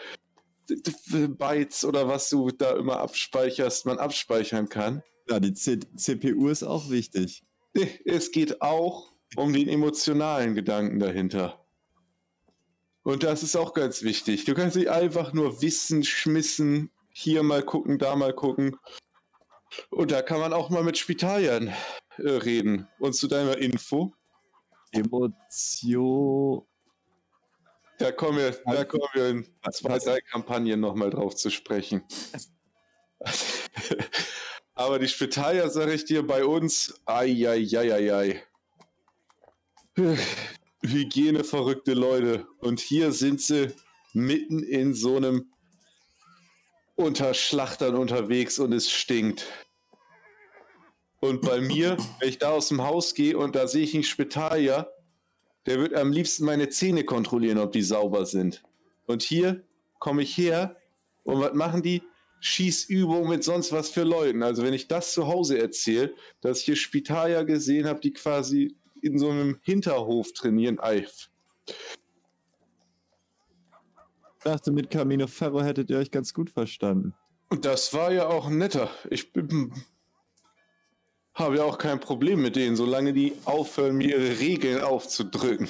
Bytes 0.68 1.86
oder 1.86 2.08
was 2.08 2.30
du 2.30 2.52
da 2.52 2.76
immer 2.76 3.00
abspeicherst, 3.00 3.86
man 3.86 4.00
abspeichern 4.00 4.68
kann. 4.68 5.04
Ja, 5.30 5.40
die 5.40 5.54
C 5.54 5.80
CPU 5.96 6.50
ist 6.50 6.64
auch 6.64 6.90
wichtig. 6.90 7.44
es 8.06 8.32
geht 8.32 8.62
auch 8.62 9.14
um 9.36 9.54
den 9.54 9.68
emotionalen 9.68 10.56
Gedanken 10.56 11.00
dahinter. 11.00 11.66
Und 13.04 13.24
das 13.24 13.44
ist 13.44 13.56
auch 13.56 13.74
ganz 13.74 14.04
wichtig. 14.04 14.46
Du 14.46 14.54
kannst 14.54 14.76
nicht 14.76 14.90
einfach 14.90 15.34
nur 15.34 15.62
Wissen 15.62 16.04
schmissen, 16.04 16.92
hier 17.12 17.44
mal 17.44 17.64
gucken, 17.64 17.98
da 17.98 18.16
mal 18.16 18.34
gucken. 18.34 18.78
Und 19.90 20.12
da 20.12 20.22
kann 20.22 20.40
man 20.40 20.54
auch 20.54 20.70
mal 20.70 20.84
mit 20.84 20.98
Spitaliern 20.98 21.74
äh, 22.18 22.30
reden. 22.30 22.88
Und 23.00 23.14
zu 23.14 23.28
deiner 23.28 23.58
Info. 23.58 24.14
Emotion. 24.92 26.66
Da 28.00 28.12
kommen 28.12 28.38
wir, 28.38 28.52
da 28.66 28.86
kommen 28.86 29.08
wir 29.14 29.30
in 29.30 29.46
zwei, 29.72 30.00
drei 30.00 30.22
Kampagnen 30.22 30.80
nochmal 30.80 31.10
drauf 31.10 31.36
zu 31.36 31.50
sprechen. 31.50 32.04
Aber 34.74 34.98
die 35.00 35.10
Spitalier, 35.10 35.70
sage 35.70 35.94
ich 35.94 36.06
dir, 36.06 36.26
bei 36.26 36.46
uns, 36.46 37.02
ai, 37.06 37.46
ai, 37.48 37.68
ai, 37.76 37.94
ai, 37.94 38.14
ai. 38.14 38.44
Hygiene 40.82 41.44
verrückte 41.44 41.94
Leute. 41.94 42.48
Und 42.60 42.80
hier 42.80 43.12
sind 43.12 43.42
sie 43.42 43.74
mitten 44.14 44.64
in 44.64 44.94
so 44.94 45.18
einem 45.18 45.52
unter 46.96 47.34
Schlachtern 47.34 47.96
unterwegs 47.96 48.60
und 48.60 48.74
es 48.74 48.92
stinkt. 48.92 49.46
Und 51.22 51.42
bei 51.42 51.60
mir, 51.60 51.98
wenn 52.20 52.30
ich 52.30 52.38
da 52.38 52.52
aus 52.52 52.70
dem 52.70 52.82
Haus 52.82 53.14
gehe 53.14 53.38
und 53.38 53.56
da 53.56 53.68
sehe 53.68 53.84
ich 53.84 53.94
einen 53.94 54.04
Spitalier, 54.04 54.90
der 55.66 55.80
wird 55.80 55.94
am 55.94 56.12
liebsten 56.12 56.46
meine 56.46 56.70
Zähne 56.70 57.04
kontrollieren, 57.04 57.58
ob 57.58 57.72
die 57.72 57.82
sauber 57.82 58.26
sind. 58.26 58.64
Und 59.06 59.22
hier 59.22 59.64
komme 60.00 60.24
ich 60.24 60.38
her 60.38 60.78
und 61.24 61.40
was 61.42 61.54
machen 61.54 61.84
die? 61.84 62.02
Schießübungen 62.42 63.30
mit 63.30 63.44
sonst 63.44 63.74
was 63.74 63.90
für 63.90 64.04
Leuten. 64.04 64.44
Also 64.44 64.64
wenn 64.64 64.74
ich 64.74 64.88
das 64.88 65.12
zu 65.12 65.28
Hause 65.28 65.60
erzähle, 65.60 66.14
dass 66.40 66.60
ich 66.60 66.66
hier 66.66 66.76
Spitalier 66.78 67.44
gesehen 67.44 67.86
habe, 67.86 68.00
die 68.00 68.14
quasi 68.14 68.78
in 69.02 69.20
so 69.20 69.30
einem 69.30 69.60
Hinterhof 69.62 70.34
trainieren. 70.34 70.80
Eif. 70.80 71.30
Ich 74.38 74.44
dachte, 74.44 74.72
mit 74.72 74.90
Camino 74.90 75.28
Ferro 75.28 75.62
hättet 75.62 75.90
ihr 75.90 75.98
euch 75.98 76.12
ganz 76.12 76.34
gut 76.34 76.50
verstanden. 76.50 77.14
Und 77.50 77.66
das 77.66 77.94
war 77.94 78.12
ja 78.12 78.28
auch 78.28 78.50
netter. 78.50 78.90
Ich 79.10 79.34
bin, 79.34 79.74
habe 81.34 81.58
ja 81.58 81.64
auch 81.64 81.78
kein 81.78 82.00
Problem 82.00 82.42
mit 82.42 82.56
denen, 82.56 82.76
solange 82.76 83.14
die 83.14 83.34
aufhören, 83.46 83.98
mir 83.98 84.18
ihre 84.18 84.40
Regeln 84.40 84.82
aufzudrücken. 84.82 85.68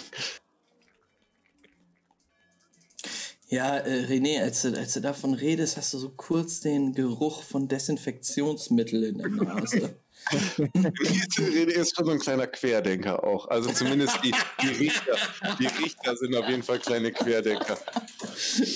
Ja, 3.48 3.78
äh, 3.78 4.06
René, 4.06 4.42
als 4.42 4.62
du, 4.62 4.78
als 4.78 4.94
du 4.94 5.02
davon 5.02 5.34
redest, 5.34 5.78
hast 5.78 5.94
du 5.94 5.98
so 5.98 6.10
kurz 6.10 6.60
den 6.62 6.94
Geruch 6.94 7.42
von 7.42 7.68
Desinfektionsmittel 7.68 9.04
in 9.04 9.18
der 9.18 9.30
Nase. 9.30 9.96
René 10.32 11.72
ist 11.72 11.96
schon 11.96 12.06
so 12.06 12.12
ein 12.12 12.20
kleiner 12.20 12.48
Querdenker 12.48 13.24
auch. 13.24 13.48
Also 13.48 13.72
zumindest 13.72 14.18
die, 14.24 14.34
die, 14.62 14.68
Richter, 14.68 15.16
die 15.60 15.68
Richter 15.68 16.16
sind 16.18 16.36
auf 16.36 16.48
jeden 16.48 16.64
Fall 16.64 16.80
kleine 16.80 17.12
Querdenker. 17.12 17.78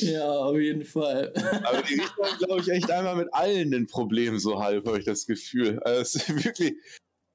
Ja, 0.02 0.32
auf 0.32 0.58
jeden 0.58 0.84
Fall. 0.86 1.34
Aber 1.64 1.82
die 1.84 1.96
Richter 1.96 2.24
haben, 2.24 2.38
glaube 2.40 2.62
ich, 2.62 2.70
echt 2.70 2.92
einmal 2.92 3.16
mit 3.16 3.34
allen 3.34 3.74
ein 3.74 3.88
Problem 3.88 4.40
so 4.40 4.60
halb, 4.60 4.88
habe 4.88 5.00
ich 5.00 5.06
das 5.06 5.26
Gefühl. 5.26 5.80
Also 5.84 6.02
es 6.02 6.16
ist 6.16 6.44
wirklich, 6.44 6.74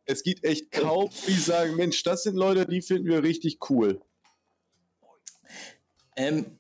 es 0.05 0.23
gibt 0.23 0.45
echt 0.45 0.71
kaum, 0.73 1.11
die 1.27 1.35
sagen, 1.35 1.77
Mensch, 1.77 2.03
das 2.03 2.23
sind 2.23 2.37
Leute, 2.37 2.67
die 2.67 2.83
finden 2.83 3.07
wir 3.07 3.23
richtig 3.23 3.59
cool. 3.71 4.01
Ähm, 6.17 6.59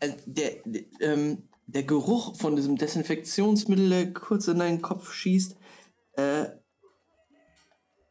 äh, 0.00 0.12
der, 0.26 0.56
der, 0.64 0.82
ähm, 1.00 1.48
der 1.66 1.82
Geruch 1.82 2.36
von 2.36 2.56
diesem 2.56 2.76
Desinfektionsmittel, 2.76 3.88
der 3.90 4.12
kurz 4.12 4.48
in 4.48 4.58
deinen 4.58 4.82
Kopf 4.82 5.12
schießt, 5.12 5.56
äh, 6.14 6.46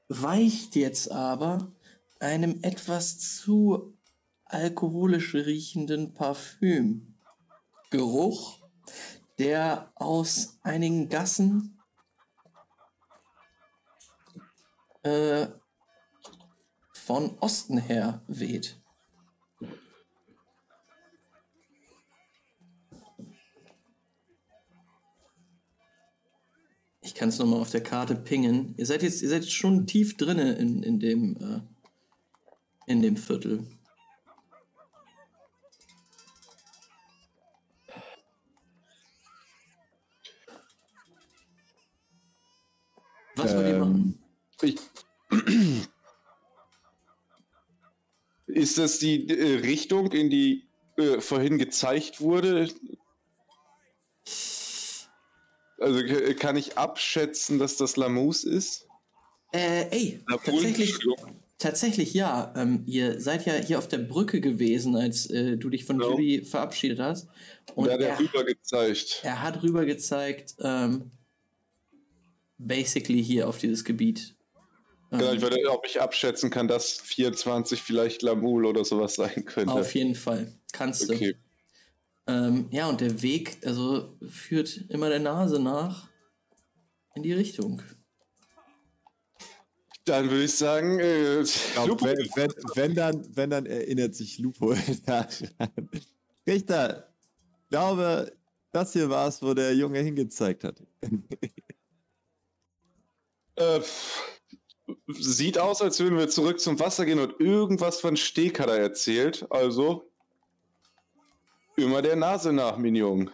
weicht 0.07 0.75
jetzt 0.75 1.11
aber 1.11 1.71
einem 2.19 2.59
etwas 2.61 3.19
zu 3.19 3.97
alkoholisch 4.45 5.33
riechenden 5.35 6.13
Parfümgeruch, 6.13 7.09
der 9.37 9.91
aus 9.95 10.57
einigen 10.63 11.09
Gassen 11.09 11.79
äh, 15.03 15.47
von 16.93 17.37
Osten 17.39 17.77
her 17.77 18.23
weht. 18.27 18.81
Ich 27.07 27.15
kann 27.15 27.29
es 27.29 27.39
nochmal 27.39 27.61
auf 27.61 27.71
der 27.71 27.81
Karte 27.81 28.15
pingen. 28.15 28.73
Ihr 28.75 28.85
seid 28.85 29.01
jetzt, 29.01 29.21
ihr 29.21 29.29
seid 29.29 29.49
schon 29.49 29.87
tief 29.87 30.17
drinne 30.17 30.55
in, 30.55 30.83
in 30.83 30.99
dem 30.99 31.37
äh, 31.37 31.61
in 32.85 33.01
dem 33.01 33.15
Viertel. 33.15 33.65
Was 43.35 43.55
wollt 43.55 43.67
ihr 43.67 43.75
Ähm, 43.75 43.79
machen? 43.79 44.23
Ich, 44.61 44.75
ist 48.47 48.77
das 48.77 48.99
die 48.99 49.29
äh, 49.29 49.59
Richtung, 49.59 50.11
in 50.11 50.29
die 50.29 50.67
äh, 50.97 51.21
vorhin 51.21 51.57
gezeigt 51.57 52.19
wurde? 52.19 52.67
Also 55.79 55.99
k- 56.03 56.33
kann 56.35 56.55
ich 56.57 56.77
abschätzen, 56.77 57.59
dass 57.59 57.77
das 57.77 57.97
Lamus 57.97 58.43
ist? 58.43 58.87
Äh, 59.53 59.85
ey, 59.91 60.19
tatsächlich, 60.29 60.95
tatsächlich 61.57 62.13
ja. 62.13 62.53
Ähm, 62.57 62.83
ihr 62.85 63.19
seid 63.21 63.45
ja 63.45 63.53
hier 63.53 63.77
auf 63.77 63.87
der 63.87 63.99
Brücke 63.99 64.41
gewesen, 64.41 64.95
als 64.95 65.29
äh, 65.29 65.55
du 65.57 65.69
dich 65.69 65.85
von 65.85 65.99
Ja. 66.01 66.07
Julie 66.09 66.43
verabschiedet 66.43 66.99
hast. 66.99 67.27
Und 67.75 67.89
hat 67.89 68.01
er 68.01 68.09
er, 68.09 68.19
rüber 68.19 68.43
gezeigt. 68.43 69.19
er 69.23 69.41
hat 69.41 69.61
rüber 69.63 69.85
gezeigt, 69.85 70.55
ähm, 70.59 71.11
basically 72.57 73.23
hier 73.23 73.47
auf 73.47 73.57
dieses 73.59 73.83
Gebiet. 73.83 74.35
Genau, 75.11 75.29
Ähm, 75.29 75.35
ich 75.37 75.41
würde, 75.41 75.57
ob 75.69 75.85
ich 75.85 76.01
abschätzen 76.01 76.49
kann, 76.49 76.67
dass 76.67 76.99
24 77.01 77.81
vielleicht 77.81 78.21
Lamul 78.23 78.65
oder 78.65 78.83
sowas 78.83 79.15
sein 79.15 79.45
könnte. 79.45 79.73
auf 79.73 79.93
jeden 79.95 80.15
Fall. 80.15 80.51
Kannst 80.73 81.09
du. 81.09 81.13
Ähm, 82.27 82.67
ja, 82.71 82.89
und 82.89 82.99
der 82.99 83.21
Weg, 83.21 83.57
also 83.65 84.17
führt 84.27 84.85
immer 84.89 85.09
der 85.09 85.19
Nase 85.19 85.59
nach 85.59 86.09
in 87.15 87.23
die 87.23 87.33
Richtung. 87.33 87.81
Dann 90.03 90.29
würde 90.29 90.43
ich 90.43 90.55
sagen, 90.55 90.99
äh, 90.99 91.41
Ich 91.41 91.73
glaub, 91.73 92.01
wenn, 92.01 92.17
wenn, 92.17 92.53
wenn, 92.75 92.95
dann, 92.95 93.35
wenn, 93.35 93.49
dann 93.49 93.65
erinnert 93.65 94.15
sich 94.15 94.39
Lupo 94.39 94.73
daran. 95.05 95.27
Richter, 96.45 97.13
ich 97.63 97.69
glaube, 97.69 98.31
das 98.71 98.93
hier 98.93 99.09
war 99.09 99.27
es, 99.27 99.41
wo 99.41 99.53
der 99.53 99.73
Junge 99.75 99.99
hingezeigt 99.99 100.63
hat. 100.63 100.81
äh, 103.55 103.81
sieht 105.07 105.57
aus, 105.57 105.81
als 105.81 105.99
würden 105.99 106.17
wir 106.17 106.29
zurück 106.29 106.59
zum 106.59 106.79
Wasser 106.79 107.05
gehen 107.05 107.19
und 107.19 107.39
irgendwas 107.39 107.99
von 107.99 108.15
Steg 108.15 108.59
hat 108.59 108.69
er 108.69 108.77
erzählt. 108.77 109.45
Also 109.49 110.09
immer 111.77 112.01
der 112.01 112.15
Nase 112.15 112.51
nach, 112.51 112.77
Minion. 112.77 113.29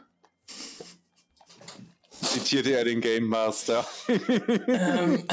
Zitierte 2.22 2.73
er 2.73 2.85
den 2.85 3.01
Game 3.01 3.25
Master. 3.25 3.85
ähm, 4.07 5.23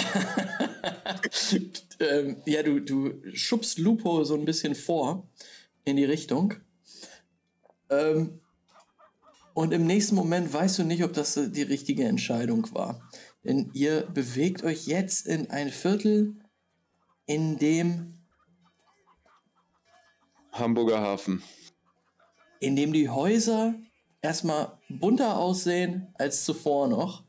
ähm, 2.01 2.37
ja, 2.47 2.63
du, 2.63 2.81
du 2.81 3.15
schubst 3.35 3.79
Lupo 3.79 4.25
so 4.25 4.35
ein 4.35 4.45
bisschen 4.45 4.75
vor 4.75 5.29
in 5.85 5.97
die 5.97 6.05
Richtung. 6.05 6.55
Ähm, 7.91 8.41
und 9.55 9.73
im 9.73 9.87
nächsten 9.87 10.15
Moment 10.15 10.53
weißt 10.53 10.79
du 10.79 10.85
nicht, 10.85 11.05
ob 11.05 11.13
das 11.13 11.35
die 11.35 11.63
richtige 11.63 12.05
Entscheidung 12.05 12.73
war. 12.75 13.03
Denn 13.45 13.71
ihr 13.73 14.03
bewegt 14.03 14.63
euch 14.63 14.87
jetzt 14.87 15.27
in 15.27 15.51
ein 15.51 15.71
Viertel, 15.71 16.35
in 17.27 17.59
dem, 17.59 18.21
Hamburger 20.53 21.01
Hafen. 21.01 21.43
In 22.61 22.77
dem 22.77 22.93
die 22.93 23.09
Häuser 23.09 23.75
erstmal 24.23 24.79
bunter 24.89 25.39
aussehen 25.39 26.09
als 26.15 26.45
zuvor 26.45 26.89
noch 26.89 27.25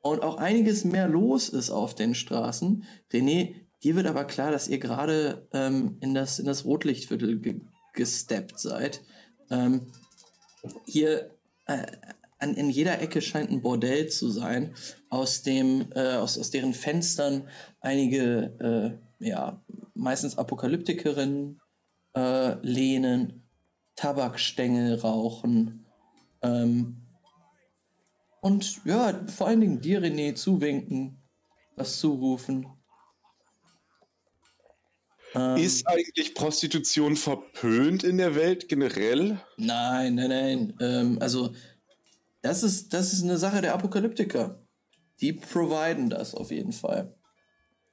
und 0.00 0.22
auch 0.22 0.36
einiges 0.36 0.84
mehr 0.84 1.08
los 1.08 1.48
ist 1.48 1.70
auf 1.70 1.94
den 1.94 2.14
Straßen. 2.14 2.84
René, 3.12 3.54
dir 3.82 3.96
wird 3.96 4.06
aber 4.06 4.24
klar, 4.24 4.52
dass 4.52 4.68
ihr 4.68 4.78
gerade 4.78 5.46
ähm, 5.52 5.98
in, 6.00 6.14
das, 6.14 6.38
in 6.38 6.46
das 6.46 6.64
Rotlichtviertel 6.64 7.40
ge 7.40 7.60
gesteppt 7.92 8.60
seid. 8.60 9.02
Ähm, 9.50 9.86
hier 10.84 11.30
äh, 11.64 11.86
an, 12.38 12.54
in 12.54 12.68
jeder 12.68 13.00
Ecke 13.00 13.22
scheint 13.22 13.50
ein 13.50 13.62
Bordell 13.62 14.08
zu 14.08 14.28
sein, 14.28 14.74
aus, 15.08 15.42
dem, 15.42 15.86
äh, 15.94 16.16
aus, 16.16 16.38
aus 16.38 16.50
deren 16.50 16.74
Fenstern 16.74 17.48
einige, 17.80 19.00
äh, 19.20 19.26
ja, 19.26 19.62
meistens 19.94 20.36
Apokalyptikerinnen 20.36 21.58
äh, 22.14 22.56
lehnen, 22.60 23.45
Tabakstängel 23.96 25.00
rauchen. 25.00 25.86
Ähm, 26.42 27.02
und 28.40 28.84
ja, 28.84 29.26
vor 29.26 29.48
allen 29.48 29.60
Dingen 29.60 29.80
dir, 29.80 30.00
René, 30.00 30.34
zuwinken, 30.34 31.20
was 31.74 31.98
zurufen. 31.98 32.66
Ähm, 35.34 35.56
Ist 35.56 35.86
eigentlich 35.88 36.34
Prostitution 36.34 37.16
verpönt 37.16 38.04
in 38.04 38.18
der 38.18 38.34
Welt 38.34 38.68
generell? 38.68 39.40
Nein, 39.56 40.14
nein, 40.14 40.28
nein. 40.28 40.76
Ähm, 40.80 41.18
also, 41.20 41.54
das 42.42 42.62
ist, 42.62 42.92
das 42.92 43.12
ist 43.12 43.24
eine 43.24 43.38
Sache 43.38 43.60
der 43.60 43.74
Apokalyptiker. 43.74 44.62
Die 45.20 45.32
providen 45.32 46.10
das 46.10 46.34
auf 46.34 46.50
jeden 46.50 46.72
Fall. 46.72 47.14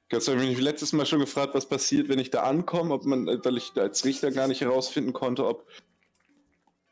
Das 0.09 0.27
habe 0.27 0.43
ich 0.43 0.49
mich 0.49 0.61
letztes 0.61 0.93
Mal 0.93 1.06
schon 1.06 1.22
gefragt, 1.22 1.56
was 1.56 1.67
passiert, 1.67 2.07
wenn 2.07 2.19
ich 2.19 2.30
da 2.30 2.43
ankomme, 2.43 2.93
ob 2.93 3.06
man, 3.06 3.25
weil 3.25 3.57
ich 3.57 3.72
als 3.75 4.06
Richter 4.06 4.32
gar 4.32 4.48
nicht 4.48 4.61
herausfinden 4.61 5.14
konnte, 5.14 5.48
ob 5.48 5.65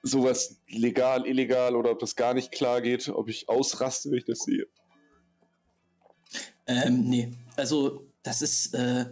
sowas 0.03 0.57
legal, 0.67 1.27
illegal 1.27 1.75
oder 1.75 1.91
ob 1.91 1.99
das 1.99 2.15
gar 2.15 2.33
nicht 2.33 2.51
klar 2.51 2.81
geht, 2.81 3.09
ob 3.09 3.30
ich 3.30 3.49
ausraste, 3.49 4.09
wenn 4.09 4.17
ich 4.17 4.25
das 4.25 4.39
sehe. 4.39 4.67
Ähm, 6.67 7.03
nee. 7.09 7.31
Also, 7.55 8.07
das 8.23 8.41
ist, 8.41 8.73
äh, 8.73 9.05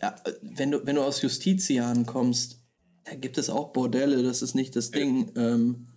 ja, 0.00 0.16
wenn 0.42 0.70
du, 0.70 0.86
wenn 0.86 0.96
du 0.96 1.02
aus 1.02 1.22
Justitian 1.22 2.06
kommst, 2.06 2.60
da 3.04 3.14
gibt 3.14 3.38
es 3.38 3.50
auch 3.50 3.72
Bordelle, 3.72 4.22
das 4.22 4.42
ist 4.42 4.54
nicht 4.54 4.76
das 4.76 4.90
Ding. 4.90 5.32
Ähm, 5.36 5.88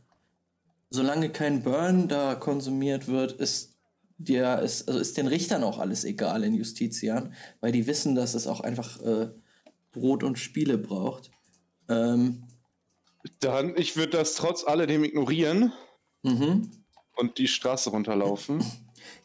solange 0.90 1.30
kein 1.30 1.64
Burn 1.64 2.08
da 2.08 2.36
konsumiert 2.36 3.08
wird, 3.08 3.34
ist 3.34 3.74
dir, 4.18 4.60
ist, 4.60 4.88
also 4.88 5.00
ist 5.00 5.18
den 5.18 5.28
Richtern 5.28 5.64
auch 5.64 5.80
alles 5.80 6.06
egal 6.06 6.44
in 6.44 6.53
Justitian, 6.53 7.34
weil 7.62 7.72
die 7.72 7.88
wissen, 7.88 8.16
dass 8.16 8.36
es 8.36 8.48
auch 8.48 8.62
einfach 8.62 9.02
äh, 9.02 9.30
Brot 9.92 10.24
und 10.24 10.40
Spiele 10.40 10.78
braucht. 10.78 11.32
Ähm, 11.90 12.44
Dann, 13.40 13.76
ich 13.77 13.95
würde 13.95 14.18
das 14.18 14.35
trotz 14.35 14.66
alledem 14.66 15.03
ignorieren 15.03 15.72
mhm. 16.24 16.69
und 17.16 17.38
die 17.38 17.48
Straße 17.48 17.90
runterlaufen. 17.90 18.64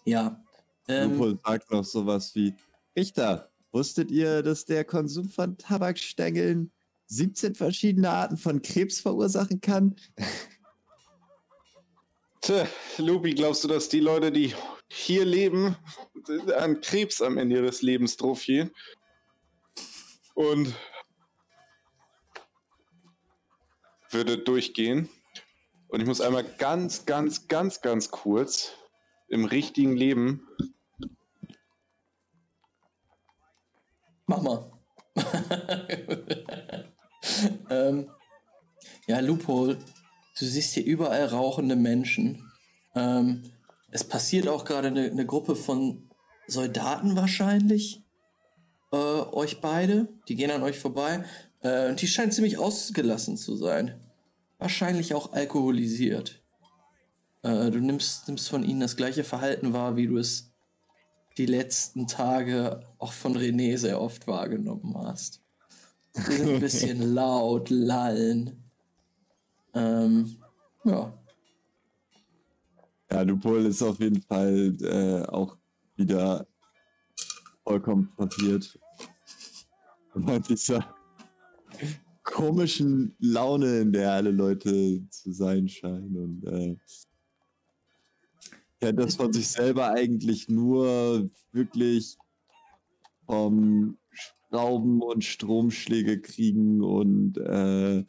Ja. 0.05 0.43
Ähm, 0.89 1.13
Lupol 1.13 1.39
sagt 1.45 1.71
noch 1.71 1.85
sowas 1.85 2.35
wie: 2.35 2.53
Richter, 2.97 3.53
wusstet 3.71 4.11
ihr, 4.11 4.43
dass 4.43 4.65
der 4.65 4.85
Konsum 4.85 5.29
von 5.29 5.57
Tabakstängeln 5.57 6.73
17 7.07 7.55
verschiedene 7.55 8.11
Arten 8.11 8.37
von 8.37 8.61
Krebs 8.61 9.01
verursachen 9.01 9.61
kann? 9.61 9.95
Tja, 12.41 12.67
Lupi, 12.99 13.35
glaubst 13.35 13.65
du, 13.65 13.69
dass 13.69 13.89
die 13.89 14.01
Leute, 14.01 14.33
die 14.33 14.55
hier 14.89 15.25
leben, 15.25 15.77
an 16.57 16.81
Krebs 16.81 17.21
am 17.21 17.37
Ende 17.37 17.57
ihres 17.57 17.83
Lebens 17.83 18.17
drauf 18.17 18.45
gehen? 18.45 18.71
Und 20.35 20.73
würde 24.11 24.39
durchgehen. 24.39 25.09
Und 25.89 26.01
ich 26.01 26.07
muss 26.07 26.21
einmal 26.21 26.45
ganz, 26.45 27.07
ganz, 27.07 27.49
ganz, 27.49 27.81
ganz 27.81 28.11
kurz 28.11 28.73
im 29.29 29.45
richtigen 29.45 29.97
Leben. 29.97 30.47
Mach 34.27 34.43
mal. 34.43 34.71
ähm, 37.71 38.11
ja, 39.07 39.21
Loophole. 39.21 39.79
Du 40.39 40.45
siehst 40.45 40.75
hier 40.75 40.85
überall 40.85 41.25
rauchende 41.27 41.77
Menschen. 41.77 42.53
Ähm, 42.95 43.51
es 43.91 44.05
passiert 44.05 44.49
auch 44.49 44.65
gerade 44.65 44.89
eine, 44.89 45.11
eine 45.11 45.27
Gruppe 45.27 45.57
von 45.57 46.11
Soldaten 46.47 47.17
wahrscheinlich. 47.17 48.03
Äh, 48.93 48.97
euch 48.97 49.61
beide. 49.61 50.09
Die 50.29 50.37
gehen 50.37 50.51
an 50.51 50.63
euch 50.63 50.79
vorbei. 50.79 51.25
Äh, 51.61 51.91
und 51.91 52.01
die 52.01 52.09
scheinen 52.09 52.33
ziemlich 52.33 52.59
ausgelassen 52.59 53.37
zu 53.37 53.57
sein. 53.57 53.95
Wahrscheinlich 54.59 55.15
auch 55.15 55.33
alkoholisiert. 55.33 56.43
Äh, 57.43 57.71
du 57.71 57.79
nimmst, 57.79 58.29
nimmst 58.29 58.49
von 58.49 58.65
ihnen 58.65 58.81
das 58.81 58.97
gleiche 58.97 59.25
Verhalten 59.25 59.73
wahr, 59.73 59.97
wie 59.97 60.07
du 60.07 60.19
es 60.19 60.51
die 61.37 61.47
letzten 61.47 62.07
Tage 62.07 62.83
auch 62.99 63.13
von 63.13 63.37
René 63.37 63.79
sehr 63.79 64.01
oft 64.01 64.27
wahrgenommen 64.27 64.97
hast. 64.99 65.41
Sie 66.13 66.33
sind 66.33 66.55
ein 66.55 66.61
bisschen 66.61 67.01
laut, 67.15 67.71
lallen. 67.71 68.65
Ähm, 69.75 70.37
ja. 70.85 71.13
Ja, 73.11 73.23
Lupol 73.23 73.67
ist 73.67 73.83
auf 73.83 74.01
jeden 74.01 74.21
Fall 74.23 74.77
äh, 74.83 75.23
auch 75.29 75.57
wieder 75.97 76.47
vollkommen 77.63 78.11
passiert. 78.17 78.79
Von 80.13 80.43
dieser 80.43 80.98
komischen 82.23 83.15
Laune, 83.19 83.81
in 83.81 83.93
der 83.93 84.13
alle 84.13 84.31
Leute 84.31 85.03
zu 85.09 85.33
sein 85.33 85.69
scheinen. 85.69 86.17
Und 86.17 86.45
äh, 86.47 86.77
kennt 88.81 88.99
das 88.99 89.17
von 89.17 89.33
sich 89.33 89.49
selber 89.49 89.91
eigentlich 89.91 90.49
nur 90.49 91.29
wirklich 91.53 92.17
vom 93.27 93.99
Schrauben 94.11 95.03
und 95.03 95.25
Stromschläge 95.25 96.21
kriegen 96.21 96.83
und 96.83 97.39
äh, 97.39 98.05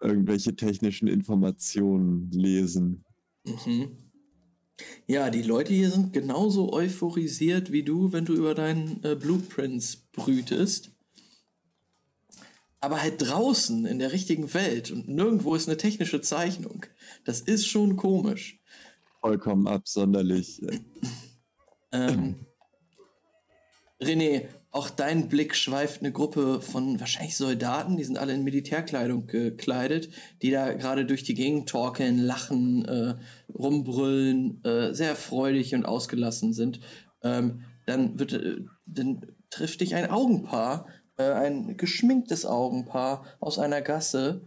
irgendwelche 0.00 0.56
technischen 0.56 1.08
Informationen 1.08 2.30
lesen. 2.30 3.04
Mhm. 3.44 3.96
Ja, 5.06 5.30
die 5.30 5.42
Leute 5.42 5.72
hier 5.72 5.90
sind 5.90 6.12
genauso 6.12 6.72
euphorisiert 6.72 7.72
wie 7.72 7.82
du, 7.82 8.12
wenn 8.12 8.24
du 8.24 8.34
über 8.34 8.54
deinen 8.54 9.02
äh, 9.04 9.14
Blueprints 9.14 10.08
brütest. 10.12 10.95
Aber 12.86 13.02
halt 13.02 13.20
draußen 13.20 13.84
in 13.84 13.98
der 13.98 14.12
richtigen 14.12 14.54
Welt 14.54 14.92
und 14.92 15.08
nirgendwo 15.08 15.56
ist 15.56 15.66
eine 15.66 15.76
technische 15.76 16.20
Zeichnung. 16.20 16.86
Das 17.24 17.40
ist 17.40 17.66
schon 17.66 17.96
komisch. 17.96 18.60
Vollkommen 19.20 19.66
absonderlich. 19.66 20.62
Ähm, 21.92 22.34
René, 24.02 24.48
auch 24.70 24.90
dein 24.90 25.28
Blick 25.28 25.54
schweift 25.54 26.00
eine 26.00 26.12
Gruppe 26.12 26.60
von 26.60 26.98
wahrscheinlich 27.00 27.36
Soldaten, 27.36 27.96
die 27.96 28.04
sind 28.04 28.18
alle 28.18 28.34
in 28.34 28.42
Militärkleidung 28.42 29.28
gekleidet, 29.28 30.10
die 30.42 30.50
da 30.50 30.72
gerade 30.72 31.06
durch 31.06 31.22
die 31.22 31.34
Gegend 31.34 31.68
torkeln, 31.68 32.18
lachen, 32.18 32.84
äh, 32.84 33.14
rumbrüllen, 33.54 34.62
äh, 34.64 34.92
sehr 34.94 35.14
freudig 35.14 35.74
und 35.74 35.86
ausgelassen 35.86 36.52
sind. 36.52 36.80
Ähm, 37.22 37.62
dann, 37.86 38.18
wird, 38.18 38.32
äh, 38.32 38.56
dann 38.84 39.24
trifft 39.48 39.80
dich 39.80 39.94
ein 39.94 40.10
Augenpaar, 40.10 40.86
äh, 41.16 41.32
ein 41.32 41.76
geschminktes 41.76 42.46
Augenpaar 42.46 43.24
aus 43.40 43.58
einer 43.58 43.82
Gasse. 43.82 44.42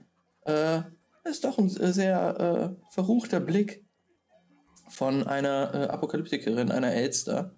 Äh, 0.45 0.81
ist 1.23 1.43
doch 1.43 1.57
ein 1.57 1.69
sehr 1.69 2.75
äh, 2.80 2.93
verruchter 2.93 3.39
Blick 3.39 3.85
von 4.89 5.27
einer 5.27 5.73
äh, 5.73 5.88
Apokalyptikerin, 5.88 6.72
einer 6.72 6.93
Elster. 6.93 7.53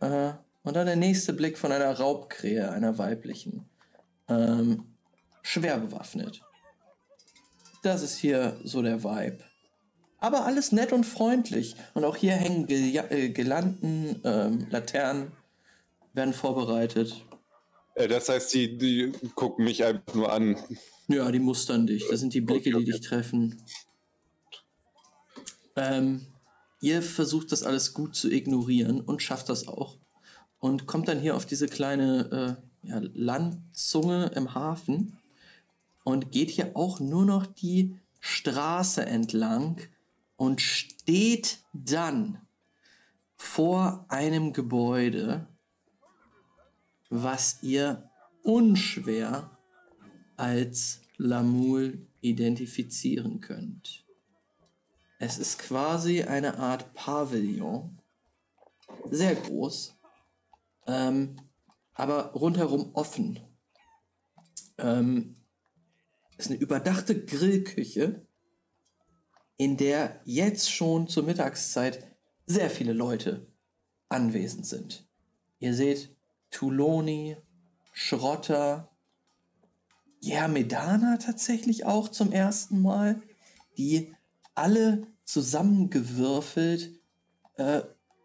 Äh, 0.00 0.32
und 0.62 0.74
dann 0.74 0.86
der 0.86 0.96
nächste 0.96 1.32
Blick 1.32 1.58
von 1.58 1.70
einer 1.70 1.92
Raubkrähe, 1.98 2.70
einer 2.72 2.98
weiblichen. 2.98 3.68
Ähm, 4.28 4.96
schwer 5.42 5.78
bewaffnet. 5.78 6.40
Das 7.82 8.02
ist 8.02 8.16
hier 8.16 8.58
so 8.64 8.82
der 8.82 9.04
Vibe. 9.04 9.38
Aber 10.18 10.44
alles 10.44 10.72
nett 10.72 10.92
und 10.92 11.04
freundlich. 11.04 11.76
Und 11.94 12.04
auch 12.04 12.16
hier 12.16 12.32
hängen 12.32 12.66
Gel 12.66 12.96
äh, 13.10 13.32
ähm, 14.24 14.66
Laternen, 14.70 15.32
werden 16.14 16.34
vorbereitet. 16.34 17.25
Äh, 17.96 18.08
das 18.08 18.28
heißt, 18.28 18.54
die, 18.54 18.78
die 18.78 19.12
gucken 19.34 19.64
mich 19.64 19.84
einfach 19.84 20.14
nur 20.14 20.32
an. 20.32 20.56
Ja, 21.08 21.30
die 21.32 21.40
mustern 21.40 21.86
dich. 21.86 22.06
Das 22.08 22.20
sind 22.20 22.34
die 22.34 22.40
Blicke, 22.40 22.70
die 22.70 22.84
dich 22.84 23.00
treffen. 23.00 23.62
Ähm, 25.74 26.26
ihr 26.80 27.02
versucht 27.02 27.52
das 27.52 27.62
alles 27.62 27.92
gut 27.92 28.14
zu 28.14 28.30
ignorieren 28.30 29.00
und 29.00 29.22
schafft 29.22 29.48
das 29.48 29.66
auch. 29.66 29.98
Und 30.58 30.86
kommt 30.86 31.08
dann 31.08 31.20
hier 31.20 31.36
auf 31.36 31.46
diese 31.46 31.66
kleine 31.66 32.58
äh, 32.84 32.88
ja, 32.88 33.00
Landzunge 33.14 34.30
im 34.34 34.54
Hafen 34.54 35.18
und 36.04 36.32
geht 36.32 36.50
hier 36.50 36.76
auch 36.76 37.00
nur 37.00 37.24
noch 37.24 37.46
die 37.46 37.98
Straße 38.20 39.04
entlang 39.04 39.80
und 40.36 40.60
steht 40.60 41.58
dann 41.72 42.40
vor 43.36 44.06
einem 44.08 44.52
Gebäude, 44.52 45.46
was 47.10 47.62
ihr 47.62 48.10
unschwer 48.42 49.58
als 50.36 51.00
Lamul 51.16 52.06
identifizieren 52.20 53.40
könnt. 53.40 54.04
Es 55.18 55.38
ist 55.38 55.58
quasi 55.58 56.22
eine 56.22 56.58
Art 56.58 56.92
Pavillon. 56.94 57.98
Sehr 59.10 59.34
groß. 59.34 59.96
Ähm, 60.86 61.36
aber 61.94 62.32
rundherum 62.32 62.90
offen. 62.94 63.40
Ähm, 64.78 65.36
ist 66.36 66.50
eine 66.50 66.58
überdachte 66.58 67.24
Grillküche, 67.24 68.26
in 69.56 69.76
der 69.78 70.20
jetzt 70.24 70.70
schon 70.70 71.08
zur 71.08 71.22
Mittagszeit 71.22 72.14
sehr 72.44 72.68
viele 72.68 72.92
Leute 72.92 73.46
anwesend 74.08 74.66
sind. 74.66 75.08
Ihr 75.58 75.74
seht 75.74 76.15
Tuloni, 76.50 77.36
Schrotter, 77.92 78.90
ja, 80.20 80.48
Medana 80.48 81.18
tatsächlich 81.18 81.84
auch 81.84 82.08
zum 82.08 82.32
ersten 82.32 82.80
Mal, 82.80 83.22
die 83.78 84.14
alle 84.54 85.06
zusammengewürfelt 85.24 86.90
äh, 87.56 87.82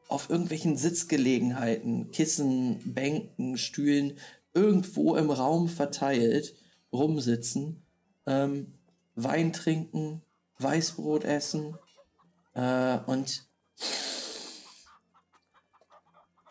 auf 0.08 0.30
irgendwelchen 0.30 0.77
Sitzgelegenheiten, 0.77 2.11
Kissen, 2.11 2.93
Bänken, 2.93 3.58
Stühlen 3.58 4.17
irgendwo 4.53 5.16
im 5.16 5.30
Raum 5.30 5.69
verteilt 5.69 6.56
rumsitzen, 6.91 7.85
ähm, 8.25 8.74
Wein 9.16 9.53
trinken, 9.53 10.22
Weißbrot 10.59 11.24
essen 11.24 11.77
äh, 12.53 12.98
und 13.06 13.48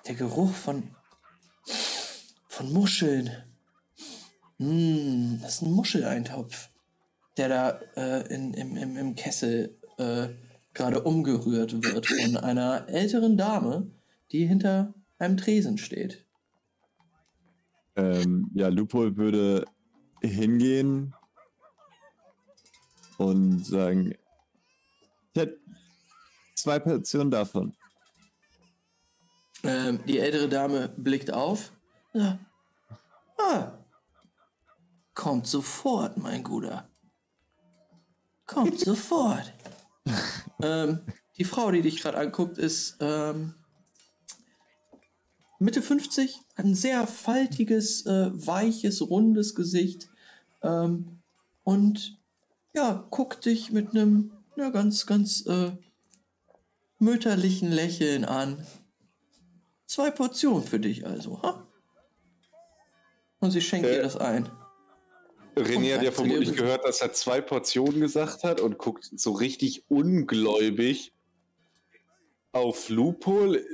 der 0.06 0.14
Geruch 0.14 0.52
von, 0.52 0.94
von 2.60 2.72
Muscheln. 2.74 3.30
Mm, 4.58 5.40
das 5.40 5.54
ist 5.54 5.62
ein 5.62 5.72
Muscheleintopf, 5.72 6.68
der 7.38 7.48
da 7.48 7.70
äh, 7.96 8.34
in, 8.34 8.52
im, 8.52 8.76
im, 8.76 8.96
im 8.98 9.14
Kessel 9.14 9.78
äh, 9.96 10.28
gerade 10.74 11.02
umgerührt 11.02 11.82
wird 11.82 12.06
von 12.06 12.36
einer 12.36 12.86
älteren 12.88 13.38
Dame, 13.38 13.90
die 14.30 14.46
hinter 14.46 14.92
einem 15.18 15.38
Tresen 15.38 15.78
steht. 15.78 16.26
Ähm, 17.96 18.50
ja, 18.52 18.68
Lupo 18.68 19.16
würde 19.16 19.64
hingehen 20.20 21.14
und 23.16 23.64
sagen, 23.64 24.12
ich 25.32 25.40
hätte 25.40 25.58
zwei 26.54 26.78
Portionen 26.78 27.30
davon. 27.30 27.74
Ähm, 29.62 30.00
die 30.06 30.18
ältere 30.18 30.48
Dame 30.48 30.90
blickt 30.96 31.32
auf. 31.32 31.72
Ja. 32.12 32.38
Ah. 33.40 33.78
Kommt 35.14 35.46
sofort, 35.46 36.16
mein 36.16 36.42
Guter. 36.42 36.88
Kommt 38.46 38.78
sofort. 38.80 39.52
ähm, 40.62 41.00
die 41.36 41.44
Frau, 41.44 41.70
die 41.70 41.82
dich 41.82 42.00
gerade 42.00 42.18
anguckt, 42.18 42.58
ist 42.58 42.96
ähm, 43.00 43.54
Mitte 45.58 45.82
50, 45.82 46.40
hat 46.56 46.64
ein 46.64 46.74
sehr 46.74 47.06
faltiges, 47.06 48.06
äh, 48.06 48.30
weiches, 48.32 49.02
rundes 49.02 49.54
Gesicht 49.54 50.08
ähm, 50.62 51.20
und 51.64 52.18
ja, 52.72 53.06
guckt 53.10 53.44
dich 53.44 53.70
mit 53.70 53.90
einem 53.90 54.32
ja, 54.56 54.70
ganz, 54.70 55.06
ganz 55.06 55.44
äh, 55.46 55.72
mütterlichen 56.98 57.70
Lächeln 57.70 58.24
an. 58.24 58.66
Zwei 59.86 60.10
Portionen 60.10 60.62
für 60.62 60.80
dich 60.80 61.06
also, 61.06 61.42
ha? 61.42 61.66
Und 63.40 63.50
sie 63.50 63.60
schenkt 63.60 63.86
Äh, 63.88 63.96
dir 63.96 64.02
das 64.02 64.16
ein. 64.16 64.48
René 65.56 65.94
hat 65.96 66.02
ja 66.02 66.12
vermutlich 66.12 66.54
gehört, 66.54 66.84
dass 66.84 67.00
er 67.00 67.12
zwei 67.12 67.40
Portionen 67.40 68.00
gesagt 68.00 68.44
hat 68.44 68.60
und 68.60 68.78
guckt 68.78 69.10
so 69.16 69.32
richtig 69.32 69.84
ungläubig 69.88 71.12
auf 72.52 72.88
Lupol 72.88 73.64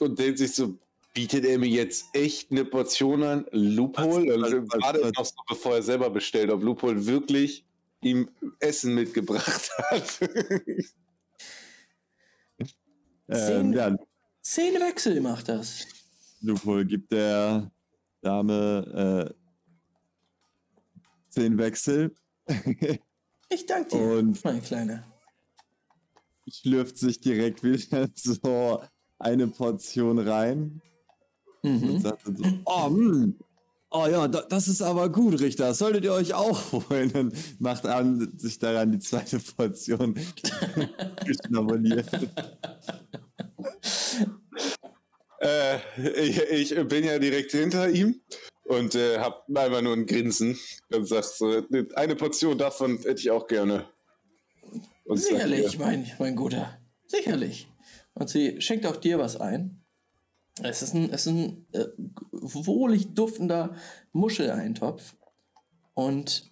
und 0.00 0.18
denkt 0.18 0.38
sich 0.38 0.54
so, 0.54 0.78
bietet 1.14 1.44
er 1.44 1.58
mir 1.58 1.68
jetzt 1.68 2.06
echt 2.14 2.50
eine 2.52 2.64
Portion 2.64 3.22
an? 3.22 3.46
Lupol? 3.50 4.26
Was- 4.28 4.52
Und 4.52 4.68
was- 4.72 4.80
gerade 4.80 5.02
was- 5.02 5.12
noch 5.16 5.24
so, 5.24 5.34
bevor 5.48 5.74
er 5.76 5.82
selber 5.82 6.10
bestellt, 6.10 6.50
ob 6.50 6.62
Lupol 6.62 7.06
wirklich 7.06 7.64
ihm 8.02 8.28
Essen 8.60 8.94
mitgebracht 8.94 9.70
hat. 9.90 10.20
Ähm, 13.28 13.28
Zehn- 13.28 13.72
ja, 13.72 13.96
Zehn 14.42 14.74
Wechsel 14.74 15.20
macht 15.20 15.48
das. 15.48 15.86
Lupo 16.40 16.84
gibt 16.84 17.10
der 17.10 17.70
Dame 18.26 19.30
äh, 19.30 19.34
zehn 21.30 21.56
Wechsel 21.58 22.12
Ich 23.48 23.64
danke 23.66 23.90
dir, 23.90 24.18
und 24.18 24.44
mein 24.44 24.60
Kleiner. 24.62 25.04
schlürft 26.50 26.98
sich 26.98 27.20
direkt 27.20 27.62
wieder 27.62 28.08
so 28.14 28.82
eine 29.20 29.46
Portion 29.46 30.18
rein 30.18 30.82
und 31.62 31.82
Mhm. 31.82 31.98
sagt 32.00 32.26
dann 32.26 32.36
so, 32.36 32.44
oh, 32.64 32.86
hm, 32.88 33.36
oh 33.90 34.06
ja, 34.08 34.28
da, 34.28 34.42
das 34.42 34.68
ist 34.68 34.82
aber 34.82 35.08
gut, 35.10 35.40
Richter, 35.40 35.68
das 35.68 35.78
solltet 35.78 36.04
ihr 36.04 36.12
euch 36.12 36.34
auch 36.34 36.60
holen. 36.90 37.10
Und 37.12 37.60
macht 37.60 37.86
an, 37.86 38.36
sich 38.38 38.58
daran 38.58 38.90
die 38.92 38.98
zweite 38.98 39.38
Portion 39.38 40.14
geschnabuliert. 41.24 42.08
Äh, 45.40 45.76
ich, 46.22 46.40
ich 46.74 46.88
bin 46.88 47.04
ja 47.04 47.18
direkt 47.18 47.52
hinter 47.52 47.88
ihm 47.88 48.20
und 48.64 48.94
äh, 48.94 49.18
hab 49.18 49.46
einfach 49.54 49.82
nur 49.82 49.94
ein 49.94 50.06
Grinsen 50.06 50.58
und 50.92 51.06
sag 51.06 51.24
so, 51.24 51.62
eine 51.94 52.16
Portion 52.16 52.58
davon 52.58 52.98
hätte 52.98 53.20
ich 53.20 53.30
auch 53.30 53.46
gerne. 53.46 53.88
Und 55.04 55.18
Sicherlich, 55.18 55.78
mein, 55.78 56.10
mein 56.18 56.34
Guter. 56.34 56.78
Sicherlich. 57.06 57.68
Und 58.14 58.28
sie 58.28 58.60
schenkt 58.60 58.86
auch 58.86 58.96
dir 58.96 59.18
was 59.18 59.36
ein. 59.36 59.84
Es 60.62 60.82
ist 60.82 60.94
ein, 60.94 61.10
es 61.12 61.26
ist 61.26 61.32
ein 61.32 61.66
äh, 61.72 61.86
wohlig 62.32 63.14
duftender 63.14 63.76
Muscheleintopf. 64.12 65.14
Und 65.94 66.50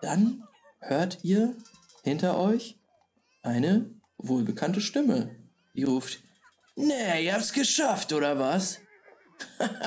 dann 0.00 0.44
hört 0.80 1.18
ihr 1.22 1.54
hinter 2.02 2.38
euch 2.38 2.80
eine 3.42 3.90
wohlbekannte 4.16 4.80
Stimme. 4.80 5.36
Die 5.74 5.84
ruft: 5.84 6.20
Nee, 6.80 7.24
ihr 7.24 7.34
habt's 7.34 7.52
geschafft, 7.52 8.12
oder 8.12 8.38
was? 8.38 8.78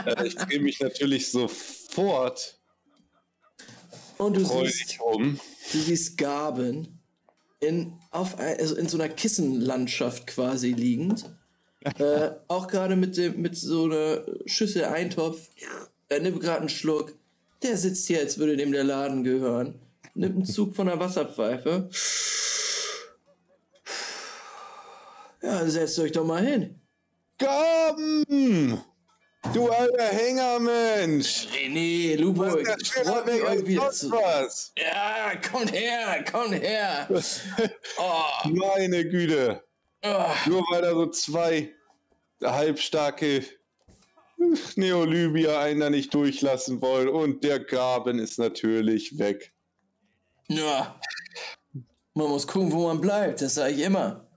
Äh, 0.06 0.28
ich 0.28 0.36
drehe 0.36 0.60
mich 0.60 0.80
natürlich 0.82 1.32
sofort 1.32 2.60
Und 4.18 4.36
du 4.36 4.44
siehst, 4.44 5.00
um. 5.00 5.40
du 5.72 5.78
siehst 5.80 6.18
Gaben 6.18 7.00
in, 7.62 7.98
auf, 8.12 8.38
also 8.38 8.76
in 8.76 8.90
so 8.90 8.98
einer 8.98 9.08
Kissenlandschaft 9.08 10.28
quasi 10.28 10.72
liegend. 10.74 11.32
äh, 11.98 12.32
auch 12.50 12.68
gerade 12.68 12.98
mit, 12.98 13.16
dem- 13.16 13.42
mit 13.42 13.56
so 13.58 13.86
einer 13.86 14.26
Schüssel 14.46 14.84
Eintopf. 14.86 15.48
Er 16.10 16.20
nimmt 16.20 16.42
gerade 16.42 16.60
einen 16.60 16.70
Schluck. 16.70 17.16
Der 17.64 17.78
sitzt 17.78 18.08
hier, 18.08 18.20
als 18.20 18.38
würde 18.38 18.58
dem 18.58 18.74
der 18.74 18.84
Laden 18.84 19.24
gehören. 19.24 19.80
Nimmt 20.14 20.36
einen 20.36 20.46
Zug 20.46 20.76
von 20.76 20.88
der 20.88 21.00
Wasserpfeife. 21.00 21.90
Ja, 25.42 25.66
setzt 25.70 25.98
euch 26.00 26.12
doch 26.12 26.26
mal 26.26 26.46
hin. 26.46 26.81
Gaben! 27.42 28.80
Du 29.52 29.68
alter 29.70 30.04
Hängermensch! 30.04 31.48
René, 31.52 32.16
Lupo, 32.16 32.46
ja 32.46 32.76
freut 32.84 33.26
mich, 33.26 33.42
euch 33.42 33.66
wieder 33.66 33.90
zu... 33.90 34.12
was! 34.12 34.72
Ja, 34.78 35.32
kommt 35.38 35.72
her, 35.74 36.24
kommt 36.32 36.54
her. 36.54 37.08
Oh, 37.98 38.48
Meine 38.48 39.04
Güte! 39.10 39.64
oh. 40.04 40.26
Nur 40.46 40.62
weil 40.72 40.84
da 40.84 40.92
so 40.92 41.08
zwei 41.08 41.74
halbstarke 42.44 43.44
Neolybier 44.76 45.60
einen 45.60 45.80
da 45.80 45.90
nicht 45.90 46.14
durchlassen 46.14 46.80
wollen 46.82 47.10
und 47.10 47.44
der 47.44 47.60
Gaben 47.60 48.20
ist 48.20 48.38
natürlich 48.38 49.18
weg. 49.18 49.52
Ja. 50.48 51.00
Man 52.14 52.28
muss 52.28 52.46
gucken, 52.46 52.72
wo 52.72 52.88
man 52.88 53.02
bleibt, 53.02 53.42
das 53.42 53.56
sage 53.56 53.74
ich 53.74 53.82
immer. 53.82 54.31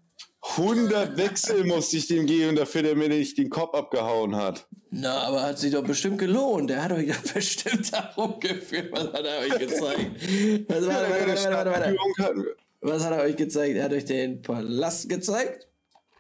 100 0.57 1.17
Wechsel 1.17 1.65
musste 1.65 1.97
ich 1.97 2.07
dem 2.07 2.27
geben, 2.27 2.55
dafür 2.55 2.83
der 2.83 2.95
mir 2.97 3.09
nicht 3.09 3.39
den 3.39 3.49
Kopf 3.51 3.75
abgehauen 3.75 4.37
hat. 4.37 4.67
Na, 4.91 5.23
aber 5.23 5.43
hat 5.43 5.59
sich 5.59 5.73
doch 5.73 5.83
bestimmt 5.83 6.19
gelohnt. 6.19 6.69
Der 6.71 6.83
hat 6.85 6.93
euch 6.93 7.09
doch 7.09 7.33
bestimmt 7.35 7.93
darum 7.93 8.39
geführt. 8.41 8.91
Was 8.93 9.05
hat 9.13 9.25
er 9.25 9.39
euch 9.41 9.59
gezeigt? 9.59 10.69
Was, 10.69 10.87
warte, 10.87 11.27
warte, 11.27 11.51
warte, 11.51 11.97
warte. 12.19 12.57
Was 12.83 13.05
hat 13.05 13.13
er 13.13 13.23
euch 13.23 13.37
gezeigt? 13.37 13.77
Er 13.77 13.85
hat 13.85 13.93
euch 13.93 14.05
den 14.05 14.43
Palast 14.43 15.09
gezeigt. 15.09 15.67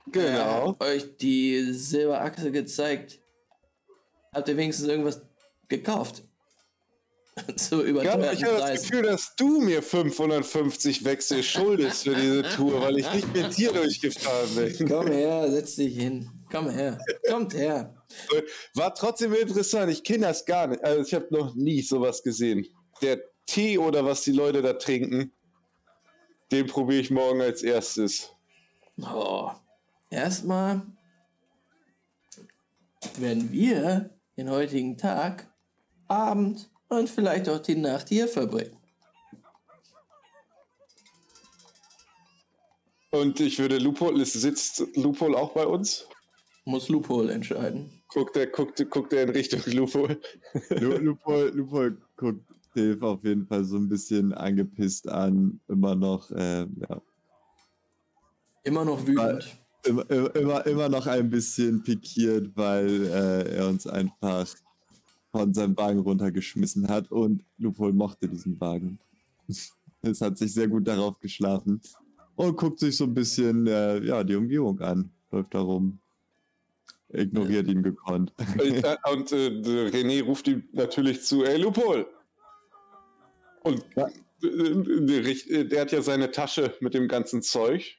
Er 0.06 0.10
Genau. 0.12 0.68
hat 0.78 0.82
euch 0.82 1.16
die 1.18 1.72
Silberachse 1.72 2.50
gezeigt. 2.50 3.20
Habt 4.32 4.48
ihr 4.48 4.56
wenigstens 4.56 4.88
irgendwas 4.88 5.20
gekauft? 5.68 6.24
Zu 7.56 7.82
überteuerten 7.82 8.32
ich 8.32 8.44
habe 8.44 8.58
das. 8.58 8.82
Gefühl, 8.82 9.02
dass 9.02 9.34
du 9.36 9.60
mir 9.60 9.82
550 9.82 11.04
Wechsel 11.04 11.42
schuldest 11.42 12.04
für 12.04 12.14
diese 12.14 12.42
Tour, 12.42 12.80
weil 12.80 12.98
ich 12.98 13.12
nicht 13.12 13.34
mit 13.34 13.56
dir 13.56 13.72
durchgefahren 13.72 14.54
bin. 14.54 14.88
Komm 14.88 15.08
her, 15.08 15.50
setz 15.50 15.74
dich 15.74 15.96
hin. 15.96 16.30
Komm 16.50 16.70
her. 16.70 16.98
Kommt 17.28 17.54
her. 17.54 17.94
War 18.74 18.94
trotzdem 18.94 19.34
interessant. 19.34 19.90
Ich 19.90 20.04
kenne 20.04 20.26
das 20.26 20.44
gar 20.44 20.68
nicht. 20.68 20.84
Also 20.84 21.02
ich 21.02 21.14
habe 21.14 21.26
noch 21.30 21.54
nie 21.56 21.82
sowas 21.82 22.22
gesehen. 22.22 22.66
Der 23.02 23.20
Tee 23.46 23.78
oder 23.78 24.04
was 24.04 24.22
die 24.22 24.32
Leute 24.32 24.62
da 24.62 24.74
trinken, 24.74 25.32
den 26.52 26.66
probiere 26.66 27.00
ich 27.00 27.10
morgen 27.10 27.40
als 27.40 27.62
erstes. 27.62 28.30
Oh. 28.98 29.50
Erstmal 30.10 30.82
werden 33.18 33.50
wir 33.50 34.10
den 34.36 34.50
heutigen 34.50 34.96
Tag, 34.96 35.52
Abend 36.06 36.70
und 36.98 37.08
vielleicht 37.10 37.48
auch 37.48 37.58
die 37.60 37.76
Nacht 37.76 38.08
hier 38.08 38.28
verbringen. 38.28 38.76
Und 43.10 43.38
ich 43.40 43.58
würde 43.58 43.78
Lupol, 43.78 44.20
es 44.20 44.32
sitzt 44.32 44.82
Lupol 44.96 45.34
auch 45.36 45.52
bei 45.54 45.66
uns? 45.66 46.06
Muss 46.64 46.88
Loophole 46.88 47.32
entscheiden. 47.32 48.02
Guckt 48.08 48.36
er, 48.36 48.46
guckt, 48.46 48.84
guckt 48.90 49.12
er 49.12 49.24
in 49.24 49.30
Richtung 49.30 49.60
Lupol? 49.66 50.20
Lu- 50.70 50.96
Lupo, 50.98 51.44
Lupo 51.46 51.90
guckt 52.16 52.44
Dave 52.74 53.06
auf 53.06 53.22
jeden 53.22 53.46
Fall 53.46 53.64
so 53.64 53.76
ein 53.76 53.88
bisschen 53.88 54.32
angepisst 54.32 55.08
an, 55.08 55.60
immer 55.68 55.94
noch, 55.94 56.30
äh, 56.32 56.62
ja, 56.62 57.02
Immer 58.64 58.84
noch 58.84 59.06
wütend. 59.06 59.58
immer, 59.84 60.10
immer, 60.10 60.66
immer 60.66 60.88
noch 60.88 61.06
ein 61.06 61.28
bisschen 61.28 61.82
pikiert, 61.82 62.50
weil 62.56 63.04
äh, 63.04 63.56
er 63.56 63.68
uns 63.68 63.86
einfach 63.86 64.48
von 65.34 65.52
seinem 65.52 65.76
Wagen 65.76 65.98
runtergeschmissen 65.98 66.86
hat 66.86 67.10
und 67.10 67.42
Lupol 67.58 67.92
mochte 67.92 68.28
diesen 68.28 68.60
Wagen. 68.60 69.00
Es 70.00 70.20
hat 70.20 70.38
sich 70.38 70.54
sehr 70.54 70.68
gut 70.68 70.86
darauf 70.86 71.18
geschlafen 71.18 71.80
und 72.36 72.56
guckt 72.56 72.78
sich 72.78 72.96
so 72.96 73.02
ein 73.02 73.14
bisschen 73.14 73.66
äh, 73.66 73.98
ja, 74.04 74.22
die 74.22 74.36
Umgebung 74.36 74.80
an, 74.80 75.10
läuft 75.32 75.52
da 75.54 75.60
rum. 75.60 75.98
Ignoriert 77.08 77.66
ihn 77.66 77.82
gekonnt. 77.82 78.32
Äh, 78.58 78.96
und 79.12 79.32
äh, 79.32 79.48
René 79.90 80.22
ruft 80.22 80.46
ihm 80.46 80.68
natürlich 80.72 81.22
zu, 81.22 81.42
ey 81.42 81.60
Lupol! 81.60 82.06
Und 83.64 83.84
Ja. 83.96 84.06
äh, 84.40 85.64
der 85.64 85.80
hat 85.80 85.90
ja 85.90 86.00
seine 86.00 86.30
Tasche 86.30 86.74
mit 86.78 86.94
dem 86.94 87.08
ganzen 87.08 87.42
Zeug. 87.42 87.96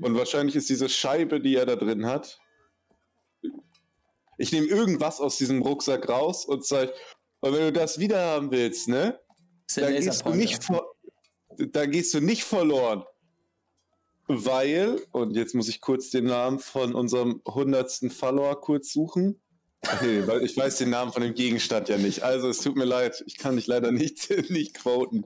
Und 0.00 0.14
wahrscheinlich 0.14 0.56
ist 0.56 0.70
diese 0.70 0.88
Scheibe, 0.88 1.38
die 1.38 1.54
er 1.54 1.66
da 1.66 1.76
drin 1.76 2.06
hat. 2.06 2.40
Ich 4.36 4.52
nehme 4.52 4.66
irgendwas 4.66 5.20
aus 5.20 5.38
diesem 5.38 5.62
Rucksack 5.62 6.08
raus 6.08 6.44
und 6.44 6.64
sage, 6.64 6.92
und 7.40 7.52
wenn 7.52 7.60
du 7.60 7.72
das 7.72 7.98
wieder 7.98 8.20
haben 8.24 8.50
willst, 8.50 8.88
ne? 8.88 9.18
Da 9.74 9.90
gehst, 9.90 10.24
du 10.24 10.30
nicht 10.30 10.62
vor, 10.64 10.94
da 11.58 11.86
gehst 11.86 12.14
du 12.14 12.20
nicht 12.20 12.44
verloren. 12.44 13.04
Weil, 14.28 15.00
und 15.12 15.36
jetzt 15.36 15.54
muss 15.54 15.68
ich 15.68 15.80
kurz 15.80 16.10
den 16.10 16.24
Namen 16.24 16.58
von 16.58 16.94
unserem 16.94 17.42
hundertsten 17.46 18.10
Follower 18.10 18.60
kurz 18.60 18.92
suchen. 18.92 19.40
Okay, 19.82 20.26
weil 20.26 20.42
ich 20.42 20.56
weiß 20.56 20.78
den 20.78 20.90
Namen 20.90 21.12
von 21.12 21.22
dem 21.22 21.34
Gegenstand 21.34 21.88
ja 21.88 21.96
nicht. 21.96 22.22
Also 22.22 22.48
es 22.48 22.58
tut 22.58 22.76
mir 22.76 22.84
leid, 22.84 23.22
ich 23.26 23.36
kann 23.36 23.56
dich 23.56 23.66
leider 23.66 23.92
nicht, 23.92 24.28
nicht 24.50 24.74
quoten. 24.74 25.24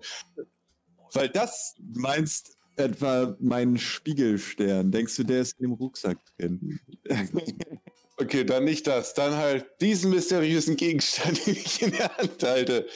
Weil 1.13 1.29
das, 1.31 1.77
meinst 1.79 2.59
etwa 2.77 3.37
meinen 3.41 3.79
Spiegelstern. 3.79 4.91
Denkst 4.91 5.17
du, 5.17 5.25
der 5.25 5.43
ist 5.43 5.59
in 5.59 5.69
dem 5.69 5.73
Rucksack 5.73 6.19
drin? 6.37 6.81
okay, 8.21 8.45
dann 8.45 8.65
nicht 8.65 8.87
das, 8.87 9.15
dann 9.15 9.35
halt 9.35 9.67
diesen 9.81 10.11
mysteriösen 10.11 10.77
Gegenstand, 10.77 11.47
den 11.47 11.55
ich 11.55 11.83
in 11.83 11.93
der 11.93 12.17
Hand 12.17 12.43
halte. 12.43 12.87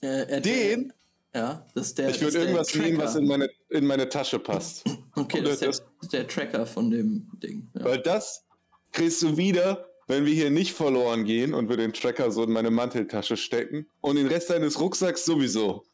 Äh, 0.00 0.06
er- 0.28 0.40
Den? 0.40 0.92
Ja, 1.34 1.66
das 1.74 1.88
ist 1.88 1.98
der. 1.98 2.08
Ich 2.08 2.20
würde 2.20 2.32
der 2.32 2.40
irgendwas 2.42 2.74
nehmen, 2.74 2.96
was 2.98 3.14
in 3.14 3.26
meine, 3.26 3.50
in 3.68 3.86
meine 3.86 4.08
Tasche 4.08 4.38
passt. 4.38 4.84
Okay, 5.18 5.40
das 5.40 5.52
ist 5.54 5.60
der, 5.62 5.68
das- 5.68 5.78
das 5.80 5.88
ist 6.02 6.12
der 6.12 6.28
Tracker 6.28 6.66
von 6.66 6.90
dem 6.90 7.30
Ding. 7.42 7.68
Ja. 7.74 7.84
Weil 7.84 7.98
das 8.02 8.44
kriegst 8.92 9.22
du 9.22 9.36
wieder, 9.38 9.88
wenn 10.06 10.26
wir 10.26 10.34
hier 10.34 10.50
nicht 10.50 10.72
verloren 10.74 11.24
gehen 11.24 11.54
und 11.54 11.70
wir 11.70 11.78
den 11.78 11.92
Tracker 11.94 12.30
so 12.30 12.42
in 12.44 12.50
meine 12.52 12.70
Manteltasche 12.70 13.36
stecken 13.38 13.86
und 14.02 14.16
den 14.16 14.26
Rest 14.26 14.50
deines 14.50 14.78
Rucksacks 14.78 15.24
sowieso. 15.24 15.84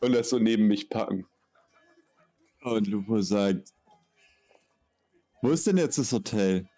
Und 0.00 0.12
das 0.12 0.30
so 0.30 0.38
neben 0.38 0.68
mich 0.68 0.88
packen. 0.88 1.26
Und 2.62 2.86
Lupo 2.86 3.20
sagt, 3.20 3.70
wo 5.42 5.50
ist 5.50 5.66
denn 5.66 5.78
jetzt 5.78 5.98
das 5.98 6.12
Hotel? 6.12 6.68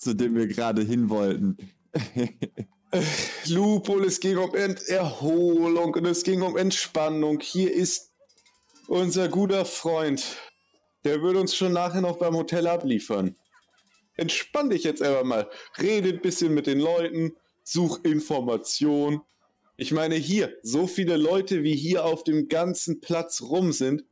Zu 0.00 0.14
dem 0.14 0.34
wir 0.34 0.46
gerade 0.46 0.80
hin 0.80 1.10
wollten. 1.10 1.58
Lupol, 3.46 4.04
es 4.06 4.18
ging 4.18 4.38
um 4.38 4.54
Ent 4.54 4.88
Erholung 4.88 5.94
und 5.94 6.06
es 6.06 6.22
ging 6.22 6.40
um 6.40 6.56
Entspannung. 6.56 7.40
Hier 7.40 7.70
ist 7.70 8.10
unser 8.88 9.28
guter 9.28 9.66
Freund. 9.66 10.24
Der 11.04 11.20
wird 11.20 11.36
uns 11.36 11.54
schon 11.54 11.74
nachher 11.74 12.00
noch 12.00 12.16
beim 12.16 12.34
Hotel 12.34 12.66
abliefern. 12.66 13.36
Entspann 14.16 14.70
dich 14.70 14.84
jetzt 14.84 15.02
einfach 15.02 15.24
mal. 15.24 15.50
Rede 15.78 16.08
ein 16.08 16.22
bisschen 16.22 16.54
mit 16.54 16.66
den 16.66 16.80
Leuten. 16.80 17.36
Such 17.62 18.00
Information. 18.02 19.20
Ich 19.76 19.92
meine, 19.92 20.14
hier, 20.14 20.56
so 20.62 20.86
viele 20.86 21.18
Leute 21.18 21.62
wie 21.62 21.76
hier 21.76 22.06
auf 22.06 22.24
dem 22.24 22.48
ganzen 22.48 23.02
Platz 23.02 23.42
rum 23.42 23.72
sind, 23.72 24.04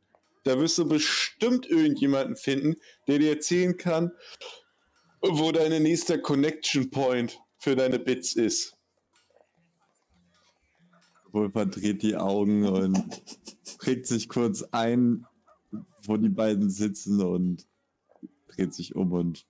da 0.43 0.59
wirst 0.59 0.77
du 0.77 0.87
bestimmt 0.87 1.67
irgendjemanden 1.67 2.35
finden, 2.35 2.75
der 3.07 3.17
dir 3.17 3.31
erzählen 3.31 3.75
kann, 3.75 4.11
wo 5.21 5.51
deine 5.51 5.79
nächster 5.79 6.17
Connection 6.17 6.89
Point 6.89 7.39
für 7.57 7.75
deine 7.75 7.99
Bits 7.99 8.33
ist. 8.33 8.75
Lupo 11.31 11.49
verdreht 11.49 12.01
die 12.01 12.15
Augen 12.15 12.65
und 12.65 13.21
prägt 13.77 14.07
sich 14.07 14.29
kurz 14.29 14.63
ein, 14.71 15.25
wo 16.03 16.17
die 16.17 16.29
beiden 16.29 16.69
sitzen 16.69 17.21
und 17.21 17.67
dreht 18.47 18.73
sich 18.73 18.95
um 18.95 19.11
und 19.11 19.45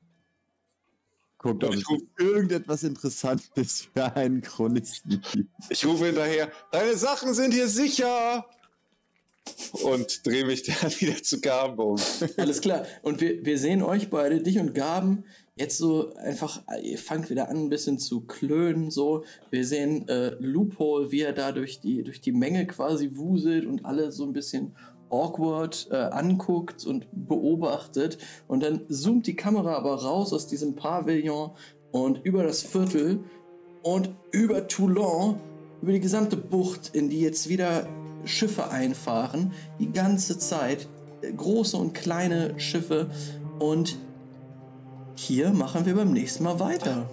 guckt, 1.38 1.64
ob 1.64 1.74
Ich 1.74 1.82
es 1.82 2.04
irgendetwas 2.18 2.84
Interessantes 2.84 3.88
für 3.94 4.16
einen 4.16 4.42
Chronisten 4.42 5.22
gibt. 5.34 5.48
Ich 5.70 5.86
rufe 5.86 6.08
hinterher, 6.08 6.52
deine 6.72 6.98
Sachen 6.98 7.34
sind 7.34 7.54
hier 7.54 7.68
sicher! 7.68 8.46
Und 9.82 10.28
drehe 10.28 10.46
mich 10.46 10.64
dann 10.82 10.92
wieder 11.00 11.24
zu 11.24 11.42
Gaben 11.42 11.80
um. 11.80 12.00
Alles 12.38 12.62
klar. 12.62 12.86
Und 13.02 13.22
wir, 13.22 13.44
wir 13.44 13.58
sehen 13.58 13.82
euch 13.82 14.10
beide, 14.10 14.44
dich 14.44 14.60
und 14.60 14.76
Gaben, 14.76 15.24
jetzt 15.60 15.78
so 15.78 16.14
einfach, 16.16 16.62
ihr 16.82 16.98
fangt 16.98 17.30
wieder 17.30 17.50
an, 17.50 17.58
ein 17.58 17.70
bisschen 17.70 18.00
zu 18.00 18.22
klönen. 18.22 18.92
So. 18.92 19.26
Wir 19.50 19.66
sehen 19.66 20.08
äh, 20.08 20.30
Loophole, 20.40 21.12
wie 21.12 21.22
er 21.22 21.34
da 21.34 21.52
durch 21.52 21.82
die, 21.82 22.02
durch 22.04 22.22
die 22.22 22.32
Menge 22.32 22.66
quasi 22.66 23.12
wuselt 23.16 23.66
und 23.66 23.86
alle 23.86 24.12
so 24.12 24.24
ein 24.24 24.32
bisschen 24.32 24.76
awkward 25.10 25.88
äh, 25.92 25.96
anguckt 25.96 26.86
und 26.86 27.08
beobachtet. 27.12 28.18
Und 28.48 28.64
dann 28.64 28.86
zoomt 28.90 29.28
die 29.28 29.36
Kamera 29.36 29.76
aber 29.76 29.96
raus 29.96 30.32
aus 30.32 30.48
diesem 30.48 30.76
Pavillon 30.76 31.52
und 31.92 32.22
über 32.24 32.44
das 32.44 32.62
Viertel 32.62 33.20
und 33.84 34.12
über 34.32 34.68
Toulon, 34.68 35.40
über 35.82 35.92
die 35.92 36.00
gesamte 36.00 36.38
Bucht, 36.38 36.92
in 36.94 37.10
die 37.10 37.20
jetzt 37.20 37.50
wieder 37.50 37.86
Schiffe 38.24 38.70
einfahren, 38.70 39.52
die 39.80 39.92
ganze 39.92 40.38
Zeit, 40.38 40.88
äh, 41.22 41.34
große 41.34 41.76
und 41.76 41.94
kleine 41.94 42.58
Schiffe. 42.58 43.10
Und 43.60 43.98
hier 45.20 45.52
machen 45.52 45.86
wir 45.86 45.96
beim 45.96 46.14
nächsten 46.14 46.44
Mal 46.44 46.60
weiter. 46.60 47.10